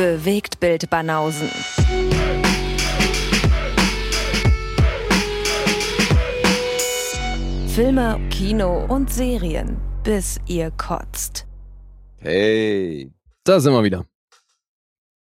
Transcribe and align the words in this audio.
Bewegt 0.00 0.60
Bild 0.60 0.88
Banausen. 0.88 1.50
Filme, 7.68 8.18
Kino 8.30 8.86
und 8.86 9.12
Serien, 9.12 9.76
bis 10.02 10.40
ihr 10.46 10.70
kotzt. 10.70 11.46
Hey, 12.16 13.12
Da 13.44 13.60
sind 13.60 13.74
wir 13.74 13.84
wieder. 13.84 14.06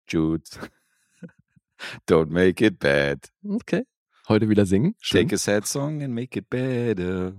Jude. 0.08 0.44
Don't 2.06 2.28
make 2.28 2.62
it 2.62 2.78
bad. 2.78 3.32
Okay. 3.48 3.86
Heute 4.28 4.50
wieder 4.50 4.66
singen. 4.66 4.94
Schön. 5.00 5.22
Take 5.22 5.36
a 5.36 5.38
sad 5.38 5.66
song 5.66 6.02
and 6.02 6.14
make 6.14 6.38
it 6.38 6.50
better. 6.50 7.32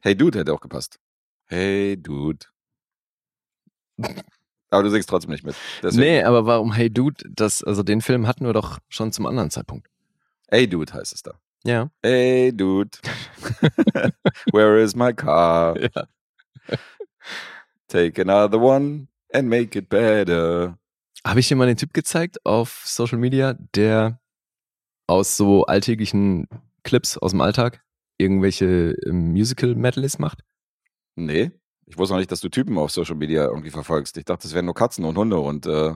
Hey 0.00 0.16
Dude 0.16 0.36
hätte 0.36 0.52
auch 0.52 0.60
gepasst. 0.60 0.98
Hey 1.46 1.96
Dude. 1.96 2.44
Aber 4.70 4.84
du 4.84 4.90
singst 4.90 5.08
trotzdem 5.08 5.32
nicht 5.32 5.44
mit. 5.44 5.56
Deswegen. 5.82 6.02
Nee, 6.02 6.22
aber 6.22 6.46
warum 6.46 6.72
Hey 6.72 6.90
Dude, 6.90 7.24
das, 7.28 7.62
also 7.62 7.82
den 7.82 8.00
Film 8.00 8.26
hatten 8.26 8.44
wir 8.46 8.52
doch 8.52 8.78
schon 8.88 9.12
zum 9.12 9.26
anderen 9.26 9.50
Zeitpunkt. 9.50 9.88
Hey 10.48 10.68
Dude 10.68 10.92
heißt 10.92 11.12
es 11.12 11.22
da. 11.22 11.32
Ja. 11.64 11.90
Hey 12.02 12.52
Dude. 12.56 12.90
Where 14.52 14.80
is 14.80 14.94
my 14.94 15.12
car? 15.12 15.76
ja. 15.78 16.06
Take 17.88 18.22
another 18.22 18.60
one 18.60 19.08
and 19.32 19.48
make 19.48 19.76
it 19.76 19.88
better. 19.88 20.78
Habe 21.26 21.40
ich 21.40 21.48
dir 21.48 21.56
mal 21.56 21.66
den 21.66 21.76
Typ 21.76 21.92
gezeigt 21.92 22.44
auf 22.46 22.82
Social 22.84 23.18
Media, 23.18 23.54
der 23.74 24.20
aus 25.06 25.36
so 25.36 25.66
alltäglichen 25.66 26.48
Clips 26.84 27.18
aus 27.18 27.32
dem 27.32 27.40
Alltag 27.40 27.82
irgendwelche 28.16 28.94
ähm, 29.06 29.32
Musical-Medleys 29.32 30.18
macht? 30.18 30.44
Nee. 31.16 31.50
Ich 31.90 31.98
wusste 31.98 32.14
noch 32.14 32.20
nicht, 32.20 32.30
dass 32.30 32.40
du 32.40 32.48
Typen 32.48 32.78
auf 32.78 32.90
Social 32.90 33.16
Media 33.16 33.44
irgendwie 33.44 33.70
verfolgst. 33.70 34.16
Ich 34.16 34.24
dachte, 34.24 34.46
es 34.46 34.54
wären 34.54 34.64
nur 34.64 34.74
Katzen 34.74 35.04
und 35.04 35.16
Hunde 35.16 35.38
und 35.38 35.66
äh, 35.66 35.94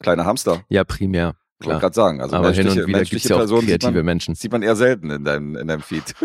kleine 0.00 0.24
Hamster. 0.24 0.64
Ja, 0.68 0.84
primär. 0.84 1.34
Ich 1.60 1.66
wollte 1.66 1.80
gerade 1.80 1.94
sagen. 1.94 2.20
Also 2.20 2.36
aber 2.36 2.52
hin 2.52 2.66
und 2.68 2.74
wieder 2.74 2.84
gibt 2.84 2.96
menschliche 2.96 3.24
es 3.24 3.28
ja 3.30 3.36
auch 3.36 3.40
Personen 3.40 3.62
sieht 3.62 3.80
kreative 3.80 3.98
man, 3.98 4.04
Menschen. 4.06 4.34
sieht 4.34 4.52
man 4.52 4.62
eher 4.62 4.76
selten 4.76 5.10
in 5.10 5.24
deinem, 5.24 5.56
in 5.56 5.68
deinem 5.68 5.82
Feed. 5.82 6.14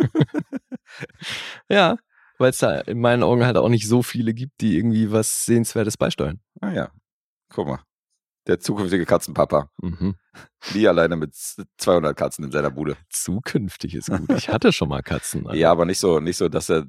Ja, 1.69 1.97
weil 2.39 2.49
es 2.49 2.57
da 2.57 2.79
in 2.79 2.99
meinen 2.99 3.23
Augen 3.23 3.45
halt 3.45 3.57
auch 3.57 3.69
nicht 3.69 3.87
so 3.87 4.01
viele 4.01 4.33
gibt, 4.33 4.59
die 4.59 4.75
irgendwie 4.77 5.11
was 5.11 5.45
Sehenswertes 5.45 5.97
beisteuern. 5.97 6.39
ah 6.61 6.71
ja. 6.71 6.91
Guck 7.53 7.67
mal. 7.67 7.79
Der 8.47 8.59
zukünftige 8.59 9.05
Katzenpapa. 9.05 9.69
Mhm. 9.81 10.15
Nie 10.73 10.87
alleine 10.87 11.15
mit 11.15 11.35
200 11.35 12.17
Katzen 12.17 12.45
in 12.45 12.51
seiner 12.51 12.71
Bude. 12.71 12.97
Zukünftig 13.09 13.93
ist 13.95 14.09
gut. 14.09 14.29
Ich 14.31 14.49
hatte 14.49 14.73
schon 14.73 14.89
mal 14.89 15.03
Katzen. 15.03 15.45
Alter. 15.45 15.57
Ja, 15.57 15.71
aber 15.71 15.85
nicht 15.85 15.99
so, 15.99 16.19
nicht 16.19 16.37
so, 16.37 16.49
dass 16.49 16.69
er, 16.69 16.85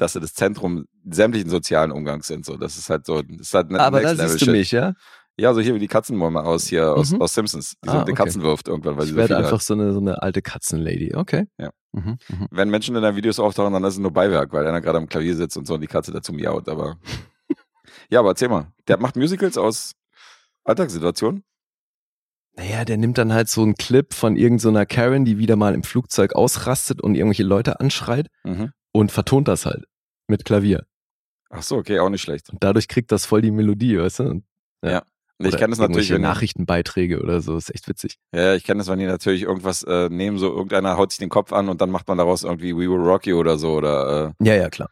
dass 0.00 0.14
er 0.14 0.20
das 0.20 0.32
Zentrum 0.34 0.86
sämtlichen 1.10 1.50
sozialen 1.50 1.92
Umgangs 1.92 2.26
sind. 2.26 2.44
So, 2.44 2.56
das 2.56 2.76
ist 2.78 2.88
halt 2.90 3.04
so, 3.06 3.22
das 3.22 3.40
ist 3.48 3.54
halt 3.54 3.70
ne- 3.70 3.80
aber 3.80 4.00
da 4.00 4.14
siehst 4.14 4.34
du 4.40 4.46
Shit. 4.46 4.48
mich, 4.52 4.70
ja? 4.72 4.94
Ja, 5.36 5.54
so 5.54 5.60
hier 5.60 5.74
wie 5.74 5.78
die 5.78 5.88
Katzenmama 5.88 6.42
aus 6.42 6.66
hier 6.66 6.92
aus, 6.94 7.12
Mhm. 7.12 7.22
aus 7.22 7.34
Simpsons, 7.34 7.76
die 7.84 7.88
Ah, 7.88 7.92
so 7.92 7.98
okay. 8.00 8.12
Katzen 8.14 8.42
wirft 8.42 8.68
irgendwann, 8.68 8.96
weil 8.96 9.04
sie 9.04 9.10
Ich 9.10 9.12
so 9.12 9.16
werde 9.18 9.28
viele 9.34 9.38
einfach 9.38 9.58
hat. 9.58 9.62
so 9.62 9.74
eine, 9.74 9.92
so 9.92 10.00
eine 10.00 10.20
alte 10.22 10.42
Katzenlady. 10.42 11.14
Okay. 11.14 11.46
Ja. 11.58 11.70
Mhm, 11.92 12.18
mhm. 12.28 12.46
Wenn 12.50 12.68
Menschen 12.70 12.94
in 12.96 13.02
deinen 13.02 13.16
Videos 13.16 13.38
auftauchen, 13.38 13.72
dann 13.72 13.84
ist 13.84 13.94
es 13.94 13.98
nur 13.98 14.12
Beiwerk, 14.12 14.52
weil 14.52 14.66
einer 14.66 14.80
gerade 14.80 14.98
am 14.98 15.08
Klavier 15.08 15.34
sitzt 15.36 15.56
und 15.56 15.66
so 15.66 15.74
und 15.74 15.80
die 15.80 15.86
Katze 15.86 16.12
dazu 16.12 16.32
miaut. 16.32 16.68
Aber 16.68 16.98
ja, 18.10 18.20
aber 18.20 18.30
erzähl 18.30 18.48
mal. 18.48 18.72
Der 18.88 18.98
macht 18.98 19.16
Musicals 19.16 19.56
aus 19.58 19.92
Alltagssituationen. 20.64 21.42
Naja, 22.56 22.84
der 22.84 22.96
nimmt 22.98 23.16
dann 23.16 23.32
halt 23.32 23.48
so 23.48 23.62
einen 23.62 23.74
Clip 23.74 24.12
von 24.12 24.36
irgendeiner 24.36 24.84
Karen, 24.84 25.24
die 25.24 25.38
wieder 25.38 25.56
mal 25.56 25.74
im 25.74 25.82
Flugzeug 25.84 26.34
ausrastet 26.34 27.00
und 27.00 27.14
irgendwelche 27.14 27.44
Leute 27.44 27.80
anschreit 27.80 28.26
Mhm. 28.44 28.72
Und 28.92 29.12
vertont 29.12 29.48
das 29.48 29.66
halt 29.66 29.84
mit 30.28 30.44
Klavier. 30.44 30.86
Ach 31.50 31.62
so, 31.62 31.76
okay, 31.76 31.98
auch 31.98 32.08
nicht 32.10 32.22
schlecht. 32.22 32.50
Und 32.50 32.62
dadurch 32.62 32.86
kriegt 32.88 33.10
das 33.12 33.26
voll 33.26 33.42
die 33.42 33.50
Melodie, 33.50 33.98
weißt 33.98 34.20
du? 34.20 34.22
Und- 34.24 34.44
Und 34.82 35.46
ich 35.46 35.56
kenne 35.56 35.70
das 35.70 35.78
natürlich, 35.78 36.10
wenn, 36.10 36.20
Nachrichtenbeiträge 36.20 37.20
oder 37.22 37.40
so, 37.40 37.56
ist 37.56 37.74
echt 37.74 37.88
witzig. 37.88 38.18
ja, 38.34 38.54
ich 38.54 38.64
kenne 38.64 38.78
das, 38.78 38.88
wenn 38.88 38.98
die 38.98 39.06
natürlich 39.06 39.42
irgendwas 39.42 39.82
äh, 39.82 40.08
nehmen, 40.10 40.36
so 40.38 40.48
irgendeiner 40.52 40.96
haut 40.98 41.12
sich 41.12 41.18
den 41.18 41.30
Kopf 41.30 41.52
an 41.52 41.68
und 41.70 41.80
dann 41.80 41.90
macht 41.90 42.06
man 42.08 42.18
daraus 42.18 42.44
irgendwie 42.44 42.74
We 42.74 42.80
Will 42.90 43.00
Rock 43.00 43.26
You 43.26 43.38
oder 43.38 43.56
so 43.58 43.72
oder 43.72 44.34
äh, 44.38 44.44
Ja, 44.46 44.54
ja, 44.54 44.68
klar. 44.68 44.90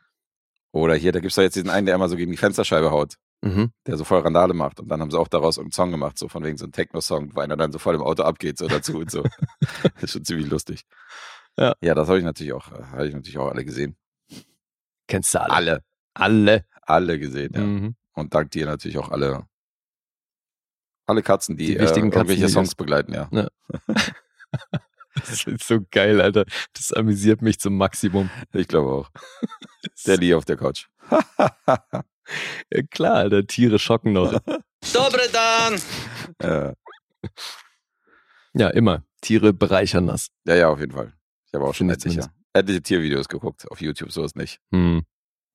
oder 0.73 0.95
hier, 0.95 1.13
da 1.13 1.21
gibt's 1.21 1.37
doch 1.37 1.43
jetzt 1.43 1.55
diesen 1.57 1.69
einen, 1.71 1.85
der 1.87 1.95
immer 1.95 2.09
so 2.09 2.17
gegen 2.17 2.31
die 2.31 2.37
Fensterscheibe 2.39 2.91
haut, 2.91 3.15
Mhm. 3.45 3.71
der 3.87 3.97
so 3.99 4.05
voll 4.05 4.21
Randale 4.21 4.53
macht 4.55 4.81
und 4.81 4.89
dann 4.89 5.01
haben 5.01 5.11
sie 5.11 5.19
auch 5.19 5.29
daraus 5.29 5.59
irgendeinen 5.59 5.73
Song 5.85 5.91
gemacht, 5.93 6.19
so 6.19 6.29
von 6.29 6.43
wegen 6.45 6.57
so 6.57 6.65
ein 6.65 6.73
Techno-Song, 6.73 7.37
wo 7.37 7.41
einer 7.41 7.57
dann 7.57 7.71
so 7.71 7.79
voll 7.79 7.95
im 7.95 8.03
Auto 8.03 8.23
abgeht 8.25 8.57
so 8.59 8.67
dazu 8.69 8.99
und 8.99 9.11
so. 9.11 9.23
das 9.61 10.03
ist 10.03 10.13
schon 10.13 10.25
ziemlich 10.25 10.49
lustig. 10.49 10.83
Ja. 11.59 11.75
Ja, 11.81 11.95
das 11.95 12.09
habe 12.09 12.19
ich 12.19 12.25
natürlich 12.25 12.53
auch, 12.53 12.71
habe 12.71 13.09
ich 13.09 13.15
natürlich 13.15 13.39
auch 13.39 13.49
alle 13.51 13.65
gesehen. 13.65 13.97
Kennst 15.09 15.35
du 15.35 15.41
alle? 15.41 15.53
Alle. 15.55 15.85
Alle. 16.15 16.65
Alle 16.83 17.19
gesehen, 17.19 17.53
ja. 17.55 17.61
Mhm. 17.61 17.97
Und 18.13 18.35
dank 18.35 18.51
dir 18.51 18.67
natürlich 18.67 18.99
auch 18.99 19.11
alle, 19.11 19.47
alle 21.07 21.23
Katzen, 21.23 21.57
die, 21.57 21.67
Die 21.67 21.79
wichtigen 21.81 22.11
äh, 22.13 22.17
irgendwelche 22.17 22.43
Katzen, 22.43 22.55
Songs 22.55 22.75
begleiten, 22.75 23.13
ja. 23.13 23.29
Das 25.15 25.45
ist 25.47 25.67
so 25.67 25.81
geil, 25.91 26.21
Alter. 26.21 26.45
Das 26.75 26.93
amüsiert 26.93 27.43
mich 27.43 27.59
zum 27.59 27.77
Maximum. 27.77 28.31
Ich 28.53 28.69
glaube 28.69 28.91
auch. 28.93 29.11
Der 30.07 30.17
Lee 30.17 30.35
auf 30.35 30.45
der 30.45 30.57
Couch. 30.57 30.87
Ja, 32.71 32.83
klar, 32.91 33.15
Alter, 33.15 33.47
Tiere 33.47 33.79
schocken 33.79 34.13
noch. 34.13 34.31
Dobre 34.93 35.29
dan! 35.33 35.81
äh, 36.41 36.75
Ja, 38.53 38.69
immer. 38.69 39.03
Tiere 39.23 39.55
bereichern 39.55 40.07
das. 40.09 40.29
ja, 40.47 40.55
ja, 40.55 40.69
auf 40.69 40.79
jeden 40.79 40.93
Fall. 40.93 41.15
Ich 41.49 41.55
habe 41.55 41.65
auch 41.65 41.75
schon 41.75 41.91
etliche, 41.91 42.29
etliche 42.53 42.83
Tiervideos 42.83 43.29
geguckt. 43.29 43.71
Auf 43.71 43.81
YouTube 43.81 44.13
sowas 44.13 44.35
nicht. 44.35 44.61
Hm. 44.73 45.03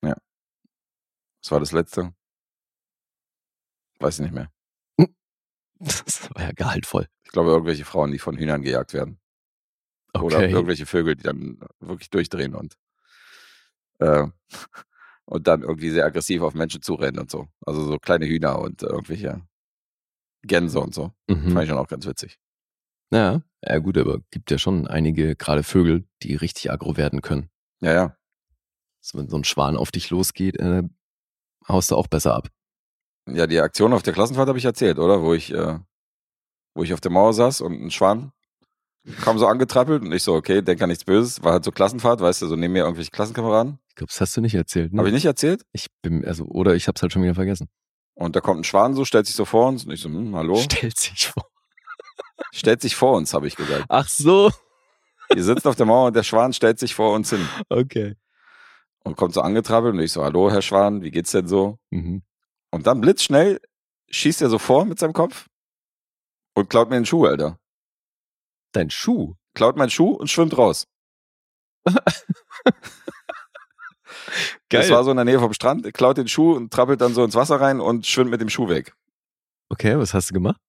Was 0.02 1.52
war 1.52 1.60
das 1.60 1.74
letzte? 1.74 2.14
Weiß 4.00 4.16
ich 4.16 4.22
nicht 4.22 4.34
mehr. 4.34 4.50
Das 5.80 6.34
war 6.34 6.42
ja 6.42 6.52
gehaltvoll. 6.54 7.08
Ich 7.24 7.32
glaube, 7.32 7.50
irgendwelche 7.50 7.84
Frauen, 7.84 8.12
die 8.12 8.20
von 8.20 8.38
Hühnern 8.38 8.62
gejagt 8.62 8.94
werden. 8.94 9.20
Oder 10.14 10.38
Okay. 10.38 10.52
irgendwelche 10.52 10.86
Vögel, 10.86 11.16
die 11.18 11.24
dann 11.24 11.60
wirklich 11.82 12.10
durchdrehen 12.10 12.56
und, 12.56 12.78
äh, 14.00 14.26
und 15.26 15.48
dann 15.48 15.64
irgendwie 15.64 15.90
sehr 15.90 16.06
aggressiv 16.06 16.42
auf 16.44 16.54
Menschen 16.54 16.82
zurennen 16.82 17.20
und 17.20 17.30
so. 17.30 17.50
Also 17.66 17.84
so 17.84 17.98
kleine 18.00 18.26
Hühner 18.26 18.60
und 18.60 18.82
äh, 18.82 18.86
irgendwelche 18.86 19.46
Gänse 20.44 20.80
und 20.80 20.94
so. 20.96 21.12
Mhm. 21.28 21.52
Fand 21.52 21.64
ich 21.64 21.70
schon 21.70 21.78
auch 21.80 21.90
ganz 21.90 22.06
witzig. 22.06 22.40
Ja, 23.12 23.42
ja 23.66 23.80
gut, 23.80 23.98
aber 23.98 24.20
gibt 24.32 24.52
ja 24.52 24.58
schon 24.58 24.88
einige, 24.88 25.36
gerade 25.36 25.64
Vögel, 25.64 26.06
die 26.22 26.36
richtig 26.36 26.72
aggro 26.72 26.98
werden 26.98 27.22
können. 27.22 27.50
Ja, 27.82 27.94
ja. 27.94 28.18
Also 29.02 29.18
wenn 29.18 29.30
so 29.30 29.38
ein 29.38 29.44
Schwan 29.44 29.76
auf 29.76 29.92
dich 29.92 30.10
losgeht, 30.10 30.58
äh, 30.60 30.84
haust 31.68 31.92
du 31.92 31.96
auch 31.96 32.08
besser 32.08 32.36
ab. 32.36 32.50
Ja, 33.28 33.48
die 33.48 33.60
Aktion 33.60 33.94
auf 33.94 34.04
der 34.04 34.14
Klassenfahrt 34.14 34.48
habe 34.50 34.58
ich 34.58 34.66
erzählt, 34.66 35.00
oder? 35.00 35.22
Wo 35.22 35.34
ich, 35.34 35.54
äh, 35.54 35.80
wo 36.74 36.84
ich 36.84 36.94
auf 36.94 37.02
der 37.02 37.12
Mauer 37.12 37.34
saß 37.34 37.62
und 37.62 37.82
ein 37.82 37.92
Schwan 37.92 38.34
kam 39.22 39.38
so 39.38 39.48
angetrappelt 39.48 40.02
und 40.02 40.12
ich 40.12 40.24
so, 40.24 40.34
okay, 40.34 40.62
denk 40.62 40.82
an 40.82 40.90
nichts 40.90 41.04
Böses. 41.04 41.44
War 41.44 41.54
halt 41.54 41.64
so 41.64 41.72
Klassenfahrt, 41.72 42.22
weißt 42.22 42.42
du, 42.42 42.48
so 42.48 42.56
neben 42.56 42.74
mir 42.74 42.84
irgendwelche 42.84 43.12
Klassenkameraden. 43.12 43.80
Ich 43.90 43.96
glaube, 43.96 44.10
das 44.10 44.22
hast 44.22 44.38
du 44.38 44.42
nicht 44.42 44.56
erzählt. 44.56 44.94
Ne? 44.94 45.00
Habe 45.00 45.10
ich 45.10 45.14
nicht 45.14 45.26
erzählt? 45.26 45.64
Ich 45.72 45.88
bin, 46.02 46.26
also, 46.26 46.46
oder 46.46 46.76
ich 46.76 46.88
hab's 46.88 47.02
halt 47.02 47.12
schon 47.12 47.24
wieder 47.24 47.36
vergessen. 47.36 47.68
Und 48.16 48.36
da 48.36 48.42
kommt 48.42 48.62
ein 48.62 48.64
Schwan 48.64 48.94
so, 48.94 49.06
stellt 49.06 49.26
sich 49.26 49.36
so 49.36 49.46
vor 49.46 49.68
uns 49.68 49.86
und 49.86 49.92
ich 49.92 50.02
so, 50.02 50.10
hm, 50.10 50.36
hallo? 50.36 50.56
Stellt 50.62 50.98
sich 50.98 51.28
vor. 51.28 51.48
Stellt 52.52 52.82
sich 52.82 52.96
vor 52.96 53.14
uns, 53.18 53.34
habe 53.34 53.48
ich 53.48 53.56
gesagt. 53.56 53.86
Ach 53.90 54.08
so. 54.08 54.52
Wir 55.34 55.44
sitzen 55.44 55.68
auf 55.68 55.76
der 55.76 55.86
Mauer 55.86 56.08
und 56.08 56.16
der 56.16 56.24
Schwan 56.24 56.54
stellt 56.54 56.78
sich 56.80 56.94
vor 56.94 57.14
uns 57.14 57.30
hin 57.30 57.48
Okay. 57.70 58.16
und 59.04 59.16
kommt 59.18 59.34
so 59.34 59.42
angetrappelt 59.42 59.94
und 59.94 60.00
ich 60.02 60.12
so, 60.12 60.24
hallo, 60.24 60.52
Herr 60.52 60.62
Schwan, 60.62 61.02
wie 61.02 61.12
geht's 61.12 61.32
denn 61.32 61.48
so? 61.48 61.80
Mhm. 61.90 62.24
Und 62.72 62.86
dann 62.88 63.02
blitzschnell 63.02 63.60
schießt 64.10 64.42
er 64.42 64.50
so 64.50 64.60
vor 64.60 64.86
mit 64.86 65.00
seinem 65.00 65.14
Kopf 65.14 65.48
und 66.56 66.70
klaut 66.70 66.90
mir 66.90 66.96
den 66.98 67.06
Schuh, 67.06 67.26
Alter. 67.26 67.58
Dein 68.74 68.90
Schuh. 68.90 69.36
Klaut 69.56 69.76
meinen 69.78 69.90
Schuh 69.90 70.12
und 70.12 70.30
schwimmt 70.30 70.58
raus. 70.58 70.88
Das 74.70 74.90
war 74.90 75.04
so 75.04 75.12
in 75.12 75.18
der 75.18 75.26
Nähe 75.26 75.40
vom 75.40 75.54
Strand, 75.54 75.92
klaut 75.94 76.18
den 76.18 76.28
Schuh 76.28 76.54
und 76.54 76.72
trappelt 76.74 77.02
dann 77.02 77.14
so 77.14 77.24
ins 77.24 77.36
Wasser 77.36 77.60
rein 77.62 77.80
und 77.80 78.06
schwimmt 78.08 78.32
mit 78.32 78.42
dem 78.42 78.50
Schuh 78.50 78.68
weg. 78.70 78.96
Okay, 79.70 79.98
was 79.98 80.14
hast 80.14 80.30
du 80.30 80.34
gemacht? 80.34 80.60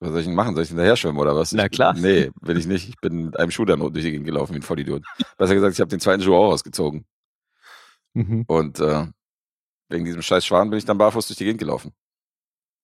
Was 0.00 0.10
soll 0.10 0.20
ich 0.20 0.26
denn 0.26 0.34
machen? 0.34 0.54
Soll 0.54 0.64
ich 0.64 0.70
hinterher 0.70 0.96
schwimmen 0.96 1.18
oder 1.18 1.36
was? 1.36 1.52
Na 1.52 1.68
klar. 1.68 1.92
Nee, 1.94 2.30
will 2.40 2.56
ich 2.56 2.66
nicht. 2.66 2.88
Ich 2.88 2.96
bin 3.00 3.26
mit 3.26 3.38
einem 3.38 3.50
Schuh 3.50 3.66
dann 3.66 3.80
durch 3.80 3.92
die 3.92 4.10
Gegend 4.10 4.24
gelaufen 4.26 4.54
wie 4.54 4.58
ein 4.58 4.62
Vollidiot. 4.62 5.04
Besser 5.38 5.54
gesagt, 5.54 5.74
ich 5.74 5.80
habe 5.80 5.90
den 5.90 6.00
zweiten 6.00 6.22
Schuh 6.22 6.34
auch 6.34 6.52
ausgezogen. 6.52 7.04
Mhm. 8.14 8.44
Und 8.48 8.80
äh, 8.80 9.06
wegen 9.90 10.06
diesem 10.06 10.22
scheiß 10.22 10.46
Schwan 10.46 10.70
bin 10.70 10.78
ich 10.78 10.86
dann 10.86 10.96
barfuß 10.98 11.26
durch 11.26 11.36
die 11.36 11.44
Gegend 11.44 11.60
gelaufen. 11.60 11.92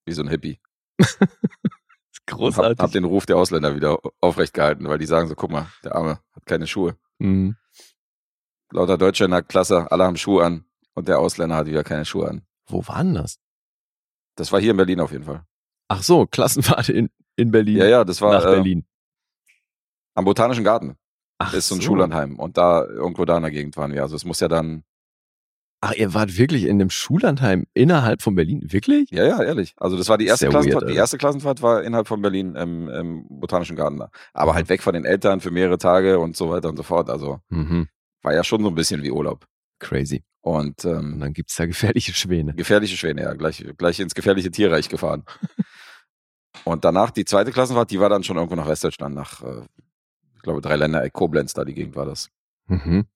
Wie 0.04 0.12
so 0.12 0.22
ein 0.22 0.28
Hippie. 0.28 0.60
Und 0.98 2.32
hab, 2.32 2.38
Großartig. 2.38 2.78
hab 2.80 2.92
den 2.92 3.04
Ruf 3.04 3.24
der 3.24 3.36
Ausländer 3.36 3.76
wieder 3.76 3.98
aufrecht 4.20 4.52
gehalten, 4.52 4.88
weil 4.88 4.98
die 4.98 5.06
sagen 5.06 5.28
so, 5.28 5.36
guck 5.36 5.50
mal, 5.50 5.68
der 5.84 5.94
Arme 5.94 6.18
hat 6.34 6.44
keine 6.44 6.66
Schuhe. 6.66 6.96
Mhm. 7.18 7.56
Lauter 8.72 8.98
Deutsche 8.98 9.24
in 9.24 9.30
der 9.30 9.42
Klasse, 9.42 9.90
alle 9.92 10.04
haben 10.04 10.16
Schuhe 10.16 10.44
an 10.44 10.64
und 10.94 11.06
der 11.06 11.20
Ausländer 11.20 11.56
hat 11.56 11.66
wieder 11.66 11.84
keine 11.84 12.04
Schuhe 12.04 12.28
an. 12.28 12.42
Wo 12.66 12.86
war 12.88 13.02
denn 13.04 13.14
das? 13.14 13.38
Das 14.34 14.50
war 14.50 14.60
hier 14.60 14.72
in 14.72 14.76
Berlin 14.76 15.00
auf 15.00 15.12
jeden 15.12 15.24
Fall. 15.24 15.46
Ach 15.88 16.02
so, 16.02 16.26
Klassenfahrt 16.26 16.88
in, 16.88 17.10
in 17.36 17.50
Berlin. 17.50 17.76
Ja, 17.78 17.86
ja, 17.86 18.04
das 18.04 18.20
war 18.20 18.32
Nach 18.32 18.44
äh, 18.46 18.54
Berlin. 18.56 18.84
am 20.14 20.24
Botanischen 20.24 20.64
Garten. 20.64 20.96
Ach 21.38 21.52
ist 21.52 21.68
so 21.68 21.74
ein 21.74 21.82
Schullandheim. 21.82 22.38
Und 22.38 22.56
da, 22.56 22.84
irgendwo 22.84 23.24
da 23.24 23.36
in 23.36 23.42
der 23.42 23.52
Gegend 23.52 23.76
waren 23.76 23.92
wir. 23.92 24.02
Also 24.02 24.16
es 24.16 24.24
muss 24.24 24.40
ja 24.40 24.48
dann 24.48 24.84
Ach, 25.82 25.92
ihr 25.92 26.14
wart 26.14 26.38
wirklich 26.38 26.64
in 26.64 26.78
dem 26.78 26.88
Schullandheim 26.88 27.66
innerhalb 27.74 28.22
von 28.22 28.34
Berlin? 28.34 28.62
Wirklich? 28.72 29.10
Ja, 29.10 29.24
ja, 29.26 29.42
ehrlich. 29.42 29.74
Also 29.76 29.98
das 29.98 30.08
war 30.08 30.16
die 30.16 30.26
erste 30.26 30.44
Sehr 30.46 30.50
Klassenfahrt. 30.50 30.84
weird, 30.84 30.90
die 30.92 30.96
erste 30.96 31.18
Klassenfahrt 31.18 31.60
war 31.60 31.82
innerhalb 31.84 32.08
von 32.08 32.22
Berlin 32.22 32.54
im, 32.56 32.88
im 32.88 33.26
Botanischen 33.28 33.76
Garten 33.76 33.98
da. 33.98 34.08
Aber 34.32 34.54
halt 34.54 34.70
weg 34.70 34.82
von 34.82 34.94
den 34.94 35.04
Eltern 35.04 35.40
für 35.40 35.50
mehrere 35.50 35.76
Tage 35.76 36.18
und 36.18 36.34
so 36.34 36.48
weiter 36.50 36.70
und 36.70 36.78
so 36.78 36.82
fort. 36.82 37.10
Also 37.10 37.40
Mhm. 37.50 37.88
war 38.22 38.32
ja 38.34 38.42
schon 38.42 38.62
so 38.62 38.68
ein 38.68 38.74
bisschen 38.74 39.02
wie 39.02 39.10
Urlaub. 39.10 39.44
Crazy. 39.78 40.24
Und 40.46 40.84
Und 40.84 40.84
ähm, 40.84 41.18
dann 41.18 41.32
gibt's 41.32 41.56
da 41.56 41.66
gefährliche 41.66 42.14
Schwäne. 42.14 42.54
gefährliche 42.54 42.96
Schwäne, 42.96 43.22
ja, 43.22 43.34
gleich, 43.34 43.64
gleich 43.76 43.98
ins 43.98 44.14
gefährliche 44.14 44.52
Tierreich 44.52 44.88
gefahren. 44.88 45.24
und 46.64 46.84
danach 46.84 47.10
die 47.10 47.24
zweite 47.24 47.50
Klassenfahrt, 47.50 47.90
die 47.90 47.98
war 47.98 48.08
dann 48.08 48.22
schon 48.22 48.36
irgendwo 48.36 48.54
nach 48.54 48.68
Westdeutschland, 48.68 49.12
nach, 49.12 49.42
äh, 49.42 49.62
ich 50.36 50.42
glaube, 50.42 50.60
Dreiländereck, 50.60 51.12
Koblenz, 51.12 51.52
da 51.52 51.64
die 51.64 51.74
Gegend 51.74 51.96
war 51.96 52.06
das. 52.06 52.30
Mhm. 52.68 53.06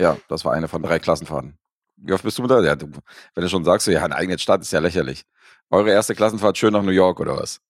Ja, 0.00 0.16
das 0.28 0.44
war 0.44 0.52
eine 0.52 0.68
von 0.68 0.84
drei 0.84 1.00
Klassenfahrten. 1.00 1.58
Wie 1.96 2.12
oft 2.12 2.22
bist 2.22 2.38
du 2.38 2.42
mit 2.42 2.50
da? 2.52 2.62
Ja, 2.62 2.76
du, 2.76 2.86
wenn 3.34 3.42
du 3.42 3.48
schon 3.48 3.64
sagst, 3.64 3.86
so, 3.86 3.90
ja, 3.90 4.04
eine 4.04 4.14
eigene 4.14 4.38
Stadt 4.38 4.60
ist 4.60 4.72
ja 4.72 4.78
lächerlich. 4.78 5.24
Eure 5.68 5.90
erste 5.90 6.14
Klassenfahrt 6.14 6.58
schön 6.58 6.72
nach 6.72 6.84
New 6.84 6.92
York 6.92 7.18
oder 7.18 7.36
was? 7.36 7.60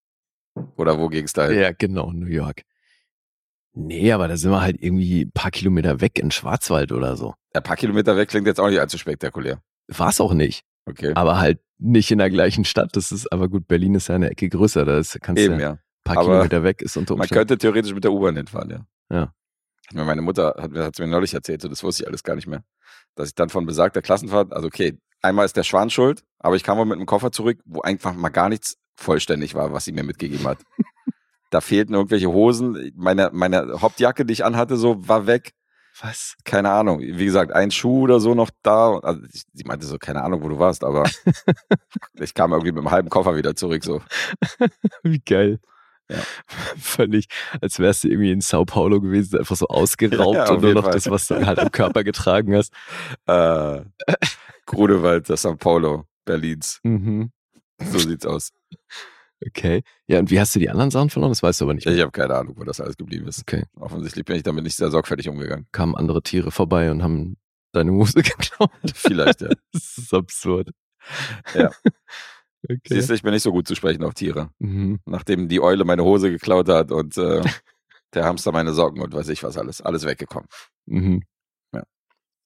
Oder 0.76 0.98
wo 0.98 1.08
ging's 1.08 1.32
da 1.32 1.46
hin? 1.46 1.58
Ja, 1.58 1.72
genau, 1.72 2.12
New 2.12 2.26
York. 2.26 2.60
Nee, 3.72 4.12
aber 4.12 4.28
da 4.28 4.36
sind 4.36 4.50
wir 4.50 4.60
halt 4.60 4.82
irgendwie 4.82 5.22
ein 5.22 5.32
paar 5.32 5.50
Kilometer 5.50 6.02
weg 6.02 6.18
in 6.18 6.30
Schwarzwald 6.30 6.92
oder 6.92 7.16
so. 7.16 7.34
Ein 7.52 7.62
paar 7.62 7.76
Kilometer 7.76 8.16
weg 8.16 8.28
klingt 8.28 8.46
jetzt 8.46 8.60
auch 8.60 8.68
nicht 8.68 8.80
allzu 8.80 8.98
spektakulär. 8.98 9.60
War's 9.88 10.20
auch 10.20 10.32
nicht. 10.34 10.64
Okay. 10.86 11.12
Aber 11.14 11.38
halt 11.38 11.60
nicht 11.78 12.10
in 12.10 12.18
der 12.18 12.30
gleichen 12.30 12.64
Stadt. 12.64 12.96
Das 12.96 13.10
ist, 13.12 13.32
aber 13.32 13.48
gut, 13.48 13.66
Berlin 13.66 13.94
ist 13.94 14.08
ja 14.08 14.14
eine 14.14 14.30
Ecke 14.30 14.48
größer. 14.48 14.84
Da 14.84 14.98
ist, 14.98 15.18
kannst 15.20 15.42
Eben, 15.42 15.56
du 15.58 15.62
ja. 15.62 15.70
ein 15.72 15.78
paar 16.04 16.18
Aber 16.18 16.26
Kilometer 16.26 16.62
weg, 16.62 16.82
ist 16.82 16.96
unter 16.96 17.14
Man 17.14 17.22
Umständen. 17.22 17.38
könnte 17.38 17.58
theoretisch 17.58 17.94
mit 17.94 18.04
der 18.04 18.12
U-Bahn 18.12 18.36
hinfahren, 18.36 18.70
ja. 18.70 18.86
Ja. 19.10 19.34
Hat 19.88 19.94
mir 19.94 20.04
Meine 20.04 20.22
Mutter 20.22 20.54
hat, 20.58 20.72
hat 20.72 20.98
mir 20.98 21.06
neulich 21.06 21.34
erzählt, 21.34 21.62
so 21.62 21.68
das 21.68 21.82
wusste 21.82 22.04
ich 22.04 22.08
alles 22.08 22.22
gar 22.22 22.36
nicht 22.36 22.46
mehr. 22.46 22.62
Dass 23.16 23.28
ich 23.28 23.34
dann 23.34 23.48
von 23.48 23.66
besagter 23.66 24.02
Klassenfahrt, 24.02 24.52
also 24.52 24.68
okay, 24.68 24.98
einmal 25.22 25.44
ist 25.44 25.56
der 25.56 25.64
Schwan 25.64 25.90
schuld, 25.90 26.22
aber 26.38 26.54
ich 26.56 26.62
kam 26.62 26.78
mal 26.78 26.84
mit 26.84 26.96
einem 26.96 27.06
Koffer 27.06 27.32
zurück, 27.32 27.60
wo 27.64 27.80
einfach 27.80 28.14
mal 28.14 28.28
gar 28.28 28.48
nichts 28.48 28.76
vollständig 28.96 29.54
war, 29.54 29.72
was 29.72 29.84
sie 29.84 29.92
mir 29.92 30.04
mitgegeben 30.04 30.46
hat. 30.46 30.58
da 31.50 31.60
fehlten 31.60 31.94
irgendwelche 31.94 32.28
Hosen, 32.28 32.92
meine, 32.94 33.30
meine 33.32 33.80
Hauptjacke, 33.80 34.24
die 34.24 34.32
ich 34.32 34.44
anhatte, 34.44 34.76
so 34.76 35.08
war 35.08 35.26
weg. 35.26 35.52
Was? 36.00 36.36
Keine 36.44 36.70
Ahnung. 36.70 37.00
Wie 37.00 37.24
gesagt, 37.24 37.52
ein 37.52 37.70
Schuh 37.70 38.02
oder 38.02 38.20
so 38.20 38.34
noch 38.34 38.50
da. 38.62 38.98
Also 38.98 39.22
ich, 39.32 39.42
sie 39.52 39.64
meinte 39.64 39.86
so, 39.86 39.98
keine 39.98 40.22
Ahnung, 40.22 40.42
wo 40.42 40.48
du 40.48 40.58
warst, 40.58 40.84
aber 40.84 41.04
ich 42.14 42.32
kam 42.34 42.52
irgendwie 42.52 42.72
mit 42.72 42.78
einem 42.80 42.90
halben 42.90 43.10
Koffer 43.10 43.36
wieder 43.36 43.54
zurück, 43.54 43.84
so. 43.84 44.00
Wie 45.02 45.18
geil. 45.20 45.60
Ja. 46.08 46.18
Völlig, 46.78 47.26
als 47.60 47.78
wärst 47.78 48.04
du 48.04 48.08
irgendwie 48.08 48.32
in 48.32 48.40
Sao 48.40 48.64
Paulo 48.64 49.00
gewesen, 49.00 49.38
einfach 49.38 49.56
so 49.56 49.68
ausgeraubt 49.68 50.34
Ja, 50.34 50.50
und 50.50 50.62
nur 50.62 50.74
noch 50.74 50.84
Fall. 50.84 50.92
das, 50.94 51.10
was 51.10 51.26
du 51.28 51.44
halt 51.46 51.58
am 51.58 51.70
Körper 51.70 52.02
getragen 52.02 52.56
hast. 52.56 52.72
Äh, 53.26 53.82
Grunewald, 54.66 55.28
das 55.28 55.44
São 55.44 55.56
Paulo, 55.56 56.06
Berlins. 56.24 56.80
Mhm. 56.82 57.30
So 57.78 57.98
sieht's 57.98 58.26
aus. 58.26 58.52
Okay. 59.46 59.82
Ja, 60.06 60.18
und 60.18 60.30
wie 60.30 60.38
hast 60.38 60.54
du 60.54 60.58
die 60.58 60.68
anderen 60.68 60.90
Sachen 60.90 61.08
verloren? 61.10 61.30
Das 61.30 61.42
weißt 61.42 61.60
du 61.60 61.64
aber 61.64 61.74
nicht. 61.74 61.86
mehr. 61.86 61.94
Ich 61.94 62.00
habe 62.00 62.12
keine 62.12 62.34
Ahnung, 62.34 62.54
wo 62.58 62.64
das 62.64 62.80
alles 62.80 62.96
geblieben 62.96 63.26
ist. 63.26 63.40
Okay. 63.40 63.64
Offensichtlich 63.78 64.24
bin 64.24 64.36
ich 64.36 64.42
damit 64.42 64.64
nicht 64.64 64.76
sehr 64.76 64.90
sorgfältig 64.90 65.28
umgegangen. 65.28 65.66
Kamen 65.72 65.96
andere 65.96 66.22
Tiere 66.22 66.50
vorbei 66.50 66.90
und 66.90 67.02
haben 67.02 67.36
deine 67.72 67.92
Hose 67.92 68.14
geklaut. 68.22 68.70
Vielleicht, 68.94 69.40
ja. 69.40 69.48
Das 69.72 69.98
ist 69.98 70.14
absurd. 70.14 70.70
Ja. 71.54 71.70
Okay. 72.62 72.78
Siehst 72.90 73.08
du, 73.08 73.14
ich 73.14 73.22
bin 73.22 73.32
nicht 73.32 73.42
so 73.42 73.52
gut 73.52 73.66
zu 73.66 73.74
sprechen 73.74 74.04
auf 74.04 74.12
Tiere. 74.12 74.50
Mhm. 74.58 75.00
Nachdem 75.06 75.48
die 75.48 75.62
Eule 75.62 75.86
meine 75.86 76.04
Hose 76.04 76.30
geklaut 76.30 76.68
hat 76.68 76.92
und 76.92 77.16
äh, 77.16 77.42
der 78.12 78.26
Hamster 78.26 78.52
meine 78.52 78.74
Socken 78.74 79.00
und 79.00 79.14
weiß 79.14 79.30
ich 79.30 79.42
was 79.42 79.56
alles. 79.56 79.80
Alles 79.80 80.04
weggekommen. 80.04 80.46
Mhm. 80.84 81.22
Ja. 81.72 81.84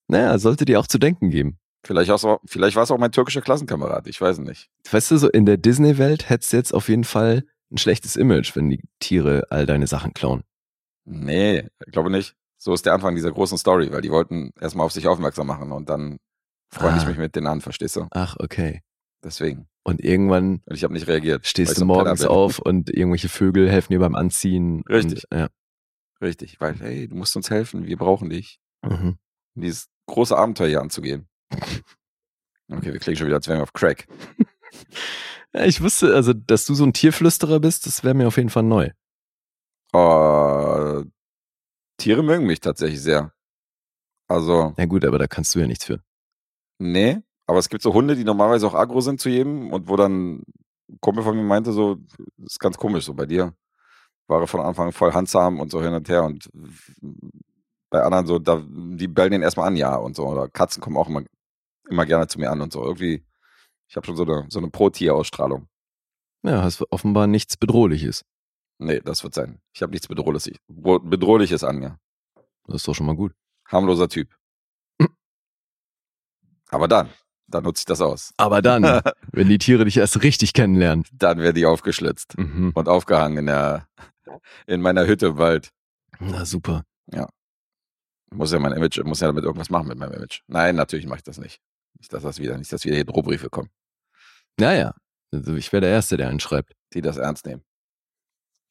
Naja, 0.06 0.38
sollte 0.38 0.67
dir 0.67 0.79
auch 0.79 0.87
zu 0.87 0.99
denken 0.99 1.31
geben. 1.31 1.58
Vielleicht, 1.84 2.10
auch 2.10 2.40
vielleicht 2.46 2.76
war 2.76 2.82
es 2.84 2.90
auch 2.90 2.98
mein 2.98 3.12
türkischer 3.12 3.42
Klassenkamerad. 3.42 4.06
Ich 4.06 4.20
weiß 4.20 4.38
es 4.38 4.44
nicht. 4.44 4.70
Weißt 4.90 5.10
du, 5.10 5.19
so 5.19 5.28
in 5.31 5.44
der 5.46 5.56
Disney-Welt 5.58 6.28
hättest 6.31 6.52
du 6.52 6.56
jetzt 6.56 6.72
auf 6.75 6.88
jeden 6.88 7.04
Fall 7.04 7.44
ein 7.70 7.78
schlechtes 7.78 8.16
Image, 8.16 8.56
wenn 8.56 8.70
die 8.70 8.82
Tiere 9.00 9.46
all 9.50 9.66
deine 9.66 9.86
Sachen 9.86 10.14
klauen. 10.14 10.42
Nee, 11.04 11.69
ich 11.86 11.92
glaube 11.92 12.10
nicht. 12.10 12.34
So 12.56 12.72
ist 12.72 12.86
der 12.86 12.94
Anfang 12.94 13.14
dieser 13.14 13.31
großen 13.32 13.58
Story, 13.58 13.92
weil 13.92 14.00
die 14.00 14.10
wollten 14.10 14.52
erstmal 14.60 14.86
auf 14.86 14.92
sich 14.92 15.06
aufmerksam 15.06 15.46
machen 15.46 15.70
und 15.72 15.88
dann 15.90 16.19
freue 16.72 16.96
ich 16.96 17.02
Ah. 17.02 17.08
mich 17.08 17.19
mit 17.19 17.36
denen 17.36 17.46
an, 17.46 17.60
verstehst 17.60 17.96
du? 17.96 18.06
Ach, 18.10 18.36
okay. 18.38 18.81
Deswegen. 19.22 19.69
Und 19.82 20.02
irgendwann 20.02 20.62
Und 20.66 20.75
ich 20.76 20.84
habe 20.84 20.94
nicht 20.94 21.06
reagiert. 21.08 21.46
stehst 21.46 21.72
ich 21.72 21.78
du 21.78 21.84
morgens 21.84 22.25
auf 22.25 22.58
und 22.58 22.88
irgendwelche 22.88 23.28
Vögel 23.28 23.70
helfen 23.70 23.92
dir 23.92 23.98
beim 23.98 24.14
Anziehen. 24.14 24.82
Richtig. 24.88 25.25
Und, 25.31 25.38
ja. 25.38 25.48
Richtig, 26.22 26.58
weil, 26.60 26.75
hey, 26.81 27.06
du 27.08 27.16
musst 27.16 27.36
uns 27.36 27.50
helfen, 27.50 27.84
wir 27.86 27.96
brauchen 27.98 28.31
dich. 28.31 28.58
Mhm. 28.82 29.19
um 29.56 29.62
dieses 29.62 29.88
große 30.06 30.36
Abenteuer 30.36 30.69
hier 30.69 30.81
anzugehen. 30.82 31.26
Okay, 32.70 32.92
wir 32.92 32.98
klingen 32.98 33.16
schon 33.16 33.26
wieder, 33.26 33.36
als 33.36 33.48
wären 33.48 33.58
wir 33.58 33.62
auf 33.64 33.72
Crack. 33.72 34.06
ja. 35.54 35.64
Ich 35.64 35.82
wusste, 35.82 36.14
also, 36.14 36.32
dass 36.32 36.66
du 36.66 36.74
so 36.74 36.84
ein 36.84 36.92
Tierflüsterer 36.92 37.60
bist, 37.60 37.86
das 37.86 38.04
wäre 38.04 38.14
mir 38.14 38.26
auf 38.26 38.36
jeden 38.36 38.50
Fall 38.50 38.62
neu. 38.62 38.90
Oh, 39.92 41.02
Tiere 41.98 42.22
mögen 42.22 42.46
mich 42.46 42.60
tatsächlich 42.60 43.00
sehr. 43.00 43.32
Also, 44.28 44.74
Ja 44.76 44.86
gut, 44.86 45.04
aber 45.04 45.18
da 45.18 45.26
kannst 45.26 45.54
du 45.54 45.60
ja 45.60 45.66
nichts 45.66 45.84
für. 45.84 46.00
nee, 46.78 47.18
aber 47.46 47.58
es 47.58 47.68
gibt 47.68 47.82
so 47.82 47.92
Hunde, 47.92 48.16
die 48.16 48.24
normalerweise 48.24 48.66
auch 48.66 48.74
aggro 48.74 49.00
sind 49.02 49.20
zu 49.20 49.28
jedem 49.28 49.70
und 49.72 49.88
wo 49.88 49.96
dann 49.96 50.36
ein 50.88 50.98
Kumpel 51.00 51.22
von 51.22 51.36
mir 51.36 51.42
meinte, 51.42 51.72
so, 51.72 51.96
das 52.38 52.52
ist 52.52 52.58
ganz 52.60 52.78
komisch, 52.78 53.04
so 53.04 53.14
bei 53.14 53.26
dir 53.26 53.54
war 54.26 54.40
er 54.40 54.46
von 54.46 54.60
Anfang 54.60 54.86
an 54.86 54.92
voll 54.92 55.12
handsam 55.12 55.60
und 55.60 55.70
so 55.70 55.82
hin 55.82 55.92
und 55.92 56.08
her 56.08 56.24
und 56.24 56.48
bei 57.90 58.02
anderen 58.02 58.26
so, 58.26 58.38
da, 58.38 58.62
die 58.66 59.08
bellen 59.08 59.32
den 59.32 59.42
erstmal 59.42 59.68
an, 59.68 59.76
ja, 59.76 59.94
und 59.96 60.16
so, 60.16 60.26
oder 60.26 60.48
Katzen 60.48 60.82
kommen 60.82 60.96
auch 60.96 61.08
immer, 61.08 61.22
immer 61.88 62.06
gerne 62.06 62.26
zu 62.26 62.38
mir 62.38 62.50
an 62.50 62.60
und 62.60 62.72
so, 62.72 62.82
irgendwie, 62.84 63.25
ich 63.88 63.96
habe 63.96 64.06
schon 64.06 64.16
so 64.16 64.25
eine, 64.25 64.46
so 64.48 64.58
eine 64.58 64.70
Pro-Tier-Ausstrahlung. 64.70 65.69
Ja, 66.42 66.62
hast 66.62 66.82
offenbar 66.90 67.26
nichts 67.26 67.56
Bedrohliches. 67.56 68.25
Nee, 68.78 69.00
das 69.00 69.22
wird 69.22 69.34
sein. 69.34 69.60
Ich 69.72 69.82
habe 69.82 69.92
nichts 69.92 70.08
Bedrohliches, 70.08 70.58
Bedrohliches 70.69 71.64
an 71.64 71.78
mir. 71.78 71.98
Das 72.66 72.76
ist 72.76 72.88
doch 72.88 72.94
schon 72.94 73.06
mal 73.06 73.16
gut. 73.16 73.32
Harmloser 73.66 74.08
Typ. 74.08 74.34
Aber 76.70 76.88
dann, 76.88 77.08
dann 77.46 77.62
nutze 77.64 77.81
ich 77.82 77.84
das 77.86 78.00
aus. 78.00 78.32
Aber 78.36 78.62
dann, 78.62 78.82
wenn 79.32 79.48
die 79.48 79.58
Tiere 79.58 79.84
dich 79.84 79.96
erst 79.96 80.22
richtig 80.22 80.52
kennenlernen. 80.54 81.04
Dann 81.12 81.38
werde 81.38 81.60
ich 81.60 81.66
aufgeschlitzt 81.66 82.36
Mhm. 82.36 82.72
und 82.75 82.88
aufgehangen 82.88 83.38
in, 83.38 83.46
der, 83.46 83.86
in 84.66 84.81
meiner 84.81 85.06
Hütte 85.06 85.26
im 85.28 85.38
Wald. 85.38 85.70
Na 86.19 86.44
super. 86.44 86.84
Muss 88.31 88.50
ja 88.50 88.58
mein 88.58 88.72
Image, 88.72 88.98
muss 89.04 89.20
ja 89.20 89.28
damit 89.28 89.44
irgendwas 89.44 89.70
machen 89.70 89.86
mit 89.86 89.96
meinem 89.96 90.14
Image. 90.14 90.40
Nein, 90.48 90.75
natürlich 90.75 91.06
mache 91.06 91.19
ich 91.19 91.22
das 91.22 91.38
nicht. 91.38 91.60
Nicht, 92.04 92.12
dass 92.12 92.22
das 92.22 92.38
wieder, 92.38 92.58
nicht, 92.58 92.70
dass 92.70 92.84
wieder 92.84 92.96
hier 92.96 93.06
Drohbriefe 93.06 93.48
kommen, 93.48 93.70
Naja, 94.60 94.94
also 95.32 95.54
ich 95.54 95.72
wäre 95.72 95.80
der 95.80 95.88
Erste, 95.90 96.18
der 96.18 96.28
einen 96.28 96.38
schreibt. 96.38 96.74
die 96.93 97.00
das 97.00 97.17
ernst 97.17 97.46
nehmen. 97.46 97.62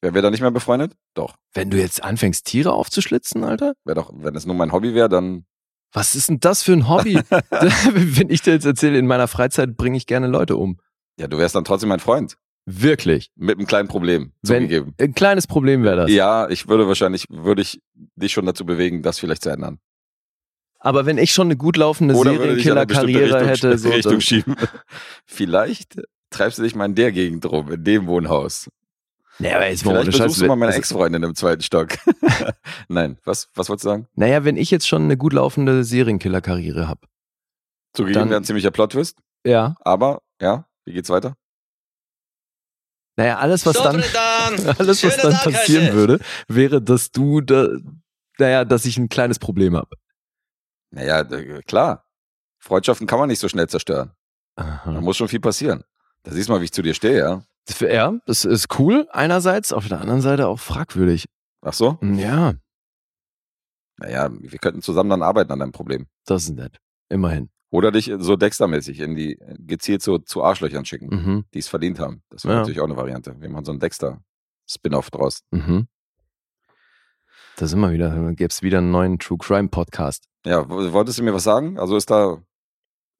Wären 0.02 0.14
wir 0.14 0.22
da 0.22 0.30
nicht 0.30 0.40
mehr 0.40 0.52
befreundet? 0.52 0.94
Doch. 1.14 1.34
Wenn 1.52 1.68
du 1.68 1.76
jetzt 1.76 2.04
anfängst, 2.04 2.46
Tiere 2.46 2.72
aufzuschlitzen, 2.72 3.42
Alter? 3.42 3.74
Wäre 3.84 3.96
doch, 3.96 4.12
wenn 4.14 4.36
es 4.36 4.46
nur 4.46 4.54
mein 4.54 4.70
Hobby 4.70 4.94
wäre, 4.94 5.08
dann 5.08 5.46
Was 5.92 6.14
ist 6.14 6.28
denn 6.28 6.38
das 6.38 6.62
für 6.62 6.74
ein 6.74 6.88
Hobby? 6.88 7.14
Wenn 7.92 8.30
ich 8.30 8.40
dir 8.42 8.52
jetzt 8.52 8.66
erzähle, 8.66 8.98
in 8.98 9.08
meiner 9.08 9.26
Freizeit 9.26 9.76
bringe 9.76 9.96
ich 9.96 10.06
gerne 10.06 10.28
Leute 10.28 10.56
um. 10.56 10.78
ja, 11.18 11.26
du 11.26 11.36
wärst 11.38 11.56
dann 11.56 11.64
trotzdem 11.64 11.88
mein 11.88 11.98
Freund. 12.00 12.36
Wirklich. 12.66 13.32
Mit 13.34 13.58
einem 13.58 13.66
kleinen 13.66 13.88
Problem 13.88 14.32
Wenn, 14.42 14.62
zugegeben. 14.64 14.94
ein 15.00 15.14
kleines 15.14 15.48
Problem 15.48 15.82
wäre 15.82 15.96
das. 15.96 16.10
Ja, 16.12 16.48
ich 16.48 16.68
würde 16.68 16.86
wahrscheinlich, 16.86 17.26
würde 17.30 17.62
ich 17.62 17.82
dich 18.14 18.30
schon 18.32 18.46
dazu 18.46 18.64
bewegen, 18.64 19.02
das 19.02 19.18
vielleicht 19.18 19.42
zu 19.42 19.50
ändern. 19.50 19.80
Aber 20.84 21.06
wenn 21.06 21.16
ich 21.16 21.32
schon 21.32 21.46
eine 21.46 21.56
gut 21.56 21.78
laufende 21.78 22.14
Serienkiller-Karriere 22.14 23.36
Richtung, 23.36 23.48
hätte, 23.48 23.78
so, 23.78 23.88
Richtung 23.88 24.20
schieben. 24.20 24.54
Vielleicht 25.24 25.98
treibst 26.28 26.58
du 26.58 26.62
dich 26.62 26.74
mal 26.74 26.84
in 26.84 26.94
der 26.94 27.10
Gegend 27.10 27.46
rum, 27.46 27.72
in 27.72 27.82
dem 27.84 28.06
Wohnhaus. 28.06 28.68
naja, 29.38 29.56
aber 29.56 29.68
jetzt 29.68 29.82
Vielleicht 29.82 30.10
besuchst 30.10 30.42
du 30.42 30.46
mal 30.46 30.56
meine 30.56 30.66
also- 30.72 30.78
Ex-Freundin 30.80 31.22
im 31.22 31.34
zweiten 31.34 31.62
Stock. 31.62 31.88
Nein, 32.88 33.16
was, 33.24 33.48
was 33.54 33.70
wolltest 33.70 33.86
du 33.86 33.88
sagen? 33.88 34.08
Naja, 34.14 34.44
wenn 34.44 34.58
ich 34.58 34.70
jetzt 34.70 34.86
schon 34.86 35.04
eine 35.04 35.16
gut 35.16 35.32
laufende 35.32 35.84
Serienkiller-Karriere 35.84 36.86
habe. 36.86 37.00
Zugegeben 37.94 38.20
Dann- 38.20 38.28
wäre 38.30 38.40
ein 38.40 38.44
ziemlicher 38.44 38.70
Plot-Twist, 38.70 39.16
Ja. 39.46 39.76
aber, 39.80 40.20
ja, 40.38 40.66
wie 40.84 40.92
geht's 40.92 41.08
weiter? 41.08 41.34
Naja, 43.16 43.38
alles, 43.38 43.64
was 43.64 43.76
dann, 43.76 44.02
alles, 44.76 45.02
was 45.04 45.16
dann 45.16 45.32
passieren 45.32 45.94
würde, 45.94 46.18
wäre, 46.48 46.82
dass 46.82 47.10
du 47.10 47.40
da, 47.40 47.68
naja, 48.38 48.64
dass 48.66 48.84
ich 48.84 48.98
ein 48.98 49.08
kleines 49.08 49.38
Problem 49.38 49.76
habe. 49.76 49.96
Naja, 50.94 51.20
äh, 51.20 51.60
klar. 51.62 52.04
Freundschaften 52.58 53.06
kann 53.06 53.18
man 53.18 53.28
nicht 53.28 53.40
so 53.40 53.48
schnell 53.48 53.68
zerstören. 53.68 54.12
Da 54.56 54.62
Aha. 54.84 55.00
muss 55.00 55.16
schon 55.16 55.28
viel 55.28 55.40
passieren. 55.40 55.82
Da 56.22 56.30
siehst 56.32 56.48
du 56.48 56.52
mal, 56.52 56.60
wie 56.60 56.64
ich 56.66 56.72
zu 56.72 56.82
dir 56.82 56.94
stehe, 56.94 57.18
ja? 57.18 57.42
Ja, 57.80 58.14
das 58.26 58.44
ist 58.44 58.78
cool 58.78 59.08
einerseits, 59.10 59.72
auf 59.72 59.88
der 59.88 60.00
anderen 60.00 60.20
Seite 60.20 60.46
auch 60.48 60.60
fragwürdig. 60.60 61.26
Ach 61.62 61.72
so? 61.72 61.98
Ja, 62.02 62.54
Naja, 63.96 64.28
wir 64.32 64.58
könnten 64.58 64.82
zusammen 64.82 65.10
dann 65.10 65.22
arbeiten 65.22 65.52
an 65.52 65.60
deinem 65.60 65.72
Problem. 65.72 66.06
das 66.26 66.44
ist 66.44 66.50
nett. 66.56 66.78
Immerhin. 67.08 67.50
Oder 67.70 67.90
dich 67.92 68.10
so 68.18 68.36
Dexter-mäßig 68.36 69.00
in 69.00 69.14
die, 69.16 69.38
gezielt 69.58 70.02
so 70.02 70.18
zu 70.18 70.42
Arschlöchern 70.44 70.84
schicken, 70.84 71.08
Mhm. 71.08 71.44
die 71.54 71.58
es 71.58 71.68
verdient 71.68 71.98
haben. 71.98 72.22
Das 72.30 72.44
wäre 72.44 72.54
Ja. 72.54 72.60
natürlich 72.60 72.80
auch 72.80 72.84
eine 72.86 72.96
Variante. 72.96 73.34
Wir 73.40 73.48
machen 73.50 73.64
so 73.64 73.72
einen 73.72 73.80
Dexter-Spin-Off 73.80 75.10
draus. 75.10 75.40
Mhm. 75.50 75.86
Da 77.56 77.66
sind 77.66 77.80
wir 77.80 77.92
wieder. 77.92 78.10
Dann 78.10 78.34
gäbe 78.36 78.48
es 78.48 78.62
wieder 78.62 78.78
einen 78.78 78.90
neuen 78.90 79.18
True 79.18 79.38
Crime 79.38 79.68
Podcast. 79.68 80.24
Ja, 80.44 80.68
wolltest 80.68 81.18
du 81.18 81.22
mir 81.22 81.32
was 81.34 81.44
sagen? 81.44 81.78
Also 81.78 81.96
ist 81.96 82.10
da, 82.10 82.38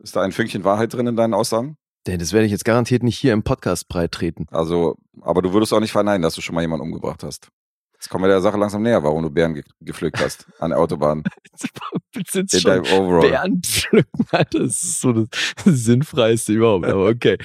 ist 0.03 0.17
da 0.17 0.23
ein 0.23 0.33
Fünkchen 0.33 0.65
Wahrheit 0.65 0.93
drin 0.93 1.07
in 1.07 1.17
deinen 1.17 1.35
Aussagen? 1.35 1.77
Denn 2.07 2.19
das 2.19 2.33
werde 2.33 2.45
ich 2.47 2.53
jetzt 2.53 2.65
garantiert 2.65 3.03
nicht 3.03 3.17
hier 3.17 3.33
im 3.33 3.45
Podcast 3.45 3.89
breit 3.89 4.13
treten. 4.13 4.47
Also, 4.51 4.97
aber 5.23 5.41
du 5.41 5.53
würdest 5.53 5.73
auch 5.73 5.81
nicht 5.81 5.93
verneinen, 5.93 6.23
dass 6.23 6.35
du 6.35 6.41
schon 6.43 6.55
mal 6.55 6.61
jemanden 6.61 6.85
umgebracht 6.85 7.23
hast. 7.23 7.49
Jetzt 7.95 8.11
kommen 8.11 8.25
wir 8.25 8.29
der 8.29 8.43
Sache 8.43 8.59
langsam 8.59 8.83
näher, 8.83 9.03
warum 9.03 9.23
du 9.23 9.31
Bären 9.31 9.55
ge 9.55 9.63
gepflückt 9.81 10.21
hast 10.21 10.47
an 10.59 10.71
der 10.71 10.79
Autobahn. 10.79 11.23
Jetzt 12.15 12.37
In 12.37 12.61
schon 12.61 12.71
deinem 12.71 13.01
Overall. 13.01 13.31
Bären 13.31 13.63
pflücken, 13.63 14.27
Alter? 14.31 14.59
Das 14.59 14.85
ist 14.85 15.01
so 15.01 15.13
das 15.13 15.29
Sinnfreiste 15.65 16.53
überhaupt. 16.53 16.85
Aber 16.85 17.07
okay. 17.07 17.39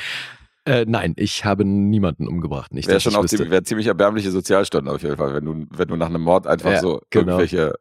Äh, 0.69 0.85
nein, 0.87 1.15
ich 1.17 1.45
habe 1.45 1.65
niemanden 1.65 2.27
umgebracht. 2.27 2.71
Nicht, 2.75 2.87
Wäre 2.87 2.99
schon 2.99 3.15
auch 3.15 3.25
ziemlich, 3.25 3.49
wär 3.49 3.63
ziemlich 3.63 3.87
erbärmliche 3.87 4.29
Sozialstunden 4.29 4.93
auf 4.93 5.01
jeden 5.01 5.17
Fall, 5.17 5.33
wenn 5.33 5.43
du, 5.43 5.65
wenn 5.71 5.87
du 5.87 5.95
nach 5.95 6.09
einem 6.09 6.21
Mord 6.21 6.45
einfach 6.45 6.69
Ja, 6.69 6.79
so 6.79 7.01
genau. 7.09 7.39
irgendwelche, 7.39 7.73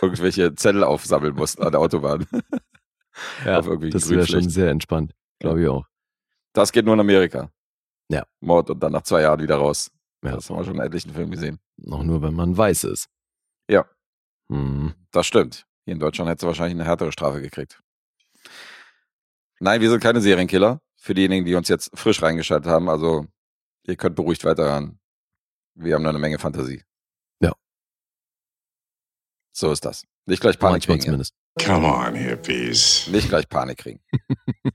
irgendwelche 0.00 0.54
Zettel 0.54 0.84
aufsammeln 0.84 1.34
musst 1.34 1.60
an 1.60 1.70
der 1.70 1.82
Autobahn. 1.82 2.26
ja, 3.44 3.60
das 3.60 4.08
wäre 4.08 4.26
schon 4.26 4.48
sehr 4.48 4.70
entspannt. 4.70 5.14
Glaube 5.38 5.60
ich 5.60 5.68
auch. 5.68 5.84
Das 6.54 6.72
geht 6.72 6.86
nur 6.86 6.94
in 6.94 7.00
Amerika. 7.00 7.50
Ja. 8.08 8.24
Mord 8.40 8.70
und 8.70 8.82
dann 8.82 8.92
nach 8.92 9.02
zwei 9.02 9.20
Jahren 9.20 9.42
wieder 9.42 9.56
raus. 9.56 9.90
Ja. 10.24 10.36
Das 10.36 10.48
haben 10.48 10.56
wir 10.56 10.64
schon 10.64 10.76
in 10.76 10.80
etlichen 10.80 11.12
Filmen 11.12 11.32
gesehen. 11.32 11.58
Noch 11.76 12.02
nur, 12.02 12.22
wenn 12.22 12.32
man 12.32 12.56
weiß 12.56 12.84
ist. 12.84 13.10
Ja. 13.68 13.84
Hm. 14.48 14.94
Das 15.10 15.26
stimmt. 15.26 15.66
Hier 15.84 15.92
in 15.92 16.00
Deutschland 16.00 16.30
hättest 16.30 16.44
du 16.44 16.46
wahrscheinlich 16.46 16.74
eine 16.74 16.86
härtere 16.86 17.12
Strafe 17.12 17.42
gekriegt. 17.42 17.82
Nein, 19.60 19.82
wir 19.82 19.90
sind 19.90 20.02
keine 20.02 20.22
Serienkiller. 20.22 20.80
Für 21.00 21.14
diejenigen, 21.14 21.46
die 21.46 21.54
uns 21.54 21.68
jetzt 21.68 21.90
frisch 21.94 22.22
reingeschaltet 22.22 22.70
haben, 22.70 22.88
also 22.88 23.26
ihr 23.84 23.96
könnt 23.96 24.16
beruhigt 24.16 24.44
weiterhören. 24.44 24.98
Wir 25.74 25.94
haben 25.94 26.02
nur 26.02 26.10
eine 26.10 26.18
Menge 26.18 26.38
Fantasie. 26.38 26.82
Ja. 27.40 27.52
So 29.52 29.70
ist 29.70 29.84
das. 29.84 30.04
Nicht 30.26 30.40
gleich 30.40 30.58
Panik 30.58 30.88
Manchmal 30.88 30.96
kriegen. 30.98 31.06
zumindest. 31.06 31.34
Come 31.64 31.86
on, 31.86 32.14
hippies. 32.14 33.06
Nicht 33.08 33.28
gleich 33.28 33.48
Panik 33.48 33.78
kriegen. 33.78 34.00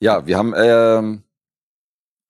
ja, 0.00 0.26
wir 0.26 0.36
haben 0.36 0.54
ähm, 0.56 1.24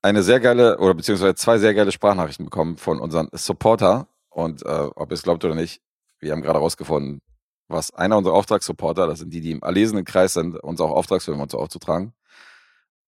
eine 0.00 0.22
sehr 0.22 0.40
geile, 0.40 0.78
oder 0.78 0.94
beziehungsweise 0.94 1.34
zwei 1.34 1.58
sehr 1.58 1.74
geile 1.74 1.92
Sprachnachrichten 1.92 2.46
bekommen 2.46 2.76
von 2.76 3.00
unseren 3.00 3.28
Supporter. 3.32 4.08
Und 4.30 4.64
äh, 4.64 4.68
ob 4.94 5.10
ihr 5.10 5.14
es 5.14 5.22
glaubt 5.22 5.44
oder 5.44 5.54
nicht, 5.54 5.82
wir 6.20 6.32
haben 6.32 6.42
gerade 6.42 6.60
rausgefunden, 6.60 7.20
was 7.68 7.92
einer 7.92 8.16
unserer 8.16 8.34
Auftragssupporter, 8.34 9.06
das 9.06 9.18
sind 9.18 9.30
die, 9.34 9.40
die 9.40 9.50
im 9.50 9.60
erlesenen 9.62 10.04
Kreis 10.04 10.34
sind, 10.34 10.56
uns 10.56 10.80
auch 10.80 10.90
Auftragsfilme 10.90 11.42
und 11.42 11.50
so 11.50 11.58
aufzutragen. 11.58 12.14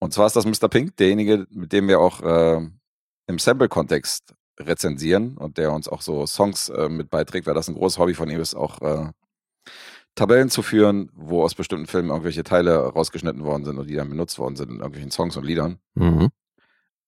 Und 0.01 0.13
zwar 0.13 0.27
ist 0.27 0.35
das 0.35 0.47
Mr. 0.47 0.69
Pink, 0.69 0.97
derjenige, 0.97 1.47
mit 1.51 1.73
dem 1.73 1.87
wir 1.87 2.01
auch 2.01 2.23
äh, 2.23 2.67
im 3.27 3.39
Sample-Kontext 3.39 4.35
rezensieren 4.59 5.37
und 5.37 5.59
der 5.59 5.73
uns 5.73 5.89
auch 5.89 6.03
so 6.03 6.27
Songs 6.27 6.69
äh, 6.71 6.89
mit 6.89 7.11
beiträgt, 7.11 7.47
weil 7.47 7.55
das 7.55 7.69
ein 7.69 7.75
großes 7.75 7.99
Hobby 7.99 8.15
von 8.15 8.29
ihm 8.29 8.41
ist, 8.41 8.55
auch 8.55 8.81
äh, 8.81 9.11
Tabellen 10.15 10.51
zu 10.51 10.63
führen, 10.63 11.11
wo 11.15 11.45
aus 11.45 11.55
bestimmten 11.55 11.87
Filmen 11.87 12.11
irgendwelche 12.11 12.45
Teile 12.45 12.77
rausgeschnitten 12.79 13.45
worden 13.45 13.65
sind 13.65 13.79
und 13.79 13.89
die 13.89 13.95
dann 13.95 14.09
benutzt 14.11 14.39
worden 14.39 14.57
sind 14.57 14.71
in 14.71 14.77
irgendwelchen 14.77 15.11
Songs 15.11 15.37
und 15.37 15.45
Liedern. 15.45 15.79
Mhm. 15.95 16.31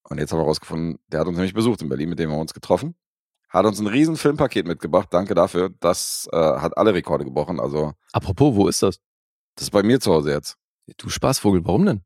Und 0.09 0.19
jetzt 0.19 0.33
haben 0.33 0.39
wir 0.41 0.45
rausgefunden, 0.45 0.99
der 1.09 1.21
hat 1.21 1.27
uns 1.27 1.37
nämlich 1.37 1.55
besucht 1.55 1.83
in 1.83 1.89
Berlin, 1.89 2.11
mit 2.11 2.19
dem 2.19 2.31
haben 2.31 2.37
wir 2.37 2.43
uns 2.43 2.55
getroffen. 2.55 2.95
Hat 3.49 3.67
uns 3.67 3.81
ein 3.81 3.87
riesen 3.87 4.17
Filmpaket 4.17 4.67
mitgebracht. 4.67 5.09
Danke 5.11 5.35
dafür. 5.35 5.71
Das 5.81 6.29
äh, 6.33 6.37
hat 6.37 6.77
alle 6.79 6.95
Rekorde 6.95 7.25
gebrochen. 7.25 7.61
Also, 7.61 7.93
Apropos, 8.13 8.55
wo 8.55 8.67
ist 8.67 8.83
das? 8.83 8.99
das 9.57 9.65
ist 9.65 9.71
bei 9.71 9.83
mir 9.83 10.01
zu 10.01 10.13
Hause 10.13 10.33
jetzt. 10.33 10.57
Du 10.97 11.11
Spaßvogel, 11.11 11.65
warum 11.65 11.85
denn? 11.85 12.03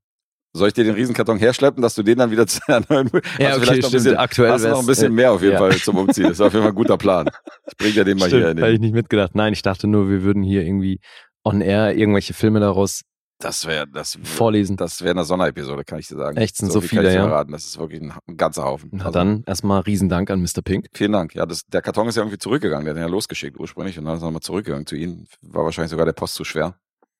Soll 0.56 0.68
ich 0.68 0.74
dir 0.74 0.84
den 0.84 0.94
Riesenkarton 0.94 1.38
herschleppen, 1.38 1.82
dass 1.82 1.94
du 1.94 2.02
den 2.02 2.18
dann 2.18 2.30
wieder 2.30 2.46
zu 2.46 2.60
einer 2.66 2.84
neuen 2.88 3.10
Ja, 3.38 3.50
Hast 3.50 3.56
okay, 3.56 3.66
vielleicht 3.66 3.82
noch 3.82 3.88
ein 3.90 3.92
bisschen, 3.92 4.16
Aktuell 4.16 4.50
hast 4.52 4.64
noch 4.64 4.80
ein 4.80 4.86
bisschen 4.86 5.12
äh, 5.12 5.14
mehr 5.14 5.32
auf 5.32 5.42
jeden 5.42 5.52
ja. 5.52 5.58
Fall 5.58 5.76
zum 5.76 5.96
Umziehen. 5.98 6.24
Das 6.24 6.32
ist 6.32 6.40
auf 6.40 6.52
jeden 6.52 6.62
Fall 6.64 6.72
ein 6.72 6.76
guter 6.76 6.96
Plan. 6.96 7.28
Ich 7.68 7.76
bring 7.76 7.92
dir 7.92 8.04
den 8.04 8.18
mal 8.18 8.28
hier 8.28 8.40
Stimmt, 8.40 8.62
habe 8.62 8.72
ich 8.72 8.80
nicht 8.80 8.94
mitgedacht. 8.94 9.34
Nein, 9.34 9.52
ich 9.52 9.62
dachte 9.62 9.86
nur, 9.86 10.08
wir 10.08 10.22
würden 10.22 10.42
hier 10.42 10.62
irgendwie 10.62 11.00
on 11.44 11.60
air 11.60 11.94
irgendwelche 11.96 12.34
Filme 12.34 12.60
daraus 12.60 13.02
Das 13.38 13.66
wäre, 13.66 13.86
das, 13.86 14.18
vorlesen. 14.22 14.76
das 14.76 15.02
wäre 15.02 15.10
eine 15.10 15.24
Sonderepisode, 15.24 15.84
kann 15.84 15.98
ich 15.98 16.08
dir 16.08 16.16
sagen. 16.16 16.38
Echt, 16.38 16.56
sind 16.56 16.72
so 16.72 16.80
viel 16.80 16.88
kann 16.88 16.98
viele, 17.00 17.08
ich 17.08 17.14
dir 17.14 17.20
ja? 17.20 17.28
verraten. 17.28 17.52
Das 17.52 17.66
ist 17.66 17.78
wirklich 17.78 18.00
ein, 18.00 18.12
ein 18.26 18.36
ganzer 18.36 18.64
Haufen. 18.64 18.90
Na 18.92 19.06
Also, 19.06 19.18
dann 19.18 19.44
erstmal 19.46 19.80
Riesendank 19.82 20.30
an 20.30 20.40
Mr. 20.40 20.62
Pink. 20.64 20.86
Vielen 20.94 21.12
Dank. 21.12 21.34
Ja, 21.34 21.44
das, 21.44 21.66
der 21.66 21.82
Karton 21.82 22.08
ist 22.08 22.16
ja 22.16 22.22
irgendwie 22.22 22.38
zurückgegangen. 22.38 22.86
Der 22.86 22.94
hat 22.94 22.96
den 22.96 23.02
ja 23.06 23.10
losgeschickt 23.10 23.60
ursprünglich 23.60 23.98
und 23.98 24.06
dann 24.06 24.16
ist 24.16 24.22
er 24.22 24.26
nochmal 24.26 24.40
zurückgegangen 24.40 24.86
zu 24.86 24.96
Ihnen. 24.96 25.26
War 25.42 25.64
wahrscheinlich 25.64 25.90
sogar 25.90 26.06
der 26.06 26.14
Post 26.14 26.34
zu 26.34 26.44
schwer. 26.44 26.76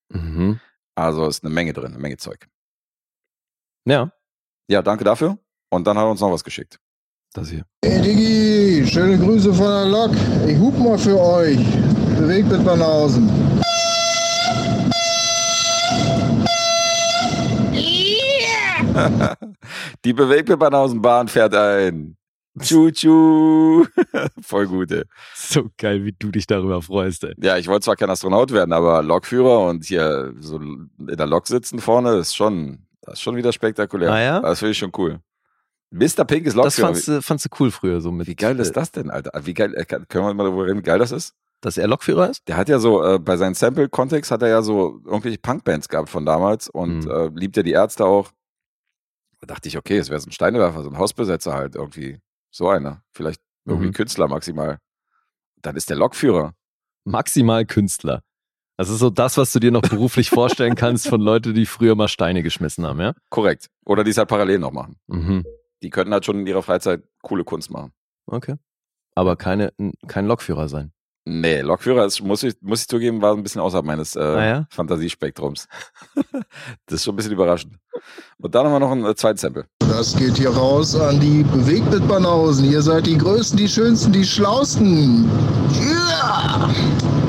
Mhm. 0.09 0.59
Also 0.95 1.27
ist 1.27 1.45
eine 1.45 1.53
Menge 1.53 1.75
drin, 1.75 1.93
eine 1.93 1.99
Menge 1.99 2.17
Zeug. 2.17 2.47
Ja, 3.87 4.11
Ja, 4.69 4.83
danke 4.83 5.05
dafür. 5.05 5.39
Und 5.71 5.87
dann 5.87 5.97
hat 5.97 6.05
er 6.05 6.11
uns 6.11 6.21
noch 6.21 6.33
was 6.33 6.43
geschickt. 6.43 6.79
das 7.33 7.51
hier. 7.51 7.65
Hey 7.85 8.03
Diggi, 8.03 8.85
schöne 8.87 9.17
Grüße 9.17 9.55
von 9.55 9.67
der 9.67 9.87
Lok. 9.87 10.11
Ich 10.47 10.59
hub 10.59 10.77
mal 10.79 10.99
für 10.99 11.21
euch. 11.21 11.59
Bewegt 12.19 12.49
mit 12.51 12.65
Banausen. 12.65 13.31
Die 20.05 20.13
Bewegtbildbanausenbahn 20.13 21.29
fährt 21.29 21.55
ein. 21.55 22.17
Tschu-tschu. 22.59 23.85
Voll 24.41 24.67
gut, 24.67 24.91
ey. 24.91 25.05
So 25.35 25.69
geil, 25.77 26.05
wie 26.05 26.15
du 26.19 26.31
dich 26.31 26.47
darüber 26.47 26.81
freust, 26.81 27.25
ey. 27.25 27.35
Ja, 27.39 27.59
ich 27.59 27.69
wollte 27.69 27.85
zwar 27.85 27.97
kein 27.97 28.09
Astronaut 28.09 28.51
werden, 28.53 28.73
aber 28.73 29.03
Lokführer 29.03 29.67
und 29.69 29.85
hier 29.85 30.33
so 30.41 30.57
in 30.59 30.89
der 30.99 31.27
Lok 31.27 31.47
sitzen 31.49 31.79
vorne 31.81 32.15
ist 32.17 32.35
schon, 32.35 32.86
das 33.07 33.15
ist 33.15 33.23
schon 33.23 33.37
wieder 33.37 33.53
spektakulär. 33.53 34.13
Ah 34.13 34.21
ja? 34.21 34.41
Das 34.41 34.59
finde 34.59 34.73
ich 34.73 34.79
schon 34.79 34.93
cool. 34.99 35.21
Mr. 35.91 36.25
Pink 36.25 36.47
ist 36.47 36.57
Das 36.57 36.77
Lokführer. 36.79 36.87
fandst 36.89 37.09
du, 37.09 37.23
fandst 37.23 37.45
du 37.47 37.49
cool 37.61 37.71
früher 37.71 38.01
so 38.01 38.11
mit. 38.11 38.27
Wie 38.27 38.35
geil 38.35 38.59
ist 38.59 38.71
äh, 38.71 38.73
das 38.73 38.91
denn, 38.93 39.11
Alter? 39.11 39.31
Wie 39.47 39.55
geil, 39.55 39.73
äh, 39.75 39.85
können 39.85 40.27
wir 40.27 40.35
mal 40.35 40.45
darüber 40.45 40.67
reden, 40.67 40.79
wie 40.79 40.83
geil 40.83 40.99
das 40.99 41.13
ist? 41.13 41.35
Dass 41.61 41.79
er 41.79 41.87
Lokführer 41.89 42.29
ist? 42.31 42.47
Der 42.49 42.57
hat 42.57 42.69
ja 42.69 42.79
so, 42.79 43.03
äh, 43.05 43.19
bei 43.19 43.37
seinen 43.37 43.55
Sample-Kontext 43.55 44.31
hat 44.31 44.43
er 44.43 44.49
ja 44.49 44.63
so 44.63 45.01
irgendwelche 45.05 45.39
Punkbands 45.39 45.89
gehabt 45.89 46.11
von 46.11 46.27
damals 46.27 46.69
und 46.69 47.05
Mhm. 47.07 47.11
äh, 47.11 47.27
liebt 47.35 47.57
ja 47.57 47.63
die 47.63 47.73
Ärzte 47.73 48.05
auch. 48.05 48.31
Da 49.41 49.47
dachte 49.47 49.69
ich, 49.69 49.79
okay, 49.79 49.97
es 49.99 50.11
wäre 50.11 50.21
so 50.21 50.29
ein 50.29 50.33
Steinewerfer, 50.33 50.83
so 50.83 50.91
ein 50.91 50.99
Hausbesetzer 50.99 51.55
halt 51.55 51.77
irgendwie. 51.77 52.21
So 52.51 52.69
einer. 52.69 53.03
Vielleicht 53.13 53.41
irgendwie 53.65 53.89
Mhm. 53.89 53.93
Künstler 53.93 54.29
maximal. 54.29 54.79
Dann 55.63 55.77
ist 55.77 55.89
der 55.89 55.97
Lokführer. 55.97 56.53
Maximal 57.05 57.65
Künstler. 57.65 58.23
Das 58.77 58.91
ist 58.91 58.99
so 58.99 59.11
das, 59.11 59.39
was 59.39 59.53
du 59.53 59.59
dir 59.59 59.71
noch 59.71 59.83
beruflich 59.83 60.31
vorstellen 60.31 60.75
kannst 60.77 61.09
von 61.09 61.21
Leuten, 61.21 61.55
die 61.55 61.67
früher 61.67 61.95
mal 61.95 62.09
Steine 62.09 62.43
geschmissen 62.43 62.87
haben, 62.87 63.01
ja? 63.01 63.15
Korrekt. 63.31 63.71
Oder 63.85 64.05
die 64.05 64.11
es 64.11 64.19
halt 64.19 64.29
parallel 64.29 64.59
noch 64.59 64.73
machen. 64.73 64.97
Mhm. 65.07 65.45
Die 65.83 65.91
könnten 65.91 66.13
halt 66.13 66.25
schon 66.25 66.41
in 66.41 66.47
ihrer 66.47 66.63
Freizeit 66.63 67.03
coole 67.23 67.45
Kunst 67.45 67.71
machen. 67.71 67.93
Okay. 68.27 68.57
Aber 69.15 69.37
keine, 69.37 69.73
kein 70.07 70.27
Lokführer 70.27 70.69
sein. 70.69 70.93
Nee, 71.29 71.61
Lokführer 71.61 72.05
ist, 72.05 72.23
muss 72.23 72.45
ich, 72.45 72.55
muss 72.61 72.83
ich 72.83 72.89
zugeben, 72.89 73.21
war 73.21 73.35
ein 73.35 73.43
bisschen 73.43 73.61
außerhalb 73.61 73.85
meines 73.85 74.15
äh, 74.15 74.21
Ah 74.21 74.47
ja? 74.47 74.67
Fantasiespektrums. 74.71 75.67
das 76.87 77.01
ist 77.01 77.05
schon 77.05 77.15
ein 77.15 77.17
bisschen 77.17 77.33
überraschend. 77.33 77.75
Und 78.39 78.55
dann 78.55 78.67
haben 78.67 78.73
wir 78.73 78.81
noch 78.81 78.93
ein 78.93 79.05
äh, 79.05 79.15
zweites 79.17 79.41
Sample. 79.41 79.67
Das 79.81 80.17
geht 80.17 80.37
hier 80.37 80.51
raus 80.51 80.95
an 80.95 81.19
die 81.19 81.43
Bewegt 81.43 81.91
mit 81.91 82.07
Banausen. 82.07 82.71
Ihr 82.71 82.83
seid 82.83 83.07
die 83.07 83.19
Größten, 83.19 83.59
die 83.59 83.69
Schönsten, 83.69 84.13
die 84.13 84.25
Schlausten. 84.25 85.29
Yeah! 85.81 87.26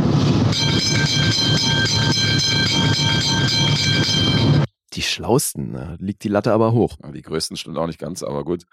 Die 4.94 5.02
Schlausten, 5.02 5.74
da 5.74 5.96
liegt 6.00 6.24
die 6.24 6.30
Latte 6.30 6.52
aber 6.54 6.72
hoch. 6.72 6.98
Die 7.14 7.22
größten 7.22 7.58
stimmt 7.58 7.78
auch 7.78 7.88
nicht 7.88 8.00
ganz, 8.00 8.24
aber 8.24 8.44
gut. 8.44 8.64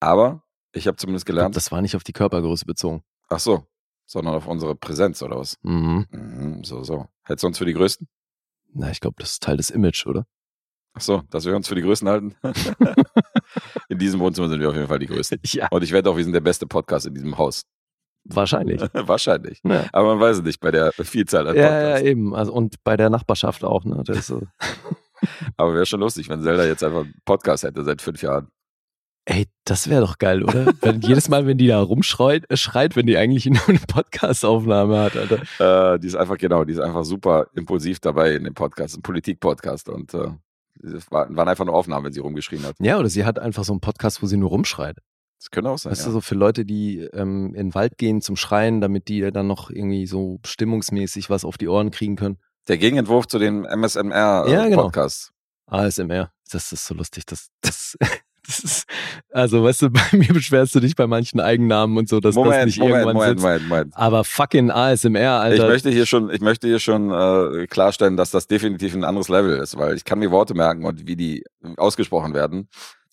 Aber 0.00 0.42
ich 0.72 0.86
habe 0.86 0.96
zumindest 0.96 1.26
gelernt, 1.26 1.56
Das 1.56 1.70
war 1.72 1.82
nicht 1.82 1.96
auf 1.96 2.04
die 2.04 2.12
Körpergröße 2.12 2.64
bezogen. 2.64 3.02
ach 3.28 3.40
so, 3.40 3.66
sondern 4.06 4.34
auf 4.34 4.46
unsere 4.46 4.74
Präsenz 4.74 5.20
oder 5.22 5.38
was? 5.38 5.58
Mhm. 5.62 6.06
Mhm, 6.10 6.64
so, 6.64 6.82
so. 6.84 7.06
Hältst 7.24 7.42
du 7.42 7.48
uns 7.48 7.58
für 7.58 7.66
die 7.66 7.74
Größten? 7.74 8.08
Na, 8.72 8.90
ich 8.90 9.00
glaube, 9.00 9.16
das 9.18 9.32
ist 9.32 9.42
Teil 9.42 9.56
des 9.56 9.70
Image, 9.70 10.06
oder? 10.06 10.26
Ach 10.94 11.00
so, 11.00 11.22
dass 11.30 11.44
wir 11.44 11.54
uns 11.54 11.68
für 11.68 11.74
die 11.74 11.82
Größten 11.82 12.08
halten? 12.08 12.34
in 13.88 13.98
diesem 13.98 14.20
Wohnzimmer 14.20 14.48
sind 14.48 14.60
wir 14.60 14.68
auf 14.70 14.74
jeden 14.74 14.88
Fall 14.88 14.98
die 14.98 15.06
Größten. 15.06 15.40
Ja, 15.44 15.68
Und 15.70 15.82
ich 15.82 15.92
wette 15.92 16.08
auch, 16.10 16.16
wir 16.16 16.24
sind 16.24 16.32
der 16.32 16.40
beste 16.40 16.66
Podcast 16.66 17.06
in 17.06 17.14
diesem 17.14 17.36
Haus. 17.36 17.64
Wahrscheinlich. 18.28 18.80
Wahrscheinlich. 18.92 19.60
Ja. 19.64 19.84
Aber 19.92 20.14
man 20.14 20.20
weiß 20.20 20.38
es 20.38 20.42
nicht 20.42 20.60
bei 20.60 20.70
der 20.70 20.92
Vielzahl 20.92 21.46
an 21.48 21.56
Ja, 21.56 21.62
ja, 21.62 21.80
Podcasts. 21.80 22.06
eben. 22.06 22.34
Also, 22.34 22.52
und 22.52 22.84
bei 22.84 22.96
der 22.96 23.10
Nachbarschaft 23.10 23.64
auch, 23.64 23.84
ne? 23.84 24.02
So. 24.20 24.42
Aber 25.56 25.74
wäre 25.74 25.86
schon 25.86 26.00
lustig, 26.00 26.28
wenn 26.28 26.42
Zelda 26.42 26.64
jetzt 26.64 26.84
einfach 26.84 27.00
einen 27.02 27.14
Podcast 27.24 27.64
hätte 27.64 27.84
seit 27.84 28.00
fünf 28.02 28.22
Jahren. 28.22 28.48
Ey, 29.24 29.46
das 29.64 29.90
wäre 29.90 30.00
doch 30.00 30.16
geil, 30.18 30.42
oder? 30.42 30.72
wenn 30.80 31.00
jedes 31.02 31.28
Mal, 31.28 31.46
wenn 31.46 31.58
die 31.58 31.66
da 31.66 31.80
rumschreit, 31.82 32.50
äh, 32.50 32.56
schreit, 32.56 32.96
wenn 32.96 33.06
die 33.06 33.18
eigentlich 33.18 33.44
nur 33.46 33.68
eine 33.68 33.78
Podcast-Aufnahme 33.78 34.98
hat, 35.00 35.16
Alter. 35.16 35.94
Äh, 35.94 35.98
die 35.98 36.06
ist 36.06 36.16
einfach, 36.16 36.38
genau, 36.38 36.64
die 36.64 36.72
ist 36.72 36.78
einfach 36.80 37.04
super 37.04 37.46
impulsiv 37.54 38.00
dabei 38.00 38.34
in 38.34 38.44
dem 38.44 38.54
Podcast, 38.54 38.96
ein 38.96 39.02
Politik-Podcast. 39.02 39.88
Und 39.90 40.14
äh, 40.14 40.30
waren 41.10 41.48
einfach 41.48 41.64
nur 41.64 41.74
Aufnahmen, 41.74 42.06
wenn 42.06 42.12
sie 42.12 42.20
rumgeschrien 42.20 42.62
hat. 42.64 42.76
Ja, 42.78 42.98
oder 42.98 43.08
sie 43.08 43.24
hat 43.24 43.38
einfach 43.38 43.64
so 43.64 43.72
einen 43.72 43.80
Podcast, 43.80 44.22
wo 44.22 44.26
sie 44.26 44.36
nur 44.36 44.50
rumschreit. 44.50 44.98
Das 45.38 45.50
könnte 45.50 45.70
auch 45.70 45.78
sein. 45.78 45.92
Weißt 45.92 46.02
ja. 46.02 46.06
du, 46.08 46.12
so 46.12 46.20
für 46.20 46.34
Leute, 46.34 46.64
die 46.64 46.98
ähm, 46.98 47.54
in 47.54 47.68
den 47.68 47.74
Wald 47.74 47.96
gehen 47.96 48.20
zum 48.20 48.36
Schreien, 48.36 48.80
damit 48.80 49.08
die 49.08 49.30
dann 49.30 49.46
noch 49.46 49.70
irgendwie 49.70 50.06
so 50.06 50.40
stimmungsmäßig 50.44 51.30
was 51.30 51.44
auf 51.44 51.58
die 51.58 51.68
Ohren 51.68 51.90
kriegen 51.90 52.16
können. 52.16 52.38
Der 52.66 52.78
Gegenentwurf 52.78 53.26
zu 53.28 53.38
den 53.38 53.64
Ja, 54.50 54.68
genau. 54.68 54.90
ASMR. 55.66 56.32
Das 56.50 56.72
ist 56.72 56.86
so 56.86 56.94
lustig. 56.94 57.24
Das, 57.26 57.50
das, 57.60 57.96
Das 58.48 58.60
ist, 58.60 58.86
also, 59.30 59.62
weißt 59.62 59.82
du, 59.82 59.90
bei 59.90 60.00
mir 60.12 60.32
beschwerst 60.32 60.74
du 60.74 60.80
dich 60.80 60.96
bei 60.96 61.06
manchen 61.06 61.38
Eigennamen 61.38 61.98
und 61.98 62.08
so, 62.08 62.18
dass 62.18 62.34
das 62.34 62.64
nicht 62.64 62.78
irgendwann 62.78 63.14
Moment, 63.14 63.40
sitzt. 63.40 63.42
Moment, 63.42 63.68
Moment. 63.68 63.96
Aber 63.96 64.24
fucking 64.24 64.70
ASMR, 64.70 65.14
Ich 65.16 65.20
Alter. 65.20 65.68
möchte 65.68 65.90
hier 65.90 66.06
schon, 66.06 66.30
ich 66.30 66.40
möchte 66.40 66.66
hier 66.66 66.78
schon 66.78 67.10
äh, 67.10 67.66
klarstellen, 67.66 68.16
dass 68.16 68.30
das 68.30 68.46
definitiv 68.46 68.94
ein 68.94 69.04
anderes 69.04 69.28
Level 69.28 69.58
ist, 69.58 69.76
weil 69.76 69.96
ich 69.96 70.04
kann 70.06 70.18
mir 70.18 70.30
Worte 70.30 70.54
merken 70.54 70.86
und 70.86 71.06
wie 71.06 71.16
die 71.16 71.44
ausgesprochen 71.76 72.32
werden. 72.32 72.68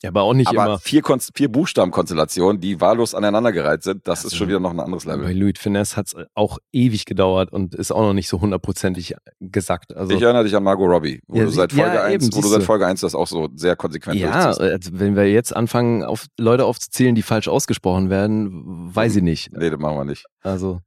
Ja, 0.05 0.09
aber 0.09 0.21
auch 0.23 0.33
nicht 0.33 0.47
aber 0.47 0.63
immer. 0.65 0.79
vier, 0.79 1.01
Kon 1.01 1.19
vier 1.19 1.51
Buchstabenkonstellationen, 1.51 2.61
die 2.61 2.79
wahllos 2.79 3.13
aneinandergereiht 3.15 3.83
sind, 3.83 4.07
das 4.07 4.19
ist 4.19 4.25
Also, 4.25 4.37
schon 4.37 4.47
wieder 4.47 4.59
noch 4.59 4.71
ein 4.71 4.79
anderes 4.79 5.05
Bei 5.05 5.15
Level. 5.15 5.33
Louis 5.37 5.53
Finesse 5.57 5.95
hat's 5.97 6.15
auch 6.33 6.59
ewig 6.71 7.05
gedauert 7.05 7.51
und 7.51 7.75
ist 7.75 7.91
auch 7.91 8.01
noch 8.01 8.13
nicht 8.13 8.27
so 8.27 8.39
hundertprozentig 8.41 9.15
gesagt. 9.39 9.95
Also, 9.95 10.13
ich 10.15 10.21
erinnere 10.21 10.43
dich 10.43 10.55
an 10.55 10.63
Margot 10.63 10.89
Robbie, 10.89 11.21
wo 11.27 11.37
Ja, 11.37 11.45
du 11.45 11.49
seit 11.51 11.73
Folge 11.73 11.95
ja, 11.95 12.03
1, 12.03 12.25
eben, 12.25 12.35
wo 12.35 12.41
du 12.41 12.47
seit. 12.47 12.63
Folge 12.63 12.85
1 12.87 13.01
das 13.01 13.15
auch 13.15 13.27
so 13.27 13.49
sehr 13.55 13.75
konsequent 13.75 14.19
ja, 14.19 14.31
durchziehst. 14.53 14.61
also 14.61 14.89
wenn 14.93 15.15
wir 15.15 15.31
jetzt 15.31 15.55
anfangen, 15.55 16.03
auf 16.03 16.27
Leute 16.37 16.65
aufzuzählen, 16.65 17.15
die 17.15 17.21
falsch 17.23 17.47
ausgesprochen 17.47 18.09
werden, 18.09 18.95
weiß 18.95 19.15
ich 19.17 19.23
nicht. 19.23 19.51
Nee, 19.51 19.69
das 19.69 19.79
machen 19.79 19.97
wir 19.97 20.05
nicht. 20.05 20.25
Also, 20.41 20.81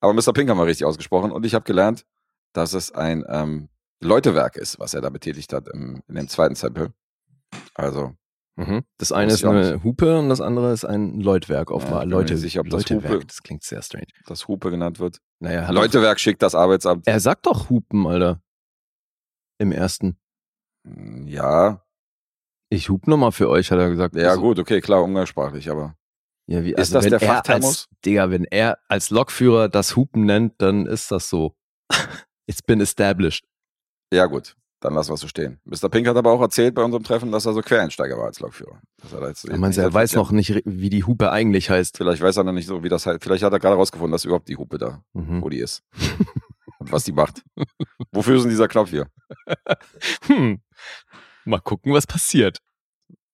Aber 0.00 0.12
Mr. 0.12 0.32
Pink 0.32 0.50
haben 0.50 0.58
wir 0.58 0.66
richtig 0.66 0.86
ausgesprochen 0.86 1.30
und 1.32 1.46
ich 1.46 1.54
habe 1.54 1.64
gelernt, 1.64 2.02
dass 2.52 2.72
es 2.72 2.92
ein 2.92 3.24
ähm, 3.28 3.68
Leutewerk 4.00 4.56
ist, 4.56 4.78
was 4.78 4.94
er 4.94 5.00
da 5.00 5.10
betätigt 5.10 5.52
hat 5.52 5.68
im, 5.72 6.02
in 6.08 6.14
dem 6.14 6.28
zweiten 6.28 6.54
Sample. 6.54 6.92
Also, 7.74 8.12
mhm. 8.58 8.84
das 8.98 9.12
eine 9.12 9.32
ist 9.32 9.44
eine 9.44 9.82
Hupe 9.84 10.18
und 10.18 10.28
das 10.28 10.40
andere 10.40 10.72
ist 10.72 10.84
ein 10.84 11.20
Leutwerk 11.20 11.70
offenbar. 11.70 12.00
Ja, 12.00 12.04
Leute, 12.08 12.36
sicher, 12.36 12.60
ob 12.60 12.68
das 12.70 12.88
Leutewerk, 12.88 13.12
Hupe- 13.22 13.26
das 13.26 13.42
klingt 13.42 13.62
sehr 13.62 13.80
strange. 13.82 14.06
das 14.26 14.46
Hupe 14.48 14.70
genannt 14.70 14.98
wird. 14.98 15.20
Naja, 15.40 15.62
hat 15.62 15.70
doch- 15.70 15.74
Leutewerk 15.74 16.20
schickt 16.20 16.42
das 16.42 16.54
Arbeitsamt. 16.54 17.06
er 17.06 17.20
sagt 17.20 17.46
doch 17.46 17.70
Hupen, 17.70 18.06
Alter. 18.06 18.42
Im 19.60 19.72
ersten. 19.72 20.18
Ja, 21.26 21.84
Ich 22.70 22.88
hup 22.90 23.06
nochmal 23.06 23.32
für 23.32 23.48
euch, 23.48 23.70
hat 23.70 23.78
er 23.78 23.88
gesagt. 23.90 24.14
ja 24.14 24.30
Also, 24.30 24.40
gut, 24.42 24.58
okay, 24.58 24.80
klar, 24.80 25.02
umgangssprachlich, 25.02 25.70
aber 25.70 25.96
Ja, 26.46 26.64
wie, 26.64 26.70
Ist 26.72 26.78
also 26.78 26.94
das 26.94 27.04
wenn 27.04 27.10
der 27.10 27.22
er 27.22 27.34
Fachthermos? 27.34 27.88
Digga, 28.04 28.30
wenn 28.30 28.44
er 28.44 28.78
als 28.88 29.10
Lokführer 29.10 29.68
das 29.68 29.96
Hupen 29.96 30.24
nennt, 30.24 30.54
dann 30.62 30.86
ist 30.86 31.10
das 31.10 31.28
so. 31.28 31.54
It's 32.46 32.62
been 32.62 32.80
established. 32.80 33.44
ja 34.12 34.26
gut, 34.26 34.56
dann 34.80 34.94
lassen 34.94 35.10
wir 35.10 35.14
es 35.14 35.20
so 35.20 35.28
stehen. 35.28 35.58
Mr. 35.64 35.88
Pink 35.88 36.06
hat 36.06 36.16
aber 36.16 36.30
auch 36.32 36.40
erzählt 36.40 36.74
bei 36.74 36.82
unserem 36.82 37.02
Treffen, 37.04 37.32
dass 37.32 37.46
er 37.46 37.52
so 37.52 37.60
Quereinsteiger 37.62 38.16
war 38.16 38.26
als 38.26 38.40
Lokführer. 38.40 38.80
Er 39.48 39.58
meine, 39.58 39.76
er 39.76 39.92
weiß 39.92 40.14
noch 40.14 40.30
nicht, 40.30 40.62
wie 40.64 40.90
die 40.90 41.04
Hupe 41.04 41.30
eigentlich 41.32 41.70
heißt. 41.70 41.96
Vielleicht 41.96 42.22
weiß 42.22 42.36
er 42.36 42.44
noch 42.44 42.52
nicht 42.52 42.66
so, 42.66 42.82
wie 42.84 42.88
das 42.88 43.06
heißt. 43.06 43.22
Vielleicht 43.22 43.42
hat 43.42 43.52
er 43.52 43.58
gerade 43.58 43.76
rausgefunden, 43.76 44.12
dass 44.12 44.24
überhaupt 44.24 44.48
die 44.48 44.56
Hupe 44.56 44.78
da, 44.78 45.02
Mhm. 45.14 45.42
wo 45.42 45.48
die 45.48 45.58
ist. 45.58 45.82
Und 46.78 46.92
was 46.92 47.02
die 47.04 47.12
macht. 47.12 47.42
Wofür 48.12 48.36
ist 48.36 48.42
denn 48.42 48.50
dieser 48.50 48.68
Knopf 48.68 48.90
hier? 48.90 49.06
Hm. 50.26 50.60
Mal 51.44 51.58
gucken, 51.60 51.92
was 51.92 52.06
passiert. 52.06 52.58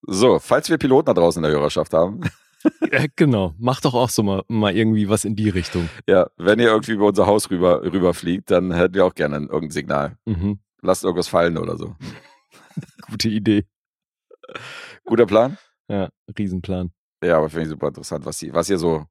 So, 0.02 0.38
falls 0.38 0.68
wir 0.70 0.78
Piloten 0.78 1.06
da 1.06 1.14
draußen 1.14 1.42
in 1.42 1.50
der 1.50 1.58
Hörerschaft 1.58 1.92
haben, 1.92 2.20
Ja, 2.90 3.04
genau. 3.14 3.52
Mach 3.58 3.82
doch 3.82 3.92
auch 3.92 4.08
so 4.08 4.22
mal, 4.22 4.42
mal 4.48 4.74
irgendwie 4.74 5.08
was 5.10 5.26
in 5.26 5.36
die 5.36 5.50
Richtung. 5.50 5.90
ja, 6.08 6.28
wenn 6.38 6.58
ihr 6.58 6.68
irgendwie 6.68 6.92
über 6.92 7.06
unser 7.08 7.26
Haus 7.26 7.50
rüber, 7.50 7.82
rüberfliegt, 7.82 8.50
dann 8.50 8.72
hätten 8.72 8.94
wir 8.94 9.04
auch 9.04 9.14
gerne 9.14 9.36
irgendein 9.36 9.70
Signal. 9.70 10.16
Mhm. 10.24 10.60
Lasst 10.84 11.02
irgendwas 11.04 11.28
fallen 11.28 11.56
oder 11.58 11.76
so. 11.76 11.96
Gute 13.10 13.28
Idee. 13.28 13.64
Guter 15.04 15.26
Plan? 15.26 15.58
Ja, 15.88 16.10
Riesenplan. 16.38 16.92
Ja, 17.22 17.38
aber 17.38 17.48
finde 17.48 17.64
ich 17.64 17.68
super 17.70 17.88
interessant, 17.88 18.24
was, 18.26 18.42
ihr- 18.42 18.52
was 18.54 18.68
ihr 18.68 18.78
so, 18.78 19.06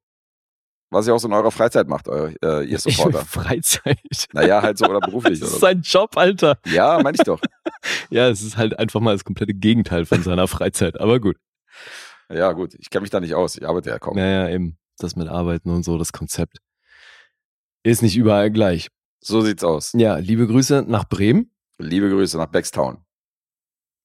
was 0.92 1.08
ihr 1.08 1.16
auch 1.16 1.20
so 1.20 1.28
in 1.28 1.34
eurer 1.34 1.50
Freizeit 1.52 1.88
macht, 1.88 2.08
euer, 2.08 2.32
äh, 2.44 2.64
ihr 2.66 2.78
Supporter. 2.80 3.26
Freizeit. 3.26 4.00
naja, 4.34 4.62
halt 4.62 4.78
so 4.78 4.86
oder 4.86 5.00
beruflich 5.00 5.40
Das 5.42 5.52
ist 5.54 5.60
sein 5.60 5.82
Job, 5.82 6.16
Alter. 6.18 6.60
Ja, 6.68 7.00
meine 7.02 7.16
ich 7.18 7.24
doch. 7.24 7.42
Ja, 8.12 8.30
es 8.30 8.44
ist 8.44 8.58
halt 8.58 8.78
einfach 8.78 9.00
mal 9.00 9.14
das 9.14 9.24
komplette 9.24 9.54
Gegenteil 9.56 10.06
von 10.06 10.22
seiner 10.22 10.48
Freizeit. 10.48 11.00
Aber 11.00 11.20
gut. 11.20 11.38
Ja, 12.30 12.52
gut, 12.54 12.76
ich 12.76 12.90
kenne 12.92 13.02
mich 13.02 13.10
da 13.10 13.20
nicht 13.20 13.34
aus. 13.34 13.58
Ich 13.58 13.68
arbeite 13.68 13.90
ja 13.90 13.98
kaum. 14.00 14.16
Naja, 14.16 14.50
eben. 14.50 14.78
Das 15.00 15.16
mit 15.16 15.28
Arbeiten 15.28 15.70
und 15.72 15.84
so, 15.84 15.98
das 15.98 16.14
Konzept. 16.14 16.60
Ist 17.84 18.04
nicht 18.04 18.16
überall 18.16 18.52
gleich. 18.52 18.90
So 19.20 19.42
sieht's 19.42 19.64
aus. 19.64 19.94
Ja, 19.96 20.18
liebe 20.18 20.46
Grüße 20.48 20.84
nach 20.88 21.06
Bremen. 21.06 21.52
Liebe 21.84 22.10
Grüße 22.10 22.38
nach 22.38 22.48
Beckstown. 22.48 22.98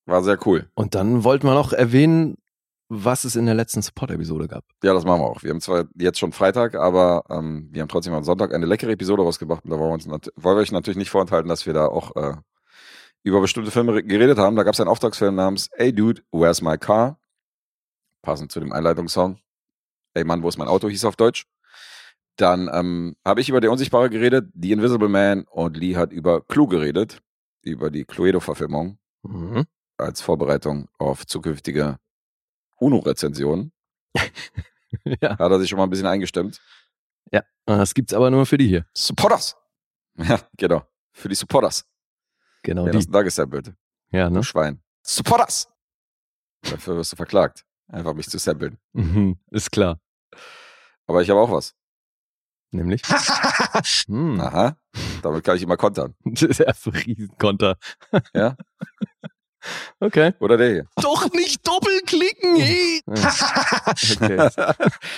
War 0.07 0.23
sehr 0.23 0.39
cool. 0.47 0.69
Und 0.75 0.95
dann 0.95 1.25
wollten 1.25 1.47
wir 1.47 1.55
noch 1.55 1.73
erwähnen, 1.73 2.37
was 2.91 3.25
es 3.25 3.37
in 3.37 3.45
der 3.45 3.55
letzten 3.55 3.83
Support-Episode 3.83 4.49
gab. 4.49 4.65
Ja, 4.83 4.95
das 4.95 5.05
machen 5.05 5.21
wir 5.21 5.27
auch. 5.27 5.43
Wir 5.43 5.51
haben 5.51 5.61
zwar 5.61 5.85
jetzt 5.95 6.19
schon 6.19 6.33
Freitag, 6.33 6.75
aber 6.75 7.25
ähm, 7.29 7.69
wir 7.71 7.83
haben 7.83 7.89
trotzdem 7.89 8.15
am 8.15 8.25
Sonntag 8.25 8.55
eine 8.55 8.65
leckere 8.65 8.91
Episode 8.93 9.23
rausgebracht 9.23 9.65
und 9.65 9.71
da 9.71 9.79
wollen 9.79 9.91
wir, 9.91 9.95
uns 9.95 10.07
wollen 10.07 10.57
wir 10.57 10.61
euch 10.63 10.73
natürlich 10.73 10.97
nicht 10.97 11.11
vorenthalten, 11.11 11.49
dass 11.51 11.67
wir 11.67 11.75
da 11.75 11.87
auch 11.87 12.17
äh, 12.17 12.37
über 13.25 13.43
bestimmte 13.43 13.71
Filme 13.71 13.93
re- 13.95 14.03
geredet 14.03 14.39
haben. 14.39 14.57
Da 14.57 14.63
gab 14.63 14.73
es 14.73 14.81
einen 14.81 14.89
Auftragsfilm 14.89 15.35
namens 15.35 15.69
Hey 15.75 15.93
Dude, 15.93 16.23
Where's 16.33 16.63
My 16.63 16.79
Car? 16.79 17.19
Passend 18.23 18.51
zu 18.51 18.61
dem 18.61 18.73
Einleitungssong. 18.73 19.39
Ey 20.15 20.25
Mann, 20.25 20.43
wo 20.43 20.49
ist 20.49 20.57
mein 20.57 20.69
Auto? 20.69 20.89
hieß 20.89 21.05
auf 21.05 21.17
Deutsch. 21.17 21.45
Dann 22.37 22.71
ähm, 22.73 23.17
habe 23.27 23.43
ich 23.43 23.51
über 23.51 23.61
Der 23.61 23.71
Unsichtbare 23.71 24.09
geredet, 24.09 24.51
The 24.55 24.73
Invisible 24.73 25.09
Man 25.11 25.45
und 25.45 25.77
Lee 25.77 25.97
hat 25.97 26.13
über 26.13 26.41
Clue 26.41 26.69
geredet, 26.69 27.21
über 27.63 27.91
die 27.91 28.05
Cluedo-Verfilmung 28.05 28.99
Mhm. 29.23 29.67
als 29.97 30.21
Vorbereitung 30.21 30.89
auf 30.99 31.27
zukünftige 31.27 31.99
UNO-Rezensionen. 32.77 33.73
ja. 35.21 35.31
Hat 35.39 35.51
er 35.51 35.59
sich 35.61 35.69
schon 35.69 35.77
mal 35.79 35.85
ein 35.85 35.91
bisschen 35.91 36.07
eingestimmt. 36.07 36.61
ja, 37.33 37.43
das 37.67 37.95
gibt's 37.95 38.15
aber 38.15 38.31
nur 38.31 38.47
für 38.47 38.57
die 38.59 38.69
hier. 38.69 38.87
Supporters. 38.95 39.57
Ja, 40.21 40.41
genau. 40.57 40.83
Für 41.13 41.29
die 41.29 41.35
Supporters. 41.37 41.85
Genau 42.65 42.85
Wer 42.87 42.93
die. 42.93 42.99
das 42.99 43.07
da 43.07 43.23
gesampelt? 43.23 43.73
Ja, 44.11 44.29
Du 44.29 44.35
ne? 44.35 44.43
Schwein. 44.45 44.83
Supporters. 45.03 45.69
Dafür 46.63 46.97
wirst 46.97 47.13
du 47.13 47.17
verklagt. 47.17 47.65
Einfach 47.87 48.15
mich 48.15 48.29
zu 48.29 48.37
samplen. 48.39 48.79
Mhm. 48.95 49.39
Ist 49.51 49.71
klar. 49.71 50.01
Aber 51.07 51.23
ich 51.23 51.31
habe 51.31 51.39
auch 51.41 51.51
was. 51.53 51.75
Nämlich. 52.73 53.03
hm. 54.09 54.41
Aha. 54.41 54.77
Damit 55.23 55.45
kann 55.45 55.57
ich 55.57 55.63
immer 55.63 55.77
kontern. 55.77 56.15
Der 56.25 56.75
Riesenkonter. 57.07 57.77
Ja. 58.35 58.57
Okay. 60.01 60.33
Oder 60.39 60.57
der 60.57 60.71
hier. 60.71 60.87
Doch 61.03 61.31
nicht 61.33 61.67
doppelklicken, 61.67 62.57
hey! 62.57 63.01
okay. 63.07 64.49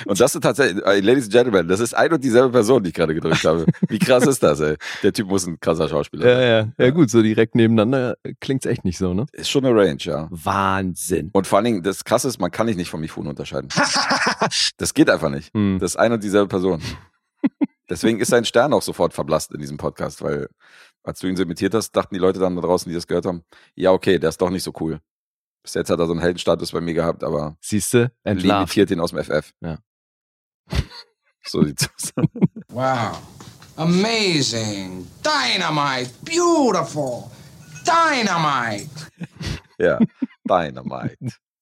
Und 0.06 0.18
das 0.18 0.34
ist 0.34 0.40
tatsächlich, 0.40 0.82
äh, 0.84 1.00
Ladies 1.00 1.24
and 1.24 1.32
Gentlemen, 1.32 1.68
das 1.68 1.80
ist 1.80 1.94
ein 1.94 2.10
und 2.12 2.24
dieselbe 2.24 2.50
Person, 2.50 2.82
die 2.82 2.88
ich 2.88 2.94
gerade 2.94 3.14
gedrückt 3.14 3.44
habe. 3.44 3.66
Wie 3.88 3.98
krass 3.98 4.26
ist 4.26 4.42
das, 4.42 4.60
ey? 4.60 4.76
Der 5.02 5.12
Typ 5.12 5.28
muss 5.28 5.46
ein 5.46 5.60
krasser 5.60 5.88
Schauspieler 5.88 6.26
Ja, 6.26 6.36
sein. 6.36 6.74
ja. 6.78 6.86
Ja, 6.86 6.90
gut, 6.90 7.10
so 7.10 7.20
direkt 7.22 7.54
nebeneinander 7.54 8.16
klingt's 8.40 8.64
echt 8.66 8.84
nicht 8.84 8.96
so, 8.96 9.12
ne? 9.12 9.26
Ist 9.32 9.50
schon 9.50 9.64
eine 9.66 9.78
Range, 9.78 9.98
ja. 10.00 10.26
Wahnsinn. 10.30 11.28
Und 11.34 11.46
vor 11.46 11.58
allen 11.58 11.66
Dingen, 11.66 11.82
das 11.82 12.04
krasse 12.04 12.28
ist, 12.28 12.40
man 12.40 12.50
kann 12.50 12.66
dich 12.66 12.76
nicht 12.76 12.90
von 12.90 13.00
Mifune 13.00 13.28
unterscheiden. 13.28 13.68
Das 14.78 14.94
geht 14.94 15.10
einfach 15.10 15.28
nicht. 15.28 15.52
Hm. 15.54 15.78
Das 15.80 15.92
ist 15.92 15.96
eine 15.96 16.14
und 16.14 16.24
dieselbe 16.24 16.48
Person. 16.48 16.80
Deswegen 17.90 18.20
ist 18.20 18.28
sein 18.28 18.44
Stern 18.44 18.72
auch 18.72 18.82
sofort 18.82 19.12
verblasst 19.12 19.52
in 19.52 19.60
diesem 19.60 19.76
Podcast, 19.76 20.22
weil 20.22 20.48
als 21.02 21.18
du 21.18 21.26
ihn 21.26 21.36
so 21.36 21.42
imitiert 21.42 21.74
hast, 21.74 21.90
dachten 21.92 22.14
die 22.14 22.20
Leute 22.20 22.38
dann 22.38 22.54
da 22.56 22.62
draußen, 22.62 22.88
die 22.88 22.94
das 22.94 23.06
gehört 23.06 23.26
haben, 23.26 23.44
ja, 23.74 23.90
okay, 23.90 24.18
der 24.18 24.28
ist 24.30 24.40
doch 24.40 24.50
nicht 24.50 24.62
so 24.62 24.72
cool. 24.80 25.00
Bis 25.62 25.74
jetzt 25.74 25.90
hat 25.90 25.98
er 25.98 26.06
so 26.06 26.12
einen 26.12 26.20
Heldenstatus 26.20 26.72
bei 26.72 26.80
mir 26.80 26.94
gehabt, 26.94 27.24
aber 27.24 27.56
Siehste, 27.60 28.12
Lee 28.24 28.30
entlarvt. 28.30 28.62
imitiert 28.76 28.90
ihn 28.92 29.00
aus 29.00 29.10
dem 29.10 29.22
FF. 29.24 29.52
Ja. 29.60 29.78
So 31.42 31.64
sieht's 31.64 31.88
aus. 31.96 32.12
Wow. 32.68 33.18
Amazing. 33.76 35.06
Dynamite. 35.24 36.10
Beautiful. 36.22 37.24
Dynamite. 37.84 38.90
Ja, 39.78 39.98
Dynamite. 40.46 41.16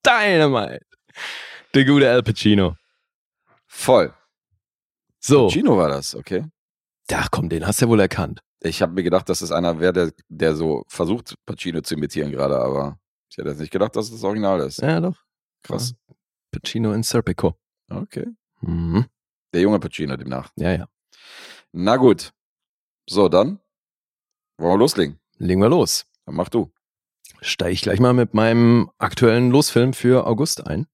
Dynamite. 0.04 0.84
Der 1.72 1.84
gute 1.84 2.10
Al 2.10 2.24
Pacino. 2.24 2.74
Voll. 3.68 4.12
So. 5.20 5.48
Chino 5.48 5.76
war 5.76 5.88
das, 5.88 6.14
okay. 6.14 6.44
Ach 7.12 7.28
komm, 7.30 7.48
den 7.48 7.66
hast 7.66 7.80
du 7.80 7.86
ja 7.86 7.90
wohl 7.90 8.00
erkannt. 8.00 8.40
Ich 8.60 8.82
habe 8.82 8.92
mir 8.92 9.02
gedacht, 9.02 9.28
dass 9.28 9.40
es 9.40 9.52
einer 9.52 9.80
wäre, 9.80 9.92
der, 9.92 10.12
der 10.28 10.56
so 10.56 10.84
versucht, 10.88 11.34
Pacino 11.46 11.80
zu 11.80 11.94
imitieren 11.94 12.30
gerade, 12.30 12.58
aber 12.58 12.98
ich 13.30 13.38
hätte 13.38 13.48
jetzt 13.50 13.60
nicht 13.60 13.72
gedacht, 13.72 13.94
dass 13.96 14.06
es 14.06 14.12
das 14.12 14.24
Original 14.24 14.60
ist. 14.60 14.78
Ja, 14.78 15.00
doch. 15.00 15.16
Krass. 15.62 15.94
Pacino 16.50 16.92
in 16.92 17.02
Serpico. 17.02 17.58
Okay. 17.90 18.26
Mhm. 18.60 19.06
Der 19.52 19.62
junge 19.62 19.78
Pacino 19.78 20.16
demnach. 20.16 20.50
Ja, 20.56 20.72
ja. 20.72 20.88
Na 21.72 21.96
gut. 21.96 22.32
So, 23.08 23.28
dann 23.28 23.60
wollen 24.58 24.72
wir 24.72 24.78
loslegen. 24.78 25.20
Legen 25.36 25.60
wir 25.60 25.68
los. 25.68 26.06
Dann 26.26 26.34
mach 26.34 26.48
du. 26.48 26.72
Steige 27.40 27.72
ich 27.72 27.82
gleich 27.82 28.00
mal 28.00 28.12
mit 28.12 28.34
meinem 28.34 28.90
aktuellen 28.98 29.50
Losfilm 29.50 29.92
für 29.92 30.26
August 30.26 30.66
ein. 30.66 30.86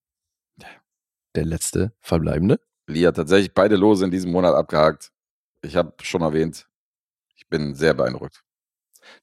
Der 1.34 1.44
letzte 1.44 1.92
verbleibende. 2.00 2.60
Hat 2.88 3.16
tatsächlich 3.16 3.54
beide 3.54 3.76
Lose 3.76 4.04
in 4.04 4.10
diesem 4.10 4.30
Monat 4.30 4.54
abgehakt. 4.54 5.10
Ich 5.62 5.76
habe 5.76 5.94
schon 6.02 6.22
erwähnt, 6.22 6.68
ich 7.36 7.48
bin 7.48 7.74
sehr 7.74 7.94
beeindruckt. 7.94 8.42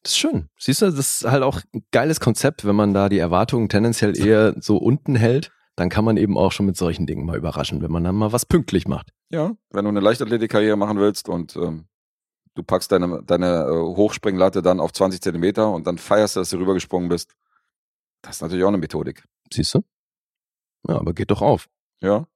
Das 0.03 0.13
ist 0.13 0.17
schön. 0.17 0.49
Siehst 0.57 0.81
du, 0.81 0.85
das 0.85 0.95
ist 0.95 1.25
halt 1.29 1.43
auch 1.43 1.61
ein 1.73 1.83
geiles 1.91 2.19
Konzept, 2.19 2.65
wenn 2.65 2.75
man 2.75 2.93
da 2.93 3.09
die 3.09 3.17
Erwartungen 3.17 3.69
tendenziell 3.69 4.17
eher 4.17 4.55
so 4.59 4.77
unten 4.77 5.15
hält, 5.15 5.51
dann 5.75 5.89
kann 5.89 6.05
man 6.05 6.17
eben 6.17 6.37
auch 6.37 6.51
schon 6.51 6.65
mit 6.65 6.77
solchen 6.77 7.05
Dingen 7.07 7.25
mal 7.25 7.37
überraschen, 7.37 7.81
wenn 7.81 7.91
man 7.91 8.03
dann 8.03 8.15
mal 8.15 8.31
was 8.31 8.45
pünktlich 8.45 8.87
macht. 8.87 9.11
Ja, 9.29 9.53
wenn 9.71 9.85
du 9.85 9.89
eine 9.89 9.99
Leichtathletikkarriere 9.99 10.75
machen 10.75 10.99
willst 10.99 11.29
und 11.29 11.55
ähm, 11.55 11.87
du 12.55 12.63
packst 12.63 12.91
deine, 12.91 13.23
deine 13.23 13.65
äh, 13.65 13.95
Hochspringlatte 13.95 14.61
dann 14.61 14.79
auf 14.79 14.91
20 14.91 15.21
Zentimeter 15.21 15.71
und 15.71 15.87
dann 15.87 15.97
feierst 15.97 16.35
du, 16.35 16.41
dass 16.41 16.49
du 16.49 16.57
rübergesprungen 16.57 17.09
bist, 17.09 17.33
das 18.21 18.35
ist 18.37 18.41
natürlich 18.41 18.63
auch 18.63 18.69
eine 18.69 18.77
Methodik. 18.77 19.23
Siehst 19.51 19.73
du? 19.73 19.83
Ja, 20.87 20.97
aber 20.99 21.13
geht 21.13 21.31
doch 21.31 21.41
auf. 21.41 21.67
Ja. 22.01 22.27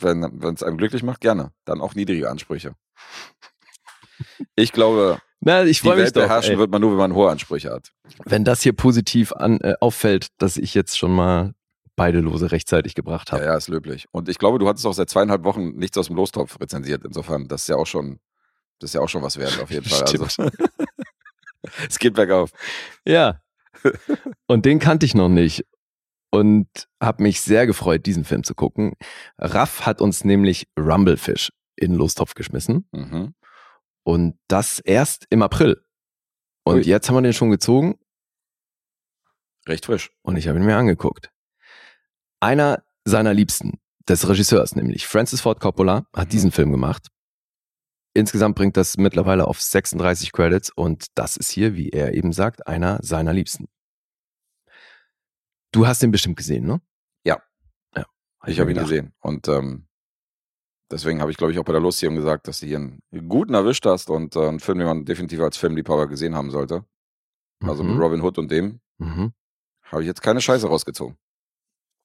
Wenn 0.00 0.22
es 0.54 0.62
einem 0.62 0.76
glücklich 0.78 1.02
macht, 1.02 1.20
gerne. 1.20 1.52
Dann 1.64 1.80
auch 1.80 1.94
niedrige 1.94 2.28
Ansprüche. 2.30 2.74
Ich 4.54 4.72
glaube, 4.72 5.18
Na, 5.40 5.64
ich 5.64 5.80
die 5.82 5.88
Welt 5.88 6.16
doch. 6.16 6.22
beherrschen 6.22 6.52
Ey. 6.54 6.58
wird 6.58 6.70
man 6.70 6.80
nur, 6.80 6.90
wenn 6.92 6.98
man 6.98 7.14
hohe 7.14 7.30
Ansprüche 7.30 7.70
hat. 7.70 7.92
Wenn 8.24 8.44
das 8.44 8.62
hier 8.62 8.72
positiv 8.72 9.32
an, 9.32 9.60
äh, 9.60 9.74
auffällt, 9.80 10.28
dass 10.38 10.56
ich 10.56 10.74
jetzt 10.74 10.98
schon 10.98 11.14
mal 11.14 11.54
beide 11.96 12.20
Lose 12.20 12.52
rechtzeitig 12.52 12.94
gebracht 12.94 13.28
Ja, 13.30 13.34
habe. 13.38 13.44
ja, 13.44 13.56
ist 13.56 13.68
löblich. 13.68 14.06
Und 14.12 14.28
ich 14.28 14.38
glaube, 14.38 14.58
du 14.58 14.68
hattest 14.68 14.86
auch 14.86 14.92
seit 14.92 15.08
zweieinhalb 15.10 15.44
Wochen 15.44 15.70
nichts 15.76 15.96
aus 15.98 16.08
dem 16.08 16.16
Lostopf 16.16 16.58
rezensiert. 16.60 17.04
Insofern, 17.04 17.48
das 17.48 17.62
ist 17.62 17.68
ja 17.68 17.76
auch 17.76 17.86
schon, 17.86 18.18
das 18.80 18.90
ist 18.90 18.94
ja 18.94 19.00
auch 19.00 19.08
schon 19.08 19.22
was 19.22 19.38
wert, 19.38 19.58
auf 19.62 19.70
jeden 19.70 19.88
Fall. 19.88 20.02
Also, 20.02 20.48
es 21.88 21.98
geht 21.98 22.14
bergauf. 22.14 22.50
Ja. 23.06 23.40
Und 24.46 24.64
den 24.66 24.78
kannte 24.78 25.06
ich 25.06 25.14
noch 25.14 25.28
nicht. 25.28 25.64
Und 26.40 26.68
habe 27.02 27.22
mich 27.22 27.40
sehr 27.40 27.66
gefreut, 27.66 28.06
diesen 28.06 28.24
Film 28.24 28.44
zu 28.44 28.54
gucken. 28.54 28.94
Raff 29.38 29.86
hat 29.86 30.00
uns 30.00 30.24
nämlich 30.24 30.68
Rumblefish 30.78 31.50
in 31.76 31.92
den 31.92 31.98
Lostopf 31.98 32.34
geschmissen. 32.34 32.88
Mhm. 32.92 33.34
Und 34.04 34.38
das 34.48 34.78
erst 34.80 35.26
im 35.30 35.42
April. 35.42 35.82
Und 36.64 36.76
Ui. 36.76 36.82
jetzt 36.82 37.08
haben 37.08 37.16
wir 37.16 37.22
den 37.22 37.32
schon 37.32 37.50
gezogen 37.50 37.98
Recht 39.68 39.86
frisch. 39.86 40.10
und 40.22 40.36
ich 40.36 40.46
habe 40.48 40.58
ihn 40.58 40.64
mir 40.64 40.76
angeguckt. 40.76 41.30
Einer 42.40 42.84
seiner 43.04 43.34
Liebsten, 43.34 43.80
des 44.08 44.28
Regisseurs 44.28 44.76
nämlich, 44.76 45.06
Francis 45.06 45.40
Ford 45.40 45.58
Coppola, 45.60 46.06
hat 46.14 46.28
Mhm. 46.28 46.30
diesen 46.30 46.52
Film 46.52 46.70
gemacht. 46.70 47.08
Insgesamt 48.14 48.56
bringt 48.56 48.76
das 48.76 48.96
mittlerweile 48.96 49.46
auf 49.46 49.60
36 49.60 50.32
Credits 50.32 50.70
und 50.70 51.06
das 51.16 51.36
ist 51.36 51.50
hier, 51.50 51.74
wie 51.74 51.90
er 51.90 52.14
eben 52.14 52.32
sagt, 52.32 52.66
einer 52.66 52.98
seiner 53.02 53.32
Liebsten. 53.32 53.66
Du 55.76 55.86
hast 55.86 56.02
den 56.02 56.10
bestimmt 56.10 56.36
gesehen, 56.36 56.64
ne? 56.66 56.80
Ja. 57.24 57.42
Ja. 57.94 58.06
Ich 58.46 58.58
habe 58.60 58.70
ihn 58.70 58.74
gedacht. 58.74 58.88
gesehen. 58.90 59.12
Und 59.20 59.46
ähm, 59.48 59.86
deswegen 60.90 61.20
habe 61.20 61.30
ich, 61.30 61.36
glaube 61.36 61.52
ich, 61.52 61.58
auch 61.58 61.64
bei 61.64 61.72
der 61.72 61.82
Losziehung 61.82 62.14
gesagt, 62.16 62.48
dass 62.48 62.60
du 62.60 62.66
hier 62.66 62.78
einen 62.78 63.02
guten 63.28 63.52
erwischt 63.54 63.84
hast 63.84 64.08
und 64.08 64.36
äh, 64.36 64.48
einen 64.48 64.60
Film, 64.60 64.78
den 64.78 64.86
man 64.86 65.04
definitiv 65.04 65.40
als 65.40 65.58
Filmliebhaber 65.58 66.06
gesehen 66.08 66.34
haben 66.34 66.50
sollte. 66.50 66.84
Also 67.62 67.82
mit 67.82 67.94
Mhm. 67.96 68.00
Robin 68.02 68.22
Hood 68.22 68.38
und 68.38 68.50
dem 68.50 68.80
Mhm. 68.98 69.32
habe 69.82 70.02
ich 70.02 70.06
jetzt 70.06 70.22
keine 70.22 70.40
Scheiße 70.40 70.66
rausgezogen. 70.66 71.18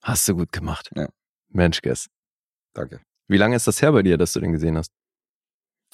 Hast 0.03 0.27
du 0.27 0.35
gut 0.35 0.51
gemacht. 0.51 0.89
Ja. 0.95 1.07
Mensch, 1.49 1.81
Guess. 1.81 2.09
Danke. 2.73 3.01
Wie 3.27 3.37
lange 3.37 3.55
ist 3.55 3.67
das 3.67 3.81
her 3.81 3.91
bei 3.93 4.03
dir, 4.03 4.17
dass 4.17 4.33
du 4.33 4.41
den 4.41 4.51
gesehen 4.51 4.77
hast? 4.77 4.91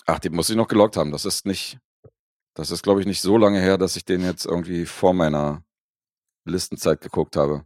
Ach, 0.07 0.17
die 0.19 0.29
muss 0.29 0.49
ich 0.49 0.55
noch 0.55 0.67
gelockt 0.67 0.97
haben. 0.97 1.11
Das 1.11 1.25
ist 1.25 1.45
nicht, 1.45 1.77
das 2.55 2.71
ist, 2.71 2.81
glaube 2.81 3.01
ich, 3.01 3.05
nicht 3.05 3.21
so 3.21 3.37
lange 3.37 3.59
her, 3.59 3.77
dass 3.77 3.95
ich 3.95 4.05
den 4.05 4.21
jetzt 4.21 4.45
irgendwie 4.45 4.85
vor 4.87 5.13
meiner 5.13 5.63
Listenzeit 6.49 7.01
geguckt 7.01 7.35
habe. 7.35 7.65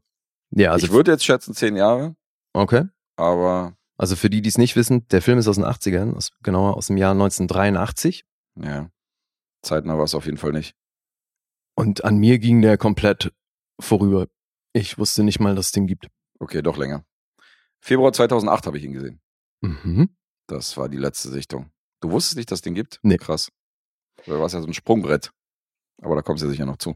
Ja, 0.51 0.71
also 0.71 0.85
ich 0.85 0.91
würde 0.91 1.11
jetzt 1.11 1.23
schätzen 1.23 1.53
zehn 1.53 1.75
Jahre, 1.75 2.15
okay. 2.53 2.85
aber 3.15 3.77
Also 3.97 4.15
für 4.15 4.29
die, 4.29 4.41
die 4.41 4.49
es 4.49 4.57
nicht 4.57 4.75
wissen, 4.75 5.07
der 5.09 5.21
Film 5.21 5.37
ist 5.39 5.47
aus 5.47 5.55
den 5.55 5.65
80ern, 5.65 6.15
aus, 6.15 6.31
genauer 6.43 6.75
aus 6.75 6.87
dem 6.87 6.97
Jahr 6.97 7.11
1983. 7.11 8.25
ja, 8.55 8.89
zeitnah 9.61 9.97
war 9.97 10.05
es 10.05 10.15
auf 10.15 10.25
jeden 10.25 10.37
Fall 10.37 10.51
nicht. 10.51 10.75
Und 11.75 12.03
an 12.03 12.17
mir 12.17 12.39
ging 12.39 12.61
der 12.61 12.77
komplett 12.77 13.33
vorüber. 13.79 14.27
Ich 14.73 14.97
wusste 14.97 15.23
nicht 15.23 15.39
mal, 15.39 15.55
dass 15.55 15.67
es 15.67 15.71
den 15.71 15.87
gibt. 15.87 16.07
Okay, 16.39 16.61
doch 16.61 16.77
länger. 16.77 17.05
Februar 17.79 18.13
2008 18.13 18.67
habe 18.67 18.77
ich 18.77 18.83
ihn 18.83 18.93
gesehen. 18.93 19.21
Mhm. 19.61 20.15
Das 20.47 20.77
war 20.77 20.89
die 20.89 20.97
letzte 20.97 21.29
Sichtung. 21.29 21.71
Du 22.01 22.11
wusstest 22.11 22.37
nicht, 22.37 22.51
dass 22.51 22.57
es 22.57 22.63
den 22.63 22.75
gibt? 22.75 22.99
Nee. 23.03 23.17
Krass. 23.17 23.51
Da 24.25 24.33
war 24.33 24.45
es 24.45 24.53
ja 24.53 24.61
so 24.61 24.67
ein 24.67 24.73
Sprungbrett. 24.73 25.31
Aber 26.01 26.15
da 26.15 26.21
kommst 26.21 26.43
du 26.43 26.47
ja 26.47 26.51
sicher 26.51 26.65
noch 26.65 26.77
zu. 26.77 26.95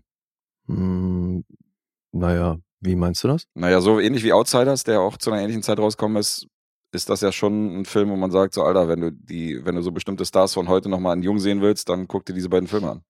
Naja, 2.15 2.57
wie 2.79 2.95
meinst 2.95 3.23
du 3.23 3.27
das? 3.27 3.45
Naja, 3.55 3.81
so 3.81 3.99
ähnlich 3.99 4.23
wie 4.23 4.31
Outsiders, 4.31 4.83
der 4.85 5.01
auch 5.01 5.17
zu 5.17 5.31
einer 5.31 5.41
ähnlichen 5.41 5.63
Zeit 5.63 5.79
rausgekommen 5.79 6.17
ist, 6.17 6.47
ist 6.93 7.09
das 7.09 7.19
ja 7.19 7.33
schon 7.33 7.81
ein 7.81 7.85
Film, 7.85 8.09
wo 8.09 8.15
man 8.15 8.31
sagt, 8.31 8.53
so 8.53 8.63
Alter, 8.63 8.87
wenn 8.87 9.01
du 9.01 9.11
die, 9.11 9.65
wenn 9.65 9.75
du 9.75 9.81
so 9.81 9.91
bestimmte 9.91 10.25
Stars 10.25 10.53
von 10.53 10.69
heute 10.69 10.87
nochmal 10.87 11.17
in 11.17 11.23
Jung 11.23 11.39
sehen 11.39 11.61
willst, 11.61 11.89
dann 11.89 12.07
guck 12.07 12.25
dir 12.25 12.33
diese 12.33 12.47
beiden 12.47 12.69
Filme 12.69 12.89
an. 12.89 13.03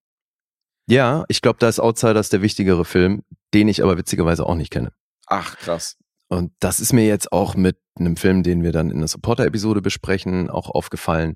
Ja, 0.88 1.24
ich 1.28 1.42
glaube, 1.42 1.60
da 1.60 1.70
ist 1.70 1.80
Outsiders 1.80 2.30
der 2.30 2.42
wichtigere 2.42 2.84
Film, 2.84 3.24
den 3.54 3.68
ich 3.68 3.84
aber 3.84 3.98
witzigerweise 3.98 4.46
auch 4.46 4.56
nicht 4.56 4.72
kenne. 4.72 4.92
Ach, 5.28 5.56
krass. 5.58 5.98
Und 6.28 6.52
das 6.60 6.80
ist 6.80 6.92
mir 6.94 7.06
jetzt 7.06 7.32
auch 7.32 7.56
mit 7.56 7.78
einem 7.96 8.18
Film, 8.18 8.42
den 8.42 8.64
wir 8.64 8.72
dann 8.72 8.90
in 8.90 8.98
der 9.00 9.08
Supporter-Episode 9.08 9.82
besprechen, 9.82 10.50
auch 10.50 10.70
aufgefallen. 10.70 11.36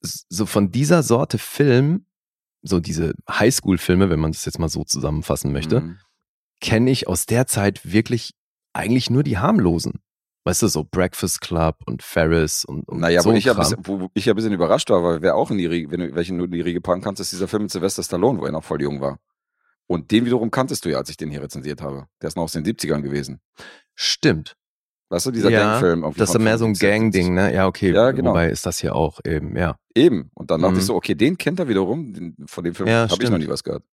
So 0.00 0.46
von 0.46 0.70
dieser 0.70 1.02
Sorte 1.02 1.38
Film, 1.38 2.06
so 2.62 2.78
diese 2.78 3.14
Highschool-Filme, 3.28 4.10
wenn 4.10 4.20
man 4.20 4.30
das 4.30 4.44
jetzt 4.44 4.60
mal 4.60 4.68
so 4.68 4.84
zusammenfassen 4.84 5.52
möchte, 5.52 5.80
Mhm. 5.80 5.98
Kenne 6.62 6.90
ich 6.90 7.06
aus 7.08 7.26
der 7.26 7.46
Zeit 7.46 7.92
wirklich 7.92 8.32
eigentlich 8.72 9.10
nur 9.10 9.22
die 9.22 9.36
harmlosen. 9.36 10.00
Weißt 10.44 10.62
du, 10.62 10.66
so 10.68 10.82
Breakfast 10.90 11.40
Club 11.42 11.76
und 11.86 12.02
Ferris 12.02 12.64
und, 12.64 12.88
und 12.88 12.98
Naja, 13.00 13.22
so 13.22 13.30
wo, 13.30 13.34
ich 13.34 13.44
ja 13.44 13.52
Kram. 13.54 13.62
bisschen, 13.62 13.86
wo 13.86 14.08
ich 14.14 14.24
ja 14.24 14.32
ein 14.32 14.36
bisschen 14.36 14.52
überrascht 14.52 14.90
war, 14.90 15.04
weil 15.04 15.22
wer 15.22 15.36
auch 15.36 15.50
in 15.50 15.58
die 15.58 15.66
Riege, 15.66 15.90
wenn 15.90 16.00
du 16.00 16.14
welchen 16.16 16.36
nur 16.36 16.46
in 16.46 16.52
die 16.52 16.60
Riege 16.62 16.80
packen 16.80 17.00
kannst, 17.02 17.20
ist 17.20 17.30
dieser 17.32 17.46
Film 17.46 17.62
mit 17.64 17.70
Sylvester 17.70 18.02
Stallone, 18.02 18.40
wo 18.40 18.46
er 18.46 18.52
noch 18.52 18.64
voll 18.64 18.80
jung 18.82 19.00
war. 19.00 19.18
Und 19.86 20.10
den 20.10 20.24
wiederum 20.24 20.50
kanntest 20.50 20.84
du 20.84 20.90
ja, 20.90 20.98
als 20.98 21.10
ich 21.10 21.16
den 21.16 21.30
hier 21.30 21.42
rezensiert 21.42 21.82
habe. 21.82 22.06
Der 22.22 22.28
ist 22.28 22.36
noch 22.36 22.44
aus 22.44 22.52
den 22.52 22.64
70ern 22.64 23.02
gewesen. 23.02 23.40
Stimmt. 23.94 24.56
Weißt 25.10 25.26
du, 25.26 25.30
dieser 25.30 25.50
Ja, 25.50 25.72
Gangfilm. 25.78 26.12
Das 26.16 26.30
ist 26.30 26.38
mehr 26.40 26.56
so 26.58 26.64
ein 26.64 26.74
75. 26.74 26.80
Gang-Ding, 26.80 27.34
ne? 27.34 27.54
Ja, 27.54 27.66
okay. 27.66 27.92
Ja, 27.92 28.10
genau. 28.12 28.30
Wobei 28.30 28.48
ist 28.48 28.64
das 28.64 28.78
hier 28.78 28.96
auch 28.96 29.20
eben, 29.26 29.56
ja. 29.56 29.76
Eben. 29.94 30.30
Und 30.34 30.50
dann 30.50 30.60
dachte 30.62 30.74
Mhm. 30.74 30.80
ich 30.80 30.86
so, 30.86 30.94
okay, 30.94 31.14
den 31.14 31.36
kennt 31.36 31.60
er 31.60 31.68
wiederum. 31.68 32.34
Von 32.46 32.64
dem 32.64 32.74
Film 32.74 32.88
Ja, 32.88 33.08
habe 33.08 33.22
ich 33.22 33.30
noch 33.30 33.38
nie 33.38 33.48
was 33.48 33.62
gehört. 33.62 33.84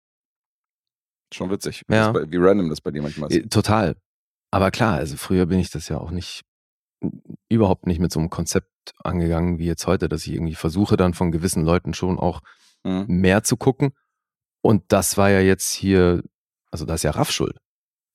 Schon 1.32 1.50
witzig. 1.50 1.82
Ja. 1.90 2.12
Das 2.12 2.22
bei, 2.24 2.30
wie 2.32 2.36
random 2.36 2.68
das 2.70 2.80
bei 2.80 2.90
dir 2.90 3.02
manchmal 3.02 3.30
ist. 3.32 3.50
Total. 3.50 3.96
Aber 4.50 4.70
klar, 4.70 4.94
also 4.96 5.16
früher 5.16 5.46
bin 5.46 5.58
ich 5.58 5.70
das 5.70 5.88
ja 5.88 5.98
auch 5.98 6.10
nicht, 6.10 6.42
überhaupt 7.50 7.86
nicht 7.86 8.00
mit 8.00 8.12
so 8.12 8.18
einem 8.20 8.30
Konzept 8.30 8.70
angegangen 9.04 9.58
wie 9.58 9.66
jetzt 9.66 9.86
heute, 9.86 10.08
dass 10.08 10.26
ich 10.26 10.32
irgendwie 10.32 10.54
versuche 10.54 10.96
dann 10.96 11.12
von 11.14 11.30
gewissen 11.32 11.64
Leuten 11.64 11.94
schon 11.94 12.18
auch 12.18 12.40
Mhm. 12.84 13.06
mehr 13.08 13.42
zu 13.42 13.56
gucken. 13.56 13.90
Und 14.62 14.84
das 14.88 15.16
war 15.16 15.30
ja 15.30 15.40
jetzt 15.40 15.72
hier, 15.72 16.22
also 16.70 16.84
da 16.84 16.94
ist 16.94 17.02
ja 17.02 17.10
Raff 17.10 17.30
schuld, 17.30 17.58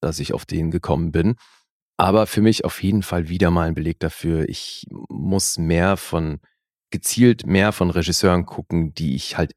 dass 0.02 0.20
ich 0.20 0.34
auf 0.34 0.46
den 0.46 0.72
gekommen 0.72 1.12
bin. 1.12 1.36
Aber 1.98 2.28
für 2.28 2.42
mich 2.42 2.66
auf 2.66 2.82
jeden 2.82 3.04
Fall 3.04 3.30
wieder 3.30 3.52
mal 3.52 3.68
ein 3.68 3.76
Beleg 3.76 4.00
dafür, 4.00 4.48
ich 4.50 4.86
muss 4.90 5.58
mehr 5.58 5.98
von, 5.98 6.40
gezielt 6.92 7.46
mehr 7.46 7.72
von 7.72 7.90
Regisseuren 7.92 8.46
gucken, 8.46 8.94
die 8.94 9.16
ich 9.16 9.38
halt 9.38 9.54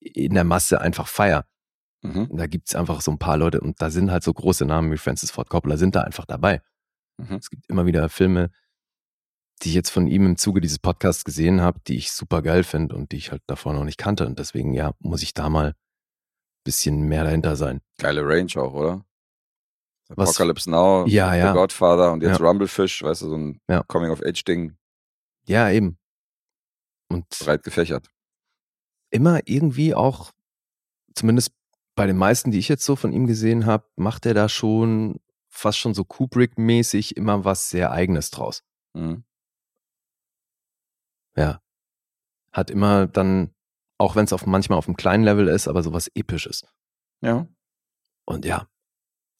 in 0.00 0.34
der 0.34 0.44
Masse 0.44 0.80
einfach 0.80 1.08
feier. 1.08 1.46
Mhm. 2.04 2.28
Da 2.36 2.46
gibt's 2.46 2.74
einfach 2.74 3.00
so 3.00 3.10
ein 3.10 3.18
paar 3.18 3.38
Leute 3.38 3.60
und 3.60 3.80
da 3.80 3.90
sind 3.90 4.10
halt 4.10 4.22
so 4.22 4.32
große 4.32 4.66
Namen 4.66 4.92
wie 4.92 4.98
Francis 4.98 5.30
Ford 5.30 5.48
Coppola, 5.48 5.76
sind 5.78 5.94
da 5.94 6.02
einfach 6.02 6.26
dabei. 6.26 6.60
Mhm. 7.16 7.36
Es 7.36 7.48
gibt 7.48 7.66
immer 7.68 7.86
wieder 7.86 8.08
Filme, 8.10 8.50
die 9.62 9.70
ich 9.70 9.74
jetzt 9.74 9.90
von 9.90 10.06
ihm 10.06 10.26
im 10.26 10.36
Zuge 10.36 10.60
dieses 10.60 10.78
Podcasts 10.78 11.24
gesehen 11.24 11.60
habe, 11.62 11.80
die 11.86 11.96
ich 11.96 12.12
super 12.12 12.42
geil 12.42 12.62
finde 12.64 12.94
und 12.94 13.12
die 13.12 13.16
ich 13.16 13.30
halt 13.30 13.42
davor 13.46 13.72
noch 13.72 13.84
nicht 13.84 13.96
kannte. 13.98 14.26
Und 14.26 14.38
deswegen, 14.38 14.74
ja, 14.74 14.92
muss 14.98 15.22
ich 15.22 15.32
da 15.32 15.48
mal 15.48 15.68
ein 15.68 15.74
bisschen 16.64 17.02
mehr 17.08 17.24
dahinter 17.24 17.56
sein. 17.56 17.80
Geile 17.98 18.22
Range 18.22 18.50
auch, 18.56 18.74
oder? 18.74 19.04
Was- 20.08 20.30
Apocalypse 20.30 20.70
Now, 20.70 21.06
Ja, 21.06 21.32
The 21.32 21.38
ja. 21.38 21.52
Godfather 21.54 22.12
und 22.12 22.22
jetzt 22.22 22.38
Ja. 22.40 22.46
Rumblefish, 22.46 23.02
weißt 23.02 23.22
du, 23.22 23.28
so 23.30 23.36
ein 23.36 23.60
Ja. 23.70 23.82
Coming-of-Age-Ding, 23.84 24.76
Ja, 25.46 25.70
eben. 25.70 25.98
Und 27.08 27.26
breit 27.38 27.62
gefächert. 27.62 28.10
immer 29.10 29.40
irgendwie 29.46 29.94
auch, 29.94 30.32
zumindest 31.14 31.52
bei 31.94 32.06
den 32.06 32.16
meisten, 32.16 32.50
die 32.50 32.58
ich 32.58 32.68
jetzt 32.68 32.84
so 32.84 32.96
von 32.96 33.12
ihm 33.12 33.26
gesehen 33.26 33.66
habe, 33.66 33.86
macht 33.96 34.26
er 34.26 34.34
da 34.34 34.48
schon 34.48 35.20
fast 35.48 35.78
schon 35.78 35.94
so 35.94 36.02
Kubrick-mäßig 36.02 37.16
immer 37.16 37.44
was 37.44 37.70
sehr 37.70 37.92
Eigenes 37.92 38.30
draus. 38.30 38.64
Mhm. 38.94 39.24
Ja. 41.36 41.60
Hat 42.52 42.70
immer 42.70 43.06
dann, 43.06 43.54
auch 43.98 44.16
wenn 44.16 44.24
es 44.24 44.32
auf 44.32 44.46
manchmal 44.46 44.78
auf 44.78 44.88
einem 44.88 44.96
kleinen 44.96 45.24
Level 45.24 45.48
ist, 45.48 45.68
aber 45.68 45.82
sowas 45.82 46.10
Episches. 46.14 46.66
Ja. 47.20 47.46
Und 48.24 48.44
ja, 48.44 48.68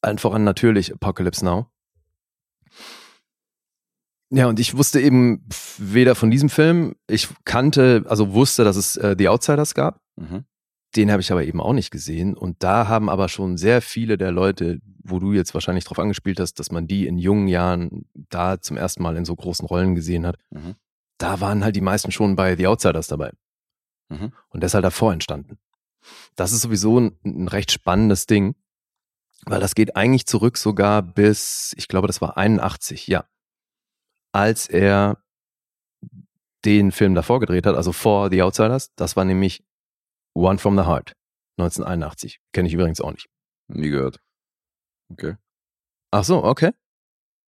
allen 0.01 0.17
voran 0.17 0.43
natürlich 0.43 0.93
Apocalypse 0.93 1.43
Now. 1.43 1.69
Ja, 4.31 4.47
und 4.47 4.59
ich 4.59 4.75
wusste 4.75 4.99
eben 5.01 5.47
weder 5.77 6.15
von 6.15 6.31
diesem 6.31 6.49
Film, 6.49 6.95
ich 7.07 7.29
kannte, 7.43 8.03
also 8.07 8.33
wusste, 8.33 8.63
dass 8.63 8.75
es 8.75 8.97
äh, 8.97 9.15
The 9.17 9.29
Outsiders 9.29 9.75
gab. 9.75 10.01
Mhm. 10.15 10.45
Den 10.95 11.11
habe 11.11 11.21
ich 11.21 11.31
aber 11.31 11.43
eben 11.43 11.59
auch 11.59 11.73
nicht 11.73 11.91
gesehen. 11.91 12.35
Und 12.35 12.63
da 12.63 12.87
haben 12.87 13.09
aber 13.09 13.27
schon 13.27 13.57
sehr 13.57 13.81
viele 13.81 14.17
der 14.17 14.31
Leute, 14.31 14.79
wo 15.03 15.19
du 15.19 15.33
jetzt 15.33 15.53
wahrscheinlich 15.53 15.83
drauf 15.83 15.99
angespielt 15.99 16.39
hast, 16.39 16.59
dass 16.59 16.71
man 16.71 16.87
die 16.87 17.05
in 17.05 17.17
jungen 17.17 17.47
Jahren 17.47 18.05
da 18.13 18.61
zum 18.61 18.77
ersten 18.77 19.03
Mal 19.03 19.17
in 19.17 19.25
so 19.25 19.35
großen 19.35 19.65
Rollen 19.67 19.95
gesehen 19.95 20.25
hat, 20.25 20.37
Mhm. 20.51 20.75
da 21.17 21.41
waren 21.41 21.63
halt 21.63 21.75
die 21.75 21.81
meisten 21.81 22.11
schon 22.11 22.35
bei 22.35 22.55
The 22.55 22.67
Outsiders 22.67 23.07
dabei. 23.07 23.31
Mhm. 24.09 24.31
Und 24.49 24.73
halt 24.73 24.83
davor 24.85 25.13
entstanden. 25.13 25.57
Das 26.35 26.51
ist 26.51 26.61
sowieso 26.61 26.99
ein, 26.99 27.17
ein 27.25 27.47
recht 27.47 27.71
spannendes 27.71 28.25
Ding, 28.25 28.55
weil 29.45 29.59
das 29.59 29.75
geht 29.75 29.95
eigentlich 29.95 30.25
zurück 30.25 30.57
sogar 30.57 31.01
bis, 31.01 31.73
ich 31.77 31.87
glaube, 31.87 32.07
das 32.07 32.21
war 32.21 32.37
81, 32.37 33.07
ja. 33.07 33.25
Als 34.31 34.67
er 34.67 35.17
den 36.65 36.91
Film 36.91 37.15
davor 37.15 37.39
gedreht 37.39 37.65
hat, 37.65 37.75
also 37.75 37.91
vor 37.91 38.29
The 38.29 38.41
Outsiders, 38.41 38.93
das 38.95 39.15
war 39.15 39.25
nämlich 39.25 39.63
One 40.35 40.57
from 40.57 40.77
the 40.77 40.83
Heart, 40.83 41.13
1981. 41.57 42.39
Kenne 42.51 42.67
ich 42.67 42.73
übrigens 42.73 42.99
auch 42.99 43.11
nicht. 43.11 43.27
Nie 43.67 43.89
gehört. 43.89 44.19
Okay. 45.09 45.35
Ach 46.11 46.25
so, 46.25 46.43
okay. 46.43 46.71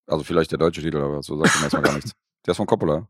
Also 0.07 0.23
vielleicht 0.23 0.51
der 0.51 0.57
deutsche 0.57 0.81
Titel, 0.81 0.97
aber 0.97 1.21
so 1.21 1.37
sagt 1.37 1.55
mir 1.57 1.63
erstmal 1.63 1.81
gar 1.83 1.95
nichts. 1.95 2.13
Der 2.45 2.53
ist 2.53 2.57
von 2.57 2.65
Coppola. 2.65 3.09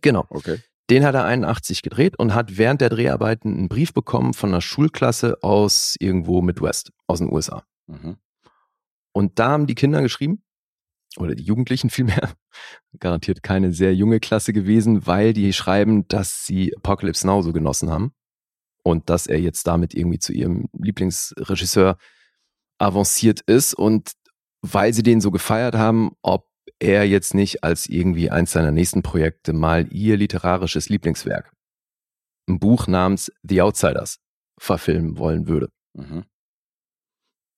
Genau. 0.00 0.24
Okay. 0.30 0.60
Den 0.88 1.04
hat 1.04 1.14
er 1.14 1.24
81 1.24 1.82
gedreht 1.82 2.18
und 2.18 2.34
hat 2.34 2.56
während 2.56 2.80
der 2.80 2.88
Dreharbeiten 2.88 3.54
einen 3.54 3.68
Brief 3.68 3.92
bekommen 3.92 4.32
von 4.32 4.48
einer 4.48 4.62
Schulklasse 4.62 5.42
aus 5.42 5.94
irgendwo 5.98 6.40
Midwest, 6.40 6.90
aus 7.06 7.18
den 7.18 7.30
USA. 7.30 7.66
Mhm. 7.86 8.16
Und 9.12 9.38
da 9.38 9.50
haben 9.50 9.66
die 9.66 9.74
Kinder 9.74 10.00
geschrieben, 10.00 10.42
oder 11.18 11.34
die 11.34 11.42
Jugendlichen 11.44 11.90
vielmehr, 11.90 12.32
garantiert 12.98 13.42
keine 13.42 13.74
sehr 13.74 13.94
junge 13.94 14.20
Klasse 14.20 14.54
gewesen, 14.54 15.06
weil 15.06 15.34
die 15.34 15.52
schreiben, 15.52 16.08
dass 16.08 16.46
sie 16.46 16.74
Apocalypse 16.74 17.26
Now 17.26 17.42
so 17.42 17.52
genossen 17.52 17.90
haben 17.90 18.14
und 18.82 19.08
dass 19.10 19.26
er 19.26 19.40
jetzt 19.40 19.66
damit 19.66 19.94
irgendwie 19.94 20.18
zu 20.18 20.32
ihrem 20.32 20.68
Lieblingsregisseur 20.72 21.96
avanciert 22.78 23.40
ist 23.42 23.74
und 23.74 24.12
weil 24.62 24.92
sie 24.92 25.02
den 25.02 25.20
so 25.20 25.30
gefeiert 25.30 25.74
haben, 25.74 26.12
ob 26.22 26.48
er 26.78 27.06
jetzt 27.06 27.34
nicht 27.34 27.62
als 27.64 27.86
irgendwie 27.86 28.30
eins 28.30 28.52
seiner 28.52 28.72
nächsten 28.72 29.02
Projekte 29.02 29.52
mal 29.52 29.92
ihr 29.92 30.16
literarisches 30.16 30.88
Lieblingswerk, 30.88 31.52
ein 32.48 32.58
Buch 32.58 32.86
namens 32.86 33.32
The 33.42 33.62
Outsiders, 33.62 34.18
verfilmen 34.58 35.18
wollen 35.18 35.46
würde. 35.46 35.68
Mhm. 35.94 36.24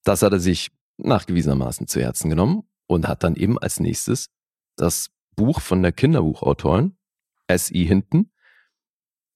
Das 0.04 0.22
hat 0.22 0.32
er 0.32 0.40
sich 0.40 0.70
nachgewiesenermaßen 0.98 1.86
zu 1.86 2.00
Herzen 2.00 2.30
genommen 2.30 2.68
und 2.86 3.08
hat 3.08 3.24
dann 3.24 3.36
eben 3.36 3.58
als 3.58 3.80
nächstes 3.80 4.28
das 4.76 5.10
Buch 5.36 5.60
von 5.60 5.82
der 5.82 5.92
Kinderbuchautorin 5.92 6.96
S.I. 7.46 7.86
Hinton, 7.86 8.30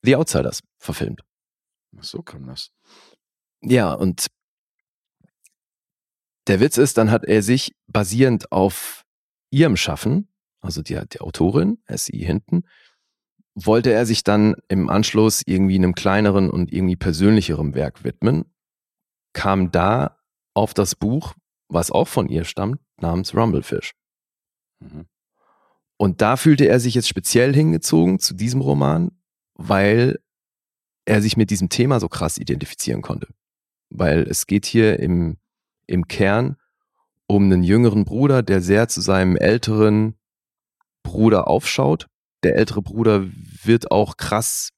The 0.03 0.17
Outsiders, 0.17 0.63
verfilmt. 0.79 1.23
Ach 1.97 2.05
so 2.05 2.23
kam 2.23 2.47
das. 2.47 2.71
Ja, 3.63 3.93
und 3.93 4.27
der 6.47 6.61
Witz 6.61 6.79
ist, 6.79 6.99
dann 6.99 7.11
hat 7.11 7.25
er 7.25 7.43
sich 7.43 7.75
basierend 7.87 8.53
auf 8.53 9.05
ihrem 9.51 9.77
Schaffen, 9.77 10.29
also 10.61 10.83
die, 10.83 11.01
die 11.13 11.21
Autorin, 11.21 11.79
S.I. 11.87 12.25
Hinton, 12.25 12.65
wollte 13.55 13.93
er 13.93 14.07
sich 14.07 14.23
dann 14.23 14.55
im 14.69 14.89
Anschluss 14.89 15.43
irgendwie 15.45 15.75
einem 15.75 15.95
kleineren 15.95 16.49
und 16.49 16.73
irgendwie 16.73 16.97
persönlicherem 16.97 17.75
Werk 17.75 18.05
widmen, 18.05 18.45
kam 19.33 19.71
da 19.71 20.19
auf 20.55 20.75
das 20.75 20.95
Buch, 20.95 21.35
was 21.69 21.91
auch 21.91 22.09
von 22.09 22.29
ihr 22.29 22.45
stammt, 22.45 22.81
namens 23.01 23.35
Rumblefish. 23.35 23.95
Mhm. 24.81 25.07
Und 25.97 26.23
da 26.23 26.37
fühlte 26.37 26.67
er 26.67 26.79
sich 26.81 26.95
jetzt 26.95 27.09
speziell 27.09 27.53
hingezogen 27.53 28.21
zu 28.21 28.35
diesem 28.35 28.61
Roman, 28.61 29.11
weil 29.55 30.21
er 31.09 31.23
sich 31.23 31.37
mit 31.37 31.51
diesem 31.51 31.69
Thema 31.69 32.01
so 32.01 32.09
krass 32.09 32.39
identifizieren 32.39 33.03
konnte. 33.03 33.29
Weil 33.91 34.23
es 34.23 34.47
geht 34.47 34.67
hier 34.67 35.01
im, 35.01 35.39
im 35.87 36.07
Kern 36.07 36.57
um 37.27 37.45
einen 37.45 37.63
jüngeren 37.63 38.05
Bruder, 38.05 38.43
der 38.43 38.61
sehr 38.61 38.89
zu 38.89 39.01
seinem 39.01 39.37
älteren 39.37 40.15
Bruder 41.03 41.49
aufschaut. 41.49 42.07
Der 42.43 42.57
ältere 42.57 42.83
Bruder 42.83 43.27
wird 43.65 43.91
auch 43.91 44.17
krass 44.17 44.71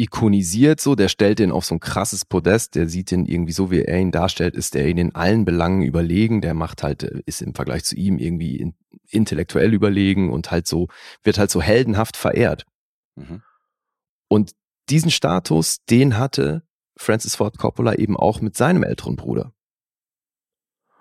ikonisiert, 0.00 0.80
so, 0.80 0.94
der 0.94 1.08
stellt 1.08 1.40
den 1.40 1.50
auf 1.50 1.64
so 1.64 1.74
ein 1.74 1.80
krasses 1.80 2.24
Podest, 2.24 2.76
der 2.76 2.88
sieht 2.88 3.10
den 3.10 3.26
irgendwie 3.26 3.52
so, 3.52 3.72
wie 3.72 3.82
er 3.82 3.98
ihn 3.98 4.12
darstellt, 4.12 4.54
ist 4.54 4.76
er 4.76 4.86
ihn 4.86 4.96
in 4.96 5.14
allen 5.16 5.44
Belangen 5.44 5.82
überlegen, 5.82 6.40
der 6.40 6.54
macht 6.54 6.84
halt, 6.84 7.02
ist 7.02 7.42
im 7.42 7.52
Vergleich 7.52 7.82
zu 7.82 7.96
ihm 7.96 8.18
irgendwie 8.18 8.56
in, 8.56 8.74
intellektuell 9.08 9.74
überlegen 9.74 10.30
und 10.30 10.52
halt 10.52 10.68
so, 10.68 10.86
wird 11.24 11.38
halt 11.38 11.50
so 11.50 11.60
heldenhaft 11.60 12.16
verehrt. 12.16 12.64
Mhm. 13.16 13.42
Und 14.28 14.52
diesen 14.90 15.10
Status, 15.10 15.78
den 15.90 16.18
hatte 16.18 16.62
Francis 16.96 17.36
Ford 17.36 17.58
Coppola 17.58 17.94
eben 17.94 18.16
auch 18.16 18.40
mit 18.40 18.56
seinem 18.56 18.82
älteren 18.82 19.16
Bruder. 19.16 19.52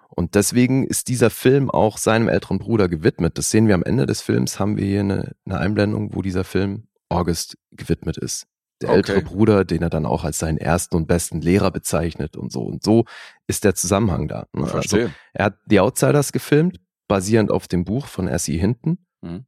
Und 0.09 0.35
deswegen 0.35 0.85
ist 0.85 1.09
dieser 1.09 1.29
Film 1.29 1.69
auch 1.69 1.97
seinem 1.97 2.27
älteren 2.27 2.59
Bruder 2.59 2.87
gewidmet. 2.89 3.37
Das 3.37 3.51
sehen 3.51 3.67
wir 3.67 3.75
am 3.75 3.83
Ende 3.83 4.05
des 4.05 4.21
Films, 4.21 4.59
haben 4.59 4.77
wir 4.77 4.85
hier 4.85 5.01
eine, 5.01 5.35
eine 5.45 5.59
Einblendung, 5.59 6.15
wo 6.15 6.21
dieser 6.21 6.43
Film 6.43 6.87
August 7.09 7.57
gewidmet 7.71 8.17
ist. 8.17 8.47
Der 8.81 8.89
Okay. 8.89 8.97
ältere 8.97 9.21
Bruder, 9.21 9.65
den 9.65 9.81
er 9.81 9.89
dann 9.89 10.05
auch 10.05 10.23
als 10.23 10.39
seinen 10.39 10.57
ersten 10.57 10.95
und 10.95 11.07
besten 11.07 11.41
Lehrer 11.41 11.71
bezeichnet 11.71 12.37
und 12.37 12.51
so. 12.51 12.61
Und 12.61 12.83
so 12.83 13.05
ist 13.47 13.63
der 13.63 13.75
Zusammenhang 13.75 14.27
da. 14.27 14.47
ne? 14.53 14.63
Also, 14.63 14.67
Verstehe. 14.71 15.13
er 15.33 15.45
hat 15.45 15.57
The 15.67 15.79
Outsiders 15.79 16.31
gefilmt, 16.31 16.79
basierend 17.07 17.51
auf 17.51 17.67
dem 17.67 17.85
Buch 17.85 18.05
von 18.07 18.27
S.E. 18.27 18.57
Hinton. 18.57 18.99
Mhm. 19.21 19.45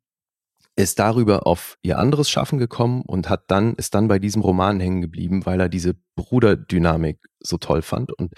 Ist 0.79 0.97
darüber 0.97 1.45
auf 1.45 1.77
ihr 1.81 1.99
anderes 1.99 2.29
Schaffen 2.29 2.57
gekommen 2.57 3.01
und 3.01 3.27
hat 3.27 3.51
dann, 3.51 3.75
ist 3.75 3.95
dann 3.95 4.07
bei 4.07 4.17
diesem 4.17 4.41
Roman 4.41 4.79
hängen 4.79 5.01
geblieben, 5.01 5.45
weil 5.45 5.59
er 5.59 5.67
diese 5.67 5.95
Bruderdynamik 6.15 7.19
so 7.41 7.57
toll 7.57 7.81
fand 7.81 8.13
und 8.13 8.33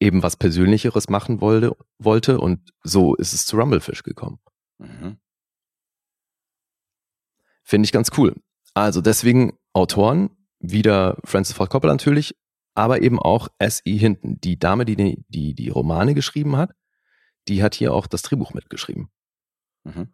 eben 0.00 0.24
was 0.24 0.36
Persönlicheres 0.36 1.08
machen 1.08 1.40
wollte, 1.40 1.76
wollte. 1.98 2.40
Und 2.40 2.72
so 2.82 3.14
ist 3.14 3.32
es 3.34 3.46
zu 3.46 3.56
Rumblefish 3.56 4.02
gekommen. 4.02 4.40
Mhm. 4.78 5.18
Finde 7.62 7.86
ich 7.86 7.92
ganz 7.92 8.10
cool. 8.16 8.34
Also 8.74 9.00
deswegen 9.00 9.56
Autoren, 9.72 10.30
wieder 10.58 11.16
Francis 11.22 11.54
Ford 11.54 11.70
Coppola 11.70 11.92
natürlich, 11.92 12.34
aber 12.74 13.00
eben 13.00 13.20
auch 13.20 13.46
S.E. 13.60 13.96
Hinton. 13.96 14.40
Die 14.40 14.58
Dame, 14.58 14.86
die, 14.86 14.96
die 14.96 15.24
die 15.28 15.54
die 15.54 15.68
Romane 15.68 16.14
geschrieben 16.14 16.56
hat, 16.56 16.72
die 17.46 17.62
hat 17.62 17.76
hier 17.76 17.94
auch 17.94 18.08
das 18.08 18.22
Drehbuch 18.22 18.54
mitgeschrieben. 18.54 19.08
Mhm. 19.84 20.12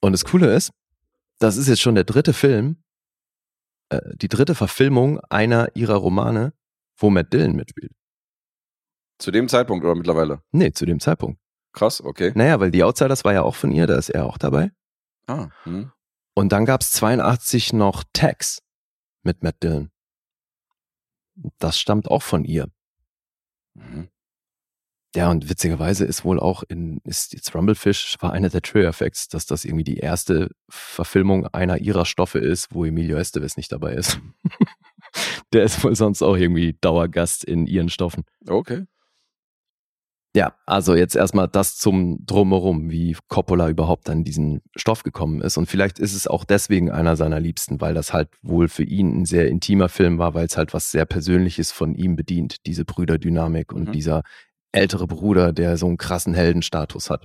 Und 0.00 0.12
das 0.12 0.24
Coole 0.24 0.54
ist, 0.54 0.70
das 1.38 1.56
ist 1.56 1.68
jetzt 1.68 1.80
schon 1.80 1.94
der 1.94 2.04
dritte 2.04 2.32
Film, 2.32 2.82
äh, 3.90 4.00
die 4.16 4.28
dritte 4.28 4.54
Verfilmung 4.54 5.20
einer 5.30 5.74
ihrer 5.74 5.96
Romane, 5.96 6.52
wo 6.96 7.10
Matt 7.10 7.32
Dillon 7.32 7.56
mitspielt. 7.56 7.92
Zu 9.18 9.30
dem 9.30 9.48
Zeitpunkt 9.48 9.84
oder 9.84 9.94
mittlerweile? 9.94 10.42
Nee, 10.52 10.72
zu 10.72 10.86
dem 10.86 11.00
Zeitpunkt. 11.00 11.40
Krass, 11.72 12.00
okay. 12.00 12.32
Naja, 12.34 12.60
weil 12.60 12.70
die 12.70 12.84
Outsiders 12.84 13.24
war 13.24 13.32
ja 13.32 13.42
auch 13.42 13.54
von 13.54 13.72
ihr, 13.72 13.86
da 13.86 13.96
ist 13.96 14.10
er 14.10 14.26
auch 14.26 14.38
dabei. 14.38 14.70
Ah, 15.26 15.48
mhm. 15.64 15.92
Und 16.34 16.50
dann 16.50 16.64
gab's 16.64 16.92
82 16.92 17.72
noch 17.72 18.04
Tax 18.12 18.62
mit 19.22 19.42
Matt 19.42 19.62
Dillon. 19.62 19.90
Das 21.58 21.78
stammt 21.78 22.08
auch 22.08 22.22
von 22.22 22.44
ihr. 22.44 22.68
Mhm. 23.74 24.08
Ja, 25.16 25.30
und 25.30 25.48
witzigerweise 25.48 26.04
ist 26.04 26.24
wohl 26.24 26.38
auch 26.38 26.62
in, 26.68 27.00
ist 27.04 27.32
jetzt 27.32 27.54
Rumblefish 27.54 28.16
war 28.20 28.32
einer 28.32 28.50
der 28.50 28.60
Trigger-Effects, 28.60 29.28
dass 29.28 29.46
das 29.46 29.64
irgendwie 29.64 29.84
die 29.84 29.96
erste 29.96 30.50
Verfilmung 30.68 31.46
einer 31.46 31.78
ihrer 31.78 32.04
Stoffe 32.04 32.38
ist, 32.38 32.74
wo 32.74 32.84
Emilio 32.84 33.16
Estevez 33.16 33.56
nicht 33.56 33.72
dabei 33.72 33.94
ist. 33.94 34.20
der 35.52 35.62
ist 35.64 35.82
wohl 35.82 35.96
sonst 35.96 36.22
auch 36.22 36.36
irgendwie 36.36 36.76
Dauergast 36.80 37.42
in 37.44 37.66
ihren 37.66 37.88
Stoffen. 37.88 38.24
Okay. 38.46 38.84
Ja, 40.36 40.54
also 40.66 40.94
jetzt 40.94 41.16
erstmal 41.16 41.48
das 41.48 41.76
zum 41.78 42.24
Drumherum, 42.26 42.90
wie 42.90 43.16
Coppola 43.28 43.70
überhaupt 43.70 44.10
an 44.10 44.24
diesen 44.24 44.60
Stoff 44.76 45.02
gekommen 45.02 45.40
ist. 45.40 45.56
Und 45.56 45.66
vielleicht 45.66 45.98
ist 45.98 46.14
es 46.14 46.26
auch 46.26 46.44
deswegen 46.44 46.90
einer 46.90 47.16
seiner 47.16 47.40
Liebsten, 47.40 47.80
weil 47.80 47.94
das 47.94 48.12
halt 48.12 48.28
wohl 48.42 48.68
für 48.68 48.84
ihn 48.84 49.20
ein 49.22 49.24
sehr 49.24 49.48
intimer 49.48 49.88
Film 49.88 50.18
war, 50.18 50.34
weil 50.34 50.44
es 50.44 50.58
halt 50.58 50.74
was 50.74 50.90
sehr 50.90 51.06
Persönliches 51.06 51.72
von 51.72 51.94
ihm 51.94 52.14
bedient, 52.14 52.66
diese 52.66 52.84
Brüderdynamik 52.84 53.72
und 53.72 53.88
Mhm. 53.88 53.92
dieser 53.92 54.22
ältere 54.78 55.06
Bruder, 55.06 55.52
der 55.52 55.76
so 55.76 55.86
einen 55.86 55.96
krassen 55.96 56.34
Heldenstatus 56.34 57.10
hat. 57.10 57.24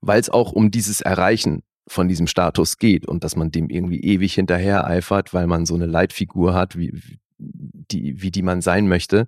Weil 0.00 0.20
es 0.20 0.30
auch 0.30 0.52
um 0.52 0.70
dieses 0.70 1.00
Erreichen 1.00 1.62
von 1.88 2.08
diesem 2.08 2.26
Status 2.26 2.78
geht 2.78 3.06
und 3.06 3.24
dass 3.24 3.36
man 3.36 3.50
dem 3.50 3.70
irgendwie 3.70 4.00
ewig 4.00 4.34
hinterher 4.34 4.86
eifert, 4.86 5.32
weil 5.32 5.46
man 5.46 5.66
so 5.66 5.74
eine 5.74 5.86
Leitfigur 5.86 6.54
hat, 6.54 6.76
wie, 6.76 6.92
die, 7.38 8.20
wie 8.22 8.30
die 8.30 8.42
man 8.42 8.60
sein 8.60 8.88
möchte 8.88 9.26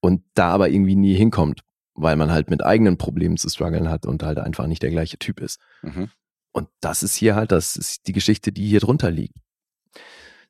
und 0.00 0.22
da 0.34 0.50
aber 0.50 0.68
irgendwie 0.68 0.96
nie 0.96 1.14
hinkommt, 1.14 1.62
weil 1.94 2.16
man 2.16 2.30
halt 2.30 2.50
mit 2.50 2.64
eigenen 2.64 2.98
Problemen 2.98 3.36
zu 3.36 3.48
strugglen 3.48 3.88
hat 3.88 4.06
und 4.06 4.22
halt 4.22 4.38
einfach 4.38 4.66
nicht 4.66 4.82
der 4.82 4.90
gleiche 4.90 5.18
Typ 5.18 5.40
ist. 5.40 5.58
Mhm. 5.82 6.10
Und 6.52 6.68
das 6.80 7.02
ist 7.02 7.14
hier 7.14 7.34
halt, 7.34 7.52
das 7.52 7.76
ist 7.76 8.06
die 8.06 8.12
Geschichte, 8.12 8.52
die 8.52 8.66
hier 8.66 8.80
drunter 8.80 9.10
liegt. 9.10 9.36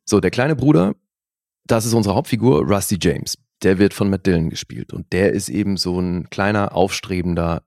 So, 0.05 0.20
der 0.20 0.31
kleine 0.31 0.55
Bruder, 0.55 0.94
das 1.64 1.85
ist 1.85 1.94
unsere 1.94 2.14
Hauptfigur, 2.14 2.62
Rusty 2.62 2.98
James. 3.00 3.37
Der 3.62 3.78
wird 3.78 3.94
von 3.94 4.10
Matt 4.10 4.26
Dillon 4.26 4.50
gespielt 4.50 4.92
und 4.92 5.12
der 5.12 5.32
ist 5.32 5.48
eben 5.48 5.76
so 5.76 5.98
ein 5.98 6.28
kleiner, 6.30 6.74
aufstrebender 6.74 7.64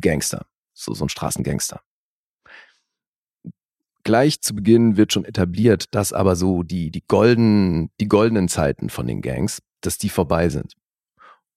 Gangster. 0.00 0.46
So, 0.72 0.94
so 0.94 1.04
ein 1.04 1.08
Straßengangster. 1.08 1.82
Gleich 4.02 4.40
zu 4.40 4.54
Beginn 4.54 4.96
wird 4.96 5.12
schon 5.12 5.24
etabliert, 5.24 5.94
dass 5.94 6.12
aber 6.12 6.36
so 6.36 6.62
die, 6.62 6.90
die 6.90 7.04
golden, 7.06 7.90
die 8.00 8.08
goldenen 8.08 8.48
Zeiten 8.48 8.88
von 8.88 9.06
den 9.06 9.20
Gangs, 9.20 9.60
dass 9.82 9.98
die 9.98 10.08
vorbei 10.08 10.48
sind. 10.48 10.74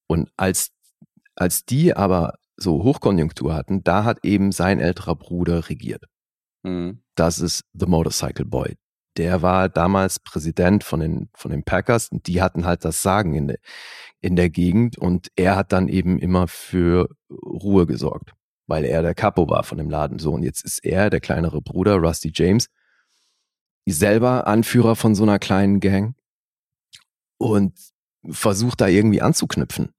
Und 0.07 0.29
als, 0.35 0.71
als 1.35 1.63
die 1.63 1.95
aber 1.95 2.37
so 2.57 2.83
Hochkonjunktur 2.83 3.53
hatten, 3.53 3.83
da 3.83 4.03
hat 4.03 4.25
eben 4.25 4.51
sein 4.51 4.79
älterer 4.79 5.15
Bruder 5.15 5.69
regiert. 5.69 6.03
Mhm. 6.63 7.01
Das 7.15 7.39
ist 7.39 7.63
The 7.73 7.85
Motorcycle 7.85 8.45
Boy. 8.45 8.75
Der 9.17 9.41
war 9.41 9.69
damals 9.69 10.19
Präsident 10.19 10.83
von 10.83 10.99
den, 10.99 11.29
von 11.35 11.51
den 11.51 11.63
Packers 11.63 12.09
und 12.09 12.27
die 12.27 12.41
hatten 12.41 12.65
halt 12.65 12.83
das 12.83 13.01
Sagen 13.01 13.35
in 13.35 13.47
der, 13.47 13.57
in 14.21 14.35
der 14.35 14.49
Gegend 14.49 14.97
und 14.97 15.29
er 15.35 15.55
hat 15.55 15.71
dann 15.71 15.87
eben 15.87 16.17
immer 16.17 16.47
für 16.47 17.09
Ruhe 17.29 17.85
gesorgt, 17.85 18.33
weil 18.67 18.85
er 18.85 19.01
der 19.01 19.13
Capo 19.13 19.49
war 19.49 19.63
von 19.63 19.77
dem 19.77 19.89
Laden. 19.89 20.17
So, 20.19 20.31
und 20.31 20.43
jetzt 20.43 20.63
ist 20.65 20.83
er, 20.83 21.09
der 21.09 21.19
kleinere 21.19 21.61
Bruder, 21.61 21.95
Rusty 21.97 22.31
James, 22.33 22.69
selber 23.85 24.47
Anführer 24.47 24.95
von 24.95 25.13
so 25.13 25.23
einer 25.23 25.39
kleinen 25.39 25.79
Gang 25.79 26.15
und 27.37 27.77
versucht 28.29 28.81
da 28.81 28.87
irgendwie 28.87 29.21
anzuknüpfen. 29.21 29.93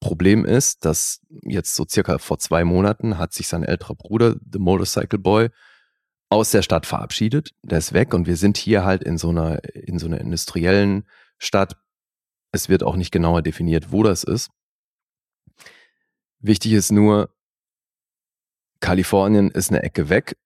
Problem 0.00 0.44
ist, 0.44 0.84
dass 0.84 1.20
jetzt 1.42 1.74
so 1.74 1.84
circa 1.88 2.18
vor 2.18 2.38
zwei 2.38 2.64
Monaten 2.64 3.18
hat 3.18 3.32
sich 3.32 3.48
sein 3.48 3.64
älterer 3.64 3.94
Bruder, 3.94 4.36
The 4.52 4.58
Motorcycle 4.58 5.18
Boy, 5.18 5.48
aus 6.28 6.50
der 6.50 6.62
Stadt 6.62 6.86
verabschiedet. 6.86 7.50
Der 7.62 7.78
ist 7.78 7.92
weg 7.92 8.14
und 8.14 8.26
wir 8.26 8.36
sind 8.36 8.56
hier 8.56 8.84
halt 8.84 9.02
in 9.02 9.18
so 9.18 9.30
einer, 9.30 9.62
in 9.74 9.98
so 9.98 10.06
einer 10.06 10.20
industriellen 10.20 11.04
Stadt. 11.38 11.76
Es 12.52 12.68
wird 12.68 12.82
auch 12.82 12.96
nicht 12.96 13.12
genauer 13.12 13.42
definiert, 13.42 13.92
wo 13.92 14.02
das 14.02 14.24
ist. 14.24 14.50
Wichtig 16.40 16.72
ist 16.72 16.92
nur, 16.92 17.30
Kalifornien 18.80 19.50
ist 19.50 19.70
eine 19.70 19.82
Ecke 19.82 20.08
weg 20.08 20.36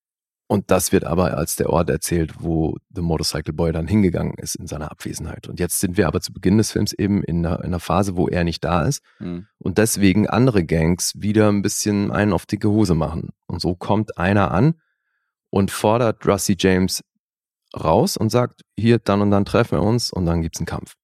und 0.46 0.70
das 0.70 0.92
wird 0.92 1.04
aber 1.04 1.36
als 1.36 1.56
der 1.56 1.70
Ort 1.70 1.90
erzählt, 1.90 2.34
wo 2.42 2.76
The 2.94 3.02
Motorcycle 3.02 3.52
Boy 3.52 3.72
dann 3.72 3.86
hingegangen 3.86 4.34
ist 4.34 4.54
in 4.54 4.66
seiner 4.66 4.90
Abwesenheit. 4.90 5.48
Und 5.48 5.60
jetzt 5.60 5.80
sind 5.80 5.96
wir 5.96 6.06
aber 6.06 6.20
zu 6.20 6.32
Beginn 6.32 6.58
des 6.58 6.72
Films 6.72 6.92
eben 6.92 7.22
in 7.22 7.44
einer, 7.44 7.58
in 7.60 7.66
einer 7.66 7.80
Phase, 7.80 8.16
wo 8.16 8.28
er 8.28 8.44
nicht 8.44 8.64
da 8.64 8.82
ist 8.84 9.02
Hm. 9.18 9.46
und 9.58 9.78
deswegen 9.78 10.28
andere 10.28 10.64
Gangs 10.64 11.12
wieder 11.16 11.48
ein 11.48 11.62
bisschen 11.62 12.10
einen 12.10 12.32
auf 12.32 12.46
dicke 12.46 12.68
Hose 12.68 12.94
machen. 12.94 13.30
Und 13.46 13.60
so 13.60 13.74
kommt 13.74 14.18
einer 14.18 14.50
an 14.52 14.74
und 15.50 15.70
fordert 15.70 16.26
Rusty 16.26 16.56
James 16.58 17.02
raus 17.76 18.16
und 18.16 18.30
sagt, 18.30 18.62
hier, 18.76 18.98
dann 18.98 19.20
und 19.20 19.30
dann 19.30 19.44
treffen 19.44 19.78
wir 19.78 19.82
uns 19.82 20.12
und 20.12 20.26
dann 20.26 20.42
gibt's 20.42 20.58
einen 20.58 20.66
Kampf. 20.66 20.96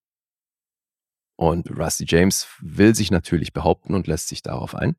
Und 1.36 1.70
Rusty 1.70 2.04
James 2.08 2.48
will 2.60 2.94
sich 2.94 3.10
natürlich 3.10 3.52
behaupten 3.52 3.94
und 3.94 4.06
lässt 4.06 4.28
sich 4.28 4.42
darauf 4.42 4.74
ein. 4.74 4.96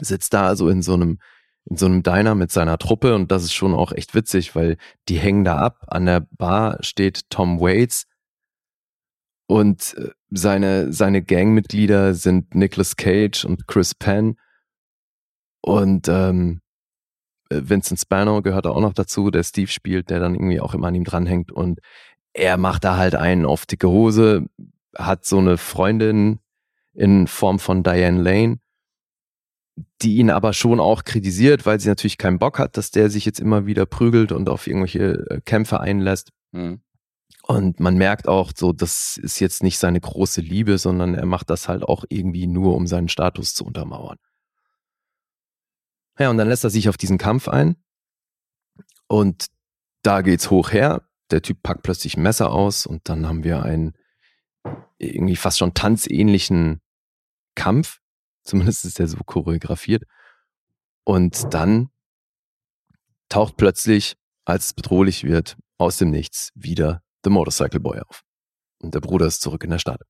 Sitzt 0.00 0.34
da 0.34 0.46
also 0.46 0.68
in 0.68 0.82
so 0.82 0.94
einem, 0.94 1.20
in 1.64 1.76
so 1.76 1.86
einem 1.86 2.02
Diner 2.02 2.34
mit 2.34 2.50
seiner 2.50 2.78
Truppe 2.78 3.14
und 3.14 3.30
das 3.30 3.44
ist 3.44 3.54
schon 3.54 3.74
auch 3.74 3.92
echt 3.92 4.14
witzig, 4.14 4.54
weil 4.54 4.76
die 5.08 5.18
hängen 5.18 5.44
da 5.44 5.58
ab. 5.58 5.84
An 5.86 6.06
der 6.06 6.26
Bar 6.32 6.82
steht 6.82 7.30
Tom 7.30 7.60
Waits 7.60 8.06
und 9.46 9.94
äh, 9.96 10.10
seine, 10.30 10.92
seine 10.92 11.22
Gangmitglieder 11.22 12.14
sind 12.14 12.54
Nicolas 12.54 12.96
Cage 12.96 13.44
und 13.44 13.68
Chris 13.68 13.94
Penn 13.94 14.36
und 15.62 16.08
ähm, 16.08 16.60
äh, 16.60 16.65
Vincent 17.50 18.00
Spano 18.00 18.42
gehört 18.42 18.66
da 18.66 18.70
auch 18.70 18.80
noch 18.80 18.92
dazu, 18.92 19.30
der 19.30 19.42
Steve 19.42 19.70
spielt, 19.70 20.10
der 20.10 20.20
dann 20.20 20.34
irgendwie 20.34 20.60
auch 20.60 20.74
immer 20.74 20.88
an 20.88 20.94
ihm 20.94 21.04
dranhängt 21.04 21.52
und 21.52 21.80
er 22.32 22.58
macht 22.58 22.84
da 22.84 22.96
halt 22.96 23.14
einen 23.14 23.46
auf 23.46 23.64
dicke 23.64 23.88
Hose, 23.88 24.46
hat 24.94 25.24
so 25.24 25.38
eine 25.38 25.56
Freundin 25.56 26.38
in 26.92 27.26
Form 27.26 27.58
von 27.58 27.82
Diane 27.82 28.20
Lane, 28.20 28.58
die 30.02 30.16
ihn 30.16 30.30
aber 30.30 30.52
schon 30.52 30.80
auch 30.80 31.04
kritisiert, 31.04 31.66
weil 31.66 31.80
sie 31.80 31.88
natürlich 31.88 32.18
keinen 32.18 32.38
Bock 32.38 32.58
hat, 32.58 32.76
dass 32.76 32.90
der 32.90 33.10
sich 33.10 33.24
jetzt 33.24 33.40
immer 33.40 33.66
wieder 33.66 33.86
prügelt 33.86 34.32
und 34.32 34.48
auf 34.48 34.66
irgendwelche 34.66 35.26
äh, 35.30 35.40
Kämpfe 35.44 35.80
einlässt. 35.80 36.30
Hm. 36.52 36.80
Und 37.42 37.80
man 37.80 37.96
merkt 37.96 38.28
auch 38.28 38.50
so, 38.54 38.72
das 38.72 39.18
ist 39.18 39.38
jetzt 39.38 39.62
nicht 39.62 39.78
seine 39.78 40.00
große 40.00 40.40
Liebe, 40.40 40.78
sondern 40.78 41.14
er 41.14 41.26
macht 41.26 41.48
das 41.48 41.68
halt 41.68 41.84
auch 41.84 42.04
irgendwie 42.08 42.46
nur, 42.46 42.74
um 42.74 42.86
seinen 42.86 43.08
Status 43.08 43.54
zu 43.54 43.64
untermauern. 43.64 44.18
Ja, 46.18 46.30
und 46.30 46.38
dann 46.38 46.48
lässt 46.48 46.64
er 46.64 46.70
sich 46.70 46.88
auf 46.88 46.96
diesen 46.96 47.18
Kampf 47.18 47.48
ein. 47.48 47.76
Und 49.06 49.46
da 50.02 50.22
geht's 50.22 50.50
hoch 50.50 50.72
her. 50.72 51.08
Der 51.30 51.42
Typ 51.42 51.62
packt 51.62 51.82
plötzlich 51.82 52.16
ein 52.16 52.22
Messer 52.22 52.52
aus 52.52 52.86
und 52.86 53.08
dann 53.08 53.26
haben 53.26 53.44
wir 53.44 53.62
einen 53.62 53.94
irgendwie 54.98 55.36
fast 55.36 55.58
schon 55.58 55.74
tanzähnlichen 55.74 56.80
Kampf. 57.54 58.00
Zumindest 58.44 58.84
ist 58.84 58.98
der 58.98 59.08
so 59.08 59.18
choreografiert. 59.18 60.04
Und 61.04 61.52
dann 61.52 61.90
taucht 63.28 63.56
plötzlich, 63.56 64.16
als 64.44 64.66
es 64.66 64.74
bedrohlich 64.74 65.24
wird, 65.24 65.56
aus 65.78 65.98
dem 65.98 66.10
Nichts 66.10 66.52
wieder 66.54 67.02
The 67.24 67.30
Motorcycle 67.30 67.80
Boy 67.80 68.00
auf. 68.00 68.22
Und 68.78 68.94
der 68.94 69.00
Bruder 69.00 69.26
ist 69.26 69.42
zurück 69.42 69.64
in 69.64 69.70
der 69.70 69.78
Stadt. 69.78 70.00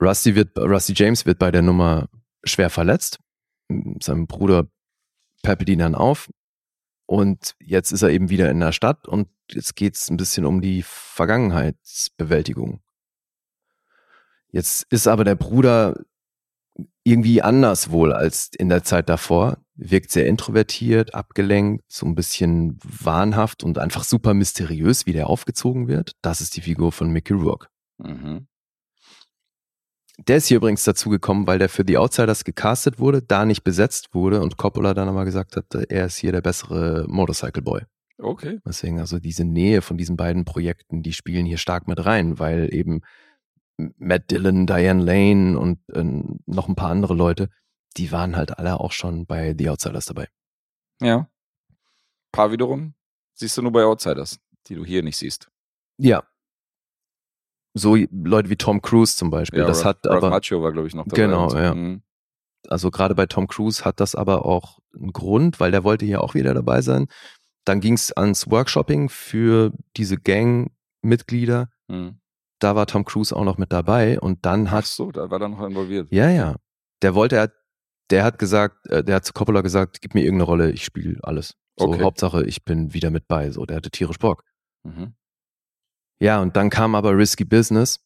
Rusty, 0.00 0.34
wird, 0.34 0.56
Rusty 0.58 0.94
James 0.94 1.26
wird 1.26 1.38
bei 1.38 1.50
der 1.50 1.62
Nummer 1.62 2.08
schwer 2.44 2.70
verletzt. 2.70 3.18
Sein 4.02 4.26
Bruder 4.26 4.68
peppelt 5.42 5.80
dann 5.80 5.94
auf. 5.94 6.30
Und 7.06 7.56
jetzt 7.58 7.90
ist 7.90 8.02
er 8.02 8.10
eben 8.10 8.30
wieder 8.30 8.50
in 8.50 8.60
der 8.60 8.72
Stadt 8.72 9.08
und 9.08 9.28
jetzt 9.50 9.74
geht 9.74 9.96
es 9.96 10.08
ein 10.10 10.16
bisschen 10.16 10.44
um 10.44 10.60
die 10.60 10.82
Vergangenheitsbewältigung. 10.84 12.80
Jetzt 14.52 14.86
ist 14.90 15.08
aber 15.08 15.24
der 15.24 15.34
Bruder 15.34 15.96
irgendwie 17.02 17.42
anders 17.42 17.90
wohl 17.90 18.12
als 18.12 18.50
in 18.56 18.68
der 18.68 18.84
Zeit 18.84 19.08
davor. 19.08 19.58
Wirkt 19.74 20.12
sehr 20.12 20.26
introvertiert, 20.26 21.14
abgelenkt, 21.14 21.84
so 21.88 22.06
ein 22.06 22.14
bisschen 22.14 22.78
wahnhaft 22.84 23.64
und 23.64 23.78
einfach 23.78 24.04
super 24.04 24.34
mysteriös, 24.34 25.06
wie 25.06 25.12
der 25.12 25.28
aufgezogen 25.28 25.88
wird. 25.88 26.12
Das 26.22 26.40
ist 26.40 26.56
die 26.56 26.60
Figur 26.60 26.92
von 26.92 27.10
Mickey 27.10 27.32
Rourke. 27.32 27.68
Mhm. 27.98 28.46
Der 30.26 30.36
ist 30.36 30.46
hier 30.46 30.58
übrigens 30.58 30.84
dazu 30.84 31.08
gekommen, 31.08 31.46
weil 31.46 31.58
der 31.58 31.68
für 31.68 31.84
die 31.84 31.96
Outsiders 31.96 32.44
gecastet 32.44 32.98
wurde, 32.98 33.22
da 33.22 33.44
nicht 33.44 33.64
besetzt 33.64 34.14
wurde 34.14 34.40
und 34.42 34.56
Coppola 34.56 34.92
dann 34.92 35.08
aber 35.08 35.24
gesagt 35.24 35.56
hat, 35.56 35.74
er 35.74 36.06
ist 36.06 36.16
hier 36.16 36.32
der 36.32 36.42
bessere 36.42 37.06
Motorcycle 37.08 37.62
Boy. 37.62 37.82
Okay. 38.18 38.60
Deswegen 38.66 39.00
also 39.00 39.18
diese 39.18 39.44
Nähe 39.44 39.80
von 39.80 39.96
diesen 39.96 40.16
beiden 40.16 40.44
Projekten, 40.44 41.02
die 41.02 41.12
spielen 41.12 41.46
hier 41.46 41.56
stark 41.56 41.88
mit 41.88 42.04
rein, 42.04 42.38
weil 42.38 42.72
eben 42.74 43.00
Matt 43.96 44.30
Dillon, 44.30 44.66
Diane 44.66 45.02
Lane 45.02 45.58
und 45.58 45.78
äh, 45.92 46.04
noch 46.46 46.68
ein 46.68 46.74
paar 46.74 46.90
andere 46.90 47.14
Leute, 47.14 47.48
die 47.96 48.12
waren 48.12 48.36
halt 48.36 48.58
alle 48.58 48.78
auch 48.78 48.92
schon 48.92 49.26
bei 49.26 49.54
The 49.56 49.70
Outsiders 49.70 50.06
dabei. 50.06 50.28
Ja. 51.00 51.30
Paar 52.30 52.52
wiederum 52.52 52.94
siehst 53.34 53.56
du 53.56 53.62
nur 53.62 53.72
bei 53.72 53.84
Outsiders, 53.84 54.38
die 54.66 54.74
du 54.74 54.84
hier 54.84 55.02
nicht 55.02 55.16
siehst. 55.16 55.50
Ja. 55.96 56.22
So 57.74 57.96
Leute 58.10 58.50
wie 58.50 58.56
Tom 58.56 58.82
Cruise 58.82 59.16
zum 59.16 59.30
Beispiel. 59.30 59.60
Ja, 59.60 59.66
das 59.66 59.84
Ralph, 59.84 59.98
hat 59.98 60.06
Ralph 60.06 60.24
aber, 60.24 60.30
Macchio 60.30 60.62
war, 60.62 60.72
glaube 60.72 60.88
ich, 60.88 60.94
noch 60.94 61.06
dabei. 61.06 61.22
Genau, 61.22 61.54
ja. 61.54 61.74
Mhm. 61.74 62.02
also 62.68 62.90
gerade 62.90 63.14
bei 63.14 63.26
Tom 63.26 63.46
Cruise 63.46 63.84
hat 63.84 64.00
das 64.00 64.14
aber 64.14 64.44
auch 64.44 64.80
einen 64.94 65.12
Grund, 65.12 65.60
weil 65.60 65.70
der 65.70 65.84
wollte 65.84 66.04
hier 66.04 66.22
auch 66.22 66.34
wieder 66.34 66.52
dabei 66.52 66.82
sein. 66.82 67.06
Dann 67.64 67.80
ging 67.80 67.94
es 67.94 68.10
ans 68.12 68.50
Workshopping 68.50 69.08
für 69.08 69.72
diese 69.96 70.16
Gang-Mitglieder. 70.16 71.68
Mhm. 71.88 72.18
Da 72.58 72.74
war 72.76 72.86
Tom 72.86 73.04
Cruise 73.04 73.34
auch 73.34 73.44
noch 73.44 73.56
mit 73.58 73.72
dabei 73.72 74.18
und 74.20 74.44
dann 74.44 74.66
Ach 74.66 74.72
hat 74.72 74.86
so, 74.86 75.12
da 75.12 75.30
war 75.30 75.40
er 75.40 75.48
noch 75.48 75.62
involviert. 75.64 76.08
Ja, 76.10 76.28
ja. 76.28 76.56
Der 77.02 77.14
wollte, 77.14 77.36
er, 77.36 77.52
der 78.10 78.24
hat 78.24 78.38
gesagt, 78.38 78.86
äh, 78.88 79.02
der 79.04 79.16
hat 79.16 79.24
zu 79.24 79.32
Coppola 79.32 79.62
gesagt, 79.62 80.00
gib 80.02 80.14
mir 80.14 80.22
irgendeine 80.22 80.44
Rolle, 80.44 80.70
ich 80.72 80.84
spiele 80.84 81.18
alles. 81.22 81.54
So, 81.78 81.86
Okay. 81.88 82.02
Hauptsache, 82.02 82.44
ich 82.44 82.64
bin 82.64 82.92
wieder 82.92 83.10
mit 83.10 83.28
bei. 83.28 83.50
So, 83.50 83.64
der 83.64 83.76
hatte 83.76 83.90
tierisch 83.90 84.18
Bock. 84.18 84.44
Mhm. 84.82 85.14
Ja, 86.20 86.40
und 86.40 86.56
dann 86.56 86.70
kam 86.70 86.94
aber 86.94 87.16
Risky 87.16 87.44
Business. 87.44 88.00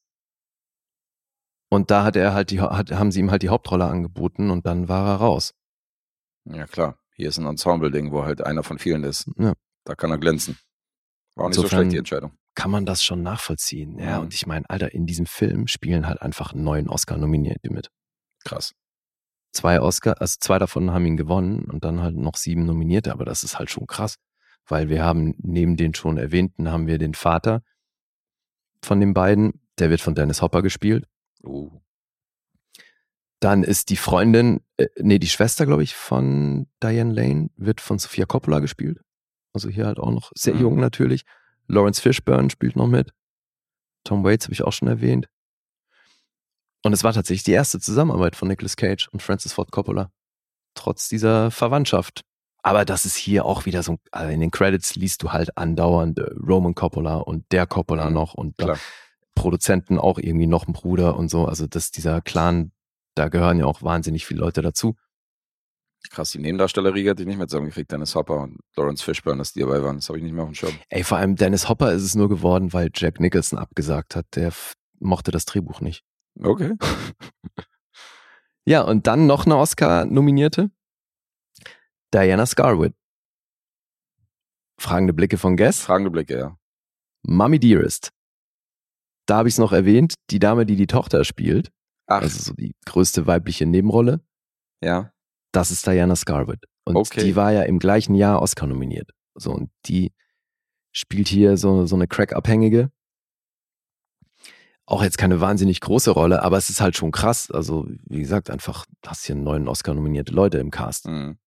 Und 1.70 1.90
da 1.90 2.04
hat 2.04 2.16
er 2.16 2.32
halt 2.34 2.50
die, 2.50 2.60
hat, 2.60 2.92
haben 2.92 3.10
sie 3.10 3.20
ihm 3.20 3.30
halt 3.30 3.42
die 3.42 3.48
Hauptrolle 3.48 3.86
angeboten 3.86 4.50
und 4.50 4.64
dann 4.66 4.88
war 4.88 5.06
er 5.08 5.16
raus. 5.16 5.54
Ja, 6.44 6.66
klar. 6.66 6.98
Hier 7.16 7.28
ist 7.28 7.38
ein 7.38 7.46
Ensemble-Ding, 7.46 8.12
wo 8.12 8.24
halt 8.24 8.44
einer 8.44 8.62
von 8.62 8.78
vielen 8.78 9.02
ist. 9.04 9.28
Ja. 9.38 9.54
Da 9.84 9.94
kann 9.94 10.10
er 10.10 10.18
glänzen. 10.18 10.58
War 11.34 11.44
auch 11.46 11.48
nicht 11.48 11.56
so 11.56 11.66
schlecht, 11.66 11.92
die 11.92 11.96
Entscheidung. 11.96 12.32
Kann 12.54 12.70
man 12.70 12.86
das 12.86 13.02
schon 13.02 13.22
nachvollziehen. 13.22 13.98
Ja, 13.98 14.16
Mhm. 14.18 14.24
und 14.24 14.34
ich 14.34 14.46
meine, 14.46 14.68
Alter, 14.70 14.92
in 14.94 15.06
diesem 15.06 15.26
Film 15.26 15.66
spielen 15.66 16.06
halt 16.06 16.22
einfach 16.22 16.54
neun 16.54 16.88
Oscar-Nominierte 16.88 17.70
mit. 17.72 17.90
Krass. 18.44 18.74
Zwei 19.52 19.80
Oscar, 19.80 20.20
also 20.20 20.36
zwei 20.40 20.58
davon 20.58 20.90
haben 20.92 21.06
ihn 21.06 21.16
gewonnen 21.16 21.64
und 21.70 21.84
dann 21.84 22.02
halt 22.02 22.16
noch 22.16 22.36
sieben 22.36 22.66
Nominierte, 22.66 23.12
aber 23.12 23.24
das 23.24 23.42
ist 23.42 23.58
halt 23.58 23.70
schon 23.70 23.86
krass. 23.86 24.16
Weil 24.66 24.88
wir 24.88 25.04
haben 25.04 25.34
neben 25.38 25.76
den 25.76 25.94
schon 25.94 26.18
erwähnten, 26.18 26.70
haben 26.70 26.86
wir 26.86 26.98
den 26.98 27.14
Vater 27.14 27.62
von 28.84 29.00
den 29.00 29.14
beiden, 29.14 29.60
der 29.78 29.90
wird 29.90 30.00
von 30.00 30.14
Dennis 30.14 30.42
Hopper 30.42 30.62
gespielt. 30.62 31.06
Uh. 31.42 31.80
Dann 33.40 33.62
ist 33.64 33.90
die 33.90 33.96
Freundin, 33.96 34.60
äh, 34.76 34.86
nee, 35.00 35.18
die 35.18 35.28
Schwester, 35.28 35.66
glaube 35.66 35.82
ich, 35.82 35.94
von 35.94 36.66
Diane 36.82 37.12
Lane, 37.12 37.50
wird 37.56 37.80
von 37.80 37.98
Sophia 37.98 38.24
Coppola 38.26 38.60
gespielt. 38.60 39.00
Also 39.52 39.68
hier 39.68 39.86
halt 39.86 39.98
auch 39.98 40.10
noch 40.10 40.32
sehr 40.34 40.54
Mhm. 40.54 40.60
jung 40.60 40.80
natürlich. 40.80 41.24
Lawrence 41.68 42.00
Fishburne 42.00 42.50
spielt 42.50 42.76
noch 42.76 42.86
mit. 42.86 43.12
Tom 44.04 44.24
Waits 44.24 44.46
habe 44.46 44.54
ich 44.54 44.62
auch 44.62 44.72
schon 44.72 44.88
erwähnt. 44.88 45.28
Und 46.82 46.92
es 46.92 47.02
war 47.04 47.12
tatsächlich 47.12 47.44
die 47.44 47.52
erste 47.52 47.80
Zusammenarbeit 47.80 48.36
von 48.36 48.48
Nicolas 48.48 48.76
Cage 48.76 49.08
und 49.08 49.22
Francis 49.22 49.52
Ford 49.54 49.70
Coppola. 49.70 50.10
Trotz 50.74 51.08
dieser 51.08 51.50
Verwandtschaft. 51.50 52.22
Aber 52.66 52.86
das 52.86 53.04
ist 53.04 53.14
hier 53.14 53.44
auch 53.44 53.66
wieder 53.66 53.82
so, 53.82 53.98
also 54.10 54.32
in 54.32 54.40
den 54.40 54.50
Credits 54.50 54.96
liest 54.96 55.22
du 55.22 55.32
halt 55.32 55.56
andauernd 55.58 56.18
äh, 56.18 56.30
Roman 56.48 56.74
Coppola 56.74 57.16
und 57.18 57.44
der 57.52 57.66
Coppola 57.66 58.08
Mhm, 58.08 58.14
noch 58.14 58.34
und. 58.34 58.54
Produzenten 59.34 59.98
auch 59.98 60.18
irgendwie 60.18 60.46
noch 60.46 60.66
ein 60.66 60.72
Bruder 60.72 61.16
und 61.16 61.28
so. 61.28 61.44
Also 61.44 61.66
das, 61.66 61.90
dieser 61.90 62.20
Clan, 62.22 62.70
da 63.16 63.28
gehören 63.28 63.58
ja 63.58 63.66
auch 63.66 63.82
wahnsinnig 63.82 64.24
viele 64.24 64.40
Leute 64.40 64.62
dazu. 64.62 64.94
Krass, 66.10 66.30
die 66.30 66.38
Nebendarstellerriege 66.38 67.10
hatte 67.10 67.22
ich 67.22 67.26
nicht 67.28 67.36
mehr 67.36 67.48
zusammengekriegt. 67.48 67.90
Dennis 67.90 68.14
Hopper 68.14 68.42
und 68.42 68.58
Lawrence 68.76 69.02
Fishburne, 69.02 69.38
dass 69.38 69.52
die 69.52 69.60
dabei 69.60 69.82
waren. 69.82 69.96
Das 69.96 70.08
habe 70.08 70.18
ich 70.18 70.24
nicht 70.24 70.34
mehr 70.34 70.44
auf 70.44 70.50
dem 70.50 70.54
Schirm. 70.54 70.72
Ey, 70.88 71.02
vor 71.02 71.18
allem 71.18 71.34
Dennis 71.34 71.68
Hopper 71.68 71.92
ist 71.92 72.02
es 72.02 72.14
nur 72.14 72.28
geworden, 72.28 72.72
weil 72.72 72.90
Jack 72.94 73.20
Nicholson 73.20 73.58
abgesagt 73.58 74.14
hat. 74.14 74.26
Der 74.36 74.52
mochte 75.00 75.30
das 75.32 75.44
Drehbuch 75.44 75.80
nicht. 75.80 76.04
Okay. 76.40 76.74
Ja, 78.66 78.80
und 78.80 79.06
dann 79.06 79.26
noch 79.26 79.44
eine 79.44 79.58
Oscar-Nominierte. 79.58 80.70
Diana 82.14 82.46
Scarwood. 82.46 82.94
Fragende 84.78 85.12
Blicke 85.12 85.38
von 85.38 85.56
Guess. 85.56 85.80
Fragende 85.80 86.10
Blicke, 86.10 86.38
ja. 86.38 86.58
Mummy 87.22 87.58
Dearest. 87.58 88.10
Da 89.26 89.38
habe 89.38 89.48
ich 89.48 89.54
es 89.54 89.58
noch 89.58 89.72
erwähnt, 89.72 90.14
die 90.30 90.38
Dame, 90.38 90.66
die 90.66 90.76
die 90.76 90.86
Tochter 90.86 91.24
spielt, 91.24 91.70
Ach, 92.06 92.20
Also 92.20 92.38
so 92.38 92.52
die 92.52 92.74
größte 92.84 93.26
weibliche 93.26 93.66
Nebenrolle. 93.66 94.20
ja. 94.82 95.10
Das 95.52 95.70
ist 95.70 95.86
Diana 95.86 96.16
Scarlett. 96.16 96.64
Und 96.84 96.96
Okay. 96.96 97.22
die 97.22 97.36
war 97.36 97.52
ja 97.52 97.62
im 97.62 97.78
gleichen 97.78 98.16
Jahr 98.16 98.42
Oscar 98.42 98.66
nominiert. 98.66 99.10
So, 99.36 99.52
und 99.52 99.70
die 99.86 100.12
spielt 100.90 101.28
hier 101.28 101.56
so, 101.56 101.86
so 101.86 101.94
eine 101.94 102.08
Crack-Abhängige. 102.08 102.90
Auch 104.84 105.02
jetzt 105.04 105.16
keine 105.16 105.40
wahnsinnig 105.40 105.80
große 105.80 106.10
Rolle, 106.10 106.42
aber 106.42 106.58
es 106.58 106.70
ist 106.70 106.80
halt 106.80 106.96
schon 106.96 107.12
krass. 107.12 107.52
Also, 107.52 107.86
wie 108.06 108.18
gesagt, 108.18 108.50
einfach, 108.50 108.84
hast 109.06 109.24
hier 109.26 109.36
neun 109.36 109.68
Oscar-nominierte 109.68 110.32
Leute 110.34 110.58
im 110.58 110.72
Cast. 110.72 111.06
Mhm. 111.06 111.38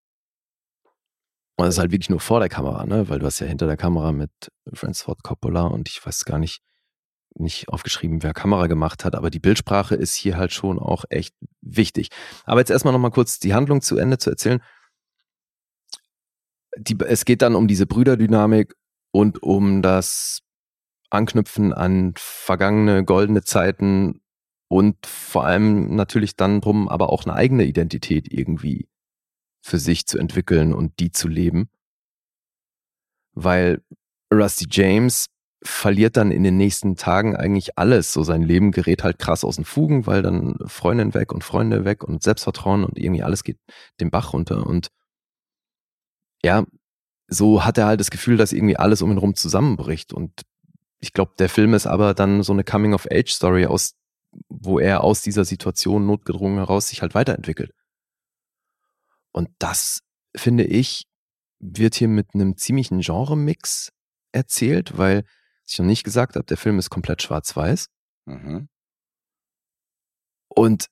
Und 1.57 1.65
das 1.65 1.75
ist 1.75 1.79
halt 1.79 1.91
wirklich 1.91 2.11
nur 2.11 2.19
vor 2.19 2.39
der 2.39 2.49
Kamera, 2.49 2.85
ne? 2.85 3.09
Weil 3.09 3.17
du 3.17 3.25
hast 3.25 3.39
ja 3.39 3.47
hinter 3.47 3.65
der 3.65 3.77
Kamera 3.77 4.11
mit 4.11 4.29
Francis 4.73 5.03
Ford 5.03 5.23
Coppola 5.23 5.63
und 5.63 5.89
ich 5.89 6.05
weiß 6.05 6.23
gar 6.25 6.37
nicht, 6.37 6.61
nicht 7.33 7.69
aufgeschrieben, 7.69 8.21
wer 8.21 8.33
Kamera 8.33 8.67
gemacht 8.67 9.03
hat, 9.03 9.15
aber 9.15 9.31
die 9.31 9.39
Bildsprache 9.39 9.95
ist 9.95 10.13
hier 10.15 10.37
halt 10.37 10.53
schon 10.53 10.77
auch 10.77 11.05
echt 11.09 11.35
wichtig. 11.61 12.09
Aber 12.45 12.59
jetzt 12.59 12.69
erstmal 12.69 12.93
nochmal 12.93 13.11
kurz 13.11 13.39
die 13.39 13.55
Handlung 13.55 13.81
zu 13.81 13.97
Ende 13.97 14.19
zu 14.19 14.29
erzählen. 14.29 14.61
Die, 16.77 16.95
es 16.99 17.25
geht 17.25 17.41
dann 17.41 17.55
um 17.55 17.67
diese 17.67 17.87
Brüderdynamik 17.87 18.75
und 19.11 19.41
um 19.41 19.81
das 19.81 20.41
Anknüpfen 21.09 21.73
an 21.73 22.13
vergangene 22.17 23.03
goldene 23.03 23.43
Zeiten 23.43 24.21
und 24.67 25.05
vor 25.07 25.45
allem 25.45 25.95
natürlich 25.95 26.35
dann 26.35 26.61
drum, 26.61 26.87
aber 26.87 27.09
auch 27.09 27.25
eine 27.25 27.33
eigene 27.33 27.63
Identität 27.65 28.31
irgendwie 28.31 28.87
für 29.67 29.79
sich 29.79 30.07
zu 30.07 30.17
entwickeln 30.17 30.73
und 30.73 30.99
die 30.99 31.11
zu 31.11 31.27
leben. 31.27 31.69
Weil 33.33 33.81
Rusty 34.33 34.65
James 34.71 35.27
verliert 35.61 36.15
dann 36.15 36.31
in 36.31 36.43
den 36.43 36.55
nächsten 36.55 36.95
Tagen 36.95 37.35
eigentlich 37.35 37.77
alles. 37.77 38.13
So 38.13 38.23
sein 38.23 38.43
Leben 38.43 38.71
gerät 38.71 39.03
halt 39.03 39.19
krass 39.19 39.43
aus 39.43 39.57
den 39.57 39.65
Fugen, 39.65 40.07
weil 40.07 40.21
dann 40.21 40.55
Freundin 40.67 41.13
weg 41.13 41.33
und 41.33 41.43
Freunde 41.43 41.83
weg 41.83 42.03
und 42.03 42.23
Selbstvertrauen 42.23 42.85
und 42.85 42.97
irgendwie 42.97 43.23
alles 43.23 43.43
geht 43.43 43.57
den 43.99 44.09
Bach 44.09 44.33
runter. 44.33 44.65
Und 44.65 44.87
ja, 46.43 46.65
so 47.27 47.65
hat 47.65 47.77
er 47.77 47.87
halt 47.87 47.99
das 47.99 48.11
Gefühl, 48.11 48.37
dass 48.37 48.53
irgendwie 48.53 48.77
alles 48.77 49.01
um 49.01 49.11
ihn 49.11 49.17
rum 49.17 49.35
zusammenbricht. 49.35 50.13
Und 50.13 50.43
ich 50.99 51.11
glaube, 51.11 51.33
der 51.39 51.49
Film 51.49 51.73
ist 51.73 51.87
aber 51.87 52.13
dann 52.13 52.41
so 52.41 52.53
eine 52.53 52.63
Coming-of-Age-Story, 52.63 53.65
aus, 53.65 53.95
wo 54.47 54.79
er 54.79 55.03
aus 55.03 55.21
dieser 55.21 55.43
Situation 55.43 56.05
notgedrungen 56.05 56.57
heraus 56.57 56.87
sich 56.87 57.01
halt 57.01 57.15
weiterentwickelt. 57.15 57.73
Und 59.37 59.51
das, 59.59 59.99
finde 60.35 60.63
ich, 60.63 61.05
wird 61.59 61.93
hier 61.93 62.07
mit 62.07 62.33
einem 62.33 62.57
ziemlichen 62.57 63.01
Genre-Mix 63.01 63.91
erzählt, 64.31 64.97
weil, 64.97 65.25
was 65.63 65.73
ich 65.73 65.77
noch 65.77 65.85
nicht 65.85 66.03
gesagt 66.03 66.35
habe, 66.35 66.45
der 66.45 66.57
Film 66.57 66.79
ist 66.79 66.89
komplett 66.89 67.21
schwarz-weiß. 67.21 67.85
Mhm. 68.25 68.67
Und 70.47 70.87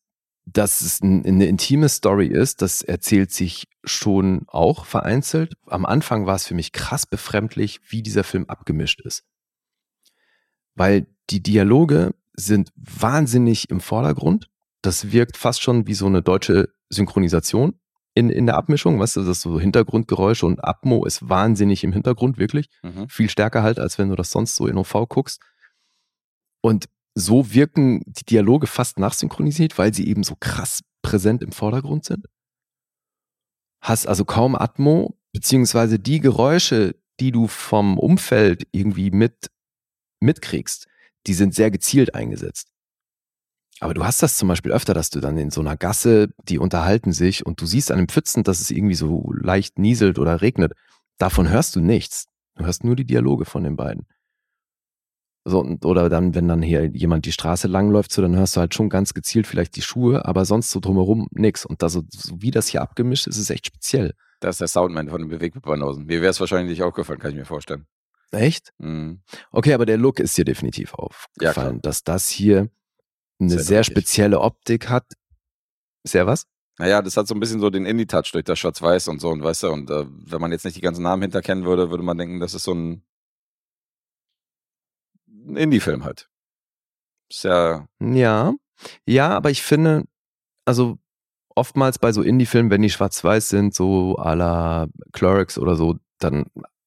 dass 0.45 0.81
es 0.81 1.01
ein, 1.01 1.25
eine 1.25 1.47
intime 1.47 1.89
Story 1.89 2.27
ist, 2.27 2.61
das 2.61 2.83
erzählt 2.83 3.31
sich 3.31 3.67
schon 3.83 4.45
auch 4.45 4.85
vereinzelt. 4.85 5.55
Am 5.65 5.83
Anfang 5.83 6.27
war 6.27 6.35
es 6.35 6.45
für 6.45 6.53
mich 6.53 6.71
krass 6.71 7.07
befremdlich, 7.07 7.79
wie 7.89 8.03
dieser 8.03 8.23
Film 8.23 8.45
abgemischt 8.45 9.01
ist. 9.01 9.23
Weil 10.75 11.07
die 11.31 11.41
Dialoge 11.41 12.13
sind 12.35 12.71
wahnsinnig 12.75 13.71
im 13.71 13.81
Vordergrund. 13.81 14.51
Das 14.83 15.11
wirkt 15.11 15.35
fast 15.35 15.63
schon 15.63 15.87
wie 15.87 15.95
so 15.95 16.05
eine 16.05 16.21
deutsche 16.21 16.69
Synchronisation 16.89 17.79
in, 18.15 18.29
in 18.29 18.47
der 18.47 18.55
Abmischung. 18.55 18.99
Weißt 18.99 19.17
du, 19.17 19.21
das 19.21 19.37
ist 19.37 19.41
so 19.41 19.59
Hintergrundgeräusche 19.59 20.45
und 20.45 20.63
Atmo 20.63 21.05
ist 21.05 21.29
wahnsinnig 21.29 21.83
im 21.83 21.91
Hintergrund, 21.93 22.37
wirklich. 22.37 22.69
Mhm. 22.81 23.07
Viel 23.09 23.29
stärker 23.29 23.61
halt, 23.61 23.77
als 23.77 23.99
wenn 23.99 24.09
du 24.09 24.15
das 24.15 24.31
sonst 24.31 24.55
so 24.55 24.67
in 24.67 24.77
OV 24.77 25.07
guckst. 25.07 25.41
Und 26.61 26.87
so 27.13 27.53
wirken 27.53 28.01
die 28.05 28.25
Dialoge 28.25 28.67
fast 28.67 28.97
nachsynchronisiert, 28.97 29.77
weil 29.77 29.93
sie 29.93 30.07
eben 30.07 30.23
so 30.23 30.35
krass 30.39 30.81
präsent 31.01 31.43
im 31.43 31.51
Vordergrund 31.51 32.05
sind. 32.05 32.25
Hast 33.81 34.07
also 34.07 34.25
kaum 34.25 34.55
Atmo, 34.55 35.17
beziehungsweise 35.31 35.99
die 35.99 36.19
Geräusche, 36.19 36.95
die 37.19 37.31
du 37.31 37.47
vom 37.47 37.99
Umfeld 37.99 38.67
irgendwie 38.71 39.11
mit, 39.11 39.51
mitkriegst, 40.19 40.87
die 41.27 41.33
sind 41.33 41.53
sehr 41.53 41.69
gezielt 41.69 42.15
eingesetzt. 42.15 42.71
Aber 43.81 43.93
du 43.93 44.05
hast 44.05 44.23
das 44.23 44.37
zum 44.37 44.47
Beispiel 44.47 44.71
öfter, 44.71 44.93
dass 44.93 45.09
du 45.09 45.19
dann 45.19 45.37
in 45.37 45.51
so 45.51 45.61
einer 45.61 45.75
Gasse, 45.75 46.29
die 46.47 46.59
unterhalten 46.59 47.11
sich 47.11 47.45
und 47.45 47.59
du 47.61 47.65
siehst 47.65 47.91
an 47.91 47.97
dem 47.97 48.07
Pfützen, 48.07 48.43
dass 48.43 48.61
es 48.61 48.71
irgendwie 48.71 48.95
so 48.95 49.31
leicht 49.33 49.77
nieselt 49.79 50.17
oder 50.17 50.41
regnet. 50.41 50.73
Davon 51.17 51.49
hörst 51.49 51.75
du 51.75 51.81
nichts. 51.81 52.25
Du 52.55 52.65
hörst 52.65 52.83
nur 52.83 52.95
die 52.95 53.05
Dialoge 53.05 53.45
von 53.45 53.63
den 53.63 53.75
beiden. 53.75 54.07
So, 55.47 55.63
oder 55.83 56.09
dann, 56.09 56.33
wenn 56.33 56.47
dann 56.47 56.63
hier 56.63 56.85
jemand 56.95 57.25
die 57.25 57.31
Straße 57.31 57.67
langläuft, 57.67 58.11
so, 58.11 58.21
dann 58.21 58.35
hörst 58.35 58.55
du 58.55 58.61
halt 58.61 58.73
schon 58.73 58.89
ganz 58.89 59.13
gezielt 59.13 59.45
vielleicht 59.45 59.75
die 59.75 59.83
Schuhe, 59.83 60.25
aber 60.25 60.43
sonst 60.45 60.71
so 60.71 60.79
drumherum 60.79 61.27
nix. 61.31 61.65
Und 61.65 61.83
da 61.83 61.89
so, 61.89 62.01
so 62.09 62.41
wie 62.41 62.49
das 62.49 62.67
hier 62.67 62.81
abgemischt 62.81 63.27
ist, 63.27 63.37
ist 63.37 63.51
echt 63.51 63.67
speziell. 63.67 64.13
Das 64.39 64.55
ist 64.55 64.61
der 64.61 64.67
Soundman 64.69 65.09
von 65.09 65.21
den 65.21 65.29
Bewegtbanausen. 65.29 66.05
Mir 66.05 66.21
wäre 66.21 66.31
es 66.31 66.39
wahrscheinlich 66.39 66.69
nicht 66.77 66.83
aufgefallen, 66.83 67.19
kann 67.19 67.31
ich 67.31 67.37
mir 67.37 67.45
vorstellen. 67.45 67.85
Echt? 68.31 68.71
Mhm. 68.79 69.21
Okay, 69.51 69.73
aber 69.73 69.85
der 69.85 69.97
Look 69.97 70.19
ist 70.19 70.35
dir 70.37 70.45
definitiv 70.45 70.91
Ja, 70.91 70.95
aufgefallen, 70.97 71.81
klar. 71.81 71.81
dass 71.83 72.03
das 72.03 72.27
hier 72.27 72.69
eine 73.39 73.49
Sehr 73.49 73.63
sehr 73.63 73.83
spezielle 73.83 74.39
Optik 74.39 74.89
hat. 74.89 75.13
Sehr 76.03 76.27
was? 76.27 76.45
Naja, 76.77 77.01
das 77.01 77.15
hat 77.15 77.27
so 77.27 77.33
ein 77.33 77.39
bisschen 77.39 77.61
so 77.61 77.69
den 77.69 77.85
Indie-Touch 77.85 78.31
durch 78.33 78.43
das 78.43 78.59
Schwarz-Weiß 78.59 79.07
und 79.07 79.21
so, 79.21 79.29
und 79.29 79.43
weißt 79.43 79.63
du, 79.63 79.71
und 79.71 79.89
äh, 79.89 80.05
wenn 80.07 80.41
man 80.41 80.51
jetzt 80.51 80.65
nicht 80.65 80.75
die 80.75 80.81
ganzen 80.81 81.03
Namen 81.03 81.21
hinterkennen 81.21 81.63
würde, 81.63 81.89
würde 81.89 82.03
man 82.03 82.17
denken, 82.17 82.39
das 82.39 82.53
ist 82.53 82.63
so 82.63 82.73
ein, 82.73 83.03
ein 85.27 85.55
Indie-Film 85.55 86.03
halt. 86.03 86.29
Ist 87.29 87.43
ja, 87.43 87.87
Ja, 88.01 88.53
ja, 89.05 89.29
aber 89.29 89.51
ich 89.51 89.63
finde, 89.63 90.03
also 90.65 90.97
oftmals 91.55 91.97
bei 91.97 92.11
so 92.11 92.21
Indie-Filmen, 92.21 92.69
wenn 92.69 92.81
die 92.81 92.89
schwarz-weiß 92.89 93.49
sind, 93.49 93.73
so 93.73 94.17
à 94.17 94.35
la 94.35 94.87
Clerics 95.13 95.57
oder 95.57 95.75
so, 95.75 95.95
dann 96.19 96.45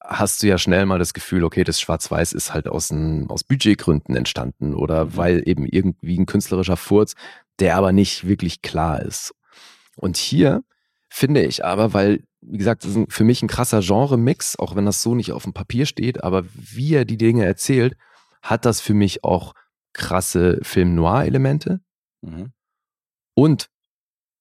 hast 0.09 0.43
du 0.43 0.47
ja 0.47 0.57
schnell 0.57 0.87
mal 0.87 0.99
das 0.99 1.13
Gefühl, 1.13 1.45
okay, 1.45 1.65
das 1.65 1.81
Schwarz-Weiß 1.81 2.33
ist 2.33 2.55
halt 2.55 2.67
aus, 2.67 2.91
ein, 2.91 3.29
aus 3.29 3.45
Budgetgründen 3.45 4.17
entstanden 4.17 4.75
oder 4.75 5.05
Mhm. 5.05 5.17
weil 5.17 5.43
eben 5.47 5.67
irgendwie 5.67 6.19
ein 6.19 6.27
künstlerischer 6.27 6.77
Furz, 6.79 7.15
der 7.59 7.77
aber 7.77 7.93
nicht 7.93 8.27
wirklich 8.27 8.63
klar 8.63 9.03
ist. 9.03 9.35
Und 9.97 10.17
hier 10.17 10.63
finde 11.11 11.45
ich 11.45 11.65
aber, 11.65 11.93
weil, 11.93 12.25
wie 12.41 12.59
gesagt, 12.59 12.85
das 12.85 12.97
ist 12.97 13.13
für 13.13 13.25
mich 13.25 13.43
ein 13.43 13.49
krasser 13.49 13.81
Genre-Mix, 13.81 14.59
auch 14.59 14.77
wenn 14.77 14.87
das 14.87 15.03
so 15.03 15.15
nicht 15.15 15.33
auf 15.33 15.43
dem 15.43 15.53
Papier 15.53 15.85
steht, 15.85 16.25
aber 16.25 16.45
wie 16.55 16.95
er 16.95 17.05
die 17.05 17.19
Dinge 17.19 17.45
erzählt, 17.45 17.97
hat 18.43 18.65
das 18.65 18.81
für 18.81 18.95
mich 18.95 19.25
auch 19.25 19.55
krasse 19.93 20.59
Film-Noir-Elemente 20.63 21.81
mhm. 22.23 22.53
und 23.35 23.69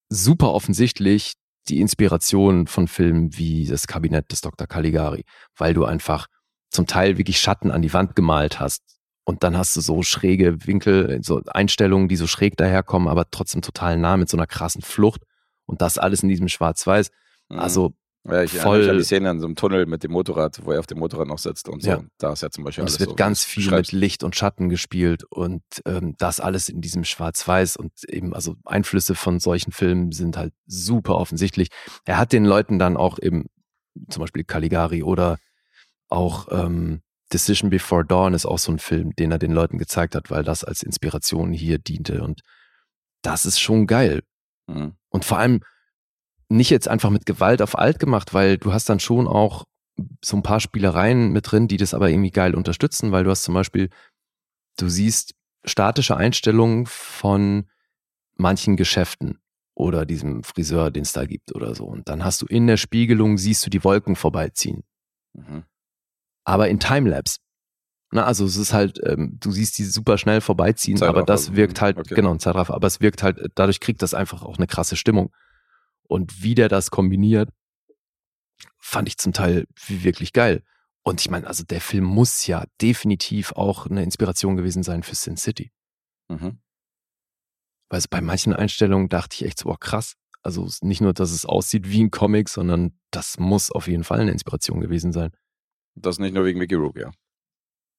super 0.09 0.53
offensichtlich 0.53 1.33
die 1.69 1.79
Inspiration 1.81 2.67
von 2.67 2.87
Filmen 2.87 3.37
wie 3.37 3.65
das 3.65 3.87
Kabinett 3.87 4.31
des 4.31 4.41
Dr. 4.41 4.67
Caligari, 4.67 5.23
weil 5.55 5.73
du 5.73 5.85
einfach 5.85 6.27
zum 6.69 6.87
Teil 6.87 7.17
wirklich 7.17 7.39
Schatten 7.39 7.71
an 7.71 7.81
die 7.81 7.93
Wand 7.93 8.15
gemalt 8.15 8.59
hast 8.59 8.83
und 9.23 9.43
dann 9.43 9.57
hast 9.57 9.75
du 9.75 9.81
so 9.81 10.03
schräge 10.03 10.65
Winkel, 10.65 11.19
so 11.21 11.41
Einstellungen, 11.47 12.07
die 12.07 12.15
so 12.15 12.27
schräg 12.27 12.55
daherkommen, 12.57 13.07
aber 13.07 13.29
trotzdem 13.29 13.61
total 13.61 13.97
nah 13.97 14.17
mit 14.17 14.29
so 14.29 14.37
einer 14.37 14.47
krassen 14.47 14.81
Flucht 14.81 15.21
und 15.65 15.81
das 15.81 15.97
alles 15.97 16.23
in 16.23 16.29
diesem 16.29 16.47
Schwarz-Weiß. 16.47 17.11
Mhm. 17.49 17.59
Also 17.59 17.93
ja, 18.29 18.43
ich 18.43 18.51
voll- 18.51 18.79
mich 18.79 18.89
an 18.89 18.97
die 18.97 19.03
Szene 19.03 19.29
in 19.31 19.39
so 19.39 19.45
einem 19.45 19.55
Tunnel 19.55 19.85
mit 19.85 20.03
dem 20.03 20.11
Motorrad, 20.11 20.59
wo 20.65 20.71
er 20.71 20.79
auf 20.79 20.87
dem 20.87 20.99
Motorrad 20.99 21.27
noch 21.27 21.37
sitzt 21.39 21.69
und 21.69 21.81
so. 21.81 21.89
Ja. 21.89 22.03
Da 22.17 22.33
ist 22.33 22.41
ja 22.41 22.49
zum 22.49 22.63
Beispiel 22.63 22.81
Und 22.81 22.87
alles 22.87 22.95
es 22.95 22.99
wird 22.99 23.09
so, 23.11 23.15
ganz 23.15 23.43
viel 23.43 23.71
mit. 23.71 23.91
Licht 23.91 24.23
und 24.23 24.35
Schatten 24.35 24.69
gespielt 24.69 25.23
und 25.29 25.63
ähm, 25.85 26.15
das 26.17 26.39
alles 26.39 26.69
in 26.69 26.81
diesem 26.81 27.03
Schwarz-Weiß 27.03 27.77
und 27.77 27.91
eben, 28.07 28.33
also 28.33 28.55
Einflüsse 28.65 29.15
von 29.15 29.39
solchen 29.39 29.71
Filmen 29.71 30.11
sind 30.11 30.37
halt 30.37 30.53
super 30.65 31.15
offensichtlich. 31.15 31.69
Er 32.05 32.17
hat 32.17 32.33
den 32.33 32.45
Leuten 32.45 32.79
dann 32.79 32.97
auch 32.97 33.19
eben, 33.19 33.45
zum 34.09 34.21
Beispiel 34.21 34.43
Caligari 34.43 35.03
oder 35.03 35.37
auch 36.09 36.47
ähm, 36.51 37.01
Decision 37.33 37.69
Before 37.69 38.05
Dawn 38.05 38.33
ist 38.33 38.45
auch 38.45 38.59
so 38.59 38.71
ein 38.71 38.79
Film, 38.79 39.13
den 39.15 39.31
er 39.31 39.39
den 39.39 39.51
Leuten 39.51 39.77
gezeigt 39.77 40.15
hat, 40.15 40.29
weil 40.29 40.43
das 40.43 40.63
als 40.63 40.83
Inspiration 40.83 41.51
hier 41.51 41.77
diente 41.77 42.23
und 42.23 42.41
das 43.21 43.45
ist 43.45 43.59
schon 43.59 43.87
geil. 43.87 44.21
Mhm. 44.67 44.93
Und 45.09 45.25
vor 45.25 45.37
allem 45.39 45.61
nicht 46.49 46.69
jetzt 46.69 46.87
einfach 46.87 47.09
mit 47.09 47.25
Gewalt 47.25 47.61
auf 47.61 47.77
alt 47.77 47.99
gemacht, 47.99 48.33
weil 48.33 48.57
du 48.57 48.73
hast 48.73 48.89
dann 48.89 48.99
schon 48.99 49.27
auch 49.27 49.65
so 50.23 50.37
ein 50.37 50.43
paar 50.43 50.59
Spielereien 50.59 51.31
mit 51.31 51.51
drin, 51.51 51.67
die 51.67 51.77
das 51.77 51.93
aber 51.93 52.09
irgendwie 52.09 52.31
geil 52.31 52.55
unterstützen, 52.55 53.11
weil 53.11 53.23
du 53.23 53.31
hast 53.31 53.43
zum 53.43 53.53
Beispiel, 53.53 53.89
du 54.77 54.89
siehst 54.89 55.33
statische 55.65 56.15
Einstellungen 56.15 56.85
von 56.85 57.67
manchen 58.35 58.77
Geschäften 58.77 59.39
oder 59.73 60.05
diesem 60.05 60.43
Friseur, 60.43 60.91
den 60.91 61.03
es 61.03 61.13
da 61.13 61.25
gibt 61.25 61.53
oder 61.53 61.75
so. 61.75 61.85
Und 61.85 62.09
dann 62.09 62.23
hast 62.23 62.41
du 62.41 62.45
in 62.45 62.67
der 62.67 62.77
Spiegelung, 62.77 63.37
siehst 63.37 63.65
du 63.65 63.69
die 63.69 63.83
Wolken 63.83 64.15
vorbeiziehen. 64.15 64.83
Mhm. 65.33 65.63
Aber 66.43 66.69
in 66.69 66.79
Timelapse. 66.79 67.39
Na, 68.11 68.23
also 68.23 68.45
es 68.45 68.55
ist 68.55 68.71
halt, 68.71 69.01
ähm, 69.03 69.37
du 69.39 69.51
siehst 69.51 69.77
die 69.77 69.83
super 69.83 70.17
schnell 70.17 70.39
vorbeiziehen, 70.39 70.97
Zeitraffer, 70.97 71.17
aber 71.17 71.25
das 71.25 71.55
wirkt 71.55 71.77
mhm, 71.77 71.81
halt, 71.81 71.97
okay. 71.97 72.15
genau, 72.15 72.31
ein 72.31 72.39
Zeitraffer, 72.39 72.73
aber 72.73 72.87
es 72.87 73.01
wirkt 73.01 73.21
halt, 73.21 73.37
dadurch 73.55 73.81
kriegt 73.81 74.01
das 74.01 74.13
einfach 74.13 74.43
auch 74.43 74.57
eine 74.57 74.67
krasse 74.67 74.95
Stimmung. 74.95 75.31
Und 76.07 76.41
wie 76.43 76.55
der 76.55 76.69
das 76.69 76.91
kombiniert, 76.91 77.49
fand 78.79 79.07
ich 79.07 79.17
zum 79.17 79.33
Teil 79.33 79.67
wirklich 79.87 80.33
geil. 80.33 80.63
Und 81.03 81.21
ich 81.21 81.29
meine, 81.29 81.47
also 81.47 81.63
der 81.63 81.81
Film 81.81 82.03
muss 82.03 82.47
ja 82.47 82.65
definitiv 82.81 83.53
auch 83.53 83.85
eine 83.85 84.03
Inspiration 84.03 84.57
gewesen 84.57 84.83
sein 84.83 85.03
für 85.03 85.15
Sin 85.15 85.37
City. 85.37 85.71
Mhm. 86.29 86.59
Weil 87.89 87.99
es 87.99 88.07
bei 88.07 88.19
manchen 88.21 88.53
Einstellungen 88.53 89.07
dachte 89.07 89.35
ich 89.35 89.45
echt 89.45 89.59
so, 89.59 89.69
boah, 89.69 89.79
krass. 89.79 90.15
Also 90.41 90.69
nicht 90.81 91.01
nur, 91.01 91.13
dass 91.13 91.31
es 91.31 91.45
aussieht 91.45 91.89
wie 91.89 92.03
ein 92.03 92.11
Comic, 92.11 92.49
sondern 92.49 92.97
das 93.11 93.39
muss 93.39 93.71
auf 93.71 93.87
jeden 93.87 94.03
Fall 94.03 94.19
eine 94.19 94.31
Inspiration 94.31 94.81
gewesen 94.81 95.11
sein. 95.13 95.31
Das 95.95 96.19
nicht 96.19 96.33
nur 96.33 96.45
wegen 96.45 96.59
Mickey 96.59 96.75
Rook, 96.75 96.97
ja. 96.97 97.11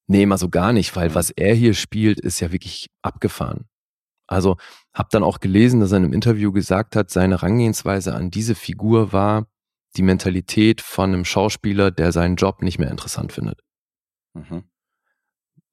Nee, 0.07 0.25
mal 0.25 0.39
so 0.39 0.49
gar 0.49 0.73
nicht, 0.73 0.95
weil 0.97 1.11
Mhm. 1.11 1.15
was 1.15 1.31
er 1.31 1.55
hier 1.55 1.75
spielt, 1.75 2.21
ist 2.21 2.41
ja 2.41 2.53
wirklich 2.53 2.89
abgefahren. 3.03 3.69
Also 4.29 4.57
hab 4.93 5.11
dann 5.11 5.25
auch 5.25 5.41
gelesen, 5.41 5.81
dass 5.81 5.91
er 5.91 5.99
in 5.99 6.05
einem 6.05 6.13
Interview 6.13 6.53
gesagt 6.53 6.95
hat, 6.95 7.11
seine 7.11 7.37
Herangehensweise 7.37 8.15
an 8.15 8.31
diese 8.31 8.55
Figur 8.55 9.13
war 9.13 9.47
die 9.97 10.03
Mentalität 10.03 10.81
von 10.81 11.13
einem 11.13 11.25
Schauspieler, 11.25 11.91
der 11.91 12.13
seinen 12.13 12.37
Job 12.37 12.63
nicht 12.63 12.79
mehr 12.79 12.91
interessant 12.91 13.33
findet. 13.33 13.61
Mhm. 14.35 14.65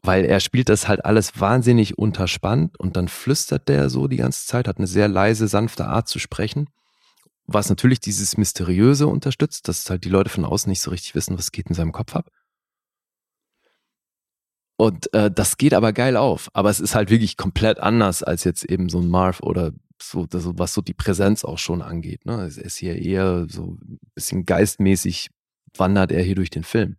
Weil 0.02 0.24
er 0.26 0.40
spielt 0.40 0.70
das 0.70 0.88
halt 0.88 1.04
alles 1.04 1.40
wahnsinnig 1.40 1.98
unterspannt 1.98 2.80
und 2.80 2.96
dann 2.96 3.08
flüstert 3.08 3.68
der 3.68 3.90
so 3.90 4.08
die 4.08 4.18
ganze 4.18 4.46
Zeit, 4.48 4.68
hat 4.68 4.78
eine 4.78 4.88
sehr 4.88 5.08
leise, 5.08 5.48
sanfte 5.48 5.88
Art 5.88 6.08
zu 6.08 6.20
sprechen, 6.20 6.70
was 7.46 7.70
natürlich 7.70 8.00
dieses 8.00 8.38
Mysteriöse 8.38 9.08
unterstützt, 9.08 9.68
dass 9.68 9.90
halt 9.90 10.06
die 10.06 10.10
Leute 10.10 10.30
von 10.30 10.46
außen 10.46 10.70
nicht 10.70 10.82
so 10.82 10.92
richtig 10.92 11.14
wissen, 11.14 11.38
was 11.38 11.52
geht 11.52 11.68
in 11.68 11.76
seinem 11.76 11.92
Kopf 11.92 12.16
ab. 12.16 12.32
Und 14.78 15.14
äh, 15.14 15.32
das 15.32 15.58
geht 15.58 15.74
aber 15.74 15.94
geil 15.94 16.18
auf. 16.18 16.50
Aber 16.54 16.70
es 16.70 16.80
ist 16.80 16.96
halt 16.96 17.10
wirklich 17.10 17.38
komplett 17.38 17.80
anders 17.80 18.24
als 18.24 18.44
jetzt 18.44 18.66
eben 18.66 18.90
so 18.90 19.00
ein 19.00 19.08
Marv 19.08 19.42
oder 19.42 19.72
so, 20.02 20.26
das, 20.26 20.46
was 20.58 20.74
so 20.74 20.82
die 20.82 20.94
Präsenz 20.94 21.46
auch 21.46 21.58
schon 21.58 21.82
angeht. 21.82 22.26
Ne? 22.26 22.44
Es 22.44 22.58
ist 22.58 22.78
hier 22.78 22.98
eher 22.98 23.48
so 23.50 23.78
ein 23.82 24.00
bisschen 24.14 24.46
geistmäßig 24.46 25.30
wandert 25.78 26.12
er 26.12 26.22
hier 26.24 26.36
durch 26.36 26.50
den 26.50 26.64
Film. 26.64 26.98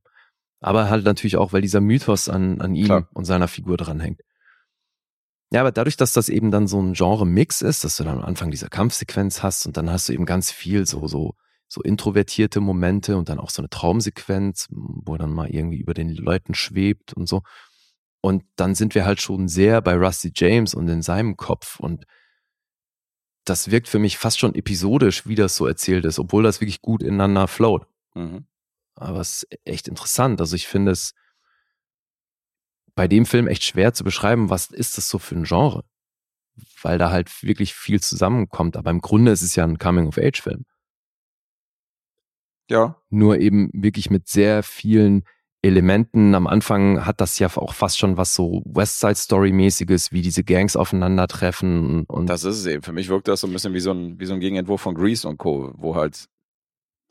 Aber 0.61 0.89
halt 0.89 1.05
natürlich 1.05 1.37
auch, 1.37 1.53
weil 1.53 1.61
dieser 1.61 1.81
Mythos 1.81 2.29
an, 2.29 2.61
an 2.61 2.75
ihm 2.75 2.87
Klar. 2.87 3.09
und 3.13 3.25
seiner 3.25 3.49
Figur 3.49 3.77
dranhängt. 3.77 4.21
Ja, 5.53 5.61
aber 5.61 5.71
dadurch, 5.71 5.97
dass 5.97 6.13
das 6.13 6.29
eben 6.29 6.51
dann 6.51 6.67
so 6.67 6.81
ein 6.81 6.95
Genre-Mix 6.95 7.63
ist, 7.63 7.85
dass 7.85 7.97
du 7.97 8.05
dann 8.05 8.19
am 8.19 8.25
Anfang 8.25 8.51
diese 8.51 8.69
Kampfsequenz 8.69 9.43
hast 9.43 9.67
und 9.67 9.77
dann 9.77 9.91
hast 9.91 10.09
du 10.09 10.13
eben 10.13 10.27
ganz 10.27 10.51
viel 10.51 10.87
so, 10.87 11.07
so, 11.07 11.35
so 11.69 11.83
introvertierte 11.83 12.61
Momente 12.61 13.17
und 13.17 13.29
dann 13.29 13.39
auch 13.39 13.51
so 13.51 13.61
eine 13.61 13.69
Traumsequenz, 13.69 14.69
wo 14.71 15.15
er 15.15 15.19
dann 15.19 15.33
mal 15.33 15.51
irgendwie 15.51 15.79
über 15.79 15.95
den 15.95 16.15
Leuten 16.15 16.55
schwebt 16.55 17.13
und 17.13 17.29
so. 17.29 17.43
Und 18.21 18.45
dann 18.57 18.75
sind 18.75 18.95
wir 18.95 19.05
halt 19.05 19.21
schon 19.21 19.49
sehr 19.49 19.81
bei 19.81 19.95
Rusty 19.95 20.33
James 20.35 20.75
und 20.75 20.89
in 20.89 21.03
seinem 21.03 21.37
Kopf 21.37 21.81
und 21.81 22.07
das 23.45 23.71
wirkt 23.71 23.89
für 23.89 24.01
mich 24.01 24.19
fast 24.19 24.39
schon 24.39 24.55
episodisch, 24.55 25.27
wie 25.27 25.37
das 25.37 25.57
so 25.57 25.67
erzählt 25.67 26.05
ist, 26.05 26.19
obwohl 26.19 26.43
das 26.43 26.61
wirklich 26.61 26.83
gut 26.83 27.03
ineinander 27.03 27.47
float. 27.47 27.87
Mhm. 28.15 28.47
Aber 28.97 29.21
es 29.21 29.45
ist 29.45 29.59
echt 29.65 29.89
interessant. 29.89 30.41
Also 30.41 30.57
ich 30.57 30.67
finde 30.67 30.91
es 30.91 31.15
bei 32.97 33.07
dem 33.07 33.27
Film 33.27 33.47
echt 33.47 33.63
schwer 33.63 33.93
zu 33.93 34.03
beschreiben, 34.03 34.51
was 34.51 34.67
ist 34.67 34.99
das 34.99 35.09
so 35.09 35.19
für 35.19 35.37
ein 35.37 35.45
Genre? 35.45 35.85
Weil 36.83 36.99
da 36.99 37.11
halt 37.11 37.43
wirklich 37.43 37.75
viel 37.75 38.01
zusammenkommt. 38.01 38.77
Aber 38.77 38.91
im 38.91 39.01
Grunde 39.01 39.31
ist 39.31 39.43
es 39.43 39.55
ja 39.55 39.65
ein 39.65 39.79
Coming-of-Age-Film. 39.79 40.65
Ja, 42.69 42.97
Nur 43.11 43.39
eben 43.39 43.71
wirklich 43.73 44.11
mit 44.11 44.27
sehr 44.29 44.63
vielen 44.63 45.23
Elementen. 45.63 46.35
Am 46.35 46.47
Anfang 46.47 47.07
hat 47.07 47.21
das 47.21 47.39
ja 47.39 47.49
auch 47.57 47.75
fast 47.75 47.99
schon 47.99 48.17
was 48.17 48.35
so 48.35 48.63
West 48.67 49.01
Side 49.01 49.15
Story-mäßiges, 49.17 50.13
wie 50.13 50.23
diese 50.23 50.45
Gangs 50.45 50.77
aufeinandertreffen 50.77 52.05
und 52.07 52.27
das 52.29 52.45
ist 52.45 52.59
es 52.59 52.67
eben. 52.67 52.83
Für 52.83 52.93
mich 52.93 53.09
wirkt 53.09 53.29
das 53.29 53.41
so 53.41 53.47
ein 53.47 53.53
bisschen 53.53 53.73
wie 53.75 53.81
so 53.81 53.91
ein, 53.93 54.19
wie 54.21 54.27
so 54.27 54.35
ein 54.35 54.41
Gegenentwurf 54.41 54.81
von 54.81 54.95
Grease 54.95 55.27
und 55.29 55.39
Co., 55.39 55.73
wo 55.77 55.95
halt, 55.97 56.27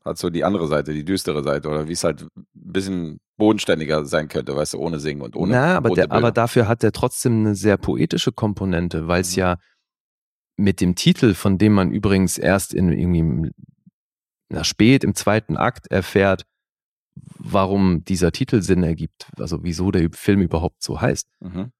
halt 0.05 0.17
so 0.17 0.29
die 0.29 0.43
andere 0.43 0.67
Seite, 0.67 0.93
die 0.93 1.03
düstere 1.05 1.43
Seite, 1.43 1.67
oder 1.69 1.87
wie 1.87 1.93
es 1.93 2.03
halt 2.03 2.21
ein 2.21 2.45
bisschen 2.53 3.19
bodenständiger 3.37 4.05
sein 4.05 4.27
könnte, 4.29 4.55
weißt 4.55 4.73
du, 4.75 4.79
ohne 4.79 4.99
Singen 4.99 5.21
und 5.21 5.35
ohne. 5.35 5.51
Na, 5.53 5.75
aber, 5.77 5.89
der, 5.89 6.11
aber 6.11 6.31
dafür 6.31 6.67
hat 6.67 6.83
er 6.83 6.91
trotzdem 6.93 7.39
eine 7.39 7.55
sehr 7.55 7.77
poetische 7.77 8.31
Komponente, 8.31 9.07
weil 9.07 9.21
es 9.21 9.35
Mhm. 9.35 9.39
ja 9.39 9.57
mit 10.57 10.79
dem 10.79 10.95
Titel, 10.95 11.33
von 11.33 11.57
dem 11.57 11.73
man 11.73 11.91
übrigens 11.91 12.37
erst 12.37 12.73
in 12.73 12.89
irgendwie 12.91 13.19
im- 13.19 13.51
na, 14.49 14.63
spät 14.63 15.03
im 15.03 15.15
zweiten 15.15 15.57
Akt 15.57 15.87
erfährt, 15.87 16.43
warum 17.15 18.03
dieser 18.03 18.31
Titel 18.31 18.61
Sinn 18.61 18.83
ergibt, 18.83 19.27
also 19.37 19.63
wieso 19.63 19.91
der 19.91 20.09
Film 20.11 20.41
überhaupt 20.41 20.83
so 20.83 20.99
heißt. 20.99 21.27
Mhm. 21.39 21.71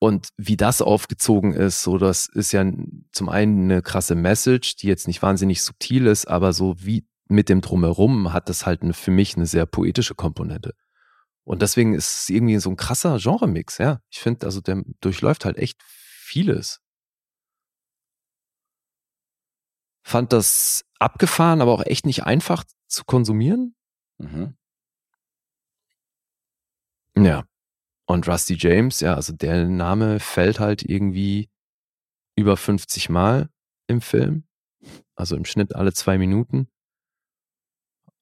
Und 0.00 0.30
wie 0.36 0.56
das 0.56 0.82
aufgezogen 0.82 1.52
ist, 1.52 1.82
so 1.82 1.96
das 1.96 2.26
ist 2.26 2.50
ja 2.50 2.64
zum 3.12 3.28
einen 3.28 3.70
eine 3.70 3.82
krasse 3.82 4.16
Message, 4.16 4.74
die 4.74 4.88
jetzt 4.88 5.06
nicht 5.06 5.22
wahnsinnig 5.22 5.62
subtil 5.62 6.06
ist, 6.06 6.26
aber 6.26 6.52
so 6.52 6.74
wie 6.78 7.06
mit 7.28 7.48
dem 7.48 7.60
Drumherum 7.60 8.32
hat 8.32 8.48
das 8.48 8.66
halt 8.66 8.82
eine, 8.82 8.94
für 8.94 9.12
mich 9.12 9.36
eine 9.36 9.46
sehr 9.46 9.64
poetische 9.64 10.16
Komponente. 10.16 10.74
Und 11.44 11.62
deswegen 11.62 11.94
ist 11.94 12.22
es 12.22 12.28
irgendwie 12.28 12.58
so 12.58 12.70
ein 12.70 12.76
krasser 12.76 13.18
Genremix, 13.18 13.78
ja. 13.78 14.00
Ich 14.10 14.18
finde, 14.18 14.46
also 14.46 14.60
der 14.60 14.82
durchläuft 15.00 15.44
halt 15.44 15.56
echt 15.56 15.80
vieles. 15.84 16.80
Fand 20.02 20.32
das 20.32 20.84
abgefahren, 20.98 21.60
aber 21.60 21.72
auch 21.72 21.84
echt 21.86 22.06
nicht 22.06 22.24
einfach 22.24 22.64
zu 22.88 23.04
konsumieren. 23.04 23.74
Mhm. 24.18 24.54
Ja. 27.16 27.44
Und 28.06 28.28
Rusty 28.28 28.56
James, 28.58 29.00
ja, 29.00 29.14
also 29.14 29.32
der 29.32 29.66
Name 29.66 30.20
fällt 30.20 30.60
halt 30.60 30.82
irgendwie 30.82 31.48
über 32.36 32.56
50 32.56 33.08
Mal 33.08 33.48
im 33.86 34.00
Film. 34.00 34.44
Also 35.14 35.36
im 35.36 35.44
Schnitt 35.44 35.74
alle 35.76 35.92
zwei 35.92 36.18
Minuten. 36.18 36.68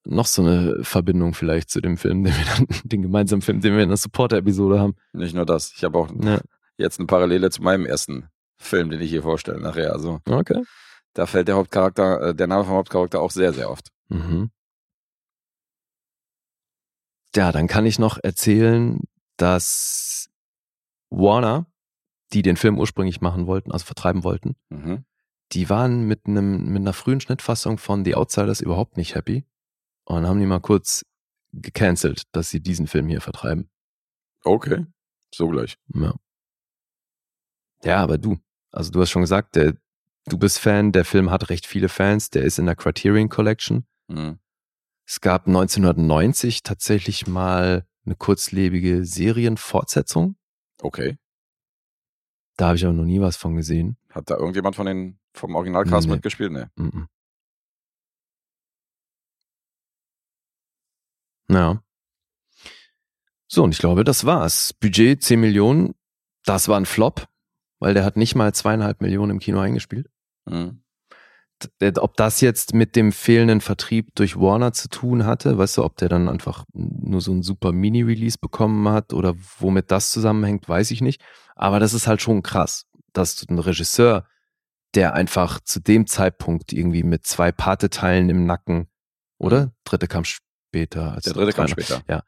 Noch 0.05 0.27
so 0.27 0.43
eine 0.43 0.83
Verbindung 0.85 1.35
vielleicht 1.35 1.71
zu 1.71 1.81
dem 1.81 1.97
Film, 1.97 2.25
den 2.25 2.35
wir 2.35 2.45
dann, 2.45 2.67
den 2.89 3.03
gemeinsamen 3.03 3.43
Film, 3.43 3.61
den 3.61 3.75
wir 3.77 3.83
in 3.83 3.89
der 3.89 3.97
Supporter-Episode 3.99 4.79
haben. 4.81 4.95
Nicht 5.13 5.35
nur 5.35 5.47
das. 5.47 5.73
Ich 5.77 5.85
habe 5.85 5.99
auch 5.99 6.11
Ja. 6.23 6.41
jetzt 6.77 6.99
eine 6.99 7.07
Parallele 7.07 7.51
zu 7.51 7.63
meinem 7.63 7.87
ersten 7.87 8.29
Film, 8.59 8.91
den 8.91 9.01
ich 9.01 9.11
hier 9.11 9.23
vorstelle 9.23 9.61
nachher. 9.61 9.93
Also 9.93 10.21
Okay. 10.29 10.63
Da 11.15 11.27
fällt 11.27 11.49
der 11.49 11.57
Hauptcharakter, 11.57 12.29
äh, 12.29 12.35
der 12.35 12.47
Name 12.47 12.65
vom 12.65 12.75
Hauptcharakter 12.75 13.21
auch 13.21 13.31
sehr, 13.31 13.53
sehr 13.53 13.71
oft. 13.71 13.91
Mhm. 14.09 14.51
Ja, 17.35 17.53
dann 17.53 17.69
kann 17.69 17.87
ich 17.87 17.99
noch 17.99 18.19
erzählen, 18.23 19.01
dass 19.37 20.31
Warner, 21.11 21.67
die 22.33 22.43
den 22.43 22.57
Film 22.57 22.79
ursprünglich 22.79 23.21
machen 23.21 23.47
wollten, 23.47 23.71
also 23.73 23.85
vertreiben 23.85 24.25
wollten, 24.25 24.57
Mhm. 24.69 25.05
die 25.53 25.69
waren 25.71 26.03
mit 26.07 26.27
einem 26.27 26.67
mit 26.73 26.81
einer 26.81 26.93
frühen 26.93 27.21
Schnittfassung 27.21 27.79
von 27.79 28.05
The 28.05 28.15
Outsiders 28.17 28.61
überhaupt 28.61 28.97
nicht 28.97 29.15
happy 29.15 29.45
und 30.05 30.27
haben 30.27 30.41
die 30.41 30.47
mal 30.47 30.61
kurz 30.61 31.05
gecancelt, 31.53 32.23
dass 32.33 32.51
sie 32.51 32.61
diesen 32.61 32.87
Film 32.87 33.09
hier 33.09 33.21
vertreiben. 33.21 33.69
Okay. 34.45 34.87
So 35.35 35.49
gleich. 35.49 35.77
Ja. 35.95 36.15
Ja, 37.83 37.97
aber 38.03 38.19
du, 38.19 38.39
also 38.73 38.91
du 38.91 39.01
hast 39.01 39.11
schon 39.11 39.23
gesagt, 39.23 39.57
der, 39.57 39.75
du 40.31 40.39
bist 40.39 40.59
Fan, 40.59 40.93
der 40.93 41.05
Film 41.05 41.31
hat 41.31 41.51
recht 41.51 41.67
viele 41.67 41.89
Fans, 41.89 42.31
der 42.31 42.43
ist 42.45 42.59
in 42.59 42.67
der 42.67 42.77
Criterion 42.77 43.29
Collection. 43.29 43.85
Mhm. 44.09 44.39
Es 45.07 45.21
gab 45.21 45.47
1990 45.47 46.63
tatsächlich 46.63 47.27
mal 47.27 47.87
eine 48.07 48.15
kurzlebige 48.17 49.05
Serienfortsetzung. 49.05 50.37
Okay. 50.81 51.19
Da 52.57 52.69
habe 52.69 52.77
ich 52.77 52.85
aber 52.85 52.95
noch 52.95 53.05
nie 53.05 53.21
was 53.21 53.37
von 53.37 53.57
gesehen. 53.57 53.97
Hat 54.11 54.31
da 54.31 54.37
irgendjemand 54.37 54.77
von 54.77 54.87
den 54.87 55.19
vom 55.35 55.55
Originalcast 55.55 56.07
Nee. 56.07 56.15
mitgespielt? 56.15 56.53
Nee. 56.53 56.67
Mhm. 56.77 57.09
Ja. 61.49 61.83
So, 63.49 63.65
und 63.65 63.73
ich 63.73 63.79
glaube, 63.79 64.05
das 64.05 64.25
war's. 64.25 64.73
Budget 64.75 65.23
10 65.23 65.41
Millionen, 65.41 65.95
das 66.45 66.69
war 66.69 66.79
ein 66.79 66.87
Flop, 66.87 67.27
weil 67.81 67.95
der 67.95 68.05
hat 68.05 68.17
nicht 68.17 68.37
mal 68.37 68.55
zweieinhalb 68.55 69.01
Millionen 69.01 69.33
im 69.33 69.39
Kino 69.41 69.59
eingespielt. 69.59 70.09
Mhm. 70.51 70.83
Ob 71.99 72.17
das 72.17 72.41
jetzt 72.41 72.73
mit 72.73 72.97
dem 72.97 73.13
fehlenden 73.13 73.61
Vertrieb 73.61 74.15
durch 74.15 74.37
Warner 74.37 74.73
zu 74.73 74.89
tun 74.89 75.27
hatte, 75.27 75.59
weißt 75.59 75.77
du, 75.77 75.85
ob 75.85 75.97
der 75.99 76.09
dann 76.09 76.29
einfach 76.29 76.65
nur 76.73 77.21
so 77.21 77.33
ein 77.33 77.43
super 77.43 77.73
Mini-Release 77.73 78.39
bekommen 78.41 78.89
hat 78.89 79.13
oder 79.13 79.35
womit 79.59 79.91
das 79.91 80.11
zusammenhängt, 80.11 80.69
weiß 80.69 80.91
ich 80.91 81.03
nicht. 81.03 81.21
Aber 81.57 81.79
das 81.79 81.93
ist 81.93 82.07
halt 82.07 82.23
schon 82.23 82.43
krass, 82.43 82.87
dass 83.13 83.37
du 83.37 83.47
einen 83.49 83.59
Regisseur, 83.59 84.27
der 84.95 85.13
einfach 85.13 85.61
zu 85.61 85.81
dem 85.81 86.07
Zeitpunkt 86.07 86.73
irgendwie 86.73 87.03
mit 87.03 87.27
zwei 87.27 87.53
Pate-Teilen 87.53 88.31
im 88.31 88.47
Nacken, 88.47 88.89
oder? 89.37 89.71
Dritte 89.85 90.09
kam 90.09 90.25
später. 90.25 91.19
Der 91.25 91.33
dritte 91.35 91.53
kam 91.53 91.67
Trainer. 91.67 92.01
später. 92.01 92.25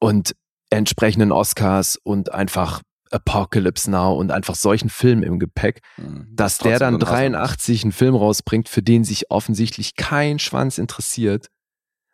Und 0.00 0.34
entsprechenden 0.70 1.30
Oscars 1.30 1.96
und 1.96 2.32
einfach 2.32 2.82
Apocalypse 3.10 3.90
Now 3.90 4.14
und 4.14 4.30
einfach 4.30 4.54
solchen 4.54 4.88
Film 4.88 5.22
im 5.22 5.38
Gepäck, 5.38 5.80
Mhm. 5.96 6.26
dass 6.32 6.58
Trotzdem 6.58 6.70
der 6.70 6.78
dann 6.78 6.94
so 6.94 6.98
ein 6.98 7.02
Hass- 7.06 7.18
83 7.18 7.82
einen 7.84 7.92
Film 7.92 8.14
rausbringt, 8.14 8.68
für 8.68 8.82
den 8.82 9.04
sich 9.04 9.30
offensichtlich 9.30 9.96
kein 9.96 10.38
Schwanz 10.38 10.78
interessiert. 10.78 11.48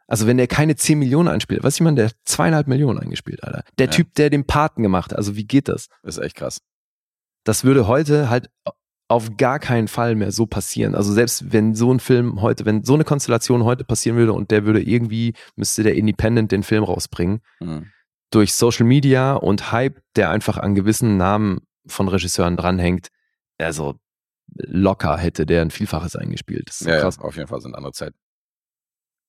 Also 0.08 0.26
wenn 0.26 0.36
der 0.36 0.46
keine 0.46 0.76
10 0.76 0.98
Millionen 0.98 1.28
einspielt, 1.28 1.64
was 1.64 1.74
ich 1.74 1.80
meine, 1.80 1.96
der 1.96 2.10
zweieinhalb 2.24 2.68
Millionen 2.68 2.98
eingespielt, 3.00 3.42
Alter. 3.42 3.64
Der 3.78 3.86
Ja. 3.86 3.92
Typ, 3.92 4.14
der 4.14 4.30
den 4.30 4.46
Paten 4.46 4.82
gemacht 4.82 5.10
hat, 5.10 5.18
also 5.18 5.34
wie 5.36 5.44
geht 5.46 5.68
das? 5.68 5.88
Ist 6.04 6.18
echt 6.18 6.36
krass. 6.36 6.60
Das 7.44 7.64
würde 7.64 7.86
heute 7.88 8.30
halt 8.30 8.48
auf 9.08 9.36
gar 9.36 9.60
keinen 9.60 9.86
Fall 9.86 10.16
mehr 10.16 10.32
so 10.32 10.46
passieren. 10.46 10.96
Also 10.96 11.12
selbst 11.12 11.52
wenn 11.52 11.74
so 11.76 11.92
ein 11.92 12.00
Film 12.00 12.40
heute, 12.42 12.64
wenn 12.64 12.82
so 12.82 12.94
eine 12.94 13.04
Konstellation 13.04 13.62
heute 13.62 13.84
passieren 13.84 14.16
würde 14.16 14.32
und 14.32 14.50
der 14.50 14.64
würde 14.66 14.82
irgendwie, 14.82 15.34
müsste 15.54 15.84
der 15.84 15.94
Independent 15.94 16.50
den 16.50 16.64
Film 16.64 16.82
rausbringen, 16.82 17.40
Mhm. 17.60 17.86
Durch 18.30 18.54
Social 18.54 18.86
Media 18.86 19.34
und 19.34 19.72
Hype, 19.72 20.00
der 20.16 20.30
einfach 20.30 20.56
an 20.58 20.74
gewissen 20.74 21.16
Namen 21.16 21.60
von 21.86 22.08
Regisseuren 22.08 22.56
dranhängt, 22.56 23.08
also 23.58 23.94
locker 24.54 25.16
hätte 25.16 25.46
der 25.46 25.62
ein 25.62 25.70
Vielfaches 25.70 26.16
eingespielt. 26.16 26.68
Das 26.68 26.80
ist 26.80 26.86
Ja, 26.86 26.94
ja, 26.94 27.00
krass. 27.00 27.18
auf 27.18 27.36
jeden 27.36 27.48
Fall 27.48 27.60
sind 27.60 27.74
andere 27.74 27.92
Zeiten. 27.92 28.16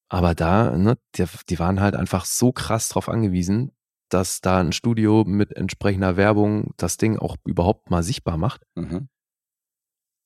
Aber 0.09 0.35
da, 0.35 0.77
ne, 0.77 0.97
die, 1.15 1.25
die 1.49 1.59
waren 1.59 1.81
halt 1.81 1.95
einfach 1.95 2.25
so 2.25 2.51
krass 2.51 2.89
drauf 2.89 3.09
angewiesen, 3.09 3.71
dass 4.09 4.39
da 4.39 4.59
ein 4.59 4.71
Studio 4.71 5.25
mit 5.25 5.51
entsprechender 5.51 6.15
Werbung 6.15 6.71
das 6.77 6.95
Ding 6.97 7.17
auch 7.19 7.35
überhaupt 7.45 7.89
mal 7.89 8.03
sichtbar 8.03 8.37
macht. 8.37 8.63
Mhm. 8.75 9.09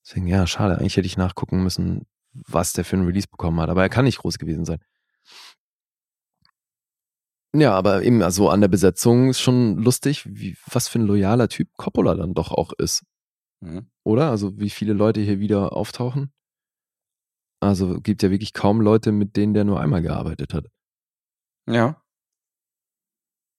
Deswegen, 0.05 0.28
ja, 0.28 0.45
schade. 0.45 0.78
Eigentlich 0.78 0.97
hätte 0.97 1.07
ich 1.07 1.17
nachgucken 1.17 1.63
müssen, 1.63 2.05
was 2.34 2.74
der 2.74 2.86
für 2.86 2.97
ein 2.97 3.05
Release 3.05 3.28
bekommen 3.28 3.59
hat. 3.59 3.69
Aber 3.69 3.82
er 3.82 3.89
kann 3.89 4.05
nicht 4.05 4.19
groß 4.19 4.38
gewesen 4.38 4.65
sein. 4.65 4.80
Ja, 7.54 7.74
aber 7.74 8.04
eben, 8.04 8.22
also 8.22 8.49
an 8.49 8.62
der 8.62 8.70
Besetzung 8.70 9.30
ist 9.30 9.41
schon 9.41 9.78
lustig, 9.78 10.24
wie, 10.26 10.56
was 10.68 10.88
für 10.88 10.99
ein 10.99 11.06
loyaler 11.06 11.49
Typ 11.49 11.70
Coppola 11.78 12.16
dann 12.16 12.34
doch 12.34 12.52
auch 12.52 12.72
ist. 12.78 13.04
Mhm. 13.62 13.89
Oder? 14.04 14.30
Also 14.30 14.58
wie 14.60 14.70
viele 14.70 14.93
Leute 14.93 15.20
hier 15.22 15.39
wieder 15.39 15.74
auftauchen. 15.74 16.32
Also 17.60 17.99
gibt 17.99 18.24
ja 18.24 18.32
wirklich 18.32 18.54
kaum 18.54 18.82
Leute, 18.82 19.12
mit 19.12 19.36
denen 19.36 19.54
der 19.54 19.66
nur 19.66 19.80
einmal 19.80 20.02
gearbeitet 20.02 20.54
hat. 20.54 20.68
Ja, 21.68 22.02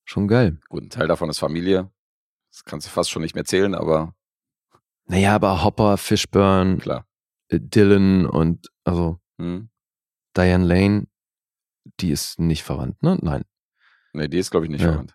Schon 0.04 0.26
geil. 0.26 0.58
gut, 0.68 0.82
ein 0.82 0.90
Teil 0.90 1.06
davon 1.06 1.30
ist 1.30 1.38
Familie. 1.38 1.90
Das 2.50 2.64
kannst 2.64 2.86
du 2.86 2.90
fast 2.90 3.10
schon 3.10 3.22
nicht 3.22 3.34
mehr 3.36 3.44
zählen, 3.44 3.74
aber 3.74 4.14
Naja, 5.06 5.34
aber 5.36 5.62
Hopper, 5.62 5.96
Fishburne, 5.96 6.78
klar. 6.78 7.06
äh, 7.48 7.60
Dylan 7.60 8.26
und 8.26 8.68
also 8.84 9.18
Mhm. 9.38 9.70
Diane 10.36 10.64
Lane, 10.66 11.06
die 12.00 12.10
ist 12.10 12.38
nicht 12.40 12.62
verwandt, 12.64 13.02
ne? 13.02 13.18
Nein. 13.22 13.44
Nee, 14.12 14.28
die 14.28 14.38
ist, 14.38 14.50
glaube 14.50 14.66
ich, 14.66 14.70
nicht 14.72 14.82
Ja. 14.82 14.90
verwandt. 14.92 15.14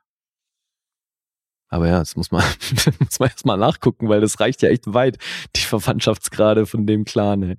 Aber 1.70 1.88
ja, 1.88 2.00
das 2.00 2.16
muss 2.16 2.32
man, 2.32 2.44
muss 3.00 3.20
man 3.20 3.30
erstmal 3.30 3.58
nachgucken, 3.58 4.08
weil 4.10 4.22
das 4.22 4.40
reicht 4.40 4.62
ja 4.62 4.70
echt 4.70 4.94
weit, 4.94 5.18
die 5.56 5.62
Verwandtschaftsgrade 5.62 6.66
von 6.66 6.88
dem 6.88 7.04
Clan. 7.06 7.44
Ey. 7.44 7.58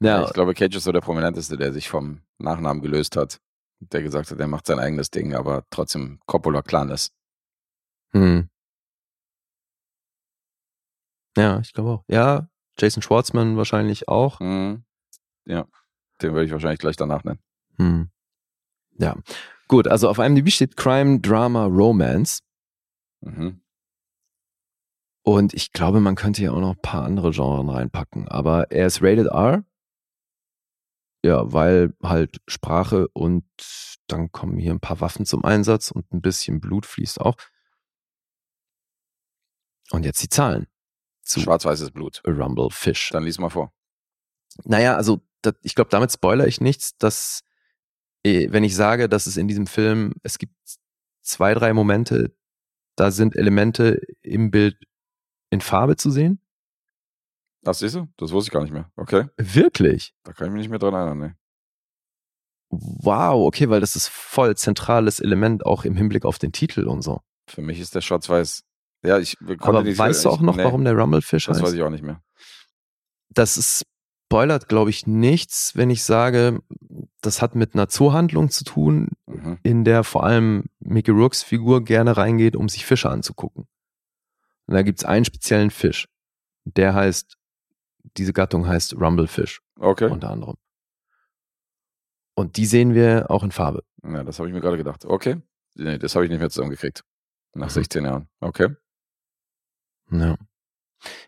Ja, 0.00 0.24
Ich 0.26 0.32
glaube, 0.34 0.52
Cage 0.54 0.76
ist 0.76 0.84
so 0.84 0.92
der 0.92 1.00
Prominenteste, 1.00 1.56
der 1.56 1.72
sich 1.72 1.88
vom 1.88 2.20
Nachnamen 2.38 2.82
gelöst 2.82 3.16
hat. 3.16 3.40
Der 3.80 4.02
gesagt 4.02 4.30
hat, 4.30 4.38
er 4.38 4.46
macht 4.46 4.66
sein 4.66 4.78
eigenes 4.78 5.10
Ding, 5.10 5.34
aber 5.34 5.64
trotzdem 5.70 6.20
Coppola-Clan 6.26 6.90
ist. 6.90 7.12
hm. 8.12 8.48
ja, 11.36 11.58
ich 11.60 11.72
glaube 11.72 11.90
auch. 11.90 12.04
Ja, 12.08 12.48
Jason 12.78 13.02
Schwartzman 13.02 13.56
wahrscheinlich 13.56 14.08
auch. 14.08 14.40
Mhm. 14.40 14.84
Ja, 15.46 15.66
den 16.22 16.32
würde 16.32 16.44
ich 16.46 16.52
wahrscheinlich 16.52 16.78
gleich 16.80 16.96
danach 16.96 17.24
nennen. 17.24 17.40
Hm. 17.78 18.10
Ja, 18.98 19.16
gut. 19.68 19.88
Also 19.88 20.08
auf 20.08 20.18
IMDb 20.18 20.50
steht 20.50 20.76
Crime, 20.76 21.20
Drama, 21.20 21.66
Romance. 21.66 22.40
Mhm. 23.20 23.60
Und 25.22 25.54
ich 25.54 25.72
glaube, 25.72 26.00
man 26.00 26.16
könnte 26.16 26.42
ja 26.42 26.52
auch 26.52 26.60
noch 26.60 26.74
ein 26.74 26.82
paar 26.82 27.04
andere 27.04 27.30
Genres 27.30 27.74
reinpacken. 27.74 28.28
Aber 28.28 28.70
er 28.70 28.86
ist 28.86 29.02
rated 29.02 29.26
R. 29.28 29.64
Ja, 31.24 31.50
weil 31.52 31.94
halt 32.02 32.42
Sprache 32.46 33.08
und 33.14 33.44
dann 34.08 34.30
kommen 34.30 34.58
hier 34.58 34.72
ein 34.72 34.80
paar 34.80 35.00
Waffen 35.00 35.24
zum 35.24 35.42
Einsatz 35.44 35.90
und 35.90 36.12
ein 36.12 36.20
bisschen 36.20 36.60
Blut 36.60 36.84
fließt 36.84 37.20
auch. 37.20 37.36
Und 39.90 40.04
jetzt 40.04 40.22
die 40.22 40.28
Zahlen 40.28 40.66
Schwarz-weißes 41.26 41.90
Blut. 41.90 42.22
A 42.26 42.30
Rumble 42.30 42.70
Fish. 42.70 43.10
Dann 43.10 43.24
lies 43.24 43.38
mal 43.38 43.50
vor. 43.50 43.72
Naja, 44.64 44.96
also 44.96 45.20
das, 45.42 45.54
ich 45.62 45.74
glaube, 45.74 45.90
damit 45.90 46.12
spoilere 46.12 46.46
ich 46.46 46.60
nichts, 46.60 46.96
dass 46.96 47.42
wenn 48.24 48.64
ich 48.64 48.74
sage, 48.74 49.08
dass 49.08 49.26
es 49.26 49.36
in 49.36 49.48
diesem 49.48 49.66
Film, 49.66 50.14
es 50.22 50.38
gibt 50.38 50.54
zwei, 51.22 51.54
drei 51.54 51.72
Momente, 51.74 52.34
da 52.96 53.10
sind 53.10 53.36
Elemente 53.36 54.00
im 54.22 54.50
Bild 54.50 54.76
in 55.50 55.60
Farbe 55.60 55.96
zu 55.96 56.10
sehen. 56.10 56.40
Ach, 57.66 57.74
siehst 57.74 57.94
du? 57.94 58.08
Das 58.16 58.32
wusste 58.32 58.48
ich 58.48 58.52
gar 58.52 58.62
nicht 58.62 58.72
mehr. 58.72 58.90
Okay. 58.96 59.26
Wirklich? 59.36 60.14
Da 60.22 60.32
kann 60.32 60.46
ich 60.48 60.52
mich 60.52 60.60
nicht 60.62 60.70
mehr 60.70 60.78
dran 60.78 60.94
erinnern. 60.94 61.18
Nee. 61.18 61.32
Wow, 62.70 63.46
okay, 63.46 63.68
weil 63.70 63.80
das 63.80 63.94
ist 63.96 64.08
voll 64.08 64.56
zentrales 64.56 65.20
Element 65.20 65.64
auch 65.64 65.84
im 65.84 65.94
Hinblick 65.96 66.24
auf 66.24 66.38
den 66.38 66.52
Titel 66.52 66.86
und 66.88 67.02
so. 67.02 67.20
Für 67.48 67.62
mich 67.62 67.78
ist 67.78 67.94
der 67.94 68.00
Schwarz-Weiß. 68.00 68.64
Ja, 69.04 69.18
ich 69.18 69.36
konnte 69.38 69.62
Aber 69.64 69.84
weißt 69.98 70.24
du 70.24 70.30
auch 70.30 70.40
noch, 70.40 70.56
nee, 70.56 70.64
warum 70.64 70.84
der 70.84 70.94
Rumblefish 70.94 71.46
Das 71.46 71.56
heißt? 71.58 71.66
weiß 71.66 71.72
ich 71.74 71.82
auch 71.82 71.90
nicht 71.90 72.02
mehr. 72.04 72.22
das 73.30 73.56
ist 73.56 73.84
spoilert, 74.34 74.68
glaube 74.68 74.90
ich, 74.90 75.06
nichts, 75.06 75.76
wenn 75.76 75.90
ich 75.90 76.02
sage, 76.02 76.60
das 77.20 77.40
hat 77.40 77.54
mit 77.54 77.74
einer 77.74 77.88
Zoohandlung 77.88 78.50
zu 78.50 78.64
tun, 78.64 79.10
Mhm. 79.26 79.58
in 79.62 79.84
der 79.84 80.02
vor 80.02 80.24
allem 80.24 80.64
Mickey 80.80 81.12
Rourke's 81.12 81.42
Figur 81.44 81.84
gerne 81.84 82.16
reingeht, 82.16 82.56
um 82.56 82.68
sich 82.68 82.84
Fische 82.84 83.08
anzugucken. 83.10 83.68
Und 84.66 84.74
da 84.74 84.82
gibt's 84.82 85.04
einen 85.04 85.24
speziellen 85.24 85.70
Fisch. 85.70 86.08
Der 86.64 86.94
heißt, 86.94 87.36
diese 88.16 88.32
Gattung 88.32 88.66
heißt 88.66 88.94
Rumblefish 88.94 89.60
Okay. 89.78 90.10
unter 90.10 90.30
anderem. 90.30 90.56
Und 92.34 92.56
die 92.56 92.66
sehen 92.66 92.92
wir 92.94 93.30
auch 93.30 93.44
in 93.44 93.52
Farbe. 93.52 93.84
Ja, 94.02 94.24
das 94.24 94.38
habe 94.40 94.48
ich 94.48 94.54
mir 94.54 94.60
gerade 94.60 94.76
gedacht. 94.78 95.04
Okay. 95.04 95.40
Nee, 95.76 95.98
das 95.98 96.14
habe 96.16 96.24
ich 96.24 96.30
nicht 96.30 96.40
mehr 96.40 96.50
zusammengekriegt. 96.50 97.04
Nach 97.54 97.68
Mhm. 97.68 97.70
16 97.72 98.04
Jahren. 98.04 98.28
Okay. 98.40 98.68
Ja. 100.10 100.36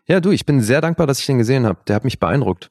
Ja, 0.07 0.19
du, 0.19 0.31
ich 0.31 0.45
bin 0.45 0.59
sehr 0.59 0.81
dankbar, 0.81 1.07
dass 1.07 1.19
ich 1.19 1.25
den 1.25 1.37
gesehen 1.37 1.65
habe. 1.65 1.79
Der 1.87 1.95
hat 1.95 2.03
mich 2.03 2.19
beeindruckt. 2.19 2.69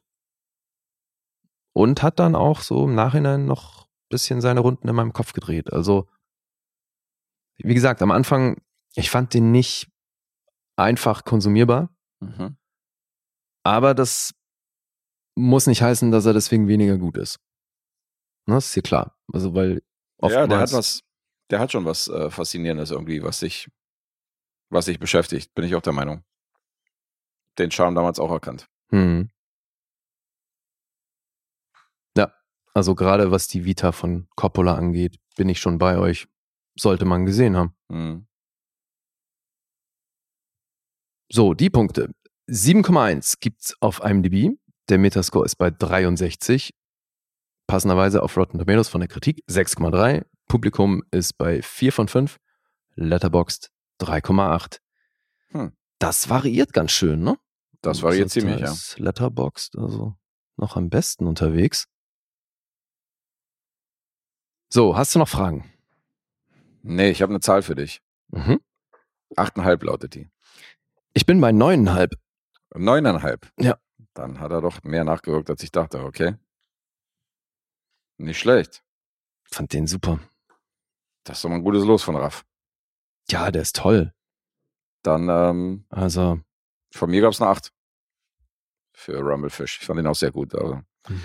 Und 1.77 2.01
hat 2.01 2.17
dann 2.17 2.33
auch 2.35 2.61
so 2.61 2.85
im 2.85 2.95
Nachhinein 2.95 3.45
noch 3.45 3.83
ein 3.85 4.09
bisschen 4.09 4.41
seine 4.41 4.61
Runden 4.61 4.87
in 4.87 4.95
meinem 4.95 5.13
Kopf 5.13 5.33
gedreht. 5.33 5.71
Also, 5.71 6.09
wie 7.57 7.75
gesagt, 7.75 8.01
am 8.01 8.09
Anfang, 8.09 8.59
ich 8.95 9.11
fand 9.11 9.33
den 9.35 9.51
nicht 9.51 9.87
einfach 10.75 11.23
konsumierbar, 11.23 11.89
Mhm. 12.19 12.57
aber 13.63 13.93
das 13.93 14.33
muss 15.35 15.67
nicht 15.67 15.83
heißen, 15.83 16.09
dass 16.11 16.25
er 16.25 16.33
deswegen 16.33 16.67
weniger 16.67 16.97
gut 16.97 17.15
ist. 17.15 17.37
Ne, 18.47 18.55
das 18.55 18.67
ist 18.67 18.73
hier 18.73 18.81
klar. 18.83 19.15
Also, 19.31 19.53
weil 19.53 19.83
Ja, 20.23 20.47
der 20.47 20.57
hat 20.59 20.73
was, 20.73 21.01
der 21.51 21.59
hat 21.59 21.71
schon 21.71 21.85
was 21.85 22.07
äh, 22.07 22.31
Faszinierendes 22.31 22.89
irgendwie, 22.89 23.21
was 23.21 23.39
sich, 23.39 23.69
was 24.71 24.85
sich 24.85 24.97
beschäftigt, 24.99 25.53
bin 25.53 25.63
ich 25.63 25.75
auch 25.75 25.81
der 25.83 25.93
Meinung. 25.93 26.23
Den 27.59 27.69
Charme 27.69 27.93
damals 27.93 28.19
auch 28.19 28.31
erkannt. 28.31 28.67
Hm. 28.89 29.29
Ja, 32.17 32.33
also 32.77 32.93
gerade 32.93 33.31
was 33.31 33.47
die 33.47 33.65
Vita 33.65 33.91
von 33.91 34.27
Coppola 34.35 34.75
angeht, 34.75 35.17
bin 35.35 35.49
ich 35.49 35.59
schon 35.59 35.79
bei 35.79 35.97
euch. 35.97 36.27
Sollte 36.77 37.05
man 37.05 37.25
gesehen 37.25 37.57
haben. 37.57 37.75
Mhm. 37.89 38.27
So, 41.31 41.55
die 41.55 41.71
Punkte. 41.71 42.11
7,1 42.47 43.39
gibt's 43.39 43.73
auf 43.81 44.01
IMDb. 44.03 44.55
Der 44.89 44.99
Metascore 44.99 45.43
ist 45.43 45.55
bei 45.55 45.71
63. 45.71 46.69
Passenderweise 47.65 48.21
auf 48.21 48.37
Rotten 48.37 48.59
Tomatoes 48.59 48.89
von 48.89 49.01
der 49.01 49.07
Kritik 49.09 49.43
6,3. 49.49 50.23
Publikum 50.47 51.03
ist 51.09 51.33
bei 51.33 51.63
4 51.63 51.91
von 51.91 52.07
5. 52.07 52.37
Letterboxd 52.93 53.71
3,8. 53.99 54.77
Hm. 55.47 55.71
Das 55.97 56.29
variiert 56.29 56.73
ganz 56.73 56.91
schön, 56.91 57.23
ne? 57.23 57.39
Das 57.81 58.03
variiert 58.03 58.29
ziemlich, 58.29 58.59
ja. 58.59 58.73
Letterboxd, 58.97 59.79
also 59.79 60.15
noch 60.57 60.75
am 60.77 60.89
besten 60.89 61.25
unterwegs. 61.25 61.87
So, 64.69 64.97
hast 64.97 65.15
du 65.15 65.19
noch 65.19 65.29
Fragen? 65.29 65.71
Nee, 66.81 67.09
ich 67.09 67.21
habe 67.21 67.31
eine 67.31 67.39
Zahl 67.39 67.61
für 67.61 67.75
dich. 67.75 68.01
Mhm. 68.29 68.59
Achteinhalb 69.35 69.83
lautet 69.83 70.15
die. 70.15 70.29
Ich 71.13 71.25
bin 71.25 71.39
bei 71.41 71.51
neuneinhalb. 71.51 72.13
Neuneinhalb. 72.75 73.51
Ja. 73.59 73.77
Dann 74.13 74.39
hat 74.39 74.51
er 74.51 74.61
doch 74.61 74.83
mehr 74.83 75.03
nachgewirkt, 75.03 75.49
als 75.49 75.63
ich 75.63 75.71
dachte, 75.71 76.03
okay. 76.03 76.35
Nicht 78.17 78.39
schlecht. 78.39 78.83
Fand 79.43 79.73
den 79.73 79.87
super. 79.87 80.19
Das 81.23 81.37
ist 81.37 81.43
doch 81.43 81.49
mal 81.49 81.55
ein 81.55 81.63
gutes 81.63 81.85
Los 81.85 82.03
von 82.03 82.15
Raff. 82.15 82.45
Ja, 83.29 83.51
der 83.51 83.61
ist 83.61 83.75
toll. 83.75 84.13
Dann, 85.03 85.29
ähm, 85.29 85.85
Also, 85.89 86.39
von 86.91 87.09
mir 87.09 87.21
gab's 87.21 87.41
eine 87.41 87.49
Acht. 87.51 87.71
Für 88.93 89.19
Rumblefish. 89.19 89.79
Ich 89.79 89.85
fand 89.85 89.99
den 89.99 90.07
auch 90.07 90.15
sehr 90.15 90.31
gut. 90.31 90.55
Also, 90.55 90.81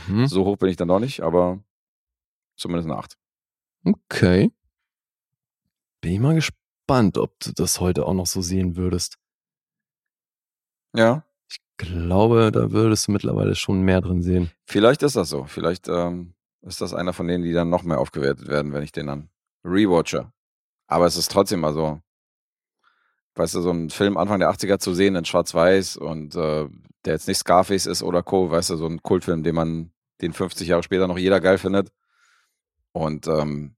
mhm. 0.08 0.26
so 0.26 0.44
hoch 0.44 0.58
bin 0.58 0.68
ich 0.68 0.76
dann 0.76 0.88
doch 0.88 1.00
nicht, 1.00 1.22
aber 1.22 1.62
zumindest 2.56 2.90
eine 2.90 2.98
Acht. 2.98 3.16
Okay. 3.84 4.50
Bin 6.00 6.12
ich 6.12 6.20
mal 6.20 6.34
gespannt, 6.34 7.18
ob 7.18 7.38
du 7.40 7.52
das 7.52 7.80
heute 7.80 8.06
auch 8.06 8.14
noch 8.14 8.26
so 8.26 8.42
sehen 8.42 8.76
würdest. 8.76 9.18
Ja, 10.94 11.24
Ich 11.48 11.58
glaube, 11.78 12.50
da 12.52 12.70
würdest 12.70 13.08
du 13.08 13.12
mittlerweile 13.12 13.54
schon 13.54 13.82
mehr 13.82 14.00
drin 14.00 14.22
sehen. 14.22 14.50
vielleicht 14.64 15.02
ist 15.02 15.16
das 15.16 15.28
so. 15.30 15.44
Vielleicht 15.44 15.88
ähm, 15.88 16.34
ist 16.62 16.80
das 16.80 16.94
einer 16.94 17.12
von 17.12 17.26
denen, 17.26 17.44
die 17.44 17.52
dann 17.52 17.70
noch 17.70 17.82
mehr 17.82 17.98
aufgewertet 17.98 18.48
werden, 18.48 18.72
wenn 18.72 18.82
ich 18.82 18.92
den 18.92 19.06
dann 19.06 19.30
rewatche. 19.64 20.32
Aber 20.86 21.06
es 21.06 21.16
ist 21.16 21.30
trotzdem 21.30 21.64
also, 21.64 22.00
weißt 23.34 23.54
du, 23.54 23.62
so 23.62 23.70
einen 23.70 23.90
Film 23.90 24.16
Anfang 24.16 24.38
der 24.40 24.50
80er 24.50 24.78
zu 24.78 24.94
sehen 24.94 25.16
in 25.16 25.24
Schwarz-Weiß 25.24 25.96
und 25.96 26.34
äh, 26.36 26.68
der 27.04 27.14
jetzt 27.14 27.28
nicht 27.28 27.38
Scarface 27.38 27.86
ist 27.86 28.02
oder 28.02 28.22
Co., 28.22 28.50
weißt 28.50 28.70
du, 28.70 28.76
so 28.76 28.86
ein 28.86 29.02
Kultfilm, 29.02 29.42
den 29.42 29.54
man, 29.54 29.92
den 30.20 30.32
50 30.32 30.68
Jahre 30.68 30.82
später 30.82 31.08
noch 31.08 31.18
jeder 31.18 31.40
geil 31.40 31.58
findet. 31.58 31.90
Und 32.92 33.26
ähm, 33.26 33.76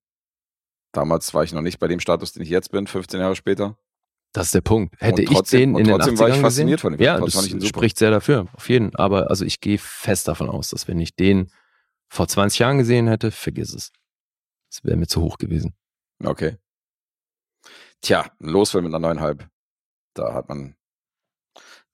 damals 0.92 1.32
war 1.34 1.44
ich 1.44 1.52
noch 1.52 1.60
nicht 1.62 1.78
bei 1.78 1.88
dem 1.88 2.00
Status, 2.00 2.32
den 2.32 2.42
ich 2.42 2.48
jetzt 2.48 2.70
bin, 2.70 2.86
15 2.86 3.20
Jahre 3.20 3.36
später. 3.36 3.78
Das 4.32 4.46
ist 4.46 4.54
der 4.54 4.62
Punkt. 4.62 5.00
Hätte 5.00 5.24
trotzdem- 5.24 5.34
ich 5.36 5.76
den 5.76 5.78
in 5.78 5.84
den 5.84 5.96
trotzdem 5.96 6.14
80ern 6.14 6.18
war 6.18 6.28
ich 6.28 6.34
gesehen, 6.34 6.42
fasziniert 6.44 6.80
von 6.80 6.92
dem. 6.92 7.00
Ja, 7.00 7.18
Trotzdem 7.18 7.60
das 7.60 7.68
spricht 7.68 7.98
sehr 7.98 8.10
dafür, 8.10 8.48
auf 8.54 8.68
jeden. 8.68 8.94
Aber 8.96 9.30
also 9.30 9.44
ich 9.44 9.60
gehe 9.60 9.78
fest 9.78 10.26
davon 10.26 10.48
aus, 10.48 10.70
dass 10.70 10.88
wenn 10.88 10.98
ich 10.98 11.14
den 11.14 11.52
vor 12.08 12.26
20 12.26 12.58
Jahren 12.58 12.78
gesehen 12.78 13.06
hätte, 13.06 13.30
vergiss 13.30 13.72
es. 13.72 13.92
Das 14.70 14.82
wäre 14.84 14.96
mir 14.96 15.06
zu 15.06 15.22
hoch 15.22 15.38
gewesen. 15.38 15.74
Okay. 16.22 16.56
Tja, 18.00 18.22
ein 18.40 18.48
Losfilm 18.48 18.84
mit 18.84 18.92
einer 18.92 18.98
neuneinhalb. 19.06 19.48
Da 20.14 20.34
hat 20.34 20.48
man, 20.48 20.74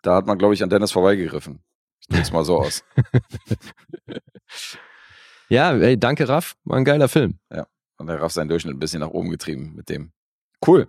da 0.03 0.15
hat 0.17 0.27
man, 0.27 0.39
glaube 0.39 0.55
ich, 0.55 0.63
an 0.63 0.71
Dennis 0.71 0.93
vorbeigegriffen. 0.93 1.63
Ich 2.01 2.07
drück's 2.09 2.33
mal 2.33 2.45
so 2.45 2.59
aus. 2.59 2.83
Ja, 5.51 5.73
ey, 5.73 5.99
danke 5.99 6.29
Raff, 6.29 6.57
war 6.63 6.77
ein 6.77 6.85
geiler 6.85 7.09
Film. 7.09 7.41
Und 7.99 8.07
der 8.07 8.23
Raff 8.23 8.33
seinen 8.33 8.49
Durchschnitt 8.49 8.77
ein 8.77 8.79
bisschen 8.79 9.01
nach 9.01 9.11
oben 9.11 9.31
getrieben 9.31 9.75
mit 9.75 9.89
dem. 9.89 10.13
Cool. 10.65 10.87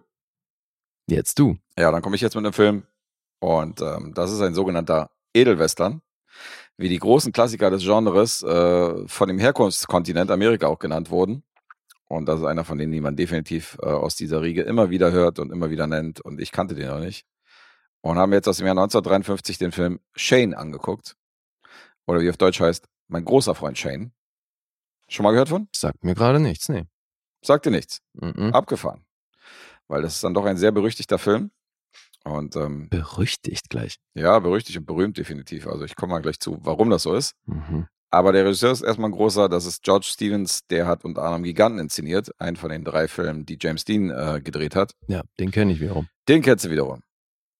Jetzt 1.07 1.39
du. 1.39 1.57
Ja, 1.77 1.91
dann 1.91 2.03
komme 2.03 2.15
ich 2.15 2.21
jetzt 2.21 2.35
mit 2.35 2.45
einem 2.45 2.53
Film. 2.53 2.83
Und 3.39 3.81
ähm, 3.81 4.13
das 4.13 4.31
ist 4.31 4.39
ein 4.39 4.53
sogenannter 4.53 5.09
Edelwestern. 5.33 6.03
Wie 6.77 6.89
die 6.89 6.99
großen 6.99 7.31
Klassiker 7.31 7.71
des 7.71 7.81
Genres 7.81 8.43
äh, 8.43 9.07
von 9.07 9.27
dem 9.27 9.39
Herkunftskontinent 9.39 10.29
Amerika 10.29 10.67
auch 10.67 10.79
genannt 10.79 11.09
wurden. 11.09 11.43
Und 12.07 12.27
das 12.27 12.39
ist 12.39 12.45
einer 12.45 12.63
von 12.63 12.77
denen, 12.77 12.91
die 12.91 13.01
man 13.01 13.15
definitiv 13.15 13.79
äh, 13.81 13.87
aus 13.87 14.15
dieser 14.15 14.43
Riege 14.43 14.61
immer 14.61 14.91
wieder 14.91 15.11
hört 15.11 15.39
und 15.39 15.51
immer 15.51 15.71
wieder 15.71 15.87
nennt. 15.87 16.21
Und 16.21 16.39
ich 16.39 16.51
kannte 16.51 16.75
den 16.75 16.87
noch 16.87 16.99
nicht. 16.99 17.25
Und 18.01 18.17
haben 18.17 18.31
jetzt 18.31 18.47
aus 18.47 18.57
dem 18.57 18.67
Jahr 18.67 18.77
1953 18.77 19.57
den 19.57 19.71
Film 19.71 19.99
Shane 20.15 20.53
angeguckt. 20.53 21.15
Oder 22.05 22.21
wie 22.21 22.29
auf 22.29 22.37
Deutsch 22.37 22.59
heißt, 22.59 22.87
mein 23.07 23.25
großer 23.25 23.55
Freund 23.55 23.77
Shane. 23.77 24.11
Schon 25.11 25.25
mal 25.25 25.31
gehört 25.31 25.49
von? 25.49 25.67
Sagt 25.75 26.03
mir 26.05 26.15
gerade 26.15 26.39
nichts, 26.39 26.69
nee. 26.69 26.85
Sagt 27.43 27.65
dir 27.65 27.71
nichts. 27.71 27.99
Mhm. 28.13 28.53
Abgefahren. 28.53 29.03
Weil 29.89 30.01
das 30.03 30.15
ist 30.15 30.23
dann 30.23 30.33
doch 30.33 30.45
ein 30.45 30.55
sehr 30.55 30.71
berüchtigter 30.71 31.17
Film. 31.17 31.51
Und 32.23 32.55
ähm, 32.55 32.87
Berüchtigt 32.89 33.69
gleich. 33.69 33.97
ja, 34.13 34.39
berüchtigt 34.39 34.77
und 34.77 34.85
berühmt 34.85 35.17
definitiv. 35.17 35.67
Also 35.67 35.83
ich 35.83 35.95
komme 35.97 36.13
mal 36.13 36.21
gleich 36.21 36.39
zu, 36.39 36.59
warum 36.61 36.89
das 36.91 37.03
so 37.03 37.13
ist. 37.13 37.33
Mhm. 37.45 37.87
Aber 38.09 38.31
der 38.31 38.45
Regisseur 38.45 38.71
ist 38.71 38.81
erstmal 38.83 39.09
ein 39.09 39.13
großer, 39.13 39.49
das 39.49 39.65
ist 39.65 39.83
George 39.83 40.05
Stevens, 40.09 40.65
der 40.67 40.85
hat 40.87 41.03
unter 41.03 41.23
anderem 41.23 41.43
Giganten 41.43 41.79
inszeniert, 41.79 42.29
einen 42.39 42.57
von 42.57 42.69
den 42.69 42.83
drei 42.83 43.07
Filmen, 43.07 43.45
die 43.45 43.57
James 43.59 43.83
Dean 43.85 44.11
äh, 44.11 44.39
gedreht 44.41 44.75
hat. 44.75 44.93
Ja, 45.07 45.23
den 45.39 45.51
kenne 45.51 45.73
ich 45.73 45.79
wiederum. 45.81 46.07
Den 46.27 46.41
kennst 46.41 46.63
du 46.65 46.69
wiederum. 46.69 47.01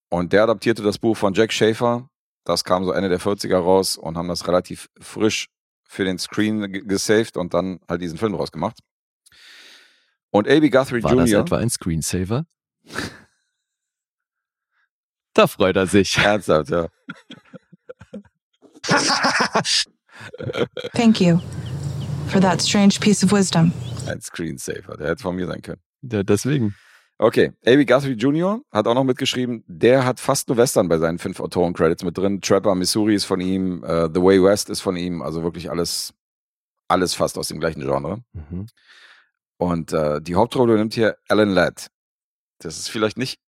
Und 0.09 0.31
der 0.31 0.43
adaptierte 0.43 0.83
das 0.83 0.99
Buch 0.99 1.17
von 1.17 1.33
Jack 1.33 1.51
Schaefer. 1.51 2.07
Das 2.45 2.63
kam 2.63 2.85
so 2.85 2.91
Ende 2.91 3.09
der 3.09 3.19
40er 3.19 3.57
raus 3.57 3.97
und 3.97 4.17
haben 4.17 4.27
das 4.27 4.47
relativ 4.47 4.89
frisch 4.99 5.47
für 5.91 6.05
den 6.05 6.17
Screen 6.17 6.71
ge- 6.71 6.83
gesaved 6.85 7.35
und 7.35 7.53
dann 7.53 7.81
halt 7.89 8.01
diesen 8.01 8.17
Film 8.17 8.31
draus 8.31 8.49
gemacht. 8.51 8.79
Und 10.29 10.47
A.B. 10.47 10.69
Guthrie 10.69 11.03
War 11.03 11.15
das 11.17 11.29
Jr. 11.29 11.41
etwa 11.41 11.57
ein 11.57 11.69
Screensaver? 11.69 12.45
da 15.33 15.47
freut 15.47 15.75
er 15.75 15.87
sich. 15.87 16.17
Ernsthaft, 16.23 16.69
ja. 16.69 16.87
Thank 20.93 21.19
you 21.19 21.39
for 22.27 22.39
that 22.39 22.61
strange 22.61 22.97
piece 22.99 23.21
of 23.23 23.33
wisdom. 23.33 23.73
Ein 24.07 24.21
Screensaver. 24.21 24.95
Der 24.95 25.09
hätte 25.09 25.23
von 25.23 25.35
mir 25.35 25.47
sein 25.47 25.61
können. 25.61 25.81
Ja, 26.03 26.23
deswegen. 26.23 26.73
Okay, 27.21 27.51
A.B. 27.67 27.85
Guthrie 27.85 28.13
Jr. 28.13 28.61
hat 28.71 28.87
auch 28.87 28.95
noch 28.95 29.03
mitgeschrieben. 29.03 29.63
Der 29.67 30.05
hat 30.05 30.19
fast 30.19 30.47
nur 30.47 30.57
Western 30.57 30.87
bei 30.89 30.97
seinen 30.97 31.19
fünf 31.19 31.39
Autoren-Credits 31.39 32.03
mit 32.03 32.17
drin. 32.17 32.41
Trapper, 32.41 32.73
Missouri 32.73 33.13
ist 33.13 33.25
von 33.25 33.39
ihm. 33.39 33.83
äh, 33.83 34.09
The 34.11 34.23
Way 34.23 34.43
West 34.43 34.71
ist 34.71 34.81
von 34.81 34.95
ihm. 34.95 35.21
Also 35.21 35.43
wirklich 35.43 35.69
alles, 35.69 36.15
alles 36.87 37.13
fast 37.13 37.37
aus 37.37 37.49
dem 37.49 37.59
gleichen 37.59 37.81
Genre. 37.81 38.23
Mhm. 38.33 38.65
Und 39.57 39.93
äh, 39.93 40.19
die 40.19 40.33
Hauptrolle 40.33 40.75
nimmt 40.77 40.95
hier 40.95 41.15
Alan 41.27 41.51
Ladd. 41.51 41.89
Das 42.57 42.79
ist 42.79 42.89
vielleicht 42.89 43.19
nicht 43.19 43.39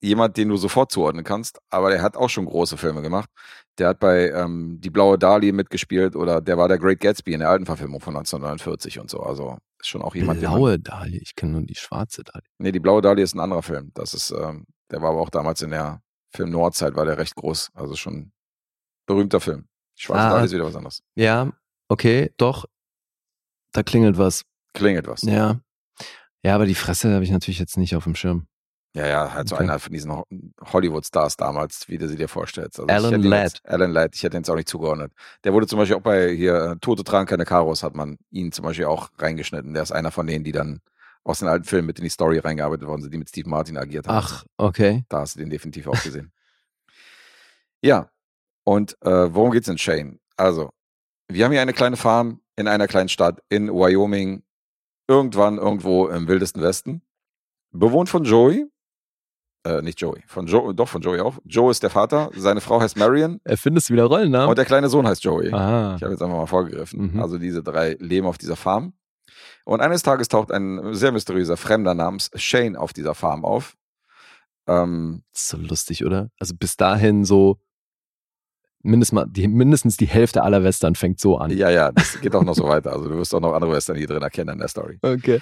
jemand, 0.00 0.36
den 0.36 0.48
du 0.48 0.56
sofort 0.56 0.90
zuordnen 0.90 1.22
kannst, 1.22 1.60
aber 1.70 1.90
der 1.90 2.02
hat 2.02 2.16
auch 2.16 2.28
schon 2.28 2.46
große 2.46 2.76
Filme 2.76 3.00
gemacht. 3.00 3.30
Der 3.78 3.86
hat 3.90 4.00
bei 4.00 4.30
ähm, 4.30 4.80
Die 4.80 4.90
Blaue 4.90 5.18
Dali 5.18 5.52
mitgespielt 5.52 6.16
oder 6.16 6.40
der 6.40 6.58
war 6.58 6.66
der 6.66 6.78
Great 6.78 6.98
Gatsby 6.98 7.34
in 7.34 7.40
der 7.40 7.50
alten 7.50 7.66
Verfilmung 7.66 8.00
von 8.00 8.16
1949 8.16 8.98
und 8.98 9.08
so. 9.08 9.20
Also 9.20 9.58
ist 9.84 9.88
schon 9.90 10.02
auch 10.02 10.14
jemand, 10.14 10.40
man- 10.42 10.52
Blaue 10.52 10.78
Dahlia, 10.78 11.20
ich 11.22 11.34
kenne 11.36 11.52
nur 11.52 11.62
die 11.62 11.74
schwarze 11.74 12.24
Dahlia. 12.24 12.48
Nee, 12.58 12.72
die 12.72 12.80
blaue 12.80 13.02
Dahlia 13.02 13.22
ist 13.24 13.34
ein 13.34 13.40
anderer 13.40 13.62
Film. 13.62 13.90
Das 13.94 14.14
ist, 14.14 14.30
ähm, 14.32 14.66
der 14.90 15.00
war 15.02 15.10
aber 15.10 15.20
auch 15.20 15.30
damals 15.30 15.62
in 15.62 15.70
der 15.70 16.02
Film 16.34 16.50
Nordzeit, 16.50 16.96
war 16.96 17.04
der 17.04 17.18
recht 17.18 17.34
groß. 17.36 17.70
Also 17.74 17.94
schon 17.96 18.14
ein 18.14 18.32
berühmter 19.06 19.40
Film. 19.40 19.68
Die 19.98 20.02
schwarze 20.02 20.22
Ah. 20.26 20.30
Dahlia 20.30 20.44
ist 20.46 20.52
wieder 20.52 20.64
was 20.66 20.74
anderes. 20.76 21.02
Ja, 21.14 21.52
okay, 21.88 22.32
doch. 22.36 22.64
Da 23.72 23.82
klingelt 23.82 24.18
was. 24.18 24.44
Klingelt 24.72 25.06
was. 25.06 25.22
Ja. 25.22 25.60
Ja, 26.44 26.54
aber 26.54 26.66
die 26.66 26.74
Fresse 26.74 27.12
habe 27.14 27.24
ich 27.24 27.30
natürlich 27.30 27.58
jetzt 27.58 27.76
nicht 27.76 27.94
auf 27.96 28.04
dem 28.04 28.14
Schirm. 28.14 28.46
Ja, 28.96 29.06
ja, 29.08 29.34
halt 29.34 29.48
so 29.48 29.56
Okay. 29.56 29.64
einer 29.64 29.78
von 29.80 29.92
diesen 29.92 30.12
Ho- 30.12 30.24
Hollywood-Stars 30.72 31.36
damals, 31.36 31.88
wie 31.88 31.98
du 31.98 32.08
sie 32.08 32.16
dir 32.16 32.28
vorstellst. 32.28 32.78
Also 32.78 32.88
Alan 32.88 33.22
Ladd. 33.22 33.60
Alan 33.64 33.90
Ladd, 33.90 34.14
ich 34.14 34.22
hätte 34.22 34.36
ihn 34.36 34.40
jetzt 34.40 34.50
auch 34.50 34.54
nicht 34.54 34.68
zugeordnet. 34.68 35.12
Der 35.42 35.52
wurde 35.52 35.66
zum 35.66 35.80
Beispiel 35.80 35.96
auch 35.96 36.00
bei 36.02 36.30
hier 36.32 36.54
äh, 36.54 36.76
Tote 36.80 37.02
tragen 37.02 37.26
keine 37.26 37.44
Karos, 37.44 37.82
hat 37.82 37.96
man 37.96 38.18
ihn 38.30 38.52
zum 38.52 38.64
Beispiel 38.64 38.84
auch 38.84 39.10
reingeschnitten. 39.18 39.74
Der 39.74 39.82
ist 39.82 39.90
einer 39.90 40.12
von 40.12 40.26
denen, 40.28 40.44
die 40.44 40.52
dann 40.52 40.80
aus 41.24 41.40
den 41.40 41.48
alten 41.48 41.64
Filmen 41.64 41.86
mit 41.86 41.98
in 41.98 42.04
die 42.04 42.10
Story 42.10 42.38
reingearbeitet 42.38 42.86
worden 42.86 43.02
sind, 43.02 43.12
die 43.12 43.18
mit 43.18 43.28
Steve 43.30 43.48
Martin 43.48 43.76
agiert 43.78 44.06
haben. 44.06 44.16
Ach, 44.18 44.44
okay. 44.58 45.04
Da 45.08 45.20
hast 45.20 45.34
du 45.34 45.40
den 45.40 45.50
definitiv 45.50 45.88
auch 45.88 46.00
gesehen. 46.02 46.30
ja, 47.82 48.10
und 48.64 48.96
äh, 49.02 49.34
worum 49.34 49.50
geht's 49.50 49.68
in 49.68 49.78
Shane? 49.78 50.20
Also, 50.36 50.70
wir 51.28 51.44
haben 51.44 51.52
hier 51.52 51.62
eine 51.62 51.72
kleine 51.72 51.96
Farm 51.96 52.40
in 52.56 52.68
einer 52.68 52.86
kleinen 52.86 53.08
Stadt 53.08 53.40
in 53.48 53.68
Wyoming, 53.68 54.44
irgendwann 55.08 55.58
irgendwo 55.58 56.06
im 56.08 56.28
wildesten 56.28 56.62
Westen, 56.62 57.02
bewohnt 57.72 58.08
von 58.08 58.24
Joey. 58.24 58.66
Äh, 59.66 59.80
nicht 59.80 59.98
Joey, 60.00 60.22
von 60.26 60.46
Joe, 60.46 60.74
doch 60.74 60.88
von 60.88 61.00
Joey 61.00 61.20
auch. 61.20 61.38
Joe 61.46 61.70
ist 61.70 61.82
der 61.82 61.88
Vater, 61.90 62.30
seine 62.36 62.60
Frau 62.60 62.80
heißt 62.82 62.98
Marion 62.98 63.40
Erfindest 63.44 63.88
du 63.88 63.94
wieder 63.94 64.04
Rollennamen? 64.04 64.50
und 64.50 64.58
der 64.58 64.66
kleine 64.66 64.88
Sohn 64.90 65.06
heißt 65.06 65.24
Joey. 65.24 65.52
Aha. 65.52 65.96
Ich 65.96 66.02
habe 66.02 66.12
jetzt 66.12 66.22
einfach 66.22 66.36
mal 66.36 66.46
vorgegriffen. 66.46 67.14
Mhm. 67.14 67.20
Also 67.20 67.38
diese 67.38 67.62
drei 67.62 67.96
leben 67.98 68.26
auf 68.26 68.36
dieser 68.36 68.56
Farm. 68.56 68.92
Und 69.64 69.80
eines 69.80 70.02
Tages 70.02 70.28
taucht 70.28 70.52
ein 70.52 70.92
sehr 70.94 71.12
mysteriöser 71.12 71.56
Fremder 71.56 71.94
namens 71.94 72.30
Shane 72.34 72.76
auf 72.76 72.92
dieser 72.92 73.14
Farm 73.14 73.44
auf. 73.46 73.74
Ähm, 74.66 75.22
So 75.32 75.56
lustig, 75.56 76.04
oder? 76.04 76.30
Also 76.38 76.54
bis 76.54 76.76
dahin 76.76 77.24
so 77.24 77.58
mindestens, 78.82 79.14
mal, 79.14 79.26
die, 79.26 79.48
mindestens 79.48 79.96
die 79.96 80.06
Hälfte 80.06 80.42
aller 80.42 80.62
Western 80.62 80.94
fängt 80.94 81.18
so 81.20 81.38
an. 81.38 81.50
Ja, 81.50 81.70
ja, 81.70 81.90
das 81.90 82.20
geht 82.20 82.34
auch 82.34 82.44
noch 82.44 82.54
so 82.54 82.68
weiter. 82.68 82.92
Also 82.92 83.08
du 83.08 83.16
wirst 83.16 83.34
auch 83.34 83.40
noch 83.40 83.54
andere 83.54 83.72
Western 83.72 83.96
hier 83.96 84.06
drin 84.06 84.22
erkennen 84.22 84.50
in 84.50 84.58
der 84.58 84.68
Story. 84.68 84.98
Okay. 85.02 85.40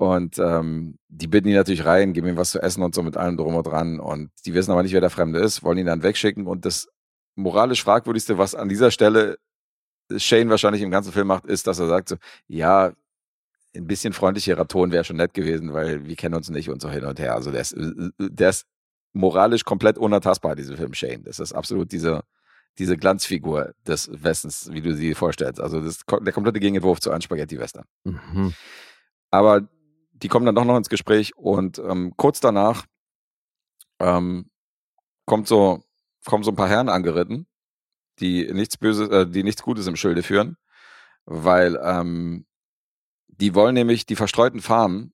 Und 0.00 0.38
ähm, 0.38 0.96
die 1.08 1.26
bitten 1.26 1.48
ihn 1.48 1.56
natürlich 1.56 1.84
rein, 1.84 2.14
geben 2.14 2.28
ihm 2.28 2.38
was 2.38 2.52
zu 2.52 2.62
essen 2.62 2.82
und 2.82 2.94
so 2.94 3.02
mit 3.02 3.18
allem 3.18 3.36
drum 3.36 3.54
und 3.54 3.66
dran. 3.66 4.00
Und 4.00 4.30
die 4.46 4.54
wissen 4.54 4.72
aber 4.72 4.82
nicht, 4.82 4.94
wer 4.94 5.02
der 5.02 5.10
Fremde 5.10 5.40
ist, 5.40 5.62
wollen 5.62 5.76
ihn 5.76 5.84
dann 5.84 6.02
wegschicken. 6.02 6.46
Und 6.46 6.64
das 6.64 6.88
moralisch 7.34 7.84
fragwürdigste, 7.84 8.38
was 8.38 8.54
an 8.54 8.70
dieser 8.70 8.90
Stelle 8.90 9.36
Shane 10.16 10.48
wahrscheinlich 10.48 10.80
im 10.80 10.90
ganzen 10.90 11.12
Film 11.12 11.26
macht, 11.26 11.44
ist, 11.44 11.66
dass 11.66 11.78
er 11.80 11.88
sagt 11.88 12.08
so, 12.08 12.16
ja, 12.46 12.94
ein 13.76 13.86
bisschen 13.86 14.14
freundlicherer 14.14 14.66
Ton 14.66 14.90
wäre 14.90 15.04
schon 15.04 15.18
nett 15.18 15.34
gewesen, 15.34 15.74
weil 15.74 16.06
wir 16.06 16.16
kennen 16.16 16.34
uns 16.34 16.48
nicht 16.48 16.70
und 16.70 16.80
so 16.80 16.88
hin 16.88 17.04
und 17.04 17.18
her. 17.18 17.34
Also 17.34 17.50
der 17.50 17.60
ist, 17.60 17.76
der 17.76 18.48
ist 18.48 18.64
moralisch 19.12 19.66
komplett 19.66 19.98
unertastbar, 19.98 20.56
dieser 20.56 20.78
Film 20.78 20.94
Shane. 20.94 21.24
Das 21.24 21.38
ist 21.40 21.52
absolut 21.52 21.92
diese, 21.92 22.22
diese 22.78 22.96
Glanzfigur 22.96 23.74
des 23.86 24.10
Westens, 24.10 24.70
wie 24.72 24.80
du 24.80 24.94
sie 24.94 25.12
vorstellst. 25.12 25.60
Also 25.60 25.78
das 25.82 25.98
der 26.10 26.32
komplette 26.32 26.58
Gegenentwurf 26.58 27.00
zu 27.00 27.10
einem 27.10 27.20
Spaghetti-Western. 27.20 27.84
Mhm. 28.04 28.54
Aber 29.30 29.68
die 30.22 30.28
kommen 30.28 30.46
dann 30.46 30.54
doch 30.54 30.64
noch 30.64 30.76
ins 30.76 30.88
Gespräch 30.88 31.36
und 31.36 31.78
ähm, 31.78 32.12
kurz 32.16 32.40
danach 32.40 32.86
ähm, 33.98 34.50
kommt 35.26 35.48
so, 35.48 35.82
kommen 36.24 36.44
so 36.44 36.50
ein 36.50 36.56
paar 36.56 36.68
Herren 36.68 36.88
angeritten, 36.88 37.46
die 38.18 38.52
nichts 38.52 38.76
Böses, 38.76 39.08
äh, 39.08 39.26
die 39.26 39.42
nichts 39.42 39.62
Gutes 39.62 39.86
im 39.86 39.96
Schilde 39.96 40.22
führen, 40.22 40.56
weil 41.24 41.78
ähm, 41.82 42.46
die 43.28 43.54
wollen 43.54 43.74
nämlich 43.74 44.06
die 44.06 44.16
verstreuten 44.16 44.60
Farmen, 44.60 45.12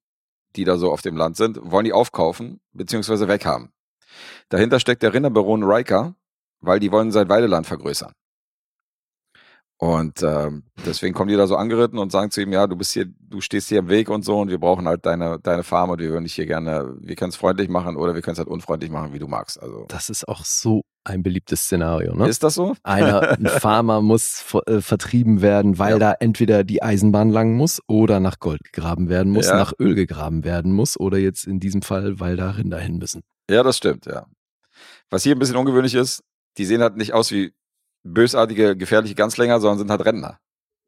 die 0.57 0.65
da 0.65 0.79
so 0.79 0.91
auf 0.91 1.03
dem 1.03 1.17
Land 1.17 1.37
sind, 1.37 1.59
wollen 1.63 1.85
die 1.85 1.93
aufkaufen 1.93 2.61
beziehungsweise 2.73 3.29
weghaben. 3.29 3.73
Dahinter 4.49 4.81
steckt 4.81 5.03
der 5.03 5.13
Rinderbaron 5.13 5.63
Riker, 5.63 6.15
weil 6.61 6.81
die 6.81 6.91
wollen 6.91 7.13
sein 7.13 7.29
Weideland 7.29 7.67
vergrößern. 7.67 8.13
Und 9.79 10.23
ähm, 10.23 10.63
deswegen 10.87 11.13
kommen 11.15 11.29
die 11.29 11.37
da 11.37 11.47
so 11.47 11.57
angeritten 11.57 11.99
und 11.99 12.11
sagen 12.11 12.31
zu 12.31 12.41
ihm, 12.41 12.51
ja, 12.51 12.67
du 12.67 12.77
bist 12.77 12.93
hier, 12.93 13.07
du 13.21 13.43
stehst 13.43 13.69
hier 13.69 13.81
im 13.81 13.89
Weg 13.91 14.09
und 14.09 14.25
so 14.25 14.39
und 14.41 14.49
wir 14.49 14.59
brauchen 14.59 14.89
halt 14.89 15.05
deine, 15.05 15.39
deine 15.39 15.65
Farm 15.65 15.91
und 15.91 16.01
wir 16.01 16.09
würden 16.09 16.25
dich 16.25 16.35
hier 16.35 16.47
gerne, 16.47 16.95
wir 17.01 17.15
können 17.15 17.29
es 17.29 17.37
freundlich 17.37 17.69
machen 17.69 17.97
oder 17.97 18.15
wir 18.15 18.23
können 18.23 18.33
es 18.33 18.39
halt 18.39 18.49
unfreundlich 18.49 18.91
machen, 18.91 19.13
wie 19.13 19.19
du 19.19 19.27
magst. 19.27 19.61
Also 19.61 19.85
Das 19.89 20.09
ist 20.09 20.27
auch 20.29 20.47
so 20.47 20.81
ein 21.05 21.23
beliebtes 21.23 21.61
Szenario, 21.65 22.15
ne? 22.17 22.27
ist 22.27 22.43
das 22.43 22.55
so? 22.55 22.75
Einer, 22.85 23.33
ein 23.39 23.47
Farmer 23.61 24.01
muss 24.01 24.43
äh, 24.67 24.81
vertrieben 24.81 25.43
werden, 25.43 25.79
weil 25.79 25.93
Ja. 25.93 25.99
da 25.99 26.13
entweder 26.21 26.65
die 26.65 26.83
Eisenbahn 26.83 27.29
lang 27.29 27.55
muss 27.55 27.83
oder 27.87 28.19
nach 28.19 28.39
Gold 28.39 28.65
gegraben 28.65 29.11
werden 29.11 29.31
muss, 29.31 29.47
Ja. 29.49 29.57
nach 29.57 29.75
Öl 29.79 29.95
gegraben 29.95 30.43
werden 30.43 30.73
muss 30.73 30.99
oder 30.99 31.19
jetzt 31.19 31.47
in 31.47 31.61
diesem 31.61 31.83
Fall, 31.83 32.19
weil 32.19 32.37
da 32.37 32.53
Rinder 32.53 32.79
hin 32.79 32.97
müssen. 32.97 33.21
Ja, 33.51 33.63
das 33.63 33.77
stimmt, 33.77 34.07
ja. 34.07 34.25
Was 35.11 35.23
hier 35.23 35.37
ein 35.37 35.39
bisschen 35.39 35.57
ungewöhnlich 35.57 35.95
ist, 35.95 36.23
die 36.57 36.65
sehen 36.65 36.81
halt 36.81 36.97
nicht 36.97 37.13
aus 37.13 37.31
wie 37.31 37.53
bösartige, 38.07 38.77
gefährliche 38.77 39.15
Ganzlänger, 39.15 39.61
sondern 39.61 39.79
sind 39.79 39.91
halt 39.91 40.05
Rentner. 40.05 40.39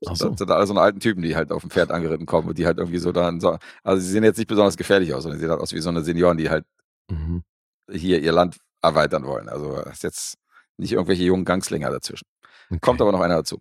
Ach 0.06 0.10
Das 0.10 0.18
so. 0.18 0.34
sind 0.36 0.50
alle 0.50 0.66
so 0.66 0.72
eine 0.72 0.80
alten 0.80 1.00
Typen, 1.00 1.22
die 1.22 1.34
halt 1.36 1.50
auf 1.52 1.62
dem 1.62 1.70
Pferd 1.70 1.90
angeritten 1.90 2.26
kommen 2.26 2.48
und 2.48 2.56
die 2.58 2.66
halt 2.66 2.78
irgendwie 2.78 2.98
so 2.98 3.10
dann 3.12 3.40
so, 3.40 3.58
also 3.82 4.00
sie 4.02 4.10
sehen 4.10 4.24
jetzt 4.24 4.38
nicht 4.38 4.46
besonders 4.48 4.76
gefährlich 4.76 5.12
aus, 5.14 5.24
sondern 5.24 5.38
sie 5.38 5.44
sehen 5.44 5.50
halt 5.50 5.60
aus 5.60 5.72
wie 5.72 5.80
so 5.80 5.88
eine 5.88 6.02
Senioren, 6.02 6.36
die 6.38 6.50
halt 6.50 6.64
Mhm. 7.10 7.42
hier 7.90 8.20
ihr 8.20 8.32
Land 8.32 8.58
erweitern 8.82 9.24
wollen. 9.24 9.48
Also 9.48 9.76
es 9.86 9.94
ist 9.94 10.02
jetzt 10.02 10.34
nicht 10.76 10.92
irgendwelche 10.92 11.24
jungen 11.24 11.44
Gangslinger 11.44 11.90
dazwischen. 11.90 12.26
Okay. 12.70 12.78
Kommt 12.80 13.00
aber 13.00 13.12
noch 13.12 13.20
einer 13.20 13.36
dazu. 13.36 13.60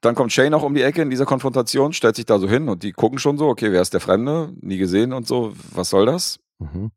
Dann 0.00 0.14
kommt 0.14 0.32
Shane 0.32 0.54
auch 0.54 0.62
um 0.62 0.72
die 0.74 0.80
Ecke 0.82 1.02
in 1.02 1.10
dieser 1.10 1.26
Konfrontation, 1.26 1.92
stellt 1.92 2.16
sich 2.16 2.24
da 2.24 2.38
so 2.38 2.48
hin 2.48 2.68
und 2.70 2.82
die 2.82 2.92
gucken 2.92 3.18
schon 3.18 3.36
so, 3.36 3.48
okay, 3.48 3.72
wer 3.72 3.82
ist 3.82 3.92
der 3.92 4.00
Fremde? 4.00 4.54
Nie 4.60 4.78
gesehen 4.78 5.12
und 5.12 5.26
so, 5.26 5.52
was 5.72 5.90
soll 5.90 6.06
das? 6.06 6.38
Mhm. 6.58 6.90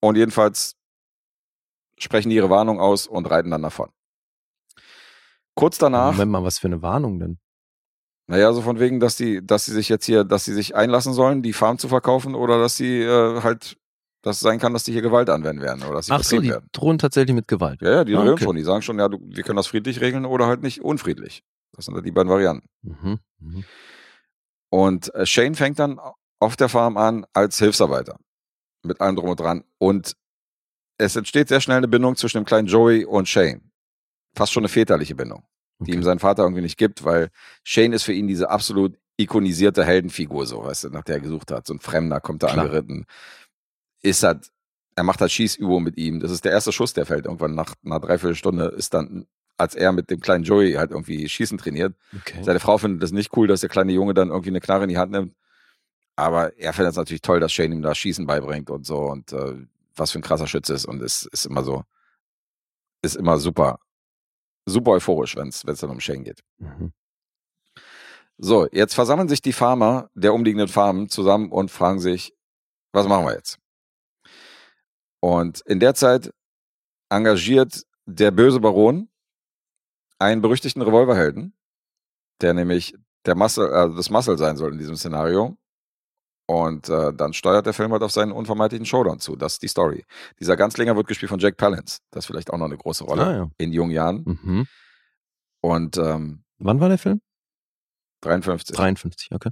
Und 0.00 0.16
jedenfalls 0.16 0.74
sprechen 1.98 2.28
die 2.30 2.36
ihre 2.36 2.50
Warnung 2.50 2.80
aus 2.80 3.06
und 3.06 3.30
reiten 3.30 3.50
dann 3.50 3.62
davon. 3.62 3.88
Kurz 5.58 5.78
danach, 5.78 6.12
Moment 6.12 6.30
mal, 6.30 6.44
was 6.44 6.58
für 6.60 6.68
eine 6.68 6.82
Warnung 6.82 7.18
denn? 7.18 7.38
naja, 8.30 8.52
so 8.52 8.60
von 8.62 8.78
wegen, 8.78 9.00
dass 9.00 9.16
die, 9.16 9.44
dass 9.44 9.64
sie 9.64 9.72
sich 9.72 9.88
jetzt 9.88 10.04
hier, 10.04 10.22
dass 10.22 10.44
sie 10.44 10.52
sich 10.54 10.76
einlassen 10.76 11.12
sollen, 11.14 11.42
die 11.42 11.52
Farm 11.52 11.78
zu 11.78 11.88
verkaufen 11.88 12.34
oder 12.34 12.58
dass 12.60 12.76
sie 12.76 13.00
äh, 13.02 13.40
halt, 13.42 13.76
dass 14.22 14.36
es 14.36 14.40
sein 14.42 14.58
kann, 14.58 14.72
dass 14.74 14.84
die 14.84 14.92
hier 14.92 15.00
Gewalt 15.02 15.30
anwenden 15.30 15.62
werden 15.62 15.82
oder 15.82 15.94
dass 15.94 16.06
sie 16.06 16.12
Ach 16.12 16.22
so, 16.22 16.38
die 16.40 16.50
werden. 16.50 16.68
drohen 16.72 16.98
tatsächlich 16.98 17.34
mit 17.34 17.48
Gewalt. 17.48 17.80
Ja, 17.80 17.90
ja, 17.90 18.04
die 18.04 18.14
Ah, 18.14 18.18
drohen 18.18 18.32
okay. 18.34 18.44
schon. 18.44 18.56
Die 18.56 18.62
sagen 18.64 18.82
schon, 18.82 18.98
ja, 18.98 19.08
du, 19.08 19.18
wir 19.20 19.42
können 19.42 19.56
das 19.56 19.66
friedlich 19.66 20.00
regeln 20.00 20.26
oder 20.26 20.46
halt 20.46 20.62
nicht 20.62 20.82
unfriedlich. 20.82 21.42
Das 21.72 21.86
sind 21.86 21.94
halt 21.94 22.04
die 22.04 22.12
beiden 22.12 22.30
Varianten. 22.30 22.68
Mhm. 22.82 23.18
Mhm. 23.40 23.64
Und 24.70 25.14
äh, 25.14 25.24
Shane 25.26 25.54
fängt 25.54 25.78
dann 25.78 25.98
auf 26.38 26.56
der 26.56 26.68
Farm 26.68 26.96
an 26.98 27.24
als 27.32 27.58
Hilfsarbeiter. 27.58 28.16
Mit 28.84 29.00
allem 29.00 29.16
drum 29.16 29.30
und 29.30 29.40
dran. 29.40 29.64
Und 29.78 30.14
es 30.98 31.16
entsteht 31.16 31.48
sehr 31.48 31.60
schnell 31.60 31.78
eine 31.78 31.88
Bindung 31.88 32.14
zwischen 32.16 32.38
dem 32.38 32.44
kleinen 32.44 32.68
Joey 32.68 33.04
und 33.04 33.28
Shane. 33.28 33.67
Fast 34.38 34.52
schon 34.52 34.62
eine 34.62 34.68
väterliche 34.68 35.14
Bindung, 35.16 35.42
die 35.80 35.90
Okay. 35.90 35.94
ihm 35.94 36.02
sein 36.04 36.18
Vater 36.20 36.44
irgendwie 36.44 36.62
nicht 36.62 36.78
gibt, 36.78 37.04
weil 37.04 37.30
Shane 37.64 37.92
ist 37.92 38.04
für 38.04 38.12
ihn 38.12 38.28
diese 38.28 38.50
absolut 38.50 38.96
ikonisierte 39.16 39.84
Heldenfigur, 39.84 40.46
so, 40.46 40.62
weißt 40.64 40.84
du, 40.84 40.88
nach 40.90 41.02
der 41.02 41.16
er 41.16 41.20
gesucht 41.20 41.50
hat. 41.50 41.66
So 41.66 41.74
ein 41.74 41.80
Fremder 41.80 42.20
kommt 42.20 42.44
da 42.44 42.52
Klar. 42.52 42.66
angeritten. 42.66 43.04
Ist 44.02 44.22
halt, 44.22 44.50
er 44.94 45.02
macht 45.02 45.20
halt 45.20 45.32
Schießübungen 45.32 45.82
mit 45.82 45.96
ihm. 45.96 46.20
Das 46.20 46.30
ist 46.30 46.44
der 46.44 46.52
erste 46.52 46.70
Schuss, 46.70 46.92
der 46.92 47.04
fällt. 47.04 47.24
Irgendwann 47.26 47.54
nach 47.56 47.74
einer 47.84 47.98
Dreiviertelstunde 47.98 48.66
ist 48.66 48.94
dann, 48.94 49.26
als 49.56 49.74
er 49.74 49.90
mit 49.90 50.08
dem 50.10 50.20
kleinen 50.20 50.44
Joey 50.44 50.74
halt 50.74 50.92
irgendwie 50.92 51.28
Schießen 51.28 51.58
trainiert, 51.58 51.96
Okay. 52.16 52.44
seine 52.44 52.60
Frau 52.60 52.78
findet 52.78 53.02
das 53.02 53.10
nicht 53.10 53.36
cool, 53.36 53.48
dass 53.48 53.60
der 53.60 53.68
kleine 53.68 53.90
Junge 53.92 54.14
dann 54.14 54.28
irgendwie 54.28 54.50
eine 54.50 54.60
Knarre 54.60 54.84
in 54.84 54.90
die 54.90 54.98
Hand 54.98 55.10
nimmt. 55.10 55.34
Aber 56.14 56.56
er 56.56 56.72
findet 56.72 56.92
es 56.92 56.96
natürlich 56.96 57.22
toll, 57.22 57.40
dass 57.40 57.52
Shane 57.52 57.72
ihm 57.72 57.82
da 57.82 57.92
Schießen 57.94 58.24
beibringt 58.26 58.70
und 58.70 58.86
so 58.86 58.98
und 59.10 59.32
äh, 59.32 59.56
was 59.96 60.12
für 60.12 60.20
ein 60.20 60.22
krasser 60.22 60.46
Schütze 60.46 60.74
ist 60.74 60.84
und 60.84 61.02
ist, 61.02 61.26
ist 61.26 61.46
immer 61.46 61.64
so, 61.64 61.82
ist 63.02 63.16
immer 63.16 63.38
super, 63.38 63.80
super 64.68 64.92
euphorisch, 64.92 65.36
wenn 65.36 65.48
es 65.48 65.62
dann 65.62 65.90
um 65.90 66.00
Shane 66.00 66.24
geht. 66.24 66.42
Mhm. 66.58 66.92
So, 68.36 68.68
jetzt 68.70 68.94
versammeln 68.94 69.28
sich 69.28 69.42
die 69.42 69.52
Farmer 69.52 70.10
der 70.14 70.32
umliegenden 70.32 70.68
Farmen 70.68 71.08
zusammen 71.08 71.50
und 71.50 71.70
fragen 71.70 71.98
sich, 71.98 72.34
was 72.92 73.08
machen 73.08 73.26
wir 73.26 73.34
jetzt? 73.34 73.58
Und 75.20 75.60
in 75.62 75.80
der 75.80 75.94
Zeit 75.94 76.32
engagiert 77.10 77.82
der 78.06 78.30
böse 78.30 78.60
Baron 78.60 79.08
einen 80.18 80.40
berüchtigten 80.40 80.82
Revolverhelden, 80.82 81.54
der 82.40 82.54
nämlich 82.54 82.94
der 83.26 83.34
Muscle, 83.34 83.72
also 83.72 83.96
das 83.96 84.10
Muscle 84.10 84.38
sein 84.38 84.56
soll 84.56 84.72
in 84.72 84.78
diesem 84.78 84.96
Szenario. 84.96 85.56
Und 86.50 86.88
äh, 86.88 87.12
dann 87.12 87.34
steuert 87.34 87.66
der 87.66 87.74
Film 87.74 87.92
halt 87.92 88.02
auf 88.02 88.10
seinen 88.10 88.32
unvermeidlichen 88.32 88.86
Showdown 88.86 89.20
zu. 89.20 89.36
Das 89.36 89.54
ist 89.54 89.62
die 89.62 89.68
Story. 89.68 90.04
Dieser 90.40 90.56
Ganzlinger 90.56 90.96
wird 90.96 91.06
gespielt 91.06 91.28
von 91.28 91.38
Jack 91.38 91.58
Palance. 91.58 91.98
Das 92.10 92.24
ist 92.24 92.26
vielleicht 92.26 92.50
auch 92.50 92.56
noch 92.56 92.64
eine 92.66 92.78
große 92.78 93.04
Rolle 93.04 93.26
Ah, 93.26 93.32
ja. 93.32 93.50
in 93.58 93.72
jungen 93.72 93.90
Jahren. 93.92 94.22
Mhm. 94.24 94.66
Und 95.60 95.98
ähm, 95.98 96.44
Wann 96.58 96.80
war 96.80 96.88
der 96.88 96.96
Film? 96.98 97.20
53. 98.22 98.74
53, 98.74 99.28
okay. 99.32 99.50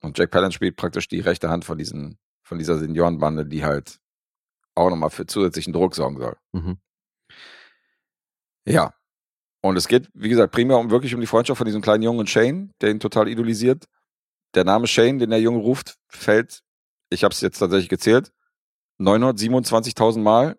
Und 0.00 0.16
Jack 0.16 0.30
Palance 0.30 0.54
spielt 0.54 0.76
praktisch 0.76 1.08
die 1.08 1.18
rechte 1.18 1.50
Hand 1.50 1.64
von 1.64 1.76
diesen, 1.76 2.20
von 2.44 2.56
dieser 2.56 2.78
Seniorenbande, 2.78 3.44
die 3.44 3.64
halt 3.64 3.98
auch 4.76 4.90
nochmal 4.90 5.10
für 5.10 5.26
zusätzlichen 5.26 5.72
Druck 5.72 5.96
sorgen 5.96 6.18
soll. 6.18 6.36
Mhm. 6.52 6.78
Ja. 8.64 8.94
Und 9.60 9.76
es 9.76 9.88
geht, 9.88 10.08
wie 10.14 10.28
gesagt, 10.28 10.52
primär 10.52 10.78
um 10.78 10.90
wirklich 10.90 11.16
um 11.16 11.20
die 11.20 11.26
Freundschaft 11.26 11.58
von 11.58 11.64
diesem 11.66 11.82
kleinen 11.82 12.04
Jungen 12.04 12.20
und 12.20 12.30
Shane, 12.30 12.70
der 12.80 12.90
ihn 12.90 13.00
total 13.00 13.26
idolisiert. 13.26 13.86
Der 14.54 14.64
Name 14.64 14.86
Shane, 14.86 15.18
den 15.18 15.30
der 15.30 15.40
Junge 15.40 15.58
ruft, 15.60 15.96
fällt, 16.08 16.60
ich 17.10 17.24
habe 17.24 17.32
es 17.32 17.40
jetzt 17.40 17.58
tatsächlich 17.58 17.88
gezählt, 17.88 18.32
927.000 19.00 20.20
Mal 20.20 20.58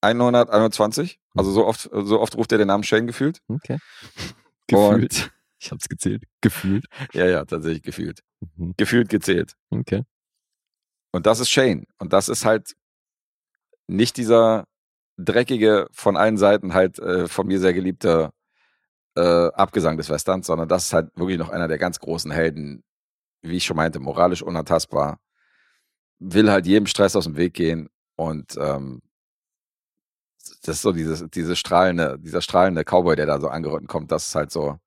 121. 0.00 1.20
Also 1.34 1.50
so 1.52 1.66
oft, 1.66 1.88
so 1.92 2.20
oft 2.20 2.36
ruft 2.36 2.52
er 2.52 2.58
den 2.58 2.68
Namen 2.68 2.84
Shane 2.84 3.06
gefühlt. 3.06 3.40
Okay. 3.48 3.78
Und- 4.72 5.00
Gefühlt. 5.08 5.30
Ich 5.60 5.70
hab's 5.70 5.88
gezählt. 5.88 6.24
Gefühlt. 6.40 6.86
Ja, 7.12 7.26
ja, 7.26 7.44
tatsächlich 7.44 7.82
gefühlt. 7.84 8.20
Mhm. 8.56 8.74
Gefühlt 8.76 9.08
gezählt. 9.08 9.54
Okay. 9.70 10.02
Und 11.12 11.26
das 11.26 11.38
ist 11.38 11.50
Shane. 11.50 11.86
Und 11.98 12.12
das 12.12 12.28
ist 12.28 12.44
halt 12.44 12.74
nicht 13.86 14.16
dieser 14.16 14.66
dreckige, 15.18 15.86
von 15.92 16.16
allen 16.16 16.36
Seiten 16.36 16.74
halt 16.74 16.98
äh, 16.98 17.28
von 17.28 17.46
mir 17.46 17.60
sehr 17.60 17.74
geliebte 17.74 18.32
äh, 19.14 19.20
Abgesang 19.52 19.98
des 19.98 20.08
Westerns, 20.10 20.46
sondern 20.48 20.68
das 20.68 20.86
ist 20.86 20.92
halt 20.94 21.16
wirklich 21.16 21.38
noch 21.38 21.50
einer 21.50 21.68
der 21.68 21.78
ganz 21.78 22.00
großen 22.00 22.30
Helden, 22.32 22.82
wie 23.42 23.56
ich 23.56 23.64
schon 23.64 23.76
meinte, 23.76 24.00
moralisch 24.00 24.42
unantastbar, 24.42 25.18
will 26.18 26.50
halt 26.50 26.66
jedem 26.66 26.86
Stress 26.86 27.16
aus 27.16 27.24
dem 27.24 27.36
Weg 27.36 27.54
gehen 27.54 27.88
und 28.16 28.56
ähm, 28.56 29.02
das 30.64 30.76
ist 30.76 30.82
so 30.82 30.92
dieses, 30.92 31.24
diese 31.30 31.56
strahlende, 31.56 32.18
dieser 32.18 32.40
strahlende 32.40 32.84
Cowboy, 32.84 33.16
der 33.16 33.26
da 33.26 33.40
so 33.40 33.48
angeritten 33.48 33.86
kommt, 33.86 34.10
das 34.12 34.28
ist 34.28 34.34
halt 34.34 34.50
so, 34.50 34.78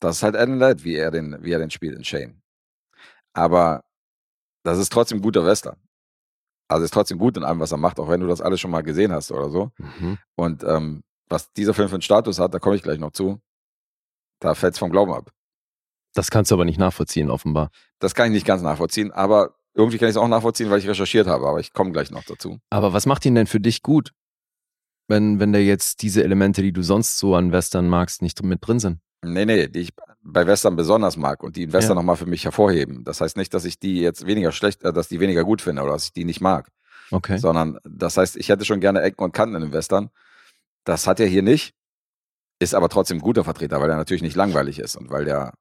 das 0.00 0.16
ist 0.16 0.22
halt 0.22 0.36
Adam 0.36 0.58
Ladd, 0.58 0.84
wie 0.84 0.96
er 0.96 1.10
den, 1.10 1.36
wie 1.42 1.52
er 1.52 1.58
den 1.58 1.70
spielt 1.70 1.96
in 1.96 2.04
Shane. 2.04 2.42
Aber 3.32 3.84
das 4.62 4.78
ist 4.78 4.92
trotzdem 4.92 5.20
guter 5.20 5.44
Western. 5.44 5.76
Also 6.68 6.84
ist 6.84 6.94
trotzdem 6.94 7.18
gut 7.18 7.36
in 7.36 7.44
allem, 7.44 7.60
was 7.60 7.72
er 7.72 7.78
macht, 7.78 8.00
auch 8.00 8.08
wenn 8.08 8.20
du 8.20 8.26
das 8.26 8.40
alles 8.40 8.60
schon 8.60 8.70
mal 8.70 8.82
gesehen 8.82 9.12
hast 9.12 9.30
oder 9.30 9.50
so. 9.50 9.70
Mhm. 9.78 10.18
Und 10.34 10.64
ähm, 10.64 11.04
was 11.28 11.52
dieser 11.52 11.74
Film 11.74 11.88
für 11.88 11.96
einen 11.96 12.02
Status 12.02 12.38
hat, 12.38 12.54
da 12.54 12.58
komme 12.58 12.76
ich 12.76 12.82
gleich 12.82 12.98
noch 12.98 13.12
zu. 13.12 13.40
Da 14.40 14.54
fällt 14.54 14.74
es 14.74 14.78
vom 14.78 14.90
Glauben 14.90 15.12
ab. 15.12 15.30
Das 16.14 16.30
kannst 16.30 16.50
du 16.50 16.54
aber 16.54 16.64
nicht 16.64 16.78
nachvollziehen, 16.78 17.30
offenbar. 17.30 17.70
Das 17.98 18.14
kann 18.14 18.26
ich 18.28 18.32
nicht 18.32 18.46
ganz 18.46 18.62
nachvollziehen, 18.62 19.10
aber 19.12 19.56
irgendwie 19.74 19.98
kann 19.98 20.08
ich 20.08 20.14
es 20.14 20.16
auch 20.16 20.28
nachvollziehen, 20.28 20.70
weil 20.70 20.78
ich 20.78 20.88
recherchiert 20.88 21.26
habe, 21.26 21.46
aber 21.48 21.58
ich 21.60 21.72
komme 21.72 21.90
gleich 21.92 22.10
noch 22.10 22.24
dazu. 22.24 22.58
Aber 22.70 22.92
was 22.92 23.06
macht 23.06 23.26
ihn 23.26 23.34
denn 23.34 23.46
für 23.48 23.60
dich 23.60 23.82
gut, 23.82 24.12
wenn, 25.08 25.40
wenn 25.40 25.52
da 25.52 25.58
jetzt 25.58 26.02
diese 26.02 26.22
Elemente, 26.22 26.62
die 26.62 26.72
du 26.72 26.82
sonst 26.82 27.18
so 27.18 27.34
an 27.34 27.52
Western 27.52 27.88
magst, 27.88 28.22
nicht 28.22 28.42
mit 28.42 28.66
drin 28.66 28.78
sind? 28.80 29.00
Nee, 29.24 29.44
nee, 29.44 29.68
die 29.68 29.80
ich 29.80 29.92
bei 30.22 30.46
Western 30.46 30.76
besonders 30.76 31.16
mag 31.16 31.42
und 31.42 31.56
die 31.56 31.64
in 31.64 31.72
Western 31.72 31.96
Ja. 31.96 32.02
nochmal 32.02 32.16
für 32.16 32.26
mich 32.26 32.44
hervorheben. 32.44 33.04
Das 33.04 33.20
heißt 33.20 33.36
nicht, 33.36 33.52
dass 33.52 33.64
ich 33.64 33.78
die 33.78 34.00
jetzt 34.00 34.26
weniger 34.26 34.52
schlecht, 34.52 34.82
äh, 34.84 34.92
dass 34.92 35.08
die 35.08 35.18
weniger 35.20 35.44
gut 35.44 35.60
finde 35.62 35.82
oder 35.82 35.92
dass 35.92 36.04
ich 36.04 36.12
die 36.12 36.24
nicht 36.24 36.40
mag, 36.40 36.68
Okay. 37.10 37.38
sondern 37.38 37.78
das 37.84 38.16
heißt, 38.16 38.36
ich 38.36 38.48
hätte 38.48 38.64
schon 38.64 38.80
gerne 38.80 39.00
Ecken 39.02 39.24
und 39.24 39.32
Kanten 39.32 39.56
in 39.56 39.62
dem 39.62 39.72
Western. 39.72 40.10
Das 40.84 41.06
hat 41.06 41.20
er 41.20 41.26
hier 41.26 41.42
nicht, 41.42 41.74
ist 42.60 42.74
aber 42.74 42.88
trotzdem 42.88 43.18
ein 43.18 43.22
guter 43.22 43.44
Vertreter, 43.44 43.80
weil 43.80 43.90
er 43.90 43.96
natürlich 43.96 44.22
nicht 44.22 44.36
langweilig 44.36 44.78
ist 44.78 44.96
und 44.96 45.10
weil 45.10 45.24
der, 45.24 45.54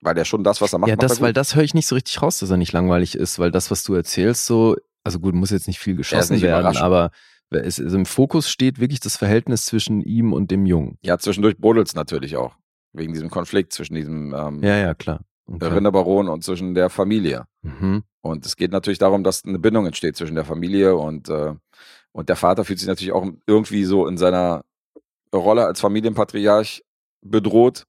weil 0.00 0.14
der 0.14 0.24
schon 0.24 0.44
das, 0.44 0.60
was 0.60 0.72
er 0.72 0.78
macht, 0.78 0.88
ja, 0.88 0.96
macht 0.96 1.02
das, 1.02 1.18
er 1.18 1.22
weil 1.22 1.32
das 1.32 1.54
höre 1.54 1.64
ich 1.64 1.74
nicht 1.74 1.86
so 1.86 1.94
richtig 1.94 2.22
raus, 2.22 2.38
dass 2.38 2.50
er 2.50 2.56
nicht 2.56 2.72
langweilig 2.72 3.14
ist, 3.14 3.38
weil 3.38 3.50
das, 3.50 3.70
was 3.70 3.82
du 3.84 3.94
erzählst, 3.94 4.46
so, 4.46 4.76
also 5.04 5.20
gut, 5.20 5.34
muss 5.34 5.50
jetzt 5.50 5.66
nicht 5.66 5.78
viel 5.78 5.96
geschossen 5.96 6.34
nicht 6.34 6.42
werden, 6.42 6.76
aber 6.76 7.10
es, 7.50 7.80
also 7.80 7.96
im 7.96 8.06
Fokus 8.06 8.50
steht 8.50 8.80
wirklich 8.80 9.00
das 9.00 9.16
Verhältnis 9.16 9.66
zwischen 9.66 10.02
ihm 10.02 10.32
und 10.32 10.50
dem 10.50 10.66
Jungen. 10.66 10.98
Ja, 11.02 11.18
zwischendurch 11.18 11.56
brodelt's 11.58 11.94
natürlich 11.94 12.36
auch. 12.36 12.56
Wegen 12.92 13.12
diesem 13.12 13.30
Konflikt 13.30 13.72
zwischen 13.72 13.94
diesem 13.94 14.34
ähm, 14.34 14.62
Ja, 14.62 14.76
ja, 14.76 14.94
klar. 14.94 15.20
Okay. 15.46 15.66
Rinderbaron 15.66 16.28
und 16.28 16.42
zwischen 16.42 16.74
der 16.74 16.90
Familie. 16.90 17.44
Mhm. 17.62 18.02
Und 18.20 18.44
es 18.44 18.56
geht 18.56 18.72
natürlich 18.72 18.98
darum, 18.98 19.22
dass 19.22 19.44
eine 19.44 19.60
Bindung 19.60 19.86
entsteht 19.86 20.16
zwischen 20.16 20.34
der 20.34 20.44
Familie 20.44 20.96
und, 20.96 21.28
äh, 21.28 21.54
und 22.10 22.28
der 22.28 22.36
Vater 22.36 22.64
fühlt 22.64 22.80
sich 22.80 22.88
natürlich 22.88 23.12
auch 23.12 23.24
irgendwie 23.46 23.84
so 23.84 24.08
in 24.08 24.16
seiner 24.16 24.64
Rolle 25.32 25.66
als 25.66 25.80
Familienpatriarch 25.80 26.82
bedroht. 27.22 27.86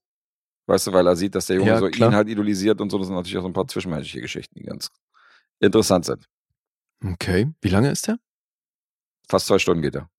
Weißt 0.68 0.86
du, 0.86 0.92
weil 0.92 1.06
er 1.06 1.16
sieht, 1.16 1.34
dass 1.34 1.46
der 1.46 1.56
Junge 1.56 1.70
Ja, 1.70 1.78
so 1.78 1.88
klar. 1.88 2.10
ihn 2.10 2.14
halt 2.14 2.28
idolisiert 2.28 2.80
und 2.82 2.90
so. 2.90 2.98
Das 2.98 3.06
sind 3.06 3.16
natürlich 3.16 3.38
auch 3.38 3.42
so 3.42 3.48
ein 3.48 3.54
paar 3.54 3.66
zwischenmenschliche 3.66 4.20
Geschichten, 4.20 4.54
die 4.58 4.64
ganz 4.64 4.90
interessant 5.60 6.04
sind. 6.04 6.28
Okay. 7.02 7.50
Wie 7.62 7.68
lange 7.70 7.90
ist 7.90 8.06
der? 8.06 8.18
Fast 9.28 9.46
zwei 9.46 9.58
Stunden 9.58 9.82
geht 9.82 9.96
er. 9.96 10.10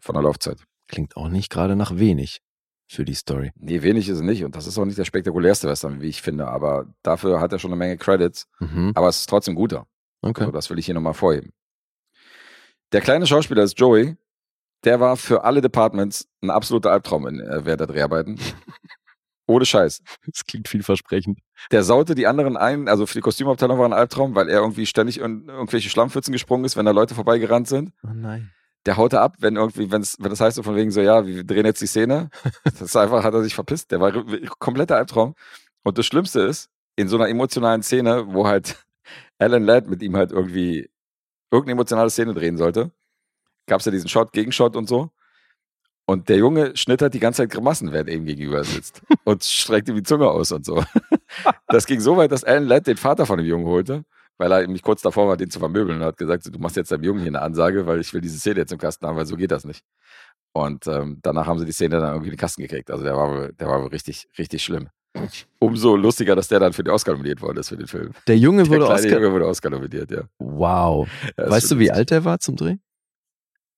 Von 0.00 0.14
der 0.14 0.22
Laufzeit. 0.22 0.64
Klingt 0.88 1.16
auch 1.16 1.28
nicht 1.28 1.50
gerade 1.50 1.76
nach 1.76 1.96
wenig 1.98 2.40
für 2.88 3.04
die 3.04 3.14
Story. 3.14 3.52
Nee, 3.56 3.82
wenig 3.82 4.08
ist 4.08 4.16
es 4.16 4.22
nicht. 4.22 4.42
Und 4.42 4.56
das 4.56 4.66
ist 4.66 4.78
auch 4.78 4.86
nicht 4.86 4.96
der 4.98 5.04
spektakulärste 5.04 5.68
Western, 5.68 6.00
wie 6.00 6.08
ich 6.08 6.22
finde. 6.22 6.48
Aber 6.48 6.86
dafür 7.02 7.40
hat 7.40 7.52
er 7.52 7.58
schon 7.58 7.70
eine 7.70 7.78
Menge 7.78 7.98
Credits. 7.98 8.46
Mhm. 8.58 8.92
Aber 8.94 9.08
es 9.08 9.20
ist 9.20 9.28
trotzdem 9.28 9.54
guter. 9.54 9.86
Okay. 10.22 10.40
Also 10.42 10.52
das 10.52 10.70
will 10.70 10.78
ich 10.78 10.86
hier 10.86 10.94
nochmal 10.94 11.14
vorheben. 11.14 11.52
Der 12.92 13.02
kleine 13.02 13.26
Schauspieler 13.26 13.62
ist 13.64 13.78
Joey. 13.78 14.16
Der 14.84 14.98
war 14.98 15.18
für 15.18 15.44
alle 15.44 15.60
Departments 15.60 16.26
ein 16.42 16.48
absoluter 16.48 16.90
Albtraum 16.90 17.26
in, 17.26 17.38
äh, 17.40 17.66
während 17.66 17.80
der 17.80 17.86
Dreharbeiten. 17.86 18.40
Ohne 19.50 19.66
Scheiß. 19.66 20.02
Das 20.26 20.44
klingt 20.44 20.68
vielversprechend. 20.68 21.40
Der 21.72 21.82
saute 21.82 22.14
die 22.14 22.26
anderen 22.26 22.56
ein, 22.56 22.88
also 22.88 23.06
für 23.06 23.14
die 23.14 23.20
Kostümabteilung 23.20 23.78
war 23.78 23.86
ein 23.86 23.92
Albtraum, 23.92 24.34
weil 24.34 24.48
er 24.48 24.60
irgendwie 24.60 24.86
ständig 24.86 25.18
in 25.18 25.48
irgendwelche 25.48 25.90
Schlammpfützen 25.90 26.32
gesprungen 26.32 26.64
ist, 26.64 26.76
wenn 26.76 26.86
da 26.86 26.92
Leute 26.92 27.14
vorbeigerannt 27.14 27.66
sind. 27.66 27.92
Oh 28.04 28.12
nein. 28.14 28.52
Der 28.86 28.96
haute 28.96 29.20
ab, 29.20 29.36
wenn 29.40 29.56
irgendwie, 29.56 29.90
wenn's, 29.90 30.16
wenn 30.20 30.30
das 30.30 30.40
heißt 30.40 30.56
so 30.56 30.62
von 30.62 30.76
wegen 30.76 30.90
so, 30.90 31.00
ja, 31.00 31.26
wir 31.26 31.44
drehen 31.44 31.66
jetzt 31.66 31.82
die 31.82 31.86
Szene. 31.86 32.30
Das 32.64 32.80
ist 32.80 32.96
einfach, 32.96 33.24
hat 33.24 33.34
er 33.34 33.42
sich 33.42 33.54
verpisst. 33.54 33.90
Der 33.90 34.00
war 34.00 34.12
kompletter 34.58 34.96
Albtraum. 34.96 35.34
Und 35.82 35.98
das 35.98 36.06
Schlimmste 36.06 36.40
ist, 36.42 36.70
in 36.96 37.08
so 37.08 37.16
einer 37.16 37.28
emotionalen 37.28 37.82
Szene, 37.82 38.26
wo 38.28 38.46
halt 38.46 38.76
Alan 39.38 39.64
Ladd 39.64 39.88
mit 39.88 40.02
ihm 40.02 40.16
halt 40.16 40.30
irgendwie 40.30 40.88
irgendeine 41.50 41.72
emotionale 41.72 42.10
Szene 42.10 42.34
drehen 42.34 42.56
sollte, 42.56 42.92
gab 43.66 43.80
es 43.80 43.86
ja 43.86 43.92
diesen 43.92 44.08
Shot, 44.08 44.32
Gegenshot 44.32 44.76
und 44.76 44.88
so. 44.88 45.10
Und 46.06 46.28
der 46.28 46.38
Junge 46.38 46.76
schnittert 46.76 47.14
die 47.14 47.20
ganze 47.20 47.42
Zeit 47.42 47.50
Grimassen, 47.50 47.92
während 47.92 48.08
er 48.08 48.16
ihm 48.16 48.24
gegenüber 48.24 48.64
sitzt. 48.64 49.00
und 49.24 49.44
streckt 49.44 49.88
ihm 49.88 49.94
die 49.94 50.02
Zunge 50.02 50.28
aus 50.28 50.50
und 50.52 50.64
so. 50.64 50.82
Das 51.68 51.86
ging 51.86 52.00
so 52.00 52.16
weit, 52.16 52.32
dass 52.32 52.42
Alan 52.42 52.64
Ladd 52.64 52.88
den 52.88 52.96
Vater 52.96 53.24
von 53.24 53.38
dem 53.38 53.46
Jungen 53.46 53.64
holte, 53.66 54.02
weil 54.38 54.50
er 54.50 54.62
nämlich 54.62 54.82
kurz 54.82 55.00
davor 55.02 55.28
war, 55.28 55.36
den 55.36 55.48
zu 55.48 55.60
vermöbeln 55.60 55.98
und 56.00 56.04
hat 56.04 56.16
gesagt, 56.16 56.44
du 56.52 56.58
machst 56.58 56.74
jetzt 56.76 56.90
deinem 56.90 57.04
Jungen 57.04 57.20
hier 57.20 57.28
eine 57.28 57.40
Ansage, 57.42 57.86
weil 57.86 58.00
ich 58.00 58.12
will 58.12 58.20
diese 58.20 58.38
Szene 58.38 58.56
jetzt 58.60 58.72
im 58.72 58.78
Kasten 58.78 59.06
haben, 59.06 59.16
weil 59.16 59.26
so 59.26 59.36
geht 59.36 59.52
das 59.52 59.64
nicht. 59.64 59.84
Und 60.52 60.88
ähm, 60.88 61.18
danach 61.22 61.46
haben 61.46 61.60
sie 61.60 61.64
die 61.66 61.70
Szene 61.72 62.00
dann 62.00 62.08
irgendwie 62.10 62.30
in 62.30 62.34
den 62.34 62.40
Kasten 62.40 62.62
gekriegt. 62.62 62.90
Also 62.90 63.04
der 63.04 63.14
war, 63.16 63.30
wohl- 63.30 63.52
der 63.52 63.68
war 63.68 63.80
wohl 63.80 63.88
richtig, 63.90 64.26
richtig 64.36 64.64
schlimm. 64.64 64.88
Umso 65.60 65.94
lustiger, 65.94 66.34
dass 66.34 66.48
der 66.48 66.58
dann 66.58 66.72
für 66.72 66.82
den 66.82 66.92
Oscar 66.92 67.12
nominiert 67.12 67.40
worden 67.42 67.58
ist 67.58 67.68
für 67.68 67.76
den 67.76 67.86
Film. 67.86 68.10
Der 68.26 68.36
Junge 68.36 68.64
Der 68.64 68.70
wurde 68.72 68.84
kleine 68.86 68.94
Oscar. 69.02 69.12
Junge 69.20 69.32
wurde 69.32 69.46
Oscar 69.46 69.70
nominiert, 69.70 70.10
ja. 70.10 70.22
Wow. 70.40 71.08
Ja, 71.38 71.48
weißt 71.48 71.70
du, 71.70 71.78
wie 71.78 71.92
alt 71.92 72.10
der 72.10 72.24
war 72.24 72.40
zum 72.40 72.56
Dreh? 72.56 72.76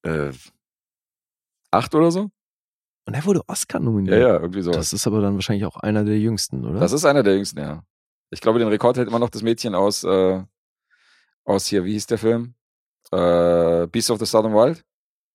Äh, 0.04 0.30
acht 1.72 1.94
oder 1.94 2.10
so? 2.10 2.30
Und 3.04 3.14
er 3.14 3.24
wurde 3.24 3.42
Oscar 3.48 3.80
nominiert. 3.80 4.20
Ja, 4.20 4.28
ja, 4.28 4.40
irgendwie 4.40 4.62
so. 4.62 4.70
Das 4.70 4.92
ist 4.92 5.06
aber 5.06 5.20
dann 5.20 5.34
wahrscheinlich 5.34 5.64
auch 5.64 5.76
einer 5.76 6.04
der 6.04 6.18
jüngsten, 6.18 6.64
oder? 6.64 6.78
Das 6.78 6.92
ist 6.92 7.04
einer 7.04 7.22
der 7.22 7.34
jüngsten, 7.34 7.58
ja. 7.58 7.82
Ich 8.30 8.40
glaube, 8.40 8.58
den 8.58 8.68
Rekord 8.68 8.96
hält 8.96 9.08
immer 9.08 9.18
noch 9.18 9.30
das 9.30 9.42
Mädchen 9.42 9.74
aus, 9.74 10.04
äh, 10.04 10.42
aus 11.44 11.66
hier, 11.66 11.84
wie 11.84 11.92
hieß 11.92 12.06
der 12.06 12.18
Film? 12.18 12.54
Äh, 13.10 13.88
Beast 13.88 14.10
of 14.10 14.18
the 14.18 14.26
Southern 14.26 14.54
Wild. 14.54 14.84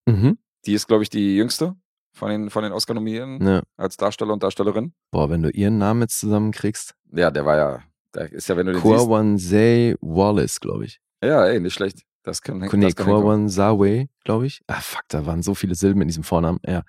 mhm. 0.06 0.38
Die 0.66 0.74
ist, 0.74 0.88
glaube 0.88 1.04
ich, 1.04 1.10
die 1.10 1.38
jüngste 1.38 1.76
von 2.14 2.30
den, 2.30 2.50
von 2.50 2.64
den 2.64 2.74
Oscar-Nominierten 2.74 3.46
ja. 3.46 3.62
als 3.78 3.96
Darsteller 3.96 4.34
und 4.34 4.44
Darstellerin. 4.44 4.94
Boah, 5.12 5.30
wenn 5.30 5.44
du 5.44 5.50
ihren 5.50 5.78
Namen 5.78 6.02
jetzt 6.02 6.20
zusammenkriegst. 6.20 6.96
Ja, 7.14 7.32
der 7.32 7.46
war 7.46 7.56
ja, 7.56 7.84
der 8.14 8.32
ist 8.32 8.50
ja, 8.50 8.58
wenn 8.58 8.66
du 8.66 8.74
den 8.74 8.82
siehst. 8.82 8.96
Kwawansei 8.96 9.96
Wallace, 10.02 10.60
glaube 10.60 10.86
ich. 10.86 11.00
Ja, 11.24 11.46
ey, 11.46 11.60
nicht 11.60 11.74
schlecht. 11.74 12.07
Das 12.28 12.42
kann, 12.42 12.58
Nee, 12.58 12.66
das 12.66 12.72
kann 12.72 12.82
hinkommen. 12.82 13.22
Kwawansawe, 13.22 14.10
glaube 14.26 14.48
ich. 14.48 14.62
Ah, 14.68 14.82
fuck, 14.82 15.04
da 15.08 15.26
waren 15.26 15.42
so 15.42 15.56
viele 15.56 15.76
Silben 15.76 16.02
in 16.02 16.08
diesem 16.10 16.24
Vornamen. 16.24 16.60
Ja. 16.66 16.84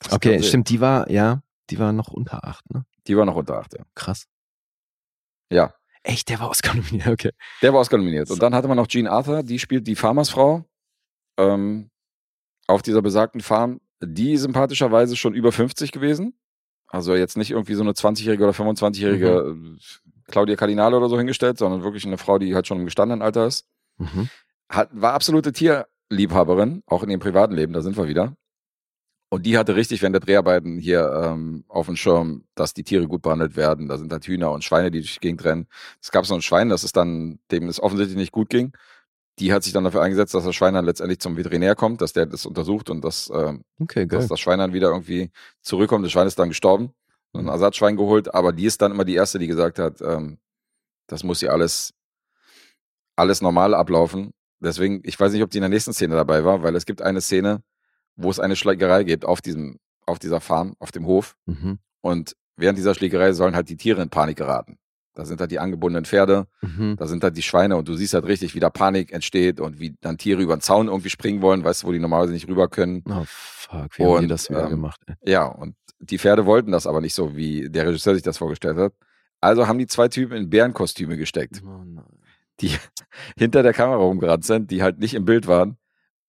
Das 0.00 0.12
Okay, 0.12 0.42
stimmt, 0.42 0.68
die 0.70 0.80
war, 0.80 1.08
ja, 1.10 1.42
die 1.70 1.78
war 1.78 1.92
noch 1.92 2.08
unter 2.08 2.44
acht, 2.44 2.68
ne? 2.72 2.84
Die 3.06 3.16
war 3.16 3.24
noch 3.24 3.36
unter 3.36 3.58
acht, 3.58 3.74
ja. 3.74 3.84
Krass. 3.94 4.26
Ja, 5.50 5.72
Echt, 6.02 6.28
der 6.30 6.40
war 6.40 6.48
Oscar 6.50 6.74
nominiert, 6.74 7.06
okay. 7.08 7.30
der 7.62 7.72
war 7.72 7.80
Oscar 7.80 7.98
nominiert. 7.98 8.30
Und 8.30 8.42
dann 8.42 8.54
hatte 8.54 8.66
man 8.68 8.76
noch 8.76 8.86
Jean 8.86 9.06
Arthur, 9.06 9.42
die 9.42 9.58
spielt 9.58 9.86
die 9.86 9.94
Farmersfrau 9.96 10.64
ähm, 11.38 11.90
auf 12.66 12.82
dieser 12.82 13.02
besagten 13.02 13.40
Farm. 13.40 13.80
Die 14.00 14.36
sympathischerweise 14.36 15.16
schon 15.16 15.34
über 15.34 15.52
50 15.52 15.92
gewesen. 15.92 16.38
Also 16.88 17.14
jetzt 17.14 17.36
nicht 17.36 17.50
irgendwie 17.50 17.74
so 17.74 17.82
eine 17.82 17.92
20-jährige 17.92 18.42
oder 18.44 18.52
25-jährige 18.52 19.54
Mhm. 19.54 19.76
äh, 19.76 20.30
Claudia 20.30 20.56
Cardinale 20.56 20.96
oder 20.96 21.08
so 21.08 21.18
hingestellt, 21.18 21.58
sondern 21.58 21.82
wirklich 21.82 22.04
eine 22.06 22.18
Frau, 22.18 22.38
die 22.38 22.54
halt 22.54 22.66
schon 22.66 22.78
im 22.78 22.84
gestandenen 22.84 23.22
Alter 23.22 23.46
ist. 23.46 23.66
Mhm. 23.98 24.28
Hat, 24.68 24.88
war 24.92 25.14
absolute 25.14 25.52
Tierliebhaberin, 25.52 26.82
auch 26.86 27.02
in 27.02 27.10
ihrem 27.10 27.20
privaten 27.20 27.54
Leben, 27.54 27.72
da 27.72 27.82
sind 27.82 27.96
wir 27.96 28.08
wieder. 28.08 28.34
Und 29.30 29.44
die 29.44 29.58
hatte 29.58 29.76
richtig 29.76 30.00
während 30.00 30.14
der 30.14 30.20
Dreharbeiten 30.20 30.78
hier 30.78 31.10
ähm, 31.22 31.64
auf 31.68 31.86
dem 31.86 31.96
Schirm, 31.96 32.44
dass 32.54 32.72
die 32.72 32.82
Tiere 32.82 33.06
gut 33.06 33.20
behandelt 33.22 33.56
werden. 33.56 33.88
Da 33.88 33.98
sind 33.98 34.10
halt 34.10 34.26
Hühner 34.26 34.52
und 34.52 34.64
Schweine, 34.64 34.90
die 34.90 35.00
durch 35.00 35.14
die 35.14 35.20
Gegend 35.20 35.44
rennen. 35.44 35.66
Es 36.00 36.10
gab 36.10 36.24
so 36.24 36.34
ein 36.34 36.40
Schwein, 36.40 36.70
das 36.70 36.82
ist 36.82 36.96
dann, 36.96 37.38
dem 37.50 37.68
es 37.68 37.80
offensichtlich 37.80 38.16
nicht 38.16 38.32
gut 38.32 38.48
ging. 38.48 38.72
Die 39.38 39.52
hat 39.52 39.64
sich 39.64 39.72
dann 39.74 39.84
dafür 39.84 40.00
eingesetzt, 40.02 40.34
dass 40.34 40.44
das 40.44 40.54
Schwein 40.54 40.74
dann 40.74 40.86
letztendlich 40.86 41.20
zum 41.20 41.36
Veterinär 41.36 41.74
kommt, 41.74 42.00
dass 42.00 42.14
der 42.14 42.24
das 42.24 42.46
untersucht 42.46 42.88
und 42.88 43.04
dass, 43.04 43.30
ähm, 43.32 43.64
Okay, 43.78 44.06
dass 44.06 44.28
das 44.28 44.40
Schwein 44.40 44.58
dann 44.58 44.72
wieder 44.72 44.88
irgendwie 44.88 45.30
zurückkommt. 45.60 46.04
Das 46.04 46.12
Schwein 46.12 46.26
ist 46.26 46.38
dann 46.38 46.48
gestorben, 46.48 46.94
ein 47.34 47.48
Ersatzschwein 47.48 47.96
geholt, 47.96 48.34
aber 48.34 48.52
die 48.52 48.64
ist 48.64 48.80
dann 48.80 48.92
immer 48.92 49.04
die 49.04 49.14
erste, 49.14 49.38
die 49.38 49.46
gesagt 49.46 49.78
hat, 49.78 50.00
ähm, 50.00 50.38
das 51.06 51.22
muss 51.22 51.40
hier 51.40 51.52
alles, 51.52 51.92
alles 53.18 53.40
normal 53.42 53.74
ablaufen. 53.74 54.30
Deswegen, 54.60 55.00
ich 55.04 55.18
weiß 55.18 55.32
nicht, 55.32 55.42
ob 55.42 55.50
die 55.50 55.58
in 55.58 55.62
der 55.62 55.68
nächsten 55.68 55.92
Szene 55.92 56.14
dabei 56.14 56.44
war, 56.44 56.62
weil 56.62 56.74
es 56.76 56.86
gibt 56.86 57.02
eine 57.02 57.20
Szene, 57.20 57.62
wo 58.16 58.30
es 58.30 58.40
eine 58.40 58.56
Schlägerei 58.56 59.04
gibt 59.04 59.24
auf 59.24 59.40
diesem, 59.40 59.78
auf 60.06 60.18
dieser 60.18 60.40
Farm, 60.40 60.74
auf 60.78 60.90
dem 60.92 61.06
Hof. 61.06 61.36
Mhm. 61.46 61.78
Und 62.00 62.34
während 62.56 62.78
dieser 62.78 62.94
Schlägerei 62.94 63.32
sollen 63.32 63.54
halt 63.54 63.68
die 63.68 63.76
Tiere 63.76 64.02
in 64.02 64.08
Panik 64.10 64.36
geraten. 64.38 64.78
Da 65.14 65.24
sind 65.24 65.40
halt 65.40 65.50
die 65.50 65.58
angebundenen 65.58 66.04
Pferde, 66.04 66.46
Mhm. 66.62 66.96
da 66.96 67.06
sind 67.08 67.22
halt 67.24 67.36
die 67.36 67.42
Schweine 67.42 67.76
und 67.76 67.88
du 67.88 67.94
siehst 67.94 68.14
halt 68.14 68.24
richtig, 68.26 68.54
wie 68.54 68.60
da 68.60 68.70
Panik 68.70 69.12
entsteht 69.12 69.58
und 69.60 69.80
wie 69.80 69.96
dann 70.00 70.16
Tiere 70.16 70.40
über 70.42 70.56
den 70.56 70.60
Zaun 70.60 70.86
irgendwie 70.88 71.10
springen 71.10 71.42
wollen, 71.42 71.64
weißt 71.64 71.82
du, 71.82 71.88
wo 71.88 71.92
die 71.92 71.98
normalerweise 71.98 72.32
nicht 72.32 72.48
rüber 72.48 72.68
können. 72.68 73.02
Oh, 73.08 73.24
fuck, 73.26 73.98
wie 73.98 74.04
haben 74.04 74.18
die 74.18 74.22
Und, 74.24 74.28
das 74.28 74.48
wieder 74.48 74.64
ähm, 74.64 74.70
gemacht? 74.70 75.00
Ey? 75.06 75.32
Ja, 75.32 75.46
und 75.46 75.74
die 76.00 76.18
Pferde 76.18 76.46
wollten 76.46 76.70
das 76.70 76.86
aber 76.86 77.00
nicht 77.00 77.14
so, 77.14 77.36
wie 77.36 77.68
der 77.68 77.86
Regisseur 77.88 78.14
sich 78.14 78.22
das 78.22 78.38
vorgestellt 78.38 78.76
hat. 78.76 78.92
Also 79.40 79.66
haben 79.66 79.78
die 79.78 79.86
zwei 79.88 80.06
Typen 80.08 80.36
in 80.36 80.50
Bärenkostüme 80.50 81.16
gesteckt, 81.16 81.62
Oh 81.64 81.82
nein. 81.84 82.04
Die 82.60 82.70
hinter 83.38 83.62
der 83.62 83.72
Kamera 83.72 83.98
rumgerannt 83.98 84.44
sind, 84.44 84.70
die 84.70 84.82
halt 84.82 84.98
nicht 84.98 85.14
im 85.14 85.24
Bild 85.24 85.46
waren. 85.46 85.76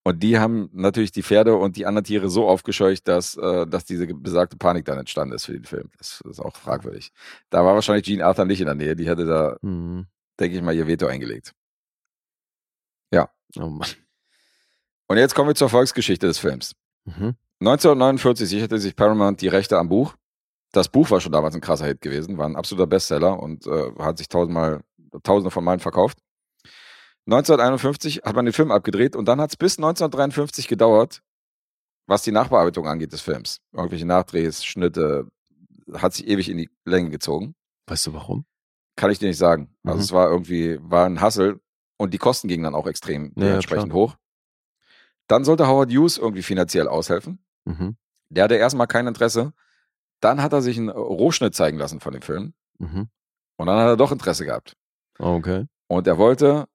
Und 0.04 0.24
die 0.24 0.40
haben 0.40 0.70
natürlich 0.74 1.12
die 1.12 1.24
Pferde 1.24 1.56
und 1.56 1.76
die 1.76 1.86
anderen 1.86 2.06
Tiere 2.06 2.30
so 2.30 2.48
aufgescheucht, 2.48 3.08
dass, 3.08 3.36
äh, 3.36 3.68
dass 3.68 3.86
diese 3.86 4.08
besagte 4.08 4.58
Panik 4.58 4.86
dann 4.86 4.98
entstanden 4.98 5.36
ist 5.36 5.46
für 5.46 5.54
den 5.54 5.66
Film. 5.66 5.90
Das, 5.98 6.22
das 6.24 6.32
ist 6.34 6.40
auch 6.40 6.56
fragwürdig. 6.56 7.12
Da 7.50 7.66
war 7.66 7.76
wahrscheinlich 7.76 8.06
Jean 8.06 8.22
Arthur 8.22 8.46
nicht 8.46 8.62
in 8.62 8.66
der 8.66 8.76
Nähe. 8.76 8.96
Die 8.96 9.10
hatte 9.10 9.26
da, 9.26 9.58
Mhm. 9.62 10.08
denke 10.40 10.56
ich 10.56 10.64
mal, 10.64 10.74
ihr 10.74 10.88
Veto 10.88 11.06
eingelegt. 11.06 11.54
Oh 13.58 13.66
Mann. 13.66 13.90
Und 15.08 15.18
jetzt 15.18 15.34
kommen 15.34 15.50
wir 15.50 15.56
zur 15.56 15.66
Erfolgsgeschichte 15.66 16.28
des 16.28 16.38
Films. 16.38 16.76
Mhm. 17.06 17.36
1949 17.62 18.48
sicherte 18.48 18.78
sich 18.78 18.96
Paramount 18.96 19.42
die 19.42 19.48
Rechte 19.48 19.78
am 19.78 19.90
Buch. 19.90 20.16
Das 20.72 20.88
Buch 20.88 21.10
war 21.10 21.20
schon 21.20 21.32
damals 21.32 21.56
ein 21.56 21.62
krasser 21.62 21.88
Hit 21.88 22.02
gewesen, 22.02 22.38
war 22.38 22.48
ein 22.48 22.56
absoluter 22.56 22.86
Bestseller 22.86 23.40
und 23.40 23.66
äh, 23.66 23.92
hat 23.98 24.20
sich 24.20 24.30
tausendmal, 24.30 24.82
tausende 25.24 25.52
von 25.52 25.64
Malen 25.64 25.80
verkauft. 25.80 26.18
1951 27.28 28.22
hat 28.24 28.36
man 28.36 28.46
den 28.46 28.54
Film 28.54 28.72
abgedreht 28.72 29.16
und 29.16 29.26
dann 29.26 29.40
hat 29.40 29.52
es 29.52 29.58
bis 29.58 29.78
1953 29.78 30.68
gedauert, 30.68 31.22
was 32.08 32.24
die 32.24 32.32
Nachbearbeitung 32.32 32.88
angeht 32.88 33.14
des 33.14 33.22
Films. 33.22 33.60
Irgendwelche 33.72 34.06
Nachdrehs, 34.06 34.66
Schnitte, 34.66 35.28
hat 35.94 36.14
sich 36.14 36.28
ewig 36.28 36.50
in 36.50 36.58
die 36.58 36.70
Länge 36.86 37.10
gezogen. 37.12 37.56
Weißt 37.88 38.08
du 38.08 38.14
warum? 38.14 38.46
Kann 38.96 39.12
ich 39.12 39.20
dir 39.20 39.28
nicht 39.28 39.38
sagen. 39.38 39.76
Also 39.84 39.98
Mhm. 39.98 40.04
es 40.04 40.12
war 40.12 40.30
irgendwie, 40.30 40.80
war 40.82 41.06
ein 41.06 41.22
Hassel 41.22 41.60
und 41.98 42.14
die 42.14 42.18
Kosten 42.18 42.48
gingen 42.48 42.64
dann 42.64 42.76
auch 42.76 42.88
extrem 42.88 43.26
Ja, 43.36 43.44
ja, 43.44 43.48
dementsprechend 43.50 43.94
hoch. 43.94 44.16
Dann 45.28 45.44
sollte 45.44 45.68
Howard 45.68 45.92
Hughes 45.92 46.18
irgendwie 46.18 46.42
finanziell 46.42 46.88
aushelfen. 46.88 47.44
Mhm. 47.66 47.96
Der 48.30 48.44
hatte 48.46 48.56
erstmal 48.56 48.88
kein 48.88 49.06
Interesse. 49.08 49.54
Dann 50.20 50.42
hat 50.42 50.54
er 50.54 50.62
sich 50.62 50.78
einen 50.78 50.90
Rohschnitt 50.90 51.54
zeigen 51.56 51.78
lassen 51.78 52.00
von 52.00 52.14
dem 52.14 52.22
Film. 52.24 52.54
Mhm. 52.80 53.10
Und 53.58 53.68
dann 53.68 53.78
hat 53.78 53.88
er 53.88 53.98
doch 53.98 54.12
Interesse 54.12 54.46
gehabt. 54.46 54.74
Okay. 55.20 55.66
Und 55.88 56.08
er 56.08 56.18
wollte 56.18 56.66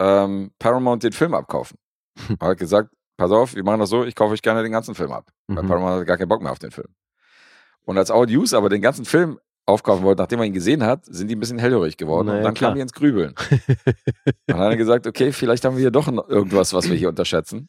ähm, 0.00 0.52
Paramount 0.58 1.02
den 1.02 1.12
Film 1.12 1.34
abkaufen. 1.34 1.78
Er 2.40 2.48
hat 2.48 2.58
gesagt, 2.58 2.90
pass 3.16 3.30
auf, 3.30 3.54
wir 3.54 3.64
machen 3.64 3.80
das 3.80 3.90
so, 3.90 4.04
ich 4.04 4.14
kaufe 4.14 4.32
euch 4.34 4.42
gerne 4.42 4.62
den 4.62 4.72
ganzen 4.72 4.94
Film 4.94 5.12
ab. 5.12 5.30
Weil 5.48 5.62
Mhm. 5.64 5.68
Paramount 5.68 5.92
hatte 5.94 6.04
gar 6.04 6.16
keinen 6.16 6.28
Bock 6.28 6.42
mehr 6.42 6.52
auf 6.52 6.58
den 6.58 6.70
Film. 6.70 6.88
Und 7.86 7.98
als 7.98 8.10
Hughes 8.10 8.54
aber 8.54 8.68
den 8.68 8.82
ganzen 8.82 9.04
Film 9.04 9.38
aufkaufen 9.66 10.04
wollte, 10.04 10.22
nachdem 10.22 10.40
er 10.40 10.44
ihn 10.46 10.52
gesehen 10.52 10.84
hat, 10.84 11.04
sind 11.06 11.28
die 11.28 11.36
ein 11.36 11.40
bisschen 11.40 11.58
hellhörig 11.58 11.96
geworden. 11.96 12.26
Na 12.28 12.32
ja, 12.34 12.38
und 12.38 12.44
dann 12.44 12.54
klar. 12.54 12.68
kamen 12.70 12.76
die 12.76 12.82
ins 12.82 12.92
Grübeln. 12.92 13.34
und 13.34 14.34
dann 14.46 14.58
hat 14.58 14.70
er 14.70 14.76
gesagt, 14.76 15.06
okay, 15.06 15.32
vielleicht 15.32 15.64
haben 15.64 15.76
wir 15.76 15.80
hier 15.80 15.90
doch 15.90 16.06
irgendwas, 16.08 16.72
was 16.74 16.88
wir 16.88 16.96
hier 16.96 17.08
unterschätzen. 17.08 17.68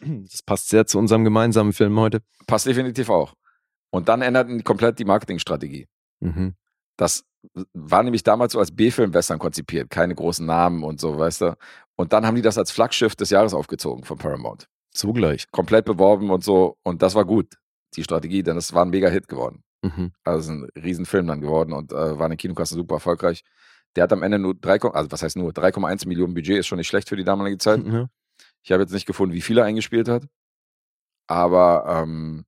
Das 0.00 0.42
passt 0.42 0.68
sehr 0.70 0.86
zu 0.86 0.98
unserem 0.98 1.24
gemeinsamen 1.24 1.72
Film 1.72 1.98
heute. 1.98 2.22
Passt 2.46 2.66
definitiv 2.66 3.10
auch. 3.10 3.34
Und 3.90 4.08
dann 4.08 4.22
änderten 4.22 4.62
komplett 4.64 4.98
die 4.98 5.04
Marketingstrategie. 5.04 5.88
Mhm. 6.20 6.54
Das 6.96 7.24
war 7.72 8.02
nämlich 8.02 8.22
damals 8.22 8.52
so 8.52 8.58
als 8.58 8.74
B-Film-Western 8.74 9.38
konzipiert, 9.38 9.90
keine 9.90 10.14
großen 10.14 10.44
Namen 10.44 10.84
und 10.84 11.00
so, 11.00 11.18
weißt 11.18 11.40
du. 11.42 11.56
Und 11.96 12.12
dann 12.12 12.26
haben 12.26 12.34
die 12.34 12.42
das 12.42 12.58
als 12.58 12.70
Flaggschiff 12.70 13.16
des 13.16 13.30
Jahres 13.30 13.54
aufgezogen 13.54 14.04
von 14.04 14.18
Paramount. 14.18 14.68
Zugleich. 14.92 15.50
Komplett 15.50 15.84
beworben 15.84 16.30
und 16.30 16.44
so. 16.44 16.76
Und 16.82 17.02
das 17.02 17.14
war 17.14 17.24
gut, 17.24 17.56
die 17.94 18.04
Strategie, 18.04 18.42
denn 18.42 18.56
es 18.56 18.72
war 18.74 18.84
ein 18.84 18.90
mega-Hit 18.90 19.28
geworden. 19.28 19.62
Mhm. 19.82 20.12
Also 20.24 20.52
ein 20.52 20.68
Riesenfilm 20.76 21.26
dann 21.26 21.40
geworden 21.40 21.72
und 21.72 21.92
äh, 21.92 22.18
war 22.18 22.26
in 22.26 22.30
den 22.30 22.38
Kinokassen 22.38 22.76
super 22.76 22.96
erfolgreich. 22.96 23.44
Der 23.96 24.04
hat 24.04 24.12
am 24.12 24.22
Ende 24.22 24.38
nur 24.38 24.54
3, 24.54 24.82
also 24.92 25.10
was 25.10 25.22
heißt 25.22 25.36
nur, 25.36 25.52
3,1 25.52 26.06
Millionen 26.06 26.34
Budget 26.34 26.58
ist 26.58 26.66
schon 26.66 26.78
nicht 26.78 26.88
schlecht 26.88 27.08
für 27.08 27.16
die 27.16 27.24
damalige 27.24 27.58
Zeit. 27.58 27.84
Ja. 27.84 28.08
Ich 28.62 28.72
habe 28.72 28.82
jetzt 28.82 28.92
nicht 28.92 29.06
gefunden, 29.06 29.34
wie 29.34 29.40
viel 29.40 29.58
er 29.58 29.64
eingespielt 29.64 30.08
hat. 30.08 30.24
Aber 31.26 31.84
ähm, 31.86 32.44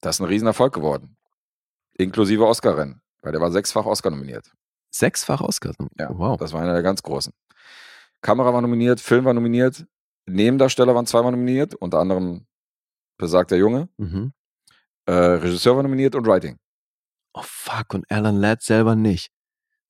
das 0.00 0.16
ist 0.16 0.20
ein 0.20 0.26
Riesenerfolg 0.26 0.72
geworden. 0.72 1.16
Inklusive 1.94 2.46
Oscar-Rennen, 2.46 3.00
weil 3.22 3.32
der 3.32 3.40
war 3.40 3.50
sechsfach 3.50 3.84
Oscar 3.86 4.10
nominiert. 4.10 4.50
Sechsfach 4.90 5.40
Oscar. 5.40 5.72
Ja, 5.98 6.08
Wow. 6.16 6.38
das 6.38 6.52
war 6.52 6.62
einer 6.62 6.72
der 6.74 6.82
ganz 6.82 7.02
großen. 7.02 7.32
Kamera 8.20 8.52
war 8.52 8.62
nominiert, 8.62 9.00
Film 9.00 9.24
war 9.24 9.34
nominiert, 9.34 9.86
Nebendarsteller 10.26 10.94
waren 10.94 11.06
zweimal 11.06 11.32
nominiert, 11.32 11.74
unter 11.74 11.98
anderem 12.00 12.46
besagter 13.16 13.56
Junge. 13.56 13.88
Mhm. 13.96 14.32
Äh, 15.06 15.12
Regisseur 15.12 15.76
war 15.76 15.82
nominiert 15.82 16.14
und 16.14 16.26
Writing. 16.26 16.58
Oh 17.34 17.42
fuck, 17.44 17.94
und 17.94 18.10
Alan 18.10 18.36
Ladd 18.36 18.62
selber 18.62 18.94
nicht. 18.96 19.30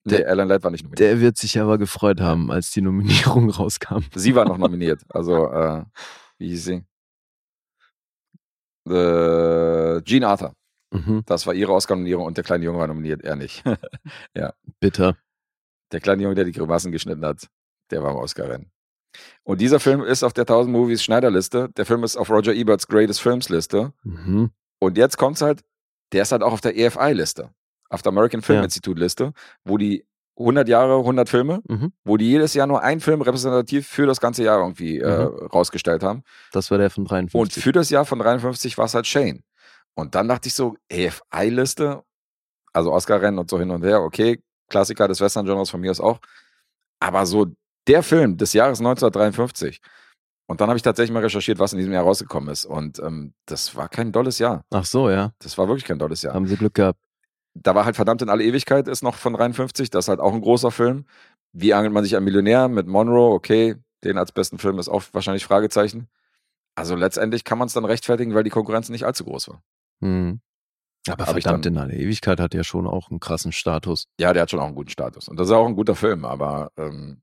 Nee, 0.05 0.19
Der- 0.19 0.29
Alan 0.29 0.49
Ladd 0.49 0.63
war 0.65 0.71
nicht 0.71 0.83
nominiert. 0.85 1.01
Der 1.01 1.21
wird 1.21 1.37
sich 1.39 1.59
aber 1.61 1.79
gefreut 1.79 2.21
haben, 2.21 2.51
als 2.51 2.71
die 2.71 2.83
Nominierung 2.83 3.51
rauskam. 3.51 4.01
Sie 4.15 4.35
war 4.35 4.45
noch 4.45 4.59
nominiert. 4.59 5.03
Also, 5.09 5.51
äh, 5.51 5.85
wie 6.39 6.49
hieß 6.51 6.65
sie? 6.65 6.85
Äh, 8.89 10.03
Jean 10.03 10.25
Arthur. 10.25 10.55
Mhm. 10.91 11.23
Das 11.27 11.47
war 11.47 11.55
ihre 11.55 11.73
Oscar-Nominierung 11.73 12.25
und 12.27 12.37
der 12.37 12.45
kleine 12.45 12.65
Junge 12.65 12.79
war 12.79 12.87
nominiert, 12.87 13.23
er 13.23 13.37
nicht. 13.37 13.63
Bitter. 14.81 15.17
Der 15.93 16.01
kleine 16.01 16.23
Junge, 16.23 16.35
der 16.35 16.45
die 16.45 16.53
Grimassen 16.53 16.93
geschnitten 16.93 17.25
hat, 17.25 17.49
der 17.91 18.03
war 18.03 18.11
im 18.11 18.17
Oscar-Rennen. 18.19 18.71
Und 19.43 19.61
dieser 19.61 19.81
Film 19.81 20.03
ist 20.03 20.23
auf 20.23 20.33
der 20.35 20.43
1000 20.43 20.71
Movies 20.75 21.03
Schneiderliste. 21.03 21.71
Der 21.77 21.87
Film 21.87 22.05
ist 22.05 22.17
auf 22.17 22.31
Roger 22.31 22.53
Eberts 22.55 22.87
Greatest 22.89 23.21
Films 23.21 23.49
Liste. 23.49 23.93
Mhm. 24.05 24.51
Und 24.79 24.97
jetzt 24.99 25.17
kommt's 25.17 25.41
halt, 25.41 25.63
der 26.13 26.23
ist 26.23 26.33
halt 26.33 26.43
auch 26.43 26.53
auf 26.53 26.61
der 26.61 26.77
EFI-Liste, 26.77 27.51
auf 27.89 28.03
der 28.03 28.13
American 28.13 28.43
Film 28.43 28.59
Ja. 28.59 28.65
Institute-Liste, 28.65 29.33
wo 29.65 29.79
die 29.79 30.07
100 30.39 30.69
Jahre, 30.69 30.99
100 30.99 31.29
Filme, 31.29 31.63
Mhm. 31.69 31.93
wo 32.05 32.17
die 32.17 32.27
jedes 32.29 32.55
Jahr 32.55 32.67
nur 32.67 32.83
einen 32.83 33.01
Film 33.01 33.23
repräsentativ 33.23 33.89
für 33.89 34.07
das 34.07 34.21
ganze 34.21 34.45
Jahr 34.45 34.59
irgendwie 34.61 34.99
äh, 34.99 35.11
rausgestellt 35.23 36.03
haben. 36.05 36.23
Das 36.53 36.71
war 36.71 36.79
der 36.79 36.91
von 36.91 37.05
53. 37.07 37.41
Und 37.41 37.53
für 37.53 37.73
das 37.73 37.91
Jahr 37.91 38.05
von 38.05 38.19
53 38.21 38.79
war 38.79 38.85
es 38.85 38.95
halt 38.95 39.07
Shane. 39.07 39.43
Und 39.99 40.15
dann 40.15 40.29
dachte 40.29 40.47
ich 40.47 40.55
so, 40.55 40.77
EFI-Liste, 40.89 42.05
also 42.73 42.93
Oscar-Rennen 42.93 43.37
und 43.37 43.51
so 43.51 43.59
hin 43.59 43.73
und 43.73 43.83
her, 43.83 44.01
okay, 44.01 44.41
Klassiker 44.71 45.09
des 45.09 45.21
Western-Genres 45.21 45.71
von 45.71 45.81
mir 45.81 45.91
aus 45.91 45.99
auch. 45.99 46.21
Aber 47.01 47.27
so 47.27 47.49
der 47.89 48.05
Film 48.05 48.37
des 48.37 48.53
Jahres 48.53 48.79
1953. 48.79 49.81
Und 50.47 50.61
dann 50.61 50.69
habe 50.69 50.77
ich 50.77 50.85
tatsächlich 50.85 51.13
mal 51.13 51.25
recherchiert, 51.25 51.59
was 51.59 51.73
in 51.73 51.79
diesem 51.79 51.93
Jahr 51.93 52.05
rausgekommen 52.05 52.49
ist. 52.49 52.65
Und 52.65 53.01
ähm, 53.01 53.35
das 53.47 53.75
war 53.75 53.89
kein 53.89 54.13
dolles 54.13 54.39
Jahr. 54.39 54.65
Ach 54.71 54.85
so, 54.85 55.11
ja. 55.11 55.33
Das 55.41 55.59
war 55.59 55.67
wirklich 55.67 55.85
kein 55.85 55.99
dolles 55.99 56.23
Jahr. 56.23 56.33
Haben 56.33 56.47
sie 56.47 56.57
Glück 56.57 56.75
gehabt. 56.75 57.01
Da 57.55 57.75
war 57.75 57.85
halt 57.85 57.97
verdammt 57.97 58.23
in 58.23 58.29
alle 58.29 58.45
Ewigkeit, 58.45 58.87
ist 58.87 59.03
noch 59.03 59.17
von 59.17 59.33
53. 59.33 59.91
Das 59.91 60.05
ist 60.05 60.09
halt 60.09 60.21
auch 60.21 60.33
ein 60.33 60.43
großer 60.43 60.71
Film. 60.71 61.07
Wie 61.53 61.75
angelt 61.75 61.93
man 61.93 62.05
sich 62.05 62.17
an 62.17 62.23
Millionär 62.23 62.69
mit 62.69 62.87
Monroe? 62.87 63.35
Okay, 63.35 63.75
den 64.05 64.17
als 64.17 64.31
besten 64.31 64.59
Film 64.59 64.79
ist 64.79 64.89
auch 64.89 65.03
wahrscheinlich 65.11 65.45
Fragezeichen. 65.45 66.07
Also 66.77 66.95
letztendlich 66.95 67.43
kann 67.43 67.59
man 67.59 67.67
es 67.67 67.73
dann 67.73 67.85
rechtfertigen, 67.85 68.33
weil 68.37 68.45
die 68.45 68.51
Konkurrenz 68.51 68.91
nicht 68.91 69.05
allzu 69.05 69.25
groß 69.25 69.49
war. 69.49 69.61
Mhm. 70.01 70.41
Aber 71.09 71.27
Hab 71.27 71.33
verdammt 71.33 71.65
dann- 71.65 71.73
in 71.75 71.79
alle 71.79 71.95
Ewigkeit 71.95 72.39
hat 72.41 72.53
ja 72.55 72.65
schon 72.65 72.87
auch 72.87 73.11
einen 73.11 73.21
krassen 73.21 73.53
Status. 73.53 74.09
Ja, 74.21 74.33
der 74.33 74.43
hat 74.43 74.51
schon 74.51 74.61
auch 74.61 74.67
einen 74.67 74.75
guten 74.75 74.91
Status. 74.91 75.29
Und 75.29 75.39
das 75.39 75.49
ist 75.49 75.53
auch 75.55 75.67
ein 75.67 75.75
guter 75.77 75.95
Film, 75.95 76.25
aber 76.25 76.71
ähm, 76.77 77.23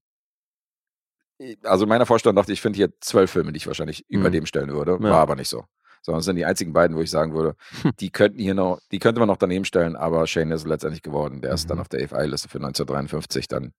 also 1.64 1.84
in 1.84 1.90
meiner 1.90 2.06
Vorstellung 2.06 2.36
dachte 2.36 2.52
ich, 2.52 2.58
ich 2.60 2.62
finde 2.62 2.78
hier 2.78 2.94
zwölf 3.02 3.30
Filme, 3.32 3.52
die 3.52 3.58
ich 3.58 3.68
wahrscheinlich 3.68 4.06
über 4.10 4.30
Mhm. 4.30 4.34
dem 4.34 4.46
stellen 4.46 4.70
würde. 4.72 4.94
Ja. 4.94 5.00
War 5.02 5.20
aber 5.22 5.36
nicht 5.36 5.50
so. 5.50 5.66
Sondern 6.02 6.20
es 6.20 6.26
sind 6.26 6.36
die 6.38 6.46
einzigen 6.46 6.72
beiden, 6.72 6.96
wo 6.96 7.02
ich 7.02 7.10
sagen 7.12 7.34
würde, 7.34 7.56
Hm. 7.82 7.92
die 8.00 8.10
könnten 8.12 8.40
hier 8.40 8.54
noch, 8.54 8.80
die 8.92 9.00
könnte 9.00 9.20
man 9.20 9.28
noch 9.28 9.38
daneben 9.38 9.66
stellen, 9.66 9.96
aber 9.96 10.26
Shane 10.28 10.52
ist 10.52 10.66
letztendlich 10.66 11.02
geworden. 11.02 11.42
Der 11.42 11.54
ist 11.54 11.66
Mhm. 11.66 11.70
dann 11.70 11.80
auf 11.80 11.90
der 11.90 12.00
EFI-Liste 12.02 12.48
für 12.48 12.60
1953 12.60 13.48
dann 13.48 13.74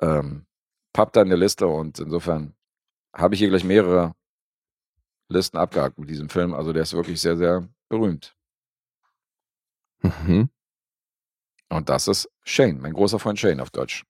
ähm, 0.00 0.46
pappt 0.92 1.16
da 1.16 1.22
in 1.22 1.28
der 1.28 1.38
Liste 1.38 1.66
und 1.66 1.98
insofern 1.98 2.54
habe 3.14 3.34
ich 3.34 3.40
hier 3.40 3.48
gleich 3.48 3.64
mehrere 3.64 4.14
Listen 5.28 5.56
abgehakt 5.58 5.98
mit 5.98 6.08
diesem 6.08 6.28
Film. 6.28 6.54
Also 6.54 6.72
der 6.72 6.82
ist 6.84 6.94
wirklich 6.94 7.20
sehr, 7.20 7.36
sehr 7.36 7.68
berühmt. 7.88 8.36
Mhm. 10.00 10.50
Und 11.68 11.88
das 11.88 12.08
ist 12.08 12.28
Shane, 12.44 12.80
mein 12.80 12.92
großer 12.92 13.18
Freund 13.18 13.38
Shane 13.38 13.60
auf 13.60 13.70
Deutsch. 13.70 14.04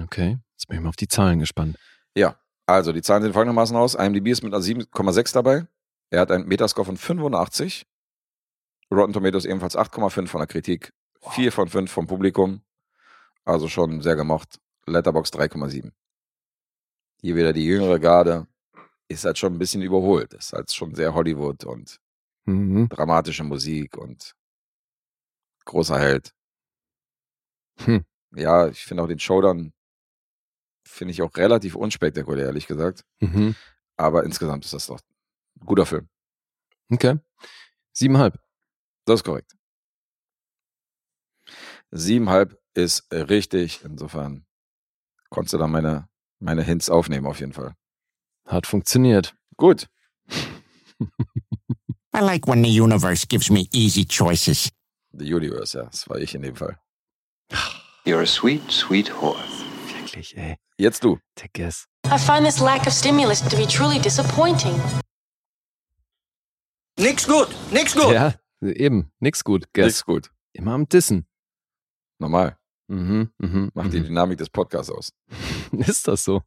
Okay, 0.00 0.38
jetzt 0.52 0.68
bin 0.68 0.76
ich 0.76 0.82
mal 0.82 0.88
auf 0.88 0.96
die 0.96 1.08
Zahlen 1.08 1.38
gespannt. 1.38 1.78
Ja, 2.16 2.38
also 2.66 2.92
die 2.92 3.02
Zahlen 3.02 3.22
sehen 3.22 3.32
folgendermaßen 3.32 3.76
aus. 3.76 3.94
IMDb 3.94 4.28
ist 4.28 4.42
mit 4.42 4.54
einer 4.54 4.62
7,6 4.62 5.32
dabei. 5.32 5.66
Er 6.10 6.20
hat 6.20 6.30
einen 6.30 6.46
Metascore 6.46 6.86
von 6.86 6.96
85. 6.96 7.86
Rotten 8.92 9.12
Tomatoes 9.12 9.44
ebenfalls 9.44 9.76
8,5 9.76 10.28
von 10.28 10.40
der 10.40 10.46
Kritik, 10.46 10.92
4 11.30 11.52
von 11.52 11.68
5 11.68 11.90
vom 11.90 12.06
Publikum. 12.06 12.62
Also 13.44 13.68
schon 13.68 14.00
sehr 14.00 14.16
gemocht. 14.16 14.60
Letterbox 14.86 15.30
3,7. 15.30 15.92
Hier 17.20 17.36
wieder 17.36 17.52
die 17.52 17.64
jüngere 17.64 17.98
Garde. 17.98 18.46
Ist 19.08 19.24
halt 19.24 19.38
schon 19.38 19.54
ein 19.54 19.58
bisschen 19.58 19.82
überholt. 19.82 20.32
Ist 20.34 20.52
halt 20.52 20.72
schon 20.72 20.94
sehr 20.94 21.14
Hollywood 21.14 21.64
und 21.64 22.00
Mhm. 22.46 22.88
dramatische 22.88 23.44
Musik 23.44 23.96
und 23.96 24.34
großer 25.64 25.98
Held. 25.98 26.34
Hm. 27.84 28.04
Ja, 28.36 28.68
ich 28.68 28.84
finde 28.84 29.02
auch 29.02 29.08
den 29.08 29.18
Showdown 29.18 29.72
finde 30.86 31.12
ich 31.12 31.22
auch 31.22 31.34
relativ 31.36 31.74
unspektakulär, 31.74 32.46
ehrlich 32.46 32.66
gesagt. 32.66 33.04
Mhm. 33.20 33.54
Aber 33.96 34.24
insgesamt 34.24 34.64
ist 34.64 34.74
das 34.74 34.86
doch 34.86 35.00
ein 35.60 35.66
guter 35.66 35.86
Film. 35.86 36.08
Okay. 36.90 37.18
Siebenhalb. 37.92 38.38
Das 39.06 39.20
ist 39.20 39.24
korrekt. 39.24 39.52
Siebenhalb 41.90 42.60
ist 42.74 43.10
richtig. 43.12 43.84
Insofern 43.84 44.46
konntest 45.30 45.54
du 45.54 45.58
da 45.58 45.66
meine, 45.66 46.08
meine 46.38 46.62
Hints 46.62 46.90
aufnehmen, 46.90 47.26
auf 47.26 47.40
jeden 47.40 47.52
Fall. 47.52 47.74
Hat 48.46 48.66
funktioniert. 48.66 49.36
Gut. 49.56 49.88
I 52.14 52.20
like 52.20 52.46
when 52.46 52.62
the 52.62 52.70
universe 52.70 53.24
gives 53.24 53.50
me 53.50 53.68
easy 53.72 54.04
choices. 54.04 54.70
The 55.12 55.26
Universe, 55.26 55.76
ja. 55.76 55.84
Das 55.84 56.08
war 56.08 56.18
ich 56.18 56.34
in 56.34 56.42
dem 56.42 56.54
Fall. 56.54 56.78
You're 58.04 58.22
a 58.22 58.26
sweet, 58.26 58.70
sweet 58.70 59.08
horse. 59.08 59.64
Wirklich, 59.88 60.36
ey. 60.36 60.56
Jetzt 60.78 61.02
du. 61.02 61.18
Der 61.40 61.48
Guess. 61.52 61.86
I 62.06 62.18
find 62.18 62.46
this 62.46 62.60
lack 62.60 62.86
of 62.86 62.92
stimulus 62.92 63.40
to 63.40 63.56
be 63.56 63.66
truly 63.66 63.98
disappointing. 63.98 64.80
Nix 66.98 67.26
gut, 67.26 67.48
nix 67.72 67.94
gut. 67.94 68.12
Ja, 68.12 68.34
eben. 68.60 69.10
Nix 69.20 69.42
gut. 69.42 69.66
Guess. 69.72 69.86
Nichts 69.86 70.04
gut. 70.04 70.30
Immer 70.52 70.74
am 70.74 70.88
Dissen. 70.88 71.26
Normal. 72.20 72.56
Mhm. 72.86 73.30
Mhm. 73.38 73.70
Macht 73.74 73.92
die 73.92 74.00
mhm. 74.00 74.04
Dynamik 74.04 74.38
des 74.38 74.50
Podcasts 74.50 74.90
aus. 74.92 75.12
Ist 75.72 76.06
das 76.06 76.22
so? 76.22 76.42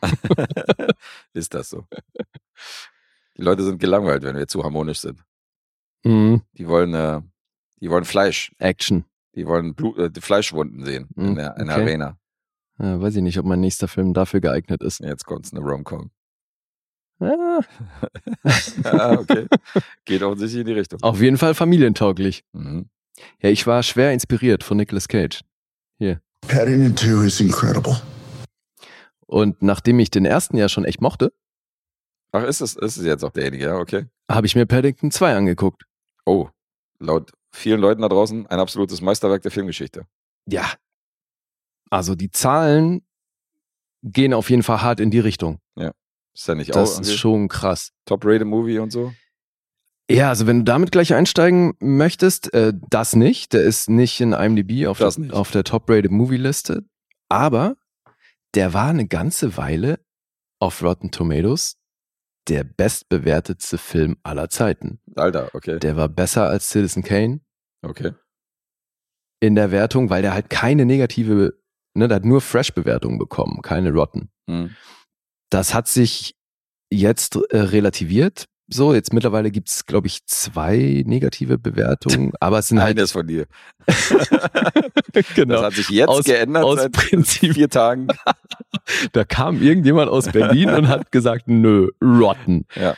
ist 1.34 1.54
das 1.54 1.70
so. 1.70 1.84
Die 3.38 3.42
Leute 3.42 3.62
sind 3.62 3.78
gelangweilt, 3.78 4.22
wenn 4.24 4.36
wir 4.36 4.48
zu 4.48 4.62
harmonisch 4.64 4.98
sind. 5.00 5.22
Mhm. 6.04 6.42
Die 6.52 6.66
wollen, 6.66 6.94
äh, 6.94 7.20
die 7.80 7.88
wollen 7.90 8.04
Fleisch. 8.04 8.52
Action. 8.58 9.04
Die 9.34 9.46
wollen 9.46 9.74
Blut, 9.74 9.98
äh, 9.98 10.10
die 10.10 10.20
Fleischwunden 10.20 10.84
sehen 10.84 11.08
in 11.16 11.30
Mhm, 11.30 11.34
der, 11.36 11.56
in 11.56 11.66
der 11.66 11.76
okay. 11.76 11.84
Arena. 11.84 12.18
Äh, 12.78 13.00
weiß 13.00 13.16
ich 13.16 13.22
nicht, 13.22 13.38
ob 13.38 13.46
mein 13.46 13.60
nächster 13.60 13.88
Film 13.88 14.14
dafür 14.14 14.40
geeignet 14.40 14.82
ist. 14.82 15.00
Jetzt 15.00 15.24
kommt's 15.26 15.52
eine 15.52 15.60
Rom-Com. 15.60 16.10
Ah, 17.20 17.60
ah, 18.84 19.12
okay. 19.18 19.46
Geht 20.04 20.22
offensichtlich 20.22 20.60
in 20.60 20.66
die 20.66 20.72
Richtung. 20.72 21.02
auf 21.02 21.20
jeden 21.20 21.36
Fall 21.38 21.54
familientauglich. 21.54 22.44
Mhm. 22.52 22.88
Ja, 23.42 23.50
ich 23.50 23.66
war 23.66 23.82
schwer 23.82 24.12
inspiriert 24.12 24.62
von 24.62 24.76
Nicolas 24.76 25.08
Cage. 25.08 25.40
Paddington 26.46 26.96
2 26.96 27.26
is 27.26 27.40
incredible. 27.40 28.00
Und 29.26 29.60
nachdem 29.60 29.98
ich 29.98 30.10
den 30.10 30.24
ersten 30.24 30.56
ja 30.56 30.68
schon 30.68 30.84
echt 30.84 31.00
mochte, 31.00 31.32
Ach, 32.32 32.44
ist 32.44 32.60
es, 32.60 32.76
ist 32.76 32.96
es 32.96 33.04
jetzt 33.04 33.24
auch 33.24 33.32
derjenige, 33.32 33.64
ja, 33.64 33.76
okay. 33.76 34.06
habe 34.30 34.46
ich 34.46 34.54
mir 34.54 34.66
Paddington 34.66 35.10
2 35.10 35.34
angeguckt. 35.36 35.84
Oh, 36.26 36.48
laut 36.98 37.32
vielen 37.50 37.80
Leuten 37.80 38.02
da 38.02 38.08
draußen 38.08 38.46
ein 38.46 38.60
absolutes 38.60 39.00
Meisterwerk 39.00 39.42
der 39.42 39.50
Filmgeschichte. 39.50 40.06
Ja. 40.46 40.70
Also 41.90 42.14
die 42.14 42.30
Zahlen 42.30 43.02
gehen 44.02 44.34
auf 44.34 44.50
jeden 44.50 44.62
Fall 44.62 44.82
hart 44.82 45.00
in 45.00 45.10
die 45.10 45.20
Richtung. 45.20 45.60
Ist 46.38 46.46
ja 46.46 46.54
nicht 46.54 46.72
Das 46.74 46.96
auch 46.96 47.00
ist 47.00 47.18
schon 47.18 47.48
krass. 47.48 47.90
Top-Rated 48.04 48.46
Movie 48.46 48.78
und 48.78 48.92
so? 48.92 49.12
Ja, 50.08 50.28
also 50.28 50.46
wenn 50.46 50.58
du 50.58 50.64
damit 50.64 50.92
gleich 50.92 51.12
einsteigen 51.12 51.74
möchtest, 51.80 52.54
äh, 52.54 52.72
das 52.90 53.16
nicht. 53.16 53.52
Der 53.54 53.62
ist 53.62 53.90
nicht 53.90 54.20
in 54.20 54.32
IMDb 54.32 54.86
auf, 54.86 54.98
Das 54.98 55.16
der, 55.16 55.34
auf 55.34 55.50
der 55.50 55.64
Top-Rated 55.64 56.12
Movie-Liste. 56.12 56.84
Aber 57.28 57.76
der 58.54 58.72
war 58.72 58.88
eine 58.88 59.08
ganze 59.08 59.56
Weile 59.56 59.98
auf 60.60 60.80
Rotten 60.80 61.10
Tomatoes 61.10 61.76
der 62.48 62.64
bestbewertetste 62.64 63.78
Film 63.78 64.16
aller 64.22 64.48
Zeiten. 64.48 65.00
Alter, 65.16 65.50
okay. 65.54 65.78
Der 65.78 65.96
war 65.96 66.08
besser 66.08 66.48
als 66.48 66.70
Citizen 66.70 67.02
Kane 67.02 67.40
Okay. 67.82 68.12
in 69.40 69.54
der 69.54 69.70
Wertung, 69.70 70.10
weil 70.10 70.22
der 70.22 70.34
halt 70.34 70.50
keine 70.50 70.84
negative, 70.84 71.58
ne, 71.94 72.08
der 72.08 72.16
hat 72.16 72.24
nur 72.24 72.40
Fresh-Bewertungen 72.40 73.18
bekommen, 73.18 73.62
keine 73.62 73.92
Rotten. 73.92 74.30
Hm. 74.50 74.74
Das 75.50 75.74
hat 75.74 75.88
sich 75.88 76.36
jetzt 76.90 77.36
äh, 77.50 77.58
relativiert. 77.58 78.46
So, 78.70 78.92
jetzt 78.92 79.12
mittlerweile 79.14 79.50
gibt's, 79.50 79.86
glaube 79.86 80.08
ich, 80.08 80.26
zwei 80.26 81.02
negative 81.06 81.56
Bewertungen, 81.58 82.32
aber 82.38 82.58
es 82.58 82.68
sind 82.68 82.82
halt 82.82 82.98
Eines 82.98 83.12
von 83.12 83.26
dir. 83.26 83.46
genau. 85.34 85.54
Das 85.54 85.62
hat 85.64 85.72
sich 85.74 85.88
jetzt 85.88 86.08
Aus- 86.08 86.24
geändert 86.24 86.64
aus 86.64 86.80
seit 86.80 86.92
Prinzip. 86.92 87.54
vier 87.54 87.68
Tagen. 87.68 88.08
Da 89.12 89.24
kam 89.24 89.60
irgendjemand 89.60 90.10
aus 90.10 90.30
Berlin 90.32 90.70
und 90.70 90.88
hat 90.88 91.12
gesagt, 91.12 91.46
nö, 91.46 91.90
rotten. 92.02 92.64
Ja. 92.74 92.94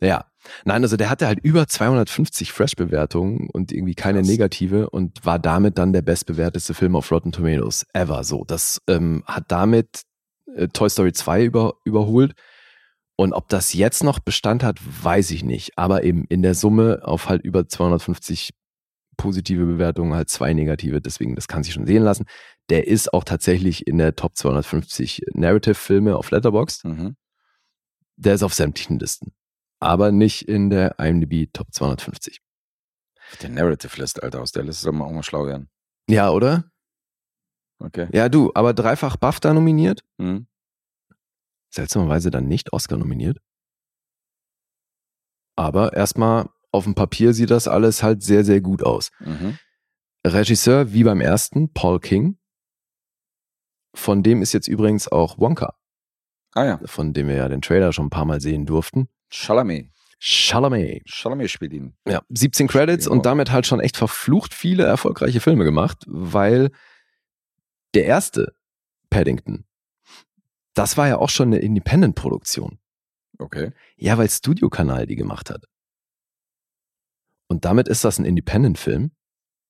Ja. 0.00 0.24
Nein, 0.64 0.82
also 0.82 0.96
der 0.96 1.10
hatte 1.10 1.28
halt 1.28 1.38
über 1.40 1.68
250 1.68 2.52
Fresh-Bewertungen 2.52 3.48
und 3.52 3.70
irgendwie 3.70 3.94
keine 3.94 4.18
Krass. 4.20 4.28
negative 4.28 4.90
und 4.90 5.24
war 5.24 5.38
damit 5.38 5.78
dann 5.78 5.92
der 5.92 6.02
bestbewerteste 6.02 6.74
Film 6.74 6.96
auf 6.96 7.12
Rotten 7.12 7.30
Tomatoes 7.30 7.86
ever. 7.92 8.24
So, 8.24 8.44
das 8.46 8.80
ähm, 8.88 9.22
hat 9.26 9.44
damit 9.48 10.02
äh, 10.56 10.66
Toy 10.68 10.90
Story 10.90 11.12
2 11.12 11.44
über, 11.44 11.74
überholt. 11.84 12.32
Und 13.20 13.32
ob 13.32 13.48
das 13.48 13.72
jetzt 13.72 14.04
noch 14.04 14.20
Bestand 14.20 14.62
hat, 14.62 14.78
weiß 14.80 15.32
ich 15.32 15.42
nicht. 15.42 15.76
Aber 15.76 16.04
eben 16.04 16.24
in 16.28 16.42
der 16.42 16.54
Summe 16.54 17.00
auf 17.02 17.28
halt 17.28 17.42
über 17.42 17.66
250 17.66 18.50
positive 19.16 19.66
Bewertungen, 19.66 20.14
halt 20.14 20.28
zwei 20.28 20.54
negative. 20.54 21.00
Deswegen, 21.00 21.34
das 21.34 21.48
kann 21.48 21.64
sich 21.64 21.74
schon 21.74 21.86
sehen 21.86 22.04
lassen. 22.04 22.26
Der 22.70 22.86
ist 22.86 23.12
auch 23.12 23.24
tatsächlich 23.24 23.88
in 23.88 23.98
der 23.98 24.14
Top 24.14 24.36
250 24.36 25.22
Narrative-Filme 25.34 26.16
auf 26.16 26.30
Letterboxd. 26.30 26.84
Mhm. 26.84 27.16
Der 28.16 28.34
ist 28.34 28.44
auf 28.44 28.54
sämtlichen 28.54 29.00
Listen. 29.00 29.32
Aber 29.80 30.12
nicht 30.12 30.42
in 30.42 30.70
der 30.70 31.00
IMDb 31.00 31.52
Top 31.52 31.72
250. 31.72 32.40
Der 33.42 33.50
Narrative 33.50 34.00
List, 34.00 34.22
Alter, 34.22 34.42
aus 34.42 34.52
der 34.52 34.62
Liste 34.62 34.84
soll 34.84 34.92
man 34.92 35.08
auch 35.08 35.12
mal 35.12 35.24
schlau 35.24 35.44
werden. 35.44 35.68
Ja, 36.08 36.30
oder? 36.30 36.70
Okay. 37.80 38.06
Ja, 38.12 38.28
du, 38.28 38.52
aber 38.54 38.74
dreifach 38.74 39.16
BAFTA 39.16 39.52
nominiert, 39.54 40.04
Mhm. 40.18 40.46
Seltsamerweise 41.70 42.30
dann 42.30 42.46
nicht 42.48 42.72
Oscar 42.72 42.96
nominiert. 42.96 43.38
Aber 45.56 45.92
erstmal 45.94 46.48
auf 46.70 46.84
dem 46.84 46.94
Papier 46.94 47.32
sieht 47.34 47.50
das 47.50 47.66
alles 47.68 48.02
halt 48.02 48.22
sehr, 48.22 48.44
sehr 48.44 48.60
gut 48.60 48.82
aus. 48.82 49.10
Mhm. 49.20 49.58
Regisseur 50.26 50.92
wie 50.92 51.04
beim 51.04 51.20
ersten, 51.20 51.72
Paul 51.72 52.00
King. 52.00 52.38
Von 53.94 54.22
dem 54.22 54.42
ist 54.42 54.52
jetzt 54.52 54.68
übrigens 54.68 55.08
auch 55.08 55.38
Wonka, 55.38 55.74
Ah 56.54 56.64
ja. 56.64 56.80
von 56.84 57.12
dem 57.12 57.28
wir 57.28 57.36
ja 57.36 57.48
den 57.48 57.62
Trailer 57.62 57.92
schon 57.92 58.06
ein 58.06 58.10
paar 58.10 58.24
Mal 58.26 58.40
sehen 58.40 58.66
durften. 58.66 59.08
Chalamet. 59.30 59.90
Chalamet. 60.20 61.02
Chalamet 61.08 61.50
spielt 61.50 61.72
ihn. 61.72 61.96
Ja, 62.06 62.22
17 62.28 62.68
Credits 62.68 63.06
und 63.06 63.24
damit 63.24 63.50
halt 63.50 63.66
schon 63.66 63.80
echt 63.80 63.96
verflucht 63.96 64.52
viele 64.52 64.84
erfolgreiche 64.84 65.40
Filme 65.40 65.64
gemacht, 65.64 66.04
weil 66.06 66.70
der 67.94 68.04
erste 68.04 68.54
Paddington, 69.10 69.64
das 70.78 70.96
war 70.96 71.08
ja 71.08 71.18
auch 71.18 71.28
schon 71.28 71.48
eine 71.48 71.58
Independent-Produktion. 71.58 72.78
Okay. 73.38 73.72
Ja, 73.96 74.16
weil 74.18 74.28
Studio-Kanal 74.28 75.06
die 75.06 75.16
gemacht 75.16 75.50
hat. 75.50 75.64
Und 77.48 77.64
damit 77.64 77.88
ist 77.88 78.04
das 78.04 78.18
ein 78.18 78.24
Independent-Film. 78.24 79.10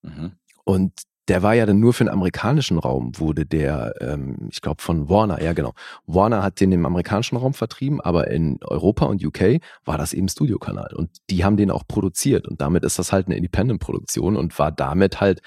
Mhm. 0.02 0.32
Und 0.64 0.92
der 1.28 1.42
war 1.42 1.54
ja 1.54 1.66
dann 1.66 1.78
nur 1.78 1.92
für 1.92 2.04
den 2.04 2.12
amerikanischen 2.12 2.78
Raum, 2.78 3.18
wurde 3.18 3.44
der, 3.46 3.94
ähm, 4.00 4.48
ich 4.50 4.60
glaube, 4.60 4.82
von 4.82 5.08
Warner, 5.08 5.42
ja 5.42 5.52
genau. 5.52 5.74
Warner 6.06 6.42
hat 6.42 6.60
den 6.60 6.72
im 6.72 6.86
amerikanischen 6.86 7.36
Raum 7.36 7.54
vertrieben, 7.54 8.00
aber 8.00 8.28
in 8.28 8.58
Europa 8.62 9.04
und 9.06 9.24
UK 9.24 9.60
war 9.84 9.98
das 9.98 10.12
eben 10.12 10.28
Studiokanal. 10.28 10.94
Und 10.94 11.10
die 11.30 11.44
haben 11.44 11.56
den 11.56 11.70
auch 11.70 11.86
produziert. 11.86 12.48
Und 12.48 12.60
damit 12.60 12.84
ist 12.84 12.98
das 12.98 13.12
halt 13.12 13.26
eine 13.26 13.36
Independent-Produktion 13.36 14.36
und 14.36 14.58
war 14.58 14.72
damit 14.72 15.20
halt, 15.20 15.40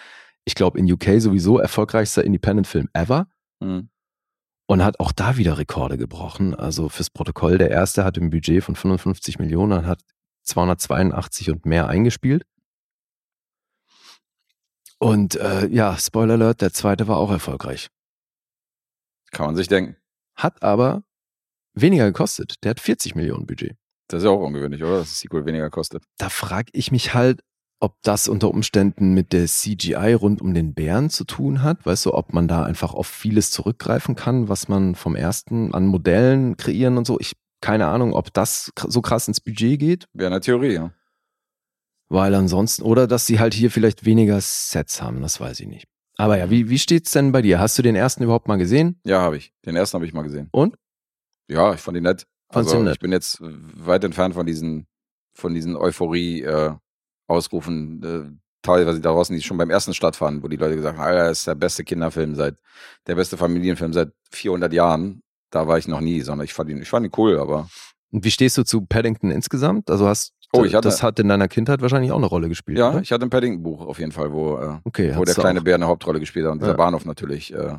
ich 0.46 0.56
glaube, 0.56 0.80
in 0.80 0.92
UK 0.92 1.20
sowieso 1.20 1.60
erfolgreichster 1.60 2.24
Independent-Film 2.24 2.90
ever. 2.94 3.28
Mhm. 3.60 3.91
Und 4.72 4.86
hat 4.86 5.02
auch 5.02 5.12
da 5.12 5.36
wieder 5.36 5.58
Rekorde 5.58 5.98
gebrochen. 5.98 6.56
Also 6.56 6.88
fürs 6.88 7.10
Protokoll, 7.10 7.58
der 7.58 7.72
erste 7.72 8.06
hat 8.06 8.18
ein 8.18 8.30
Budget 8.30 8.64
von 8.64 8.78
55 8.78 9.38
Millionen 9.38 9.80
und 9.80 9.86
hat 9.86 10.00
282 10.44 11.50
und 11.50 11.66
mehr 11.66 11.90
eingespielt. 11.90 12.46
Und 14.98 15.36
äh, 15.36 15.68
ja, 15.68 15.98
Spoiler 15.98 16.36
Alert, 16.36 16.62
der 16.62 16.72
zweite 16.72 17.10
war 17.10 17.18
auch 17.18 17.32
erfolgreich. 17.32 17.90
Kann 19.32 19.48
man 19.48 19.58
sich 19.58 19.68
denken. 19.68 19.98
Hat 20.36 20.64
aber 20.64 21.04
weniger 21.74 22.06
gekostet. 22.06 22.56
Der 22.64 22.70
hat 22.70 22.80
40 22.80 23.14
Millionen 23.14 23.46
Budget. 23.46 23.76
Das 24.08 24.20
ist 24.20 24.24
ja 24.24 24.30
auch 24.30 24.40
ungewöhnlich, 24.40 24.82
oder? 24.82 25.00
Dass 25.00 25.10
das 25.10 25.20
Sequel 25.20 25.46
weniger 25.46 25.70
kostet. 25.70 26.06
Da 26.18 26.30
frage 26.30 26.70
ich 26.72 26.94
mich 26.94 27.14
halt, 27.14 27.44
ob 27.82 28.02
das 28.04 28.28
unter 28.28 28.50
Umständen 28.50 29.14
mit 29.14 29.34
der 29.34 29.48
CGI 29.48 30.14
rund 30.14 30.42
um 30.42 30.54
den 30.54 30.74
Bären 30.74 31.10
zu 31.10 31.26
tun 31.26 31.64
hat. 31.64 31.86
Weißt 31.86 32.06
du, 32.06 32.14
ob 32.14 32.32
man 32.34 32.48
da 32.48 32.64
einfach 32.64 32.94
auf 32.94 33.08
vieles 33.08 33.52
zurückgreifen 33.52 34.16
kann, 34.16 34.48
was 34.48 34.68
man 34.68 34.96
vom 34.96 35.16
ersten 35.16 35.74
an 35.74 35.88
Modellen 35.88 36.56
kreieren 36.58 36.98
und 36.98 37.06
so. 37.06 37.20
Ich 37.20 37.34
keine 37.62 37.88
Ahnung, 37.88 38.14
ob 38.14 38.34
das 38.34 38.72
so 38.76 39.02
krass 39.02 39.28
ins 39.28 39.40
Budget 39.40 39.80
geht, 39.80 40.08
Wäre 40.14 40.32
eine 40.32 40.42
Theorie, 40.42 40.74
ja. 40.74 40.92
weil 42.10 42.34
ansonsten, 42.34 42.82
oder 42.82 43.08
dass 43.08 43.28
sie 43.28 43.40
halt 43.40 43.54
hier 43.54 43.70
vielleicht 43.70 44.04
weniger 44.04 44.42
Sets 44.42 45.02
haben, 45.02 45.22
das 45.22 45.40
weiß 45.40 45.60
ich 45.60 45.68
nicht. 45.68 45.88
Aber 46.18 46.38
ja, 46.38 46.50
wie, 46.50 46.70
wie 46.70 46.80
steht's 46.80 47.12
denn 47.12 47.32
bei 47.32 47.42
dir? 47.42 47.60
Hast 47.60 47.78
du 47.78 47.84
den 47.84 47.96
ersten 47.96 48.24
überhaupt 48.24 48.48
mal 48.48 48.58
gesehen? 48.58 49.00
Ja, 49.06 49.22
habe 49.22 49.38
ich. 49.38 49.54
Den 49.66 49.76
ersten 49.76 49.96
habe 49.96 50.06
ich 50.06 50.14
mal 50.14 50.24
gesehen. 50.24 50.50
Und? 50.52 50.76
Ja, 51.48 51.74
ich 51.74 51.80
fand 51.80 51.98
ihn 51.98 52.04
nett. 52.04 52.28
Fandst 52.52 52.74
Also 52.74 52.84
nett? 52.84 52.96
ich 52.96 53.00
bin 53.00 53.12
jetzt 53.12 53.38
weit 53.42 54.04
entfernt 54.04 54.34
von 54.34 54.46
diesen, 54.46 54.88
von 55.34 55.54
diesen 55.54 55.76
Euphorie-Ausrufen, 55.76 56.76
äh, 56.76 56.80
teilweise 58.62 59.00
da 59.02 59.12
draußen, 59.12 59.36
die 59.36 59.42
schon 59.42 59.58
beim 59.58 59.70
ersten 59.70 59.94
stattfanden, 59.94 60.44
wo 60.44 60.48
die 60.48 60.58
Leute 60.58 60.76
gesagt 60.76 60.98
haben, 60.98 61.04
Alter, 61.06 61.28
das 61.30 61.40
ist 61.40 61.48
der 61.48 61.56
beste 61.56 61.84
Kinderfilm 61.84 62.36
seit, 62.36 62.58
der 63.08 63.16
beste 63.16 63.38
Familienfilm 63.38 63.94
seit 63.94 64.12
400 64.32 64.72
Jahren. 64.74 65.22
Da 65.50 65.68
war 65.68 65.78
ich 65.78 65.88
noch 65.88 66.00
nie, 66.02 66.22
sondern 66.22 66.46
ich 66.46 66.54
fand 66.54 66.70
ihn, 66.70 66.82
ich 66.82 66.90
fand 66.90 67.06
ihn 67.06 67.12
cool, 67.18 67.40
aber 67.40 67.68
Und 68.12 68.24
wie 68.24 68.32
stehst 68.32 68.58
du 68.58 68.64
zu 68.64 68.82
Paddington 68.86 69.32
insgesamt? 69.32 69.90
Also 69.90 70.08
hast 70.08 70.34
Oh, 70.54 70.66
ich 70.66 70.76
hatte- 70.76 70.90
das 70.90 71.02
hat 71.02 71.18
in 71.18 71.30
deiner 71.30 71.48
Kindheit 71.48 71.82
wahrscheinlich 71.82 72.12
auch 72.12 72.18
eine 72.18 72.26
Rolle 72.26 72.50
gespielt. 72.50 72.78
ja, 72.78 72.90
oder? 72.90 73.02
ich 73.02 73.12
hatte 73.14 73.26
ein 73.26 73.30
Paddington-Buch 73.30 73.86
auf 73.86 74.00
jeden 74.00 74.12
Fall, 74.12 74.34
wo, 74.34 74.58
äh, 74.58 74.80
Okay, 74.84 75.14
wo 75.16 75.24
der 75.24 75.34
kleine 75.34 75.60
auch. 75.62 75.64
Bär 75.64 75.76
eine 75.76 75.88
Hauptrolle 75.88 76.20
gespielt 76.20 76.46
hat 76.46 76.52
und 76.52 76.60
dieser 76.60 76.72
Ja. 76.72 76.78
Bahnhof 76.78 77.06
natürlich, 77.06 77.54
äh, 77.54 77.78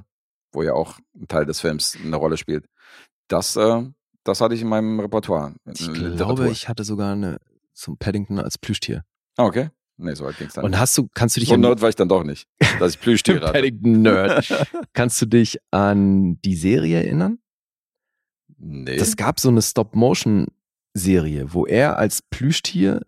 wo 0.53 0.63
ja 0.63 0.73
auch 0.73 0.99
ein 1.15 1.29
Teil 1.29 1.45
des 1.45 1.61
Films 1.61 1.99
eine 2.03 2.17
Rolle 2.17 2.39
spielt. 2.39 2.65
Das, 3.29 3.57
äh, 3.57 3.83
das 4.25 4.41
hatte 4.41 4.55
ich 4.55 4.63
in 4.63 4.69
meinem 4.69 5.01
Repertoire. 5.01 5.55
in 5.67 5.73
Ich 5.73 5.87
Literatur. 5.87 6.17
glaube, 6.17 6.49
ich 6.51 6.67
hatte 6.69 6.85
sogar 6.85 7.13
eine 7.13 7.37
zum 7.75 7.99
Paddington 7.99 8.39
als 8.39 8.57
Plüschtier. 8.57 9.05
Ah, 9.37 9.45
okay. 9.45 9.71
Nee, 9.99 10.15
so 10.15 10.25
weit 10.25 10.37
ging's 10.39 10.55
dann. 10.55 10.65
Und 10.65 10.79
hast 10.79 10.97
du, 10.99 11.09
kannst 11.15 11.37
du 11.37 11.41
dich 11.41 11.49
so 11.49 11.57
nerd 11.57 11.81
war 11.81 11.89
ich 11.89 11.95
dann 11.95 12.09
doch 12.09 12.25
nicht, 12.25 12.49
dass 12.79 12.95
ich 12.95 13.01
Plüschtiere 13.01 13.41
hatte. 13.43 13.53
Paddington-Nerd. 13.53 14.67
kannst 14.93 15.21
du 15.23 15.27
dich 15.27 15.59
an 15.71 16.41
die 16.43 16.57
Serie 16.57 16.97
erinnern? 16.99 17.39
Nee. 18.59 18.97
Das 18.97 19.17
gab 19.17 19.39
so 19.39 19.49
eine 19.49 19.63
Stop-Motion-Serie, 19.63 21.53
wo 21.53 21.67
er 21.67 21.99
als 21.99 22.23
Plüschtier 22.23 23.03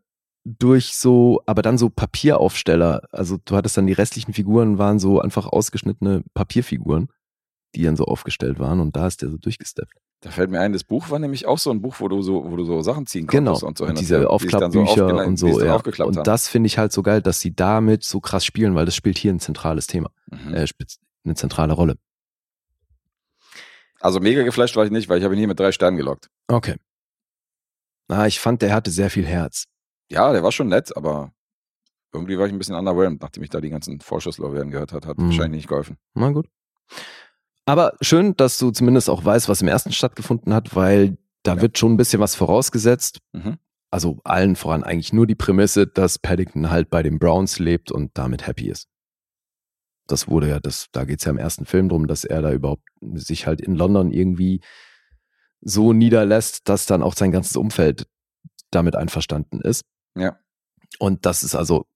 durch 0.44 0.94
so, 0.94 1.42
aber 1.46 1.62
dann 1.62 1.78
so 1.78 1.88
Papieraufsteller, 1.88 3.08
also 3.10 3.38
du 3.44 3.56
hattest 3.56 3.76
dann 3.76 3.86
die 3.86 3.92
restlichen 3.94 4.34
Figuren 4.34 4.78
waren 4.78 4.98
so 4.98 5.20
einfach 5.20 5.46
ausgeschnittene 5.46 6.22
Papierfiguren, 6.34 7.08
die 7.74 7.82
dann 7.82 7.96
so 7.96 8.04
aufgestellt 8.04 8.58
waren 8.58 8.80
und 8.80 8.96
da 8.96 9.06
ist 9.06 9.22
der 9.22 9.30
so 9.30 9.36
durchgesteppt. 9.36 9.92
Da 10.20 10.30
fällt 10.30 10.50
mir 10.50 10.60
ein, 10.60 10.72
das 10.72 10.84
Buch 10.84 11.10
war 11.10 11.18
nämlich 11.18 11.44
auch 11.46 11.58
so 11.58 11.70
ein 11.70 11.82
Buch, 11.82 11.96
wo 11.98 12.08
du 12.08 12.22
so, 12.22 12.50
wo 12.50 12.56
du 12.56 12.64
so 12.64 12.80
Sachen 12.80 13.06
ziehen 13.06 13.26
Genau, 13.26 13.50
konntest 13.52 13.64
und 13.64 13.78
so 13.78 13.84
und 13.84 13.98
diese 14.00 14.16
die 14.16 14.22
so 14.22 14.28
Aufklappbücher 14.28 14.80
aufgela- 15.06 15.24
und 15.26 15.36
so. 15.36 15.60
Ja. 15.60 15.74
aufgeklappt 15.74 16.08
Und 16.08 16.16
haben. 16.16 16.24
das 16.24 16.48
finde 16.48 16.66
ich 16.68 16.78
halt 16.78 16.92
so 16.92 17.02
geil, 17.02 17.20
dass 17.20 17.40
sie 17.40 17.54
damit 17.54 18.04
so 18.04 18.20
krass 18.20 18.44
spielen, 18.44 18.74
weil 18.74 18.86
das 18.86 18.96
spielt 18.96 19.18
hier 19.18 19.32
ein 19.32 19.40
zentrales 19.40 19.86
Thema, 19.86 20.10
Mhm. 20.30 20.54
äh, 20.54 20.66
spielt 20.66 20.94
eine 21.24 21.34
zentrale 21.34 21.74
Rolle. 21.74 21.96
Also 24.00 24.20
mega 24.20 24.42
geflasht 24.42 24.76
war 24.76 24.84
ich 24.84 24.90
nicht, 24.90 25.08
weil 25.08 25.18
ich 25.18 25.24
habe 25.24 25.34
ihn 25.34 25.38
hier 25.38 25.48
mit 25.48 25.58
drei 25.60 25.72
Sternen 25.72 25.96
gelockt. 25.96 26.28
Okay. 26.48 26.76
Ah, 28.08 28.26
ich 28.26 28.38
fand, 28.38 28.60
der 28.62 28.74
hatte 28.74 28.90
sehr 28.90 29.10
viel 29.10 29.24
Herz. 29.26 29.64
Ja, 30.10 30.32
der 30.32 30.42
war 30.42 30.52
schon 30.52 30.68
nett, 30.68 30.94
aber 30.96 31.32
irgendwie 32.12 32.38
war 32.38 32.46
ich 32.46 32.52
ein 32.52 32.58
bisschen 32.58 32.74
underwhelmed, 32.76 33.22
nachdem 33.22 33.42
ich 33.42 33.50
da 33.50 33.60
die 33.60 33.70
ganzen 33.70 34.00
Vorschusslorbeeren 34.00 34.70
gehört 34.70 34.92
hat. 34.92 35.06
Hat 35.06 35.18
Mhm. 35.18 35.26
wahrscheinlich 35.26 35.58
nicht 35.60 35.68
geholfen. 35.68 35.96
Na 36.14 36.30
gut. 36.30 36.46
Aber 37.66 37.94
schön, 38.00 38.36
dass 38.36 38.58
du 38.58 38.70
zumindest 38.70 39.08
auch 39.08 39.24
weißt, 39.24 39.48
was 39.48 39.62
im 39.62 39.68
ersten 39.68 39.92
stattgefunden 39.92 40.52
hat, 40.52 40.74
weil 40.76 41.16
da 41.42 41.54
Ja. 41.56 41.62
wird 41.62 41.78
schon 41.78 41.92
ein 41.94 41.96
bisschen 41.96 42.20
was 42.20 42.34
vorausgesetzt. 42.34 43.18
Mhm. 43.32 43.58
Also 43.90 44.18
allen 44.24 44.56
voran 44.56 44.82
eigentlich 44.82 45.12
nur 45.12 45.26
die 45.26 45.34
Prämisse, 45.36 45.86
dass 45.86 46.18
Paddington 46.18 46.70
halt 46.70 46.90
bei 46.90 47.02
den 47.02 47.18
Browns 47.18 47.58
lebt 47.58 47.92
und 47.92 48.10
damit 48.18 48.46
happy 48.46 48.68
ist. 48.68 48.88
Das 50.06 50.28
wurde 50.28 50.48
ja, 50.48 50.60
das, 50.60 50.88
da 50.92 51.04
geht's 51.04 51.24
ja 51.24 51.30
im 51.30 51.38
ersten 51.38 51.64
Film 51.64 51.88
drum, 51.88 52.06
dass 52.06 52.24
er 52.24 52.42
da 52.42 52.52
überhaupt 52.52 52.82
sich 53.14 53.46
halt 53.46 53.60
in 53.60 53.74
London 53.74 54.10
irgendwie 54.10 54.60
so 55.62 55.92
niederlässt, 55.94 56.68
dass 56.68 56.84
dann 56.86 57.02
auch 57.02 57.14
sein 57.14 57.30
ganzes 57.32 57.56
Umfeld 57.56 58.06
damit 58.70 58.96
einverstanden 58.96 59.60
ist. 59.60 59.82
Ja. 60.16 60.38
Und 60.98 61.24
das 61.24 61.42
ist 61.42 61.54
also 61.54 61.86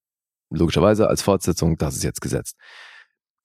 logischerweise 0.50 1.08
als 1.08 1.20
Fortsetzung, 1.20 1.76
das 1.76 1.96
ist 1.96 2.04
jetzt 2.04 2.20
gesetzt. 2.22 2.56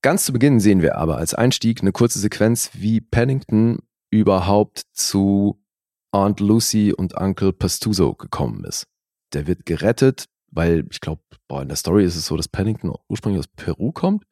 Ganz 0.03 0.25
zu 0.25 0.33
Beginn 0.33 0.59
sehen 0.59 0.81
wir 0.81 0.97
aber 0.97 1.15
als 1.15 1.33
Einstieg 1.33 1.81
eine 1.81 1.93
kurze 1.93 2.19
Sequenz, 2.19 2.71
wie 2.73 2.99
Paddington 2.99 3.79
überhaupt 4.11 4.81
zu 4.91 5.63
Aunt 6.11 6.41
Lucy 6.41 6.93
und 6.93 7.15
Uncle 7.15 7.53
Pastuso 7.53 8.13
gekommen 8.13 8.65
ist. 8.65 8.85
Der 9.31 9.47
wird 9.47 9.65
gerettet, 9.65 10.25
weil 10.51 10.85
ich 10.91 10.99
glaube, 10.99 11.21
in 11.61 11.69
der 11.69 11.77
Story 11.77 12.03
ist 12.03 12.17
es 12.17 12.25
so, 12.25 12.35
dass 12.35 12.49
Paddington 12.49 12.93
ursprünglich 13.07 13.39
aus 13.39 13.47
Peru 13.47 13.93
kommt, 13.93 14.25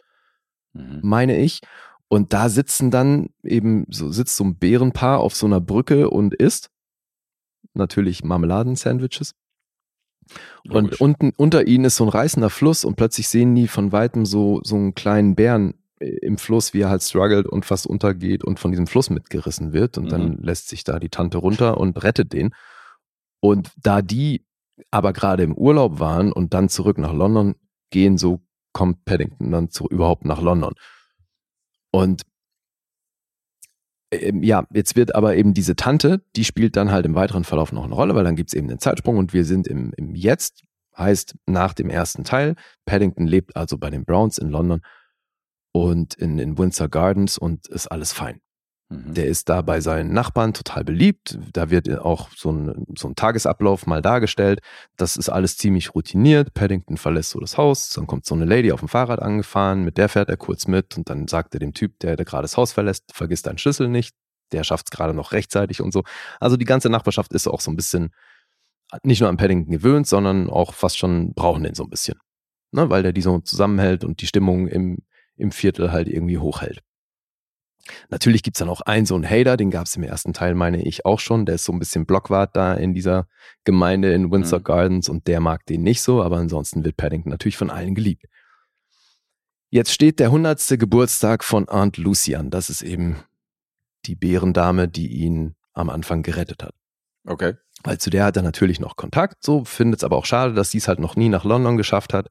Mhm. 0.73 0.99
meine 1.03 1.37
ich. 1.37 1.61
Und 2.09 2.33
da 2.33 2.49
sitzen 2.49 2.91
dann 2.91 3.29
eben, 3.41 3.85
so 3.89 4.11
sitzt 4.11 4.35
so 4.35 4.43
ein 4.43 4.57
Bärenpaar 4.57 5.21
auf 5.21 5.35
so 5.35 5.45
einer 5.45 5.61
Brücke 5.61 6.09
und 6.09 6.33
isst 6.33 6.69
natürlich 7.73 8.25
Marmeladensandwiches. 8.25 9.35
Und 10.65 10.83
Logisch. 10.83 11.01
unten 11.01 11.33
unter 11.37 11.67
ihnen 11.67 11.85
ist 11.85 11.97
so 11.97 12.05
ein 12.05 12.09
reißender 12.09 12.49
Fluss 12.49 12.85
und 12.85 12.95
plötzlich 12.95 13.27
sehen 13.27 13.55
die 13.55 13.67
von 13.67 13.91
weitem 13.91 14.25
so, 14.25 14.61
so 14.63 14.75
einen 14.75 14.95
kleinen 14.95 15.35
Bären 15.35 15.75
äh, 15.99 16.07
im 16.21 16.37
Fluss, 16.37 16.73
wie 16.73 16.81
er 16.81 16.89
halt 16.89 17.03
struggelt 17.03 17.47
und 17.47 17.65
fast 17.65 17.87
untergeht 17.87 18.43
und 18.43 18.59
von 18.59 18.71
diesem 18.71 18.87
Fluss 18.87 19.09
mitgerissen 19.09 19.73
wird. 19.73 19.97
Und 19.97 20.11
dann 20.11 20.37
lässt 20.37 20.69
sich 20.69 20.83
da 20.83 20.99
die 20.99 21.09
Tante 21.09 21.37
runter 21.37 21.77
und 21.77 22.01
rettet 22.03 22.33
den. 22.33 22.53
Und 23.39 23.71
da 23.77 24.01
die 24.01 24.45
aber 24.89 25.13
gerade 25.13 25.43
im 25.43 25.55
Urlaub 25.55 25.99
waren 25.99 26.31
und 26.31 26.53
dann 26.53 26.69
zurück 26.69 26.97
nach 26.97 27.13
London 27.13 27.55
gehen, 27.91 28.17
so 28.17 28.41
kommt 28.73 29.05
Paddington 29.05 29.51
dann 29.51 29.69
zu, 29.69 29.87
überhaupt 29.87 30.25
nach 30.25 30.41
London. 30.41 30.73
Und 31.91 32.23
ja, 34.13 34.65
jetzt 34.73 34.95
wird 34.95 35.15
aber 35.15 35.35
eben 35.35 35.53
diese 35.53 35.75
Tante, 35.75 36.21
die 36.35 36.43
spielt 36.43 36.75
dann 36.75 36.91
halt 36.91 37.05
im 37.05 37.15
weiteren 37.15 37.43
Verlauf 37.43 37.71
noch 37.71 37.85
eine 37.85 37.93
Rolle, 37.93 38.15
weil 38.15 38.23
dann 38.23 38.35
gibt's 38.35 38.53
eben 38.53 38.67
den 38.67 38.79
Zeitsprung 38.79 39.17
und 39.17 39.33
wir 39.33 39.45
sind 39.45 39.67
im, 39.67 39.93
im 39.95 40.15
Jetzt, 40.15 40.63
heißt 40.97 41.35
nach 41.45 41.73
dem 41.73 41.89
ersten 41.89 42.23
Teil. 42.23 42.55
Paddington 42.85 43.25
lebt 43.25 43.55
also 43.55 43.77
bei 43.77 43.89
den 43.89 44.03
Browns 44.03 44.37
in 44.37 44.49
London 44.49 44.81
und 45.71 46.13
in, 46.15 46.37
in 46.39 46.57
Windsor 46.57 46.89
Gardens 46.89 47.37
und 47.37 47.67
ist 47.67 47.87
alles 47.87 48.11
fein. 48.11 48.41
Mhm. 48.91 49.13
Der 49.13 49.25
ist 49.25 49.49
da 49.49 49.61
bei 49.61 49.79
seinen 49.79 50.13
Nachbarn 50.13 50.53
total 50.53 50.83
beliebt. 50.83 51.39
Da 51.53 51.69
wird 51.69 51.89
auch 51.99 52.29
so 52.35 52.51
ein, 52.51 52.85
so 52.97 53.07
ein 53.07 53.15
Tagesablauf 53.15 53.87
mal 53.87 54.01
dargestellt. 54.01 54.59
Das 54.97 55.15
ist 55.15 55.29
alles 55.29 55.57
ziemlich 55.57 55.95
routiniert. 55.95 56.53
Paddington 56.53 56.97
verlässt 56.97 57.31
so 57.31 57.39
das 57.39 57.57
Haus. 57.57 57.89
Dann 57.89 58.05
kommt 58.05 58.25
so 58.25 58.35
eine 58.35 58.45
Lady 58.45 58.71
auf 58.71 58.81
dem 58.81 58.89
Fahrrad 58.89 59.21
angefahren. 59.21 59.83
Mit 59.83 59.97
der 59.97 60.09
fährt 60.09 60.29
er 60.29 60.37
kurz 60.37 60.67
mit. 60.67 60.97
Und 60.97 61.09
dann 61.09 61.27
sagt 61.27 61.53
er 61.53 61.59
dem 61.59 61.73
Typ, 61.73 61.97
der, 61.99 62.17
der 62.17 62.25
gerade 62.25 62.43
das 62.43 62.57
Haus 62.57 62.73
verlässt, 62.73 63.05
vergiss 63.13 63.41
deinen 63.41 63.57
Schlüssel 63.57 63.87
nicht. 63.87 64.13
Der 64.51 64.63
schafft 64.65 64.87
es 64.87 64.91
gerade 64.91 65.13
noch 65.13 65.31
rechtzeitig 65.31 65.81
und 65.81 65.93
so. 65.93 66.03
Also 66.41 66.57
die 66.57 66.65
ganze 66.65 66.89
Nachbarschaft 66.89 67.31
ist 67.31 67.47
auch 67.47 67.61
so 67.61 67.71
ein 67.71 67.77
bisschen 67.77 68.13
nicht 69.03 69.21
nur 69.21 69.29
an 69.29 69.37
Paddington 69.37 69.71
gewöhnt, 69.71 70.05
sondern 70.05 70.49
auch 70.49 70.73
fast 70.73 70.97
schon 70.97 71.33
brauchen 71.33 71.63
den 71.63 71.75
so 71.75 71.83
ein 71.83 71.89
bisschen. 71.89 72.17
Ne, 72.73 72.89
weil 72.89 73.03
der 73.03 73.13
die 73.13 73.21
so 73.21 73.39
zusammenhält 73.39 74.03
und 74.03 74.21
die 74.21 74.27
Stimmung 74.27 74.67
im, 74.67 74.99
im 75.37 75.51
Viertel 75.51 75.93
halt 75.93 76.09
irgendwie 76.09 76.37
hochhält. 76.37 76.81
Natürlich 78.09 78.43
gibt's 78.43 78.59
dann 78.59 78.69
auch 78.69 78.81
einen 78.81 79.05
so 79.05 79.15
einen 79.15 79.29
Hater, 79.29 79.57
den 79.57 79.71
gab's 79.71 79.95
im 79.95 80.03
ersten 80.03 80.33
Teil, 80.33 80.55
meine 80.55 80.83
ich, 80.83 81.05
auch 81.05 81.19
schon. 81.19 81.45
Der 81.45 81.55
ist 81.55 81.65
so 81.65 81.73
ein 81.73 81.79
bisschen 81.79 82.05
Blockwart 82.05 82.55
da 82.55 82.73
in 82.73 82.93
dieser 82.93 83.27
Gemeinde 83.63 84.13
in 84.13 84.31
Windsor 84.31 84.59
mhm. 84.59 84.63
Gardens 84.63 85.09
und 85.09 85.27
der 85.27 85.39
mag 85.39 85.65
den 85.65 85.83
nicht 85.83 86.01
so, 86.01 86.21
aber 86.21 86.37
ansonsten 86.37 86.83
wird 86.85 86.97
Paddington 86.97 87.31
natürlich 87.31 87.57
von 87.57 87.69
allen 87.69 87.95
geliebt. 87.95 88.25
Jetzt 89.69 89.93
steht 89.93 90.19
der 90.19 90.31
hundertste 90.31 90.77
Geburtstag 90.77 91.43
von 91.43 91.69
Aunt 91.69 91.97
Lucy 91.97 92.35
an. 92.35 92.49
Das 92.49 92.69
ist 92.69 92.81
eben 92.81 93.17
die 94.05 94.15
Bärendame, 94.15 94.87
die 94.87 95.07
ihn 95.07 95.55
am 95.73 95.89
Anfang 95.89 96.23
gerettet 96.23 96.63
hat. 96.63 96.73
Okay. 97.25 97.53
Weil 97.83 97.97
zu 97.97 98.09
der 98.09 98.25
hat 98.25 98.35
er 98.35 98.43
natürlich 98.43 98.79
noch 98.79 98.95
Kontakt, 98.95 99.43
so 99.43 99.63
findet 99.63 100.01
es 100.01 100.03
aber 100.03 100.17
auch 100.17 100.25
schade, 100.25 100.53
dass 100.53 100.71
sie 100.71 100.77
es 100.77 100.87
halt 100.87 100.99
noch 100.99 101.15
nie 101.15 101.29
nach 101.29 101.45
London 101.45 101.77
geschafft 101.77 102.13
hat, 102.13 102.29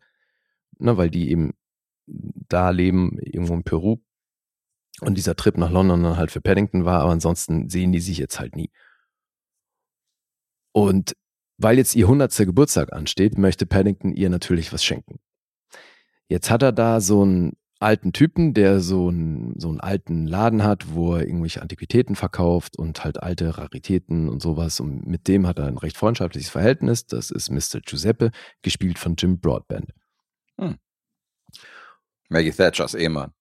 ne, 0.79 0.97
weil 0.97 1.11
die 1.11 1.31
eben 1.31 1.55
da 2.07 2.71
leben, 2.71 3.19
irgendwo 3.21 3.55
in 3.55 3.65
Peru. 3.65 3.99
Und 5.01 5.17
dieser 5.17 5.37
Trip 5.37 5.57
nach 5.57 5.71
London 5.71 6.03
dann 6.03 6.17
halt 6.17 6.31
für 6.31 6.41
Paddington 6.41 6.85
war, 6.85 7.01
aber 7.01 7.13
ansonsten 7.13 7.69
sehen 7.69 7.93
die 7.93 8.01
sich 8.01 8.19
jetzt 8.19 8.39
halt 8.39 8.57
nie. 8.57 8.71
Und 10.73 11.15
weil 11.59 11.79
jetzt 11.79 11.95
ihr 11.95 12.07
100. 12.07 12.35
Geburtstag 12.39 12.93
ansteht, 12.93 13.37
möchte 13.37 13.67
Paddington 13.67 14.15
ihr 14.15 14.31
natürlich 14.31 14.73
was 14.73 14.85
schenken. 14.85 15.21
Jetzt 16.29 16.51
hat 16.51 16.63
er 16.63 16.73
da 16.73 17.01
so 17.01 17.23
einen 17.23 17.57
alten 17.81 18.13
Typen, 18.13 18.55
der 18.55 18.81
so 18.81 19.09
einen, 19.09 19.59
so 19.59 19.69
einen 19.69 19.81
alten 19.81 20.27
Laden 20.27 20.63
hat, 20.63 20.95
wo 20.95 21.17
er 21.17 21.27
irgendwelche 21.27 21.63
Antiquitäten 21.63 22.15
verkauft 22.15 22.77
und 22.79 23.05
halt 23.05 23.23
alte 23.23 23.59
Raritäten 23.59 24.29
und 24.29 24.41
sowas. 24.41 24.81
Und 24.81 25.07
mit 25.07 25.29
dem 25.29 25.47
hat 25.47 25.59
er 25.59 25.67
ein 25.67 25.79
recht 25.79 25.97
freundschaftliches 25.97 26.51
Verhältnis. 26.51 27.07
Das 27.07 27.31
ist 27.31 27.51
Mr. 27.51 27.81
Giuseppe, 27.81 28.31
gespielt 28.63 28.99
von 28.99 29.17
Jim 29.17 29.41
Broadband. 29.41 29.93
Hm. 30.59 30.77
Maggie 32.29 32.53
Thatchers 32.53 32.95
Ehemann. 32.95 33.33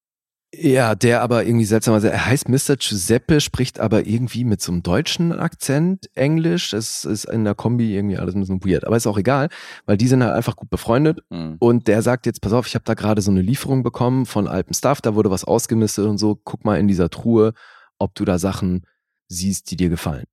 Ja, 0.51 0.95
der 0.95 1.21
aber 1.21 1.45
irgendwie 1.45 1.65
seltsamerweise, 1.65 2.11
er 2.11 2.26
heißt 2.26 2.49
Mr. 2.49 2.76
Giuseppe, 2.76 3.39
spricht 3.39 3.80
aber 3.80 4.07
irgendwie 4.07 4.43
mit 4.43 4.61
so 4.61 4.71
einem 4.71 4.81
deutschen 4.81 5.31
Akzent 5.31 6.09
Englisch. 6.15 6.73
Es 6.73 7.05
ist 7.05 7.26
in 7.26 7.43
der 7.43 7.53
Kombi 7.53 7.95
irgendwie 7.95 8.17
alles 8.17 8.34
ein 8.34 8.39
bisschen 8.39 8.65
weird. 8.65 8.84
Aber 8.84 8.97
ist 8.97 9.05
auch 9.05 9.19
egal, 9.19 9.49
weil 9.85 9.97
die 9.97 10.07
sind 10.07 10.23
halt 10.23 10.34
einfach 10.34 10.55
gut 10.55 10.71
befreundet. 10.71 11.19
Mhm. 11.30 11.57
Und 11.59 11.88
der 11.88 12.01
sagt 12.01 12.26
jetzt, 12.26 12.41
pass 12.41 12.53
auf, 12.53 12.65
ich 12.65 12.73
habe 12.73 12.84
da 12.84 12.95
gerade 12.95 13.21
so 13.21 13.30
eine 13.30 13.43
Lieferung 13.43 13.84
bekommen 13.84 14.26
von 14.26 14.47
altem 14.47 14.73
Stuff, 14.73 15.01
da 15.01 15.13
wurde 15.13 15.30
was 15.30 15.43
ausgemistet 15.43 16.05
und 16.07 16.17
so. 16.17 16.35
Guck 16.35 16.65
mal 16.65 16.80
in 16.80 16.88
dieser 16.88 17.11
Truhe, 17.11 17.53
ob 17.99 18.15
du 18.15 18.26
da 18.26 18.39
Sachen 18.39 18.88
siehst, 19.27 19.69
die 19.69 19.77
dir 19.77 19.89
gefallen, 19.89 20.26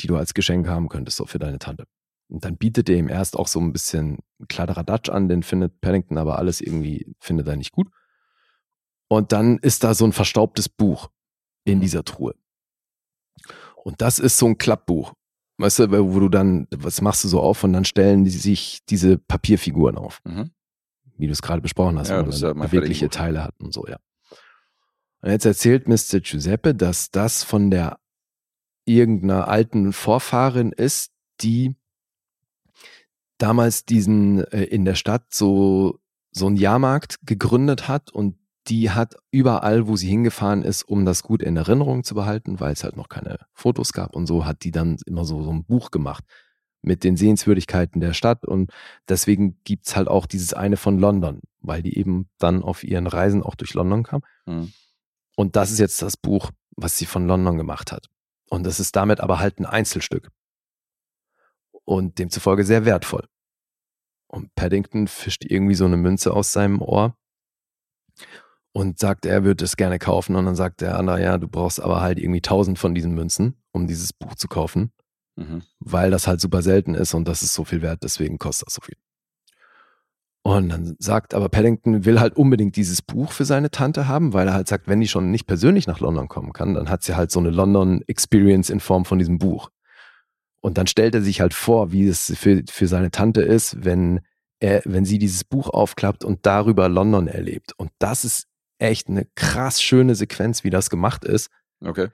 die 0.00 0.06
du 0.06 0.16
als 0.16 0.34
Geschenk 0.34 0.68
haben 0.68 0.88
könntest, 0.88 1.16
so 1.16 1.26
für 1.26 1.40
deine 1.40 1.58
Tante. 1.58 1.84
Und 2.28 2.44
dann 2.44 2.56
bietet 2.56 2.88
er 2.88 2.96
ihm 2.96 3.08
erst 3.08 3.36
auch 3.36 3.48
so 3.48 3.58
ein 3.58 3.72
bisschen 3.72 4.18
Kladderadatsch 4.48 5.08
an, 5.08 5.28
den 5.28 5.42
findet 5.42 5.80
Paddington 5.80 6.16
aber 6.16 6.38
alles 6.38 6.60
irgendwie, 6.60 7.12
findet 7.18 7.48
er 7.48 7.56
nicht 7.56 7.72
gut. 7.72 7.88
Und 9.08 9.32
dann 9.32 9.58
ist 9.58 9.84
da 9.84 9.94
so 9.94 10.04
ein 10.04 10.12
verstaubtes 10.12 10.68
Buch 10.68 11.10
in 11.64 11.78
mhm. 11.78 11.82
dieser 11.82 12.04
Truhe. 12.04 12.34
Und 13.76 14.00
das 14.00 14.18
ist 14.18 14.38
so 14.38 14.46
ein 14.46 14.58
Klappbuch. 14.58 15.12
Weißt 15.58 15.78
du, 15.78 15.90
wo 16.12 16.18
du 16.18 16.28
dann, 16.28 16.66
was 16.74 17.00
machst 17.00 17.22
du 17.22 17.28
so 17.28 17.40
auf 17.40 17.62
und 17.62 17.72
dann 17.72 17.84
stellen 17.84 18.24
die 18.24 18.30
sich 18.30 18.80
diese 18.88 19.18
Papierfiguren 19.18 19.96
auf. 19.96 20.20
Mhm. 20.24 20.50
Wie 21.16 21.26
du 21.26 21.32
es 21.32 21.42
gerade 21.42 21.62
besprochen 21.62 21.98
hast, 21.98 22.08
ja, 22.08 22.20
wo 22.20 22.28
man 22.28 22.36
ja 22.36 22.52
bewegliche 22.52 23.08
Teile 23.08 23.44
hat 23.44 23.54
und 23.60 23.72
so, 23.72 23.86
ja. 23.86 23.98
Und 25.20 25.30
jetzt 25.30 25.44
erzählt 25.46 25.86
Mr. 25.86 26.20
Giuseppe, 26.20 26.74
dass 26.74 27.10
das 27.10 27.44
von 27.44 27.70
der 27.70 27.98
irgendeiner 28.84 29.48
alten 29.48 29.92
Vorfahrin 29.92 30.72
ist, 30.72 31.12
die 31.40 31.76
damals 33.38 33.84
diesen 33.84 34.44
äh, 34.48 34.64
in 34.64 34.84
der 34.84 34.96
Stadt 34.96 35.32
so 35.32 36.00
so 36.34 36.46
einen 36.46 36.56
Jahrmarkt 36.56 37.20
gegründet 37.24 37.86
hat 37.86 38.10
und 38.10 38.36
die 38.68 38.90
hat 38.90 39.16
überall, 39.30 39.86
wo 39.86 39.96
sie 39.96 40.08
hingefahren 40.08 40.62
ist, 40.62 40.82
um 40.82 41.04
das 41.04 41.22
gut 41.22 41.42
in 41.42 41.56
Erinnerung 41.56 42.02
zu 42.04 42.14
behalten, 42.14 42.60
weil 42.60 42.72
es 42.72 42.84
halt 42.84 42.96
noch 42.96 43.08
keine 43.08 43.38
Fotos 43.52 43.92
gab 43.92 44.16
und 44.16 44.26
so, 44.26 44.46
hat 44.46 44.64
die 44.64 44.70
dann 44.70 44.96
immer 45.06 45.24
so, 45.24 45.42
so 45.42 45.50
ein 45.50 45.64
Buch 45.64 45.90
gemacht 45.90 46.24
mit 46.80 47.04
den 47.04 47.16
Sehenswürdigkeiten 47.16 48.00
der 48.00 48.12
Stadt 48.12 48.44
und 48.44 48.70
deswegen 49.08 49.58
gibt's 49.64 49.96
halt 49.96 50.08
auch 50.08 50.26
dieses 50.26 50.52
eine 50.52 50.76
von 50.76 50.98
London, 50.98 51.40
weil 51.60 51.82
die 51.82 51.98
eben 51.98 52.28
dann 52.38 52.62
auf 52.62 52.84
ihren 52.84 53.06
Reisen 53.06 53.42
auch 53.42 53.54
durch 53.54 53.74
London 53.74 54.02
kam. 54.02 54.22
Mhm. 54.46 54.72
Und 55.36 55.56
das 55.56 55.70
ist 55.70 55.78
jetzt 55.78 56.00
das 56.02 56.16
Buch, 56.16 56.50
was 56.76 56.96
sie 56.96 57.06
von 57.06 57.26
London 57.26 57.56
gemacht 57.56 57.90
hat. 57.90 58.08
Und 58.50 58.64
das 58.64 58.80
ist 58.80 58.96
damit 58.96 59.20
aber 59.20 59.38
halt 59.38 59.58
ein 59.58 59.66
Einzelstück. 59.66 60.30
Und 61.84 62.18
demzufolge 62.18 62.64
sehr 62.64 62.84
wertvoll. 62.84 63.26
Und 64.26 64.54
Paddington 64.54 65.08
fischt 65.08 65.44
irgendwie 65.44 65.74
so 65.74 65.84
eine 65.84 65.96
Münze 65.96 66.32
aus 66.32 66.52
seinem 66.52 66.80
Ohr 66.80 67.16
und 68.74 68.98
sagt, 68.98 69.24
er 69.24 69.44
würde 69.44 69.64
es 69.64 69.76
gerne 69.76 70.00
kaufen. 70.00 70.34
Und 70.34 70.46
dann 70.46 70.56
sagt 70.56 70.80
der 70.80 70.98
andere, 70.98 71.22
ja, 71.22 71.38
du 71.38 71.46
brauchst 71.46 71.80
aber 71.80 72.00
halt 72.00 72.18
irgendwie 72.18 72.40
tausend 72.40 72.78
von 72.78 72.94
diesen 72.94 73.14
Münzen, 73.14 73.54
um 73.72 73.86
dieses 73.86 74.12
Buch 74.12 74.34
zu 74.34 74.48
kaufen, 74.48 74.90
mhm. 75.36 75.62
weil 75.78 76.10
das 76.10 76.26
halt 76.26 76.40
super 76.40 76.60
selten 76.60 76.94
ist 76.94 77.14
und 77.14 77.28
das 77.28 77.42
ist 77.42 77.54
so 77.54 77.64
viel 77.64 77.82
wert, 77.82 78.02
deswegen 78.02 78.38
kostet 78.38 78.66
das 78.66 78.74
so 78.74 78.80
viel. 78.82 78.96
Und 80.42 80.70
dann 80.70 80.96
sagt 80.98 81.32
aber 81.34 81.48
Paddington 81.48 82.04
will 82.04 82.20
halt 82.20 82.36
unbedingt 82.36 82.76
dieses 82.76 83.00
Buch 83.00 83.32
für 83.32 83.46
seine 83.46 83.70
Tante 83.70 84.08
haben, 84.08 84.34
weil 84.34 84.48
er 84.48 84.54
halt 84.54 84.68
sagt, 84.68 84.88
wenn 84.88 85.00
die 85.00 85.08
schon 85.08 85.30
nicht 85.30 85.46
persönlich 85.46 85.86
nach 85.86 86.00
London 86.00 86.28
kommen 86.28 86.52
kann, 86.52 86.74
dann 86.74 86.90
hat 86.90 87.02
sie 87.02 87.16
halt 87.16 87.30
so 87.30 87.40
eine 87.40 87.50
London 87.50 88.02
Experience 88.08 88.70
in 88.70 88.80
Form 88.80 89.04
von 89.04 89.18
diesem 89.18 89.38
Buch. 89.38 89.70
Und 90.60 90.78
dann 90.78 90.88
stellt 90.88 91.14
er 91.14 91.22
sich 91.22 91.40
halt 91.40 91.54
vor, 91.54 91.92
wie 91.92 92.08
es 92.08 92.32
für, 92.36 92.62
für 92.68 92.88
seine 92.88 93.10
Tante 93.10 93.40
ist, 93.40 93.84
wenn 93.84 94.20
er, 94.60 94.82
wenn 94.84 95.04
sie 95.04 95.18
dieses 95.18 95.44
Buch 95.44 95.70
aufklappt 95.70 96.24
und 96.24 96.44
darüber 96.44 96.88
London 96.88 97.28
erlebt. 97.28 97.72
Und 97.76 97.90
das 97.98 98.24
ist 98.24 98.48
echt 98.78 99.08
eine 99.08 99.26
krass 99.34 99.82
schöne 99.82 100.14
Sequenz, 100.14 100.64
wie 100.64 100.70
das 100.70 100.90
gemacht 100.90 101.24
ist. 101.24 101.50
Okay. 101.80 102.08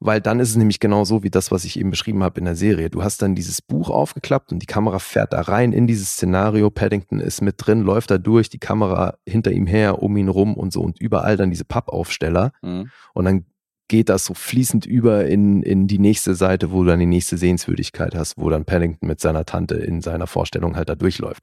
Weil 0.00 0.20
dann 0.20 0.38
ist 0.38 0.50
es 0.50 0.56
nämlich 0.56 0.78
genau 0.78 1.04
so 1.04 1.24
wie 1.24 1.30
das, 1.30 1.50
was 1.50 1.64
ich 1.64 1.78
eben 1.78 1.90
beschrieben 1.90 2.22
habe 2.22 2.38
in 2.38 2.44
der 2.44 2.54
Serie. 2.54 2.88
Du 2.88 3.02
hast 3.02 3.20
dann 3.20 3.34
dieses 3.34 3.60
Buch 3.60 3.90
aufgeklappt 3.90 4.52
und 4.52 4.60
die 4.60 4.66
Kamera 4.66 5.00
fährt 5.00 5.32
da 5.32 5.40
rein 5.40 5.72
in 5.72 5.88
dieses 5.88 6.12
Szenario. 6.12 6.70
Paddington 6.70 7.18
ist 7.18 7.42
mit 7.42 7.56
drin, 7.58 7.82
läuft 7.82 8.12
da 8.12 8.18
durch, 8.18 8.48
die 8.48 8.60
Kamera 8.60 9.18
hinter 9.26 9.50
ihm 9.50 9.66
her, 9.66 10.00
um 10.00 10.16
ihn 10.16 10.28
rum 10.28 10.54
und 10.54 10.72
so 10.72 10.82
und 10.82 11.00
überall 11.00 11.36
dann 11.36 11.50
diese 11.50 11.64
Pappaufsteller. 11.64 12.52
Mhm. 12.62 12.90
Und 13.12 13.24
dann 13.24 13.46
geht 13.88 14.08
das 14.08 14.24
so 14.24 14.34
fließend 14.34 14.86
über 14.86 15.26
in, 15.26 15.62
in 15.64 15.88
die 15.88 15.98
nächste 15.98 16.34
Seite, 16.36 16.70
wo 16.70 16.84
du 16.84 16.90
dann 16.90 17.00
die 17.00 17.06
nächste 17.06 17.36
Sehenswürdigkeit 17.36 18.14
hast, 18.14 18.34
wo 18.36 18.50
dann 18.50 18.64
Paddington 18.64 19.08
mit 19.08 19.18
seiner 19.18 19.46
Tante 19.46 19.74
in 19.76 20.00
seiner 20.00 20.28
Vorstellung 20.28 20.76
halt 20.76 20.90
da 20.90 20.94
durchläuft. 20.94 21.42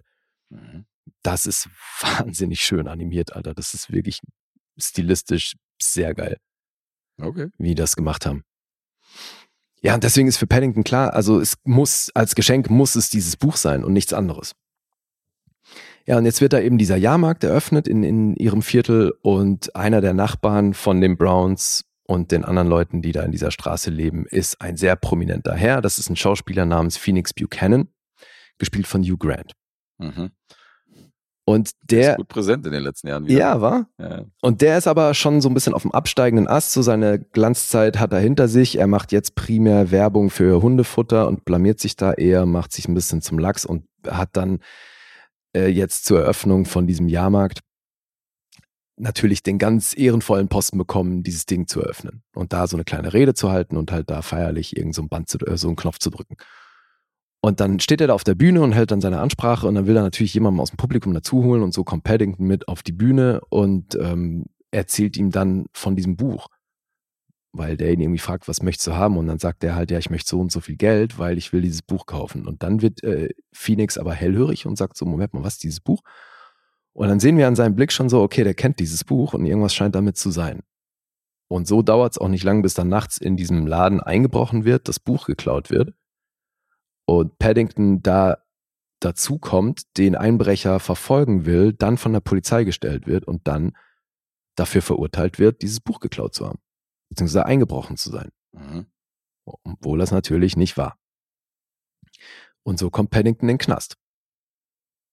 Mhm. 0.50 0.86
Das 1.24 1.46
ist 1.46 1.68
wahnsinnig 2.00 2.62
schön 2.62 2.88
animiert, 2.88 3.36
Alter. 3.36 3.54
Das 3.54 3.74
ist 3.74 3.92
wirklich 3.92 4.22
stilistisch 4.78 5.56
sehr 5.82 6.14
geil. 6.14 6.38
Okay. 7.22 7.50
Wie 7.58 7.70
die 7.70 7.76
das 7.76 7.96
gemacht 7.96 8.26
haben. 8.26 8.44
Ja, 9.82 9.94
und 9.94 10.04
deswegen 10.04 10.28
ist 10.28 10.38
für 10.38 10.48
Paddington 10.48 10.84
klar, 10.84 11.14
also 11.14 11.40
es 11.40 11.58
muss, 11.64 12.10
als 12.16 12.36
Geschenk 12.36 12.70
muss 12.70 12.96
es 12.96 13.10
dieses 13.10 13.38
Buch 13.38 13.56
sein 13.56 13.84
und 13.84 13.94
nichts 13.94 14.14
anderes. 14.14 14.54
Ja, 16.08 16.18
und 16.18 16.26
jetzt 16.26 16.42
wird 16.42 16.54
da 16.54 16.60
eben 16.60 16.78
dieser 16.78 16.98
Jahrmarkt 16.98 17.44
eröffnet 17.44 17.88
in, 17.88 18.04
in 18.04 18.36
ihrem 18.36 18.62
Viertel 18.62 19.14
und 19.22 19.76
einer 19.76 20.02
der 20.02 20.14
Nachbarn 20.14 20.74
von 20.74 21.02
den 21.02 21.18
Browns 21.18 21.86
und 22.04 22.32
den 22.32 22.46
anderen 22.46 22.68
Leuten, 22.68 23.02
die 23.02 23.12
da 23.12 23.24
in 23.24 23.32
dieser 23.32 23.50
Straße 23.50 23.90
leben, 23.90 24.26
ist 24.28 24.62
ein 24.62 24.78
sehr 24.78 24.96
prominenter 24.96 25.56
Herr. 25.56 25.82
Das 25.82 25.98
ist 25.98 26.10
ein 26.10 26.16
Schauspieler 26.16 26.66
namens 26.66 26.98
Phoenix 26.98 27.34
Buchanan, 27.34 27.88
gespielt 28.60 28.86
von 28.86 29.02
Hugh 29.02 29.18
Grant. 29.18 29.54
Mhm. 29.98 30.32
Und 31.48 31.72
der 31.84 32.12
ist 32.12 32.18
gut 32.18 32.28
präsent 32.28 32.66
in 32.66 32.72
den 32.72 32.82
letzten 32.82 33.08
Jahren 33.08 33.28
wieder. 33.28 33.40
Ja, 33.40 33.62
war. 33.62 33.88
Ja. 34.00 34.26
Und 34.42 34.62
der 34.62 34.80
ist 34.80 34.88
aber 34.88 35.14
schon 35.14 35.42
so 35.42 35.50
ein 35.50 35.54
bisschen 35.54 35.76
auf 35.76 35.84
dem 35.84 35.92
absteigenden 35.92 36.48
Ast. 36.48 36.74
So 36.74 36.82
seine 36.82 37.20
Glanzzeit 37.20 38.00
hat 38.00 38.14
er 38.14 38.20
hinter 38.20 38.48
sich. 38.48 38.80
Er 38.80 38.88
macht 38.88 39.12
jetzt 39.12 39.36
primär 39.36 39.92
Werbung 39.92 40.32
für 40.32 40.64
Hundefutter 40.64 41.28
und 41.28 41.46
blamiert 41.46 41.80
sich 41.80 41.96
da 41.96 42.14
eher, 42.14 42.48
macht 42.48 42.74
sich 42.74 42.88
ein 42.88 42.96
bisschen 42.96 43.22
zum 43.22 43.38
Lachs 43.38 43.64
und 43.64 43.86
hat 44.08 44.30
dann 44.34 44.60
äh, 45.56 45.68
jetzt 45.68 46.06
zur 46.06 46.22
Eröffnung 46.22 46.66
von 46.66 46.88
diesem 46.88 47.08
Jahrmarkt 47.08 47.60
natürlich 48.98 49.44
den 49.44 49.60
ganz 49.60 49.96
ehrenvollen 49.96 50.48
Posten 50.48 50.78
bekommen, 50.78 51.22
dieses 51.22 51.46
Ding 51.46 51.68
zu 51.68 51.82
eröffnen 51.82 52.24
und 52.34 52.54
da 52.54 52.66
so 52.66 52.78
eine 52.78 52.86
kleine 52.86 53.14
Rede 53.14 53.34
zu 53.34 53.52
halten 53.52 53.78
und 53.78 53.92
halt 53.92 54.10
da 54.10 54.22
feierlich 54.22 54.78
irgend 54.78 54.96
so 54.96 55.02
ein 55.02 55.10
Band 55.10 55.30
zu, 55.30 55.38
äh, 55.40 55.58
so 55.58 55.68
einen 55.68 55.76
Knopf 55.76 56.00
zu 56.00 56.10
drücken. 56.10 56.38
Und 57.46 57.60
dann 57.60 57.80
steht 57.80 58.02
er 58.02 58.08
da 58.08 58.16
auf 58.16 58.24
der 58.24 58.34
Bühne 58.34 58.64
und 58.64 58.72
hält 58.72 58.90
dann 58.90 59.02
seine 59.02 59.20
Ansprache 59.20 59.68
und 59.68 59.76
dann 59.76 59.86
will 59.86 59.96
er 59.96 60.02
natürlich 60.02 60.34
jemanden 60.34 60.60
aus 60.60 60.72
dem 60.72 60.78
Publikum 60.78 61.14
dazu 61.14 61.44
holen 61.44 61.62
und 61.62 61.76
so 61.76 61.84
kommt 61.84 62.04
Paddington 62.04 62.48
mit 62.48 62.68
auf 62.68 62.82
die 62.82 62.92
Bühne 62.92 63.40
und 63.50 63.94
ähm, 64.02 64.46
erzählt 64.72 65.16
ihm 65.16 65.30
dann 65.30 65.68
von 65.72 65.96
diesem 65.96 66.18
Buch, 66.18 66.48
weil 67.52 67.78
der 67.78 67.94
ihn 67.94 68.02
irgendwie 68.02 68.18
fragt, 68.18 68.48
was 68.48 68.64
möchtest 68.64 68.88
du 68.88 68.94
haben? 68.96 69.16
Und 69.16 69.28
dann 69.28 69.38
sagt 69.38 69.64
er 69.64 69.76
halt, 69.76 69.92
ja, 69.92 70.00
ich 70.00 70.10
möchte 70.10 70.28
so 70.28 70.40
und 70.40 70.52
so 70.52 70.60
viel 70.60 70.76
Geld, 70.76 71.20
weil 71.20 71.38
ich 71.38 71.54
will 71.54 71.62
dieses 71.62 71.84
Buch 71.84 72.08
kaufen. 72.08 72.48
Und 72.48 72.64
dann 72.64 72.82
wird 72.82 73.04
äh, 73.04 73.30
Phoenix 73.54 74.00
aber 74.00 74.16
hellhörig 74.16 74.66
und 74.66 74.76
sagt 74.76 74.98
so, 74.98 75.06
Moment 75.06 75.36
mal, 75.36 75.44
was 75.44 75.54
ist 75.54 75.64
dieses 75.66 75.82
Buch? 75.82 76.02
Und 76.94 77.10
dann 77.10 77.20
sehen 77.20 77.38
wir 77.38 77.48
an 77.48 77.56
seinem 77.56 77.76
Blick 77.76 77.92
schon 77.92 78.10
so, 78.10 78.24
okay, 78.24 78.44
der 78.44 78.56
kennt 78.56 78.80
dieses 78.80 79.04
Buch 79.04 79.36
und 79.36 79.46
irgendwas 79.46 79.76
scheint 79.76 79.94
damit 79.94 80.18
zu 80.18 80.32
sein. 80.32 80.64
Und 81.48 81.68
so 81.68 81.84
dauert 81.84 82.14
es 82.14 82.18
auch 82.18 82.28
nicht 82.28 82.44
lang, 82.44 82.64
bis 82.64 82.74
dann 82.74 82.88
nachts 82.88 83.20
in 83.20 83.38
diesem 83.38 83.68
Laden 83.68 84.02
eingebrochen 84.02 84.66
wird, 84.66 84.88
das 84.88 85.00
Buch 85.00 85.28
geklaut 85.28 85.70
wird 85.70 85.94
und 87.06 87.38
Paddington 87.38 88.02
da 88.02 88.44
dazu 89.00 89.38
kommt, 89.38 89.98
den 89.98 90.16
Einbrecher 90.16 90.80
verfolgen 90.80 91.46
will, 91.46 91.74
dann 91.74 91.98
von 91.98 92.14
der 92.14 92.22
Polizei 92.22 92.64
gestellt 92.64 93.08
wird 93.08 93.26
und 93.26 93.48
dann 93.48 93.76
dafür 94.56 94.82
verurteilt 94.82 95.38
wird, 95.38 95.62
dieses 95.62 95.80
Buch 95.80 96.00
geklaut 96.00 96.34
zu 96.34 96.48
haben, 96.48 96.60
beziehungsweise 97.10 97.46
eingebrochen 97.46 97.98
zu 97.98 98.10
sein. 98.10 98.32
Mhm. 98.54 98.88
Obwohl 99.46 100.00
das 100.00 100.12
natürlich 100.12 100.58
nicht 100.58 100.78
war. 100.78 100.98
Und 102.64 102.80
so 102.80 102.90
kommt 102.90 103.12
Paddington 103.12 103.50
in 103.50 103.56
den 103.56 103.58
Knast. 103.60 103.98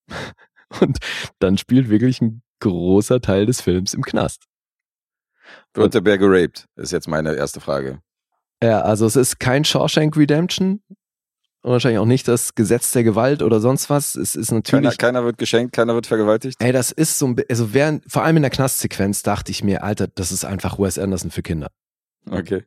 Und 0.81 0.99
dann 1.39 1.59
spielt 1.59 1.91
wirklich 1.91 2.23
ein 2.23 2.43
großer 2.61 3.21
Teil 3.21 3.45
des 3.45 3.61
Films 3.61 3.93
im 3.93 4.03
Knast. 4.03 4.47
Wird 5.75 5.93
der 5.93 6.01
Bär 6.01 6.17
geraped? 6.17 6.67
Ist 6.77 6.93
jetzt 6.93 7.09
meine 7.09 7.35
erste 7.35 7.61
Frage. 7.61 8.01
Ja, 8.63 8.81
also 8.81 9.05
es 9.05 9.17
ist 9.17 9.39
kein 9.39 9.65
Shawshank 9.65 10.17
Redemption, 10.17 10.83
und 11.63 11.71
wahrscheinlich 11.71 11.99
auch 11.99 12.07
nicht 12.07 12.27
das 12.27 12.55
Gesetz 12.55 12.93
der 12.93 13.05
Gewalt 13.05 13.43
oder 13.43 13.61
sonst 13.61 13.89
was. 13.89 14.17
Es 14.17 14.35
ist 14.35 14.51
natürlich. 14.51 14.99
Keiner, 14.99 15.19
keiner 15.19 15.25
wird 15.25 15.39
geschenkt, 15.39 15.73
keiner 15.73 15.95
wird 15.95 16.07
vergewaltigt. 16.07 16.57
Ey, 16.61 16.73
das 16.73 16.91
ist 16.91 17.19
so 17.19 17.27
ein, 17.27 17.37
also 17.49 17.73
während, 17.73 18.05
vor 18.11 18.25
allem 18.25 18.37
in 18.37 18.43
der 18.43 18.51
Knastsequenz 18.51 19.23
dachte 19.23 19.53
ich 19.53 19.63
mir, 19.63 19.85
Alter, 19.85 20.09
das 20.09 20.33
ist 20.33 20.45
einfach 20.45 20.79
Wes 20.79 20.99
Anderson 20.99 21.31
für 21.31 21.43
Kinder. 21.43 21.69
Okay. 22.29 22.65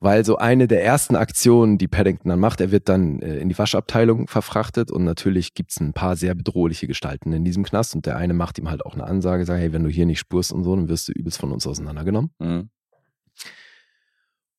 Weil 0.00 0.24
so 0.24 0.36
eine 0.36 0.66
der 0.66 0.82
ersten 0.84 1.14
Aktionen, 1.14 1.78
die 1.78 1.86
Paddington 1.86 2.28
dann 2.28 2.40
macht, 2.40 2.60
er 2.60 2.72
wird 2.72 2.88
dann 2.88 3.20
äh, 3.20 3.36
in 3.36 3.48
die 3.48 3.56
Waschabteilung 3.56 4.26
verfrachtet 4.26 4.90
und 4.90 5.04
natürlich 5.04 5.54
gibt's 5.54 5.78
ein 5.78 5.92
paar 5.92 6.16
sehr 6.16 6.34
bedrohliche 6.34 6.88
Gestalten 6.88 7.32
in 7.32 7.44
diesem 7.44 7.62
Knast 7.62 7.94
und 7.94 8.06
der 8.06 8.16
eine 8.16 8.34
macht 8.34 8.58
ihm 8.58 8.68
halt 8.68 8.84
auch 8.84 8.94
eine 8.94 9.04
Ansage, 9.04 9.44
sagt, 9.44 9.60
hey, 9.60 9.72
wenn 9.72 9.84
du 9.84 9.90
hier 9.90 10.06
nicht 10.06 10.18
spurst 10.18 10.52
und 10.52 10.64
so, 10.64 10.74
dann 10.74 10.88
wirst 10.88 11.06
du 11.06 11.12
übelst 11.12 11.38
von 11.38 11.52
uns 11.52 11.66
auseinandergenommen. 11.66 12.32
Mhm. 12.40 12.70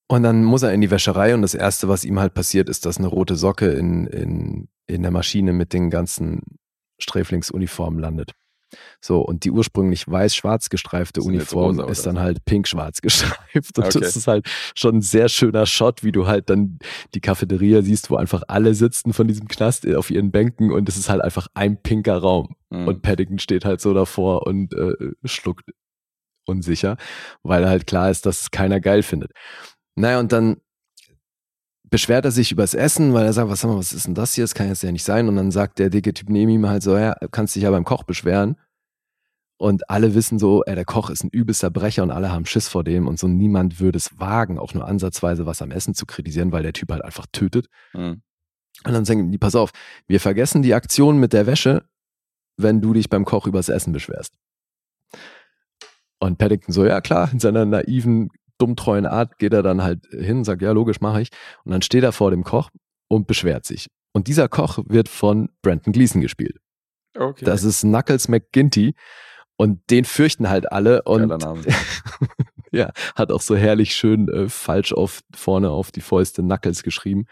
Und 0.08 0.24
dann 0.24 0.44
muss 0.44 0.64
er 0.64 0.74
in 0.74 0.82
die 0.82 0.92
Wäscherei 0.92 1.34
und 1.34 1.42
das 1.42 1.56
Erste, 1.56 1.88
was 1.88 2.04
ihm 2.04 2.20
halt 2.20 2.34
passiert, 2.34 2.70
ist, 2.70 2.86
dass 2.86 2.98
eine 2.98 3.08
rote 3.08 3.36
Socke 3.36 3.72
in, 3.72 4.06
in, 4.08 4.68
in 4.86 5.02
der 5.02 5.12
Maschine 5.12 5.54
mit 5.54 5.74
den 5.74 5.90
ganzen 5.90 6.42
Sträflingsuniformen 7.00 8.00
landet. 8.00 8.34
So, 9.02 9.22
und 9.22 9.44
die 9.44 9.52
ursprünglich 9.52 10.08
weiß-schwarz 10.08 10.70
gestreifte 10.70 11.22
Uniform 11.22 11.80
rosa, 11.80 11.92
ist 11.92 12.06
dann 12.06 12.20
halt 12.20 12.44
pink-schwarz 12.46 13.02
gestreift. 13.02 13.78
Und 13.78 13.86
okay. 13.86 14.00
das 14.00 14.16
ist 14.16 14.28
halt 14.28 14.48
schon 14.76 14.98
ein 14.98 15.02
sehr 15.02 15.30
schöner 15.30 15.66
Shot, 15.66 16.04
wie 16.04 16.12
du 16.12 16.28
halt 16.28 16.50
dann 16.50 16.80
die 17.14 17.22
Cafeteria 17.22 17.82
siehst, 17.82 18.10
wo 18.10 18.16
einfach 18.16 18.44
alle 18.48 18.74
sitzen 18.74 19.14
von 19.14 19.28
diesem 19.28 19.48
Knast 19.48 19.88
auf 19.94 20.10
ihren 20.10 20.32
Bänken 20.32 20.72
und 20.72 20.90
es 20.90 20.98
ist 20.98 21.10
halt 21.10 21.22
einfach 21.22 21.48
ein 21.54 21.82
pinker 21.82 22.18
Raum. 22.18 22.56
Mhm. 22.70 22.88
Und 22.88 23.02
Paddington 23.02 23.40
steht 23.40 23.66
halt 23.66 23.82
so 23.82 23.94
davor 23.94 24.48
und 24.48 24.74
äh, 24.74 24.94
schluckt 25.26 25.70
unsicher, 26.46 26.98
weil 27.44 27.68
halt 27.68 27.88
klar 27.88 28.10
ist, 28.10 28.26
dass 28.26 28.42
es 28.42 28.52
keiner 28.52 28.80
geil 28.80 29.04
findet. 29.04 29.32
Naja, 29.95 30.20
und 30.20 30.32
dann 30.32 30.57
beschwert 31.90 32.26
er 32.26 32.32
sich 32.32 32.52
übers 32.52 32.74
Essen, 32.74 33.14
weil 33.14 33.26
er 33.26 33.34
sagt, 33.34 33.49
was, 33.49 33.64
was 33.64 33.94
ist 33.94 34.07
denn 34.07 34.15
das 34.15 34.34
hier? 34.34 34.44
Das 34.44 34.56
kann 34.56 34.68
jetzt 34.68 34.82
ja 34.82 34.91
nicht 34.91 35.03
sein. 35.03 35.28
Und 35.28 35.36
dann 35.36 35.52
sagt 35.52 35.78
der 35.78 35.90
dicke 35.90 36.14
Typ 36.14 36.30
neben 36.30 36.49
ihm 36.49 36.68
halt 36.68 36.82
so, 36.82 36.98
ja, 36.98 37.15
kannst 37.32 37.56
dich 37.56 37.64
ja 37.64 37.72
beim 37.72 37.84
Koch 37.84 38.03
beschweren. 38.03 38.57
Und 39.57 39.90
alle 39.90 40.15
wissen 40.15 40.40
so, 40.40 40.64
ey, 40.64 40.76
der 40.76 40.86
Koch 40.86 41.10
ist 41.10 41.24
ein 41.24 41.30
übelster 41.30 41.70
Brecher 41.70 42.03
und 42.03 42.11
alle 42.11 42.32
haben 42.32 42.45
Schiss 42.45 42.68
vor 42.68 42.84
dem 42.84 43.07
und 43.07 43.20
so 43.20 43.28
niemand 43.28 43.80
würde 43.80 43.98
es 43.98 44.20
wagen, 44.20 44.57
auch 44.57 44.74
nur 44.74 44.88
ansatzweise 44.88 45.45
was 45.45 45.61
am 45.61 45.72
Essen 45.72 45.94
zu 45.94 46.06
kritisieren, 46.06 46.52
weil 46.52 46.64
der 46.64 46.74
Typ 46.74 46.91
halt 46.91 47.03
einfach 47.03 47.28
tötet. 47.32 47.68
Mhm. 47.94 48.24
Und 48.86 48.94
dann 48.94 49.06
sagen 49.06 49.32
die, 49.32 49.38
pass 49.38 49.56
auf, 49.56 49.72
wir 50.07 50.20
vergessen 50.20 50.64
die 50.64 50.74
Aktion 50.74 51.18
mit 51.18 51.32
der 51.32 51.45
Wäsche, 51.45 51.86
wenn 52.57 52.82
du 52.82 52.94
dich 52.94 53.10
beim 53.10 53.24
Koch 53.24 53.48
übers 53.48 53.70
Essen 53.70 53.94
beschwerst. 53.94 54.34
Und 56.20 56.38
Paddington 56.40 56.74
so, 56.74 56.86
ja 56.86 57.02
klar, 57.02 57.32
in 57.32 57.40
seiner 57.40 57.65
naiven 57.65 58.30
dummtreuen 58.64 59.06
Art 59.06 59.38
geht 59.38 59.53
er 59.53 59.64
dann 59.64 59.84
halt 59.84 60.06
hin, 60.11 60.44
sagt, 60.44 60.61
ja, 60.61 60.72
logisch, 60.72 61.02
mache 61.02 61.22
ich. 61.22 61.30
Und 61.65 61.72
dann 61.72 61.81
steht 61.81 62.03
er 62.03 62.11
vor 62.11 62.31
dem 62.31 62.44
Koch 62.44 62.69
und 63.07 63.27
beschwert 63.27 63.65
sich. 63.65 63.90
Und 64.14 64.27
dieser 64.27 64.48
Koch 64.48 64.80
wird 64.88 65.10
von 65.10 65.49
Brandon 65.61 65.91
Gleason 65.91 66.22
gespielt. 66.22 66.57
Okay. 67.18 67.45
Das 67.45 67.64
ist 67.64 67.81
Knuckles 67.81 68.27
McGinty. 68.27 68.95
Und 69.56 69.81
den 69.90 70.06
fürchten 70.06 70.49
halt 70.49 70.72
alle. 70.72 71.03
Und 71.03 71.31
ja, 72.72 72.91
hat 73.15 73.31
auch 73.31 73.41
so 73.41 73.56
herrlich 73.56 73.94
schön 73.95 74.27
äh, 74.30 74.49
falsch 74.49 74.94
auf 74.94 75.22
vorne 75.35 75.69
auf 75.69 75.91
die 75.91 76.02
Fäuste 76.02 76.41
Knuckles 76.41 76.84
geschrieben. 76.84 77.26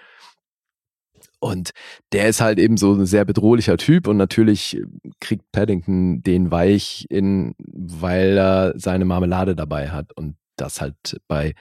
Und 1.39 1.71
der 2.11 2.29
ist 2.29 2.39
halt 2.39 2.59
eben 2.59 2.77
so 2.77 2.93
ein 2.93 3.07
sehr 3.07 3.25
bedrohlicher 3.25 3.77
Typ 3.77 4.07
und 4.07 4.17
natürlich 4.17 4.79
kriegt 5.19 5.51
Paddington 5.51 6.21
den 6.21 6.51
weich 6.51 7.07
in, 7.09 7.55
weil 7.57 8.37
er 8.37 8.73
seine 8.77 9.05
Marmelade 9.05 9.55
dabei 9.55 9.89
hat. 9.89 10.15
Und 10.15 10.35
das 10.55 10.81
halt 10.81 11.21
bei 11.27 11.53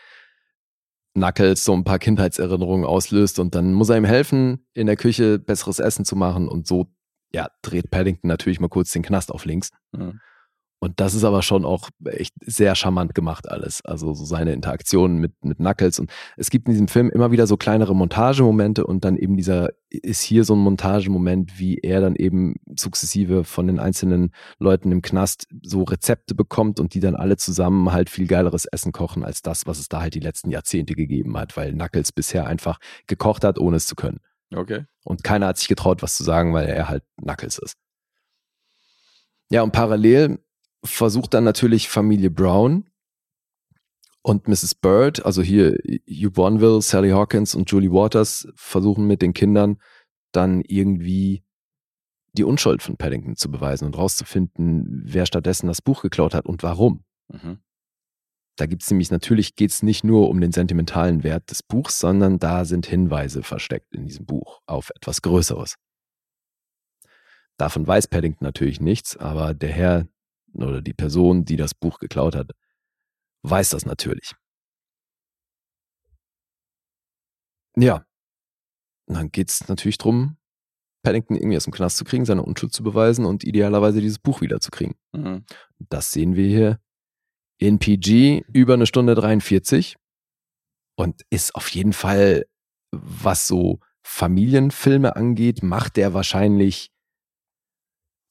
Knuckles 1.15 1.65
so 1.65 1.73
ein 1.73 1.85
paar 1.85 1.99
Kindheitserinnerungen 1.99 2.87
auslöst 2.87 3.39
und 3.39 3.55
dann 3.55 3.73
muss 3.73 3.89
er 3.89 3.97
ihm 3.97 4.05
helfen, 4.05 4.67
in 4.75 4.87
der 4.87 4.97
Küche 4.97 5.39
besseres 5.39 5.79
Essen 5.79 6.05
zu 6.05 6.17
machen 6.17 6.49
und 6.49 6.67
so 6.67 6.87
ja, 7.33 7.49
dreht 7.63 7.91
Paddington 7.91 8.29
natürlich 8.29 8.61
mal 8.61 8.69
kurz 8.69 8.91
den 8.91 9.03
Knast 9.03 9.31
auf 9.31 9.45
links. 9.45 9.71
Mhm. 9.93 10.21
Und 10.83 10.99
das 10.99 11.13
ist 11.13 11.25
aber 11.25 11.43
schon 11.43 11.67
auch 11.67 11.91
echt 12.07 12.35
sehr 12.41 12.75
charmant 12.75 13.15
gemacht 13.15 13.51
alles. 13.51 13.85
Also 13.85 14.15
so 14.15 14.25
seine 14.25 14.55
Interaktionen 14.55 15.19
mit, 15.19 15.33
mit 15.45 15.59
Knuckles. 15.59 16.01
Und 16.01 16.11
es 16.39 16.49
gibt 16.49 16.69
in 16.69 16.73
diesem 16.73 16.89
Film 16.89 17.11
immer 17.11 17.31
wieder 17.31 17.47
so 17.47 17.59
kleinere 17.59 17.95
Montagemomente 17.95 18.87
und 18.87 19.05
dann 19.05 19.19
eben 19.19 19.37
dieser, 19.37 19.69
ist 19.91 20.23
hier 20.23 20.43
so 20.43 20.55
ein 20.55 20.61
Montagemoment, 20.61 21.59
wie 21.59 21.77
er 21.77 22.01
dann 22.01 22.17
eben 22.17 22.55
sukzessive 22.75 23.45
von 23.45 23.67
den 23.67 23.79
einzelnen 23.79 24.33
Leuten 24.59 24.91
im 24.91 25.03
Knast 25.03 25.49
so 25.63 25.83
Rezepte 25.83 26.35
bekommt 26.35 26.81
und 26.81 26.95
die 26.95 27.01
dann 27.01 27.15
alle 27.15 27.37
zusammen 27.37 27.93
halt 27.93 28.09
viel 28.09 28.27
geileres 28.27 28.65
Essen 28.65 28.93
kochen 28.93 29.23
als 29.23 29.43
das, 29.43 29.67
was 29.67 29.79
es 29.79 29.91
da 29.91 30.01
halt 30.01 30.15
die 30.15 30.21
letzten 30.21 30.51
Jahrzehnte 30.51 30.95
gegeben 30.95 31.37
hat, 31.37 31.59
weil 31.59 31.75
Knuckles 31.75 32.11
bisher 32.11 32.47
einfach 32.47 32.79
gekocht 33.07 33.45
hat, 33.45 33.59
ohne 33.59 33.77
es 33.77 33.85
zu 33.85 33.97
können. 33.97 34.21
Okay. 34.55 34.87
Und 35.05 35.23
keiner 35.25 35.49
hat 35.49 35.59
sich 35.59 35.69
getraut, 35.69 36.03
was 36.03 36.17
zu 36.17 36.25
sagen, 36.25 36.55
weil 36.55 36.67
er 36.67 36.89
halt 36.89 37.05
Knuckles 37.21 37.59
ist. 37.59 37.77
Ja, 39.51 39.63
und 39.63 39.73
parallel 39.73 40.39
versucht 40.85 41.35
dann 41.35 41.45
natürlich 41.45 41.89
Familie 41.89 42.31
Brown 42.31 42.89
und 44.23 44.49
Mrs. 44.49 44.75
Bird, 44.75 45.25
also 45.25 45.43
hier 45.43 45.77
Hugh 46.09 46.31
Bonville, 46.31 46.83
Sally 46.83 47.11
Hawkins 47.11 47.55
und 47.55 47.71
Julie 47.71 47.93
Waters 47.93 48.49
versuchen 48.55 49.07
mit 49.07 49.23
den 49.23 49.33
Kindern 49.33 49.79
dann 50.33 50.63
irgendwie 50.63 51.43
die 52.33 52.45
Unschuld 52.45 52.83
von 52.83 52.97
Paddington 52.97 53.37
zu 53.37 53.51
beweisen 53.51 53.87
und 53.87 53.99
rauszufinden, 53.99 55.03
wer 55.05 55.27
stattdessen 55.27 55.67
das 55.67 55.83
Buch 55.83 56.03
geklaut 56.03 56.35
hat 56.35 56.47
und 56.47 56.63
warum. 56.63 57.05
Mhm. 57.29 57.59
Da 58.57 58.67
gibt 58.67 58.83
es 58.83 58.91
nämlich 58.91 59.11
natürlich 59.11 59.57
geht 59.57 59.71
es 59.71 59.83
nicht 59.83 60.05
nur 60.05 60.29
um 60.29 60.41
den 60.41 60.53
sentimentalen 60.53 61.25
Wert 61.25 61.51
des 61.51 61.63
Buchs, 61.63 61.99
sondern 61.99 62.39
da 62.39 62.65
sind 62.65 62.87
Hinweise 62.87 63.43
versteckt 63.43 63.95
in 63.95 64.05
diesem 64.05 64.27
Buch 64.27 64.61
auf 64.67 64.91
etwas 64.95 65.23
Größeres. 65.23 65.77
Davon 67.57 67.87
weiß 67.87 68.09
Paddington 68.09 68.45
natürlich 68.45 68.81
nichts, 68.81 69.17
aber 69.17 69.55
der 69.55 69.71
Herr, 69.71 70.09
oder 70.55 70.83
die 70.83 70.95
Person, 70.95 71.45
die 71.45 71.57
das 71.57 71.75
Buch 71.75 71.99
geklaut 71.99 72.35
hat, 72.35 72.51
weiß 73.43 73.71
das 73.71 73.87
natürlich. 73.87 74.33
Ja. 77.77 78.05
Und 79.07 79.17
dann 79.17 79.31
geht 79.31 79.51
es 79.51 79.69
natürlich 79.69 79.99
darum, 79.99 80.37
Paddington 81.03 81.37
irgendwie 81.37 81.57
aus 81.57 81.65
dem 81.65 81.73
Knast 81.73 81.97
zu 81.97 82.05
kriegen, 82.05 82.25
seine 82.25 82.43
Unschuld 82.43 82.73
zu 82.73 82.83
beweisen 82.83 83.25
und 83.25 83.45
idealerweise 83.45 84.01
dieses 84.01 84.19
Buch 84.19 84.41
wiederzukriegen. 84.41 84.95
Mhm. 85.13 85.45
Das 85.79 86.13
sehen 86.13 86.37
wir 86.37 86.47
hier 86.47 86.81
in 87.59 87.79
PG 87.79 88.45
über 88.53 88.75
eine 88.75 88.87
Stunde 88.87 89.15
43 89.15 89.97
und 90.97 91.23
ist 91.31 91.55
auf 91.55 91.69
jeden 91.69 91.93
Fall, 91.93 92.47
was 92.91 93.47
so 93.47 93.81
Familienfilme 94.03 95.17
angeht, 95.17 95.63
macht 95.63 95.97
der 95.97 96.15
wahrscheinlich 96.15 96.91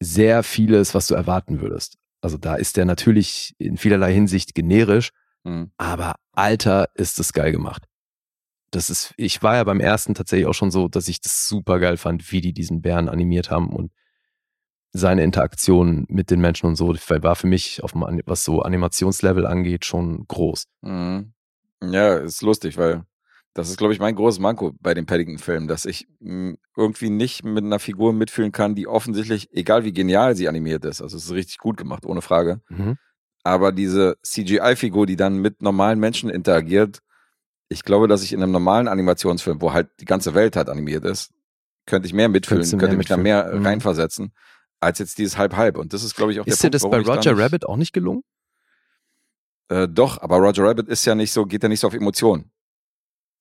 sehr 0.01 0.43
vieles, 0.43 0.95
was 0.95 1.07
du 1.07 1.15
erwarten 1.15 1.61
würdest. 1.61 1.97
Also 2.21 2.37
da 2.37 2.55
ist 2.55 2.77
der 2.77 2.85
natürlich 2.85 3.55
in 3.57 3.77
vielerlei 3.77 4.13
Hinsicht 4.13 4.55
generisch, 4.55 5.11
mhm. 5.43 5.71
aber 5.77 6.15
Alter 6.33 6.89
ist 6.95 7.19
es 7.19 7.33
geil 7.33 7.51
gemacht. 7.51 7.85
Das 8.71 8.89
ist, 8.89 9.13
ich 9.17 9.41
war 9.41 9.55
ja 9.55 9.63
beim 9.63 9.79
ersten 9.79 10.13
tatsächlich 10.13 10.47
auch 10.47 10.53
schon 10.53 10.71
so, 10.71 10.87
dass 10.87 11.07
ich 11.07 11.21
das 11.21 11.47
super 11.47 11.79
geil 11.79 11.97
fand, 11.97 12.31
wie 12.31 12.41
die 12.41 12.53
diesen 12.53 12.81
Bären 12.81 13.09
animiert 13.09 13.49
haben 13.49 13.69
und 13.69 13.91
seine 14.91 15.23
Interaktion 15.23 16.05
mit 16.09 16.31
den 16.31 16.39
Menschen 16.39 16.65
und 16.67 16.75
so, 16.75 16.93
war 16.93 17.35
für 17.35 17.47
mich, 17.47 17.83
auf 17.83 17.91
dem, 17.93 18.21
was 18.25 18.43
so 18.43 18.61
Animationslevel 18.61 19.45
angeht, 19.45 19.85
schon 19.85 20.25
groß. 20.27 20.65
Mhm. 20.81 21.33
Ja, 21.81 22.17
ist 22.17 22.41
lustig, 22.41 22.77
weil 22.77 23.03
das 23.59 23.69
ist, 23.69 23.77
glaube 23.77 23.93
ich, 23.93 23.99
mein 23.99 24.15
großes 24.15 24.39
Manko 24.39 24.73
bei 24.79 24.93
den 24.93 25.05
Paddington-Filmen, 25.05 25.67
dass 25.67 25.85
ich 25.85 26.07
mh, 26.19 26.31
hm, 26.31 26.57
irgendwie 26.75 27.09
nicht 27.09 27.43
mit 27.43 27.63
einer 27.63 27.79
Figur 27.79 28.13
mitfühlen 28.13 28.51
kann, 28.51 28.75
die 28.75 28.87
offensichtlich, 28.87 29.49
egal 29.53 29.83
wie 29.83 29.93
genial 29.93 30.35
sie 30.35 30.47
animiert 30.47 30.85
ist, 30.85 31.01
also 31.01 31.17
es 31.17 31.25
ist 31.25 31.31
richtig 31.31 31.57
gut 31.57 31.77
gemacht, 31.77 32.05
ohne 32.05 32.21
Frage, 32.21 32.61
mhm. 32.69 32.97
Aber 33.43 33.71
diese 33.71 34.17
CGI-Figur, 34.21 35.05
die 35.05 35.15
dann 35.15 35.37
mit 35.37 35.61
normalen 35.61 35.99
Menschen 35.99 36.29
interagiert, 36.29 36.99
ich 37.69 37.83
glaube, 37.83 38.07
dass 38.07 38.23
ich 38.23 38.33
in 38.33 38.41
einem 38.41 38.51
normalen 38.51 38.87
Animationsfilm, 38.87 39.61
wo 39.61 39.73
halt 39.73 39.89
die 39.99 40.05
ganze 40.05 40.33
Welt 40.33 40.55
halt 40.55 40.69
animiert 40.69 41.05
ist, 41.05 41.31
könnte 41.85 42.07
ich 42.07 42.13
mehr 42.13 42.29
mitfühlen, 42.29 42.63
könnte 42.63 42.87
mehr 42.87 42.97
mich 42.97 43.07
da 43.07 43.17
mehr 43.17 43.51
Mhm. 43.53 43.65
reinversetzen, 43.65 44.33
als 44.79 44.99
jetzt 44.99 45.17
dieses 45.17 45.37
Halb-Halb. 45.37 45.77
Und 45.77 45.93
das 45.93 46.03
ist, 46.03 46.15
glaube 46.15 46.31
ich, 46.31 46.39
auch 46.39 46.47
Ist 46.47 46.63
der 46.63 46.69
dir 46.69 46.79
Punkt, 46.79 46.95
das 46.95 47.05
bei 47.05 47.15
Roger 47.15 47.37
Rabbit 47.37 47.65
auch 47.65 47.77
nicht 47.77 47.93
gelungen? 47.93 48.23
Äh, 49.69 49.87
doch, 49.87 50.21
aber 50.21 50.37
Roger 50.37 50.63
Rabbit 50.63 50.87
ist 50.87 51.05
ja 51.05 51.15
nicht 51.15 51.31
so, 51.31 51.45
geht 51.45 51.63
ja 51.63 51.69
nicht 51.69 51.79
so 51.79 51.87
auf 51.87 51.93
Emotionen. 51.93 52.51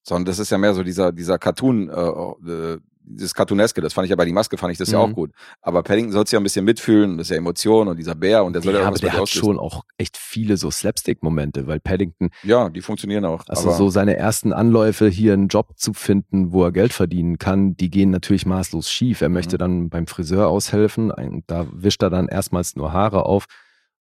Sondern 0.03 0.25
das 0.25 0.39
ist 0.39 0.49
ja 0.49 0.57
mehr 0.57 0.73
so 0.73 0.83
dieser, 0.83 1.11
dieser 1.11 1.37
Cartoon, 1.37 1.89
äh, 1.89 2.51
äh, 2.51 2.77
dieses 3.11 3.33
Cartooneske, 3.33 3.81
das 3.81 3.93
fand 3.93 4.05
ich 4.05 4.11
ja 4.11 4.15
bei 4.15 4.25
die 4.25 4.31
Maske, 4.31 4.55
fand 4.55 4.71
ich 4.71 4.77
das 4.77 4.91
ja 4.91 4.99
Mhm. 5.03 5.11
auch 5.11 5.15
gut. 5.15 5.31
Aber 5.63 5.81
Paddington 5.81 6.11
soll 6.13 6.25
es 6.25 6.31
ja 6.31 6.39
ein 6.39 6.43
bisschen 6.43 6.63
mitfühlen, 6.63 7.17
das 7.17 7.25
ist 7.25 7.31
ja 7.31 7.37
Emotion 7.37 7.87
und 7.87 7.97
dieser 7.97 8.13
Bär 8.13 8.43
und 8.45 8.53
der 8.53 8.61
soll 8.61 8.73
ja, 8.73 8.81
Ja, 8.81 8.87
aber 8.87 8.99
der 8.99 9.13
hat 9.13 9.21
auslösen. 9.21 9.45
schon 9.47 9.59
auch 9.59 9.83
echt 9.97 10.15
viele 10.15 10.57
so 10.57 10.69
Slapstick-Momente, 10.69 11.65
weil 11.65 11.79
Paddington, 11.79 12.29
Ja, 12.43 12.69
die 12.69 12.81
funktionieren 12.81 13.25
auch. 13.25 13.43
also 13.47 13.71
so 13.71 13.89
seine 13.89 14.15
ersten 14.15 14.53
Anläufe, 14.53 15.07
hier 15.07 15.33
einen 15.33 15.47
Job 15.47 15.71
zu 15.77 15.93
finden, 15.93 16.51
wo 16.51 16.63
er 16.63 16.71
Geld 16.71 16.93
verdienen 16.93 17.39
kann, 17.39 17.75
die 17.75 17.89
gehen 17.89 18.11
natürlich 18.11 18.45
maßlos 18.45 18.91
schief. 18.91 19.21
Er 19.21 19.29
möchte 19.29 19.55
Mhm. 19.55 19.59
dann 19.59 19.89
beim 19.89 20.05
Friseur 20.05 20.47
aushelfen, 20.47 21.11
da 21.47 21.65
wischt 21.71 22.03
er 22.03 22.11
dann 22.11 22.27
erstmals 22.27 22.75
nur 22.75 22.93
Haare 22.93 23.25
auf. 23.25 23.45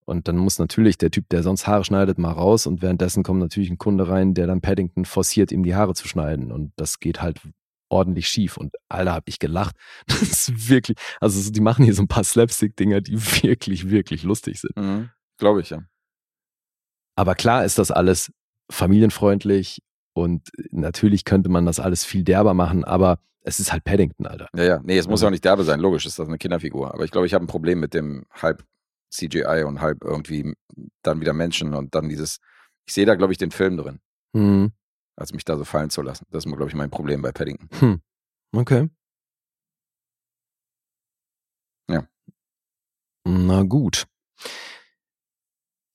Und 0.09 0.27
dann 0.27 0.37
muss 0.39 0.59
natürlich 0.59 0.97
der 0.99 1.11
Typ, 1.11 1.29
der 1.29 1.43
sonst 1.43 1.67
Haare 1.67 1.85
schneidet, 1.85 2.19
mal 2.19 2.33
raus. 2.33 2.67
Und 2.67 2.81
währenddessen 2.83 3.23
kommt 3.23 3.41
natürlich 3.41 3.71
ein 3.71 3.79
Kunde 3.79 4.09
rein, 4.09 4.35
der 4.35 4.47
dann 4.47 4.61
Paddington 4.63 5.05
forciert, 5.05 5.53
ihm 5.53 5.63
die 5.63 5.75
Haare 5.75 5.95
zu 5.95 6.09
schneiden. 6.09 6.51
Und 6.51 6.73
das 6.77 6.99
geht 6.99 7.21
halt 7.21 7.41
ordentlich 7.91 8.27
schief. 8.29 8.57
Und 8.57 8.75
Alter, 8.89 9.13
hab 9.13 9.29
ich 9.29 9.39
gelacht. 9.39 9.77
Das 10.07 10.23
ist 10.23 10.69
wirklich, 10.71 10.97
also 11.21 11.41
so, 11.41 11.51
die 11.51 11.61
machen 11.61 11.85
hier 11.85 11.95
so 11.95 12.03
ein 12.03 12.09
paar 12.09 12.25
Slapstick-Dinger, 12.25 13.01
die 13.03 13.19
wirklich, 13.43 13.91
wirklich 13.91 14.23
lustig 14.23 14.61
sind. 14.61 14.77
Mhm, 14.77 15.11
Glaube 15.39 15.61
ich, 15.61 15.71
ja. 15.71 15.83
Aber 17.17 17.35
klar 17.35 17.65
ist 17.65 17.79
das 17.79 17.91
alles 17.91 18.31
familienfreundlich 18.71 19.83
und 20.15 20.49
natürlich 20.71 21.25
könnte 21.25 21.49
man 21.49 21.67
das 21.67 21.81
alles 21.81 22.05
viel 22.05 22.23
derber 22.25 22.55
machen, 22.55 22.85
aber 22.85 23.19
es 23.43 23.61
ist 23.61 23.73
halt 23.73 23.85
Paddington, 23.85 24.27
Alter. 24.27 24.49
Ja, 24.57 24.65
ja. 24.65 24.81
Nee, 24.83 24.99
es 24.99 25.07
muss 25.07 25.15
Also- 25.21 25.25
ja 25.25 25.29
auch 25.29 25.33
nicht 25.33 25.45
derbe 25.45 25.65
sein. 25.65 25.81
Logisch 25.81 26.07
ist 26.07 26.19
das 26.19 26.29
eine 26.29 26.39
Kinderfigur. 26.39 26.93
Aber 26.95 27.05
ich 27.05 27.11
glaube, 27.11 27.27
ich 27.27 27.35
habe 27.35 27.45
ein 27.45 27.49
Problem 27.49 27.81
mit 27.81 27.95
dem 27.95 28.25
halb 28.33 28.65
CGI 29.11 29.65
und 29.67 29.81
halb 29.81 30.05
irgendwie 30.05 30.55
dann 31.03 31.21
wieder 31.21 31.33
Menschen 31.33 31.75
und 31.75 31.95
dann 31.95 32.09
dieses. 32.09 32.39
Ich 32.87 32.95
sehe 32.95 33.07
da, 33.07 33.15
glaube 33.17 33.33
ich, 33.33 33.39
den 33.39 33.51
Film 33.51 33.77
drin, 33.77 34.01
Hm. 34.35 34.73
als 35.17 35.33
mich 35.33 35.45
da 35.45 35.57
so 35.59 35.65
fallen 35.65 35.91
zu 35.91 36.01
lassen. 36.03 36.27
Das 36.31 36.45
ist, 36.45 36.51
glaube 36.51 36.69
ich, 36.69 36.75
mein 36.75 36.91
Problem 36.91 37.21
bei 37.23 37.33
Paddington. 37.33 37.69
Hm. 37.81 38.03
Okay. 38.53 38.89
Ja. 41.91 42.07
Na 43.27 43.63
gut. 43.63 44.07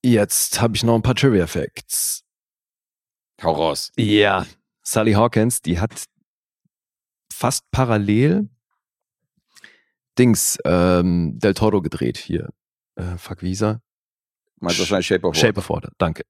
Jetzt 0.05 0.59
habe 0.61 0.75
ich 0.75 0.83
noch 0.83 0.95
ein 0.95 1.01
paar 1.01 1.15
Trivia 1.15 1.47
Facts. 1.47 2.23
Hau 3.41 3.53
raus. 3.53 3.91
Ja. 3.97 4.45
Sally 4.83 5.13
Hawkins, 5.13 5.61
die 5.61 5.79
hat 5.79 6.05
fast 7.31 7.63
parallel 7.71 8.49
Dings 10.19 10.59
ähm, 10.65 11.39
Del 11.39 11.53
Toro 11.53 11.81
gedreht 11.81 12.17
hier. 12.17 12.49
Äh, 12.95 13.17
fuck, 13.17 13.43
er? 13.43 13.81
Meinst 14.59 14.79
wahrscheinlich 14.79 15.07
Shape 15.07 15.27
of 15.27 15.35
Shape 15.35 15.59
of 15.59 15.69
Water, 15.69 15.91
danke. 15.97 16.23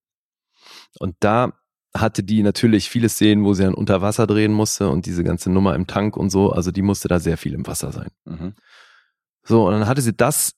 Und 0.99 1.15
da 1.19 1.53
hatte 1.95 2.23
die 2.23 2.41
natürlich 2.41 2.89
viele 2.89 3.09
Szenen, 3.09 3.45
wo 3.45 3.53
sie 3.53 3.63
dann 3.63 3.75
unter 3.75 4.01
Wasser 4.01 4.25
drehen 4.25 4.51
musste 4.51 4.89
und 4.89 5.05
diese 5.05 5.23
ganze 5.23 5.51
Nummer 5.51 5.75
im 5.75 5.85
Tank 5.85 6.17
und 6.17 6.31
so, 6.31 6.51
also 6.51 6.71
die 6.71 6.81
musste 6.81 7.07
da 7.07 7.19
sehr 7.19 7.37
viel 7.37 7.53
im 7.53 7.67
Wasser 7.67 7.91
sein. 7.91 8.09
Mhm. 8.25 8.53
So, 9.43 9.67
und 9.67 9.73
dann 9.73 9.87
hatte 9.87 10.01
sie 10.01 10.13
das 10.13 10.53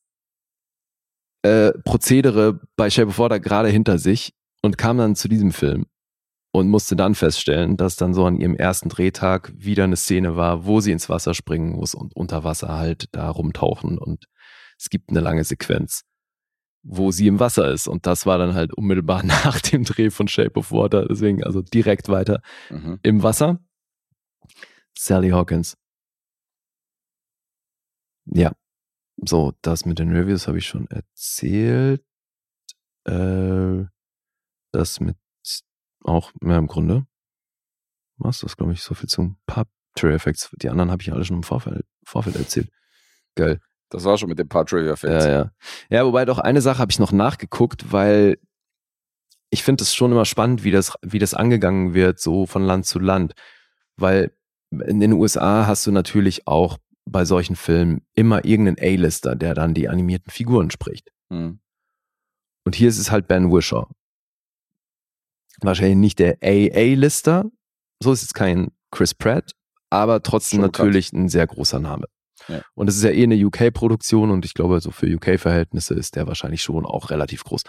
äh, 1.42 1.72
Prozedere 1.84 2.62
bei 2.76 2.90
Shape 2.90 3.10
of 3.10 3.20
Water 3.20 3.40
gerade 3.40 3.70
hinter 3.70 3.98
sich 4.00 4.34
und 4.62 4.78
kam 4.78 4.98
dann 4.98 5.16
zu 5.16 5.28
diesem 5.28 5.52
Film 5.52 5.86
und 6.52 6.70
musste 6.70 6.96
dann 6.96 7.16
feststellen, 7.16 7.76
dass 7.76 7.98
dann 7.98 8.14
so 8.14 8.26
an 8.26 8.38
ihrem 8.38 8.56
ersten 8.56 8.88
Drehtag 8.88 9.52
wieder 9.56 9.84
eine 9.84 9.98
Szene 9.98 10.38
war, 10.38 10.66
wo 10.66 10.80
sie 10.80 10.94
ins 10.94 11.10
Wasser 11.10 11.34
springen 11.34 11.74
muss 11.74 11.94
und 11.94 12.16
unter 12.16 12.46
Wasser 12.46 12.78
halt 12.78 13.10
da 13.12 13.30
rumtauchen 13.30 13.98
und 13.98 14.26
es 14.78 14.90
gibt 14.90 15.10
eine 15.10 15.20
lange 15.22 15.44
Sequenz, 15.44 16.04
wo 16.84 17.12
sie 17.12 17.28
im 17.28 17.40
Wasser 17.40 17.72
ist 17.72 17.88
und 17.88 18.06
das 18.06 18.26
war 18.26 18.38
dann 18.38 18.54
halt 18.54 18.74
unmittelbar 18.74 19.24
nach 19.24 19.60
dem 19.62 19.84
Dreh 19.84 20.10
von 20.10 20.28
Shape 20.28 20.58
of 20.60 20.72
Water, 20.72 21.08
deswegen 21.08 21.44
also 21.44 21.62
direkt 21.62 22.10
weiter 22.10 22.42
Mhm. 22.70 23.00
im 23.04 23.24
Wasser. 23.24 23.60
Sally 24.98 25.30
Hawkins. 25.30 25.78
Ja, 28.26 28.54
so, 29.18 29.54
das 29.62 29.86
mit 29.86 30.00
den 30.00 30.12
Reviews 30.12 30.48
habe 30.48 30.58
ich 30.58 30.66
schon 30.68 30.88
erzählt. 30.90 32.04
Äh, 33.06 33.86
das 34.72 35.00
mit 35.00 35.18
auch 36.04 36.32
mehr 36.42 36.58
im 36.58 36.68
Grunde. 36.68 37.06
Was 38.18 38.40
das, 38.40 38.58
glaube 38.58 38.74
ich, 38.74 38.82
so 38.82 38.94
viel 38.96 39.10
zum 39.10 39.38
Pub 39.46 39.68
Trailer 39.96 40.16
Effects. 40.16 40.50
Die 40.62 40.70
anderen 40.70 40.92
habe 40.92 41.02
ich 41.02 41.12
alle 41.12 41.24
schon 41.26 41.38
im 41.38 41.44
Vorfeld, 41.44 41.86
Vorfeld 42.04 42.36
erzählt. 42.36 42.70
Geil. 43.36 43.60
Das 43.90 44.04
war 44.04 44.18
schon 44.18 44.30
mit 44.30 44.40
dem 44.40 44.48
paar 44.48 44.66
Trivia 44.66 44.96
Facts. 44.96 45.26
Ja, 45.26 45.32
ja. 45.32 45.52
Ja, 45.90 46.06
wobei 46.06 46.26
doch 46.26 46.40
eine 46.40 46.62
Sache 46.62 46.80
habe 46.80 46.92
ich 46.92 47.00
noch 47.00 47.12
nachgeguckt, 47.12 47.92
weil 47.92 48.38
ich 49.50 49.64
finde 49.64 49.84
es 49.84 49.94
schon 49.94 50.12
immer 50.12 50.26
spannend, 50.26 50.64
wie 50.64 50.72
das, 50.72 50.94
wie 51.02 51.20
das 51.20 51.34
angegangen 51.34 51.94
wird, 51.94 52.20
so 52.20 52.46
von 52.46 52.64
Land 52.64 52.86
zu 52.86 53.00
Land. 53.00 53.34
Weil 53.96 54.32
in 54.72 55.00
den 55.00 55.14
USA 55.14 55.68
hast 55.68 55.86
du 55.88 55.92
natürlich 55.92 56.48
auch 56.48 56.78
bei 57.06 57.24
solchen 57.24 57.56
Filmen 57.56 58.02
immer 58.16 58.44
irgendeinen 58.44 58.80
A-Lister, 58.80 59.36
der 59.36 59.54
dann 59.54 59.74
die 59.74 59.88
animierten 59.88 60.32
Figuren 60.32 60.72
spricht. 60.72 61.12
Mhm. 61.30 61.60
Und 62.66 62.76
hier 62.76 62.90
ist 62.90 62.98
es 62.98 63.12
halt 63.12 63.28
Ben 63.28 63.52
Wisher. 63.52 63.88
Wahrscheinlich 65.62 65.98
nicht 65.98 66.20
der 66.20 66.40
AA-Lister, 66.44 67.46
so 68.02 68.12
ist 68.12 68.24
es 68.24 68.34
kein 68.34 68.72
Chris 68.92 69.14
Pratt, 69.14 69.52
aber 69.90 70.22
trotzdem 70.24 70.58
Schon 70.58 70.66
natürlich 70.66 71.14
ein 71.14 71.30
sehr 71.30 71.48
großer 71.48 71.80
Name. 71.80 72.08
Ja. 72.48 72.62
Und 72.74 72.90
es 72.90 72.98
ist 72.98 73.04
ja 73.04 73.12
eh 73.12 73.24
eine 73.24 73.36
UK-Produktion 73.36 74.32
und 74.32 74.46
ich 74.46 74.54
glaube, 74.54 74.80
so 74.82 74.92
für 74.92 75.08
UK-Verhältnisse 75.08 75.94
ist 75.94 76.16
der 76.16 76.28
wahrscheinlich 76.28 76.62
schon 76.62 76.86
auch 76.86 77.10
relativ 77.10 77.44
groß. 77.44 77.64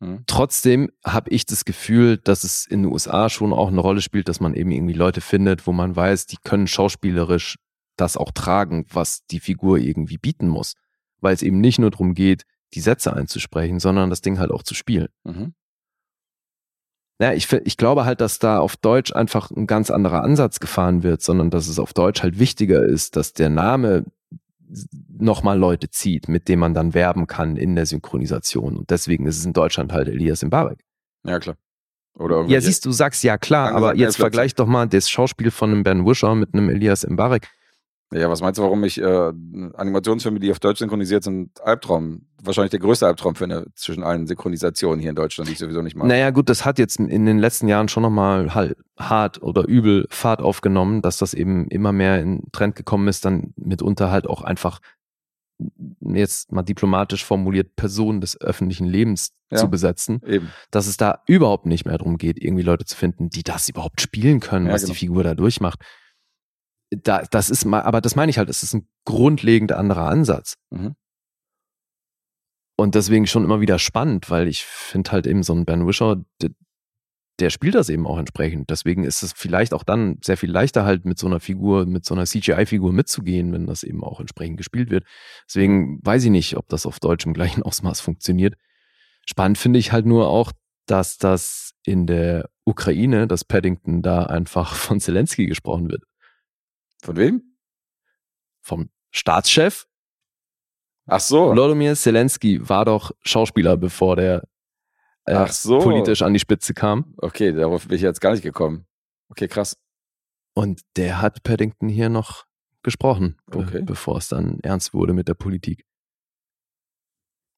Mhm. 0.00 0.24
Trotzdem 0.26 0.90
habe 1.04 1.30
ich 1.30 1.46
das 1.46 1.64
Gefühl, 1.64 2.18
dass 2.18 2.44
es 2.44 2.66
in 2.66 2.82
den 2.82 2.92
USA 2.92 3.28
schon 3.28 3.52
auch 3.52 3.68
eine 3.68 3.80
Rolle 3.80 4.02
spielt, 4.02 4.28
dass 4.28 4.40
man 4.40 4.54
eben 4.54 4.70
irgendwie 4.70 4.94
Leute 4.94 5.20
findet, 5.20 5.66
wo 5.66 5.72
man 5.72 5.96
weiß, 5.96 6.26
die 6.26 6.36
können 6.42 6.66
schauspielerisch 6.66 7.56
das 7.96 8.16
auch 8.16 8.30
tragen, 8.30 8.84
was 8.90 9.24
die 9.30 9.40
Figur 9.40 9.78
irgendwie 9.78 10.18
bieten 10.18 10.48
muss. 10.48 10.74
Weil 11.20 11.34
es 11.34 11.42
eben 11.42 11.60
nicht 11.60 11.78
nur 11.78 11.90
darum 11.90 12.14
geht, 12.14 12.42
die 12.74 12.80
Sätze 12.80 13.14
einzusprechen, 13.14 13.80
sondern 13.80 14.10
das 14.10 14.20
Ding 14.20 14.38
halt 14.38 14.50
auch 14.50 14.62
zu 14.62 14.74
spielen. 14.74 15.08
Mhm. 15.24 15.54
Ja, 17.18 17.32
ich, 17.32 17.50
ich 17.50 17.76
glaube 17.76 18.04
halt, 18.04 18.20
dass 18.20 18.38
da 18.38 18.58
auf 18.58 18.76
Deutsch 18.76 19.14
einfach 19.14 19.50
ein 19.50 19.66
ganz 19.66 19.90
anderer 19.90 20.22
Ansatz 20.22 20.60
gefahren 20.60 21.02
wird, 21.02 21.22
sondern 21.22 21.50
dass 21.50 21.66
es 21.66 21.78
auf 21.78 21.94
Deutsch 21.94 22.22
halt 22.22 22.38
wichtiger 22.38 22.82
ist, 22.82 23.16
dass 23.16 23.32
der 23.32 23.48
Name 23.48 24.04
nochmal 25.08 25.58
Leute 25.58 25.88
zieht, 25.88 26.28
mit 26.28 26.48
denen 26.48 26.60
man 26.60 26.74
dann 26.74 26.92
werben 26.92 27.26
kann 27.26 27.56
in 27.56 27.74
der 27.74 27.86
Synchronisation. 27.86 28.76
Und 28.76 28.90
deswegen 28.90 29.26
ist 29.26 29.38
es 29.38 29.46
in 29.46 29.52
Deutschland 29.52 29.92
halt 29.92 30.08
Elias 30.08 30.42
Mbarek. 30.42 30.80
Ja, 31.24 31.38
klar. 31.38 31.56
Oder 32.18 32.44
Ja, 32.46 32.60
siehst 32.60 32.84
du, 32.84 32.92
sagst 32.92 33.22
ja 33.24 33.38
klar, 33.38 33.72
aber 33.72 33.94
jetzt 33.94 34.16
vergleich 34.16 34.54
doch 34.54 34.66
mal 34.66 34.86
das 34.86 35.08
Schauspiel 35.08 35.50
von 35.50 35.70
einem 35.70 35.82
Ben 35.82 36.06
Wisher 36.06 36.34
mit 36.34 36.54
einem 36.54 36.70
Elias 36.70 37.06
Mbarek. 37.06 37.48
Ja, 38.12 38.30
was 38.30 38.40
meinst 38.40 38.58
du, 38.58 38.62
warum 38.62 38.84
ich 38.84 39.00
äh, 39.00 39.32
Animationsfilme, 39.74 40.38
die 40.38 40.50
auf 40.50 40.60
Deutsch 40.60 40.78
synchronisiert 40.78 41.24
sind, 41.24 41.60
Albtraum, 41.60 42.26
wahrscheinlich 42.42 42.70
der 42.70 42.80
größte 42.80 43.06
Albtraum 43.06 43.34
finde 43.34 43.66
zwischen 43.74 44.02
allen 44.04 44.26
Synchronisationen 44.26 45.00
hier 45.00 45.10
in 45.10 45.16
Deutschland, 45.16 45.48
die 45.48 45.52
ich 45.54 45.58
sowieso 45.58 45.82
nicht 45.82 45.96
mag. 45.96 46.06
Naja, 46.06 46.30
gut, 46.30 46.48
das 46.48 46.64
hat 46.64 46.78
jetzt 46.78 46.98
in 46.98 47.26
den 47.26 47.38
letzten 47.38 47.68
Jahren 47.68 47.88
schon 47.88 48.02
nochmal 48.02 48.54
halt 48.54 48.76
hart 48.98 49.42
oder 49.42 49.66
übel 49.66 50.06
Fahrt 50.10 50.40
aufgenommen, 50.40 51.02
dass 51.02 51.18
das 51.18 51.34
eben 51.34 51.68
immer 51.68 51.92
mehr 51.92 52.20
in 52.20 52.42
Trend 52.52 52.76
gekommen 52.76 53.08
ist, 53.08 53.24
dann 53.24 53.52
mitunter 53.56 54.10
halt 54.10 54.26
auch 54.26 54.42
einfach 54.42 54.80
jetzt 56.00 56.52
mal 56.52 56.62
diplomatisch 56.62 57.24
formuliert 57.24 57.76
Personen 57.76 58.20
des 58.20 58.38
öffentlichen 58.40 58.86
Lebens 58.86 59.32
Ja. 59.50 59.58
zu 59.58 59.70
besetzen, 59.70 60.20
Eben. 60.26 60.50
dass 60.70 60.86
es 60.86 60.96
da 60.98 61.22
überhaupt 61.26 61.66
nicht 61.66 61.86
mehr 61.86 61.96
darum 61.96 62.18
geht, 62.18 62.42
irgendwie 62.42 62.62
Leute 62.64 62.84
zu 62.84 62.96
finden, 62.96 63.30
die 63.30 63.42
das 63.44 63.68
überhaupt 63.68 64.00
spielen 64.00 64.40
können, 64.40 64.66
Ja, 64.66 64.72
was 64.72 64.82
genau. 64.82 64.92
die 64.92 64.98
Figur 64.98 65.22
da 65.24 65.34
durchmacht. 65.34 65.80
Da, 66.90 67.22
das 67.30 67.48
ist 67.48 67.64
mal, 67.64 67.82
aber 67.82 68.00
das 68.00 68.16
meine 68.16 68.28
ich 68.30 68.38
halt, 68.38 68.50
es 68.50 68.62
ist 68.62 68.74
ein 68.74 68.86
grundlegend 69.06 69.72
anderer 69.72 70.06
Ansatz. 70.08 70.56
Mhm. 70.70 70.94
Und 72.76 72.94
deswegen 72.94 73.26
schon 73.26 73.44
immer 73.44 73.60
wieder 73.60 73.78
spannend, 73.78 74.30
weil 74.30 74.48
ich 74.48 74.64
finde 74.64 75.10
halt 75.12 75.26
eben 75.26 75.42
so 75.42 75.54
ein 75.54 75.64
Ben 75.64 75.86
Wisher, 75.86 76.22
der, 76.42 76.50
der 77.40 77.48
spielt 77.48 77.74
das 77.74 77.88
eben 77.88 78.06
auch 78.06 78.18
entsprechend. 78.18 78.68
Deswegen 78.68 79.04
ist 79.04 79.22
es 79.22 79.32
vielleicht 79.32 79.72
auch 79.72 79.82
dann 79.82 80.18
sehr 80.22 80.36
viel 80.36 80.50
leichter 80.50 80.84
halt 80.84 81.06
mit 81.06 81.18
so 81.18 81.26
einer 81.26 81.40
Figur, 81.40 81.86
mit 81.86 82.04
so 82.04 82.14
einer 82.14 82.26
CGI-Figur 82.26 82.92
mitzugehen, 82.92 83.52
wenn 83.52 83.66
das 83.66 83.82
eben 83.82 84.04
auch 84.04 84.20
entsprechend 84.20 84.58
gespielt 84.58 84.90
wird. 84.90 85.04
Deswegen 85.48 86.00
weiß 86.02 86.24
ich 86.24 86.30
nicht, 86.30 86.56
ob 86.58 86.68
das 86.68 86.84
auf 86.84 87.00
Deutsch 87.00 87.24
im 87.24 87.32
gleichen 87.34 87.62
Ausmaß 87.62 88.00
funktioniert. 88.00 88.54
Spannend 89.26 89.56
finde 89.56 89.78
ich 89.78 89.92
halt 89.92 90.04
nur 90.04 90.28
auch, 90.28 90.52
dass 90.84 91.16
das 91.16 91.72
in 91.84 92.06
der 92.06 92.50
Ukraine, 92.64 93.26
dass 93.26 93.44
Paddington 93.44 94.02
da 94.02 94.24
einfach 94.24 94.74
von 94.74 95.00
Zelensky 95.00 95.46
gesprochen 95.46 95.90
wird. 95.90 96.04
Von 97.02 97.16
wem? 97.16 97.56
Vom 98.62 98.90
Staatschef 99.10 99.86
Ach 101.06 101.20
so. 101.20 101.46
Volodymyr 101.48 101.94
Zelensky 101.94 102.68
war 102.68 102.84
doch 102.84 103.12
Schauspieler, 103.22 103.76
bevor 103.76 104.16
der 104.16 104.42
äh, 105.24 105.46
so. 105.48 105.78
politisch 105.78 106.22
an 106.22 106.32
die 106.32 106.40
Spitze 106.40 106.74
kam. 106.74 107.14
Okay, 107.18 107.52
darauf 107.52 107.86
bin 107.86 107.96
ich 107.96 108.02
jetzt 108.02 108.20
gar 108.20 108.32
nicht 108.32 108.42
gekommen. 108.42 108.86
Okay, 109.28 109.48
krass. 109.48 109.76
Und 110.54 110.80
der 110.96 111.20
hat 111.20 111.42
Paddington 111.42 111.88
hier 111.88 112.08
noch 112.08 112.44
gesprochen, 112.82 113.36
Okay. 113.52 113.82
bevor 113.82 114.18
es 114.18 114.28
dann 114.28 114.58
ernst 114.60 114.94
wurde 114.94 115.12
mit 115.12 115.28
der 115.28 115.34
Politik. 115.34 115.84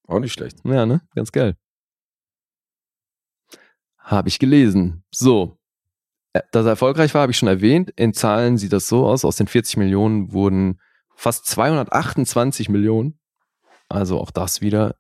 Auch 0.07 0.20
nicht 0.20 0.33
schlecht. 0.33 0.59
Ja, 0.65 0.87
ne? 0.87 1.03
Ganz 1.15 1.33
geil. 1.33 1.57
Habe 3.99 4.29
ich 4.29 4.39
gelesen. 4.39 5.05
So. 5.11 5.59
Äh, 6.33 6.41
Dass 6.53 6.65
er 6.65 6.70
erfolgreich 6.70 7.12
war, 7.15 7.23
habe 7.23 7.33
ich 7.33 7.39
schon 7.39 7.49
erwähnt. 7.49 7.91
In 7.97 8.15
Zahlen 8.15 8.57
sieht 8.57 8.73
das 8.73 8.89
so 8.89 9.07
aus. 9.07 9.25
Aus 9.25 9.37
den 9.37 9.47
40 9.49 9.77
Millionen 9.77 10.33
wurden 10.33 10.81
fast 11.15 11.45
228 11.47 12.69
Millionen. 12.70 13.19
Also 13.89 14.20
auch 14.20 14.31
das 14.31 14.60
wieder 14.60 14.97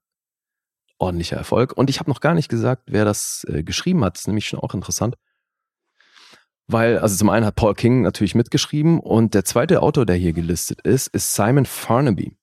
ordentlicher 0.98 1.36
Erfolg. 1.36 1.72
Und 1.72 1.90
ich 1.90 2.00
habe 2.00 2.10
noch 2.10 2.20
gar 2.20 2.34
nicht 2.34 2.48
gesagt, 2.48 2.84
wer 2.86 3.04
das 3.04 3.44
äh, 3.48 3.62
geschrieben 3.62 4.04
hat. 4.04 4.14
Das 4.14 4.22
ist 4.22 4.26
nämlich 4.26 4.46
schon 4.46 4.60
auch 4.60 4.74
interessant. 4.74 5.16
Weil, 6.66 6.98
also 6.98 7.16
zum 7.16 7.30
einen 7.30 7.46
hat 7.46 7.56
Paul 7.56 7.74
King 7.74 8.02
natürlich 8.02 8.34
mitgeschrieben 8.34 9.00
und 9.00 9.32
der 9.32 9.44
zweite 9.44 9.80
Autor, 9.80 10.04
der 10.04 10.16
hier 10.16 10.34
gelistet 10.34 10.82
ist, 10.82 11.06
ist 11.08 11.34
Simon 11.34 11.64
Farnaby. 11.64 12.36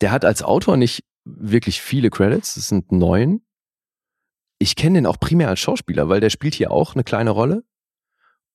Der 0.00 0.10
hat 0.10 0.24
als 0.24 0.42
Autor 0.42 0.76
nicht 0.76 1.04
wirklich 1.24 1.80
viele 1.80 2.10
Credits, 2.10 2.54
das 2.54 2.68
sind 2.68 2.90
neun. 2.90 3.42
Ich 4.58 4.74
kenne 4.74 4.98
den 4.98 5.06
auch 5.06 5.20
primär 5.20 5.48
als 5.48 5.60
Schauspieler, 5.60 6.08
weil 6.08 6.20
der 6.20 6.30
spielt 6.30 6.54
hier 6.54 6.72
auch 6.72 6.94
eine 6.94 7.04
kleine 7.04 7.30
Rolle. 7.30 7.62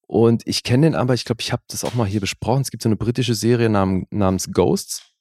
Und 0.08 0.46
ich 0.46 0.64
kenne 0.64 0.88
den 0.88 0.96
aber, 0.96 1.14
ich 1.14 1.24
glaube, 1.24 1.42
ich 1.42 1.54
habe 1.54 1.64
das 1.68 1.86
auch 1.86 1.94
mal 1.94 2.08
hier 2.08 2.22
besprochen. 2.22 2.62
Es 2.62 2.72
gibt 2.72 2.84
so 2.84 2.90
eine 2.90 2.96
britische 2.98 3.34
Serie 3.34 3.70
nam 3.70 4.08
namens 4.10 4.52
Ghosts. 4.52 5.14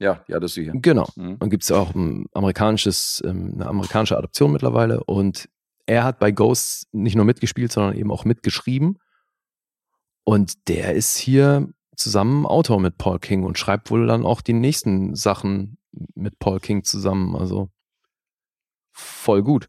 Ja, 0.00 0.24
ja, 0.28 0.40
das 0.40 0.56
ist 0.56 0.64
hier. 0.64 0.72
Genau. 0.74 1.06
Mhm. 1.14 1.36
Und 1.38 1.50
gibt 1.50 1.62
es 1.62 1.70
auch 1.70 1.94
ein 1.94 2.26
amerikanisches, 2.32 3.22
ähm, 3.24 3.52
eine 3.54 3.66
amerikanische 3.66 4.16
Adaption 4.16 4.50
mittlerweile. 4.50 5.04
Und 5.04 5.48
er 5.86 6.04
hat 6.04 6.18
bei 6.18 6.30
Ghosts 6.30 6.88
nicht 6.92 7.16
nur 7.16 7.26
mitgespielt, 7.26 7.70
sondern 7.70 7.96
eben 7.96 8.10
auch 8.10 8.24
mitgeschrieben. 8.24 8.98
Und 10.24 10.68
der 10.68 10.94
ist 10.94 11.16
hier 11.16 11.68
zusammen 11.96 12.46
Autor 12.46 12.80
mit 12.80 12.96
Paul 12.96 13.18
King 13.18 13.44
und 13.44 13.58
schreibt 13.58 13.90
wohl 13.90 14.06
dann 14.06 14.24
auch 14.24 14.40
die 14.40 14.54
nächsten 14.54 15.14
Sachen 15.14 15.76
mit 16.14 16.38
Paul 16.38 16.60
King 16.60 16.82
zusammen. 16.82 17.36
Also 17.36 17.68
voll 18.92 19.42
gut. 19.42 19.68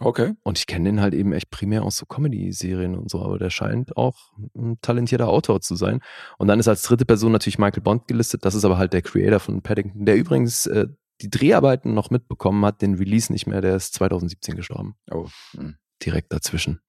Okay. 0.00 0.34
Und 0.42 0.58
ich 0.58 0.66
kenne 0.66 0.88
den 0.88 1.00
halt 1.00 1.14
eben 1.14 1.32
echt 1.32 1.50
primär 1.50 1.82
aus 1.82 1.98
so 1.98 2.06
Comedy-Serien 2.06 2.96
und 2.96 3.10
so, 3.10 3.22
aber 3.22 3.38
der 3.38 3.50
scheint 3.50 3.96
auch 3.96 4.32
ein 4.56 4.78
talentierter 4.80 5.28
Autor 5.28 5.60
zu 5.60 5.76
sein. 5.76 6.00
Und 6.38 6.48
dann 6.48 6.58
ist 6.58 6.68
als 6.68 6.82
dritte 6.82 7.04
Person 7.04 7.32
natürlich 7.32 7.58
Michael 7.58 7.82
Bond 7.82 8.08
gelistet. 8.08 8.44
Das 8.44 8.54
ist 8.54 8.64
aber 8.64 8.78
halt 8.78 8.94
der 8.94 9.02
Creator 9.02 9.40
von 9.40 9.62
Paddington, 9.62 10.06
der 10.06 10.16
übrigens 10.16 10.66
äh, 10.66 10.88
die 11.20 11.30
Dreharbeiten 11.30 11.92
noch 11.92 12.10
mitbekommen 12.10 12.64
hat, 12.64 12.80
den 12.80 12.94
Release 12.94 13.30
nicht 13.30 13.46
mehr, 13.46 13.60
der 13.60 13.76
ist 13.76 13.92
2017 13.94 14.56
gestorben. 14.56 14.96
Oh. 15.10 15.28
hm. 15.52 15.76
Direkt 16.02 16.32
dazwischen. 16.32 16.80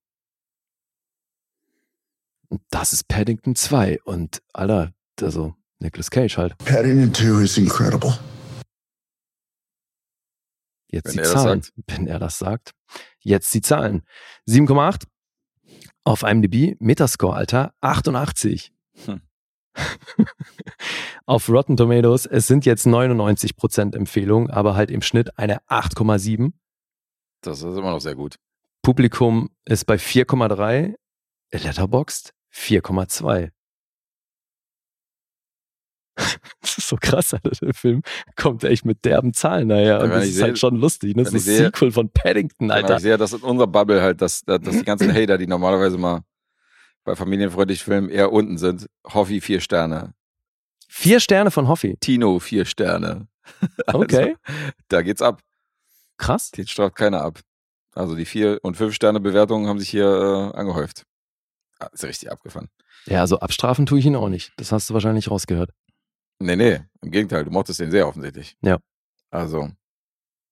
Und 2.48 2.62
das 2.70 2.94
ist 2.94 3.08
Paddington 3.08 3.54
2. 3.54 4.00
Und 4.04 4.42
Alter, 4.54 4.92
also 5.20 5.54
Nicolas 5.80 6.10
Cage 6.10 6.38
halt. 6.38 6.56
Paddington 6.58 7.12
2 7.12 7.42
is 7.42 7.58
incredible. 7.58 8.18
Jetzt 10.92 11.16
Wenn 11.16 11.24
die 11.24 11.28
Zahlen. 11.28 11.62
Wenn 11.88 12.06
er 12.06 12.18
das 12.18 12.38
sagt. 12.38 12.72
Jetzt 13.20 13.52
die 13.54 13.62
Zahlen. 13.62 14.02
7,8 14.48 15.04
auf 16.04 16.22
IMDb. 16.22 16.76
Metascore, 16.80 17.34
Alter, 17.34 17.74
88. 17.80 18.72
Hm. 19.06 19.22
auf 21.26 21.48
Rotten 21.48 21.78
Tomatoes, 21.78 22.26
es 22.26 22.46
sind 22.46 22.66
jetzt 22.66 22.86
99% 22.86 23.96
Empfehlung, 23.96 24.50
aber 24.50 24.74
halt 24.74 24.90
im 24.90 25.00
Schnitt 25.00 25.38
eine 25.38 25.60
8,7. 25.68 26.52
Das 27.40 27.62
ist 27.62 27.76
immer 27.76 27.90
noch 27.90 28.00
sehr 28.00 28.14
gut. 28.14 28.36
Publikum 28.82 29.50
ist 29.64 29.86
bei 29.86 29.94
4,3. 29.94 30.94
Letterboxd 31.52 32.32
4,2. 32.54 33.50
Das 36.60 36.78
ist 36.78 36.88
so 36.88 36.96
krass, 37.00 37.34
Alter. 37.34 37.50
Der 37.50 37.74
Film 37.74 38.02
kommt 38.36 38.64
echt 38.64 38.84
mit 38.84 39.04
derben 39.04 39.34
Zahlen 39.34 39.68
daher. 39.68 40.00
Und 40.00 40.10
das 40.10 40.26
ist 40.26 40.40
halt 40.40 40.52
sehe- 40.52 40.56
schon 40.60 40.76
lustig. 40.76 41.16
Ne? 41.16 41.24
Das 41.24 41.32
ist 41.34 41.46
das 41.46 41.56
sehe- 41.56 41.64
Sequel 41.66 41.90
von 41.92 42.08
Paddington, 42.10 42.70
Alter. 42.70 42.96
Ich 42.96 43.02
sehe 43.02 43.18
das 43.18 43.32
in 43.32 43.40
unserer 43.40 43.66
Bubble 43.66 44.00
halt, 44.00 44.22
dass, 44.22 44.42
dass 44.44 44.60
die 44.60 44.84
ganzen 44.84 45.12
Hater, 45.14 45.36
die 45.38 45.46
normalerweise 45.46 45.98
mal 45.98 46.20
bei 47.04 47.14
familienfreundlichen 47.16 47.84
Filmen 47.84 48.08
eher 48.08 48.32
unten 48.32 48.56
sind. 48.58 48.86
Hoffi 49.06 49.40
vier 49.40 49.60
Sterne. 49.60 50.14
Vier 50.88 51.20
Sterne 51.20 51.50
von 51.50 51.68
Hoffi. 51.68 51.96
Tino 52.00 52.38
vier 52.38 52.64
Sterne. 52.64 53.26
Okay. 53.92 54.36
Da 54.88 55.02
geht's 55.02 55.20
ab. 55.20 55.40
Krass. 56.16 56.52
Den 56.52 56.66
straft 56.68 56.94
keiner 56.94 57.22
ab. 57.22 57.40
Also 57.94 58.14
die 58.14 58.24
vier 58.24 58.60
und 58.62 58.76
fünf 58.76 58.94
Sterne 58.94 59.18
Bewertungen 59.20 59.66
haben 59.66 59.78
sich 59.80 59.88
hier 59.90 60.06
äh, 60.54 60.56
angehäuft. 60.56 61.04
Ah, 61.80 61.88
ist 61.92 62.04
richtig 62.04 62.30
abgefahren. 62.30 62.68
Ja, 63.06 63.20
also 63.20 63.40
abstrafen 63.40 63.84
tue 63.84 63.98
ich 63.98 64.06
ihn 64.06 64.14
auch 64.16 64.28
nicht. 64.28 64.52
Das 64.56 64.70
hast 64.70 64.88
du 64.88 64.94
wahrscheinlich 64.94 65.28
rausgehört. 65.30 65.70
Nee, 66.42 66.56
nee, 66.56 66.80
im 67.02 67.10
Gegenteil, 67.10 67.44
du 67.44 67.50
mochtest 67.50 67.80
den 67.80 67.90
sehr 67.90 68.06
offensichtlich. 68.08 68.56
Ja. 68.62 68.78
Also, 69.30 69.70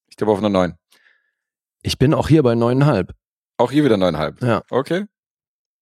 ich 0.08 0.16
tippe 0.16 0.30
auf 0.30 0.38
eine 0.38 0.50
9. 0.50 0.74
Ich 1.82 1.98
bin 1.98 2.14
auch 2.14 2.28
hier 2.28 2.42
bei 2.42 2.54
neuneinhalb. 2.54 3.14
Auch 3.56 3.70
hier 3.70 3.84
wieder 3.84 3.96
9,5. 3.96 4.46
Ja. 4.46 4.62
Okay. 4.70 5.06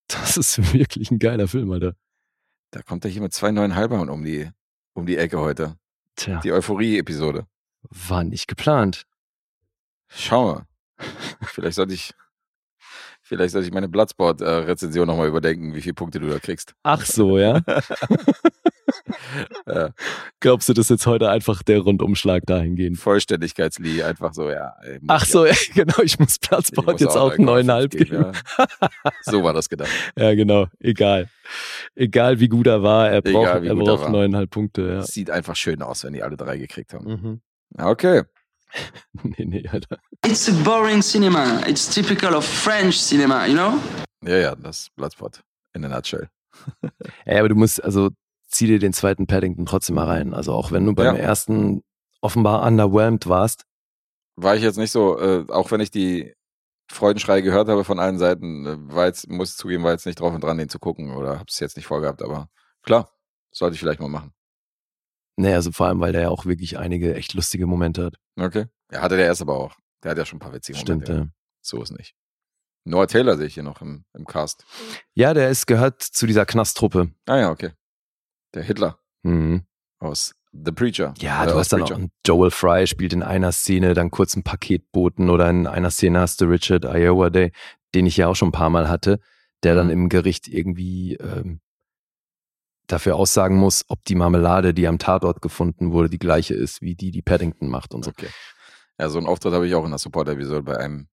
Das 0.09 0.37
ist 0.37 0.59
wirklich 0.73 1.11
ein 1.11 1.19
geiler 1.19 1.49
Film, 1.49 1.71
Alter. 1.71 1.95
Da 2.71 2.83
kommt 2.83 3.05
er 3.05 3.11
hier 3.11 3.23
mit 3.23 3.33
zwei 3.33 3.49
9,5ern 3.51 4.09
um 4.09 4.25
die, 4.25 4.51
um 4.95 5.07
die 5.07 5.17
Ecke 5.17 5.39
heute. 5.41 5.77
Tja, 6.17 6.41
Die 6.41 6.53
Euphorie-Episode. 6.53 7.47
war 7.83 8.25
nicht 8.25 8.49
geplant. 8.49 9.07
Schau 10.09 10.53
mal. 10.55 10.67
Vielleicht 11.43 11.77
sollte 11.77 11.95
ich, 11.95 12.13
vielleicht 13.23 13.53
sollte 13.53 13.69
ich 13.69 13.73
meine 13.75 13.89
Bloodsport-Rezension 13.89 15.07
nochmal 15.07 15.29
überdenken, 15.29 15.75
wie 15.75 15.83
viele 15.83 15.95
Punkte 15.95 16.19
du 16.19 16.29
da 16.29 16.39
kriegst. 16.41 16.75
Ach 16.83 17.05
so, 17.05 17.39
ja? 17.39 17.61
Äh, 19.67 19.91
Glaubst 20.41 20.69
du, 20.69 20.73
das 20.73 20.87
ist 20.87 20.91
jetzt 20.91 21.07
heute 21.07 21.31
einfach 21.31 21.63
der 21.63 21.81
Rundumschlag 21.81 22.45
dahingehend? 22.47 22.99
Vollständigkeitslied, 22.99 24.03
einfach 24.03 24.33
so, 24.33 24.51
ja. 24.51 24.75
Ach 25.09 25.23
ich 25.25 25.31
so, 25.31 25.45
ja, 25.47 25.55
genau, 25.75 25.99
ich 26.03 26.19
muss 26.19 26.37
ich 26.41 26.49
Platzbord 26.49 26.87
muss 26.93 27.01
jetzt 27.01 27.17
auch 27.17 27.33
3,5 27.35 27.43
neuneinhalb 27.43 27.91
geben. 27.91 28.15
Ja. 28.15 28.33
So 29.23 29.43
war 29.43 29.53
das 29.53 29.69
gedacht. 29.69 29.91
Ja, 30.17 30.35
genau, 30.35 30.67
egal. 30.81 31.29
Egal 31.95 32.41
wie 32.41 32.49
gut 32.49 32.67
er 32.67 32.83
war, 32.83 33.11
er 33.11 33.19
Egal, 33.25 33.33
braucht, 33.33 33.65
er 33.67 33.75
braucht 33.75 34.09
neuneinhalb 34.11 34.51
Punkte, 34.51 35.03
Sieht 35.03 35.31
einfach 35.31 35.57
schön 35.57 35.83
aus, 35.83 36.05
wenn 36.05 36.13
die 36.13 36.23
alle 36.23 36.37
drei 36.37 36.57
gekriegt 36.57 36.95
haben. 36.95 37.09
ja. 37.09 37.17
Mhm. 37.17 37.41
Ja, 37.79 37.89
Okay. 37.89 38.23
Nee, 39.23 39.45
nee, 39.47 39.69
Alter. 39.69 39.99
It's 40.27 40.49
a 40.49 40.53
boring 40.63 41.01
cinema. 41.03 41.61
It's 41.67 41.89
typical 41.89 42.35
of 42.35 42.45
French 42.45 42.99
cinema, 43.01 43.47
you 43.47 43.55
know? 43.55 43.75
Ja, 44.23 44.37
ja, 44.37 44.55
das 44.57 44.89
Bloodsport 44.95 45.43
in 45.75 45.85
a 45.85 45.89
nutshell. 45.89 46.29
Ja, 47.25 47.39
aber 47.39 47.49
du 47.49 47.55
musst, 47.55 47.83
also 47.83 48.11
zieh 48.49 48.67
dir 48.67 48.79
den 48.79 48.93
zweiten 48.93 49.27
Paddington 49.27 49.67
trotzdem 49.67 49.97
mal 49.97 50.07
rein. 50.07 50.35
Also 50.35 50.53
auch 50.53 50.73
wenn 50.73 50.85
du 50.85 50.95
beim 50.95 51.15
Ja. 51.17 51.21
ersten 51.21 51.83
offenbar 52.21 52.67
underwhelmed 52.67 53.29
warst. 53.29 53.65
War 54.37 54.57
ich 54.57 54.63
jetzt 54.63 54.79
nicht 54.79 54.91
so, 54.91 55.19
äh, 55.21 55.45
auch 55.49 55.71
wenn 55.71 55.81
ich 55.81 55.91
die 55.91 56.35
Freudenschreie 56.91 57.43
gehört 57.43 57.69
habe 57.69 57.85
von 57.85 57.99
allen 57.99 58.19
Seiten, 58.19 58.67
äh, 58.67 58.77
war 58.95 59.07
jetzt, 59.07 59.29
muss 59.29 59.51
ich 59.51 59.57
zugeben, 59.57 59.85
war 59.85 59.93
jetzt 59.93 60.07
nicht 60.07 60.19
drauf 60.21 60.33
und 60.35 60.43
dran, 60.43 60.59
den 60.59 60.69
zu 60.69 60.79
gucken 60.79 61.15
oder 61.15 61.39
hab's 61.39 61.61
jetzt 61.61 61.77
nicht 61.77 61.87
vorgehabt, 61.87 62.23
aber 62.23 62.49
klar, 62.83 63.11
sollte 63.53 63.75
ich 63.75 63.81
vielleicht 63.81 64.01
mal 64.01 64.09
machen. 64.09 64.33
Nee, 65.37 65.55
also 65.55 65.71
vor 65.71 65.87
allem, 65.87 66.01
weil 66.01 66.13
der 66.13 66.23
ja 66.23 66.29
auch 66.31 66.47
wirklich 66.47 66.79
einige 66.79 67.15
echt 67.15 67.35
lustige 67.35 67.67
Momente 67.67 68.05
hat. 68.07 68.15
Okay. 68.41 68.67
Ja, 68.91 69.03
hatte 69.03 69.17
der 69.17 69.27
erste 69.27 69.45
aber 69.45 69.57
auch. 69.59 69.77
Der 70.03 70.13
hat 70.13 70.19
ja 70.19 70.25
schon 70.25 70.39
ein 70.39 70.41
paar 70.41 70.53
witzige 70.53 70.79
Stimmt, 70.79 71.09
Momente. 71.09 71.27
ja. 71.29 71.33
So 71.61 71.83
ist 71.83 71.91
nicht. 71.97 72.15
Noah 72.85 73.07
Taylor 73.07 73.37
sehe 73.37 73.47
ich 73.47 73.55
hier 73.55 73.63
noch 73.63 73.83
im, 73.83 74.05
im 74.15 74.25
Cast. 74.25 74.65
Ja, 75.15 75.35
der 75.35 75.51
ist 75.51 75.67
gehört 75.67 76.03
zu 76.03 76.27
dieser 76.27 76.47
Knasttruppe. 76.47 77.13
Ah 77.27 77.37
ja, 77.37 77.51
okay. 77.51 77.73
Der 78.55 78.63
Hitler 78.63 78.99
Mhm. 79.23 79.63
aus 79.99 80.35
The 80.53 80.73
Preacher. 80.73 81.13
Ja, 81.19 81.43
Oder 81.43 81.53
du 81.53 81.59
hast 81.59 81.73
dann 81.73 81.83
auch 81.83 81.87
Preacher. 81.89 81.97
einen 81.99 82.11
Joel 82.27 82.51
Fry 82.51 82.87
spielt 82.87 83.13
in 83.13 83.23
einer 83.23 83.53
Szene 83.53 83.95
dann 83.95 84.11
kurz 84.11 84.35
einen 84.35 84.45
Paketboten 84.45 85.29
oder 85.29 85.51
in 85.51 85.67
einer 85.67 85.91
Szene 85.91 86.21
hast 86.21 86.41
du 86.41 86.47
Richard 86.47 86.85
Iowa 86.85 87.29
Day, 87.31 87.53
den 87.95 88.07
ich 88.07 88.17
ja 88.17 88.29
auch 88.29 88.35
schon 88.37 88.49
ein 88.49 88.53
paar 88.53 88.71
Mal 88.71 88.89
hatte, 88.89 89.21
der 89.63 89.75
dann 89.75 89.87
Mhm. 89.87 89.93
im 89.93 90.09
Gericht 90.09 90.49
irgendwie 90.49 91.15
ähm, 91.17 91.61
dafür 92.87 93.17
aussagen 93.17 93.57
muss, 93.57 93.85
ob 93.89 94.03
die 94.05 94.15
Marmelade, 94.15 94.73
die 94.73 94.87
am 94.87 94.99
Tatort 94.99 95.43
gefunden 95.43 95.93
wurde, 95.93 96.09
die 96.09 96.19
gleiche 96.19 96.55
ist, 96.55 96.81
wie 96.81 96.95
die, 96.95 97.11
die 97.11 97.23
Paddington 97.23 97.69
macht 97.69 97.93
und 97.93 98.05
so. 98.05 98.11
Okay. 98.11 98.29
Ja, 98.99 99.09
so 99.11 99.19
einen 99.19 99.27
Auftritt 99.27 99.53
habe 99.53 99.67
ich 99.67 99.75
auch 99.75 99.85
in 99.85 99.91
der 99.91 99.99
Support-Episode 99.99 100.63
bei 100.63 100.79
einem 100.79 101.09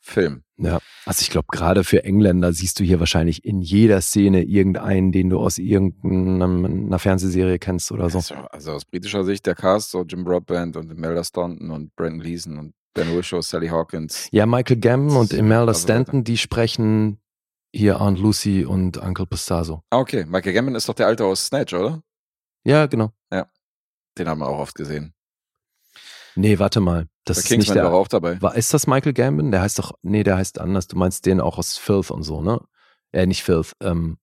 Film. 0.00 0.42
Ja, 0.56 0.78
also 1.04 1.22
ich 1.22 1.30
glaube, 1.30 1.48
gerade 1.50 1.84
für 1.84 2.04
Engländer 2.04 2.52
siehst 2.52 2.80
du 2.80 2.84
hier 2.84 3.00
wahrscheinlich 3.00 3.44
in 3.44 3.60
jeder 3.60 4.00
Szene 4.00 4.42
irgendeinen, 4.42 5.12
den 5.12 5.30
du 5.30 5.38
aus 5.38 5.58
irgendeiner 5.58 6.98
Fernsehserie 6.98 7.58
kennst 7.58 7.92
oder 7.92 8.10
so. 8.10 8.18
Also, 8.18 8.34
also 8.34 8.72
aus 8.72 8.84
britischer 8.84 9.24
Sicht 9.24 9.46
der 9.46 9.54
Cast, 9.54 9.90
so 9.90 10.02
Jim 10.02 10.24
Broadbent 10.24 10.76
und 10.76 10.90
Imelda 10.90 11.22
Staunton 11.22 11.70
und 11.70 11.94
Brandon 11.96 12.20
Gleason 12.20 12.58
und 12.58 12.74
Ben 12.94 13.16
Whishaw, 13.16 13.42
Sally 13.42 13.68
Hawkins. 13.68 14.28
Ja, 14.32 14.46
Michael 14.46 14.80
Gambon 14.80 15.16
und 15.16 15.32
Imelda 15.32 15.68
Also, 15.68 15.82
Stanton, 15.82 16.24
die 16.24 16.36
sprechen 16.36 17.20
hier 17.72 18.00
Aunt 18.00 18.18
Lucy 18.18 18.64
und 18.64 18.96
Uncle 18.96 19.26
Pistazo. 19.26 19.84
Ah, 19.90 19.98
okay. 19.98 20.24
Michael 20.26 20.54
Gambon 20.54 20.74
ist 20.74 20.88
doch 20.88 20.94
der 20.94 21.06
Alte 21.06 21.24
aus 21.24 21.46
Snatch, 21.46 21.72
oder? 21.72 22.02
Ja, 22.64 22.86
genau. 22.86 23.12
Den 24.18 24.28
haben 24.28 24.40
wir 24.40 24.48
auch 24.48 24.58
oft 24.58 24.74
gesehen. 24.74 25.14
Nee, 26.36 26.58
warte 26.58 26.80
mal. 26.80 27.06
Das 27.24 27.36
Der 27.36 27.44
ist 27.44 27.50
nicht 27.50 27.58
Kingsman 27.58 27.74
der. 27.76 27.84
war 27.84 27.92
auch 27.94 28.08
dabei. 28.08 28.40
War, 28.40 28.54
ist 28.56 28.72
das 28.72 28.86
Michael 28.86 29.12
Gambon? 29.12 29.50
Der 29.50 29.60
heißt 29.60 29.78
doch, 29.78 29.92
nee, 30.02 30.22
der 30.22 30.36
heißt 30.36 30.58
anders. 30.58 30.86
Du 30.86 30.96
meinst 30.96 31.26
den 31.26 31.40
auch 31.40 31.58
aus 31.58 31.76
Filth 31.76 32.10
und 32.10 32.22
so, 32.22 32.40
ne? 32.42 32.60
Äh, 33.12 33.26
nicht 33.26 33.42
Filth. 33.42 33.72
Ähm, 33.80 34.18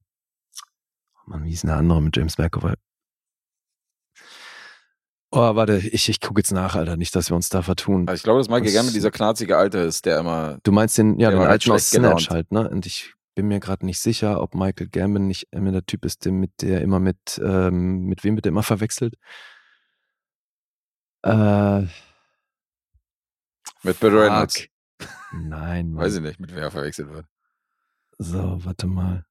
Mann, 1.25 1.43
wie 1.43 1.53
ist 1.53 1.63
denn 1.63 1.69
der 1.69 1.77
andere 1.77 2.01
mit 2.01 2.15
James 2.15 2.37
McAvoy? 2.37 2.73
Oh, 5.31 5.55
warte, 5.55 5.77
ich, 5.77 6.07
ich 6.07 6.21
gucke 6.21 6.39
jetzt 6.39 6.51
nach, 6.51 6.75
Alter. 6.75 6.95
Nicht, 6.95 7.13
dass 7.15 7.29
wir 7.29 7.35
uns 7.35 7.49
da 7.49 7.61
vertun. 7.61 8.07
Also 8.07 8.17
ich 8.17 8.23
glaube, 8.23 8.39
dass 8.39 8.49
Michael 8.49 8.71
Gambon 8.71 8.93
dieser 8.93 9.11
knarzige 9.11 9.57
Alte 9.57 9.79
ist, 9.79 10.05
der 10.05 10.19
immer. 10.19 10.57
Du 10.63 10.71
meinst 10.71 10.97
den, 10.97 11.19
ja, 11.19 11.29
den 11.29 11.39
alten 11.39 11.71
aus. 11.71 11.89
Snatch 11.89 12.29
halt, 12.29 12.51
ne? 12.51 12.69
Und 12.69 12.85
ich 12.85 13.13
bin 13.35 13.49
mir 13.49 13.59
gerade 13.59 13.85
nicht 13.85 13.99
sicher, 13.99 14.41
ob 14.41 14.55
Michael 14.55 14.87
Gambon 14.87 15.27
nicht 15.27 15.47
immer 15.51 15.71
der 15.71 15.85
Typ 15.85 16.05
ist, 16.05 16.23
der 16.25 16.31
mit 16.31 16.51
der 16.61 16.81
immer 16.81 16.99
mit, 16.99 17.39
ähm, 17.43 18.05
mit 18.05 18.23
wem 18.23 18.35
wird 18.35 18.45
der 18.45 18.51
immer 18.51 18.63
verwechselt? 18.63 19.15
Äh, 21.27 21.81
Mit 23.83 23.99
Bitter 23.99 24.21
Reynolds. 24.21 24.67
Nein, 25.33 25.91
Mann. 25.91 26.05
Weiß 26.05 26.15
ich 26.15 26.21
nicht, 26.21 26.39
mit 26.39 26.51
wem 26.51 26.59
er 26.59 26.71
verwechselt 26.71 27.09
wird. 27.09 27.27
So, 28.17 28.63
warte 28.63 28.87
mal. 28.87 29.25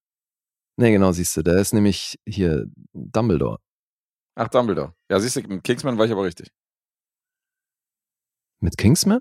Nee, 0.76 0.92
genau, 0.92 1.12
siehst 1.12 1.36
du, 1.36 1.42
der 1.42 1.56
ist 1.56 1.72
nämlich 1.72 2.18
hier 2.26 2.66
Dumbledore. 2.92 3.58
Ach, 4.34 4.48
Dumbledore. 4.48 4.94
Ja, 5.10 5.18
siehst 5.18 5.36
du, 5.36 5.40
mit 5.42 5.64
Kingsman 5.64 5.96
war 5.96 6.04
ich 6.04 6.12
aber 6.12 6.24
richtig. 6.24 6.50
Mit 8.60 8.76
Kingsman? 8.76 9.20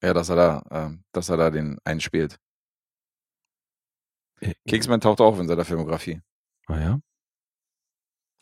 Ja, 0.00 0.14
dass 0.14 0.28
er 0.28 0.36
da, 0.36 0.62
ähm, 0.70 1.04
dass 1.12 1.28
er 1.28 1.36
da 1.36 1.50
den 1.50 1.78
einspielt. 1.84 2.38
Äh, 4.40 4.54
Kingsman 4.68 5.00
taucht 5.00 5.20
auch 5.20 5.38
in 5.40 5.48
seiner 5.48 5.64
Filmografie. 5.64 6.20
Ah 6.68 6.78
ja. 6.78 7.00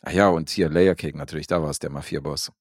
Ach 0.01 0.11
ja, 0.11 0.29
und 0.29 0.51
hier 0.51 0.69
Layer 0.69 0.93
Cake 0.93 1.17
natürlich, 1.17 1.47
da 1.47 1.61
war 1.63 1.71
es 1.71 1.79
der 1.79 1.89
Mafia-Boss. 1.89 2.51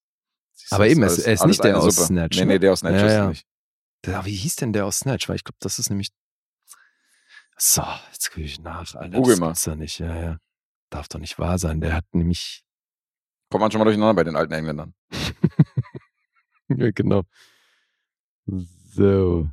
Siehst 0.56 0.72
Aber 0.72 0.88
eben, 0.88 1.02
alles- 1.02 1.18
er 1.18 1.34
ist 1.34 1.46
nicht 1.46 1.62
der 1.62 1.78
aus 1.78 1.94
Suppe. 1.94 2.06
Snatch, 2.06 2.38
Nee, 2.38 2.44
ne? 2.46 2.52
nee, 2.54 2.58
der 2.58 2.72
aus 2.72 2.80
Snatch 2.80 2.94
Ja, 2.94 3.06
ist 3.06 3.12
er 3.12 3.18
ja. 3.18 3.28
nicht. 3.28 3.46
Der, 4.04 4.24
wie 4.24 4.34
hieß 4.34 4.56
denn 4.56 4.72
der 4.72 4.86
aus 4.86 5.00
Snatch? 5.00 5.28
Weil 5.28 5.36
ich 5.36 5.44
glaube, 5.44 5.58
das 5.60 5.78
ist 5.78 5.90
nämlich. 5.90 6.08
So, 7.58 7.82
jetzt 8.12 8.30
gucke 8.30 8.42
ich 8.42 8.60
nach, 8.60 8.94
Alter. 8.94 9.16
Google 9.16 9.38
das 9.38 9.66
mal. 9.66 9.72
Ja, 9.72 9.76
nicht. 9.76 9.98
Ja, 9.98 10.14
ja. 10.20 10.38
Darf 10.90 11.08
doch 11.08 11.18
nicht 11.18 11.38
wahr 11.38 11.58
sein. 11.58 11.80
Der 11.80 11.94
hat 11.94 12.04
nämlich. 12.12 12.62
Kommt 13.50 13.62
man 13.62 13.70
schon 13.70 13.78
mal 13.78 13.84
durcheinander 13.84 14.14
bei 14.14 14.24
den 14.24 14.36
alten 14.36 14.52
Engländern. 14.52 14.94
ja, 16.68 16.90
genau. 16.92 17.22
So. 18.46 19.48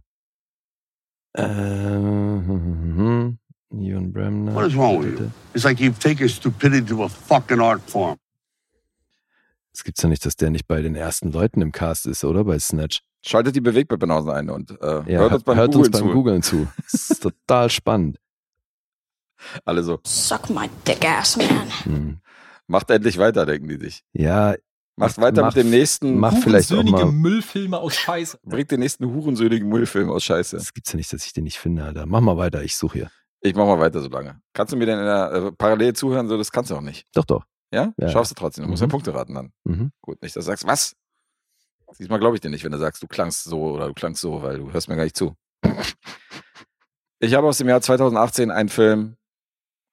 Ähm, 1.35 3.39
Ian 3.73 4.11
Bremner. 4.13 4.53
What 4.53 4.67
is 4.67 4.75
wrong 4.75 5.01
with 5.03 5.19
you? 5.19 5.31
It's 5.53 5.63
like 5.63 5.79
you've 5.79 5.99
taken 5.99 6.29
stupidity 6.29 6.85
to 6.87 7.03
a 7.03 7.09
fucking 7.09 7.59
art 7.59 7.81
form. 7.89 8.17
Es 9.73 9.83
gibt's 9.83 10.01
ja 10.03 10.09
nicht, 10.09 10.25
dass 10.25 10.35
der 10.35 10.49
nicht 10.51 10.67
bei 10.67 10.81
den 10.81 10.95
ersten 10.95 11.31
Leuten 11.31 11.61
im 11.61 11.71
Cast 11.71 12.05
ist, 12.05 12.23
oder? 12.23 12.43
Bei 12.43 12.59
Snatch. 12.59 13.01
Schaltet 13.25 13.55
die 13.55 13.61
Bewegtbildbanausen 13.61 14.29
ein 14.31 14.49
und 14.49 14.71
äh, 14.81 15.11
Ja, 15.11 15.19
hört 15.19 15.33
uns 15.33 15.43
beim 15.43 15.57
hört 15.57 15.71
Googlen 15.73 15.85
uns 15.87 15.99
beim 15.99 16.07
zu. 16.09 16.13
Googlen 16.13 16.43
zu. 16.43 16.67
Das 16.91 17.09
ist 17.09 17.23
total 17.23 17.69
spannend. 17.69 18.17
Alle 19.65 19.83
so, 19.83 19.99
Suck 20.05 20.49
my 20.49 20.69
dick 20.87 21.03
ass, 21.05 21.37
man. 21.37 21.69
Hm. 21.83 22.17
macht 22.67 22.89
endlich 22.91 23.17
weiter, 23.17 23.45
denken 23.45 23.67
die 23.67 23.77
sich. 23.77 24.03
Ja, 24.13 24.55
Macht 24.95 25.17
weiter 25.17 25.41
Mach- 25.41 25.55
mit 25.55 25.63
dem 25.65 25.71
nächsten, 25.71 26.19
mach 26.19 26.37
vielleicht 26.37 26.67
auch 26.71 26.75
Hurensöhnige 26.77 27.05
mal. 27.05 27.11
Müllfilme 27.11 27.79
aus 27.79 27.95
Scheiße. 27.95 28.37
bringt 28.43 28.69
den 28.69 28.79
nächsten 28.79 29.05
hurensöhnigen 29.11 29.67
Müllfilm 29.67 30.11
aus 30.11 30.23
Scheiße. 30.23 30.55
Das 30.55 30.71
gibt's 30.71 30.91
ja 30.93 30.97
nicht, 30.97 31.11
dass 31.11 31.25
ich 31.25 31.33
den 31.33 31.45
nicht 31.45 31.57
finde, 31.57 31.83
Alter. 31.83 32.05
Mach 32.05 32.21
mal 32.21 32.37
weiter, 32.37 32.61
ich 32.63 32.77
suche 32.77 32.99
hier. 32.99 33.11
Ich 33.41 33.55
mach 33.55 33.65
mal 33.65 33.79
weiter 33.79 34.01
so 34.01 34.07
lange. 34.09 34.39
Kannst 34.53 34.71
du 34.71 34.77
mir 34.77 34.85
denn 34.85 34.99
in 34.99 35.05
der, 35.05 35.31
äh, 35.31 35.51
parallel 35.53 35.93
zuhören? 35.93 36.27
So, 36.29 36.37
das 36.37 36.51
kannst 36.51 36.69
du 36.69 36.75
auch 36.75 36.81
nicht. 36.81 37.07
Doch, 37.15 37.25
doch. 37.25 37.43
Ja? 37.73 37.93
Ja. 37.97 38.09
Schaffst 38.09 38.31
du 38.31 38.35
trotzdem. 38.35 38.65
Du 38.65 38.69
musst 38.69 38.81
ja 38.81 38.87
Mhm. 38.87 38.91
Punkte 38.91 39.13
raten 39.13 39.33
dann. 39.33 39.53
Mhm. 39.63 39.91
Gut, 40.01 40.21
nicht, 40.21 40.35
dass 40.35 40.45
du 40.45 40.51
sagst, 40.51 40.65
was? 40.67 40.95
Diesmal 41.99 42.19
glaube 42.19 42.35
ich 42.35 42.41
dir 42.41 42.49
nicht, 42.49 42.63
wenn 42.63 42.71
du 42.71 42.77
sagst, 42.77 43.01
du 43.03 43.07
klangst 43.07 43.43
so 43.43 43.73
oder 43.73 43.87
du 43.87 43.93
klangst 43.93 44.21
so, 44.21 44.41
weil 44.41 44.57
du 44.57 44.71
hörst 44.71 44.87
mir 44.89 44.95
gar 44.95 45.03
nicht 45.03 45.15
zu. 45.17 45.35
Ich 47.19 47.33
habe 47.33 47.47
aus 47.47 47.57
dem 47.57 47.69
Jahr 47.69 47.81
2018 47.81 48.51
einen 48.51 48.69
Film 48.69 49.15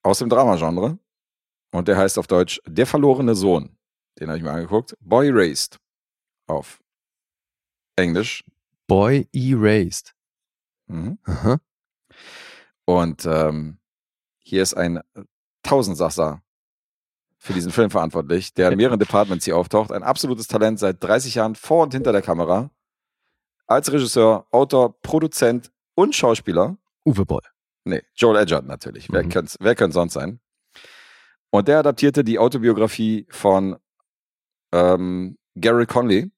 aus 0.03 0.19
dem 0.19 0.29
Dramagenre 0.29 0.99
und 1.73 1.89
der 1.89 1.97
heißt 1.97 2.19
auf 2.19 2.27
Deutsch 2.27 2.61
Der 2.67 2.87
verlorene 2.87 3.35
Sohn. 3.35 3.77
Den 4.19 4.29
habe 4.29 4.39
ich 4.39 4.43
mir 4.45 4.51
angeguckt. 4.51 4.97
Boy 5.01 5.31
Raised. 5.31 5.79
Auf 6.47 6.81
Englisch. 7.97 8.45
Boy 8.87 9.29
Erased. 9.33 10.15
Mhm. 10.87 11.19
Aha. 11.25 11.61
Und 12.87 13.25
ähm, 13.27 13.79
hier 14.41 14.63
ist 14.63 14.75
ein 14.75 15.01
Tausendsasser 15.63 16.43
für 17.43 17.55
diesen 17.55 17.73
Film 17.73 17.91
verantwortlich, 17.91 18.53
der 18.55 18.71
in 18.71 18.77
mehreren 18.77 18.99
Departments 19.01 19.45
hier 19.47 19.57
auftaucht. 19.57 19.91
Ein 19.93 20.03
absolutes 20.03 20.47
Talent 20.47 20.79
seit 20.79 21.03
30 21.03 21.35
Jahren 21.37 21.55
vor 21.55 21.83
und 21.85 21.93
hinter 21.95 22.13
der 22.13 22.23
Kamera. 22.23 22.71
Als 23.67 23.91
Regisseur, 23.91 24.47
Autor, 24.51 25.01
Produzent 25.01 25.73
und 25.95 26.15
Schauspieler. 26.15 26.77
Uwe 27.07 27.25
Boll. 27.25 27.41
Nee, 27.85 28.03
Joel 28.15 28.37
Edgerton 28.43 28.69
natürlich. 28.69 29.09
Wer 29.11 29.25
Mhm. 29.25 29.29
könnte 29.31 29.57
wer 29.59 29.75
könnte 29.75 29.95
sonst 29.95 30.13
sein? 30.13 30.39
Und 31.51 31.67
der 31.67 31.79
adaptierte 31.79 32.23
die 32.23 32.39
Autobiografie 32.39 33.27
von 33.31 33.77
ähm, 34.73 35.39
Gary 35.57 35.87
Conley 35.87 36.31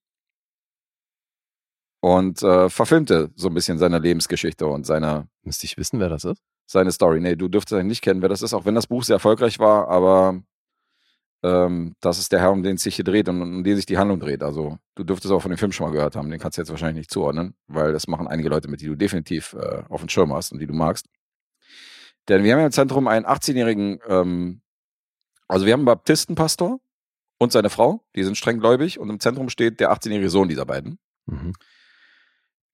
und 2.01 2.43
äh, 2.43 2.69
verfilmte 2.69 3.31
so 3.35 3.49
ein 3.49 3.55
bisschen 3.55 3.79
seine 3.79 3.99
Lebensgeschichte 3.99 4.67
und 4.67 4.87
seine, 4.87 5.29
Müsste 5.43 5.67
ich 5.67 5.77
wissen, 5.77 5.99
wer 6.01 6.09
das 6.09 6.25
ist? 6.25 6.41
seine 6.67 6.93
Story. 6.93 7.21
Nee, 7.21 7.35
du 7.37 7.49
dürftest 7.49 7.75
eigentlich 7.75 7.89
nicht 7.89 8.03
kennen, 8.03 8.23
wer 8.23 8.29
das 8.31 8.41
ist, 8.41 8.55
auch 8.55 8.65
wenn 8.65 8.75
das 8.75 8.87
Buch 8.87 9.03
sehr 9.05 9.15
erfolgreich 9.17 9.59
war, 9.59 9.89
aber 9.89 10.41
ähm, 11.43 11.95
das 12.01 12.19
ist 12.19 12.33
der 12.33 12.41
Herr, 12.41 12.53
um 12.53 12.63
den 12.63 12.77
es 12.77 12.83
sich 12.83 12.97
hier 12.97 13.05
dreht 13.05 13.29
und 13.29 13.43
um 13.43 13.65
den 13.65 13.77
sich 13.77 13.87
die 13.87 13.99
Handlung 13.99 14.21
dreht. 14.21 14.43
Also 14.43 14.79
du 14.95 15.05
dürftest 15.05 15.33
auch 15.33 15.43
von 15.43 15.51
dem 15.51 15.59
Film 15.59 15.73
schon 15.73 15.87
mal 15.87 15.93
gehört 15.93 16.17
haben, 16.17 16.31
den 16.31 16.39
kannst 16.41 16.59
du 16.59 16.63
jetzt 16.63 16.71
wahrscheinlich 16.71 16.97
nicht 16.99 17.11
zuordnen, 17.11 17.55
weil 17.67 17.93
das 17.93 18.07
machen 18.07 18.29
einige 18.29 18.49
Leute 18.49 18.69
mit, 18.69 18.81
die 18.81 18.87
du 18.87 18.95
definitiv 18.95 19.55
äh, 19.55 19.83
auf 19.89 20.01
dem 20.01 20.09
Schirm 20.09 20.33
hast 20.33 20.53
und 20.53 20.59
die 20.61 20.67
du 20.67 20.75
magst. 20.75 21.07
Denn 22.29 22.45
wir 22.45 22.53
haben 22.53 22.61
ja 22.61 22.67
im 22.67 22.73
Zentrum 22.73 23.09
einen 23.09 23.27
18-jährigen, 23.27 23.99
ähm, 24.07 24.61
also 25.49 25.67
wir 25.67 25.73
haben 25.73 25.81
einen 25.81 25.87
Baptistenpastor 25.87 26.81
und 27.39 27.51
seine 27.53 27.71
Frau, 27.71 28.05
die 28.15 28.23
sind 28.23 28.39
streng 28.39 28.61
gläubig 28.61 29.01
und 29.01 29.11
im 29.11 29.19
Zentrum 29.19 29.49
steht 29.49 29.81
der 29.81 29.93
18-jährige 29.93 30.31
Sohn 30.31 30.49
dieser 30.49 30.65
beiden 30.67 30.99
Mhm. 31.27 31.53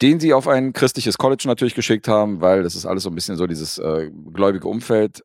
den 0.00 0.20
sie 0.20 0.32
auf 0.32 0.48
ein 0.48 0.72
christliches 0.72 1.18
College 1.18 1.44
natürlich 1.46 1.74
geschickt 1.74 2.08
haben, 2.08 2.40
weil 2.40 2.62
das 2.62 2.74
ist 2.74 2.86
alles 2.86 3.02
so 3.02 3.10
ein 3.10 3.14
bisschen 3.14 3.36
so 3.36 3.46
dieses 3.46 3.78
äh, 3.78 4.10
gläubige 4.32 4.68
Umfeld. 4.68 5.22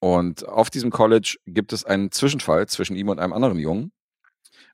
Und 0.00 0.48
auf 0.48 0.70
diesem 0.70 0.90
College 0.90 1.36
gibt 1.46 1.72
es 1.72 1.84
einen 1.84 2.10
Zwischenfall 2.10 2.66
zwischen 2.66 2.96
ihm 2.96 3.08
und 3.08 3.18
einem 3.18 3.32
anderen 3.34 3.58
Jungen. 3.58 3.92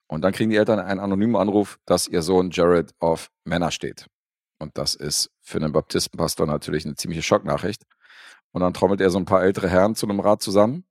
Und 0.07 0.23
dann 0.23 0.33
kriegen 0.33 0.51
die 0.51 0.57
Eltern 0.57 0.79
einen 0.79 1.01
anonymen 1.01 1.35
Anruf, 1.37 1.79
dass 1.85 2.07
ihr 2.07 2.23
Sohn 2.23 2.51
Jared 2.51 2.93
auf 3.01 3.29
Männer 3.45 3.73
steht. 3.73 4.07
Und 4.59 4.79
das 4.79 4.95
ist 4.95 5.31
für 5.43 5.59
einen 5.59 5.73
Baptistenpastor 5.73 6.47
natürlich 6.47 6.85
eine 6.87 6.95
ziemliche 6.95 7.23
Schocknachricht. 7.23 7.83
Und 8.53 8.61
dann 8.63 8.73
trommelt 8.73 9.01
er 9.01 9.11
so 9.11 9.19
ein 9.19 9.25
paar 9.25 9.43
ältere 9.43 9.69
Herren 9.69 9.97
zu 9.97 10.07
einem 10.07 10.21
Rat 10.21 10.43
zusammen. 10.43 10.85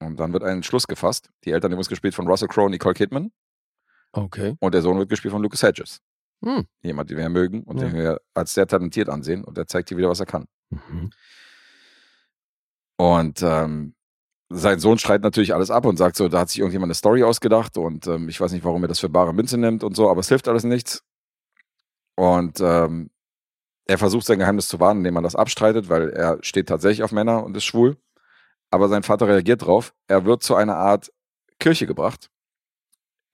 Und 0.00 0.18
dann 0.18 0.32
wird 0.32 0.42
ein 0.42 0.56
Entschluss 0.56 0.86
gefasst. 0.86 1.28
Die 1.44 1.50
Eltern 1.52 1.70
übrigens 1.72 1.88
gespielt 1.88 2.14
von 2.14 2.26
Russell 2.26 2.48
Crowe 2.48 2.64
und 2.64 2.72
Nicole 2.72 2.94
Kidman. 2.94 3.30
Okay. 4.12 4.56
Und 4.60 4.74
der 4.74 4.82
Sohn 4.82 4.98
wird 4.98 5.10
gespielt 5.10 5.32
von 5.32 5.42
Lucas 5.42 5.62
Hedges. 5.62 6.00
Hm. 6.42 6.66
Jemand, 6.82 7.10
den 7.10 7.18
wir 7.18 7.28
mögen 7.28 7.62
und 7.62 7.80
Ja. 7.80 7.86
den 7.88 7.94
wir 7.96 8.20
als 8.34 8.54
sehr 8.54 8.66
talentiert 8.66 9.08
ansehen. 9.08 9.44
Und 9.44 9.56
der 9.58 9.66
zeigt 9.66 9.90
hier 9.90 9.98
wieder, 9.98 10.08
was 10.08 10.20
er 10.20 10.26
kann. 10.26 10.46
Mhm. 10.70 11.10
Und 12.96 13.42
ähm, 13.42 13.94
sein 14.50 14.78
Sohn 14.78 14.98
schreit 14.98 15.22
natürlich 15.22 15.54
alles 15.54 15.70
ab 15.70 15.86
und 15.86 15.96
sagt 15.96 16.16
so, 16.16 16.28
da 16.28 16.40
hat 16.40 16.50
sich 16.50 16.58
irgendjemand 16.58 16.88
eine 16.88 16.94
Story 16.94 17.22
ausgedacht 17.22 17.76
und 17.78 18.06
ähm, 18.06 18.28
ich 18.28 18.40
weiß 18.40 18.52
nicht, 18.52 18.64
warum 18.64 18.84
er 18.84 18.88
das 18.88 19.00
für 19.00 19.08
bare 19.08 19.32
Münze 19.32 19.56
nimmt 19.58 19.82
und 19.82 19.96
so, 19.96 20.10
aber 20.10 20.20
es 20.20 20.28
hilft 20.28 20.48
alles 20.48 20.64
nichts. 20.64 21.02
Und 22.16 22.60
ähm, 22.60 23.10
er 23.86 23.98
versucht 23.98 24.26
sein 24.26 24.38
Geheimnis 24.38 24.68
zu 24.68 24.78
wahren, 24.78 24.98
indem 24.98 25.14
man 25.14 25.24
das 25.24 25.34
abstreitet, 25.34 25.88
weil 25.88 26.10
er 26.10 26.38
steht 26.42 26.68
tatsächlich 26.68 27.02
auf 27.02 27.12
Männer 27.12 27.44
und 27.44 27.56
ist 27.56 27.64
schwul. 27.64 27.96
Aber 28.70 28.88
sein 28.88 29.02
Vater 29.02 29.28
reagiert 29.28 29.62
drauf. 29.62 29.94
Er 30.06 30.24
wird 30.24 30.42
zu 30.42 30.54
einer 30.54 30.76
Art 30.76 31.12
Kirche 31.58 31.86
gebracht, 31.86 32.30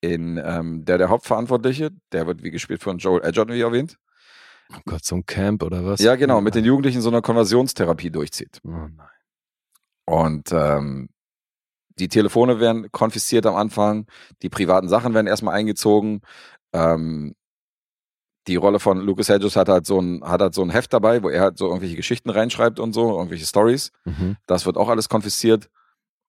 in 0.01 0.41
ähm, 0.43 0.85
der 0.85 0.99
der 0.99 1.09
Hauptverantwortliche, 1.09 1.91
der 2.13 2.27
wird 2.27 2.43
wie 2.43 2.51
gespielt 2.51 2.83
von 2.83 2.99
Joel 2.99 3.25
Edgerton, 3.25 3.55
wie 3.55 3.61
erwähnt. 3.61 3.99
Oh 4.73 4.81
Gott, 4.85 5.05
so 5.05 5.17
ein 5.17 5.27
Camp 5.27 5.63
oder 5.63 5.85
was? 5.85 6.01
Ja, 6.01 6.17
genau, 6.17 6.41
mit 6.41 6.55
den 6.55 6.65
Jugendlichen 6.65 7.01
so 7.01 7.09
eine 7.09 7.23
Konversionstherapie 7.23 8.11
durchzieht. 8.11 8.61
Oh 8.65 8.71
nein. 8.71 9.18
Und 10.09 10.53
ähm, 10.53 11.11
die 11.99 12.09
Telefone 12.09 12.61
werden 12.61 12.91
konfisziert 12.93 13.45
am 13.45 13.57
Anfang, 13.57 14.07
die 14.41 14.49
privaten 14.49 14.89
Sachen 14.89 15.13
werden 15.13 15.27
erstmal 15.27 15.55
eingezogen. 15.55 16.23
Ähm, 16.73 17.35
die 18.47 18.57
Rolle 18.57 18.81
von 18.81 19.01
Lucas 19.01 19.29
Hedges 19.29 19.55
hat 19.55 19.69
halt 19.69 19.85
so 19.85 20.01
ein, 20.01 20.25
hat 20.25 20.41
halt 20.41 20.55
so 20.55 20.63
ein 20.63 20.71
Heft 20.71 20.95
dabei, 20.95 21.23
wo 21.23 21.29
er 21.29 21.43
halt 21.43 21.59
so 21.59 21.67
irgendwelche 21.67 21.97
Geschichten 21.97 22.31
reinschreibt 22.31 22.81
und 22.81 22.95
so, 22.95 23.19
irgendwelche 23.19 23.45
Stories. 23.45 23.93
Mhm. 24.07 24.39
Das 24.47 24.65
wird 24.65 24.79
auch 24.79 24.89
alles 24.89 25.11
konfisziert. 25.11 25.69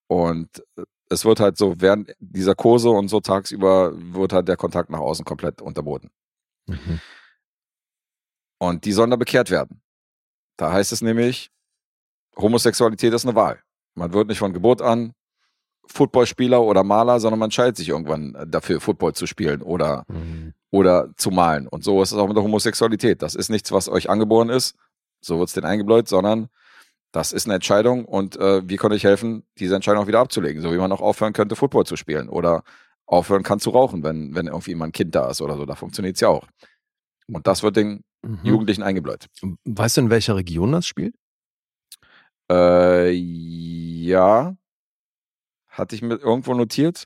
Und 0.08 0.50
äh, 0.76 0.84
es 1.10 1.24
wird 1.24 1.40
halt 1.40 1.58
so, 1.58 1.80
während 1.80 2.14
dieser 2.20 2.56
Kurse 2.56 2.90
und 2.90 3.08
so 3.08 3.22
tagsüber 3.22 3.94
wird 3.96 4.34
halt 4.34 4.50
der 4.50 4.58
Kontakt 4.58 4.90
nach 4.90 5.00
außen 5.00 5.24
komplett 5.24 5.62
unterboten. 5.62 6.10
Mhm. 6.68 7.00
Und 8.58 8.84
die 8.84 8.92
sollen 8.92 9.12
da 9.12 9.16
bekehrt 9.16 9.50
werden. 9.52 9.82
Da 10.58 10.74
heißt 10.74 10.92
es 10.92 11.02
nämlich, 11.02 11.50
Homosexualität 12.36 13.14
ist 13.14 13.26
eine 13.26 13.36
Wahl. 13.36 13.64
Man 14.00 14.14
wird 14.14 14.28
nicht 14.30 14.40
von 14.40 14.54
Geburt 14.54 14.82
an 14.82 15.14
Footballspieler 15.88 16.62
oder 16.62 16.84
Maler, 16.84 17.20
sondern 17.20 17.40
man 17.40 17.48
entscheidet 17.48 17.78
sich 17.78 17.90
irgendwann 17.90 18.36
äh, 18.36 18.48
dafür, 18.48 18.80
Football 18.80 19.14
zu 19.14 19.26
spielen 19.26 19.62
oder, 19.62 20.04
Mhm. 20.08 20.54
oder 20.72 21.10
zu 21.18 21.32
malen. 21.32 21.68
Und 21.68 21.84
so 21.84 22.02
ist 22.02 22.12
es 22.12 22.18
auch 22.18 22.28
mit 22.28 22.38
der 22.38 22.44
Homosexualität. 22.44 23.22
Das 23.22 23.36
ist 23.36 23.50
nichts, 23.50 23.72
was 23.72 23.90
euch 23.90 24.10
angeboren 24.10 24.50
ist, 24.50 24.76
so 25.22 25.40
wird's 25.40 25.54
denn 25.54 25.66
eingebläut, 25.66 26.08
sondern 26.08 26.50
das 27.12 27.34
ist 27.34 27.46
eine 27.48 27.56
Entscheidung 27.56 28.06
und 28.06 28.36
äh, 28.38 28.62
wir 28.68 28.78
können 28.78 28.94
euch 28.94 29.04
helfen, 29.04 29.44
diese 29.58 29.74
Entscheidung 29.76 30.04
auch 30.04 30.08
wieder 30.08 30.20
abzulegen. 30.20 30.62
So 30.62 30.72
wie 30.72 30.78
man 30.78 30.92
auch 30.92 31.02
aufhören 31.02 31.34
könnte, 31.34 31.56
Football 31.56 31.86
zu 31.86 31.96
spielen 31.96 32.30
oder 32.30 32.64
aufhören 33.08 33.42
kann 33.42 33.60
zu 33.60 33.72
rauchen, 33.72 34.04
wenn, 34.04 34.36
wenn 34.36 34.46
irgendwie 34.46 34.76
mal 34.76 34.86
ein 34.86 34.92
Kind 34.92 35.16
da 35.16 35.30
ist 35.32 35.42
oder 35.42 35.58
so. 35.58 35.66
Da 35.66 35.74
funktioniert's 35.74 36.20
ja 36.20 36.28
auch. 36.28 36.46
Und 37.28 37.48
das 37.48 37.64
wird 37.64 37.76
den 37.76 38.04
Mhm. 38.22 38.40
Jugendlichen 38.44 38.84
eingebläut. 38.84 39.28
Weißt 39.64 39.96
du, 39.96 40.02
in 40.02 40.10
welcher 40.10 40.36
Region 40.36 40.74
das 40.74 40.86
spielt? 40.86 41.16
Äh, 42.52 43.10
ja. 43.12 44.56
Hatte 45.68 45.96
ich 45.96 46.02
mir 46.02 46.16
irgendwo 46.16 46.54
notiert? 46.54 47.06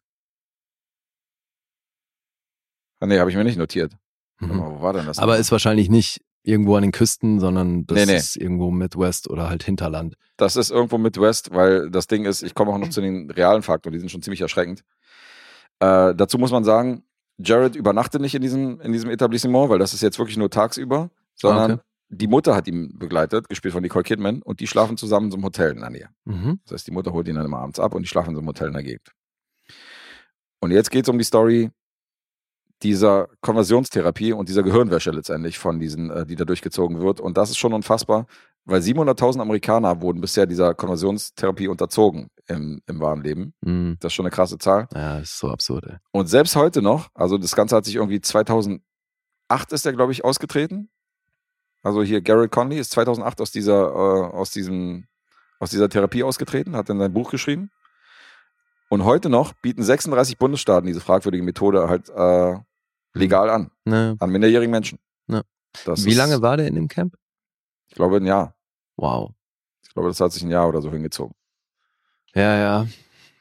Ah, 2.99 3.05
nee, 3.05 3.19
habe 3.19 3.29
ich 3.29 3.35
mir 3.35 3.43
nicht 3.43 3.57
notiert. 3.57 3.93
Mal, 4.39 4.57
Wo 4.77 4.81
war 4.81 4.93
denn 4.93 5.05
das? 5.05 5.17
Mhm. 5.17 5.23
Aber 5.23 5.37
ist 5.37 5.51
wahrscheinlich 5.51 5.89
nicht 5.89 6.21
irgendwo 6.43 6.75
an 6.75 6.81
den 6.83 6.91
Küsten, 6.91 7.39
sondern 7.39 7.85
das 7.85 7.97
Nee, 7.97 8.05
nee. 8.05 8.17
ist 8.17 8.35
irgendwo 8.35 8.71
Midwest 8.71 9.29
oder 9.29 9.49
halt 9.49 9.63
Hinterland. 9.63 10.15
Das 10.37 10.55
ist 10.55 10.71
irgendwo 10.71 10.97
Midwest, 10.97 11.51
weil 11.53 11.89
das 11.89 12.07
Ding 12.07 12.25
ist, 12.25 12.43
ich 12.43 12.53
komme 12.53 12.71
auch 12.71 12.77
noch 12.77 12.89
zu 12.89 12.99
den 13.01 13.29
realen 13.31 13.61
Fakten, 13.63 13.91
die 13.91 13.99
sind 13.99 14.09
schon 14.11 14.21
ziemlich 14.21 14.41
erschreckend. 14.41 14.83
Äh, 15.79 16.13
dazu 16.15 16.37
muss 16.37 16.51
man 16.51 16.63
sagen, 16.63 17.03
Jared 17.37 17.75
übernachtet 17.75 18.21
nicht 18.21 18.35
in 18.35 18.41
diesem, 18.41 18.79
in 18.81 18.91
diesem 18.91 19.09
Etablissement, 19.09 19.69
weil 19.69 19.79
das 19.79 19.93
ist 19.93 20.01
jetzt 20.01 20.19
wirklich 20.19 20.37
nur 20.37 20.49
tagsüber, 20.49 21.09
sondern 21.35 21.71
Ah, 21.71 21.73
okay. 21.75 21.83
Die 22.09 22.27
Mutter 22.27 22.55
hat 22.55 22.67
ihn 22.67 22.97
begleitet, 22.97 23.49
gespielt 23.49 23.73
von 23.73 23.81
Nicole 23.81 24.03
Kidman, 24.03 24.41
und 24.41 24.59
die 24.59 24.67
schlafen 24.67 24.97
zusammen 24.97 25.27
in 25.27 25.31
so 25.31 25.37
einem 25.37 25.45
Hotel 25.45 25.71
in 25.71 25.79
der 25.79 25.89
Nähe. 25.89 26.09
Mhm. 26.25 26.59
Das 26.65 26.73
heißt, 26.73 26.87
die 26.87 26.91
Mutter 26.91 27.11
holt 27.11 27.27
ihn 27.27 27.35
dann 27.35 27.45
immer 27.45 27.59
abends 27.59 27.79
ab 27.79 27.95
und 27.95 28.03
die 28.03 28.07
schlafen 28.07 28.29
in 28.29 28.35
so 28.35 28.41
einem 28.41 28.49
Hotel 28.49 28.67
in 28.67 28.73
der 28.73 28.83
Gegend. 28.83 29.11
Und 30.59 30.71
jetzt 30.71 30.91
geht 30.91 31.05
es 31.05 31.09
um 31.09 31.17
die 31.17 31.23
Story 31.23 31.71
dieser 32.83 33.29
Konversionstherapie 33.41 34.33
und 34.33 34.49
dieser 34.49 34.63
Gehirnwäsche 34.63 35.11
letztendlich 35.11 35.57
von 35.57 35.79
diesen, 35.79 36.09
äh, 36.11 36.25
die 36.25 36.35
da 36.35 36.45
durchgezogen 36.45 36.99
wird. 36.99 37.19
Und 37.19 37.37
das 37.37 37.49
ist 37.49 37.57
schon 37.57 37.73
unfassbar, 37.73 38.27
weil 38.65 38.81
700.000 38.81 39.41
Amerikaner 39.41 40.01
wurden 40.01 40.21
bisher 40.21 40.45
dieser 40.45 40.73
Konversionstherapie 40.73 41.67
unterzogen 41.67 42.27
im, 42.47 42.81
im 42.87 42.99
wahren 42.99 43.23
Leben. 43.23 43.53
Mhm. 43.61 43.97
Das 43.99 44.11
ist 44.11 44.15
schon 44.15 44.25
eine 44.25 44.31
krasse 44.31 44.57
Zahl. 44.57 44.87
Ja, 44.93 45.19
das 45.19 45.31
ist 45.31 45.39
so 45.39 45.49
absurd, 45.49 45.85
ey. 45.85 45.97
Und 46.11 46.27
selbst 46.27 46.55
heute 46.55 46.81
noch, 46.81 47.09
also 47.13 47.37
das 47.37 47.55
Ganze 47.55 47.75
hat 47.75 47.85
sich 47.85 47.95
irgendwie 47.95 48.21
2008 48.21 48.81
ist 49.71 49.85
er, 49.85 49.93
glaube 49.93 50.11
ich, 50.11 50.23
ausgetreten. 50.23 50.89
Also 51.83 52.01
hier 52.01 52.21
Garrett 52.21 52.51
Conley 52.51 52.79
ist 52.79 52.91
2008 52.91 53.41
aus 53.41 53.51
dieser, 53.51 53.89
äh, 53.89 54.33
aus 54.35 54.51
diesem, 54.51 55.05
aus 55.59 55.69
dieser 55.69 55.89
Therapie 55.89 56.23
ausgetreten, 56.23 56.75
hat 56.75 56.89
dann 56.89 56.97
sein 56.99 57.13
Buch 57.13 57.29
geschrieben. 57.29 57.69
Und 58.89 59.03
heute 59.03 59.29
noch 59.29 59.53
bieten 59.53 59.83
36 59.83 60.37
Bundesstaaten 60.37 60.87
diese 60.87 61.01
fragwürdige 61.01 61.43
Methode 61.43 61.89
halt 61.89 62.09
äh, 62.09 62.57
legal 63.13 63.49
an. 63.49 63.71
Ne. 63.85 64.15
An 64.19 64.29
minderjährigen 64.29 64.71
Menschen. 64.71 64.99
Ja. 65.27 65.41
Das 65.85 66.05
Wie 66.05 66.11
ist, 66.11 66.17
lange 66.17 66.41
war 66.41 66.57
der 66.57 66.67
in 66.67 66.75
dem 66.75 66.87
Camp? 66.87 67.15
Ich 67.87 67.95
glaube 67.95 68.17
ein 68.17 68.25
Jahr. 68.25 68.55
Wow. 68.95 69.31
Ich 69.83 69.89
glaube, 69.93 70.09
das 70.09 70.19
hat 70.19 70.31
sich 70.31 70.43
ein 70.43 70.51
Jahr 70.51 70.67
oder 70.67 70.81
so 70.81 70.91
hingezogen. 70.91 71.35
Ja, 72.33 72.55
ja. 72.57 72.87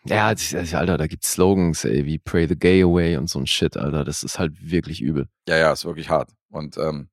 Ja, 0.05 0.33
das, 0.35 0.51
das- 0.51 0.75
Alter, 0.75 0.99
da 0.99 1.07
gibt's 1.07 1.33
Slogans, 1.33 1.85
ey, 1.85 2.05
wie 2.07 2.19
Pray 2.19 2.49
the 2.49 2.59
Gay 2.59 2.83
Away 2.83 3.17
und 3.17 3.31
so 3.31 3.39
ein 3.39 3.47
Shit, 3.47 3.77
Alter. 3.77 4.05
Das 4.05 4.23
ist 4.23 4.39
halt 4.39 4.53
wirklich 4.71 5.01
übel. 5.01 5.29
Ja, 5.49 5.57
ja, 5.57 5.73
ist 5.73 5.85
wirklich 5.85 6.11
hart. 6.11 6.31
Und 6.51 6.77
ähm, 6.77 7.09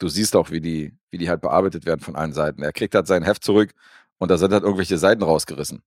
du 0.00 0.08
siehst 0.08 0.34
auch, 0.36 0.50
wie 0.50 0.60
die, 0.60 0.96
wie 1.10 1.18
die 1.18 1.28
halt 1.30 1.40
bearbeitet 1.42 1.86
werden 1.86 2.00
von 2.00 2.16
allen 2.16 2.32
Seiten. 2.32 2.62
Er 2.62 2.72
kriegt 2.72 2.94
halt 2.94 3.06
sein 3.06 3.22
Heft 3.22 3.44
zurück 3.44 3.72
und 4.18 4.30
da 4.30 4.38
sind 4.38 4.52
halt 4.52 4.64
irgendwelche 4.64 4.98
Seiten 4.98 5.22
rausgerissen. 5.22 5.82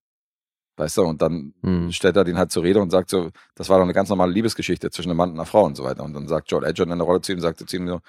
Weißt 0.77 0.97
du, 0.97 1.03
und 1.03 1.21
dann 1.21 1.53
Hm. 1.61 1.91
stellt 1.91 2.15
er 2.15 2.23
den 2.23 2.37
halt 2.37 2.51
zur 2.51 2.63
Rede 2.63 2.81
und 2.81 2.89
sagt 2.89 3.09
so, 3.09 3.29
das 3.55 3.69
war 3.69 3.77
doch 3.77 3.83
eine 3.83 3.93
ganz 3.93 4.09
normale 4.09 4.31
Liebesgeschichte 4.31 4.89
zwischen 4.89 5.09
einem 5.09 5.17
Mann 5.17 5.29
und 5.31 5.35
einer 5.35 5.45
Frau 5.45 5.65
und 5.65 5.75
so 5.75 5.83
weiter. 5.83 6.03
Und 6.03 6.13
dann 6.13 6.27
sagt 6.27 6.49
Joel 6.51 6.63
Edgerton 6.63 6.93
in 6.93 6.99
der 6.99 7.05
Rolle 7.05 7.21
zu 7.21 7.31
ihm, 7.31 7.39
sagt 7.39 7.67
zu 7.69 7.75
ihm 7.77 7.87
so, 7.87 7.99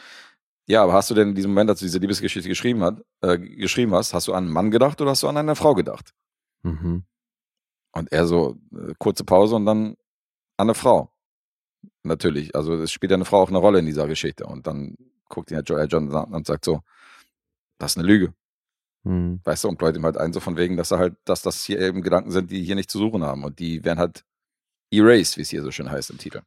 ja, 0.66 0.82
aber 0.82 0.94
hast 0.94 1.10
du 1.10 1.14
denn 1.14 1.30
in 1.30 1.34
diesem 1.34 1.50
Moment, 1.50 1.68
als 1.70 1.80
du 1.80 1.86
diese 1.86 1.98
Liebesgeschichte 1.98 2.48
geschrieben, 2.48 2.82
hat, 2.82 3.02
äh, 3.20 3.38
geschrieben 3.38 3.94
hast, 3.94 4.14
hast 4.14 4.28
du 4.28 4.32
an 4.32 4.44
einen 4.44 4.52
Mann 4.52 4.70
gedacht 4.70 5.00
oder 5.02 5.10
hast 5.10 5.22
du 5.22 5.28
an 5.28 5.36
eine 5.36 5.56
Frau 5.56 5.74
gedacht? 5.74 6.14
Mhm. 6.62 7.04
Und 7.92 8.12
er 8.12 8.26
so, 8.26 8.56
äh, 8.72 8.94
kurze 8.98 9.24
Pause 9.24 9.56
und 9.56 9.66
dann 9.66 9.88
an 10.56 10.68
eine 10.68 10.74
Frau. 10.74 11.12
Natürlich, 12.02 12.54
also 12.56 12.74
es 12.74 12.92
spielt 12.92 13.10
ja 13.10 13.16
eine 13.16 13.26
Frau 13.26 13.42
auch 13.42 13.48
eine 13.50 13.58
Rolle 13.58 13.78
in 13.80 13.86
dieser 13.86 14.06
Geschichte. 14.06 14.46
Und 14.46 14.66
dann 14.66 14.96
guckt 15.34 15.50
ihn 15.50 15.56
ja 15.56 15.62
Joel 15.62 15.84
Edgerton 15.84 16.14
an 16.14 16.32
und 16.32 16.46
sagt 16.46 16.64
so, 16.64 16.82
das 17.78 17.92
ist 17.92 17.98
eine 17.98 18.06
Lüge. 18.06 18.32
Mhm. 19.04 19.40
Weißt 19.44 19.64
du, 19.64 19.68
und 19.68 19.78
bläut 19.78 19.96
ihm 19.96 20.04
halt 20.04 20.16
ein, 20.16 20.32
so 20.32 20.40
von 20.40 20.56
wegen, 20.56 20.76
dass 20.76 20.90
er 20.90 20.98
halt, 20.98 21.16
dass 21.24 21.42
das 21.42 21.64
hier 21.64 21.80
eben 21.80 22.02
Gedanken 22.02 22.30
sind, 22.30 22.50
die 22.50 22.62
hier 22.62 22.74
nicht 22.74 22.90
zu 22.90 22.98
suchen 22.98 23.22
haben. 23.22 23.44
Und 23.44 23.58
die 23.58 23.84
werden 23.84 23.98
halt 23.98 24.24
erased, 24.90 25.36
wie 25.36 25.42
es 25.42 25.50
hier 25.50 25.62
so 25.62 25.70
schön 25.70 25.90
heißt 25.90 26.10
im 26.10 26.18
Titel. 26.18 26.42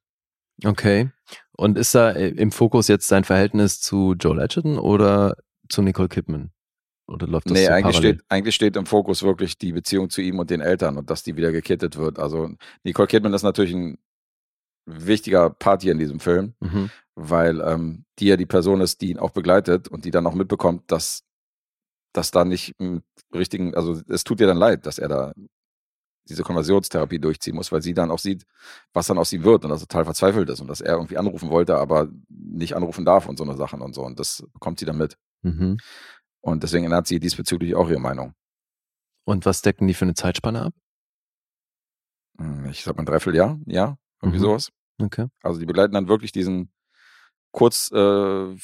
Okay. 0.63 1.11
Und 1.55 1.77
ist 1.77 1.93
da 1.93 2.11
äh, 2.11 2.29
im 2.29 2.51
Fokus 2.51 2.87
jetzt 2.87 3.07
sein 3.07 3.23
Verhältnis 3.23 3.79
zu 3.79 4.15
Joel 4.19 4.39
Edgerton 4.39 4.79
oder 4.79 5.37
zu 5.69 5.81
Nicole 5.81 6.09
Kidman? 6.09 6.51
Oder 7.07 7.27
läuft 7.27 7.49
das 7.49 7.53
nee, 7.53 7.65
so 7.65 7.71
eigentlich 7.71 7.95
parallel? 7.95 8.15
steht, 8.15 8.25
eigentlich 8.29 8.55
steht 8.55 8.75
im 8.75 8.85
Fokus 8.85 9.23
wirklich 9.23 9.57
die 9.57 9.71
Beziehung 9.71 10.09
zu 10.09 10.21
ihm 10.21 10.39
und 10.39 10.49
den 10.49 10.61
Eltern 10.61 10.97
und 10.97 11.09
dass 11.09 11.23
die 11.23 11.37
wieder 11.37 11.51
gekittet 11.51 11.97
wird. 11.97 12.19
Also 12.19 12.49
Nicole 12.83 13.07
Kidman 13.07 13.33
ist 13.33 13.43
natürlich 13.43 13.73
ein 13.73 13.97
wichtiger 14.87 15.49
Part 15.49 15.83
hier 15.83 15.91
in 15.91 15.99
diesem 15.99 16.19
Film, 16.19 16.55
Mhm. 16.59 16.89
weil 17.15 17.61
ähm, 17.61 18.05
die 18.19 18.27
ja 18.27 18.37
die 18.37 18.45
Person 18.45 18.81
ist, 18.81 19.01
die 19.01 19.11
ihn 19.11 19.19
auch 19.19 19.31
begleitet 19.31 19.87
und 19.89 20.05
die 20.05 20.11
dann 20.11 20.25
auch 20.25 20.33
mitbekommt, 20.33 20.91
dass 20.91 21.23
dass 22.13 22.31
da 22.31 22.45
nicht 22.45 22.73
im 22.79 23.03
richtigen, 23.31 23.75
also 23.75 24.01
es 24.07 24.23
tut 24.23 24.39
ihr 24.41 24.47
dann 24.47 24.57
leid, 24.57 24.87
dass 24.87 24.97
er 24.97 25.07
da 25.07 25.33
diese 26.27 26.41
Konversionstherapie 26.41 27.19
durchziehen 27.19 27.53
muss, 27.55 27.71
weil 27.71 27.83
sie 27.83 27.93
dann 27.93 28.09
auch 28.09 28.17
sieht, 28.17 28.45
was 28.91 29.05
dann 29.07 29.19
aus 29.19 29.31
ihm 29.33 29.43
wird 29.43 29.63
und 29.65 29.69
dass 29.69 29.81
er 29.83 29.87
total 29.87 30.05
verzweifelt 30.05 30.49
ist 30.49 30.59
und 30.59 30.67
dass 30.67 30.81
er 30.81 30.95
irgendwie 30.95 31.17
anrufen 31.17 31.49
wollte, 31.51 31.77
aber 31.77 32.09
nicht 32.29 32.75
anrufen 32.75 33.05
darf 33.05 33.27
und 33.27 33.37
so 33.37 33.43
eine 33.43 33.55
Sachen 33.55 33.81
und 33.81 33.93
so. 33.93 34.01
Und 34.03 34.19
das 34.19 34.43
bekommt 34.51 34.79
sie 34.79 34.85
dann 34.85 34.97
mit. 34.97 35.15
Mhm. 35.43 35.77
Und 36.41 36.63
deswegen 36.63 36.85
ändert 36.85 37.05
sie 37.07 37.19
diesbezüglich 37.19 37.75
auch 37.75 37.89
ihre 37.89 37.99
Meinung. 37.99 38.33
Und 39.25 39.45
was 39.45 39.61
decken 39.61 39.87
die 39.87 39.93
für 39.93 40.05
eine 40.05 40.15
Zeitspanne 40.15 40.63
ab? 40.63 40.73
Hm, 42.39 42.65
Ich 42.69 42.83
sag 42.83 42.95
mal 42.95 43.03
ein 43.03 43.05
Dreivierteljahr, 43.05 43.59
ja, 43.67 43.97
irgendwie 44.21 44.39
Mhm. 44.39 44.43
sowas. 44.43 44.69
Okay. 45.01 45.27
Also 45.43 45.59
die 45.59 45.65
begleiten 45.65 45.93
dann 45.93 46.07
wirklich 46.07 46.31
diesen, 46.31 46.71
kurz 47.51 47.91
äh, 47.91 48.55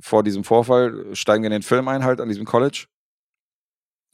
vor 0.00 0.22
diesem 0.22 0.44
Vorfall, 0.44 1.14
steigen 1.14 1.44
in 1.44 1.50
den 1.52 1.62
Film 1.62 1.88
ein, 1.88 2.04
halt 2.04 2.20
an 2.20 2.28
diesem 2.28 2.44
College. 2.44 2.86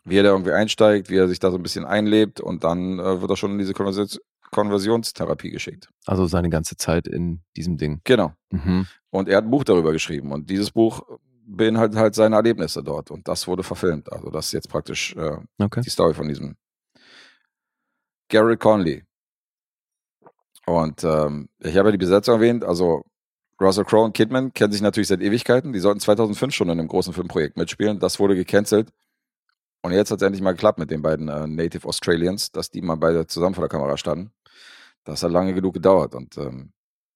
Wie 0.05 0.17
er 0.19 0.25
da 0.25 0.31
irgendwie 0.31 0.51
einsteigt, 0.53 1.11
wie 1.11 1.17
er 1.17 1.29
sich 1.29 1.39
da 1.39 1.51
so 1.53 1.57
ein 1.59 1.63
bisschen 1.63 1.85
einlebt 1.85 2.41
und 2.41 2.65
dann 2.65 2.99
äh, 2.99 3.21
wird 3.21 3.31
er 3.31 3.37
schon 3.37 3.53
in 3.53 3.59
diese 3.59 3.73
Konversi 3.73 4.19
Konversionstherapie 4.51 5.51
geschickt. 5.51 5.89
Also 6.05 6.27
seine 6.27 6.51
ganze 6.51 6.77
Zeit 6.77 7.07
in 7.09 7.41
diesem 7.57 7.79
Ding. 7.79 8.03
Genau. 8.05 8.35
Mhm. 8.51 8.87
Und 9.09 9.29
er 9.31 9.39
hat 9.39 9.45
ein 9.45 9.51
Buch 9.51 9.65
darüber 9.65 9.93
geschrieben 9.93 10.31
und 10.31 10.51
dieses 10.51 10.71
Buch 10.73 11.01
beinhaltet 11.47 11.99
halt 11.99 12.15
seine 12.15 12.37
Erlebnisse 12.37 12.83
dort 12.83 13.11
und 13.11 13.27
das 13.29 13.47
wurde 13.47 13.63
verfilmt. 13.63 14.13
Also 14.13 14.29
das 14.29 14.47
ist 14.47 14.53
jetzt 14.53 14.69
praktisch 14.69 15.17
äh, 15.17 15.39
Okay. 15.59 15.81
die 15.81 15.89
Story 15.91 16.13
von 16.13 16.29
diesem 16.29 16.57
Garrett 18.29 18.61
Conley. 18.61 19.05
Und 20.67 21.05
ähm, 21.05 21.49
ich 21.59 21.77
habe 21.77 21.89
ja 21.89 21.93
die 21.93 21.99
Besetzung 21.99 22.37
erwähnt, 22.37 22.65
also 22.65 23.05
Russell 23.61 23.85
Crowe 23.85 24.05
und 24.05 24.15
Kidman 24.15 24.53
kennen 24.53 24.73
sich 24.73 24.83
natürlich 24.83 25.09
seit 25.09 25.21
Ewigkeiten. 25.21 25.73
Die 25.73 25.79
sollten 25.79 26.01
2005 26.01 26.55
schon 26.55 26.69
in 26.69 26.79
einem 26.79 26.89
großen 26.89 27.13
Filmprojekt 27.13 27.57
mitspielen. 27.57 27.99
Das 27.99 28.19
wurde 28.19 28.35
gecancelt. 28.35 28.91
Und 29.83 29.93
jetzt 29.93 30.11
hat 30.11 30.19
es 30.19 30.23
endlich 30.23 30.43
mal 30.43 30.53
geklappt 30.53 30.79
mit 30.79 30.91
den 30.91 31.03
beiden 31.03 31.29
äh, 31.29 31.47
Native 31.47 31.87
Australians, 31.89 32.53
dass 32.53 32.71
die 32.71 32.83
mal 32.83 32.97
beide 32.97 33.27
zusammen 33.27 33.55
vor 33.55 33.63
der 33.63 33.69
Kamera 33.69 33.97
standen. 33.97 34.33
Das 35.05 35.23
hat 35.23 35.33
lange 35.33 35.55
genug 35.55 35.75
gedauert. 35.75 36.15
Und 36.15 36.37
ähm, 36.39 36.73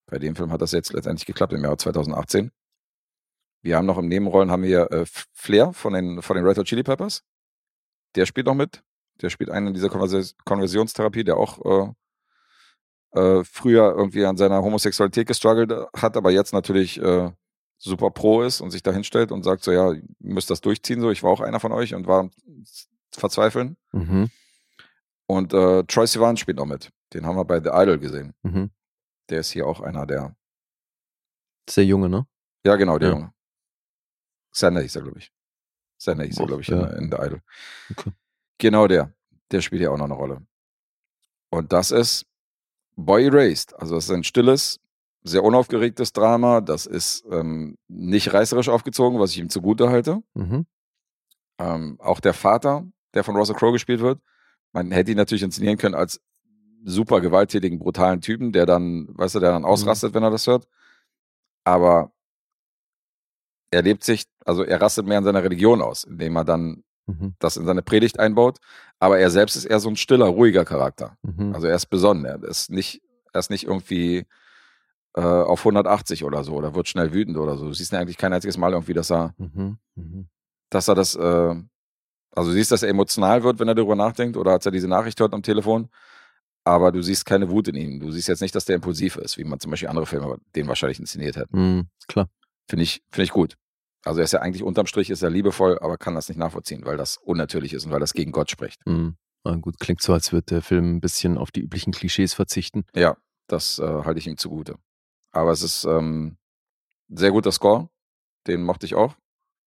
bei 0.06 0.18
dem 0.18 0.34
Film 0.34 0.52
hat 0.52 0.62
das 0.62 0.72
jetzt 0.72 0.92
letztendlich 0.92 1.26
geklappt 1.26 1.52
im 1.52 1.62
Jahre 1.62 1.76
2018. 1.76 2.50
Wir 3.62 3.76
haben 3.76 3.86
noch 3.86 3.98
im 3.98 4.08
Nebenrollen 4.08 4.50
haben 4.50 4.62
wir 4.62 4.90
äh, 4.92 5.04
Flair 5.32 5.72
von 5.72 5.92
den, 5.92 6.22
von 6.22 6.36
den 6.36 6.44
Red 6.44 6.58
Hot 6.58 6.66
Chili 6.66 6.82
Peppers. 6.82 7.22
Der 8.14 8.26
spielt 8.26 8.46
noch 8.46 8.54
mit. 8.54 8.82
Der 9.22 9.30
spielt 9.30 9.50
einen 9.50 9.68
in 9.68 9.74
dieser 9.74 9.88
Konvers 9.88 10.34
Konversionstherapie, 10.44 11.24
der 11.24 11.36
auch 11.36 11.64
äh, 11.64 11.92
äh, 13.12 13.44
früher 13.44 13.94
irgendwie 13.96 14.24
an 14.24 14.36
seiner 14.36 14.62
Homosexualität 14.62 15.26
gestruggelt 15.26 15.72
hat, 15.96 16.16
aber 16.16 16.30
jetzt 16.30 16.52
natürlich 16.52 17.00
äh, 17.00 17.30
super 17.78 18.10
pro 18.10 18.42
ist 18.42 18.60
und 18.60 18.70
sich 18.70 18.82
da 18.82 18.92
hinstellt 18.92 19.32
und 19.32 19.42
sagt 19.42 19.62
so, 19.64 19.72
ja, 19.72 19.92
ihr 19.92 20.02
müsst 20.18 20.50
das 20.50 20.60
durchziehen, 20.60 21.00
so, 21.00 21.10
ich 21.10 21.22
war 21.22 21.30
auch 21.30 21.40
einer 21.40 21.60
von 21.60 21.72
euch 21.72 21.94
und 21.94 22.06
war 22.06 22.30
verzweifeln. 23.12 23.76
Mhm. 23.92 24.30
Und 25.26 25.52
äh, 25.52 25.82
Troy 25.84 26.06
Sivan 26.06 26.36
spielt 26.36 26.58
noch 26.58 26.66
mit. 26.66 26.90
Den 27.12 27.26
haben 27.26 27.36
wir 27.36 27.44
bei 27.44 27.60
The 27.60 27.70
Idol 27.72 27.98
gesehen. 27.98 28.34
Mhm. 28.42 28.70
Der 29.28 29.40
ist 29.40 29.50
hier 29.50 29.66
auch 29.66 29.80
einer 29.80 30.06
der, 30.06 30.36
Sehr 31.68 31.84
junge, 31.84 32.08
ne? 32.08 32.26
ja 32.64 32.76
genau, 32.76 32.98
der 32.98 33.08
Ja. 33.08 33.14
Junge. 33.14 33.32
Sander 34.52 34.80
hieß 34.80 34.96
er, 34.96 35.02
glaube 35.02 35.18
ich. 35.18 35.32
Sander 35.98 36.24
hieß 36.24 36.38
er, 36.38 36.46
glaube 36.46 36.62
ich, 36.62 36.68
ja. 36.68 36.86
in, 36.86 37.04
in 37.04 37.10
The 37.10 37.16
Idol. 37.18 37.42
Okay. 37.90 38.12
Genau 38.58 38.86
der. 38.86 39.12
Der 39.50 39.60
spielt 39.60 39.82
ja 39.82 39.90
auch 39.90 39.98
noch 39.98 40.06
eine 40.06 40.14
Rolle. 40.14 40.46
Und 41.50 41.72
das 41.72 41.90
ist 41.90 42.26
Boy 42.96 43.26
Erased. 43.26 43.74
Also 43.78 43.94
das 43.94 44.04
ist 44.04 44.10
ein 44.10 44.24
stilles, 44.24 44.80
sehr 45.22 45.44
unaufgeregtes 45.44 46.12
Drama. 46.12 46.60
Das 46.60 46.86
ist 46.86 47.24
ähm, 47.30 47.76
nicht 47.88 48.32
reißerisch 48.32 48.68
aufgezogen, 48.68 49.20
was 49.20 49.30
ich 49.32 49.38
ihm 49.38 49.50
zugute 49.50 49.90
halte. 49.90 50.22
Mhm. 50.34 50.66
Ähm, 51.58 51.96
auch 52.00 52.20
der 52.20 52.34
Vater, 52.34 52.86
der 53.14 53.24
von 53.24 53.36
Russell 53.36 53.56
Crowe 53.56 53.72
gespielt 53.72 54.00
wird, 54.00 54.20
man 54.72 54.90
hätte 54.90 55.10
ihn 55.10 55.16
natürlich 55.16 55.42
inszenieren 55.42 55.78
können 55.78 55.94
als 55.94 56.20
super 56.84 57.20
gewalttätigen, 57.20 57.78
brutalen 57.78 58.20
Typen, 58.20 58.52
der 58.52 58.66
dann, 58.66 59.08
weißt 59.10 59.34
du, 59.36 59.40
der 59.40 59.52
dann 59.52 59.64
ausrastet, 59.64 60.14
wenn 60.14 60.22
er 60.22 60.30
das 60.30 60.46
hört. 60.46 60.68
Aber 61.64 62.12
er 63.70 63.82
lebt 63.82 64.04
sich, 64.04 64.24
also 64.44 64.62
er 64.62 64.80
rastet 64.80 65.06
mehr 65.06 65.18
in 65.18 65.24
seiner 65.24 65.42
Religion 65.42 65.82
aus, 65.82 66.04
indem 66.04 66.36
er 66.36 66.44
dann 66.44 66.84
Mhm. 67.06 67.34
das 67.38 67.56
in 67.56 67.64
seine 67.66 67.82
Predigt 67.82 68.18
einbaut. 68.18 68.58
Aber 68.98 69.18
er 69.18 69.30
selbst 69.30 69.56
ist 69.56 69.64
eher 69.64 69.78
so 69.80 69.88
ein 69.88 69.96
stiller, 69.96 70.26
ruhiger 70.26 70.64
Charakter. 70.64 71.16
Mhm. 71.22 71.54
Also 71.54 71.66
er 71.68 71.76
ist 71.76 71.86
besonnen. 71.86 72.24
Er 72.24 72.42
ist 72.42 72.70
nicht, 72.70 73.00
er 73.32 73.38
ist 73.40 73.50
nicht 73.50 73.64
irgendwie 73.64 74.26
äh, 75.16 75.20
auf 75.20 75.60
180 75.60 76.24
oder 76.24 76.42
so 76.44 76.54
oder 76.54 76.74
wird 76.74 76.88
schnell 76.88 77.12
wütend 77.12 77.36
oder 77.36 77.56
so. 77.56 77.66
Du 77.66 77.72
siehst 77.74 77.92
ihn 77.92 77.96
eigentlich 77.96 78.18
kein 78.18 78.32
einziges 78.32 78.58
Mal 78.58 78.72
irgendwie, 78.72 78.92
dass 78.94 79.10
er, 79.10 79.34
Mhm. 79.38 79.78
Mhm. 79.94 80.28
dass 80.70 80.88
er 80.88 80.94
das, 80.94 81.14
äh, 81.14 81.54
also 82.32 82.50
du 82.50 82.52
siehst, 82.56 82.70
dass 82.72 82.82
er 82.82 82.88
emotional 82.90 83.42
wird, 83.44 83.58
wenn 83.60 83.68
er 83.68 83.74
darüber 83.74 83.96
nachdenkt 83.96 84.36
oder 84.36 84.52
als 84.52 84.66
er 84.66 84.72
diese 84.72 84.88
Nachricht 84.88 85.18
hört 85.20 85.32
am 85.32 85.42
Telefon. 85.42 85.88
Aber 86.64 86.90
du 86.90 87.00
siehst 87.00 87.24
keine 87.24 87.48
Wut 87.48 87.68
in 87.68 87.76
ihm. 87.76 88.00
Du 88.00 88.10
siehst 88.10 88.26
jetzt 88.28 88.40
nicht, 88.42 88.54
dass 88.54 88.64
der 88.64 88.74
impulsiv 88.76 89.16
ist, 89.16 89.38
wie 89.38 89.44
man 89.44 89.60
zum 89.60 89.70
Beispiel 89.70 89.88
andere 89.88 90.04
Filme 90.06 90.36
den 90.56 90.66
wahrscheinlich 90.66 90.98
inszeniert 90.98 91.36
hätte. 91.36 91.56
Mhm. 91.56 91.86
Klar. 92.08 92.28
Finde 92.68 92.82
ich, 92.82 93.02
finde 93.12 93.22
ich 93.24 93.30
gut. 93.30 93.56
Also 94.06 94.20
er 94.20 94.24
ist 94.24 94.32
ja 94.32 94.40
eigentlich 94.40 94.62
unterm 94.62 94.86
Strich 94.86 95.10
ist 95.10 95.22
er 95.22 95.30
liebevoll, 95.30 95.78
aber 95.80 95.98
kann 95.98 96.14
das 96.14 96.28
nicht 96.28 96.38
nachvollziehen, 96.38 96.84
weil 96.84 96.96
das 96.96 97.16
unnatürlich 97.16 97.72
ist 97.72 97.86
und 97.86 97.92
weil 97.92 98.00
das 98.00 98.12
gegen 98.12 98.30
Gott 98.30 98.50
spricht. 98.50 98.86
Mhm. 98.86 99.16
Ah, 99.42 99.56
gut, 99.56 99.78
klingt 99.78 100.00
so, 100.00 100.12
als 100.12 100.32
würde 100.32 100.46
der 100.46 100.62
Film 100.62 100.96
ein 100.96 101.00
bisschen 101.00 101.38
auf 101.38 101.50
die 101.50 101.60
üblichen 101.60 101.92
Klischees 101.92 102.34
verzichten. 102.34 102.84
Ja, 102.94 103.16
das 103.48 103.78
äh, 103.78 103.84
halte 104.04 104.18
ich 104.18 104.26
ihm 104.26 104.36
zugute. 104.38 104.76
Aber 105.32 105.50
es 105.50 105.62
ist 105.62 105.84
ähm, 105.84 106.36
sehr 107.08 107.30
guter 107.30 107.52
Score. 107.52 107.88
Den 108.46 108.62
mochte 108.62 108.86
ich 108.86 108.94
auch. 108.94 109.14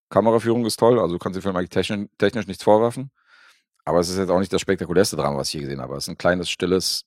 Kameraführung 0.10 0.66
ist 0.66 0.78
toll, 0.78 1.00
also 1.00 1.16
du 1.16 1.20
kannst 1.20 1.36
dem 1.36 1.44
Film 1.44 1.56
eigentlich 1.56 1.70
technisch, 1.70 2.08
technisch 2.18 2.48
nichts 2.48 2.64
vorwerfen. 2.64 3.12
Aber 3.84 4.00
es 4.00 4.10
ist 4.10 4.18
jetzt 4.18 4.30
auch 4.30 4.40
nicht 4.40 4.54
das 4.54 4.62
spektakulärste 4.62 5.16
Drama, 5.16 5.38
was 5.38 5.50
ich 5.50 5.54
hier 5.54 5.62
gesehen 5.62 5.82
habe. 5.82 5.96
Es 5.96 6.06
ist 6.06 6.10
ein 6.10 6.18
kleines, 6.18 6.50
stilles 6.50 7.06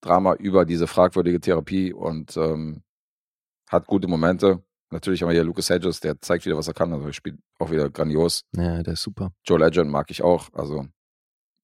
Drama 0.00 0.34
über 0.34 0.64
diese 0.64 0.86
fragwürdige 0.86 1.40
Therapie 1.40 1.92
und 1.92 2.36
ähm, 2.36 2.82
hat 3.68 3.86
gute 3.86 4.08
Momente. 4.08 4.62
Natürlich 4.90 5.22
haben 5.22 5.28
wir 5.28 5.34
hier 5.34 5.44
Lucas 5.44 5.70
Hedges, 5.70 6.00
der 6.00 6.20
zeigt 6.20 6.46
wieder, 6.46 6.56
was 6.56 6.68
er 6.68 6.74
kann. 6.74 6.92
Also 6.92 7.06
er 7.06 7.12
spielt 7.12 7.38
auch 7.58 7.70
wieder 7.70 7.90
grandios. 7.90 8.42
Ja, 8.54 8.82
der 8.82 8.94
ist 8.94 9.02
super. 9.02 9.32
Joe 9.44 9.58
Legend 9.58 9.90
mag 9.90 10.10
ich 10.10 10.22
auch. 10.22 10.52
Also 10.52 10.86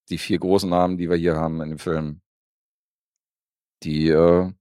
die 0.08 0.18
vier 0.18 0.38
großen 0.38 0.68
Namen, 0.68 0.98
die 0.98 1.08
wir 1.08 1.16
hier 1.16 1.36
haben 1.36 1.60
in 1.60 1.70
dem 1.70 1.78
Film, 1.78 2.20
die 3.82 4.08
äh, 4.08 4.52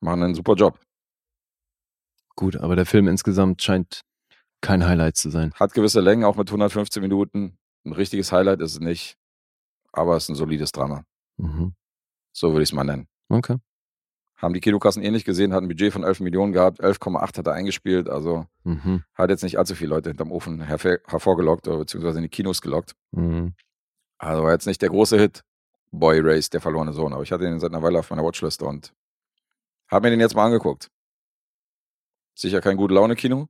machen 0.00 0.22
einen 0.22 0.34
super 0.34 0.54
Job. 0.54 0.78
Gut, 2.36 2.56
aber 2.56 2.76
der 2.76 2.86
Film 2.86 3.08
insgesamt 3.08 3.62
scheint 3.62 4.02
kein 4.60 4.84
Highlight 4.86 5.16
zu 5.16 5.30
sein. 5.30 5.52
Hat 5.54 5.72
gewisse 5.72 6.00
Längen, 6.00 6.24
auch 6.24 6.36
mit 6.36 6.48
115 6.48 7.02
Minuten. 7.02 7.56
Ein 7.84 7.92
richtiges 7.92 8.32
Highlight 8.32 8.60
ist 8.60 8.72
es 8.72 8.80
nicht, 8.80 9.16
aber 9.92 10.16
es 10.16 10.24
ist 10.24 10.30
ein 10.30 10.34
solides 10.34 10.72
Drama. 10.72 11.04
Mhm. 11.36 11.74
So 12.32 12.52
würde 12.52 12.62
ich 12.62 12.70
es 12.70 12.74
mal 12.74 12.84
nennen. 12.84 13.06
Okay. 13.28 13.56
Haben 14.44 14.54
die 14.54 14.60
Kinokassen 14.60 15.02
ähnlich 15.02 15.24
gesehen, 15.24 15.54
hat 15.54 15.62
ein 15.62 15.68
Budget 15.68 15.90
von 15.92 16.04
11 16.04 16.20
Millionen 16.20 16.52
gehabt, 16.52 16.80
11,8 16.80 17.38
hat 17.38 17.46
er 17.46 17.54
eingespielt, 17.54 18.10
also 18.10 18.46
Mhm. 18.64 19.02
hat 19.14 19.30
jetzt 19.30 19.42
nicht 19.42 19.58
allzu 19.58 19.74
viele 19.74 19.90
Leute 19.90 20.10
hinterm 20.10 20.30
Ofen 20.32 20.60
hervor 20.60 20.98
hervorgelockt 21.06 21.66
oder 21.66 21.78
beziehungsweise 21.78 22.18
in 22.18 22.24
die 22.24 22.28
Kinos 22.28 22.60
gelockt. 22.60 22.94
Mhm. 23.12 23.54
Also 24.18 24.42
war 24.42 24.52
jetzt 24.52 24.66
nicht 24.66 24.82
der 24.82 24.90
große 24.90 25.18
Hit, 25.18 25.44
Boy 25.92 26.20
Race, 26.20 26.50
der 26.50 26.60
verlorene 26.60 26.92
Sohn, 26.92 27.14
aber 27.14 27.22
ich 27.22 27.32
hatte 27.32 27.46
ihn 27.46 27.58
seit 27.58 27.72
einer 27.72 27.82
Weile 27.82 27.98
auf 28.00 28.10
meiner 28.10 28.22
Watchliste 28.22 28.66
und 28.66 28.92
habe 29.90 30.06
mir 30.06 30.10
den 30.10 30.20
jetzt 30.20 30.34
mal 30.34 30.44
angeguckt. 30.44 30.90
Sicher 32.34 32.60
kein 32.60 32.76
gute 32.76 32.92
Laune-Kino, 32.94 33.48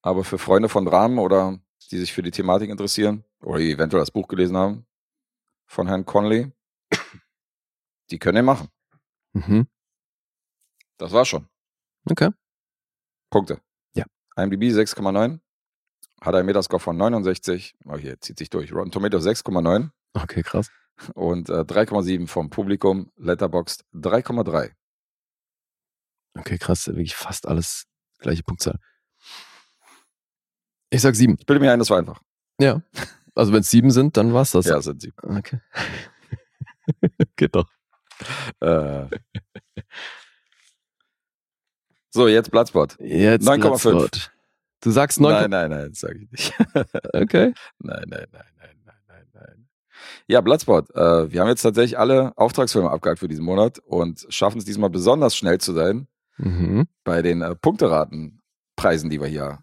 aber 0.00 0.24
für 0.24 0.38
Freunde 0.38 0.70
von 0.70 0.86
Dramen 0.86 1.18
oder 1.18 1.58
die 1.90 1.98
sich 1.98 2.14
für 2.14 2.22
die 2.22 2.30
Thematik 2.30 2.70
interessieren 2.70 3.24
oder 3.42 3.58
die 3.58 3.72
eventuell 3.72 4.00
das 4.00 4.10
Buch 4.10 4.28
gelesen 4.28 4.56
haben 4.56 4.86
von 5.66 5.86
Herrn 5.86 6.06
Conley, 6.06 6.50
die 8.10 8.18
können 8.18 8.36
den 8.36 8.44
machen. 8.46 8.68
Mhm. 9.34 9.66
Das 10.98 11.12
war 11.12 11.24
schon. 11.24 11.48
Okay. 12.10 12.30
Punkte. 13.30 13.60
Ja. 13.94 14.04
IMDb 14.36 14.64
6,9. 14.64 15.40
Hat 16.20 16.34
einen 16.34 16.46
Metascore 16.46 16.80
von 16.80 16.96
69. 16.96 17.76
Oh, 17.84 17.96
hier 17.96 18.20
zieht 18.20 18.38
sich 18.38 18.50
durch. 18.50 18.72
Rotten 18.72 18.90
Tomatoes 18.90 19.24
6,9 19.24 19.90
Okay, 20.14 20.42
krass. 20.42 20.70
und 21.14 21.48
äh, 21.48 21.60
3,7 21.62 22.26
vom 22.26 22.50
Publikum. 22.50 23.12
Letterboxd 23.16 23.84
3,3. 23.94 24.72
Okay, 26.36 26.58
krass. 26.58 26.86
Wirklich 26.88 27.14
fast 27.14 27.46
alles 27.46 27.86
gleiche 28.18 28.42
Punktzahl. 28.42 28.78
Ich 30.90 31.02
sag 31.02 31.14
sieben. 31.14 31.36
Ich 31.38 31.46
bilde 31.46 31.60
mir 31.60 31.72
ein, 31.72 31.78
das 31.78 31.90
war 31.90 31.98
einfach. 31.98 32.20
Ja. 32.60 32.82
Also 33.34 33.52
wenn 33.52 33.60
es 33.60 33.70
sieben 33.70 33.90
sind, 33.92 34.16
dann 34.16 34.32
war's 34.32 34.50
das. 34.50 34.66
Ja, 34.66 34.80
sind 34.80 35.00
sie. 35.02 35.12
Okay. 35.22 35.60
Geht 37.36 37.54
doch. 37.54 37.70
Äh. 38.60 39.06
So, 42.10 42.26
jetzt 42.28 42.50
Bloodspot. 42.50 42.96
Jetzt 43.00 43.46
9,5. 43.46 43.58
Bloodsport. 43.60 44.32
Du 44.80 44.90
sagst 44.90 45.20
9. 45.20 45.32
Nein, 45.32 45.50
nein, 45.50 45.70
nein, 45.70 45.92
sage 45.94 46.20
ich 46.22 46.30
nicht. 46.30 46.54
Okay. 47.12 47.52
Nein, 47.80 48.04
nein, 48.06 48.26
nein, 48.32 48.44
nein, 48.58 48.76
nein, 48.86 48.96
nein, 49.08 49.26
nein. 49.34 49.68
Ja, 50.26 50.40
Bloodsport. 50.40 50.94
Äh, 50.94 51.32
wir 51.32 51.40
haben 51.40 51.48
jetzt 51.48 51.62
tatsächlich 51.62 51.98
alle 51.98 52.32
Auftragsfilme 52.36 52.90
abgehakt 52.90 53.18
für 53.18 53.28
diesen 53.28 53.44
Monat 53.44 53.78
und 53.80 54.24
schaffen 54.28 54.58
es 54.58 54.64
diesmal 54.64 54.90
besonders 54.90 55.36
schnell 55.36 55.58
zu 55.58 55.72
sein 55.72 56.06
Mhm. 56.40 56.86
bei 57.02 57.20
den 57.20 57.42
äh, 57.42 57.56
Punkteratenpreisen, 57.56 59.10
die 59.10 59.20
wir 59.20 59.26
hier 59.26 59.58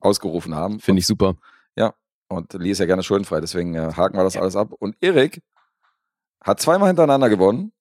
ausgerufen 0.00 0.56
haben. 0.56 0.80
Finde 0.80 0.98
ich 0.98 1.06
super. 1.06 1.36
Ja, 1.76 1.94
und 2.28 2.52
Lee 2.54 2.72
ist 2.72 2.80
ja 2.80 2.86
gerne 2.86 3.04
schuldenfrei, 3.04 3.40
deswegen 3.40 3.76
äh, 3.76 3.92
haken 3.96 4.16
wir 4.16 4.24
das 4.24 4.36
alles 4.36 4.56
ab. 4.56 4.72
Und 4.72 4.96
Erik 5.00 5.40
hat 6.42 6.58
zweimal 6.60 6.88
hintereinander 6.88 7.28
gewonnen. 7.28 7.72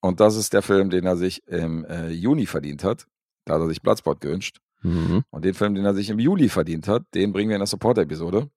Und 0.00 0.18
das 0.18 0.34
ist 0.34 0.52
der 0.52 0.62
Film, 0.62 0.90
den 0.90 1.06
er 1.06 1.16
sich 1.16 1.46
im 1.46 1.84
äh, 1.84 2.08
Juni 2.08 2.46
verdient 2.46 2.82
hat. 2.82 3.06
Da 3.44 3.54
hat 3.54 3.60
er 3.60 3.68
sich 3.68 3.82
Bloodsport 3.82 4.20
gewünscht. 4.20 4.58
Mhm. 4.82 5.22
Und 5.30 5.44
den 5.44 5.54
Film, 5.54 5.74
den 5.74 5.84
er 5.84 5.94
sich 5.94 6.10
im 6.10 6.18
Juli 6.18 6.48
verdient 6.48 6.88
hat, 6.88 7.02
den 7.14 7.32
bringen 7.32 7.48
wir 7.50 7.56
in 7.56 7.60
der 7.60 7.66
Support-Episode. 7.66 8.50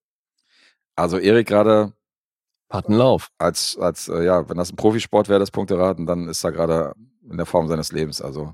Also 0.96 1.18
Erik 1.18 1.48
gerade 1.48 1.94
Hat 2.70 2.88
einen 2.88 2.98
Lauf. 2.98 3.30
als, 3.38 3.78
als 3.78 4.08
äh, 4.08 4.24
ja, 4.26 4.48
wenn 4.50 4.58
das 4.58 4.72
ein 4.72 4.76
Profisport 4.76 5.30
wäre, 5.30 5.40
das 5.40 5.52
Punkteraten, 5.52 6.06
dann 6.06 6.28
ist 6.28 6.44
er 6.44 6.52
gerade 6.52 6.94
in 7.30 7.38
der 7.38 7.46
Form 7.46 7.68
seines 7.68 7.92
Lebens. 7.92 8.22
Also 8.22 8.54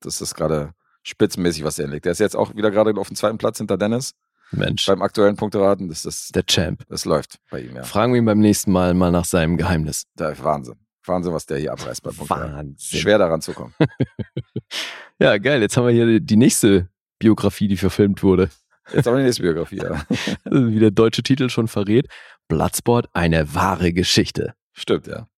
das 0.00 0.20
ist 0.20 0.34
gerade 0.34 0.72
spitzenmäßig, 1.02 1.64
was 1.64 1.78
er 1.78 1.84
hinlegt. 1.86 2.04
Der 2.04 2.12
ist 2.12 2.18
jetzt 2.20 2.36
auch 2.36 2.54
wieder 2.54 2.70
gerade 2.70 2.98
auf 3.00 3.08
dem 3.08 3.16
zweiten 3.16 3.38
Platz 3.38 3.58
hinter 3.58 3.76
Dennis 3.78 4.14
Mensch. 4.50 4.84
beim 4.86 5.02
aktuellen 5.02 5.36
Punkteraten. 5.36 5.88
Das, 5.88 6.04
ist, 6.04 6.34
Der 6.34 6.44
Champ. 6.46 6.84
das 6.88 7.04
läuft 7.04 7.38
bei 7.50 7.60
ihm, 7.60 7.76
ja. 7.76 7.84
Fragen 7.84 8.12
wir 8.12 8.18
ihn 8.18 8.24
beim 8.26 8.38
nächsten 8.40 8.72
Mal 8.72 8.92
mal 8.94 9.10
nach 9.12 9.24
seinem 9.24 9.56
Geheimnis. 9.56 10.04
Da 10.16 10.30
ist 10.30 10.42
Wahnsinn. 10.44 10.76
Wahnsinn, 11.06 11.32
was 11.32 11.46
der 11.46 11.58
hier 11.58 11.72
abreißt 11.72 12.02
beim 12.02 12.14
Punkteraten. 12.14 12.52
Wahnsinn. 12.54 13.00
Schwer 13.00 13.18
daran 13.18 13.40
zu 13.40 13.52
kommen. 13.52 13.74
Ja, 15.18 15.38
geil. 15.38 15.60
Jetzt 15.60 15.76
haben 15.76 15.86
wir 15.86 15.92
hier 15.92 16.18
die 16.18 16.36
nächste 16.36 16.88
Biografie, 17.20 17.68
die 17.68 17.76
verfilmt 17.76 18.24
wurde. 18.24 18.50
Jetzt 18.92 19.06
haben 19.06 19.14
wir 19.14 19.18
die 19.18 19.26
nächste 19.26 19.42
Biografie, 19.42 19.76
ja. 19.76 20.04
Also 20.44 20.68
Wie 20.68 20.80
der 20.80 20.90
deutsche 20.90 21.22
Titel 21.22 21.48
schon 21.48 21.68
verrät. 21.68 22.08
Bloodsport, 22.48 23.08
eine 23.12 23.54
wahre 23.54 23.92
Geschichte. 23.92 24.54
Stimmt, 24.72 25.06
ja. 25.06 25.28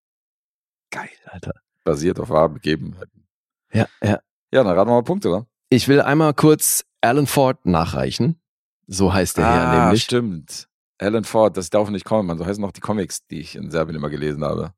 Geil, 0.89 1.09
Alter. 1.25 1.53
Basiert 1.83 2.19
auf 2.19 2.29
wahren 2.29 2.55
Begebenheiten. 2.55 3.27
Ja, 3.73 3.85
ja. 4.01 4.19
Ja, 4.51 4.63
dann 4.63 4.67
raten 4.67 4.89
wir 4.89 4.95
mal 4.95 5.03
Punkte, 5.03 5.29
oder? 5.29 5.47
Ich 5.69 5.87
will 5.87 6.01
einmal 6.01 6.33
kurz 6.33 6.83
Alan 7.01 7.27
Ford 7.27 7.63
nachreichen. 7.65 8.41
So 8.87 9.13
heißt 9.13 9.37
der 9.37 9.45
ah, 9.45 9.71
hier 9.71 9.81
nämlich. 9.83 10.03
stimmt. 10.03 10.67
Alan 10.97 11.25
Ford, 11.25 11.57
das 11.57 11.69
darf 11.69 11.89
nicht 11.89 12.05
kommen, 12.05 12.27
man. 12.27 12.37
So 12.37 12.45
heißen 12.45 12.61
noch 12.61 12.71
die 12.71 12.81
Comics, 12.81 13.27
die 13.27 13.39
ich 13.39 13.55
in 13.55 13.69
Serbien 13.69 13.97
immer 13.97 14.09
gelesen 14.09 14.43
habe. 14.43 14.73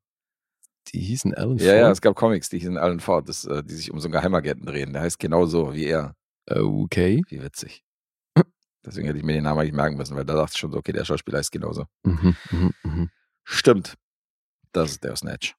Die 0.92 1.00
hießen 1.00 1.34
Alan 1.34 1.56
Ja, 1.58 1.64
Ford. 1.72 1.76
ja, 1.80 1.90
es 1.90 2.00
gab 2.00 2.14
Comics, 2.16 2.48
die 2.48 2.58
hießen 2.58 2.78
Alan 2.78 3.00
Ford, 3.00 3.28
das, 3.28 3.44
äh, 3.44 3.62
die 3.62 3.74
sich 3.74 3.90
um 3.90 4.00
so 4.00 4.06
einen 4.06 4.12
Geheimagenten 4.12 4.66
drehen. 4.66 4.92
Der 4.92 5.02
heißt 5.02 5.18
genauso 5.18 5.74
wie 5.74 5.84
er. 5.86 6.14
Okay. 6.50 7.22
Wie 7.28 7.42
witzig. 7.42 7.84
Deswegen 8.84 9.06
hätte 9.06 9.18
ich 9.18 9.24
mir 9.24 9.34
den 9.34 9.44
Namen 9.44 9.60
eigentlich 9.60 9.74
merken 9.74 9.96
müssen, 9.96 10.16
weil 10.16 10.24
da 10.24 10.34
dachte 10.34 10.52
ich 10.54 10.60
schon 10.60 10.72
so, 10.72 10.78
okay, 10.78 10.92
der 10.92 11.04
Schauspieler 11.04 11.38
heißt 11.38 11.52
genauso. 11.52 11.84
Mhm, 12.04 12.36
mhm, 12.50 12.72
mhm. 12.84 13.10
Stimmt. 13.44 13.94
Das 14.72 14.92
ist 14.92 15.04
der 15.04 15.14
Snatch. 15.16 15.54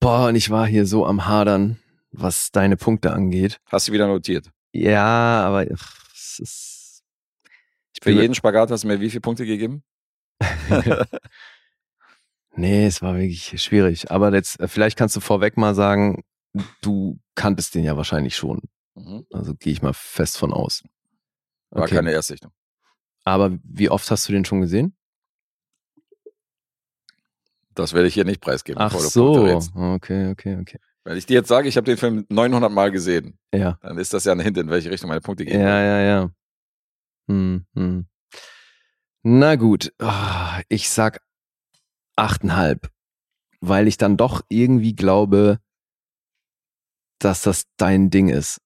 Boah, 0.00 0.28
und 0.28 0.34
ich 0.34 0.50
war 0.50 0.66
hier 0.66 0.86
so 0.86 1.06
am 1.06 1.26
Hadern, 1.26 1.78
was 2.10 2.50
deine 2.50 2.76
Punkte 2.76 3.12
angeht. 3.12 3.60
Hast 3.66 3.86
du 3.88 3.92
wieder 3.92 4.06
notiert? 4.08 4.50
Ja, 4.72 5.44
aber 5.44 5.66
ach, 5.74 6.12
es 6.12 6.38
ist. 6.40 7.04
Ich 7.94 8.02
Für 8.02 8.10
jeden 8.10 8.34
Spagat 8.34 8.70
hast 8.70 8.82
du 8.82 8.88
mir 8.88 9.00
wie 9.00 9.10
viele 9.10 9.20
Punkte 9.20 9.46
gegeben? 9.46 9.84
Nee, 12.56 12.86
es 12.86 13.02
war 13.02 13.16
wirklich 13.16 13.60
schwierig. 13.62 14.10
Aber 14.10 14.32
jetzt, 14.32 14.60
äh, 14.60 14.68
vielleicht 14.68 14.96
kannst 14.98 15.16
du 15.16 15.20
vorweg 15.20 15.56
mal 15.56 15.74
sagen, 15.74 16.22
du 16.82 17.18
kanntest 17.34 17.74
den 17.74 17.84
ja 17.84 17.96
wahrscheinlich 17.96 18.36
schon. 18.36 18.60
Mhm. 18.94 19.26
Also 19.32 19.54
gehe 19.54 19.72
ich 19.72 19.82
mal 19.82 19.92
fest 19.92 20.38
von 20.38 20.52
aus. 20.52 20.82
War 21.70 21.82
Okay. 21.84 21.96
keine 21.96 22.12
Erstsichtung. 22.12 22.52
Aber 23.24 23.56
wie 23.64 23.88
oft 23.90 24.08
hast 24.10 24.28
du 24.28 24.32
den 24.32 24.44
schon 24.44 24.60
gesehen? 24.60 24.94
Das 27.74 27.92
werde 27.92 28.06
ich 28.06 28.14
hier 28.14 28.24
nicht 28.24 28.40
preisgeben. 28.40 28.80
Ach 28.80 28.92
so. 28.96 29.32
Okay, 29.74 30.30
okay, 30.30 30.56
okay. 30.60 30.78
Wenn 31.02 31.16
ich 31.18 31.26
dir 31.26 31.34
jetzt 31.34 31.48
sage, 31.48 31.68
ich 31.68 31.76
habe 31.76 31.84
den 31.86 31.96
Film 31.96 32.24
900 32.28 32.70
Mal 32.70 32.90
gesehen, 32.92 33.38
Ja. 33.52 33.78
dann 33.82 33.98
ist 33.98 34.14
das 34.14 34.24
ja 34.24 34.32
ein 34.32 34.40
Hint, 34.40 34.56
in 34.58 34.70
welche 34.70 34.90
Richtung 34.90 35.08
meine 35.08 35.20
Punkte 35.20 35.44
gehen. 35.44 35.60
Ja, 35.60 35.82
ja, 35.82 36.00
ja. 36.00 36.30
Hm, 37.28 37.66
hm. 37.74 38.06
Na 39.22 39.56
gut. 39.56 39.92
Ah, 39.98 40.60
ich 40.68 40.88
sag 40.88 41.20
achteinhalb. 42.16 42.90
weil 43.60 43.88
ich 43.88 43.96
dann 43.96 44.18
doch 44.18 44.42
irgendwie 44.50 44.94
glaube, 44.94 45.58
dass 47.18 47.40
das 47.42 47.64
dein 47.78 48.10
Ding 48.10 48.28
ist. 48.28 48.58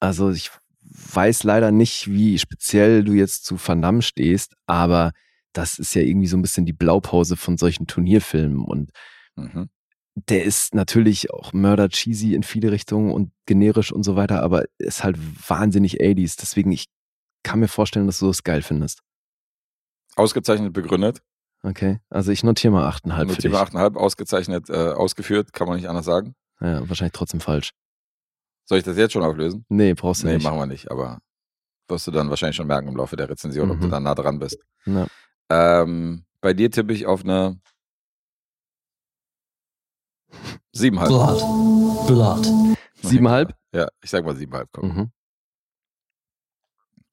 Also 0.00 0.30
ich 0.30 0.50
weiß 0.80 1.42
leider 1.42 1.70
nicht, 1.72 2.08
wie 2.08 2.38
speziell 2.38 3.04
du 3.04 3.12
jetzt 3.12 3.44
zu 3.44 3.56
Van 3.62 3.82
Damme 3.82 4.00
stehst, 4.00 4.54
aber 4.66 5.12
das 5.52 5.78
ist 5.78 5.92
ja 5.94 6.00
irgendwie 6.02 6.26
so 6.28 6.38
ein 6.38 6.42
bisschen 6.42 6.64
die 6.64 6.72
Blaupause 6.72 7.36
von 7.36 7.58
solchen 7.58 7.86
Turnierfilmen 7.86 8.64
und 8.64 8.90
Mhm. 9.36 9.68
der 10.14 10.44
ist 10.44 10.74
natürlich 10.74 11.30
auch 11.30 11.52
mörder 11.52 11.88
cheesy 11.90 12.34
in 12.34 12.42
viele 12.42 12.72
Richtungen 12.72 13.12
und 13.12 13.30
generisch 13.46 13.92
und 13.92 14.02
so 14.04 14.16
weiter, 14.16 14.42
aber 14.42 14.64
ist 14.78 15.04
halt 15.04 15.16
wahnsinnig 15.48 16.00
80s. 16.00 16.36
Deswegen, 16.36 16.72
ich 16.72 16.86
kann 17.44 17.60
mir 17.60 17.68
vorstellen, 17.68 18.06
dass 18.06 18.18
du 18.20 18.26
das 18.26 18.42
geil 18.42 18.62
findest. 18.62 19.02
Ausgezeichnet 20.16 20.72
begründet. 20.72 21.20
Okay, 21.68 21.98
also 22.08 22.32
ich 22.32 22.42
notiere 22.44 22.72
mal 22.72 22.88
8,5 22.88 23.18
für 23.18 23.24
Notiere 23.26 23.52
mal 23.52 23.64
8,5, 23.64 23.96
ausgezeichnet 23.96 24.70
äh, 24.70 24.92
ausgeführt, 24.92 25.52
kann 25.52 25.68
man 25.68 25.76
nicht 25.76 25.88
anders 25.88 26.06
sagen. 26.06 26.34
Ja, 26.60 26.88
wahrscheinlich 26.88 27.12
trotzdem 27.12 27.40
falsch. 27.40 27.72
Soll 28.64 28.78
ich 28.78 28.84
das 28.84 28.96
jetzt 28.96 29.12
schon 29.12 29.22
auflösen? 29.22 29.66
Nee, 29.68 29.92
brauchst 29.94 30.22
du 30.22 30.26
Nee, 30.28 30.34
nicht. 30.34 30.44
machen 30.44 30.58
wir 30.58 30.66
nicht, 30.66 30.90
aber 30.90 31.18
wirst 31.88 32.06
du 32.06 32.10
dann 32.10 32.30
wahrscheinlich 32.30 32.56
schon 32.56 32.66
merken 32.66 32.88
im 32.88 32.96
Laufe 32.96 33.16
der 33.16 33.28
Rezension, 33.28 33.70
ob 33.70 33.80
du 33.80 33.86
Mhm. 33.86 33.90
da 33.90 34.00
nah 34.00 34.14
dran 34.14 34.38
bist. 34.38 34.58
Ja. 34.86 35.06
Ähm, 35.50 36.24
bei 36.40 36.54
dir 36.54 36.70
tippe 36.70 36.92
ich 36.92 37.06
auf 37.06 37.22
eine 37.24 37.60
siebenhalb. 40.72 41.08
Blood. 41.08 42.06
Blood. 42.06 42.76
Siebenhalb? 43.02 43.54
Ja, 43.74 43.88
ich 44.02 44.10
sag 44.10 44.24
mal 44.24 44.36
siebenhalb. 44.36 44.68
Komm. 44.72 44.88
Mhm. 44.96 45.12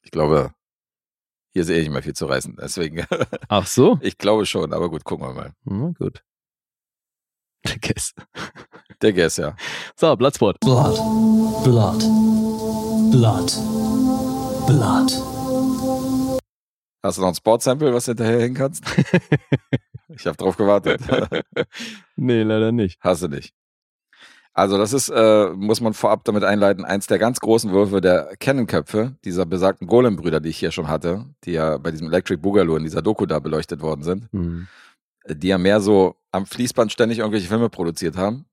Ich 0.04 0.12
glaube, 0.12 0.54
hier 1.56 1.64
sehe 1.64 1.78
ich 1.78 1.84
nicht 1.86 1.94
mehr 1.94 2.04
viel 2.04 2.14
zu 2.14 2.26
reißen. 2.26 2.58
Deswegen, 2.62 3.06
Ach 3.48 3.66
so? 3.66 3.98
ich 4.02 4.18
glaube 4.18 4.46
schon, 4.46 4.74
aber 4.74 4.90
gut, 4.90 5.06
gucken 5.06 5.26
wir 5.26 5.34
mal. 5.34 5.54
Na 5.64 5.94
gut. 5.98 6.22
Der 7.66 7.80
Guess. 7.80 8.14
Der 9.02 9.14
Guess, 9.14 9.38
ja. 9.38 9.56
So, 9.96 10.14
Bloodsport. 10.18 10.60
Blood. 10.60 10.98
Blood. 11.64 12.00
Blood. 13.10 13.54
Blood. 14.68 15.12
Hast 17.02 17.18
du 17.18 17.22
noch 17.22 17.30
ein 17.30 17.36
Sportsample, 17.36 17.94
was 17.94 18.04
du 18.06 18.12
hinterher 18.12 18.42
hin 18.42 18.54
kannst? 18.54 18.84
ich 20.10 20.28
habe 20.28 20.36
drauf 20.36 20.58
gewartet. 20.58 21.00
nee, 22.18 22.44
leider 22.44 22.74
nicht. 22.74 23.00
Hast 23.00 23.24
du 23.24 23.30
nicht. 23.30 23.54
Also 24.58 24.78
das 24.78 24.94
ist, 24.94 25.10
äh, 25.10 25.50
muss 25.50 25.82
man 25.82 25.94
vorab 25.94 26.24
damit 26.24 26.46
einleiten, 26.46 26.86
eins 26.86 27.08
der 27.08 27.20
ganz 27.20 27.42
großen 27.42 27.72
Würfe 27.72 28.00
der 28.00 28.36
Canon-Köpfe, 28.40 29.16
dieser 29.26 29.46
besagten 29.46 29.86
Golem-Brüder, 29.86 30.40
die 30.40 30.48
ich 30.50 30.58
hier 30.58 30.72
schon 30.72 30.88
hatte, 30.88 31.26
die 31.44 31.52
ja 31.52 31.78
bei 31.78 31.92
diesem 31.92 32.08
Electric 32.08 32.38
Boogaloo 32.42 32.78
in 32.78 32.84
dieser 32.84 33.02
Doku 33.02 33.26
da 33.26 33.40
beleuchtet 33.40 33.82
worden 33.82 34.04
sind, 34.04 34.32
Mhm. 34.34 34.68
die 35.30 35.50
ja 35.50 35.58
mehr 35.58 35.82
so 35.82 36.16
am 36.32 36.46
Fließband 36.46 36.90
ständig 36.92 37.20
irgendwelche 37.20 37.50
Filme 37.50 37.70
produziert 37.70 38.16
haben. 38.16 38.46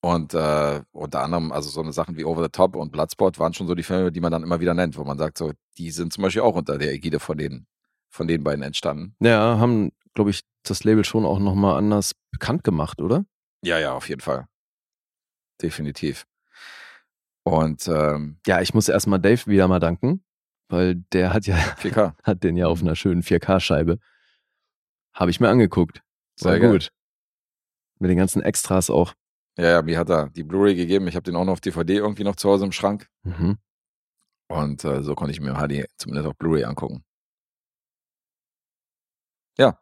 Und 0.00 0.32
äh, 0.32 0.80
unter 0.92 1.22
anderem, 1.24 1.50
also 1.50 1.68
so 1.70 1.80
eine 1.82 1.92
Sachen 1.92 2.16
wie 2.16 2.24
Over 2.24 2.44
the 2.44 2.48
Top 2.50 2.76
und 2.76 2.92
Bloodsport 2.92 3.40
waren 3.40 3.52
schon 3.52 3.66
so 3.66 3.74
die 3.74 3.82
Filme, 3.82 4.12
die 4.12 4.20
man 4.20 4.30
dann 4.30 4.44
immer 4.44 4.60
wieder 4.60 4.74
nennt, 4.74 4.96
wo 4.96 5.02
man 5.02 5.18
sagt, 5.18 5.38
so, 5.38 5.50
die 5.76 5.90
sind 5.90 6.12
zum 6.12 6.22
Beispiel 6.22 6.42
auch 6.42 6.54
unter 6.54 6.78
der 6.78 6.92
Ägide 6.92 7.18
von 7.18 7.36
den, 7.36 7.66
von 8.08 8.28
den 8.28 8.44
beiden 8.44 8.62
entstanden. 8.62 9.16
Ja, 9.18 9.58
haben, 9.58 9.90
glaube 10.14 10.30
ich, 10.30 10.42
das 10.62 10.84
Label 10.84 11.04
schon 11.04 11.24
auch 11.26 11.40
nochmal 11.40 11.76
anders 11.76 12.12
bekannt 12.30 12.62
gemacht, 12.62 13.00
oder? 13.02 13.24
Ja, 13.64 13.80
ja, 13.80 13.92
auf 13.94 14.08
jeden 14.08 14.20
Fall. 14.20 14.46
Definitiv. 15.62 16.26
Und 17.44 17.88
ähm, 17.88 18.38
Ja, 18.46 18.60
ich 18.60 18.74
muss 18.74 18.88
erstmal 18.88 19.18
Dave 19.20 19.46
wieder 19.46 19.68
mal 19.68 19.80
danken, 19.80 20.22
weil 20.68 20.96
der 21.12 21.32
hat 21.32 21.46
ja 21.46 21.56
4K. 21.80 22.14
hat 22.22 22.44
den 22.44 22.56
ja 22.56 22.66
auf 22.66 22.82
einer 22.82 22.96
schönen 22.96 23.22
4K-Scheibe. 23.22 23.98
Habe 25.14 25.30
ich 25.30 25.40
mir 25.40 25.48
angeguckt. 25.48 26.02
War 26.40 26.52
Sehr 26.52 26.60
geil. 26.60 26.72
gut. 26.72 26.90
Mit 27.98 28.10
den 28.10 28.18
ganzen 28.18 28.42
Extras 28.42 28.90
auch. 28.90 29.14
Ja, 29.56 29.64
ja, 29.70 29.82
mir 29.82 29.98
hat 29.98 30.08
er 30.08 30.28
die 30.30 30.44
Blu-ray 30.44 30.76
gegeben. 30.76 31.08
Ich 31.08 31.16
habe 31.16 31.24
den 31.24 31.34
auch 31.34 31.44
noch 31.44 31.54
auf 31.54 31.60
DVD 31.60 31.96
irgendwie 31.96 32.22
noch 32.22 32.36
zu 32.36 32.48
Hause 32.48 32.64
im 32.64 32.70
Schrank. 32.72 33.08
Mhm. 33.24 33.58
Und 34.48 34.84
äh, 34.84 35.02
so 35.02 35.14
konnte 35.16 35.32
ich 35.32 35.40
mir 35.40 35.54
HD 35.54 35.86
zumindest 35.96 36.28
auf 36.28 36.36
Blu-ray 36.36 36.62
angucken. 36.64 37.02
Ja. 39.58 39.80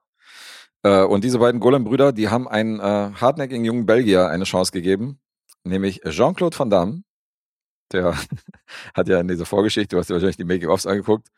Äh, 0.83 1.03
und 1.05 1.25
diese 1.25 1.39
beiden 1.39 1.61
Golem-Brüder, 1.61 2.13
die 2.13 2.29
haben 2.31 2.49
einen 2.49 2.81
äh, 2.81 3.13
hartnäckigen 3.21 3.65
jungen 3.65 3.85
Belgier 3.87 4.29
eine 4.29 4.45
Chance 4.45 4.73
gegeben, 4.73 5.21
nämlich 5.67 6.01
Jean-Claude 6.09 6.59
Van 6.59 6.71
Damme. 6.71 7.03
Der 7.93 8.15
hat 8.95 9.09
ja 9.09 9.21
in 9.21 9.29
dieser 9.29 9.47
Vorgeschichte, 9.47 9.95
du 9.97 10.01
hast 10.01 10.09
dir 10.11 10.15
wahrscheinlich 10.15 10.37
die 10.37 10.45
Making-ofs 10.45 10.87
angeguckt, 10.87 11.29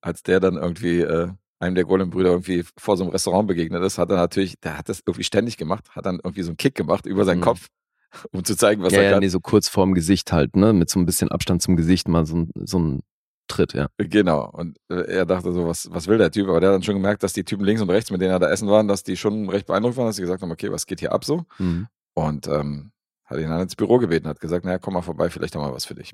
als 0.00 0.22
der 0.22 0.40
dann 0.40 0.54
irgendwie 0.56 1.00
äh, 1.00 1.28
einem 1.58 1.74
der 1.74 1.84
Golem-Brüder 1.84 2.30
irgendwie 2.30 2.64
vor 2.78 2.96
so 2.96 3.04
einem 3.04 3.12
Restaurant 3.12 3.46
begegnet 3.48 3.82
ist, 3.82 3.98
hat 3.98 4.08
er 4.10 4.16
natürlich, 4.16 4.58
der 4.60 4.78
hat 4.78 4.88
das 4.88 5.00
irgendwie 5.00 5.24
ständig 5.24 5.58
gemacht, 5.58 5.90
hat 5.90 6.06
dann 6.06 6.16
irgendwie 6.16 6.42
so 6.42 6.50
einen 6.50 6.56
Kick 6.56 6.74
gemacht 6.74 7.04
über 7.04 7.24
seinen 7.26 7.40
Mhm. 7.40 7.44
Kopf, 7.44 7.66
um 8.32 8.44
zu 8.44 8.56
zeigen, 8.56 8.82
was 8.82 8.92
ja, 8.94 9.00
er 9.00 9.04
ja, 9.04 9.10
kann. 9.12 9.20
nee, 9.20 9.28
so 9.28 9.40
kurz 9.40 9.68
vorm 9.68 9.92
Gesicht 9.94 10.32
halt, 10.32 10.56
ne? 10.56 10.72
Mit 10.72 10.88
so 10.88 10.98
ein 10.98 11.04
bisschen 11.06 11.30
Abstand 11.30 11.60
zum 11.62 11.76
Gesicht 11.76 12.08
mal 12.08 12.24
so, 12.24 12.36
ein- 12.36 12.50
so 12.64 12.78
ein 12.78 13.00
Tritt, 13.46 13.74
ja. 13.74 13.88
Genau. 13.98 14.48
Und 14.48 14.78
äh, 14.88 15.02
er 15.12 15.26
dachte 15.26 15.52
so, 15.52 15.66
was, 15.66 15.90
was 15.92 16.06
will 16.06 16.18
der 16.18 16.30
Typ? 16.30 16.48
Aber 16.48 16.60
der 16.60 16.70
hat 16.70 16.76
dann 16.76 16.82
schon 16.84 16.94
gemerkt, 16.94 17.22
dass 17.24 17.32
die 17.34 17.44
Typen 17.44 17.64
links 17.64 17.82
und 17.82 17.90
rechts, 17.90 18.10
mit 18.10 18.20
denen 18.22 18.30
er 18.30 18.38
da 18.38 18.48
essen 18.48 18.68
waren, 18.68 18.86
dass 18.88 19.02
die 19.02 19.16
schon 19.16 19.48
recht 19.50 19.66
beeindruckt 19.66 19.96
waren, 19.96 20.06
dass 20.06 20.16
sie 20.16 20.22
gesagt 20.22 20.40
haben, 20.40 20.52
okay, 20.52 20.70
was 20.70 20.86
geht 20.86 21.00
hier 21.00 21.12
ab 21.12 21.24
so? 21.24 21.44
Mhm. 21.58 21.88
Und 22.14 22.46
ähm, 22.46 22.92
hat 23.30 23.38
ihn 23.38 23.48
dann 23.48 23.60
ins 23.60 23.76
Büro 23.76 23.98
gebeten, 23.98 24.28
hat 24.28 24.40
gesagt, 24.40 24.64
naja, 24.64 24.78
komm 24.78 24.94
mal 24.94 25.02
vorbei, 25.02 25.30
vielleicht 25.30 25.54
haben 25.54 25.62
wir 25.62 25.72
was 25.72 25.86
für 25.86 25.94
dich. 25.94 26.12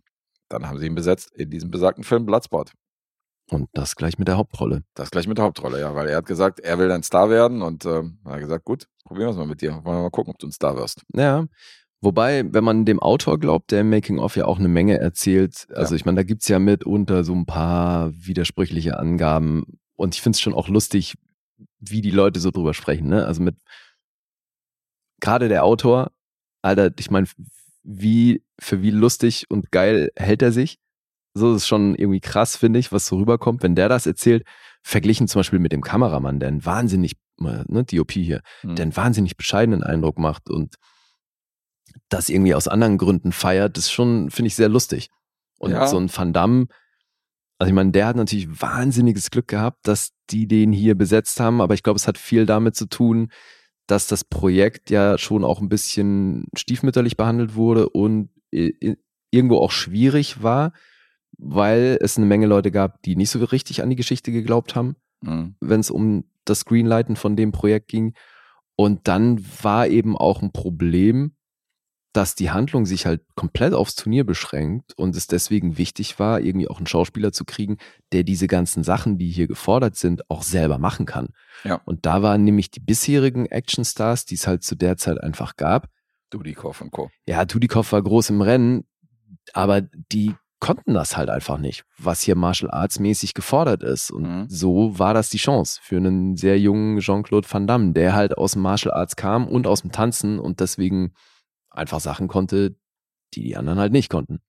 Dann 0.48 0.68
haben 0.68 0.78
sie 0.78 0.86
ihn 0.86 0.94
besetzt 0.94 1.32
in 1.34 1.50
diesem 1.50 1.70
besagten 1.70 2.04
Film 2.04 2.26
Bloodsport. 2.26 2.72
Und 3.50 3.68
das 3.72 3.96
gleich 3.96 4.18
mit 4.18 4.28
der 4.28 4.36
Hauptrolle. 4.36 4.82
Das 4.94 5.10
gleich 5.10 5.26
mit 5.28 5.38
der 5.38 5.44
Hauptrolle, 5.44 5.80
ja, 5.80 5.94
weil 5.94 6.08
er 6.08 6.16
hat 6.18 6.26
gesagt, 6.26 6.60
er 6.60 6.78
will 6.78 6.90
ein 6.90 7.02
Star 7.02 7.30
werden 7.30 7.62
und 7.62 7.84
er 7.84 8.04
hat 8.24 8.40
gesagt, 8.40 8.64
gut, 8.64 8.86
probieren 9.04 9.28
wir 9.28 9.30
es 9.32 9.36
mal 9.36 9.46
mit 9.46 9.62
dir. 9.62 9.72
Wollen 9.72 9.98
wir 9.98 10.02
mal 10.02 10.10
gucken, 10.10 10.32
ob 10.32 10.38
du 10.38 10.46
ein 10.48 10.52
Star 10.52 10.76
wirst. 10.76 11.02
Ja. 11.14 11.46
Wobei, 12.00 12.44
wenn 12.52 12.64
man 12.64 12.84
dem 12.84 13.00
Autor 13.00 13.38
glaubt, 13.38 13.70
der 13.70 13.80
im 13.80 13.90
Making-of 13.90 14.36
ja 14.36 14.44
auch 14.44 14.58
eine 14.58 14.68
Menge 14.68 14.98
erzählt, 14.98 15.66
also 15.74 15.94
Ja. 15.94 15.96
ich 15.96 16.04
meine, 16.04 16.16
da 16.16 16.22
gibt's 16.24 16.48
ja 16.48 16.58
mitunter 16.58 17.24
so 17.24 17.34
ein 17.34 17.46
paar 17.46 18.12
widersprüchliche 18.12 18.98
Angaben 18.98 19.78
und 19.94 20.14
ich 20.14 20.20
find's 20.22 20.40
schon 20.40 20.52
auch 20.52 20.68
lustig, 20.68 21.14
wie 21.78 22.02
die 22.02 22.10
Leute 22.10 22.40
so 22.40 22.50
drüber 22.50 22.74
sprechen, 22.74 23.08
ne? 23.08 23.24
Also 23.26 23.42
mit 23.42 23.56
gerade 25.20 25.48
der 25.48 25.64
Autor, 25.64 26.10
Alter, 26.62 26.90
ich 26.98 27.10
meine, 27.10 27.26
wie, 27.82 28.42
für 28.58 28.82
wie 28.82 28.90
lustig 28.90 29.46
und 29.48 29.70
geil 29.70 30.10
hält 30.16 30.42
er 30.42 30.52
sich? 30.52 30.78
So 31.34 31.54
ist 31.54 31.66
schon 31.66 31.94
irgendwie 31.94 32.20
krass, 32.20 32.56
finde 32.56 32.78
ich, 32.78 32.92
was 32.92 33.06
so 33.06 33.18
rüberkommt, 33.18 33.62
wenn 33.62 33.74
der 33.74 33.88
das 33.88 34.06
erzählt, 34.06 34.44
verglichen 34.82 35.28
zum 35.28 35.40
Beispiel 35.40 35.58
mit 35.58 35.72
dem 35.72 35.82
Kameramann, 35.82 36.40
der 36.40 36.48
einen 36.48 36.64
wahnsinnig, 36.64 37.12
äh, 37.40 37.62
ne, 37.66 37.84
DOP 37.84 38.12
hier, 38.12 38.40
Mhm. 38.62 38.76
der 38.76 38.82
einen 38.84 38.96
wahnsinnig 38.96 39.36
bescheidenen 39.36 39.82
Eindruck 39.82 40.18
macht 40.18 40.48
und 40.48 40.76
das 42.08 42.28
irgendwie 42.28 42.54
aus 42.54 42.68
anderen 42.68 42.98
Gründen 42.98 43.32
feiert, 43.32 43.76
das 43.76 43.84
ist 43.84 43.92
schon, 43.92 44.30
finde 44.30 44.48
ich, 44.48 44.54
sehr 44.54 44.68
lustig. 44.68 45.08
Und 45.58 45.72
Ja. 45.72 45.86
so 45.86 45.98
ein 45.98 46.10
Van 46.14 46.32
Damme, 46.32 46.66
also 47.58 47.68
ich 47.70 47.74
meine, 47.74 47.90
der 47.90 48.06
hat 48.06 48.16
natürlich 48.16 48.60
wahnsinniges 48.60 49.30
Glück 49.30 49.48
gehabt, 49.48 49.86
dass 49.88 50.10
die 50.30 50.46
den 50.46 50.72
hier 50.72 50.94
besetzt 50.94 51.40
haben, 51.40 51.60
aber 51.60 51.74
ich 51.74 51.82
glaube, 51.82 51.96
es 51.96 52.06
hat 52.06 52.18
viel 52.18 52.46
damit 52.46 52.76
zu 52.76 52.86
tun, 52.86 53.30
dass 53.86 54.06
das 54.06 54.24
Projekt 54.24 54.90
ja 54.90 55.18
schon 55.18 55.44
auch 55.44 55.60
ein 55.60 55.68
bisschen 55.68 56.46
stiefmütterlich 56.56 57.16
behandelt 57.16 57.54
wurde 57.54 57.88
und 57.88 58.30
irgendwo 59.30 59.58
auch 59.58 59.70
schwierig 59.70 60.42
war, 60.42 60.72
weil 61.38 61.98
es 62.00 62.16
eine 62.16 62.26
Menge 62.26 62.46
Leute 62.46 62.70
gab, 62.70 63.02
die 63.02 63.16
nicht 63.16 63.30
so 63.30 63.44
richtig 63.44 63.82
an 63.82 63.90
die 63.90 63.96
Geschichte 63.96 64.32
geglaubt 64.32 64.74
haben 64.74 64.96
Mhm. 65.22 65.54
wenn 65.60 65.80
es 65.80 65.90
um 65.90 66.24
das 66.44 66.64
Greenlighten 66.64 67.16
von 67.16 67.36
dem 67.36 67.52
Projekt 67.52 67.88
ging. 67.88 68.14
Und 68.76 69.08
dann 69.08 69.44
war 69.62 69.88
eben 69.88 70.16
auch 70.16 70.42
ein 70.42 70.52
Problem, 70.52 71.35
dass 72.16 72.34
die 72.34 72.50
Handlung 72.50 72.86
sich 72.86 73.06
halt 73.06 73.22
komplett 73.34 73.74
aufs 73.74 73.94
Turnier 73.94 74.24
beschränkt 74.24 74.94
und 74.96 75.14
es 75.14 75.26
deswegen 75.26 75.76
wichtig 75.78 76.18
war, 76.18 76.40
irgendwie 76.40 76.68
auch 76.68 76.78
einen 76.78 76.86
Schauspieler 76.86 77.32
zu 77.32 77.44
kriegen, 77.44 77.76
der 78.12 78.22
diese 78.22 78.46
ganzen 78.46 78.82
Sachen, 78.84 79.18
die 79.18 79.30
hier 79.30 79.46
gefordert 79.46 79.96
sind, 79.96 80.28
auch 80.30 80.42
selber 80.42 80.78
machen 80.78 81.06
kann. 81.06 81.28
Ja. 81.64 81.80
Und 81.84 82.06
da 82.06 82.22
waren 82.22 82.44
nämlich 82.44 82.70
die 82.70 82.80
bisherigen 82.80 83.46
Actionstars, 83.46 84.24
die 84.24 84.34
es 84.36 84.46
halt 84.46 84.62
zu 84.64 84.74
der 84.74 84.96
Zeit 84.96 85.20
einfach 85.22 85.56
gab. 85.56 85.88
Dudikoff 86.30 86.80
und 86.80 86.90
Co. 86.90 87.10
Ja, 87.26 87.44
Tudikoff 87.44 87.92
war 87.92 88.02
groß 88.02 88.30
im 88.30 88.40
Rennen, 88.40 88.84
aber 89.52 89.82
die 89.82 90.34
konnten 90.58 90.94
das 90.94 91.16
halt 91.16 91.28
einfach 91.28 91.58
nicht, 91.58 91.84
was 91.98 92.22
hier 92.22 92.34
Martial 92.34 92.70
Arts 92.70 92.98
mäßig 92.98 93.34
gefordert 93.34 93.82
ist. 93.82 94.10
Und 94.10 94.22
Mhm. 94.22 94.46
so 94.48 94.98
war 94.98 95.12
das 95.14 95.28
die 95.28 95.36
Chance 95.38 95.78
für 95.82 95.98
einen 95.98 96.36
sehr 96.36 96.58
jungen 96.58 96.98
Jean-Claude 97.00 97.46
Van 97.50 97.66
Damme, 97.66 97.92
der 97.92 98.14
halt 98.14 98.38
aus 98.38 98.52
dem 98.52 98.62
Martial 98.62 98.94
Arts 98.94 99.16
kam 99.16 99.46
und 99.46 99.66
aus 99.66 99.82
dem 99.82 99.92
Tanzen 99.92 100.38
und 100.38 100.60
deswegen 100.60 101.12
einfach 101.76 102.00
Sachen 102.00 102.28
konnte, 102.28 102.76
die 103.34 103.42
die 103.42 103.56
anderen 103.56 103.78
halt 103.78 103.92
nicht 103.92 104.10
konnten. 104.10 104.40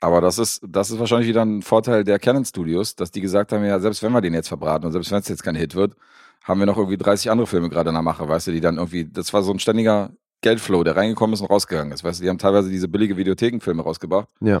Aber 0.00 0.20
das 0.20 0.38
ist, 0.38 0.60
das 0.64 0.90
ist 0.90 0.98
wahrscheinlich 1.00 1.28
wieder 1.28 1.44
ein 1.44 1.60
Vorteil 1.60 2.04
der 2.04 2.18
Canon 2.20 2.44
Studios, 2.44 2.94
dass 2.94 3.10
die 3.10 3.20
gesagt 3.20 3.50
haben, 3.52 3.64
ja, 3.64 3.80
selbst 3.80 4.00
wenn 4.02 4.12
wir 4.12 4.20
den 4.20 4.32
jetzt 4.32 4.46
verbraten 4.48 4.86
und 4.86 4.92
selbst 4.92 5.10
wenn 5.10 5.18
es 5.18 5.26
jetzt 5.28 5.42
kein 5.42 5.56
Hit 5.56 5.74
wird, 5.74 5.96
haben 6.44 6.60
wir 6.60 6.66
noch 6.66 6.76
irgendwie 6.76 6.96
30 6.96 7.30
andere 7.32 7.48
Filme 7.48 7.68
gerade 7.68 7.88
in 7.90 7.94
der 7.94 8.02
Mache, 8.02 8.28
weißt 8.28 8.46
du, 8.46 8.52
die 8.52 8.60
dann 8.60 8.76
irgendwie, 8.76 9.06
das 9.06 9.32
war 9.32 9.42
so 9.42 9.52
ein 9.52 9.58
ständiger 9.58 10.12
Geldflow, 10.40 10.84
der 10.84 10.94
reingekommen 10.94 11.34
ist 11.34 11.40
und 11.40 11.50
rausgegangen 11.50 11.92
ist. 11.92 12.04
Weißt 12.04 12.20
du, 12.20 12.22
die 12.22 12.30
haben 12.30 12.38
teilweise 12.38 12.70
diese 12.70 12.86
billige 12.86 13.16
Videothekenfilme 13.16 13.82
rausgebracht, 13.82 14.28
Ja. 14.40 14.60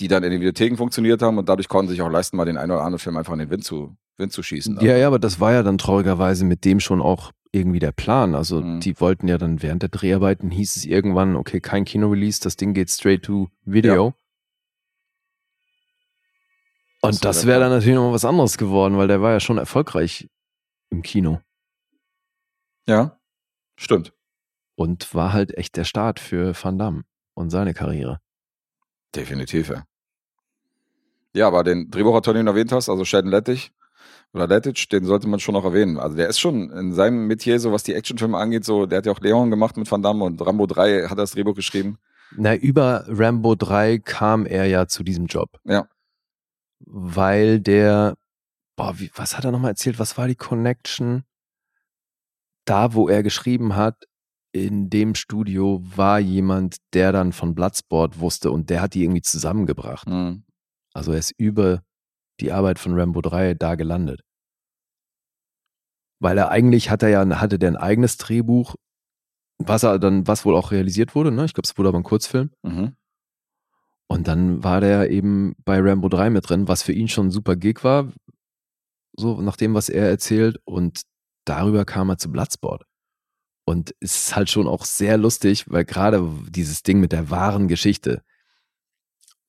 die 0.00 0.08
dann 0.08 0.24
in 0.24 0.32
den 0.32 0.40
Videotheken 0.40 0.76
funktioniert 0.76 1.22
haben 1.22 1.38
und 1.38 1.48
dadurch 1.48 1.68
konnten 1.68 1.88
sie 1.90 1.94
sich 1.94 2.02
auch 2.02 2.10
leisten, 2.10 2.36
mal 2.36 2.44
den 2.44 2.56
einen 2.56 2.72
oder 2.72 2.80
anderen 2.80 2.98
Film 2.98 3.16
einfach 3.16 3.32
in 3.34 3.38
den 3.38 3.50
Wind 3.50 3.62
zu, 3.62 3.96
Wind 4.16 4.32
zu 4.32 4.42
schießen. 4.42 4.80
Ja, 4.80 4.96
ja, 4.96 5.06
aber 5.06 5.20
das 5.20 5.38
war 5.38 5.52
ja 5.52 5.62
dann 5.62 5.78
traurigerweise 5.78 6.44
mit 6.44 6.64
dem 6.64 6.80
schon 6.80 7.00
auch 7.00 7.30
irgendwie 7.54 7.78
der 7.78 7.92
Plan. 7.92 8.34
Also 8.34 8.60
Mhm. 8.60 8.80
die 8.80 8.98
wollten 9.00 9.28
ja 9.28 9.38
dann 9.38 9.62
während 9.62 9.82
der 9.82 9.88
Dreharbeiten 9.88 10.50
hieß 10.50 10.76
es 10.76 10.84
irgendwann, 10.84 11.36
okay, 11.36 11.60
kein 11.60 11.84
Kino-Release, 11.84 12.40
das 12.40 12.56
Ding 12.56 12.74
geht 12.74 12.90
straight 12.90 13.22
to 13.24 13.48
Video. 13.64 14.14
Das 17.00 17.16
Und 17.16 17.24
das 17.24 17.40
der 17.40 17.48
wäre 17.48 17.60
dann 17.60 17.70
natürlich 17.70 17.94
noch 17.96 18.12
was 18.12 18.24
anderes 18.24 18.56
geworden, 18.58 18.96
weil 18.96 19.08
der 19.08 19.20
war 19.20 19.32
ja 19.32 19.40
schon 19.40 19.58
erfolgreich 19.58 20.28
im 20.90 21.02
Kino 21.02 21.40
Ja, 22.88 23.18
stimmt. 23.76 24.12
und 24.76 25.14
war 25.14 25.32
halt 25.32 25.56
echt 25.58 25.76
der 25.76 25.84
Start 25.84 26.18
für 26.20 26.54
Van 26.60 26.78
Damme 26.78 27.04
und 27.34 27.50
seine 27.50 27.74
Karriere. 27.74 28.20
Definitiv, 29.14 29.68
ja. 29.68 29.84
Ja, 31.34 31.48
aber 31.48 31.62
den 31.64 31.90
Drehbuchautor, 31.90 32.32
den 32.34 32.46
du 32.46 32.52
erwähnt 32.52 32.72
hast, 32.72 32.88
also 32.88 33.04
Sheldon 33.04 33.30
Lettich 33.30 33.72
oder 34.34 34.48
Lettich, 34.48 34.88
den 34.88 35.04
sollte 35.04 35.28
man 35.28 35.38
schon 35.38 35.54
noch 35.54 35.64
erwähnen. 35.64 35.98
Also 35.98 36.16
der 36.16 36.28
ist 36.28 36.40
schon 36.40 36.70
in 36.70 36.92
seinem 36.92 37.28
Metier, 37.28 37.60
so 37.60 37.72
was 37.72 37.84
die 37.84 37.94
Actionfilme 37.94 38.36
angeht, 38.36 38.64
so, 38.64 38.86
der 38.86 38.98
hat 38.98 39.06
ja 39.06 39.12
auch 39.12 39.20
Leon 39.20 39.50
gemacht 39.50 39.76
mit 39.76 39.90
Van 39.90 40.02
Damme 40.02 40.24
und 40.24 40.44
Rambo 40.44 40.66
3 40.66 41.04
hat 41.04 41.12
er 41.12 41.16
das 41.16 41.30
Drehbuch 41.32 41.54
geschrieben. 41.54 41.98
Na, 42.36 42.56
über 42.56 43.04
Rambo 43.06 43.54
3 43.54 43.98
kam 43.98 44.44
er 44.44 44.66
ja 44.66 44.88
zu 44.88 45.04
diesem 45.04 45.26
Job. 45.26 45.60
Ja. 45.64 45.88
Weil 46.80 47.60
der, 47.60 48.16
boah, 48.76 48.98
wie, 48.98 49.10
was 49.14 49.36
hat 49.36 49.44
er 49.44 49.52
nochmal 49.52 49.70
erzählt? 49.70 50.00
Was 50.00 50.18
war 50.18 50.26
die 50.26 50.34
Connection? 50.34 51.22
Da, 52.64 52.94
wo 52.94 53.08
er 53.08 53.22
geschrieben 53.22 53.76
hat, 53.76 54.04
in 54.50 54.90
dem 54.90 55.14
Studio 55.14 55.80
war 55.84 56.18
jemand, 56.18 56.78
der 56.92 57.12
dann 57.12 57.32
von 57.32 57.54
Bloodsport 57.54 58.18
wusste 58.18 58.50
und 58.50 58.68
der 58.70 58.82
hat 58.82 58.94
die 58.94 59.04
irgendwie 59.04 59.22
zusammengebracht. 59.22 60.08
Mhm. 60.08 60.44
Also 60.92 61.12
er 61.12 61.18
ist 61.18 61.32
über 61.36 61.82
die 62.40 62.52
Arbeit 62.52 62.78
von 62.78 62.98
Rambo 62.98 63.20
3 63.20 63.54
da 63.54 63.74
gelandet. 63.74 64.22
Weil 66.20 66.38
er 66.38 66.50
eigentlich 66.50 66.90
hat 66.90 67.02
er 67.02 67.08
ja, 67.08 67.40
hatte 67.40 67.58
der 67.58 67.70
ein 67.70 67.76
eigenes 67.76 68.16
Drehbuch, 68.16 68.76
was 69.58 69.82
er 69.82 69.98
dann, 69.98 70.26
was 70.26 70.44
wohl 70.44 70.56
auch 70.56 70.72
realisiert 70.72 71.14
wurde, 71.14 71.30
ne? 71.30 71.44
Ich 71.44 71.54
glaube, 71.54 71.66
es 71.66 71.76
wurde 71.76 71.88
aber 71.90 71.98
ein 71.98 72.04
Kurzfilm. 72.04 72.50
Mhm. 72.62 72.96
Und 74.08 74.28
dann 74.28 74.62
war 74.62 74.80
der 74.80 75.10
eben 75.10 75.54
bei 75.64 75.80
Rambo 75.80 76.08
3 76.08 76.30
mit 76.30 76.48
drin, 76.48 76.68
was 76.68 76.82
für 76.82 76.92
ihn 76.92 77.08
schon 77.08 77.28
ein 77.28 77.30
super 77.30 77.56
Gig 77.56 77.82
war, 77.84 78.12
so 79.16 79.40
nach 79.40 79.56
dem, 79.56 79.74
was 79.74 79.88
er 79.88 80.08
erzählt. 80.08 80.60
Und 80.64 81.02
darüber 81.44 81.84
kam 81.84 82.10
er 82.10 82.18
zu 82.18 82.30
Bloodsport. 82.30 82.84
Und 83.66 83.94
es 84.00 84.16
ist 84.28 84.36
halt 84.36 84.50
schon 84.50 84.68
auch 84.68 84.84
sehr 84.84 85.16
lustig, 85.16 85.70
weil 85.70 85.84
gerade 85.84 86.28
dieses 86.50 86.82
Ding 86.82 87.00
mit 87.00 87.12
der 87.12 87.30
wahren 87.30 87.66
Geschichte, 87.66 88.22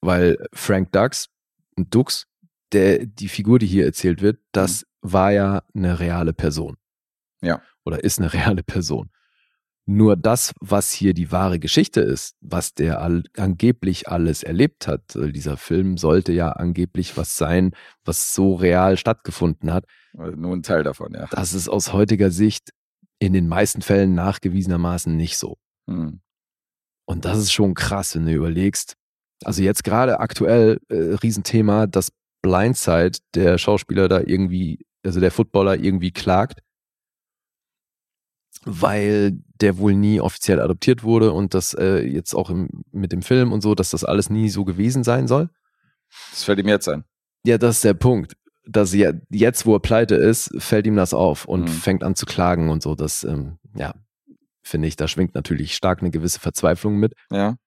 weil 0.01 0.37
Frank 0.53 0.91
Dux, 0.93 1.29
Dux, 1.75 2.27
der, 2.71 3.05
die 3.05 3.27
Figur, 3.29 3.59
die 3.59 3.67
hier 3.67 3.85
erzählt 3.85 4.21
wird, 4.21 4.39
das 4.51 4.85
war 5.01 5.31
ja 5.31 5.63
eine 5.73 5.99
reale 5.99 6.33
Person. 6.33 6.77
Ja. 7.41 7.61
Oder 7.85 8.03
ist 8.03 8.19
eine 8.19 8.33
reale 8.33 8.63
Person. 8.63 9.09
Nur 9.87 10.15
das, 10.15 10.51
was 10.59 10.91
hier 10.91 11.13
die 11.13 11.31
wahre 11.31 11.59
Geschichte 11.59 12.01
ist, 12.01 12.35
was 12.41 12.73
der 12.73 13.01
all, 13.01 13.23
angeblich 13.37 14.07
alles 14.09 14.41
erlebt 14.41 14.87
hat, 14.87 15.15
äh, 15.15 15.31
dieser 15.31 15.57
Film 15.57 15.97
sollte 15.97 16.31
ja 16.31 16.51
angeblich 16.53 17.17
was 17.17 17.37
sein, 17.37 17.71
was 18.03 18.33
so 18.33 18.55
real 18.55 18.97
stattgefunden 18.97 19.71
hat. 19.71 19.85
Also 20.17 20.35
nur 20.35 20.55
ein 20.55 20.63
Teil 20.63 20.83
davon, 20.83 21.13
ja. 21.13 21.27
Das 21.29 21.53
ist 21.53 21.69
aus 21.69 21.93
heutiger 21.93 22.31
Sicht 22.31 22.71
in 23.19 23.33
den 23.33 23.47
meisten 23.47 23.83
Fällen 23.83 24.15
nachgewiesenermaßen 24.15 25.15
nicht 25.15 25.37
so. 25.37 25.57
Mhm. 25.85 26.21
Und 27.05 27.25
das 27.25 27.37
ist 27.37 27.53
schon 27.53 27.75
krass, 27.75 28.15
wenn 28.15 28.25
du 28.25 28.33
überlegst. 28.33 28.95
Also 29.43 29.61
jetzt 29.61 29.83
gerade 29.83 30.19
aktuell 30.19 30.79
äh, 30.89 31.15
Riesenthema, 31.21 31.85
dass 31.85 32.11
Blindside, 32.45 33.17
der 33.33 33.57
Schauspieler 33.57 34.07
da 34.07 34.19
irgendwie, 34.19 34.85
also 35.03 35.19
der 35.19 35.31
Footballer 35.31 35.75
irgendwie 35.77 36.11
klagt, 36.11 36.61
weil 38.65 39.33
der 39.61 39.77
wohl 39.77 39.95
nie 39.95 40.19
offiziell 40.21 40.59
adoptiert 40.59 41.03
wurde 41.03 41.31
und 41.31 41.53
das 41.53 41.73
äh, 41.73 41.99
jetzt 42.01 42.33
auch 42.35 42.49
im, 42.49 42.69
mit 42.91 43.11
dem 43.11 43.21
Film 43.21 43.51
und 43.51 43.61
so, 43.61 43.73
dass 43.75 43.89
das 43.91 44.03
alles 44.03 44.29
nie 44.29 44.49
so 44.49 44.63
gewesen 44.65 45.03
sein 45.03 45.27
soll. 45.27 45.49
Das 46.31 46.43
fällt 46.43 46.59
ihm 46.59 46.67
jetzt 46.67 46.87
ein. 46.87 47.03
Ja, 47.45 47.57
das 47.57 47.77
ist 47.77 47.83
der 47.83 47.93
Punkt. 47.93 48.35
Dass 48.67 48.93
ja, 48.93 49.11
jetzt, 49.29 49.65
wo 49.65 49.75
er 49.75 49.79
pleite 49.79 50.15
ist, 50.15 50.51
fällt 50.57 50.87
ihm 50.87 50.95
das 50.95 51.13
auf 51.13 51.45
und 51.45 51.61
Mhm. 51.63 51.67
fängt 51.67 52.03
an 52.03 52.15
zu 52.15 52.25
klagen 52.25 52.69
und 52.69 52.81
so. 52.81 52.95
Das, 52.95 53.23
ähm, 53.23 53.57
ja, 53.75 53.93
finde 54.63 54.87
ich, 54.87 54.95
da 54.95 55.07
schwingt 55.07 55.35
natürlich 55.35 55.75
stark 55.75 55.99
eine 56.01 56.09
gewisse 56.11 56.39
Verzweiflung 56.39 56.97
mit. 56.97 57.13
Ja. 57.31 57.57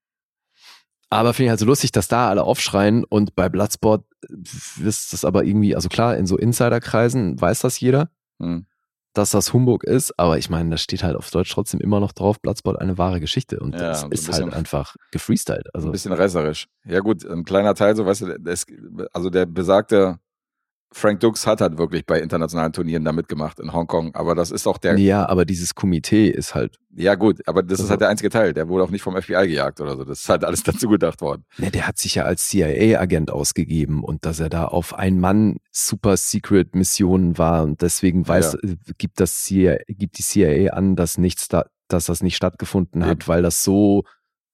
Aber 1.11 1.33
finde 1.33 1.47
ich 1.47 1.51
halt 1.51 1.61
so 1.61 1.67
lustig, 1.67 1.93
dass 1.93 2.09
da 2.09 2.29
alle 2.29 2.43
aufschreien 2.43 3.05
und 3.05 3.35
bei 3.37 3.49
Bloodsport 3.49 4.05
wisst 4.29 5.13
das 5.13 5.25
aber 5.25 5.45
irgendwie, 5.45 5.75
also 5.75 5.89
klar, 5.89 6.17
in 6.17 6.27
so 6.27 6.37
Insiderkreisen 6.37 7.41
weiß 7.41 7.61
das 7.61 7.81
jeder, 7.81 8.11
Mhm. 8.39 8.67
dass 9.15 9.31
das 9.33 9.53
Humbug 9.53 9.85
ist, 9.85 10.19
aber 10.19 10.39
ich 10.39 10.49
meine, 10.51 10.71
da 10.71 10.77
steht 10.77 11.03
halt 11.03 11.17
auf 11.17 11.31
Deutsch 11.31 11.51
trotzdem 11.53 11.81
immer 11.81 11.99
noch 11.99 12.13
drauf, 12.13 12.41
Bloodsport 12.41 12.81
eine 12.81 12.99
wahre 12.99 13.21
Geschichte 13.21 13.59
und 13.59 13.75
Ja, 13.75 13.81
das 13.89 14.01
so 14.03 14.09
ist 14.09 14.27
bisschen- 14.27 14.45
halt 14.45 14.55
einfach 14.55 14.95
gefreestylt. 15.11 15.75
Also 15.75 15.89
Ein 15.89 15.93
bisschen 15.93 16.13
reißerisch. 16.13 16.69
Ja, 16.85 17.01
gut, 17.01 17.25
ein 17.25 17.45
kleiner 17.45 17.75
Teil, 17.75 17.97
so 17.97 18.07
weißt 18.07 18.21
du, 18.23 18.39
das, 18.39 18.65
also 19.13 19.31
der 19.31 19.47
besagte 19.47 20.19
Frank 20.91 21.21
Dux 21.21 21.47
hat 21.47 21.61
halt 21.61 21.77
wirklich 21.77 22.07
bei 22.07 22.19
internationalen 22.21 22.73
Turnieren 22.73 23.05
da 23.05 23.13
mitgemacht 23.13 23.61
in 23.61 23.73
Hongkong, 23.75 24.15
aber 24.15 24.35
das 24.35 24.51
ist 24.51 24.67
auch 24.67 24.79
der. 24.79 24.99
ja, 24.99 25.29
aber 25.29 25.45
dieses 25.45 25.75
Komitee 25.75 26.29
ist 26.29 26.55
halt, 26.55 26.79
Ja, 26.97 27.15
gut, 27.15 27.47
aber 27.47 27.63
das 27.63 27.75
ist 27.75 27.81
Also- 27.85 27.91
halt 27.91 28.01
der 28.01 28.09
einzige 28.09 28.31
Teil. 28.31 28.55
Der 28.55 28.69
wurde 28.69 28.85
auch 28.85 28.91
nicht 28.91 29.03
vom 29.03 29.15
FBI 29.15 29.47
gejagt 29.47 29.81
oder 29.83 29.97
so. 29.97 30.05
Das 30.05 30.21
ist 30.21 30.29
halt 30.29 30.45
alles 30.45 30.63
dazu 30.65 30.89
gedacht 30.89 31.21
worden. 31.21 31.45
ne, 31.59 31.71
der 31.71 31.87
hat 31.87 31.99
sich 31.99 32.15
ja 32.17 32.25
als 32.25 32.49
CIA-Agent 32.49 33.31
ausgegeben 33.31 34.03
und 34.03 34.25
dass 34.25 34.41
er 34.41 34.49
da 34.49 34.65
auf 34.65 34.95
ein 34.95 35.21
Mann 35.21 35.59
Super 35.71 36.17
Secret 36.17 36.75
Missionen 36.75 37.37
war 37.39 37.65
und 37.65 37.83
deswegen 37.83 38.27
weiß, 38.27 38.55
äh, 38.55 38.77
gibt 38.97 39.21
das 39.21 39.43
CIA, 39.45 39.77
gibt 39.89 40.19
die 40.19 40.23
CIA 40.23 40.73
an, 40.73 40.97
dass 40.97 41.19
nichts 41.19 41.49
da, 41.49 41.67
dass 41.89 42.07
das 42.07 42.23
nicht 42.23 42.37
stattgefunden 42.37 43.05
hat, 43.05 43.23
Eben. 43.23 43.29
weil 43.29 43.43
das 43.43 43.63
so 43.63 44.05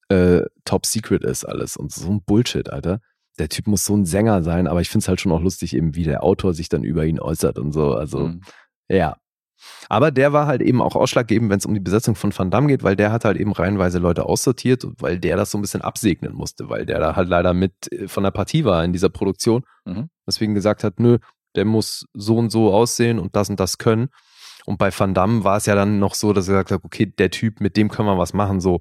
äh, 0.08 0.42
Top 0.64 0.84
Secret 0.84 1.22
ist 1.24 1.44
alles 1.44 1.76
und 1.76 1.92
so 1.92 2.10
ein 2.10 2.22
Bullshit, 2.22 2.68
Alter. 2.68 3.00
Der 3.38 3.48
Typ 3.48 3.66
muss 3.66 3.84
so 3.84 3.96
ein 3.96 4.04
Sänger 4.04 4.42
sein, 4.42 4.66
aber 4.66 4.80
ich 4.80 4.88
finde 4.88 5.04
es 5.04 5.08
halt 5.08 5.20
schon 5.20 5.32
auch 5.32 5.40
lustig, 5.40 5.74
eben 5.74 5.94
wie 5.94 6.04
der 6.04 6.22
Autor 6.22 6.54
sich 6.54 6.68
dann 6.68 6.84
über 6.84 7.04
ihn 7.04 7.18
äußert 7.20 7.58
und 7.58 7.72
so. 7.72 7.94
Also 7.94 8.28
Mhm. 8.28 8.40
ja. 8.88 9.16
Aber 9.88 10.10
der 10.10 10.32
war 10.32 10.46
halt 10.46 10.60
eben 10.60 10.82
auch 10.82 10.94
ausschlaggebend, 10.94 11.50
wenn 11.50 11.58
es 11.58 11.64
um 11.64 11.72
die 11.72 11.80
Besetzung 11.80 12.16
von 12.16 12.36
Van 12.36 12.50
Damme 12.50 12.66
geht, 12.66 12.82
weil 12.82 12.96
der 12.96 13.10
hat 13.12 13.24
halt 13.24 13.38
eben 13.38 13.52
reihenweise 13.52 13.98
Leute 13.98 14.26
aussortiert 14.26 14.84
und 14.84 15.00
weil 15.00 15.18
der 15.18 15.36
das 15.36 15.50
so 15.50 15.58
ein 15.58 15.62
bisschen 15.62 15.80
absegnen 15.80 16.34
musste, 16.34 16.68
weil 16.68 16.84
der 16.84 16.98
da 16.98 17.16
halt 17.16 17.28
leider 17.28 17.54
mit 17.54 17.90
äh, 17.92 18.06
von 18.08 18.24
der 18.24 18.30
Partie 18.30 18.64
war 18.64 18.84
in 18.84 18.92
dieser 18.92 19.08
Produktion. 19.08 19.62
Mhm. 19.86 20.10
Deswegen 20.26 20.54
gesagt 20.54 20.84
hat, 20.84 21.00
nö, 21.00 21.18
der 21.56 21.64
muss 21.64 22.04
so 22.12 22.36
und 22.36 22.50
so 22.50 22.74
aussehen 22.74 23.18
und 23.18 23.36
das 23.36 23.48
und 23.48 23.58
das 23.58 23.78
können. 23.78 24.08
Und 24.66 24.78
bei 24.78 24.90
Van 24.96 25.14
Damme 25.14 25.44
war 25.44 25.56
es 25.56 25.66
ja 25.66 25.74
dann 25.74 25.98
noch 25.98 26.14
so, 26.14 26.32
dass 26.32 26.48
er 26.48 26.54
gesagt 26.54 26.72
hat, 26.72 26.84
okay, 26.84 27.06
der 27.06 27.30
Typ, 27.30 27.60
mit 27.60 27.76
dem 27.76 27.90
können 27.90 28.08
wir 28.08 28.18
was 28.18 28.32
machen, 28.34 28.60
so. 28.60 28.80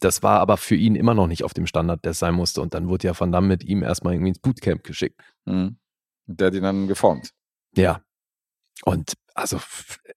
Das 0.00 0.22
war 0.22 0.40
aber 0.40 0.56
für 0.56 0.74
ihn 0.74 0.94
immer 0.94 1.14
noch 1.14 1.26
nicht 1.26 1.44
auf 1.44 1.54
dem 1.54 1.66
Standard, 1.66 2.04
der 2.04 2.12
es 2.12 2.18
sein 2.18 2.34
musste. 2.34 2.60
Und 2.60 2.74
dann 2.74 2.88
wurde 2.88 3.08
ja 3.08 3.18
Van 3.18 3.32
Damme 3.32 3.48
mit 3.48 3.64
ihm 3.64 3.82
erstmal 3.82 4.14
irgendwie 4.14 4.30
ins 4.30 4.38
Bootcamp 4.38 4.84
geschickt. 4.84 5.20
Mhm. 5.44 5.76
Der 6.26 6.48
hat 6.48 6.54
ihn 6.54 6.62
dann 6.62 6.88
geformt. 6.88 7.30
Ja. 7.76 8.02
Und 8.84 9.14
also, 9.34 9.60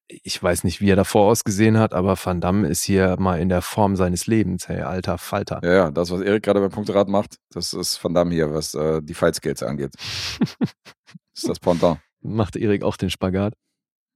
ich 0.08 0.42
weiß 0.42 0.64
nicht, 0.64 0.80
wie 0.80 0.90
er 0.90 0.96
davor 0.96 1.30
ausgesehen 1.30 1.78
hat, 1.78 1.94
aber 1.94 2.16
Van 2.22 2.40
Damme 2.40 2.68
ist 2.68 2.82
hier 2.82 3.16
mal 3.18 3.40
in 3.40 3.48
der 3.48 3.62
Form 3.62 3.96
seines 3.96 4.26
Lebens, 4.26 4.68
hey, 4.68 4.82
alter 4.82 5.18
Falter. 5.18 5.60
Ja, 5.62 5.72
ja, 5.72 5.90
das, 5.90 6.10
was 6.10 6.20
Erik 6.20 6.42
gerade 6.42 6.60
beim 6.60 6.70
Punkterad 6.70 7.08
macht, 7.08 7.36
das 7.50 7.72
ist 7.72 8.02
Van 8.02 8.14
Damme 8.14 8.34
hier, 8.34 8.52
was 8.52 8.74
äh, 8.74 9.00
die 9.02 9.14
Fight 9.14 9.36
Skills 9.36 9.62
angeht. 9.62 9.94
das 9.94 10.56
ist 11.34 11.48
das 11.48 11.60
Pendant. 11.60 12.00
Macht 12.20 12.56
Erik 12.56 12.82
auch 12.82 12.96
den 12.96 13.10
Spagat? 13.10 13.54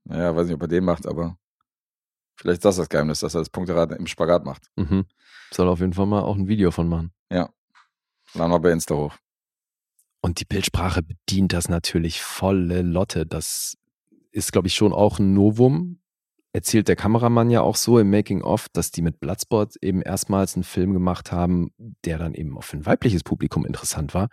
Naja, 0.03 0.35
weiß 0.35 0.47
nicht, 0.47 0.55
ob 0.55 0.61
er 0.61 0.67
den 0.67 0.83
macht, 0.83 1.07
aber 1.07 1.37
vielleicht 2.35 2.59
ist 2.59 2.65
das 2.65 2.75
das 2.75 2.89
Geheimnis, 2.89 3.21
dass 3.21 3.35
er 3.35 3.41
das 3.41 3.49
Punkterad 3.49 3.91
im 3.91 4.07
Spagat 4.07 4.45
macht. 4.45 4.67
Mhm. 4.75 5.05
Soll 5.53 5.67
auf 5.67 5.79
jeden 5.79 5.93
Fall 5.93 6.05
mal 6.05 6.21
auch 6.21 6.35
ein 6.35 6.47
Video 6.47 6.71
von 6.71 6.87
machen. 6.87 7.11
Ja. 7.31 7.49
Dann 8.33 8.49
mal 8.49 8.59
bei 8.59 8.71
Insta 8.71 8.95
hoch. 8.95 9.15
Und 10.21 10.39
die 10.39 10.45
Bildsprache 10.45 11.01
bedient 11.01 11.53
das 11.53 11.67
natürlich 11.67 12.21
volle 12.21 12.83
Lotte. 12.83 13.25
Das 13.25 13.75
ist, 14.31 14.51
glaube 14.51 14.67
ich, 14.67 14.75
schon 14.75 14.93
auch 14.93 15.19
ein 15.19 15.33
Novum. 15.33 15.99
Erzählt 16.53 16.87
der 16.87 16.95
Kameramann 16.95 17.49
ja 17.49 17.61
auch 17.61 17.75
so 17.75 17.97
im 17.97 18.09
Making-of, 18.09 18.67
dass 18.69 18.91
die 18.91 19.01
mit 19.01 19.19
Bloodsport 19.19 19.75
eben 19.81 20.01
erstmals 20.01 20.55
einen 20.55 20.63
Film 20.63 20.93
gemacht 20.93 21.31
haben, 21.31 21.71
der 22.05 22.17
dann 22.17 22.33
eben 22.33 22.57
auch 22.57 22.63
für 22.63 22.77
ein 22.77 22.85
weibliches 22.85 23.23
Publikum 23.23 23.65
interessant 23.65 24.13
war, 24.13 24.29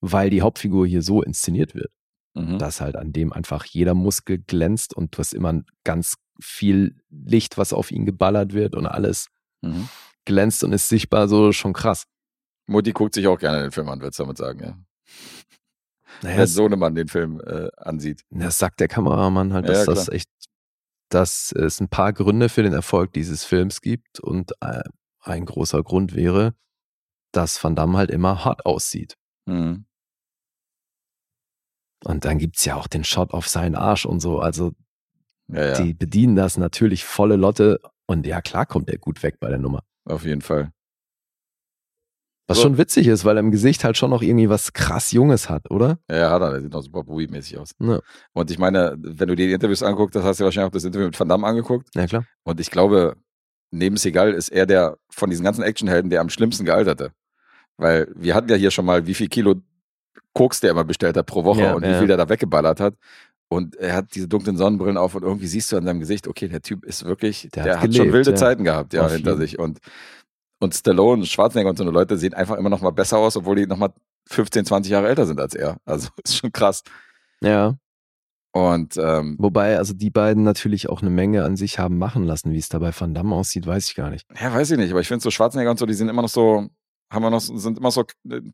weil 0.00 0.30
die 0.30 0.42
Hauptfigur 0.42 0.86
hier 0.86 1.02
so 1.02 1.22
inszeniert 1.22 1.74
wird. 1.74 1.92
Mhm. 2.34 2.58
dass 2.58 2.82
halt 2.82 2.96
an 2.96 3.14
dem 3.14 3.32
einfach 3.32 3.64
jeder 3.64 3.94
Muskel 3.94 4.36
glänzt 4.36 4.94
und 4.94 5.14
du 5.14 5.20
hast 5.20 5.32
immer 5.32 5.62
ganz 5.84 6.16
viel 6.38 7.00
Licht, 7.08 7.56
was 7.56 7.72
auf 7.72 7.90
ihn 7.90 8.04
geballert 8.04 8.52
wird 8.52 8.74
und 8.74 8.84
alles 8.84 9.28
Mhm. 9.62 9.88
Glänzt 10.26 10.62
und 10.64 10.72
ist 10.72 10.88
sichtbar, 10.88 11.28
so 11.28 11.52
schon 11.52 11.72
krass. 11.72 12.04
Mutti 12.66 12.92
guckt 12.92 13.14
sich 13.14 13.26
auch 13.26 13.38
gerne 13.38 13.62
den 13.62 13.70
Film 13.70 13.88
an, 13.88 14.00
würdest 14.00 14.18
du 14.18 14.24
damit 14.24 14.36
sagen, 14.36 14.60
ja. 14.60 14.78
Naja, 16.22 16.38
Wenn 16.38 16.46
Sohnemann 16.46 16.94
den 16.94 17.08
Film 17.08 17.40
äh, 17.40 17.68
ansieht. 17.76 18.24
das 18.30 18.58
sagt 18.58 18.80
der 18.80 18.88
Kameramann 18.88 19.52
halt, 19.52 19.68
dass 19.68 19.86
ja, 19.86 19.94
das 19.94 20.08
echt, 20.08 20.30
dass 21.10 21.52
es 21.52 21.80
ein 21.80 21.88
paar 21.88 22.12
Gründe 22.12 22.48
für 22.48 22.62
den 22.62 22.72
Erfolg 22.72 23.12
dieses 23.12 23.44
Films 23.44 23.80
gibt 23.80 24.20
und 24.20 24.52
äh, 24.60 24.82
ein 25.20 25.44
großer 25.44 25.82
Grund 25.82 26.14
wäre, 26.14 26.54
dass 27.32 27.62
Van 27.62 27.76
Damme 27.76 27.98
halt 27.98 28.10
immer 28.10 28.44
hot 28.44 28.64
aussieht. 28.64 29.16
Mhm. 29.46 29.84
Und 32.04 32.24
dann 32.24 32.38
gibt's 32.38 32.64
ja 32.64 32.76
auch 32.76 32.86
den 32.86 33.04
Shot 33.04 33.32
auf 33.32 33.48
seinen 33.48 33.74
Arsch 33.74 34.06
und 34.06 34.20
so. 34.20 34.38
Also 34.38 34.72
Ja, 35.48 35.66
ja. 35.66 35.80
Die 35.82 35.94
bedienen 35.94 36.36
das 36.36 36.56
natürlich 36.56 37.04
volle 37.04 37.36
Lotte 37.36 37.80
und 38.06 38.26
ja, 38.26 38.40
klar 38.40 38.66
kommt 38.66 38.88
er 38.88 38.98
gut 38.98 39.22
weg 39.22 39.38
bei 39.40 39.48
der 39.48 39.58
Nummer. 39.58 39.82
Auf 40.06 40.24
jeden 40.24 40.40
Fall. 40.40 40.70
Was 42.48 42.58
So. 42.58 42.62
schon 42.64 42.78
witzig 42.78 43.08
ist, 43.08 43.24
weil 43.24 43.36
er 43.36 43.40
im 43.40 43.50
Gesicht 43.50 43.82
halt 43.82 43.96
schon 43.96 44.10
noch 44.10 44.22
irgendwie 44.22 44.48
was 44.48 44.72
krass 44.72 45.10
Junges 45.10 45.50
hat, 45.50 45.68
oder? 45.70 45.98
Ja, 46.08 46.30
hat 46.30 46.42
er, 46.42 46.52
der 46.52 46.60
sieht 46.60 46.72
noch 46.72 46.82
super 46.82 47.02
Bowie-mäßig 47.02 47.58
aus. 47.58 47.72
Ja, 47.80 47.98
Und 48.34 48.50
ich 48.52 48.58
meine, 48.58 48.94
wenn 48.98 49.26
du 49.28 49.34
dir 49.34 49.48
die 49.48 49.52
Interviews 49.52 49.82
anguckst, 49.82 50.14
das 50.14 50.22
hast 50.22 50.38
du 50.38 50.44
ja 50.44 50.46
wahrscheinlich 50.46 50.68
auch 50.68 50.72
das 50.72 50.84
Interview 50.84 51.06
mit 51.06 51.18
Van 51.18 51.28
Damme 51.28 51.44
angeguckt. 51.46 51.88
ja 51.96 52.06
klar. 52.06 52.24
Und 52.44 52.60
ich 52.60 52.70
glaube, 52.70 53.16
neben 53.72 53.96
Seagal 53.96 54.32
ist 54.32 54.50
er 54.50 54.64
der 54.66 54.96
von 55.10 55.28
diesen 55.28 55.44
ganzen 55.44 55.62
Actionhelden, 55.62 56.08
der 56.08 56.20
am 56.20 56.28
schlimmsten 56.28 56.64
gealterte. 56.64 57.10
Weil 57.78 58.12
wir 58.14 58.36
hatten 58.36 58.48
ja 58.48 58.54
hier 58.56 58.70
schon 58.70 58.84
mal, 58.86 59.06
wie 59.08 59.14
viel 59.14 59.28
Kilo 59.28 59.56
Koks 60.32 60.60
der 60.60 60.70
immer 60.70 60.84
bestellt 60.84 61.16
hat 61.16 61.26
pro 61.26 61.44
Woche 61.44 61.62
Ja, 61.62 61.72
und 61.74 61.82
wie 61.82 61.88
ja. 61.90 61.98
viel 61.98 62.06
der 62.06 62.16
da 62.16 62.28
weggeballert 62.28 62.78
hat. 62.78 62.94
Und 63.48 63.76
er 63.76 63.94
hat 63.94 64.14
diese 64.14 64.26
dunklen 64.28 64.56
Sonnenbrillen 64.56 64.96
auf 64.96 65.14
und 65.14 65.22
irgendwie 65.22 65.46
siehst 65.46 65.70
du 65.70 65.76
an 65.76 65.84
seinem 65.84 66.00
Gesicht, 66.00 66.26
okay, 66.26 66.48
der 66.48 66.62
Typ 66.62 66.84
ist 66.84 67.04
wirklich, 67.04 67.48
der, 67.54 67.62
Der 67.64 67.74
hat, 67.74 67.82
hat 67.82 67.94
schon 67.94 68.06
gelebt, 68.06 68.14
wilde 68.14 68.30
ja. 68.30 68.36
Zeiten 68.36 68.64
gehabt, 68.64 68.92
ja, 68.92 69.04
Auf 69.06 69.12
hinter 69.12 69.32
jeden. 69.32 69.40
sich. 69.40 69.58
Und, 69.58 69.78
und 70.58 70.74
Stallone, 70.74 71.24
Schwarzenegger 71.26 71.70
und 71.70 71.76
so 71.76 71.84
eine 71.84 71.92
Leute 71.92 72.18
sehen 72.18 72.34
einfach 72.34 72.56
immer 72.56 72.70
noch 72.70 72.80
mal 72.80 72.90
besser 72.90 73.18
aus, 73.18 73.36
obwohl 73.36 73.56
die 73.56 73.66
noch 73.66 73.76
mal 73.76 73.92
15, 74.28 74.64
20 74.66 74.90
Jahre 74.90 75.08
älter 75.08 75.26
sind 75.26 75.40
als 75.40 75.54
er. 75.54 75.76
Also 75.84 76.08
ist 76.24 76.36
schon 76.36 76.50
krass. 76.50 76.82
Ja, 77.40 77.76
Und 78.52 78.96
ähm, 78.96 79.36
wobei 79.38 79.76
also 79.78 79.92
die 79.94 80.10
beiden 80.10 80.42
natürlich 80.42 80.88
auch 80.88 81.02
eine 81.02 81.10
Menge 81.10 81.44
an 81.44 81.56
sich 81.56 81.78
haben 81.78 81.98
machen 81.98 82.24
lassen. 82.24 82.52
Wie 82.52 82.58
es 82.58 82.68
da 82.70 82.78
bei 82.80 82.90
Van 82.98 83.14
Damme 83.14 83.36
aussieht, 83.36 83.66
weiß 83.66 83.86
ich 83.88 83.94
gar 83.94 84.10
nicht. 84.10 84.26
Ja, 84.40 84.52
weiß 84.52 84.70
ich 84.72 84.78
nicht, 84.78 84.90
aber 84.90 85.00
ich 85.00 85.08
finde 85.08 85.22
so 85.22 85.30
Schwarzenegger 85.30 85.70
und 85.70 85.78
so, 85.78 85.86
die 85.86 85.94
sind 85.94 86.08
immer 86.08 86.22
noch 86.22 86.28
so, 86.30 86.66
haben 87.12 87.22
wir 87.22 87.30
noch, 87.30 87.40
sind 87.40 87.78
immer 87.78 87.90
so 87.90 88.04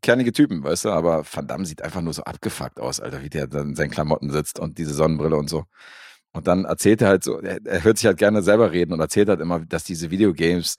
kernige 0.01 0.31
Typen, 0.31 0.63
weißt 0.63 0.85
du, 0.85 0.89
aber 0.89 1.23
Van 1.31 1.47
Damme 1.47 1.65
sieht 1.65 1.81
einfach 1.81 2.01
nur 2.01 2.13
so 2.13 2.23
abgefuckt 2.23 2.79
aus, 2.79 2.99
Alter, 2.99 3.23
wie 3.23 3.29
der 3.29 3.47
dann 3.47 3.69
in 3.69 3.75
seinen 3.75 3.89
Klamotten 3.91 4.29
sitzt 4.31 4.59
und 4.59 4.77
diese 4.77 4.93
Sonnenbrille 4.93 5.35
und 5.37 5.49
so. 5.49 5.65
Und 6.33 6.47
dann 6.47 6.65
erzählt 6.65 7.01
er 7.01 7.09
halt 7.09 7.23
so, 7.23 7.39
er, 7.39 7.59
er 7.65 7.83
hört 7.83 7.97
sich 7.97 8.05
halt 8.07 8.17
gerne 8.17 8.41
selber 8.41 8.71
reden 8.71 8.93
und 8.93 8.99
erzählt 8.99 9.29
halt 9.29 9.39
immer, 9.39 9.59
dass 9.59 9.83
diese 9.83 10.11
Videogames 10.11 10.77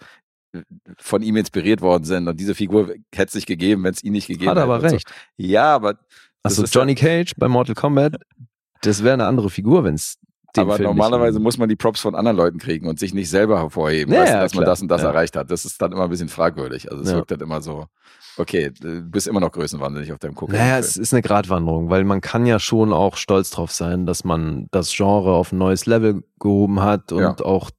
von 0.98 1.22
ihm 1.22 1.36
inspiriert 1.36 1.80
worden 1.80 2.04
sind 2.04 2.28
und 2.28 2.38
diese 2.38 2.54
Figur 2.54 2.94
hätte 3.12 3.28
es 3.28 3.34
nicht 3.34 3.46
gegeben, 3.46 3.82
wenn 3.82 3.92
es 3.94 4.04
ihn 4.04 4.12
nicht 4.12 4.28
gegeben 4.28 4.50
Hat 4.50 4.56
er 4.56 4.62
hätte. 4.62 4.72
aber 4.72 4.84
und 4.84 4.92
recht. 4.92 5.08
So. 5.08 5.14
Ja, 5.44 5.74
aber 5.74 5.98
Also 6.44 6.64
Johnny 6.64 6.94
Cage 6.94 7.32
bei 7.36 7.48
Mortal 7.48 7.74
Kombat, 7.74 8.16
das 8.82 9.02
wäre 9.02 9.14
eine 9.14 9.26
andere 9.26 9.50
Figur, 9.50 9.82
wenn 9.82 9.94
es 9.94 10.18
aber 10.58 10.78
normalerweise 10.78 11.40
muss 11.40 11.58
man 11.58 11.68
die 11.68 11.76
Props 11.76 12.00
von 12.00 12.14
anderen 12.14 12.36
Leuten 12.36 12.58
kriegen 12.58 12.86
und 12.88 12.98
sich 12.98 13.14
nicht 13.14 13.28
selber 13.30 13.58
hervorheben, 13.58 14.12
Ja, 14.14 14.20
weißt 14.20 14.34
dass 14.34 14.54
man 14.54 14.64
klar. 14.64 14.72
das 14.72 14.82
und 14.82 14.88
das 14.88 15.02
Ja. 15.02 15.08
erreicht 15.08 15.36
hat. 15.36 15.50
Das 15.50 15.64
ist 15.64 15.80
dann 15.82 15.92
immer 15.92 16.04
ein 16.04 16.10
bisschen 16.10 16.28
fragwürdig. 16.28 16.90
Also 16.90 17.02
es 17.02 17.10
Ja. 17.10 17.16
wirkt 17.16 17.30
dann 17.30 17.40
immer 17.40 17.60
so, 17.60 17.86
okay, 18.36 18.70
du 18.80 19.02
bist 19.02 19.26
immer 19.26 19.40
noch 19.40 19.52
größenwahnsinnig 19.52 20.12
auf 20.12 20.18
deinem 20.18 20.34
Gucken. 20.34 20.56
Naja, 20.56 20.78
es 20.78 20.96
ist 20.96 21.12
eine 21.12 21.22
Gratwanderung, 21.22 21.90
weil 21.90 22.04
man 22.04 22.20
kann 22.20 22.46
ja 22.46 22.58
schon 22.58 22.92
auch 22.92 23.16
stolz 23.16 23.50
drauf 23.50 23.70
sein, 23.72 24.06
dass 24.06 24.24
man 24.24 24.66
das 24.70 24.92
Genre 24.94 25.32
auf 25.34 25.52
ein 25.52 25.58
neues 25.58 25.86
Level 25.86 26.22
gehoben 26.40 26.82
hat 26.82 27.12
und 27.12 27.20
Ja. 27.20 27.36
auch 27.44 27.70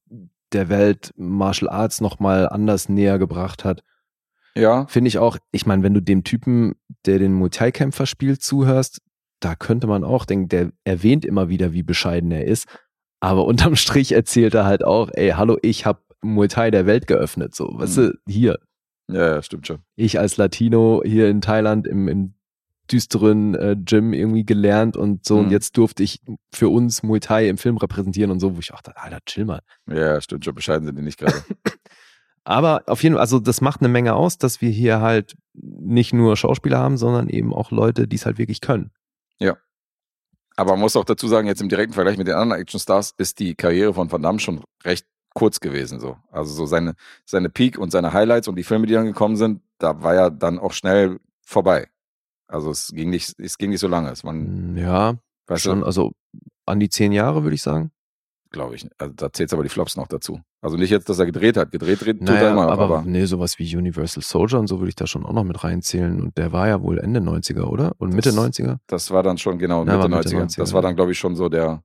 der 0.54 0.70
Welt 0.70 1.12
Martial 1.18 1.70
Arts 1.70 2.02
nochmal 2.02 2.48
anders 2.50 2.88
näher 2.90 3.20
gebracht 3.20 3.66
hat. 3.66 3.82
ja, 4.58 4.86
Finde 4.88 5.10
ich 5.10 5.18
auch, 5.18 5.38
ich 5.52 5.66
meine, 5.66 5.84
wenn 5.84 5.94
du 5.94 6.02
dem 6.02 6.24
Typen, 6.24 6.76
der 7.06 7.20
den 7.20 7.34
Muay 7.34 7.50
Thai 7.50 7.72
Kämpfer 7.72 8.06
spielt, 8.06 8.42
zuhörst, 8.42 9.02
da 9.46 9.54
könnte 9.56 9.86
man 9.86 10.04
auch 10.04 10.26
denken, 10.26 10.50
der 10.50 10.72
erwähnt 10.86 11.24
immer 11.24 11.50
wieder, 11.50 11.72
wie 11.72 11.84
bescheiden 11.84 12.32
er 12.32 12.46
ist. 12.46 12.68
Aber 13.20 13.46
unterm 13.46 13.76
Strich 13.76 14.12
erzählt 14.12 14.56
er 14.56 14.66
halt 14.66 14.84
auch, 14.84 15.10
ey, 15.14 15.30
hallo, 15.30 15.58
ich 15.62 15.86
habe 15.86 16.00
Muay 16.24 16.48
Thai 16.48 16.72
der 16.72 16.88
Welt 16.88 17.06
geöffnet, 17.06 17.54
so, 17.54 17.70
weißt 17.72 17.98
Mhm. 17.98 18.02
du, 18.02 18.32
hier. 18.32 18.58
ja, 19.08 19.36
ja, 19.36 19.42
stimmt 19.44 19.68
schon. 19.68 19.80
ich 19.96 20.18
als 20.20 20.38
Latino 20.38 21.04
hier 21.06 21.30
in 21.30 21.42
Thailand 21.42 21.86
im, 21.88 22.08
im 22.08 22.34
düsteren 22.92 23.54
äh, 23.56 23.76
Gym 23.80 24.14
irgendwie 24.14 24.46
gelernt 24.46 24.98
und 24.98 25.26
so. 25.26 25.38
Und 25.38 25.46
Mhm. 25.48 25.52
jetzt 25.52 25.78
durfte 25.78 26.02
ich 26.04 26.22
für 26.54 26.70
uns 26.70 27.04
Muay 27.04 27.20
Thai 27.20 27.48
im 27.50 27.58
Film 27.60 27.78
repräsentieren 27.78 28.32
und 28.32 28.40
so, 28.40 28.56
wo 28.56 28.60
ich 28.60 28.74
auch 28.74 28.82
dachte, 28.82 29.00
Alter, 29.02 29.20
chill 29.26 29.46
mal. 29.46 29.62
Ja, 29.88 30.20
stimmt 30.22 30.46
schon. 30.46 30.54
Bescheiden 30.56 30.86
sind 30.86 30.96
die 30.98 31.02
nicht 31.04 31.18
gerade. 31.20 31.34
Aber 32.44 32.84
auf 32.86 33.02
jeden 33.02 33.16
Fall, 33.16 33.22
also 33.22 33.40
das 33.40 33.60
macht 33.62 33.82
eine 33.82 33.90
Menge 33.90 34.14
aus, 34.14 34.38
dass 34.38 34.62
wir 34.62 34.70
hier 34.70 35.02
halt 35.02 35.36
nicht 35.54 36.14
nur 36.14 36.38
Schauspieler 36.38 36.78
haben, 36.78 36.98
sondern 36.98 37.28
eben 37.30 37.54
auch 37.54 37.72
Leute, 37.72 38.08
die 38.08 38.16
es 38.18 38.26
halt 38.28 38.38
wirklich 38.38 38.62
können. 38.62 38.92
Aber 40.58 40.72
man 40.72 40.82
muss 40.82 40.96
auch 40.96 41.04
dazu 41.06 41.28
sagen, 41.28 41.48
jetzt 41.48 41.62
im 41.62 41.70
direkten 41.70 41.94
Vergleich 41.94 42.18
mit 42.18 42.28
den 42.28 42.36
anderen 42.36 42.62
Actionstars 42.62 43.14
ist 43.18 43.40
die 43.40 43.56
Karriere 43.56 43.94
von 43.94 44.12
Van 44.12 44.22
Damme 44.22 44.40
schon 44.40 44.64
recht 44.84 45.06
kurz 45.34 45.60
gewesen. 45.60 46.00
So. 46.00 46.18
Also 46.32 46.54
so 46.54 46.66
seine, 46.66 46.96
seine 47.26 47.50
Peak 47.50 47.78
und 47.78 47.92
seine 47.92 48.14
Highlights 48.14 48.48
und 48.48 48.56
die 48.56 48.64
Filme, 48.64 48.88
die 48.88 48.94
dann 48.94 49.06
gekommen 49.06 49.36
sind, 49.36 49.62
da 49.80 50.02
war 50.02 50.16
ja 50.16 50.30
dann 50.30 50.58
auch 50.60 50.72
schnell 50.72 51.20
vorbei. 51.46 51.90
Also 52.48 52.72
es 52.72 52.92
ging 52.94 53.10
nicht, 53.10 53.38
es 53.40 53.58
ging 53.58 53.70
nicht 53.72 53.82
so 53.82 53.88
lange. 53.88 54.10
Es 54.12 54.24
waren, 54.24 54.74
Mm, 54.74 54.78
Ja, 54.78 55.16
schon, 55.56 55.82
du, 55.82 55.86
also 55.86 56.12
an 56.66 56.80
die 56.80 56.90
zehn 56.90 57.12
Jahre, 57.12 57.44
würde 57.44 57.56
ich 57.56 57.62
sagen. 57.62 57.92
Glaube 58.56 58.74
ich. 58.76 58.88
Also 58.98 59.14
da 59.16 59.32
zählt 59.32 59.54
aber 59.54 59.62
die 59.62 59.70
Flops 59.70 59.96
noch 59.96 60.08
dazu. 60.08 60.40
Also 60.62 60.76
nicht 60.78 60.90
jetzt, 60.90 61.08
dass 61.10 61.20
er 61.20 61.28
gedreht 61.28 61.56
hat. 61.58 61.72
Gedreht 61.72 62.00
tut 62.00 62.22
Naja, 62.22 62.42
er 62.48 62.52
immer, 62.52 62.70
aber, 62.70 62.84
aber, 62.84 63.02
nee, 63.04 63.26
sowas 63.26 63.60
wie 63.60 63.78
Universal 63.78 64.24
Soldier 64.24 64.60
und 64.60 64.66
so 64.68 64.80
würde 64.80 64.90
ich 64.90 64.96
da 64.96 65.06
schon 65.06 65.26
auch 65.26 65.34
noch 65.34 65.44
mit 65.44 65.64
reinzählen. 65.64 66.20
Und 66.22 66.38
der 66.38 66.52
war 66.52 66.68
ja 66.68 66.82
wohl 66.82 66.98
Ende 66.98 67.20
90er, 67.20 67.66
oder? 67.68 67.92
Und 68.00 68.14
Mitte 68.16 68.30
Das- 68.30 68.36
90er? 68.36 68.78
das 68.88 69.12
war 69.12 69.22
dann 69.22 69.38
schon 69.38 69.60
genau 69.60 69.86
Ja, 69.86 69.98
Mitte, 69.98 70.10
Mitte 70.10 70.30
90er. 70.30 70.40
90er, 70.40 70.58
Das 70.58 70.74
war 70.74 70.82
ja. 70.82 70.88
dann, 70.88 70.96
glaube 70.96 71.12
ich, 71.12 71.20
schon 71.20 71.36
so 71.36 71.50
der, 71.50 71.84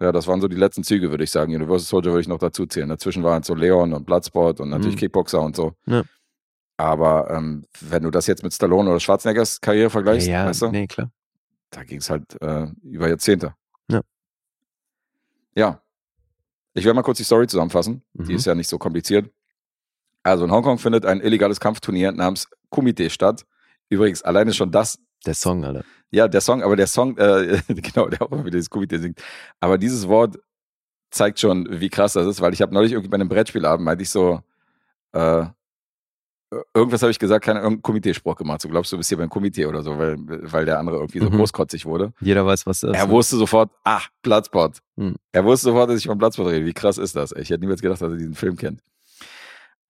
ja, 0.00 0.12
das 0.12 0.26
waren 0.26 0.40
so 0.40 0.48
die 0.48 0.56
letzten 0.56 0.82
Züge, 0.84 1.10
würde 1.10 1.24
ich 1.24 1.30
sagen. 1.30 1.54
Universal 1.54 1.86
Soldier 1.86 2.10
würde 2.12 2.22
ich 2.22 2.28
noch 2.28 2.38
dazu 2.38 2.66
zählen. 2.66 2.88
Dazwischen 2.88 3.22
waren 3.22 3.42
so 3.42 3.54
Leon 3.54 3.92
und 3.92 4.04
Bloodsport 4.06 4.60
und 4.60 4.70
natürlich 4.70 4.96
Mhm. 4.96 5.00
Kickboxer 5.00 5.40
und 5.40 5.54
so. 5.56 5.72
Ja. 5.86 6.02
Aber 6.78 7.30
ähm, 7.30 7.64
wenn 7.80 8.02
du 8.02 8.10
das 8.10 8.26
jetzt 8.26 8.42
mit 8.42 8.54
Stallone 8.54 8.88
oder 8.90 9.00
Schwarzeneggers 9.00 9.60
Karriere 9.60 9.90
vergleichst, 9.90 10.26
ja, 10.28 10.46
weißt 10.46 10.62
du, 10.62 10.68
nee, 10.70 10.86
klar. 10.86 11.10
da 11.70 11.84
ging 11.84 11.98
es 11.98 12.08
halt 12.08 12.40
äh, 12.40 12.68
über 12.82 13.08
Jahrzehnte. 13.08 13.52
Ja. 15.54 15.82
Ich 16.74 16.84
werde 16.84 16.94
mal 16.94 17.02
kurz 17.02 17.18
die 17.18 17.24
Story 17.24 17.46
zusammenfassen. 17.46 18.02
Die 18.14 18.30
Mhm. 18.32 18.36
ist 18.36 18.46
ja 18.46 18.54
nicht 18.54 18.68
so 18.68 18.78
kompliziert. 18.78 19.30
Also 20.22 20.44
in 20.44 20.50
Hongkong 20.50 20.78
findet 20.78 21.04
ein 21.06 21.20
illegales 21.20 21.58
Kampfturnier 21.60 22.12
namens 22.12 22.48
Kumite 22.68 23.10
statt. 23.10 23.44
Übrigens, 23.88 24.22
alleine 24.22 24.52
schon 24.52 24.70
das 24.70 24.98
Der 25.26 25.34
Song, 25.34 25.64
Alter. 25.64 25.84
ja, 26.10 26.28
der 26.28 26.40
Song, 26.40 26.62
aber 26.62 26.76
der 26.76 26.86
Song, 26.86 27.16
äh, 27.18 27.60
genau, 27.68 28.08
der 28.08 28.22
auch 28.22 28.30
immer 28.30 28.44
wieder 28.44 28.58
das 28.58 28.70
Kumite 28.70 28.98
singt. 28.98 29.20
Aber 29.58 29.78
dieses 29.78 30.06
Wort 30.08 30.38
zeigt 31.10 31.40
schon, 31.40 31.66
wie 31.80 31.88
krass 31.88 32.12
das 32.12 32.26
ist, 32.26 32.40
weil 32.40 32.52
ich 32.52 32.62
habe 32.62 32.72
neulich 32.72 32.92
irgendwie 32.92 33.08
bei 33.10 33.16
einem 33.16 33.28
Brettspielabend, 33.28 33.84
meinte 33.84 34.02
ich 34.02 34.10
so, 34.10 34.40
äh, 35.12 35.44
irgendwas 36.74 37.02
habe 37.02 37.10
ich 37.12 37.18
gesagt, 37.18 37.44
keine 37.44 37.60
irgendeinen 37.60 37.82
Komitee-Spruch 37.82 38.36
gemacht. 38.36 38.60
So 38.60 38.68
glaubst 38.68 38.92
du, 38.92 38.96
bist 38.96 39.08
hier 39.08 39.18
beim 39.18 39.30
Komitee 39.30 39.66
oder 39.66 39.82
so, 39.82 39.96
weil, 39.98 40.16
weil 40.18 40.64
der 40.64 40.78
andere 40.78 40.96
irgendwie 40.96 41.20
so 41.20 41.30
Mhm. 41.30 41.36
großkotzig 41.36 41.86
wurde. 41.86 42.12
Jeder 42.20 42.44
weiß, 42.44 42.66
was 42.66 42.80
das 42.80 42.96
Er 42.96 43.04
ist. 43.04 43.10
wusste 43.10 43.36
sofort, 43.36 43.70
ah, 43.84 44.00
Bloodspot. 44.22 44.78
Hm. 44.96 45.14
Er 45.32 45.44
wusste 45.44 45.64
sofort, 45.66 45.90
dass 45.90 45.98
ich 45.98 46.06
von 46.06 46.18
Bloodspot 46.18 46.46
rede. 46.48 46.66
Wie 46.66 46.72
krass 46.72 46.98
ist 46.98 47.14
das? 47.16 47.32
Ich 47.32 47.50
hätte 47.50 47.60
niemals 47.60 47.80
gedacht, 47.82 48.00
dass 48.02 48.10
er 48.10 48.16
diesen 48.16 48.34
Film 48.34 48.56
kennt. 48.56 48.80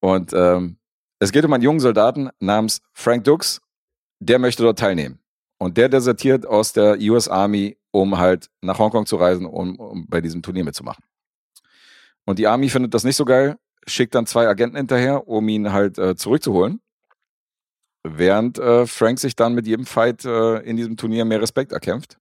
Und 0.01 0.33
ähm, 0.35 0.77
es 1.19 1.33
geht 1.33 1.45
um 1.45 1.53
einen 1.53 1.63
jungen 1.63 1.81
Soldaten 1.81 2.31
namens 2.41 2.81
Frank 2.93 3.25
Dux, 3.25 3.61
der 4.19 4.39
möchte 4.39 4.63
dort 4.63 4.79
teilnehmen. 4.79 5.19
Und 5.59 5.77
der 5.77 5.89
desertiert 5.89 6.47
aus 6.47 6.73
der 6.73 6.99
US 7.01 7.29
Army, 7.29 7.77
um 7.91 8.17
halt 8.19 8.49
nach 8.63 8.79
Hongkong 8.79 9.05
zu 9.07 9.17
reisen, 9.17 9.45
um, 9.47 9.77
um 9.77 10.07
bei 10.09 10.21
diesem 10.21 10.41
Turnier 10.43 10.65
mitzumachen. 10.65 11.05
Und 12.25 12.39
die 12.39 12.47
Army 12.47 12.69
findet 12.69 12.95
das 12.95 13.05
nicht 13.05 13.17
so 13.17 13.25
geil, 13.25 13.57
schickt 13.87 14.15
dann 14.15 14.27
zwei 14.27 14.47
Agenten 14.49 14.77
hinterher, 14.77 15.29
um 15.29 15.49
ihn 15.49 15.73
halt 15.73 15.99
äh, 15.99 16.17
zurückzuholen. 16.17 16.81
Während 18.03 18.59
äh, 18.59 18.87
Frank 18.87 19.19
sich 19.19 19.37
dann 19.37 19.55
mit 19.55 19.67
jedem 19.67 19.85
Fight 19.85 20.25
äh, 20.25 20.59
in 20.61 20.77
diesem 20.77 20.97
Turnier 20.97 21.25
mehr 21.25 21.43
Respekt 21.43 21.73
erkämpft. 21.73 22.19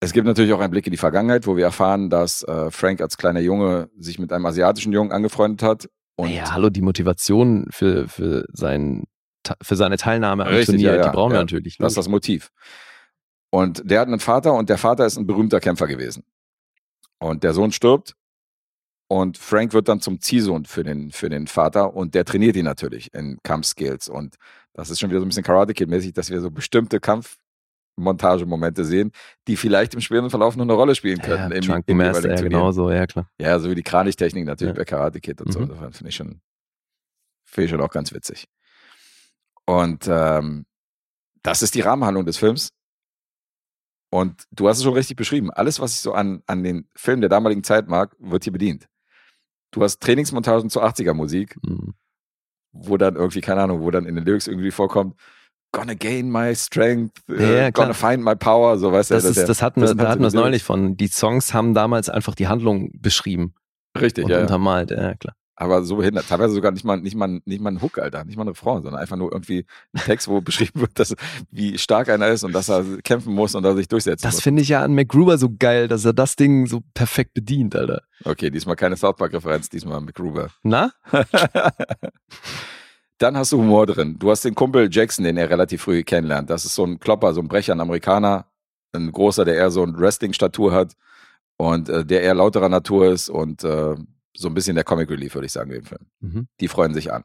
Es 0.00 0.12
gibt 0.12 0.26
natürlich 0.26 0.52
auch 0.52 0.60
einen 0.60 0.70
Blick 0.70 0.86
in 0.86 0.92
die 0.92 0.96
Vergangenheit, 0.96 1.46
wo 1.46 1.56
wir 1.56 1.64
erfahren, 1.64 2.08
dass 2.08 2.42
äh, 2.42 2.70
Frank 2.70 3.00
als 3.00 3.18
kleiner 3.18 3.40
Junge 3.40 3.90
sich 3.98 4.18
mit 4.18 4.32
einem 4.32 4.46
asiatischen 4.46 4.92
Jungen 4.92 5.12
angefreundet 5.12 5.62
hat. 5.62 5.90
Und 6.16 6.30
ja, 6.30 6.50
hallo, 6.52 6.70
die 6.70 6.80
Motivation 6.80 7.66
für, 7.70 8.08
für, 8.08 8.46
sein, 8.52 9.04
für 9.62 9.76
seine 9.76 9.98
Teilnahme 9.98 10.46
am 10.46 10.48
Richtig, 10.48 10.66
Turnier, 10.66 10.92
ja, 10.92 10.96
ja, 10.96 11.02
die 11.04 11.14
brauchen 11.14 11.32
wir 11.32 11.36
ja. 11.36 11.42
natürlich. 11.42 11.76
Das 11.76 11.92
ist 11.92 11.98
das 11.98 12.08
Motiv. 12.08 12.50
Und 13.50 13.82
der 13.84 14.00
hat 14.00 14.08
einen 14.08 14.20
Vater 14.20 14.54
und 14.54 14.70
der 14.70 14.78
Vater 14.78 15.04
ist 15.04 15.18
ein 15.18 15.26
berühmter 15.26 15.60
Kämpfer 15.60 15.86
gewesen. 15.86 16.24
Und 17.18 17.44
der 17.44 17.52
Sohn 17.52 17.70
stirbt 17.70 18.14
und 19.12 19.38
Frank 19.38 19.72
wird 19.72 19.88
dann 19.88 20.00
zum 20.00 20.20
Ziehsohn 20.20 20.66
für 20.66 20.84
den, 20.84 21.10
für 21.10 21.28
den 21.28 21.48
Vater 21.48 21.94
und 21.94 22.14
der 22.14 22.24
trainiert 22.24 22.54
ihn 22.54 22.64
natürlich 22.64 23.12
in 23.12 23.38
Kampfskills. 23.42 24.08
Und 24.08 24.36
das 24.72 24.88
ist 24.88 25.00
schon 25.00 25.10
wieder 25.10 25.18
so 25.18 25.26
ein 25.26 25.28
bisschen 25.30 25.42
Karate 25.42 25.74
Kid-mäßig, 25.74 26.12
dass 26.12 26.30
wir 26.30 26.40
so 26.40 26.48
bestimmte 26.52 27.00
Kampfmontagemomente 27.96 28.84
sehen, 28.84 29.10
die 29.48 29.56
vielleicht 29.56 29.94
im 29.94 30.00
späteren 30.00 30.30
Verlauf 30.30 30.54
noch 30.56 30.62
eine 30.62 30.74
Rolle 30.74 30.94
spielen 30.94 31.18
ja, 31.18 31.24
könnten. 31.24 31.50
im- 31.50 31.60
Drunken 31.62 31.90
im 31.90 31.96
Master, 31.96 32.30
ja, 32.36 32.40
genauso, 32.40 32.88
ja, 32.90 33.04
klar. 33.08 33.28
Ja, 33.40 33.58
so 33.58 33.68
wie 33.68 33.74
die 33.74 33.82
Kranichtechnik 33.82 34.44
natürlich 34.46 34.74
Ja. 34.74 34.78
bei 34.80 34.84
Karate 34.84 35.20
Kid 35.20 35.40
und 35.40 35.52
so. 35.52 35.58
Mhm. 35.58 35.68
Das 35.80 35.96
finde 35.98 36.08
ich 36.10 36.14
schon, 36.14 36.40
finde 37.46 37.64
ich 37.64 37.70
schon 37.72 37.80
auch 37.80 37.90
ganz 37.90 38.12
witzig. 38.12 38.46
Und 39.66 40.06
ähm, 40.08 40.66
das 41.42 41.62
ist 41.62 41.74
die 41.74 41.80
Rahmenhandlung 41.80 42.26
des 42.26 42.36
Films. 42.36 42.68
Und 44.12 44.44
du 44.52 44.68
hast 44.68 44.78
es 44.78 44.84
schon 44.84 44.94
richtig 44.94 45.16
beschrieben. 45.16 45.50
Alles, 45.50 45.80
was 45.80 45.94
ich 45.94 46.00
so 46.00 46.12
an, 46.12 46.42
an 46.46 46.62
den 46.62 46.88
Filmen 46.96 47.20
der 47.22 47.28
damaligen 47.30 47.64
Zeit 47.64 47.88
mag, 47.88 48.14
wird 48.20 48.44
hier 48.44 48.52
bedient. 48.52 48.86
Du 49.72 49.82
hast 49.82 50.00
Trainingsmontagen 50.00 50.68
zur 50.70 50.84
80er 50.84 51.14
Musik, 51.14 51.56
Mhm. 51.62 51.94
wo 52.72 52.96
dann 52.96 53.16
irgendwie, 53.16 53.40
keine 53.40 53.62
Ahnung, 53.62 53.80
wo 53.82 53.90
dann 53.90 54.06
in 54.06 54.14
den 54.16 54.24
Lyrics 54.24 54.46
irgendwie 54.46 54.70
vorkommt, 54.70 55.14
gonna 55.72 55.94
gain 55.94 56.30
my 56.30 56.54
strength, 56.56 57.18
Ja, 57.28 57.34
äh, 57.34 57.56
ja, 57.64 57.70
klar. 57.70 57.86
gonna 57.86 57.94
find 57.94 58.24
my 58.24 58.34
power, 58.34 58.78
so 58.78 58.90
weißt 58.92 59.10
du. 59.10 59.14
Das, 59.14 59.22
der- 59.22 59.30
ist, 59.30 59.48
das 59.48 59.62
hatten 59.62 59.80
wir, 59.82 59.88
hat 59.90 59.98
da 60.00 60.08
hatten 60.08 60.20
wir 60.20 60.26
es 60.28 60.34
neulich 60.34 60.64
von. 60.64 60.96
Die 60.96 61.06
Songs 61.08 61.54
haben 61.54 61.74
damals 61.74 62.08
einfach 62.08 62.34
die 62.34 62.48
Handlung 62.48 62.90
beschrieben 63.00 63.54
Richtig, 63.98 64.24
und 64.24 64.30
ja. 64.30 64.38
ja. 64.38 64.42
untermalt. 64.42 64.90
Ja, 64.90 65.14
klar. 65.14 65.34
Aber 65.60 65.82
so 65.84 65.96
behindert. 65.96 66.26
Teilweise 66.26 66.54
sogar 66.54 66.72
nicht 66.72 66.84
mal, 66.86 66.96
nicht 66.96 67.14
mal, 67.14 67.38
nicht 67.44 67.60
mal 67.60 67.70
ein 67.70 67.82
Hook, 67.82 67.98
Alter. 67.98 68.24
Nicht 68.24 68.36
mal 68.38 68.44
eine 68.44 68.54
Frau, 68.54 68.80
sondern 68.80 68.94
einfach 68.98 69.16
nur 69.16 69.30
irgendwie 69.30 69.66
ein 69.92 70.00
Text, 70.06 70.26
wo 70.26 70.40
beschrieben 70.40 70.80
wird, 70.80 70.98
dass, 70.98 71.14
wie 71.50 71.76
stark 71.76 72.08
einer 72.08 72.28
ist 72.28 72.44
und 72.44 72.52
dass 72.54 72.70
er 72.70 72.82
kämpfen 73.04 73.34
muss 73.34 73.54
und 73.54 73.62
dass 73.62 73.74
er 73.74 73.76
sich 73.76 73.88
durchsetzen 73.88 74.22
Das 74.22 74.36
muss. 74.36 74.42
finde 74.42 74.62
ich 74.62 74.70
ja 74.70 74.82
an 74.82 74.94
MacGruber 74.94 75.36
so 75.36 75.50
geil, 75.58 75.86
dass 75.86 76.06
er 76.06 76.14
das 76.14 76.34
Ding 76.36 76.66
so 76.66 76.80
perfekt 76.94 77.34
bedient, 77.34 77.76
Alter. 77.76 78.00
Okay, 78.24 78.50
diesmal 78.50 78.74
keine 78.74 78.96
South 78.96 79.16
Park-Referenz, 79.16 79.68
diesmal 79.68 80.00
McGruber. 80.00 80.48
Na? 80.62 80.92
Dann 83.18 83.36
hast 83.36 83.52
du 83.52 83.58
Humor 83.58 83.84
drin. 83.84 84.16
Du 84.18 84.30
hast 84.30 84.46
den 84.46 84.54
Kumpel 84.54 84.88
Jackson, 84.90 85.26
den 85.26 85.36
er 85.36 85.50
relativ 85.50 85.82
früh 85.82 86.02
kennenlernt. 86.02 86.48
Das 86.48 86.64
ist 86.64 86.74
so 86.74 86.84
ein 86.86 86.98
Klopper, 86.98 87.34
so 87.34 87.42
ein 87.42 87.48
Brecher, 87.48 87.74
ein 87.74 87.80
Amerikaner, 87.80 88.46
ein 88.94 89.12
großer, 89.12 89.44
der 89.44 89.56
eher 89.56 89.70
so 89.70 89.82
ein 89.82 89.94
Wrestling-Statur 89.98 90.72
hat 90.72 90.94
und 91.58 91.90
äh, 91.90 92.02
der 92.06 92.22
eher 92.22 92.34
lauterer 92.34 92.70
Natur 92.70 93.12
ist 93.12 93.28
und 93.28 93.62
äh, 93.62 93.94
so 94.36 94.48
ein 94.48 94.54
bisschen 94.54 94.74
der 94.74 94.84
Comic 94.84 95.10
Relief, 95.10 95.34
würde 95.34 95.46
ich 95.46 95.52
sagen, 95.52 95.70
in 95.70 95.80
dem 95.80 95.84
Film. 95.84 96.06
Mhm. 96.20 96.48
Die 96.60 96.68
freuen 96.68 96.94
sich 96.94 97.12
an. 97.12 97.24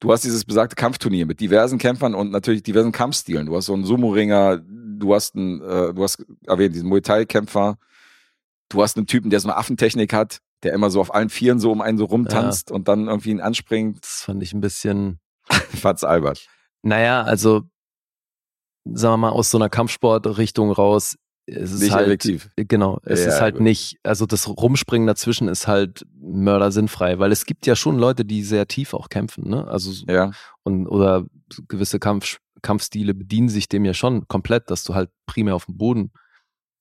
Du 0.00 0.12
hast 0.12 0.24
dieses 0.24 0.44
besagte 0.44 0.76
Kampfturnier 0.76 1.24
mit 1.24 1.40
diversen 1.40 1.78
Kämpfern 1.78 2.14
und 2.14 2.30
natürlich 2.30 2.62
diversen 2.62 2.92
Kampfstilen. 2.92 3.46
Du 3.46 3.56
hast 3.56 3.66
so 3.66 3.74
einen 3.74 3.84
Sumo-Ringer, 3.84 4.58
du 4.58 5.14
hast 5.14 5.36
einen, 5.36 5.62
äh, 5.62 5.94
du 5.94 6.02
hast 6.02 6.24
erwähnt, 6.46 6.74
diesen 6.74 6.88
Muay 6.88 7.00
Thai-Kämpfer, 7.00 7.78
du 8.68 8.82
hast 8.82 8.96
einen 8.96 9.06
Typen, 9.06 9.30
der 9.30 9.40
so 9.40 9.48
eine 9.48 9.56
Affentechnik 9.56 10.12
hat, 10.12 10.40
der 10.62 10.74
immer 10.74 10.90
so 10.90 11.00
auf 11.00 11.14
allen 11.14 11.30
Vieren 11.30 11.60
so 11.60 11.72
um 11.72 11.80
einen 11.80 11.96
so 11.96 12.04
rumtanzt 12.04 12.70
und 12.70 12.88
dann 12.88 13.08
irgendwie 13.08 13.30
ihn 13.30 13.40
anspringt. 13.40 14.02
Das 14.02 14.22
fand 14.22 14.42
ich 14.42 14.52
ein 14.52 14.60
bisschen. 14.60 15.18
Fand's 15.48 16.04
albert. 16.04 16.46
Naja, 16.82 17.22
also 17.22 17.62
sagen 18.84 19.14
wir 19.14 19.18
mal 19.18 19.30
aus 19.30 19.50
so 19.50 19.58
einer 19.58 19.68
Kampfsportrichtung 19.68 20.72
raus. 20.72 21.16
Es 21.48 21.70
ist 21.72 21.80
Nicht 21.82 21.92
halt, 21.92 22.06
effektiv. 22.08 22.50
Genau, 22.56 22.98
es 23.04 23.20
Ja, 23.20 23.28
ist 23.28 23.40
halt 23.40 23.54
gut. 23.54 23.62
nicht, 23.62 23.98
also 24.02 24.26
das 24.26 24.48
Rumspringen 24.48 25.06
dazwischen 25.06 25.46
ist 25.48 25.68
halt 25.68 26.04
mördersinnfrei, 26.20 27.18
weil 27.18 27.30
es 27.32 27.46
gibt 27.46 27.66
ja 27.66 27.76
schon 27.76 27.98
Leute, 27.98 28.24
die 28.24 28.42
sehr 28.42 28.66
tief 28.66 28.94
auch 28.94 29.08
kämpfen, 29.08 29.48
ne? 29.48 29.66
Also 29.68 29.92
so- 29.92 30.06
Ja. 30.08 30.32
und 30.64 30.86
oder 30.88 31.24
gewisse 31.68 31.98
Kampf, 32.00 32.38
Kampfstile 32.62 33.14
bedienen 33.14 33.48
sich 33.48 33.68
dem 33.68 33.84
ja 33.84 33.94
schon 33.94 34.26
komplett, 34.28 34.70
dass 34.70 34.82
du 34.82 34.94
halt 34.94 35.10
primär 35.26 35.54
auf 35.54 35.66
dem 35.66 35.76
Boden 35.76 36.10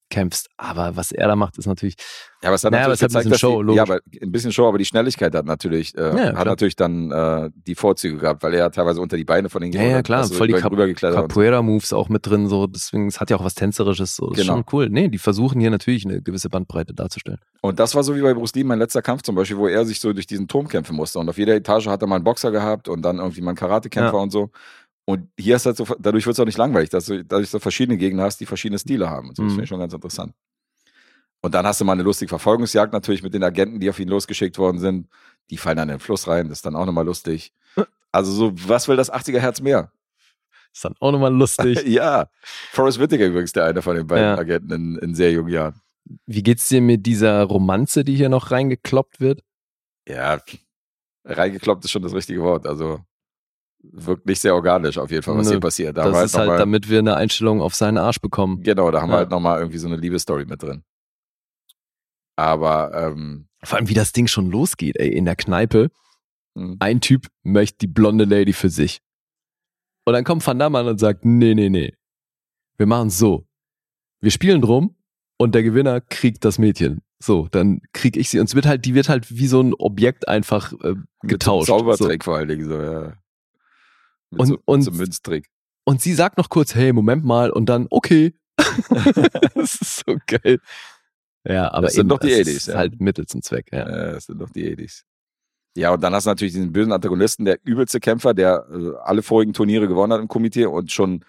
kämpfst. 0.09 0.49
Aber 0.57 0.95
was 0.95 1.11
er 1.11 1.27
da 1.27 1.35
macht, 1.35 1.57
ist 1.57 1.65
natürlich. 1.65 1.95
Ja, 2.41 2.49
aber 2.49 2.55
es 2.55 2.63
hat 2.63 2.71
Naja, 2.71 2.87
natürlich 2.89 3.01
hat 3.01 3.09
ein 3.11 3.23
gezeigt, 3.23 3.29
bisschen 3.31 3.39
Show, 3.39 3.57
die, 3.61 3.65
logisch. 3.65 3.77
ja, 3.77 3.83
aber 3.83 3.99
ein 4.21 4.31
bisschen 4.31 4.51
Show, 4.51 4.67
aber 4.67 4.77
die 4.77 4.85
Schnelligkeit 4.85 5.33
hat 5.33 5.45
natürlich, 5.45 5.97
äh, 5.97 6.01
Ja, 6.01 6.11
hat 6.11 6.31
klar. 6.33 6.45
natürlich 6.45 6.75
dann 6.75 7.11
äh, 7.11 7.49
die 7.65 7.73
Vorzüge 7.73 8.17
gehabt, 8.17 8.43
weil 8.43 8.53
er 8.53 8.69
teilweise 8.71 9.01
unter 9.01 9.17
die 9.17 9.23
Beine 9.23 9.49
von 9.49 9.61
den 9.63 9.71
Ja, 9.71 9.81
ja, 9.81 10.01
klar, 10.03 10.19
also 10.19 10.35
voll 10.35 10.47
die 10.47 10.53
Cap 10.53 10.71
so. 10.99 11.07
Capoeira-Moves 11.11 11.91
auch 11.93 12.07
mit 12.09 12.25
drin, 12.27 12.47
so, 12.47 12.67
deswegen, 12.67 13.07
es 13.07 13.19
hat 13.19 13.29
ja 13.31 13.37
auch 13.37 13.43
was 13.43 13.55
Tänzerisches, 13.55 14.15
so, 14.15 14.29
das 14.29 14.37
ist 14.39 14.43
Genau. 14.45 14.57
schon 14.57 14.65
cool. 14.73 14.89
Nee, 14.89 15.07
die 15.07 15.17
versuchen 15.17 15.59
hier 15.59 15.71
natürlich 15.71 16.05
eine 16.05 16.21
gewisse 16.21 16.49
Bandbreite 16.49 16.93
darzustellen. 16.93 17.39
Und 17.61 17.79
das 17.79 17.95
war 17.95 18.03
so 18.03 18.15
wie 18.15 18.21
bei 18.21 18.33
Bruce 18.35 18.53
Lee 18.53 18.63
mein 18.63 18.77
letzter 18.79 19.01
Kampf 19.01 19.23
zum 19.23 19.33
Beispiel, 19.35 19.57
wo 19.57 19.67
er 19.67 19.85
sich 19.85 19.99
so 19.99 20.13
durch 20.13 20.27
diesen 20.27 20.47
Turm 20.47 20.67
kämpfen 20.67 20.95
musste. 20.95 21.17
Und 21.17 21.27
auf 21.29 21.37
jeder 21.39 21.55
Etage 21.55 21.87
hat 21.87 22.01
er 22.03 22.07
mal 22.07 22.15
einen 22.17 22.23
Boxer 22.23 22.51
gehabt 22.51 22.87
und 22.89 23.01
dann 23.01 23.17
irgendwie 23.17 23.41
mal 23.41 23.51
einen 23.51 23.57
Karatekämpfer 23.57 24.13
Ja. 24.17 24.21
und 24.21 24.31
so. 24.31 24.51
Und 25.05 25.29
hier 25.39 25.55
ist 25.57 25.65
halt 25.67 25.77
so, 25.77 25.85
dadurch 25.99 26.25
wird 26.25 26.33
es 26.35 26.39
auch 26.39 26.45
nicht 26.45 26.57
langweilig, 26.57 26.89
dass 26.89 27.05
du 27.05 27.23
dadurch 27.23 27.49
so 27.49 27.59
verschiedene 27.59 27.97
Gegner 27.97 28.23
hast, 28.23 28.39
die 28.39 28.45
verschiedene 28.47 28.79
Stile 28.79 29.09
haben. 29.09 29.29
Und 29.29 29.37
so. 29.37 29.43
Das 29.43 29.51
Mhm. 29.51 29.55
finde 29.55 29.63
ich 29.65 29.69
schon 29.69 29.79
ganz 29.79 29.93
interessant. 29.93 30.33
Und 31.41 31.53
dann 31.53 31.65
hast 31.67 31.79
du 31.79 31.85
mal 31.85 31.93
eine 31.93 32.01
lustige 32.01 32.29
Verfolgungsjagd 32.29 32.91
natürlich 32.91 33.21
mit 33.21 33.33
den 33.35 33.43
Agenten, 33.43 33.79
die 33.79 33.89
auf 33.89 33.99
ihn 33.99 34.07
losgeschickt 34.07 34.57
worden 34.57 34.79
sind. 34.79 35.07
Die 35.51 35.57
fallen 35.57 35.77
dann 35.77 35.89
in 35.89 35.95
den 35.95 35.99
Fluss 35.99 36.27
rein, 36.27 36.49
das 36.49 36.57
ist 36.59 36.65
dann 36.65 36.75
auch 36.75 36.85
nochmal 36.87 37.05
lustig. 37.05 37.53
Also 38.11 38.31
so, 38.31 38.51
was 38.67 38.87
will 38.87 38.95
das 38.95 39.11
80er 39.13 39.39
Herz 39.39 39.61
mehr? 39.61 39.91
Ist 40.73 40.85
dann 40.85 40.95
auch 40.99 41.11
nochmal 41.11 41.33
lustig. 41.33 41.83
ja. 41.85 42.27
Forrest 42.71 42.99
Whitaker 42.99 43.27
übrigens 43.27 43.51
der 43.51 43.65
eine 43.65 43.81
von 43.83 43.95
den 43.95 44.07
beiden 44.07 44.25
Ja. 44.25 44.37
Agenten 44.37 44.71
in, 44.71 44.95
in 44.97 45.13
sehr 45.15 45.31
jungen 45.31 45.49
Jahren. 45.51 45.79
Wie 46.25 46.41
geht's 46.41 46.67
dir 46.69 46.81
mit 46.81 47.05
dieser 47.05 47.43
Romanze, 47.43 48.03
die 48.03 48.15
hier 48.15 48.29
noch 48.29 48.49
reingekloppt 48.51 49.19
wird? 49.19 49.43
Ja, 50.07 50.39
reingekloppt 51.25 51.83
ist 51.85 51.91
schon 51.91 52.01
das 52.01 52.13
richtige 52.13 52.41
Wort. 52.41 52.65
Also 52.65 53.01
wirkt 53.91 54.25
nicht 54.25 54.39
sehr 54.41 54.55
organisch 54.55 54.97
auf 54.97 55.11
jeden 55.11 55.23
Fall, 55.23 55.37
was 55.37 55.47
Nö, 55.47 55.53
hier 55.53 55.59
passiert. 55.59 55.97
Da 55.97 56.03
das 56.03 56.11
wir 56.13 56.17
halt 56.17 56.25
ist 56.27 56.37
halt, 56.37 56.47
mal, 56.47 56.57
damit 56.57 56.89
wir 56.89 56.99
eine 56.99 57.15
Einstellung 57.15 57.61
auf 57.61 57.75
seinen 57.75 57.97
Arsch 57.97 58.19
bekommen. 58.19 58.61
genau, 58.63 58.91
da 58.91 59.01
haben 59.01 59.09
wir 59.09 59.13
Ja. 59.13 59.19
halt 59.19 59.29
nochmal 59.31 59.59
irgendwie 59.59 59.77
so 59.77 59.87
eine 59.87 59.97
Liebesstory 59.97 60.45
mit 60.45 60.61
drin. 60.61 60.83
Aber 62.35 62.91
ähm, 62.93 63.47
Vor 63.63 63.77
allem, 63.77 63.89
wie 63.89 63.93
das 63.93 64.11
Ding 64.11 64.27
schon 64.27 64.51
losgeht, 64.51 64.97
ey, 64.97 65.09
in 65.09 65.25
der 65.25 65.35
Kneipe. 65.35 65.89
Mhm. 66.55 66.77
Ein 66.79 67.01
Typ 67.01 67.27
möchte 67.43 67.77
die 67.79 67.87
blonde 67.87 68.25
Lady 68.25 68.53
für 68.53 68.69
sich. 68.69 69.01
Und 70.05 70.13
dann 70.13 70.23
kommt 70.23 70.45
Van 70.45 70.59
Damme 70.59 70.79
an 70.79 70.87
und 70.87 70.99
sagt, 70.99 71.25
nee, 71.25 71.53
nee, 71.55 71.69
nee. 71.69 71.93
Wir 72.77 72.85
machen 72.85 73.09
so. 73.09 73.47
Wir 74.21 74.31
spielen 74.31 74.61
drum 74.61 74.95
und 75.37 75.55
der 75.55 75.63
Gewinner 75.63 76.01
kriegt 76.01 76.45
das 76.45 76.59
Mädchen. 76.59 77.01
So, 77.19 77.47
dann 77.49 77.81
krieg 77.93 78.17
ich 78.17 78.29
sie. 78.29 78.39
Und 78.39 78.47
es 78.49 78.55
wird 78.55 78.65
halt, 78.65 78.85
die 78.85 78.93
wird 78.93 79.09
halt 79.09 79.35
wie 79.35 79.47
so 79.47 79.61
ein 79.61 79.73
Objekt 79.73 80.27
einfach 80.27 80.73
äh, 80.83 80.95
getauscht. 81.21 81.23
Mit 81.23 81.41
so 81.67 81.73
einem 81.75 81.85
so. 81.91 81.95
Zaubertrick 81.95 82.23
vor 82.23 82.35
allen 82.37 82.47
Dingen. 82.49 82.65
So, 82.67 82.81
ja. 82.81 83.13
Mit 84.35 84.41
Und- 84.41 84.47
so, 84.47 84.57
und- 84.65 84.81
so 84.83 84.91
Münztrick. 84.91 85.49
Und 85.87 86.01
sie 86.01 86.13
sagt 86.13 86.37
noch 86.37 86.49
kurz, 86.49 86.73
hey, 86.75 86.93
Moment 86.93 87.23
mal, 87.25 87.51
und 87.51 87.67
dann, 87.67 87.87
okay. 87.89 88.33
das 89.55 89.75
ist 89.75 90.03
so 90.05 90.17
geil. 90.27 90.59
Ja, 91.47 91.71
aber 91.71 91.83
Das 91.83 91.93
sind 91.93 92.01
eben, 92.01 92.09
doch 92.09 92.19
die 92.19 92.31
es 92.31 92.47
80s, 92.47 92.51
ist 92.55 92.67
ja. 92.69 92.75
halt 92.75 92.99
Mittel 92.99 93.25
zum 93.27 93.41
Zweck, 93.41 93.67
ja. 93.71 93.79
Ja, 93.87 94.11
das 94.13 94.25
sind 94.25 94.39
doch 94.41 94.49
die 94.49 94.65
80s. 94.75 95.03
Ja, 95.77 95.93
und 95.93 96.01
dann 96.01 96.13
hast 96.13 96.25
du 96.25 96.29
natürlich 96.31 96.53
diesen 96.53 96.71
bösen 96.71 96.91
Antagonisten, 96.93 97.45
der 97.45 97.59
übelste 97.63 97.99
Kämpfer, 97.99 98.33
der 98.33 98.65
äh, 98.71 98.93
alle 99.03 99.21
vorigen 99.21 99.53
Turniere 99.53 99.87
gewonnen 99.87 100.13
hat 100.13 100.21
im 100.21 100.27
Komitee 100.27 100.65
und 100.65 100.91
schon, 100.91 101.23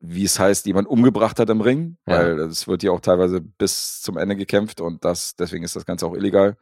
wie 0.00 0.24
es 0.24 0.38
heißt, 0.38 0.64
jemand 0.66 0.88
umgebracht 0.88 1.38
hat 1.38 1.50
im 1.50 1.60
Ring, 1.60 1.96
Ja. 2.06 2.18
weil 2.20 2.38
es 2.40 2.66
wird 2.68 2.82
ja 2.82 2.92
auch 2.92 3.00
teilweise 3.00 3.40
bis 3.40 4.00
zum 4.00 4.16
Ende 4.16 4.36
gekämpft 4.36 4.80
und 4.80 5.04
das, 5.04 5.34
deswegen 5.36 5.64
ist 5.64 5.76
das 5.76 5.84
Ganze 5.84 6.06
auch 6.06 6.14
illegal. 6.14 6.56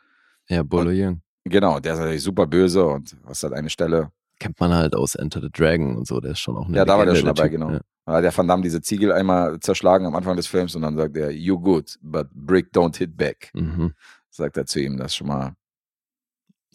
Ja, 0.48 0.62
Bolo 0.62 0.90
Young. 0.92 1.20
Genau, 1.44 1.78
der 1.78 1.92
ist 1.92 1.98
natürlich 2.00 2.22
super 2.22 2.46
böse 2.46 2.84
und 2.86 3.16
hast 3.26 3.42
halt 3.44 3.52
eine 3.52 3.70
Stelle. 3.70 4.10
Kennt 4.40 4.58
man 4.58 4.72
halt 4.74 4.96
aus 4.96 5.14
Enter 5.14 5.40
the 5.40 5.50
Dragon 5.52 5.96
und 5.96 6.08
so, 6.08 6.18
der 6.18 6.32
ist 6.32 6.40
schon 6.40 6.56
auch 6.56 6.66
eine 6.66 6.76
Ja, 6.76 6.84
da 6.84 6.98
war 6.98 7.04
der 7.04 7.14
schon 7.14 7.26
dabei, 7.26 7.48
genau. 7.48 7.70
Ja. 7.70 7.80
Da 8.06 8.14
hat 8.14 8.24
der 8.24 8.36
Van 8.36 8.48
Damme 8.48 8.62
diese 8.62 8.80
Ziegel 8.80 9.12
einmal 9.12 9.60
zerschlagen 9.60 10.06
am 10.06 10.16
Anfang 10.16 10.36
des 10.36 10.46
Films 10.46 10.74
und 10.74 10.82
dann 10.82 10.96
sagt 10.96 11.16
er, 11.16 11.30
you 11.30 11.60
good, 11.60 11.96
but 12.00 12.28
brick 12.32 12.72
don't 12.72 12.96
hit 12.96 13.16
back. 13.16 13.50
Mhm. 13.54 13.92
Sagt 14.30 14.56
er 14.56 14.64
zu 14.64 14.80
ihm, 14.80 14.96
das 14.96 15.14
schon 15.14 15.28
mal, 15.28 15.54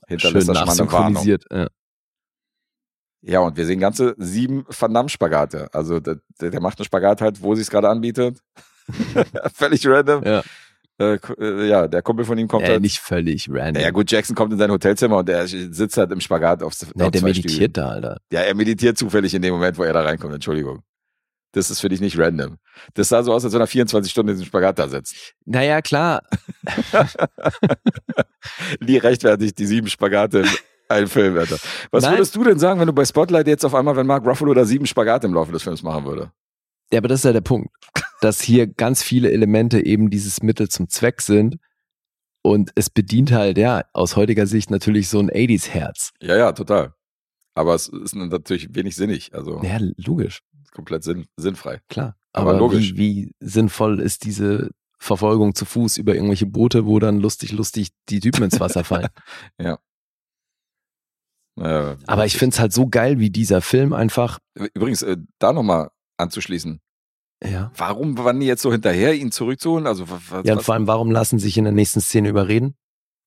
Schön 0.08 0.20
hinterlässt 0.20 0.50
das 0.50 0.58
schon 0.60 0.68
mal 0.68 0.80
eine 0.80 0.92
Warnung. 0.92 1.40
Ja. 1.52 1.68
Ja, 3.28 3.40
und 3.40 3.58
wir 3.58 3.66
sehen 3.66 3.80
ganze 3.80 4.14
sieben 4.20 4.66
Van 4.68 4.94
Damme-Spagate. 4.94 5.74
Also 5.74 6.00
der, 6.00 6.20
der 6.40 6.52
der 6.52 6.62
macht 6.62 6.78
einen 6.78 6.86
Spagat 6.86 7.22
halt, 7.22 7.42
wo 7.42 7.56
sie 7.56 7.62
es 7.64 7.72
gerade 7.72 7.90
anbietet. 7.90 8.40
Völlig 9.56 9.88
random. 9.88 10.24
Ja. 10.24 10.44
Äh, 10.98 11.18
äh, 11.40 11.68
ja, 11.68 11.88
der 11.88 12.02
Kumpel 12.02 12.24
von 12.26 12.38
ihm 12.38 12.48
kommt 12.48 12.64
Äh, 12.66 12.72
halt. 12.72 12.82
nicht 12.82 13.00
völlig 13.00 13.50
random. 13.52 13.84
Ja 13.84 13.92
gut, 13.92 14.10
Jackson 14.12 14.36
kommt 14.36 14.54
in 14.54 14.60
sein 14.60 14.72
Hotelzimmer 14.72 15.18
und 15.18 15.28
der 15.30 15.46
sitzt 15.48 15.98
halt 15.98 16.12
im 16.12 16.22
Spagat 16.22 16.64
auf, 16.64 16.72
auf 16.74 16.92
Nee, 16.96 17.12
der 17.12 17.22
meditiert 17.22 17.52
Stühlen. 17.52 17.74
da, 17.74 17.90
Alter. 17.90 18.18
Ja, 18.32 18.42
er 18.42 18.56
meditiert 18.56 18.98
zufällig 18.98 19.34
in 19.34 19.42
dem 19.42 19.54
Moment, 19.54 19.78
wo 19.78 19.84
er 19.84 19.92
da 19.94 20.02
reinkommt. 20.02 20.34
Entschuldigung. 20.34 20.84
Das 21.52 21.70
ist 21.72 21.80
für 21.80 21.88
dich 21.90 22.02
nicht 22.02 22.18
random. 22.20 22.58
Das 22.96 23.10
sah 23.10 23.24
so 23.24 23.32
aus, 23.34 23.44
als 23.46 23.54
wenn 23.54 23.62
er 23.62 23.68
24 23.68 24.12
Stunden 24.12 24.30
in 24.30 24.36
diesem 24.36 24.48
Spagat 24.48 24.78
da 24.80 24.88
sitzt. 24.90 25.34
Naja, 25.46 25.82
klar. 25.82 26.22
Lee 28.80 28.98
rechtfertigt 28.98 29.58
die 29.58 29.66
sieben 29.66 29.88
Spagate 29.88 30.40
in 30.40 30.48
einem 30.90 31.08
Film, 31.08 31.38
Alter. 31.38 31.58
Was 31.92 32.04
Nein. 32.04 32.14
würdest 32.16 32.36
du 32.36 32.44
denn 32.44 32.60
sagen, 32.60 32.80
wenn 32.80 32.88
du 32.88 32.94
bei 32.94 33.06
Spotlight 33.06 33.48
jetzt 33.48 33.66
auf 33.66 33.74
einmal, 33.76 33.96
wenn 33.96 34.06
Mark 34.08 34.26
Ruffalo 34.26 34.54
da 34.54 34.66
sieben 34.66 34.86
Spagate 34.86 35.28
im 35.28 35.34
Laufe 35.34 35.52
des 35.52 35.64
Films 35.64 35.82
machen 35.84 36.06
würde? 36.06 36.32
Ja, 36.92 37.00
aber 37.00 37.08
das 37.08 37.22
ist 37.22 37.26
ja 37.26 37.34
der 37.34 37.42
Punkt, 37.42 37.70
dass 38.22 38.42
hier 38.42 38.68
ganz 38.68 39.04
viele 39.04 39.32
Elemente 39.32 39.86
eben 39.86 40.10
dieses 40.10 40.42
Mittel 40.42 40.70
zum 40.70 40.90
Zweck 40.90 41.22
sind 41.22 41.58
und 42.42 42.72
es 42.76 42.90
bedient 42.90 43.32
halt, 43.32 43.58
ja, 43.58 43.84
aus 43.94 44.16
heutiger 44.16 44.48
Sicht 44.48 44.70
natürlich 44.70 45.10
so 45.10 45.20
ein 45.20 45.30
80s-Herz. 45.30 46.12
Ja, 46.22 46.38
ja, 46.38 46.52
total. 46.52 46.94
Aber 47.56 47.74
es 47.76 47.88
ist 47.88 48.16
natürlich 48.16 48.74
wenig 48.76 48.96
sinnig, 48.96 49.34
also 49.34 49.62
Ja, 49.64 49.78
logisch, 49.98 50.42
komplett 50.72 51.04
sinn, 51.04 51.26
sinnfrei. 51.38 51.82
klar. 51.90 52.16
Aber 52.34 52.52
Aber, 52.52 52.60
logisch. 52.60 52.94
Wie, 52.96 53.32
wie 53.32 53.36
sinnvoll 53.40 54.00
ist 54.02 54.26
diese 54.26 54.72
Verfolgung 55.00 55.56
zu 55.56 55.66
Fuß 55.66 55.98
über 55.98 56.16
irgendwelche 56.16 56.46
Boote, 56.46 56.86
wo 56.86 57.00
dann 57.00 57.20
lustig, 57.22 57.52
lustig 57.54 57.90
die 58.10 58.20
Typen 58.20 58.44
ins 58.44 58.60
Wasser 58.60 58.84
fallen? 58.84 59.08
Äh, 61.58 61.96
Aber 62.06 62.26
ich 62.26 62.38
finde 62.38 62.54
es 62.56 62.60
halt 62.60 62.74
so 62.74 62.88
geil, 62.88 63.20
wie 63.20 63.30
dieser 63.30 63.62
Film 63.62 63.94
einfach, 63.94 64.40
Übrigens, 64.74 65.02
äh, 65.04 65.18
da 65.40 65.54
nochmal 65.54 65.90
anzuschließen. 66.18 66.82
Ja. 67.44 67.72
Warum 67.76 68.18
waren 68.18 68.40
die 68.40 68.48
jetzt 68.48 68.62
so 68.62 68.72
hinterher, 68.72 69.14
ihn 69.14 69.32
zurückzuholen? 69.32 69.88
Also, 69.88 70.10
wa- 70.10 70.20
wa- 70.30 70.42
Ja, 70.46 70.54
und 70.54 70.60
was, 70.60 70.66
vor 70.66 70.76
allem, 70.76 70.88
warum 70.88 71.12
lassen 71.12 71.40
sich 71.40 71.58
in 71.58 71.64
der 71.66 71.74
nächsten 71.74 72.02
Szene 72.02 72.30
überreden? 72.30 72.76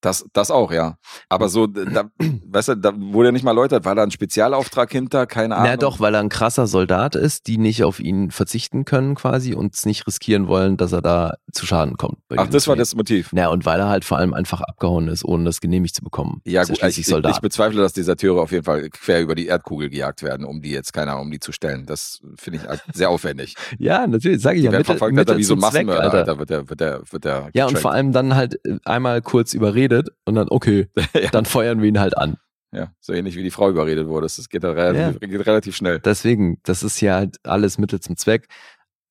Das, 0.01 0.25
das 0.33 0.51
auch, 0.51 0.71
ja. 0.71 0.97
Aber 1.27 1.49
so, 1.49 1.67
da, 1.67 2.09
weißt 2.47 2.69
du, 2.69 2.75
da 2.75 2.93
wurde 2.95 3.29
ja 3.29 3.31
nicht 3.31 3.43
mal 3.43 3.51
erläutert, 3.51 3.85
war 3.85 3.95
da 3.95 4.03
ein 4.03 4.11
Spezialauftrag 4.11 4.91
hinter, 4.91 5.25
keine 5.25 5.55
Ahnung. 5.55 5.69
Na 5.71 5.77
doch, 5.77 5.99
weil 5.99 6.13
er 6.13 6.21
ein 6.21 6.29
krasser 6.29 6.67
Soldat 6.67 7.15
ist, 7.15 7.47
die 7.47 7.57
nicht 7.57 7.83
auf 7.83 7.99
ihn 7.99 8.31
verzichten 8.31 8.85
können 8.85 9.15
quasi 9.15 9.53
und 9.53 9.75
es 9.75 9.85
nicht 9.85 10.07
riskieren 10.07 10.47
wollen, 10.47 10.77
dass 10.77 10.91
er 10.91 11.01
da 11.01 11.35
zu 11.51 11.65
Schaden 11.65 11.97
kommt. 11.97 12.17
Ach, 12.35 12.47
das 12.47 12.67
war 12.67 12.75
das 12.75 12.95
Motiv. 12.95 13.29
Na, 13.33 13.49
und 13.49 13.65
weil 13.65 13.79
er 13.79 13.89
halt 13.89 14.05
vor 14.05 14.17
allem 14.17 14.33
einfach 14.33 14.61
abgehauen 14.61 15.07
ist, 15.07 15.25
ohne 15.25 15.45
das 15.45 15.59
genehmigt 15.59 15.95
zu 15.95 16.03
bekommen. 16.03 16.41
Ja, 16.45 16.63
gut, 16.63 16.81
ich, 16.81 17.05
Soldat. 17.05 17.35
ich 17.35 17.41
bezweifle, 17.41 17.81
dass 17.81 17.93
Deserteure 17.93 18.41
auf 18.41 18.51
jeden 18.51 18.63
Fall 18.63 18.89
quer 18.89 19.21
über 19.21 19.35
die 19.35 19.47
Erdkugel 19.47 19.89
gejagt 19.89 20.23
werden, 20.23 20.45
um 20.45 20.61
die 20.61 20.71
jetzt, 20.71 20.93
keine 20.93 21.11
Ahnung, 21.11 21.25
um 21.25 21.31
die 21.31 21.39
zu 21.39 21.51
stellen. 21.51 21.85
Das 21.85 22.21
finde 22.35 22.59
ich 22.59 22.67
halt 22.67 22.81
sehr 22.93 23.09
aufwendig. 23.09 23.55
ja, 23.77 24.07
natürlich, 24.07 24.41
sage 24.41 24.57
ich 24.57 24.61
Die 24.61 24.65
ja. 24.67 24.71
werden 24.71 24.85
verfolgt, 24.85 25.17
Alter, 25.17 25.33
Mittel 25.33 25.39
wie 25.39 25.43
so 25.43 25.55
ein 25.55 25.59
Massenmörder, 25.59 26.03
Alter. 26.03 26.17
Alter, 26.17 26.39
wird 26.39 26.49
der, 26.49 26.69
wird 26.69 26.79
der, 26.79 27.01
wird 27.09 27.25
der 27.25 27.49
Ja, 27.53 27.65
und 27.67 27.77
vor 27.77 27.91
allem 27.91 28.11
dann 28.11 28.35
halt 28.35 28.63
äh, 28.65 28.77
einmal 28.85 29.21
kurz 29.21 29.53
überredet 29.89 30.15
und 30.25 30.35
dann, 30.35 30.47
okay, 30.49 30.87
ja, 31.13 31.29
dann 31.31 31.45
feuern 31.45 31.81
wir 31.81 31.89
ihn 31.89 31.99
halt 31.99 32.17
an. 32.17 32.37
ja, 32.73 32.91
so 32.99 33.13
ähnlich 33.13 33.35
wie 33.35 33.43
die 33.43 33.51
Frau 33.51 33.69
überredet 33.69 34.07
wurde. 34.07 34.25
Das 34.27 34.49
geht, 34.49 34.63
da 34.63 34.71
relativ, 34.71 35.19
geht 35.19 35.45
relativ 35.47 35.75
schnell. 35.75 35.99
Deswegen, 35.99 36.59
das 36.63 36.83
ist 36.83 37.01
ja 37.01 37.15
halt 37.15 37.37
alles 37.43 37.77
Mittel 37.77 37.99
zum 37.99 38.15
Zweck. 38.17 38.47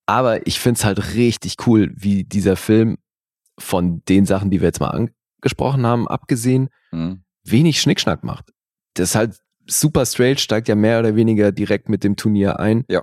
Aber 0.06 0.46
ich 0.46 0.58
find's 0.58 0.84
halt 0.84 1.14
richtig 1.14 1.56
cool, 1.66 1.92
wie 1.94 2.24
dieser 2.24 2.56
Film 2.56 2.96
von 3.58 4.02
den 4.08 4.24
Sachen, 4.24 4.50
die 4.50 4.60
wir 4.60 4.68
jetzt 4.68 4.80
mal 4.80 5.08
angesprochen 5.42 5.84
haben, 5.86 6.08
abgesehen, 6.08 6.68
Mhm. 6.90 7.22
wenig 7.44 7.80
Schnickschnack 7.80 8.24
macht. 8.24 8.50
Das 8.94 9.10
ist 9.10 9.14
halt 9.14 9.38
super 9.66 10.06
straight, 10.06 10.40
steigt 10.40 10.68
ja 10.68 10.74
mehr 10.74 10.98
oder 11.00 11.14
weniger 11.16 11.52
direkt 11.52 11.90
mit 11.90 12.02
dem 12.04 12.16
Turnier 12.16 12.58
ein. 12.58 12.84
Ja. 12.88 13.02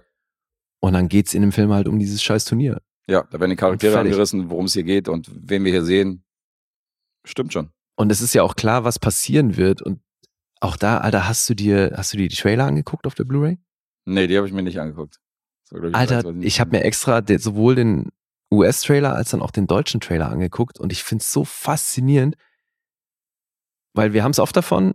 Und 0.79 0.93
dann 0.93 1.07
geht's 1.07 1.35
in 1.35 1.41
dem 1.41 1.51
Film 1.51 1.71
halt 1.71 1.87
um 1.87 1.99
dieses 1.99 2.23
scheiß 2.23 2.45
Turnier. 2.45 2.81
Ja, 3.07 3.21
da 3.29 3.39
werden 3.39 3.51
die 3.51 3.55
Charaktere 3.55 3.99
angerissen, 3.99 4.49
worum 4.49 4.65
es 4.65 4.73
hier 4.73 4.81
geht 4.83 5.07
und 5.07 5.29
wen 5.31 5.63
wir 5.63 5.71
hier 5.71 5.83
sehen. 5.83 6.23
Stimmt 7.25 7.53
schon. 7.53 7.69
Und 7.95 8.11
es 8.11 8.21
ist 8.21 8.33
ja 8.33 8.43
auch 8.43 8.55
klar, 8.55 8.83
was 8.83 8.99
passieren 8.99 9.57
wird. 9.57 9.81
Und 9.81 10.01
auch 10.61 10.77
da, 10.77 10.99
Alter, 10.99 11.27
hast 11.27 11.49
du 11.49 11.53
dir, 11.53 11.93
hast 11.95 12.13
du 12.13 12.17
dir 12.17 12.27
die 12.27 12.35
Trailer 12.35 12.65
angeguckt 12.65 13.05
auf 13.07 13.15
der 13.15 13.23
Blu-ray? 13.23 13.57
Nee, 14.05 14.27
die 14.27 14.37
habe 14.37 14.47
ich 14.47 14.53
mir 14.53 14.63
nicht 14.63 14.79
angeguckt. 14.79 15.19
War, 15.71 15.83
ich, 15.83 15.95
Alter, 15.95 16.21
2017. 16.21 16.47
ich 16.47 16.59
habe 16.59 16.71
mir 16.71 16.83
extra 16.83 17.21
den, 17.21 17.39
sowohl 17.39 17.75
den 17.75 18.11
US-Trailer 18.51 19.15
als 19.15 19.31
dann 19.31 19.41
auch 19.41 19.51
den 19.51 19.67
deutschen 19.67 19.99
Trailer 19.99 20.29
angeguckt 20.29 20.79
und 20.79 20.91
ich 20.91 21.03
find's 21.03 21.31
so 21.31 21.43
faszinierend, 21.43 22.35
weil 23.93 24.13
wir 24.13 24.23
haben 24.23 24.31
es 24.31 24.39
oft 24.39 24.55
davon, 24.55 24.93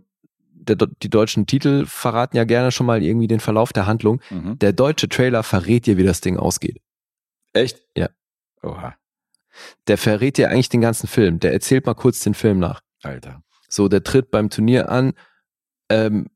der, 0.53 0.75
die 0.75 1.09
deutschen 1.09 1.47
Titel 1.47 1.85
verraten 1.85 2.37
ja 2.37 2.43
gerne 2.43 2.71
schon 2.71 2.85
mal 2.85 3.03
irgendwie 3.03 3.27
den 3.27 3.39
Verlauf 3.39 3.73
der 3.73 3.87
Handlung. 3.87 4.21
Mhm. 4.29 4.59
Der 4.59 4.73
deutsche 4.73 5.09
Trailer 5.09 5.43
verrät 5.43 5.87
dir, 5.87 5.97
wie 5.97 6.03
das 6.03 6.21
Ding 6.21 6.37
ausgeht. 6.37 6.81
Echt? 7.53 7.81
Ja. 7.97 8.09
Oha, 8.61 8.95
Der 9.87 9.97
verrät 9.97 10.37
dir 10.37 10.49
eigentlich 10.49 10.69
den 10.69 10.81
ganzen 10.81 11.07
Film. 11.07 11.39
Der 11.39 11.53
erzählt 11.53 11.85
mal 11.85 11.93
kurz 11.93 12.19
den 12.21 12.33
Film 12.33 12.59
nach. 12.59 12.81
Alter. 13.03 13.43
So, 13.69 13.87
der 13.87 14.03
tritt 14.03 14.31
beim 14.31 14.49
Turnier 14.49 14.89
an, 14.89 15.13
ähm, 15.89 16.27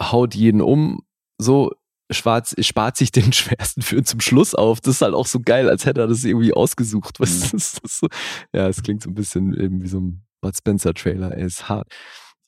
haut 0.00 0.34
jeden 0.34 0.60
um, 0.60 1.02
so 1.38 1.72
schwarz, 2.10 2.54
spart 2.60 2.96
sich 2.96 3.10
den 3.12 3.32
schwersten 3.32 3.82
für 3.82 4.02
zum 4.02 4.20
Schluss 4.20 4.54
auf. 4.54 4.80
Das 4.80 4.96
ist 4.96 5.02
halt 5.02 5.14
auch 5.14 5.26
so 5.26 5.40
geil, 5.40 5.68
als 5.68 5.86
hätte 5.86 6.00
er 6.02 6.06
das 6.06 6.24
irgendwie 6.24 6.52
ausgesucht. 6.54 7.20
Was 7.20 7.52
Mhm. 7.52 7.56
ist 7.58 7.80
das 7.82 7.98
so? 7.98 8.08
Ja, 8.52 8.68
es 8.68 8.82
klingt 8.82 9.02
so 9.02 9.10
ein 9.10 9.14
bisschen 9.14 9.54
eben 9.58 9.82
wie 9.82 9.88
so 9.88 10.00
ein 10.00 10.22
Bud 10.40 10.56
Spencer 10.56 10.94
Trailer. 10.94 11.32
Er 11.32 11.46
ist 11.46 11.68
hart. 11.68 11.92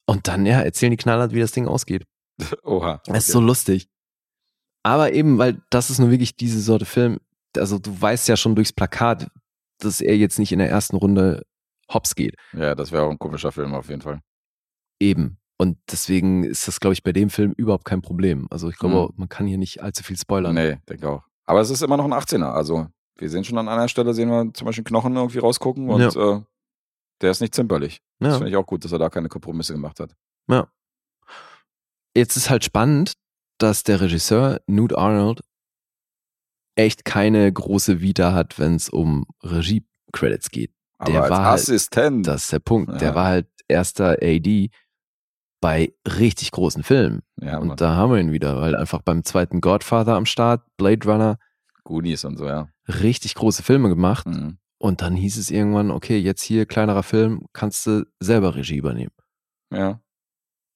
Und 0.07 0.27
dann, 0.29 0.47
ja, 0.47 0.61
erzählen 0.63 0.91
die 0.91 0.97
knallhart, 0.97 1.33
wie 1.33 1.41
das 1.41 1.53
Ding 1.53 1.67
ausgeht. 1.69 2.05
Oha. 2.63 3.03
Es 3.09 3.27
ist 3.29 3.33
so 3.33 3.41
lustig. 3.41 3.89
Aber 4.85 5.13
eben, 5.13 5.39
weil 5.39 5.61
das 5.71 5.91
ist 5.91 5.99
nur 5.99 6.11
wirklich 6.11 6.37
diese 6.37 6.61
Sorte 6.61 6.87
Film. 6.87 7.19
Also 7.57 7.79
du 7.79 8.01
weißt 8.01 8.29
ja 8.29 8.37
schon 8.37 8.55
durchs 8.55 8.73
Plakat, 8.73 9.29
dass 9.79 10.01
er 10.01 10.17
jetzt 10.17 10.39
nicht 10.39 10.53
in 10.53 10.59
der 10.59 10.71
ersten 10.71 10.97
Runde 10.97 11.45
hops 11.93 12.15
geht. 12.15 12.35
Ja, 12.53 12.75
das 12.75 12.93
wäre 12.93 13.05
auch 13.05 13.11
ein 13.11 13.19
komischer 13.19 13.53
Film 13.53 13.75
auf 13.75 13.89
jeden 13.89 14.03
Fall. 14.03 14.21
Eben. 15.01 15.39
Und 15.61 15.79
deswegen 15.91 16.45
ist 16.45 16.69
das, 16.69 16.79
glaube 16.81 16.93
ich, 16.95 17.03
bei 17.03 17.13
dem 17.13 17.31
Film 17.31 17.53
überhaupt 17.53 17.85
kein 17.85 18.03
Problem. 18.03 18.47
Also 18.51 18.69
ich 18.69 18.77
glaube, 18.77 19.13
Mhm. 19.13 19.19
man 19.19 19.29
kann 19.29 19.47
hier 19.47 19.59
nicht 19.59 19.83
allzu 19.83 20.05
viel 20.05 20.17
spoilern. 20.17 20.55
Nee, 20.55 20.77
denke 20.89 21.09
auch. 21.09 21.23
Aber 21.47 21.61
es 21.61 21.71
ist 21.71 21.83
immer 21.83 21.97
noch 21.97 22.05
ein 22.05 22.13
18er. 22.13 22.53
Also 22.53 22.87
wir 23.17 23.29
sehen 23.31 23.43
schon 23.45 23.59
an 23.59 23.69
einer 23.69 23.89
Stelle, 23.89 24.15
sehen 24.15 24.29
wir 24.29 24.53
zum 24.55 24.67
Beispiel 24.67 24.85
Knochen 24.85 25.17
irgendwie 25.17 25.39
rausgucken 25.39 25.89
und 25.91 26.01
äh, 26.15 26.41
der 27.21 27.31
ist 27.31 27.41
nicht 27.41 27.55
zimperlich. 27.55 28.01
Das 28.21 28.33
Ja. 28.35 28.39
finde 28.39 28.51
ich 28.51 28.57
auch 28.57 28.67
gut, 28.67 28.85
dass 28.85 28.93
er 28.93 28.99
da 28.99 29.09
keine 29.09 29.29
Kompromisse 29.29 29.73
gemacht 29.73 29.99
hat. 29.99 30.15
Ja. 30.49 30.69
Jetzt 32.17 32.37
ist 32.37 32.51
halt 32.51 32.65
spannend, 32.65 33.15
dass 33.59 33.83
der 33.83 34.01
Regisseur 34.01 34.61
Newt 34.67 34.97
Arnold 34.97 35.41
echt 36.79 37.05
keine 37.05 37.53
große 37.53 38.01
Vita 38.01 38.33
hat, 38.33 38.59
wenn 38.59 38.75
es 38.77 38.89
um 38.89 39.27
Regie-Credits 39.43 40.51
geht. 40.51 40.73
Aber 40.99 41.13
Der 41.13 41.23
als 41.23 41.31
war 41.31 41.45
halt- 41.45 41.55
Assistent. 41.61 42.27
Das 42.27 42.45
ist 42.45 42.53
der 42.53 42.59
Punkt. 42.61 42.91
Ja. 42.93 42.99
Der 42.99 43.15
war 43.15 43.27
halt 43.27 43.49
erster 43.69 44.17
AD 44.23 44.71
bei 45.61 45.93
richtig 46.07 46.51
großen 46.53 46.83
Filmen. 46.85 47.23
ja, 47.41 47.59
Und 47.59 47.81
da 47.81 47.97
haben 47.97 48.13
wir 48.13 48.21
ihn 48.21 48.33
wieder, 48.33 48.61
weil 48.61 48.77
einfach 48.77 49.03
beim 49.03 49.25
zweiten 49.25 49.61
Godfather 49.61 50.15
am 50.15 50.25
Start, 50.27 50.65
Blade 50.77 51.07
Runner, 51.11 51.39
Goonies 51.85 52.25
und 52.25 52.37
so, 52.37 52.47
ja. 52.47 52.69
richtig 52.87 53.35
große 53.35 53.63
Filme 53.63 53.89
gemacht. 53.89 54.27
Mhm. 54.27 54.59
Und 54.81 55.03
dann 55.03 55.17
hieß 55.17 55.37
es 55.39 55.51
irgendwann, 55.51 55.91
okay, 55.91 56.19
jetzt 56.19 56.43
hier 56.43 56.65
kleinerer 56.67 57.03
Film, 57.03 57.47
kannst 57.53 57.87
du 57.89 58.05
selber 58.21 58.55
Regie 58.55 58.77
übernehmen. 58.77 59.11
Ja. 59.75 60.01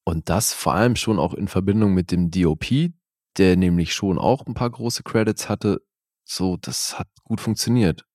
Und 0.05 0.27
das 0.29 0.51
vor 0.53 0.73
allem 0.73 0.97
schon 0.97 1.17
auch 1.19 1.33
in 1.33 1.47
Verbindung 1.47 1.93
mit 1.93 2.11
dem 2.11 2.29
DOP, 2.29 2.91
der 3.37 3.55
nämlich 3.55 3.93
schon 3.93 4.17
auch 4.19 4.45
ein 4.45 4.53
paar 4.53 4.69
große 4.69 5.03
Credits 5.03 5.47
hatte. 5.47 5.81
So, 6.23 6.57
das 6.57 6.97
hat 6.97 7.07
gut 7.23 7.41
funktioniert. 7.41 8.05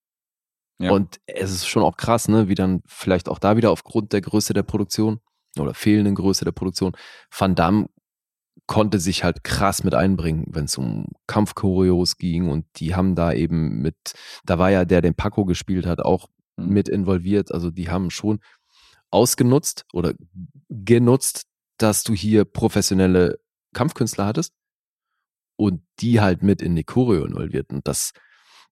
Ja. 0.81 0.93
Und 0.93 1.19
es 1.27 1.51
ist 1.51 1.67
schon 1.67 1.83
auch 1.83 1.97
krass, 1.97 2.29
ne, 2.29 2.49
wie 2.49 2.55
dann 2.55 2.83
vielleicht 2.87 3.29
auch 3.29 3.39
da 3.39 3.57
wieder 3.57 3.71
aufgrund 3.71 4.13
der 4.13 4.21
Größe 4.21 4.55
der 4.55 4.63
Produktion 4.63 5.21
oder 5.59 5.75
fehlenden 5.75 6.15
Größe 6.15 6.45
der 6.45 6.53
Produktion, 6.53 6.93
Van 7.37 7.55
Damme 7.55 7.87
konnte 8.67 9.01
sich 9.01 9.25
halt 9.25 9.45
krass 9.45 9.83
mit 9.83 9.95
einbringen, 9.95 10.45
wenn 10.51 10.67
es 10.67 10.77
um 10.77 11.07
Kampfchoreos 11.27 12.17
ging 12.17 12.49
und 12.49 12.67
die 12.77 12.95
haben 12.95 13.15
da 13.15 13.33
eben 13.33 13.81
mit, 13.81 13.97
da 14.45 14.59
war 14.59 14.71
ja 14.71 14.85
der, 14.85 15.01
den 15.01 15.15
Paco 15.15 15.45
gespielt 15.45 15.87
hat, 15.87 16.01
auch 16.01 16.29
Mhm. 16.59 16.69
mit 16.69 16.89
involviert. 16.89 17.53
Also 17.53 17.71
die 17.71 17.89
haben 17.89 18.11
schon 18.11 18.41
ausgenutzt 19.11 19.87
oder 19.93 20.13
genutzt, 20.69 21.45
dass 21.79 22.03
du 22.05 22.13
hier 22.13 22.45
professionelle 22.45 23.39
Kampfkünstler 23.73 24.27
hattest 24.27 24.53
und 25.59 25.83
die 26.01 26.21
halt 26.21 26.43
mit 26.43 26.63
in 26.63 26.77
die 26.77 26.85
Choreo 26.85 27.25
involviert. 27.25 27.71
Und 27.71 27.87
dass, 27.87 28.13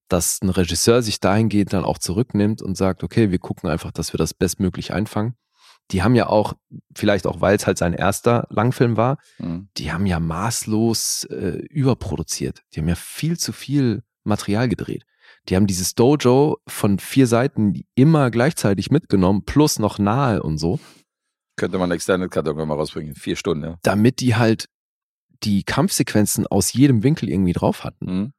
dass 0.09 0.41
ein 0.41 0.49
Regisseur 0.49 1.03
sich 1.03 1.19
dahingehend 1.21 1.73
dann 1.73 1.85
auch 1.85 1.99
zurücknimmt 1.99 2.63
und 2.63 2.77
sagt, 2.77 3.03
okay, 3.03 3.31
wir 3.31 3.39
gucken 3.41 3.69
einfach, 3.69 3.91
dass 3.91 4.13
wir 4.15 4.19
das 4.19 4.33
bestmöglich 4.33 4.93
einfangen. 4.93 5.35
Die 5.91 6.03
haben 6.03 6.15
ja 6.15 6.29
auch, 6.29 6.55
vielleicht 6.97 7.27
auch, 7.27 7.41
weil 7.41 7.57
es 7.57 7.67
halt 7.67 7.79
sein 7.79 7.93
erster 7.93 8.47
Langfilm 8.51 8.97
war, 8.97 9.19
Mhm. 9.39 9.69
die 9.77 9.93
haben 9.93 10.07
ja 10.07 10.19
maßlos 10.21 11.25
äh, 11.25 11.59
überproduziert. 11.71 12.63
Die 12.73 12.81
haben 12.81 12.89
ja 12.89 12.95
viel 12.95 13.37
zu 13.39 13.53
viel 13.53 14.03
Material 14.25 14.69
gedreht. 14.69 15.05
Die 15.49 15.57
haben 15.57 15.67
dieses 15.67 15.95
Dojo 15.95 16.59
von 16.69 16.99
vier 16.99 17.27
Seiten 17.27 17.83
immer 17.95 18.31
gleichzeitig 18.31 18.91
mitgenommen, 18.91 19.45
plus 19.45 19.79
noch 19.79 19.99
nahe 19.99 20.43
und 20.43 20.59
so, 20.59 20.79
Könnte 21.57 21.79
man 21.79 21.91
Extended 21.91 22.31
Cut 22.31 22.47
irgendwann 22.47 22.69
mal 22.69 22.75
rausbringen. 22.75 23.15
Vier 23.15 23.35
Stunden, 23.35 23.65
ja. 23.65 23.77
damit 23.83 24.21
die 24.21 24.35
halt 24.37 24.67
die 25.43 25.63
Kampfsequenzen 25.65 26.47
aus 26.47 26.73
jedem 26.73 27.03
Winkel 27.03 27.29
irgendwie 27.29 27.53
drauf 27.53 27.85
hatten. 27.85 28.07
Mhm. 28.07 28.33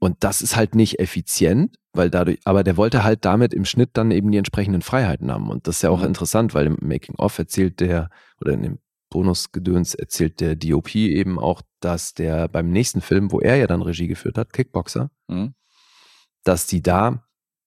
Und 0.00 0.22
das 0.22 0.42
ist 0.42 0.54
halt 0.54 0.74
nicht 0.76 1.00
effizient, 1.00 1.76
weil 1.92 2.08
dadurch, 2.08 2.38
aber 2.44 2.62
der 2.62 2.76
wollte 2.76 3.02
halt 3.02 3.24
damit 3.24 3.52
im 3.52 3.64
Schnitt 3.64 3.90
dann 3.94 4.12
eben 4.12 4.30
die 4.30 4.38
entsprechenden 4.38 4.82
Freiheiten 4.82 5.30
haben. 5.32 5.50
Und 5.50 5.66
das 5.66 5.76
ist 5.76 5.82
ja 5.82 5.90
auch 5.90 6.00
Mhm. 6.00 6.06
interessant, 6.08 6.54
weil 6.54 6.66
im 6.66 6.76
Making-of 6.80 7.36
erzählt 7.38 7.80
der, 7.80 8.08
oder 8.40 8.52
in 8.52 8.62
dem 8.62 8.78
Bonusgedöns 9.10 9.94
erzählt 9.94 10.38
der 10.40 10.54
DOP 10.54 10.94
eben 10.94 11.38
auch, 11.38 11.62
dass 11.80 12.14
der 12.14 12.46
beim 12.48 12.70
nächsten 12.70 13.00
Film, 13.00 13.32
wo 13.32 13.40
er 13.40 13.56
ja 13.56 13.66
dann 13.66 13.82
Regie 13.82 14.06
geführt 14.06 14.38
hat, 14.38 14.52
Kickboxer, 14.52 15.10
Mhm. 15.28 15.54
dass 16.44 16.66
die 16.66 16.82
da 16.82 17.24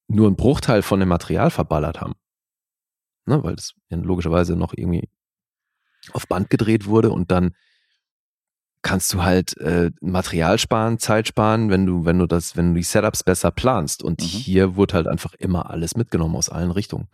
nur 0.07 0.27
einen 0.27 0.35
Bruchteil 0.35 0.81
von 0.83 0.99
dem 0.99 1.09
Material 1.09 1.49
verballert 1.51 1.99
haben. 1.99 2.13
Ne, 3.25 3.43
weil 3.43 3.55
das 3.55 3.73
ja 3.89 3.97
logischerweise 3.97 4.55
noch 4.55 4.73
irgendwie 4.75 5.09
auf 6.13 6.27
Band 6.27 6.49
gedreht 6.49 6.85
wurde 6.87 7.11
und 7.11 7.29
dann 7.31 7.55
kannst 8.83 9.13
du 9.13 9.21
halt 9.23 9.55
äh, 9.57 9.91
Material 10.01 10.57
sparen, 10.57 10.97
Zeit 10.97 11.27
sparen, 11.27 11.69
wenn 11.69 11.85
du, 11.85 12.05
wenn 12.05 12.17
du 12.19 12.25
das, 12.25 12.55
wenn 12.55 12.69
du 12.73 12.79
die 12.79 12.83
Setups 12.83 13.23
besser 13.23 13.51
planst. 13.51 14.01
Und 14.03 14.21
Mhm. 14.21 14.25
hier 14.25 14.75
wurde 14.75 14.95
halt 14.95 15.07
einfach 15.07 15.33
immer 15.35 15.69
alles 15.69 15.95
mitgenommen 15.95 16.35
aus 16.35 16.49
allen 16.49 16.71
Richtungen. 16.71 17.07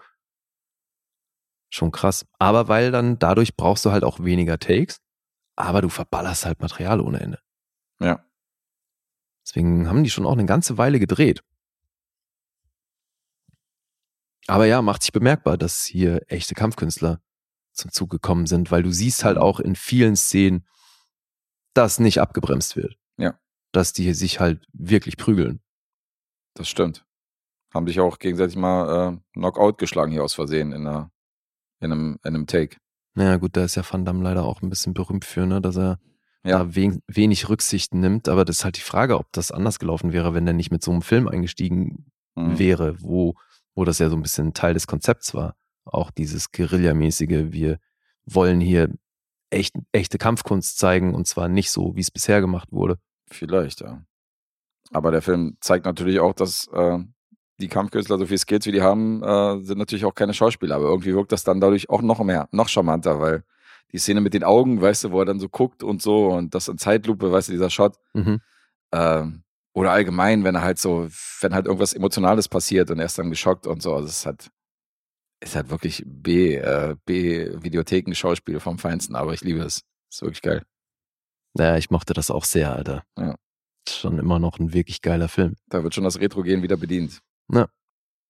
Schon 1.70 1.92
krass. 1.92 2.26
Aber 2.40 2.70
weil 2.70 2.92
dann 2.92 3.20
dadurch 3.20 3.56
brauchst 3.58 3.86
du 3.86 3.92
halt 3.92 4.06
auch 4.06 4.22
weniger 4.24 4.58
Takes, 4.58 5.02
aber 5.58 5.82
du 5.82 5.90
verballerst 5.90 6.46
halt 6.46 6.62
Material 6.62 7.02
ohne 7.02 7.20
Ende. 7.20 7.40
Ja. 8.00 8.24
Deswegen 9.46 9.88
haben 9.90 10.04
die 10.04 10.10
schon 10.10 10.26
auch 10.26 10.34
eine 10.34 10.46
ganze 10.46 10.78
Weile 10.78 11.00
gedreht. 11.00 11.44
Aber 14.48 14.66
ja, 14.66 14.82
macht 14.82 15.02
sich 15.04 15.12
bemerkbar, 15.12 15.58
dass 15.58 15.84
hier 15.84 16.22
echte 16.28 16.56
Kampfkünstler 16.56 17.20
zum 17.74 17.92
Zug 17.92 18.10
gekommen 18.10 18.48
sind, 18.48 18.72
weil 18.72 18.82
du 18.84 18.92
siehst 18.92 19.24
halt 19.26 19.38
auch 19.38 19.60
in 19.60 19.76
vielen 19.76 20.16
Szenen, 20.16 20.66
dass 21.78 22.00
nicht 22.00 22.20
abgebremst 22.20 22.76
wird. 22.76 22.98
Ja. 23.18 23.40
Dass 23.72 23.94
die 23.94 24.14
sich 24.14 24.40
halt 24.40 24.66
wirklich 24.74 25.18
prügeln. 25.18 25.62
Das 26.56 26.68
stimmt. 26.68 27.06
Haben 27.74 27.88
sich 27.88 28.00
auch 28.00 28.18
gegenseitig 28.20 28.56
mal 28.56 29.14
äh, 29.14 29.18
Knockout 29.34 29.78
geschlagen 29.78 30.12
hier 30.12 30.24
aus 30.24 30.34
Versehen 30.34 30.72
in 30.72 30.86
der 30.86 31.12
In 31.80 31.92
einem, 31.92 32.20
in 32.24 32.36
einem 32.36 32.48
Take. 32.48 32.78
Naja, 33.14 33.38
gut, 33.38 33.56
da 33.56 33.64
ist 33.66 33.76
ja 33.76 33.84
Van 33.90 34.06
Damme 34.06 34.24
leider 34.24 34.44
auch 34.46 34.62
ein 34.62 34.70
bisschen 34.70 34.94
berühmt 34.94 35.26
für, 35.26 35.46
ne, 35.46 35.62
dass 35.62 35.78
er 35.78 36.00
Ja. 36.44 36.60
da 36.60 36.76
wen, 36.76 37.02
wenig 37.08 37.50
Rücksicht 37.50 37.94
nimmt. 37.94 38.30
Aber 38.30 38.46
das 38.46 38.58
ist 38.60 38.64
halt 38.66 38.78
die 38.78 38.82
Frage, 38.82 39.18
ob 39.20 39.32
das 39.34 39.52
anders 39.52 39.78
gelaufen 39.80 40.12
wäre, 40.14 40.34
wenn 40.34 40.48
er 40.48 40.54
nicht 40.54 40.72
mit 40.72 40.84
so 40.84 40.92
einem 40.92 41.02
Film 41.04 41.28
eingestiegen 41.28 42.12
Mhm. 42.36 42.58
wäre, 42.60 43.02
wo, 43.02 43.34
wo 43.76 43.84
das 43.86 44.00
ja 44.00 44.10
so 44.10 44.16
ein 44.16 44.22
bisschen 44.22 44.54
Teil 44.54 44.74
des 44.76 44.88
Konzepts 44.88 45.34
war. 45.34 45.56
Auch 45.86 46.12
dieses 46.12 46.52
Guerillamäßige, 46.52 47.52
wir 47.52 47.80
wollen 48.26 48.60
hier 48.62 48.90
echt, 49.50 49.76
echte 49.92 50.18
Kampfkunst 50.18 50.78
zeigen 50.78 51.14
und 51.14 51.28
zwar 51.28 51.48
nicht 51.48 51.72
so, 51.72 51.96
wie 51.96 52.02
es 52.02 52.12
bisher 52.12 52.42
gemacht 52.42 52.72
wurde. 52.72 52.98
Vielleicht, 53.30 53.82
ja. 53.82 54.02
Aber 54.92 55.12
der 55.12 55.22
Film 55.22 55.58
zeigt 55.60 55.86
natürlich 55.86 56.20
auch, 56.20 56.34
dass 56.34 56.68
äh, 56.68 57.00
die 57.60 57.68
Kampfkünstler, 57.68 58.18
so 58.18 58.26
viel 58.26 58.38
Skills 58.38 58.66
wie 58.66 58.72
die 58.72 58.82
haben, 58.82 59.24
äh, 59.24 59.62
sind 59.64 59.78
natürlich 59.78 60.06
auch 60.06 60.16
keine 60.16 60.34
Schauspieler. 60.34 60.76
Aber 60.76 60.86
irgendwie 60.86 61.14
wirkt 61.14 61.32
das 61.32 61.44
dann 61.44 61.60
dadurch 61.60 61.90
auch 61.90 62.02
noch 62.02 62.20
mehr, 62.24 62.48
noch 62.52 62.70
charmanter, 62.70 63.20
weil 63.20 63.44
die 63.92 63.98
Szene 63.98 64.22
mit 64.22 64.34
den 64.34 64.44
Augen, 64.44 64.82
weißt 64.82 65.06
du, 65.06 65.12
wo 65.12 65.20
er 65.20 65.26
dann 65.26 65.40
so 65.40 65.50
guckt 65.50 65.84
und 65.84 66.02
so 66.02 66.28
und 66.28 66.54
das 66.54 66.68
in 66.68 66.78
Zeitlupe, 66.78 67.32
weißt 67.32 67.50
du, 67.50 67.54
dieser 67.54 67.70
Shot. 67.70 67.96
Mhm. 68.14 68.42
Ähm, 68.92 69.44
oder 69.74 69.92
allgemein, 69.92 70.44
wenn 70.44 70.56
er 70.56 70.62
halt 70.62 70.80
so, 70.80 71.08
wenn 71.42 71.54
halt 71.54 71.68
irgendwas 71.68 71.94
Emotionales 71.94 72.48
passiert 72.48 72.90
und 72.92 73.00
er 73.00 73.06
ist 73.06 73.18
dann 73.18 73.30
geschockt 73.30 73.68
und 73.68 73.82
so. 73.82 73.94
Also 73.94 74.08
es 74.08 74.20
ist 74.20 74.26
halt, 74.26 74.50
ist 75.40 75.56
halt 75.56 75.70
wirklich 75.70 76.04
B, 76.06 76.56
äh, 76.56 76.96
B-Videotheken-Schauspiel 77.06 78.60
vom 78.60 78.78
Feinsten, 78.80 79.16
aber 79.16 79.34
ich 79.34 79.42
liebe 79.42 79.60
es. 79.62 79.82
Ist 80.12 80.22
wirklich 80.22 80.42
geil. 80.42 80.64
Naja, 81.54 81.78
ich 81.78 81.90
mochte 81.90 82.14
das 82.14 82.32
auch 82.32 82.46
sehr, 82.46 82.74
Alter. 82.74 83.04
Ja. 83.18 83.36
Ist 83.88 83.98
schon 84.00 84.20
immer 84.20 84.40
noch 84.40 84.60
ein 84.60 84.74
wirklich 84.74 85.02
geiler 85.02 85.28
Film. 85.28 85.56
Da 85.70 85.84
wird 85.84 85.94
schon 85.96 86.04
das 86.04 86.20
Retro-Gen 86.20 86.62
wieder 86.64 86.78
bedient. 86.78 87.20
Ja. 87.52 87.68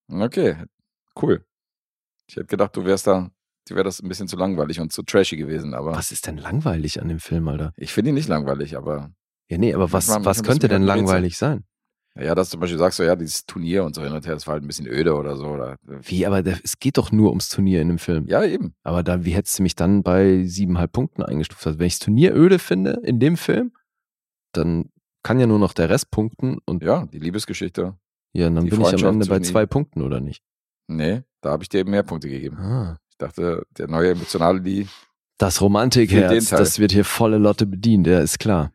Okay, 0.09 0.55
cool. 1.21 1.45
Ich 2.27 2.35
hätte 2.35 2.47
gedacht, 2.47 2.75
du 2.75 2.85
wärst 2.85 3.07
da, 3.07 3.29
dir 3.67 3.75
wäre 3.75 3.83
das 3.83 4.01
ein 4.01 4.07
bisschen 4.07 4.27
zu 4.27 4.37
langweilig 4.37 4.79
und 4.79 4.91
zu 4.93 5.03
trashy 5.03 5.37
gewesen, 5.37 5.73
aber 5.73 5.91
Was 5.95 6.11
ist 6.11 6.27
denn 6.27 6.37
langweilig 6.37 7.01
an 7.01 7.07
dem 7.09 7.19
Film, 7.19 7.47
Alter? 7.47 7.73
ich 7.77 7.91
finde 7.93 8.09
ihn 8.09 8.15
nicht 8.15 8.27
langweilig, 8.29 8.77
aber 8.77 9.11
Ja, 9.49 9.57
nee, 9.57 9.73
aber 9.73 9.91
was, 9.91 10.07
was 10.07 10.43
könnte 10.43 10.67
denn 10.67 10.83
langweilig 10.83 11.37
sein? 11.37 11.63
Ja, 12.19 12.35
dass 12.35 12.49
du 12.49 12.51
zum 12.53 12.61
Beispiel 12.61 12.77
sagst, 12.79 12.97
so, 12.97 13.03
ja, 13.03 13.15
dieses 13.15 13.45
Turnier 13.45 13.83
und 13.83 13.95
so 13.95 14.03
hin 14.03 14.11
und 14.13 14.25
her, 14.25 14.33
das 14.33 14.47
war 14.47 14.53
halt 14.53 14.63
ein 14.63 14.67
bisschen 14.67 14.87
öde 14.87 15.15
oder 15.15 15.35
so. 15.37 15.45
Oder, 15.47 15.77
Wie, 15.83 16.25
aber 16.25 16.41
der, 16.43 16.57
es 16.63 16.79
geht 16.79 16.97
doch 16.97 17.11
nur 17.11 17.29
ums 17.29 17.49
Turnier 17.49 17.81
in 17.81 17.87
dem 17.89 17.99
Film. 17.99 18.25
ja, 18.27 18.43
eben. 18.43 18.73
Aber 18.83 19.03
da, 19.03 19.25
wie 19.25 19.31
hättest 19.31 19.59
du 19.59 19.63
mich 19.63 19.75
dann 19.75 20.03
bei 20.03 20.43
siebeneinhalb 20.45 20.91
Punkten 20.91 21.23
eingestuft? 21.23 21.65
Also 21.65 21.79
wenn 21.79 21.87
ich 21.87 21.93
das 21.99 22.05
Turnier 22.05 22.35
öde 22.35 22.59
finde 22.59 22.99
in 23.03 23.19
dem 23.19 23.37
Film, 23.37 23.71
dann 24.53 24.89
kann 25.23 25.39
ja 25.39 25.47
nur 25.47 25.59
noch 25.59 25.73
der 25.73 25.89
Rest 25.89 26.09
punkten 26.11 26.57
und 26.65 26.83
Ja, 26.83 27.05
die 27.05 27.19
Liebesgeschichte. 27.19 27.95
ja, 28.33 28.49
dann 28.49 28.67
bin 28.69 28.81
ich 28.81 28.93
am 28.93 29.03
Ende 29.13 29.25
bei 29.25 29.39
zwei. 29.41 29.65
Punkten, 29.65 30.01
oder 30.01 30.19
nicht? 30.19 30.41
Nee, 30.87 31.23
da 31.41 31.51
habe 31.51 31.63
ich 31.63 31.69
dir 31.69 31.79
eben 31.79 31.91
mehr 31.91 32.03
Punkte 32.03 32.29
gegeben. 32.29 32.57
Ah. 32.57 32.97
Ich 33.09 33.17
dachte, 33.17 33.63
der 33.77 33.87
neue 33.87 34.11
emotionale, 34.11 34.61
die, 34.61 34.87
Das 35.37 35.61
Romantikherz, 35.61 36.49
das 36.49 36.79
wird 36.79 36.91
hier 36.93 37.03
volle 37.03 37.37
Lotte 37.39 37.65
bedient, 37.65 38.07
ja, 38.07 38.19
ist 38.19 38.39
klar. 38.39 38.71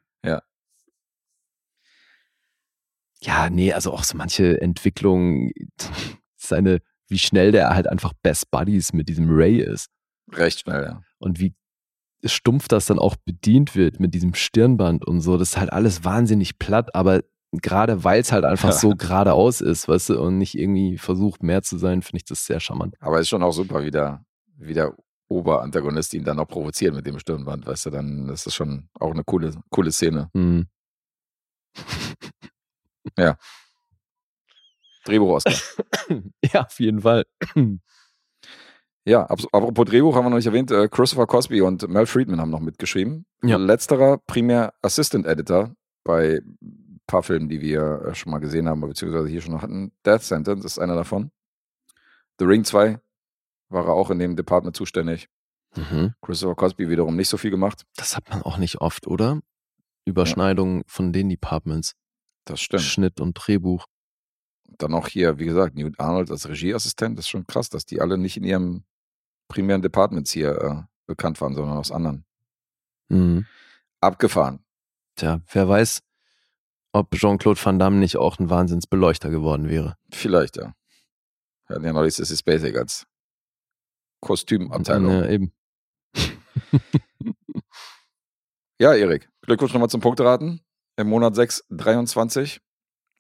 Ja. 3.22 3.48
Nee, 3.50 3.72
also 3.72 3.92
auch 3.92 4.04
so 4.04 4.16
manche 4.16 4.60
Entwicklungen, 4.60 5.52
seine, 6.36 6.80
wie 7.08 7.18
schnell 7.18 7.52
der 7.52 7.70
halt 7.70 7.86
einfach 7.88 8.12
Best 8.22 8.50
Buddies 8.50 8.92
mit 8.92 9.08
diesem 9.08 9.26
Ray 9.30 9.60
ist 9.60 9.88
recht 10.32 10.60
schnell, 10.60 10.84
ja. 10.84 11.02
und 11.18 11.40
wie 11.40 11.54
stumpf 12.24 12.68
das 12.68 12.86
dann 12.86 12.98
auch 12.98 13.16
bedient 13.16 13.74
wird 13.74 13.98
mit 14.00 14.14
diesem 14.14 14.34
Stirnband 14.34 15.04
und 15.06 15.20
so. 15.20 15.36
Das 15.36 15.50
ist 15.50 15.56
halt 15.58 15.72
alles 15.72 16.04
wahnsinnig 16.04 16.58
platt, 16.58 16.94
aber 16.94 17.22
gerade 17.52 18.04
weil 18.04 18.20
es 18.20 18.32
halt 18.32 18.44
einfach 18.44 18.70
Ja. 18.70 18.74
so 18.76 18.90
geradeaus 18.90 19.60
ist, 19.60 19.88
weißt 19.88 20.10
du, 20.10 20.20
und 20.22 20.38
nicht 20.38 20.56
irgendwie 20.56 20.96
versucht 20.98 21.42
mehr 21.42 21.62
zu 21.62 21.76
sein, 21.78 22.00
finde 22.00 22.18
ich 22.18 22.24
das 22.24 22.46
sehr 22.46 22.60
charmant. 22.60 22.94
Aber 23.00 23.20
ist 23.20 23.28
schon 23.28 23.42
auch 23.42 23.52
super, 23.52 23.82
wie 23.84 23.90
der, 23.90 24.24
wie 24.56 24.72
der 24.72 24.94
Oberantagonist 25.28 26.14
ihn 26.14 26.24
dann 26.24 26.38
auch 26.38 26.46
provoziert 26.48 26.94
mit 26.94 27.06
dem 27.06 27.18
Stirnband, 27.18 27.66
weißt 27.66 27.86
du, 27.86 27.90
dann 27.90 28.28
ist 28.28 28.46
das 28.46 28.54
schon 28.54 28.88
auch 28.98 29.10
eine 29.10 29.24
coole, 29.24 29.52
coole 29.70 29.90
Szene. 29.92 30.30
Hm. 33.18 33.34
Drehbuch-Oscar. 35.04 35.54
Ja, 36.52 36.62
auf 36.62 36.78
jeden 36.80 37.00
Fall. 37.00 37.24
Ja, 39.04 39.24
apropos 39.24 39.86
Drehbuch 39.86 40.14
haben 40.14 40.26
wir 40.26 40.30
noch 40.30 40.36
nicht 40.36 40.46
erwähnt, 40.46 40.70
äh, 40.70 40.88
Christopher 40.88 41.26
Cosby 41.26 41.60
und 41.60 41.88
Mel 41.88 42.06
Friedman 42.06 42.40
haben 42.40 42.50
noch 42.50 42.60
mitgeschrieben. 42.60 43.26
Ja. 43.42 43.56
Letzterer 43.56 44.18
primär 44.28 44.74
Assistant 44.80 45.26
Editor 45.26 45.74
bei 46.04 46.40
ein 46.62 47.00
paar 47.08 47.24
Filmen, 47.24 47.48
die 47.48 47.60
wir 47.60 48.02
äh, 48.06 48.14
schon 48.14 48.30
mal 48.30 48.38
gesehen 48.38 48.68
haben, 48.68 48.80
beziehungsweise 48.80 49.26
hier 49.26 49.40
schon 49.40 49.60
hatten. 49.60 49.90
Death 50.06 50.22
Sentence 50.22 50.64
ist 50.64 50.78
einer 50.78 50.94
davon. 50.94 51.32
The 52.38 52.44
Ring 52.44 52.62
2 52.62 53.00
war 53.70 53.86
er 53.86 53.92
auch 53.94 54.10
in 54.10 54.20
dem 54.20 54.36
Department 54.36 54.76
zuständig. 54.76 55.28
Mhm. 55.74 56.14
Christopher 56.22 56.54
Cosby 56.54 56.88
wiederum 56.88 57.16
nicht 57.16 57.28
so 57.28 57.36
viel 57.36 57.50
gemacht. 57.50 57.84
Das 57.96 58.16
hat 58.16 58.30
man 58.30 58.42
auch 58.42 58.58
nicht 58.58 58.80
oft, 58.80 59.08
oder? 59.08 59.40
Überschneidungen 60.04 60.82
von 60.86 61.12
den 61.12 61.28
Departments. 61.28 61.94
Das 62.44 62.60
stimmt. 62.60 62.82
Schnitt 62.82 63.20
und 63.20 63.35
Drehbuch. 63.35 63.86
Dann 64.64 64.94
auch 64.94 65.09
hier, 65.09 65.39
wie 65.39 65.44
gesagt, 65.44 65.74
Newt 65.74 65.98
Arnold 66.01 66.31
als 66.31 66.48
Regieassistent. 66.48 67.19
Das 67.19 67.27
ist 67.27 67.31
schon 67.31 67.47
krass, 67.47 67.69
dass 67.69 67.86
die 67.86 68.01
alle 68.01 68.19
nicht 68.19 68.36
in 68.36 68.44
ihrem 68.44 68.85
primären 69.48 69.82
Departments 69.82 70.32
hier 70.32 70.60
äh, 70.60 70.82
bekannt 71.06 71.40
waren, 71.40 71.55
sondern 71.55 71.77
aus 71.77 71.93
anderen. 71.93 72.24
Mhm. 73.09 73.47
Abgefahren. 74.01 74.64
Tja, 75.16 75.40
wer 75.53 75.69
weiß, 75.69 76.01
ob 76.93 77.14
Jean-Claude 77.14 77.61
Van 77.62 77.79
Damme 77.79 77.96
nicht 77.96 78.16
auch 78.16 78.38
ein 78.38 78.51
Wahnsinnsbeleuchter 78.51 79.30
geworden 79.30 79.69
wäre. 79.69 79.96
Vielleicht, 80.11 80.56
ja. 80.56 80.74
Wir 81.66 81.77
hatten 81.77 81.85
ja 81.85 81.93
neulich 81.93 82.14
Sissy 82.14 82.37
Spacek 82.37 82.77
als 82.77 83.06
Kostümabteilung. 84.21 85.12
Ja, 85.12 85.29
eben. 85.29 85.53
Ja, 88.82 88.95
Erik, 88.95 89.29
Glückwunsch 89.43 89.72
nochmal 89.72 89.90
zum 89.90 90.01
Punkteraten. 90.01 90.61
Im 90.96 91.09
Monat 91.09 91.35
6, 91.35 91.64
23. 91.71 92.61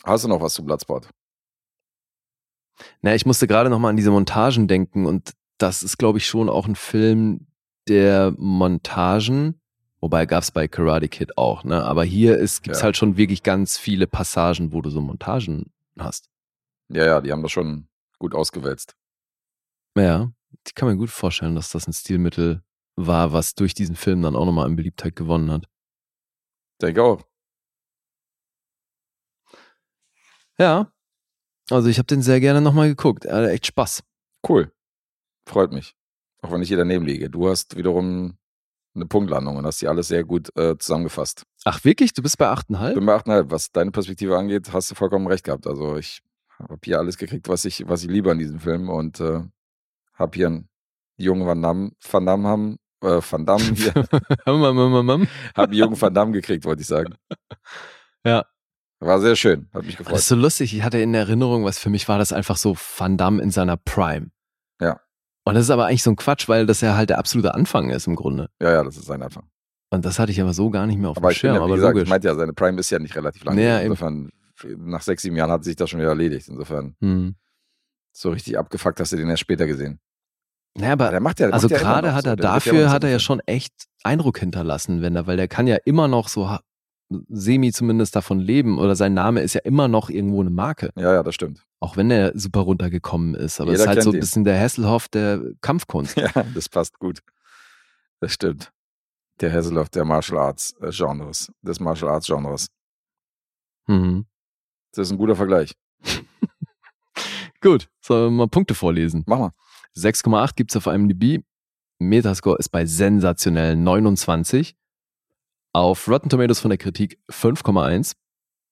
Hast 0.04 0.24
du 0.24 0.28
noch 0.28 0.40
was 0.40 0.54
zu 0.54 0.64
Bloodsport? 0.64 1.08
Na, 3.00 3.14
ich 3.14 3.26
musste 3.26 3.46
gerade 3.46 3.70
noch 3.70 3.78
mal 3.78 3.90
an 3.90 3.96
diese 3.96 4.10
Montagen 4.10 4.66
denken 4.68 5.06
und 5.06 5.32
das 5.58 5.82
ist, 5.82 5.98
glaube 5.98 6.18
ich, 6.18 6.26
schon 6.26 6.48
auch 6.48 6.66
ein 6.66 6.74
Film 6.74 7.46
der 7.88 8.34
Montagen, 8.36 9.60
wobei 10.00 10.26
gab 10.26 10.42
es 10.42 10.50
bei 10.50 10.66
Karate 10.68 11.08
Kid 11.08 11.38
auch, 11.38 11.64
ne? 11.64 11.84
Aber 11.84 12.04
hier 12.04 12.36
gibt 12.36 12.44
es 12.68 12.78
Ja. 12.78 12.82
halt 12.82 12.96
schon 12.96 13.16
wirklich 13.16 13.42
ganz 13.42 13.78
viele 13.78 14.06
Passagen, 14.06 14.72
wo 14.72 14.82
du 14.82 14.90
so 14.90 15.00
Montagen 15.00 15.72
hast. 15.98 16.28
Ja, 16.88 17.04
ja, 17.06 17.20
die 17.20 17.30
haben 17.32 17.42
das 17.42 17.52
schon 17.52 17.88
gut 18.18 18.34
ausgewälzt. 18.34 18.96
Ja, 19.96 20.32
ich 20.66 20.74
kann 20.74 20.88
mir 20.88 20.96
gut 20.96 21.10
vorstellen, 21.10 21.54
dass 21.54 21.70
das 21.70 21.86
ein 21.86 21.92
Stilmittel 21.92 22.62
war, 22.96 23.32
was 23.32 23.54
durch 23.54 23.74
diesen 23.74 23.96
Film 23.96 24.22
dann 24.22 24.36
auch 24.36 24.44
nochmal 24.46 24.66
an 24.66 24.76
Beliebtheit 24.76 25.16
gewonnen 25.16 25.50
hat. 25.50 25.66
Denke 26.80 27.02
auch. 27.02 27.22
Ja, 30.62 30.92
also 31.70 31.88
ich 31.88 31.98
habe 31.98 32.06
den 32.06 32.22
sehr 32.22 32.38
gerne 32.38 32.60
nochmal 32.60 32.86
geguckt. 32.86 33.24
Er 33.24 33.38
hat 33.38 33.50
echt 33.50 33.66
Spaß. 33.66 34.04
Cool. 34.48 34.70
Freut 35.44 35.72
mich. 35.72 35.96
Auch 36.40 36.52
wenn 36.52 36.62
ich 36.62 36.68
hier 36.68 36.76
daneben 36.76 37.04
liege. 37.04 37.28
Du 37.28 37.48
hast 37.48 37.76
wiederum 37.76 38.38
eine 38.94 39.06
Punktlandung 39.06 39.56
und 39.56 39.66
hast 39.66 39.82
die 39.82 39.88
alles 39.88 40.06
sehr 40.06 40.22
gut 40.22 40.56
äh, 40.56 40.78
zusammengefasst. 40.78 41.42
Ach 41.64 41.82
wirklich? 41.82 42.12
Du 42.12 42.22
bist 42.22 42.38
bei 42.38 42.46
8,5? 42.46 42.94
Bin 42.94 43.06
bei 43.06 43.16
8,5. 43.16 43.50
Was 43.50 43.72
deine 43.72 43.90
Perspektive 43.90 44.38
angeht, 44.38 44.72
hast 44.72 44.88
du 44.88 44.94
vollkommen 44.94 45.26
recht 45.26 45.42
gehabt. 45.42 45.66
Also 45.66 45.96
ich 45.96 46.22
habe 46.60 46.78
hier 46.84 47.00
alles 47.00 47.18
gekriegt, 47.18 47.48
was 47.48 47.64
ich, 47.64 47.88
was 47.88 48.04
ich 48.04 48.08
liebe 48.08 48.30
an 48.30 48.38
diesem 48.38 48.60
Film 48.60 48.88
und 48.88 49.18
äh, 49.18 49.40
habe 50.14 50.36
hier 50.36 50.46
einen 50.46 50.68
jungen 51.16 51.44
Van 51.44 51.60
Damme, 51.60 51.90
Van 52.08 52.24
Damme 52.24 52.48
haben, 52.48 52.76
äh, 53.00 53.20
Van 53.20 53.44
Damme 53.44 53.64
hier, 53.74 53.94
habe 54.46 54.68
einen 55.56 55.72
jungen 55.72 56.00
Van 56.00 56.14
Damme 56.14 56.30
gekriegt, 56.30 56.64
wollte 56.64 56.82
ich 56.82 56.88
sagen. 56.88 57.16
Ja. 58.24 58.44
War 59.04 59.20
sehr 59.20 59.36
schön, 59.36 59.68
hat 59.74 59.82
mich 59.84 59.96
Das 59.96 60.06
gefreut. 60.06 60.18
ist 60.18 60.28
so 60.28 60.36
lustig. 60.36 60.74
Ich 60.76 60.82
hatte 60.82 60.98
in 60.98 61.12
Erinnerung, 61.14 61.64
was 61.64 61.78
für 61.78 61.90
mich 61.90 62.08
war 62.08 62.18
das 62.18 62.32
einfach 62.32 62.56
so 62.56 62.76
Van 62.96 63.16
Damme 63.16 63.42
in 63.42 63.50
seiner 63.50 63.76
Prime. 63.76 64.30
Ja. 64.80 65.00
Und 65.44 65.54
das 65.54 65.64
ist 65.64 65.70
aber 65.70 65.86
eigentlich 65.86 66.02
so 66.04 66.10
ein 66.10 66.16
Quatsch, 66.16 66.48
weil 66.48 66.66
das 66.66 66.80
ja 66.82 66.96
halt 66.96 67.10
der 67.10 67.18
absolute 67.18 67.54
Anfang 67.54 67.90
ist 67.90 68.06
im 68.06 68.14
Grunde. 68.14 68.48
Ja, 68.60 68.70
ja, 68.72 68.84
das 68.84 68.96
ist 68.96 69.06
sein 69.06 69.22
Anfang. 69.22 69.48
Und 69.90 70.04
das 70.04 70.18
hatte 70.18 70.30
ich 70.32 70.40
aber 70.40 70.54
so 70.54 70.70
gar 70.70 70.86
nicht 70.86 70.98
mehr 70.98 71.10
auf 71.10 71.16
Aber 71.16 71.30
dem 71.30 71.34
Schirm. 71.34 71.54
ja, 71.54 71.60
wie 71.60 71.64
aber 71.64 71.74
gesagt, 71.74 71.94
logisch. 71.94 72.04
ich 72.04 72.10
meinte 72.10 72.28
ja, 72.28 72.34
seine 72.34 72.52
Prime 72.52 72.78
ist 72.80 72.90
ja 72.90 72.98
nicht 72.98 73.14
relativ 73.16 73.44
lang. 73.44 73.58
Ja, 73.58 73.78
eben. 73.80 73.86
Insofern, 73.92 74.30
nach 74.78 75.02
sechs, 75.02 75.22
sieben 75.22 75.36
Jahren 75.36 75.50
hat 75.50 75.64
sich 75.64 75.76
das 75.76 75.90
schon 75.90 75.98
wieder 76.00 76.10
erledigt. 76.10 76.48
Insofern, 76.48 76.94
hm. 77.00 77.34
so 78.12 78.30
richtig 78.30 78.56
abgefuckt 78.56 79.00
hast 79.00 79.12
du 79.12 79.16
den 79.16 79.28
erst 79.28 79.40
später 79.40 79.66
gesehen. 79.66 79.98
Naja, 80.78 80.92
aber 80.92 81.10
Der 81.10 81.20
macht 81.20 81.40
ja, 81.40 81.46
der 81.48 81.54
also 81.54 81.66
macht 81.68 81.72
ja 81.72 81.78
gerade 81.86 82.08
noch 82.08 82.14
hat 82.14 82.24
so. 82.24 82.30
er 82.30 82.36
ja 82.36 82.42
dafür 82.42 82.90
hat 82.90 83.04
er 83.04 83.10
ja 83.10 83.18
so- 83.18 83.24
schon 83.24 83.40
echt 83.40 83.74
Eindruck 84.04 84.38
hinterlassen, 84.38 85.02
wenn 85.02 85.14
er, 85.16 85.26
weil 85.26 85.36
der 85.36 85.48
kann 85.48 85.66
ja 85.66 85.76
immer 85.84 86.08
noch 86.08 86.28
so 86.28 86.48
semi 87.28 87.72
zumindest 87.72 88.14
davon 88.16 88.38
leben 88.40 88.78
oder 88.78 88.94
sein 88.96 89.14
Name 89.14 89.40
ist 89.40 89.54
ja 89.54 89.60
immer 89.62 89.88
noch 89.88 90.10
irgendwo 90.10 90.40
eine 90.40 90.50
Marke, 90.50 90.90
Ja, 90.96 91.12
ja, 91.14 91.22
das 91.22 91.34
stimmt. 91.34 91.64
auch 91.80 91.96
wenn 91.96 92.10
er 92.10 92.36
super 92.38 92.60
runtergekommen 92.60 93.34
ist. 93.34 93.60
Aber 93.60 93.72
es 93.72 93.80
ist 93.80 93.86
halt 93.86 94.02
so 94.02 94.10
ein 94.12 94.20
bisschen 94.20 94.44
der 94.44 94.58
Hasselhoff 94.60 95.08
der 95.08 95.40
Kampfkunst. 95.60 96.16
Ja, 96.16 96.30
das 96.54 96.68
passt 96.68 96.98
gut. 96.98 97.20
Das 98.20 98.32
stimmt. 98.32 98.72
Der 99.40 99.52
Hasselhoff 99.52 99.88
der 99.88 100.04
Martial 100.04 100.38
Arts 100.38 100.74
äh, 100.80 100.90
Genres, 100.90 101.50
des 101.62 101.80
Martial 101.80 102.10
Arts 102.10 102.26
Genres. 102.26 102.66
Mhm. 103.86 104.26
Das 104.92 105.08
ist 105.08 105.12
ein 105.12 105.18
guter 105.18 105.34
Vergleich. 105.36 105.72
Gut, 107.60 107.88
sollen 108.00 108.32
wir 108.32 108.38
mal 108.38 108.48
Punkte 108.48 108.74
vorlesen? 108.74 109.22
Mach 109.26 109.38
mal. 109.38 109.50
6,8 109.96 110.54
gibt's 110.56 110.76
auf 110.76 110.86
IMDb. 110.86 111.42
Metascore 111.98 112.58
ist 112.58 112.70
bei 112.70 112.84
sensationell 112.86 113.76
29. 113.76 114.74
Auf 115.72 116.06
Rotten 116.08 116.28
Tomatoes 116.28 116.60
von 116.60 116.68
der 116.68 116.78
Kritik 116.78 117.18
5,1. 117.30 118.14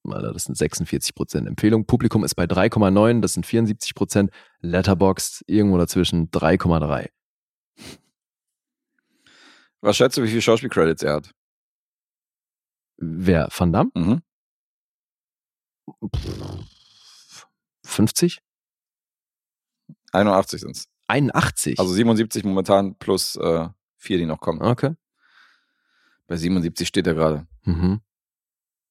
Alter, 0.04 0.32
das 0.32 0.44
sind 0.44 0.56
46% 0.56 1.46
Empfehlung. 1.46 1.86
Publikum 1.86 2.24
ist 2.24 2.34
bei 2.34 2.44
3,9, 2.44 3.20
das 3.20 3.34
sind 3.34 3.46
74%. 3.46 4.30
Letterboxd 4.60 5.44
irgendwo 5.46 5.78
dazwischen 5.78 6.30
3,3. 6.30 7.10
Was 9.82 9.96
schätzt 9.96 10.18
du, 10.18 10.22
wie 10.22 10.28
viele 10.28 10.42
Schauspielcredits 10.42 11.02
er 11.02 11.14
hat? 11.14 11.30
Wer? 12.98 13.48
Van 13.50 13.72
Damme? 13.72 13.90
Mhm. 13.94 14.22
50? 17.84 18.40
81 20.12 20.60
sind's. 20.60 20.88
81? 21.08 21.78
Also 21.78 21.92
77 21.92 22.44
momentan 22.44 22.94
plus 22.96 23.36
äh, 23.36 23.68
vier, 23.96 24.18
die 24.18 24.26
noch 24.26 24.40
kommen. 24.40 24.60
Okay. 24.62 24.94
Bei 26.30 26.36
77 26.36 26.86
steht 26.86 27.08
er 27.08 27.14
gerade. 27.14 27.48
Mhm. 27.64 28.02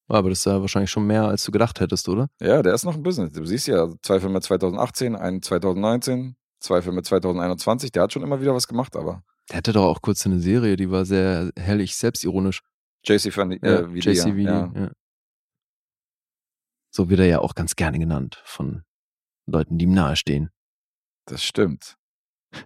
Aber 0.10 0.30
das 0.30 0.40
ist 0.40 0.46
ja 0.46 0.60
wahrscheinlich 0.60 0.92
schon 0.92 1.08
mehr, 1.08 1.24
als 1.24 1.46
du 1.46 1.54
gedacht 1.54 1.80
hättest, 1.80 2.10
oder? 2.10 2.30
Ja, 2.42 2.62
der 2.62 2.74
ist 2.74 2.84
noch 2.84 2.98
im 2.98 3.04
Business. 3.04 3.32
Du 3.32 3.46
siehst 3.46 3.66
ja, 3.68 3.88
zwei 4.02 4.20
Filme 4.20 4.42
2018, 4.42 5.16
einen 5.16 5.42
2019, 5.42 6.36
zwei 6.60 6.82
Filme 6.82 7.02
2021. 7.02 7.94
Der 7.94 8.04
hat 8.04 8.12
schon 8.12 8.24
immer 8.24 8.42
wieder 8.42 8.54
was 8.54 8.68
gemacht, 8.68 8.98
aber. 8.98 9.24
Der 9.50 9.56
hatte 9.56 9.72
doch 9.72 9.86
auch 9.86 10.02
kurz 10.02 10.26
eine 10.26 10.40
Serie, 10.42 10.76
die 10.76 10.92
war 10.92 11.06
sehr 11.06 11.50
herrlich 11.56 11.96
selbstironisch. 11.96 12.62
JC 13.06 13.36
Van 13.38 13.54
äh, 13.54 13.60
Ja, 13.64 13.94
Vidia, 13.94 14.12
JC 14.12 14.36
Vidia, 14.36 14.72
ja. 14.76 14.82
ja. 14.82 14.92
So 16.92 17.10
wird 17.10 17.22
er 17.22 17.28
ja 17.28 17.40
auch 17.40 17.56
ganz 17.56 17.78
gerne 17.78 18.00
genannt 18.00 18.42
von 18.44 18.84
Leuten, 19.46 19.78
die 19.78 19.86
ihm 19.86 19.94
nahestehen. 19.94 20.50
Das 21.26 21.42
stimmt. 21.42 21.96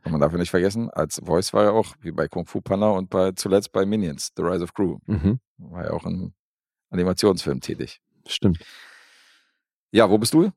Und 0.05 0.11
man 0.11 0.21
darf 0.21 0.31
ja 0.31 0.37
nicht 0.37 0.49
vergessen, 0.49 0.89
als 0.89 1.21
Voice 1.23 1.53
war 1.53 1.65
er 1.65 1.73
auch, 1.73 1.95
wie 1.99 2.11
bei 2.11 2.27
Kung 2.27 2.45
Fu 2.45 2.61
Panda 2.61 2.89
und 2.89 3.09
bei 3.09 3.31
zuletzt 3.33 3.71
bei 3.71 3.85
Minions, 3.85 4.31
The 4.35 4.43
Rise 4.43 4.63
of 4.63 4.73
Gru. 4.73 4.99
Mhm. 5.05 5.39
War 5.57 5.85
ja 5.85 5.91
auch 5.91 6.05
in 6.05 6.33
Animationsfilm 6.89 7.59
tätig. 7.59 7.99
Stimmt. 8.27 8.59
Ja, 9.91 10.09
wo 10.09 10.17
bist 10.17 10.33
du? 10.33 10.51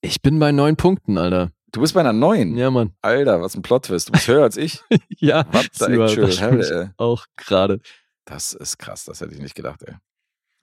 Ich 0.00 0.22
bin 0.22 0.38
bei 0.38 0.52
neun 0.52 0.76
Punkten, 0.76 1.18
Alter. 1.18 1.50
Du 1.72 1.80
bist 1.80 1.94
bei 1.94 2.00
einer 2.00 2.12
neuen. 2.12 2.56
Ja, 2.56 2.70
Mann. 2.70 2.94
Alter, 3.02 3.40
was 3.42 3.54
ein 3.54 3.62
Plot-Twist. 3.62 4.08
Du 4.08 4.12
bist 4.12 4.28
höher 4.28 4.42
als 4.42 4.56
ich. 4.56 4.80
ja, 5.18 5.44
What 5.52 5.68
the 5.74 5.84
actual 5.84 6.30
hell, 6.36 6.60
ey. 6.62 6.90
auch 6.96 7.26
gerade. 7.36 7.80
Das 8.24 8.54
ist 8.54 8.78
krass, 8.78 9.04
das 9.04 9.20
hätte 9.20 9.34
ich 9.34 9.40
nicht 9.40 9.54
gedacht, 9.54 9.82
ey. 9.82 9.94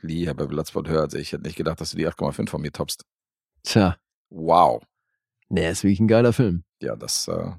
Lee, 0.01 0.31
bei 0.33 0.45
Bloodsport 0.45 0.87
höher 0.87 1.01
als 1.01 1.13
ich. 1.13 1.21
Ich 1.21 1.31
hätte 1.33 1.43
nicht 1.43 1.55
gedacht, 1.55 1.81
dass 1.81 1.91
du 1.91 1.97
die 1.97 2.07
8,5 2.07 2.49
von 2.49 2.61
mir 2.61 2.71
toppst. 2.71 3.03
Tja. 3.63 3.97
Wow. 4.29 4.83
Nee, 5.49 5.69
ist 5.69 5.83
wirklich 5.83 5.99
ein 5.99 6.07
geiler 6.07 6.33
Film. 6.33 6.63
Ja, 6.81 6.95
das, 6.95 7.27
äh, 7.27 7.51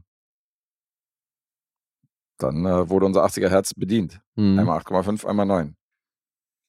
dann 2.38 2.64
äh, 2.64 2.88
wurde 2.88 3.06
unser 3.06 3.24
80er 3.24 3.48
Herz 3.48 3.74
bedient. 3.74 4.20
Mhm. 4.36 4.58
Einmal 4.60 4.78
8,5, 4.80 5.26
einmal 5.26 5.46
9. 5.46 5.74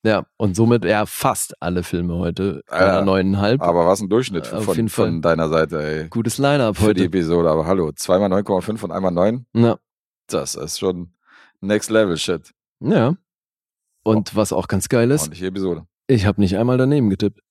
Ja, 0.03 0.26
und 0.38 0.56
somit 0.56 0.86
ja 0.86 1.06
fast 1.06 1.61
alle 1.61 1.84
Filme 1.84 2.16
heute 2.16 2.64
Äh, 2.69 3.02
neuneinhalb. 3.03 3.61
Aber 3.61 3.86
was 3.86 4.00
ein 4.00 4.08
Durchschnitt 4.10 4.52
Auf 4.53 4.64
von, 4.64 4.76
Fall. 4.76 4.90
von 5.08 5.22
deiner 5.22 5.50
Seite, 5.50 5.82
ey. 5.84 6.08
Gutes 6.10 6.38
Line-Up 6.38 6.78
Für 6.78 6.94
die 6.94 7.02
heute. 7.02 7.18
Episode, 7.18 7.50
aber 7.52 7.66
hallo, 7.66 7.92
zweimal 7.92 8.30
9,5 8.32 8.82
und 8.84 8.92
einmal 8.92 9.11
9, 9.11 9.45
Ja. 9.53 9.78
das 10.28 10.56
ist 10.56 10.80
schon 10.80 11.14
Next 11.60 11.90
Level 11.90 12.18
Shit. 12.18 12.53
ja. 12.80 13.16
Und 14.03 14.34
was 14.36 14.53
auch 14.53 14.69
ganz 14.69 14.88
geil 14.88 15.11
ist, 15.11 15.24
Ordentliche 15.24 15.48
Episode. 15.48 15.86
ich 16.08 16.26
habe 16.26 16.40
nicht 16.40 16.58
einmal 16.58 16.78
daneben 16.78 17.10
getippt. 17.10 17.42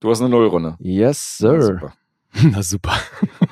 Du 0.00 0.10
hast 0.10 0.20
eine 0.20 0.28
Nullrunde. 0.28 0.76
Yes, 0.78 1.38
Na, 1.40 1.50
sir. 1.50 1.62
super. 1.62 1.94
Na 2.52 2.62
super. 2.62 2.92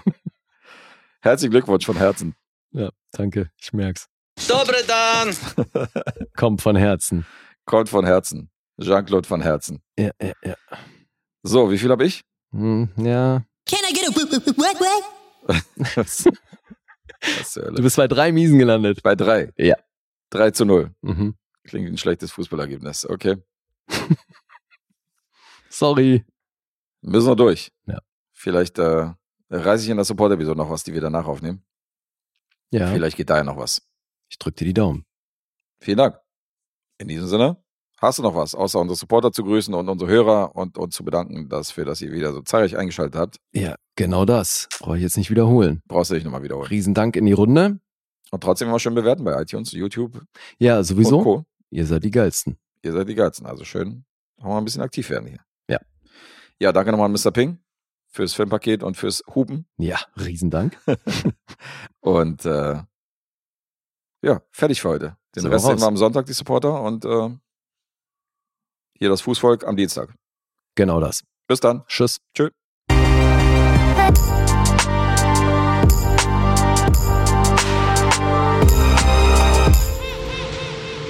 Herzlichen 1.23 1.53
Glückwunsch 1.53 1.87
von 1.87 1.97
Herzen. 1.97 2.35
Ja, 2.73 2.91
danke. 3.13 3.51
Ich 3.57 3.73
merk's. 3.73 4.09
Dobre 4.49 4.83
dan! 4.89 5.33
Kommt 6.37 6.63
von 6.63 6.75
Herzen. 6.75 7.25
Kommt 7.65 7.89
von 7.89 8.05
Herzen. 8.05 8.51
Jean-Claude 8.81 9.29
von 9.29 9.41
Herzen. 9.41 9.83
Ja, 9.97 10.11
ja, 10.21 10.33
ja. 10.43 10.57
So, 11.45 11.71
wie 11.71 11.79
viel 11.79 11.91
habe 11.91 12.05
ich? 12.05 12.23
Hm, 12.51 12.89
ja. 12.97 13.45
Can 13.69 13.79
I 13.89 13.93
get 13.93 14.09
a 14.09 14.15
wet 14.17 14.81
wet? 14.81 15.97
Was 15.97 16.25
was? 16.27 17.55
Du 17.55 17.83
bist 17.83 17.97
bei 17.97 18.09
drei 18.09 18.33
Miesen 18.33 18.59
gelandet. 18.59 19.03
bei 19.05 19.15
drei. 19.15 19.53
Ja. 19.57 19.77
3 20.31 20.51
zu 20.51 20.65
0. 20.65 20.93
Mhm. 21.03 21.37
Klingt 21.63 21.87
wie 21.87 21.93
ein 21.93 21.99
schlechtes 21.99 22.33
Fußballergebnis. 22.33 23.07
Okay. 23.09 23.37
Sorry. 25.69 26.25
Müssen 27.03 27.29
wir 27.29 27.37
durch. 27.37 27.71
Ja. 27.87 27.99
Vielleicht 28.33 28.79
äh, 28.79 29.11
reiße 29.61 29.85
ich 29.85 29.91
in 29.91 29.97
der 29.97 30.05
Support-Episode 30.05 30.57
noch 30.57 30.71
was, 30.71 30.85
die 30.85 30.95
wir 30.95 31.01
danach 31.01 31.27
aufnehmen. 31.27 31.63
Ja. 32.71 32.91
Vielleicht 32.91 33.17
geht 33.17 33.31
da 33.31 33.37
ja 33.37 33.45
noch 33.45 33.59
was. 33.59 33.83
Ich 34.31 34.39
drück 34.39 34.57
dir 34.57 34.65
die 34.65 34.75
Daumen. 34.75 35.05
Vielen 35.81 35.99
Dank. 35.99 36.19
In 36.99 37.09
diesem 37.09 37.29
Sinne, 37.29 37.63
hast 37.99 38.19
du 38.19 38.23
noch 38.23 38.35
was, 38.35 38.55
außer 38.55 38.79
unsere 38.79 38.97
Supporter 38.97 39.33
zu 39.33 39.45
grüßen 39.45 39.75
und 39.75 39.89
unsere 39.89 40.11
Hörer 40.11 40.57
und 40.57 40.79
uns 40.79 40.95
zu 40.95 41.05
bedanken, 41.05 41.49
dass 41.49 41.71
für 41.71 41.85
das 41.85 42.01
ihr 42.01 42.13
wieder 42.13 42.33
so 42.33 42.41
zahlreich 42.41 42.77
eingeschaltet 42.77 43.17
habt. 43.17 43.37
Ja, 43.53 43.75
genau 43.97 44.25
das. 44.25 44.69
Brauche 44.81 44.97
ich 44.97 45.03
jetzt 45.03 45.17
nicht 45.17 45.31
wiederholen. 45.31 45.83
Brauchst 45.87 46.11
du 46.11 46.15
dich 46.15 46.25
nochmal 46.25 46.43
wiederholen. 46.43 46.69
Riesendank 46.69 47.17
in 47.17 47.27
die 47.27 47.33
Runde. 47.33 47.79
Und 48.31 48.43
trotzdem 48.43 48.69
immer 48.69 48.79
schön 48.79 48.95
bewerten 48.95 49.25
bei 49.25 49.39
iTunes, 49.41 49.73
YouTube 49.73 50.23
Ja, 50.59 50.79
und 50.79 50.85
sowieso. 50.85 51.23
Co. 51.23 51.45
Ihr 51.71 51.85
seid 51.85 52.05
die 52.05 52.11
geilsten. 52.11 52.57
Ihr 52.83 52.93
seid 52.93 53.09
die 53.09 53.15
Geilsten. 53.15 53.47
Also 53.47 53.65
schön, 53.65 54.05
auch 54.39 54.45
mal 54.47 54.59
ein 54.59 54.65
bisschen 54.65 54.83
aktiv 54.83 55.11
werden 55.11 55.29
hier. 55.29 55.41
Ja. 55.69 55.79
Ja, 56.59 56.73
danke 56.73 56.91
nochmal 56.93 57.07
an 57.07 57.13
Mr. 57.13 57.31
Ping 57.31 57.59
fürs 58.13 58.35
Filmpaket 58.35 58.83
und 58.83 58.97
fürs 58.97 59.23
Hupen. 59.35 59.67
Ja, 59.79 59.99
Riesendank. 60.17 60.79
Und 62.01 62.45
äh, 62.45 62.83
ja, 64.23 64.43
fertig 64.51 64.83
für 64.83 64.91
heute. 64.91 65.17
Den 65.35 65.45
wir 65.45 65.53
Rest 65.53 65.67
sehen 65.67 65.81
wir 65.81 65.87
am 65.87 65.97
Sonntag, 65.97 66.27
die 66.27 66.33
Supporter. 66.33 66.83
Und 66.83 67.05
äh, 67.05 67.31
hier 68.99 69.09
das 69.09 69.23
Fußvolk 69.23 69.65
am 69.65 69.77
Dienstag. 69.77 70.15
Genau 70.75 71.01
das. 71.01 71.25
Bis 71.49 71.61
dann. 71.61 71.85
Tschüss. 71.87 72.19
Tschö. 72.35 72.51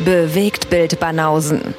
Bewegt 0.05 0.71
Bild 0.71 0.99
Banausen. 0.99 1.75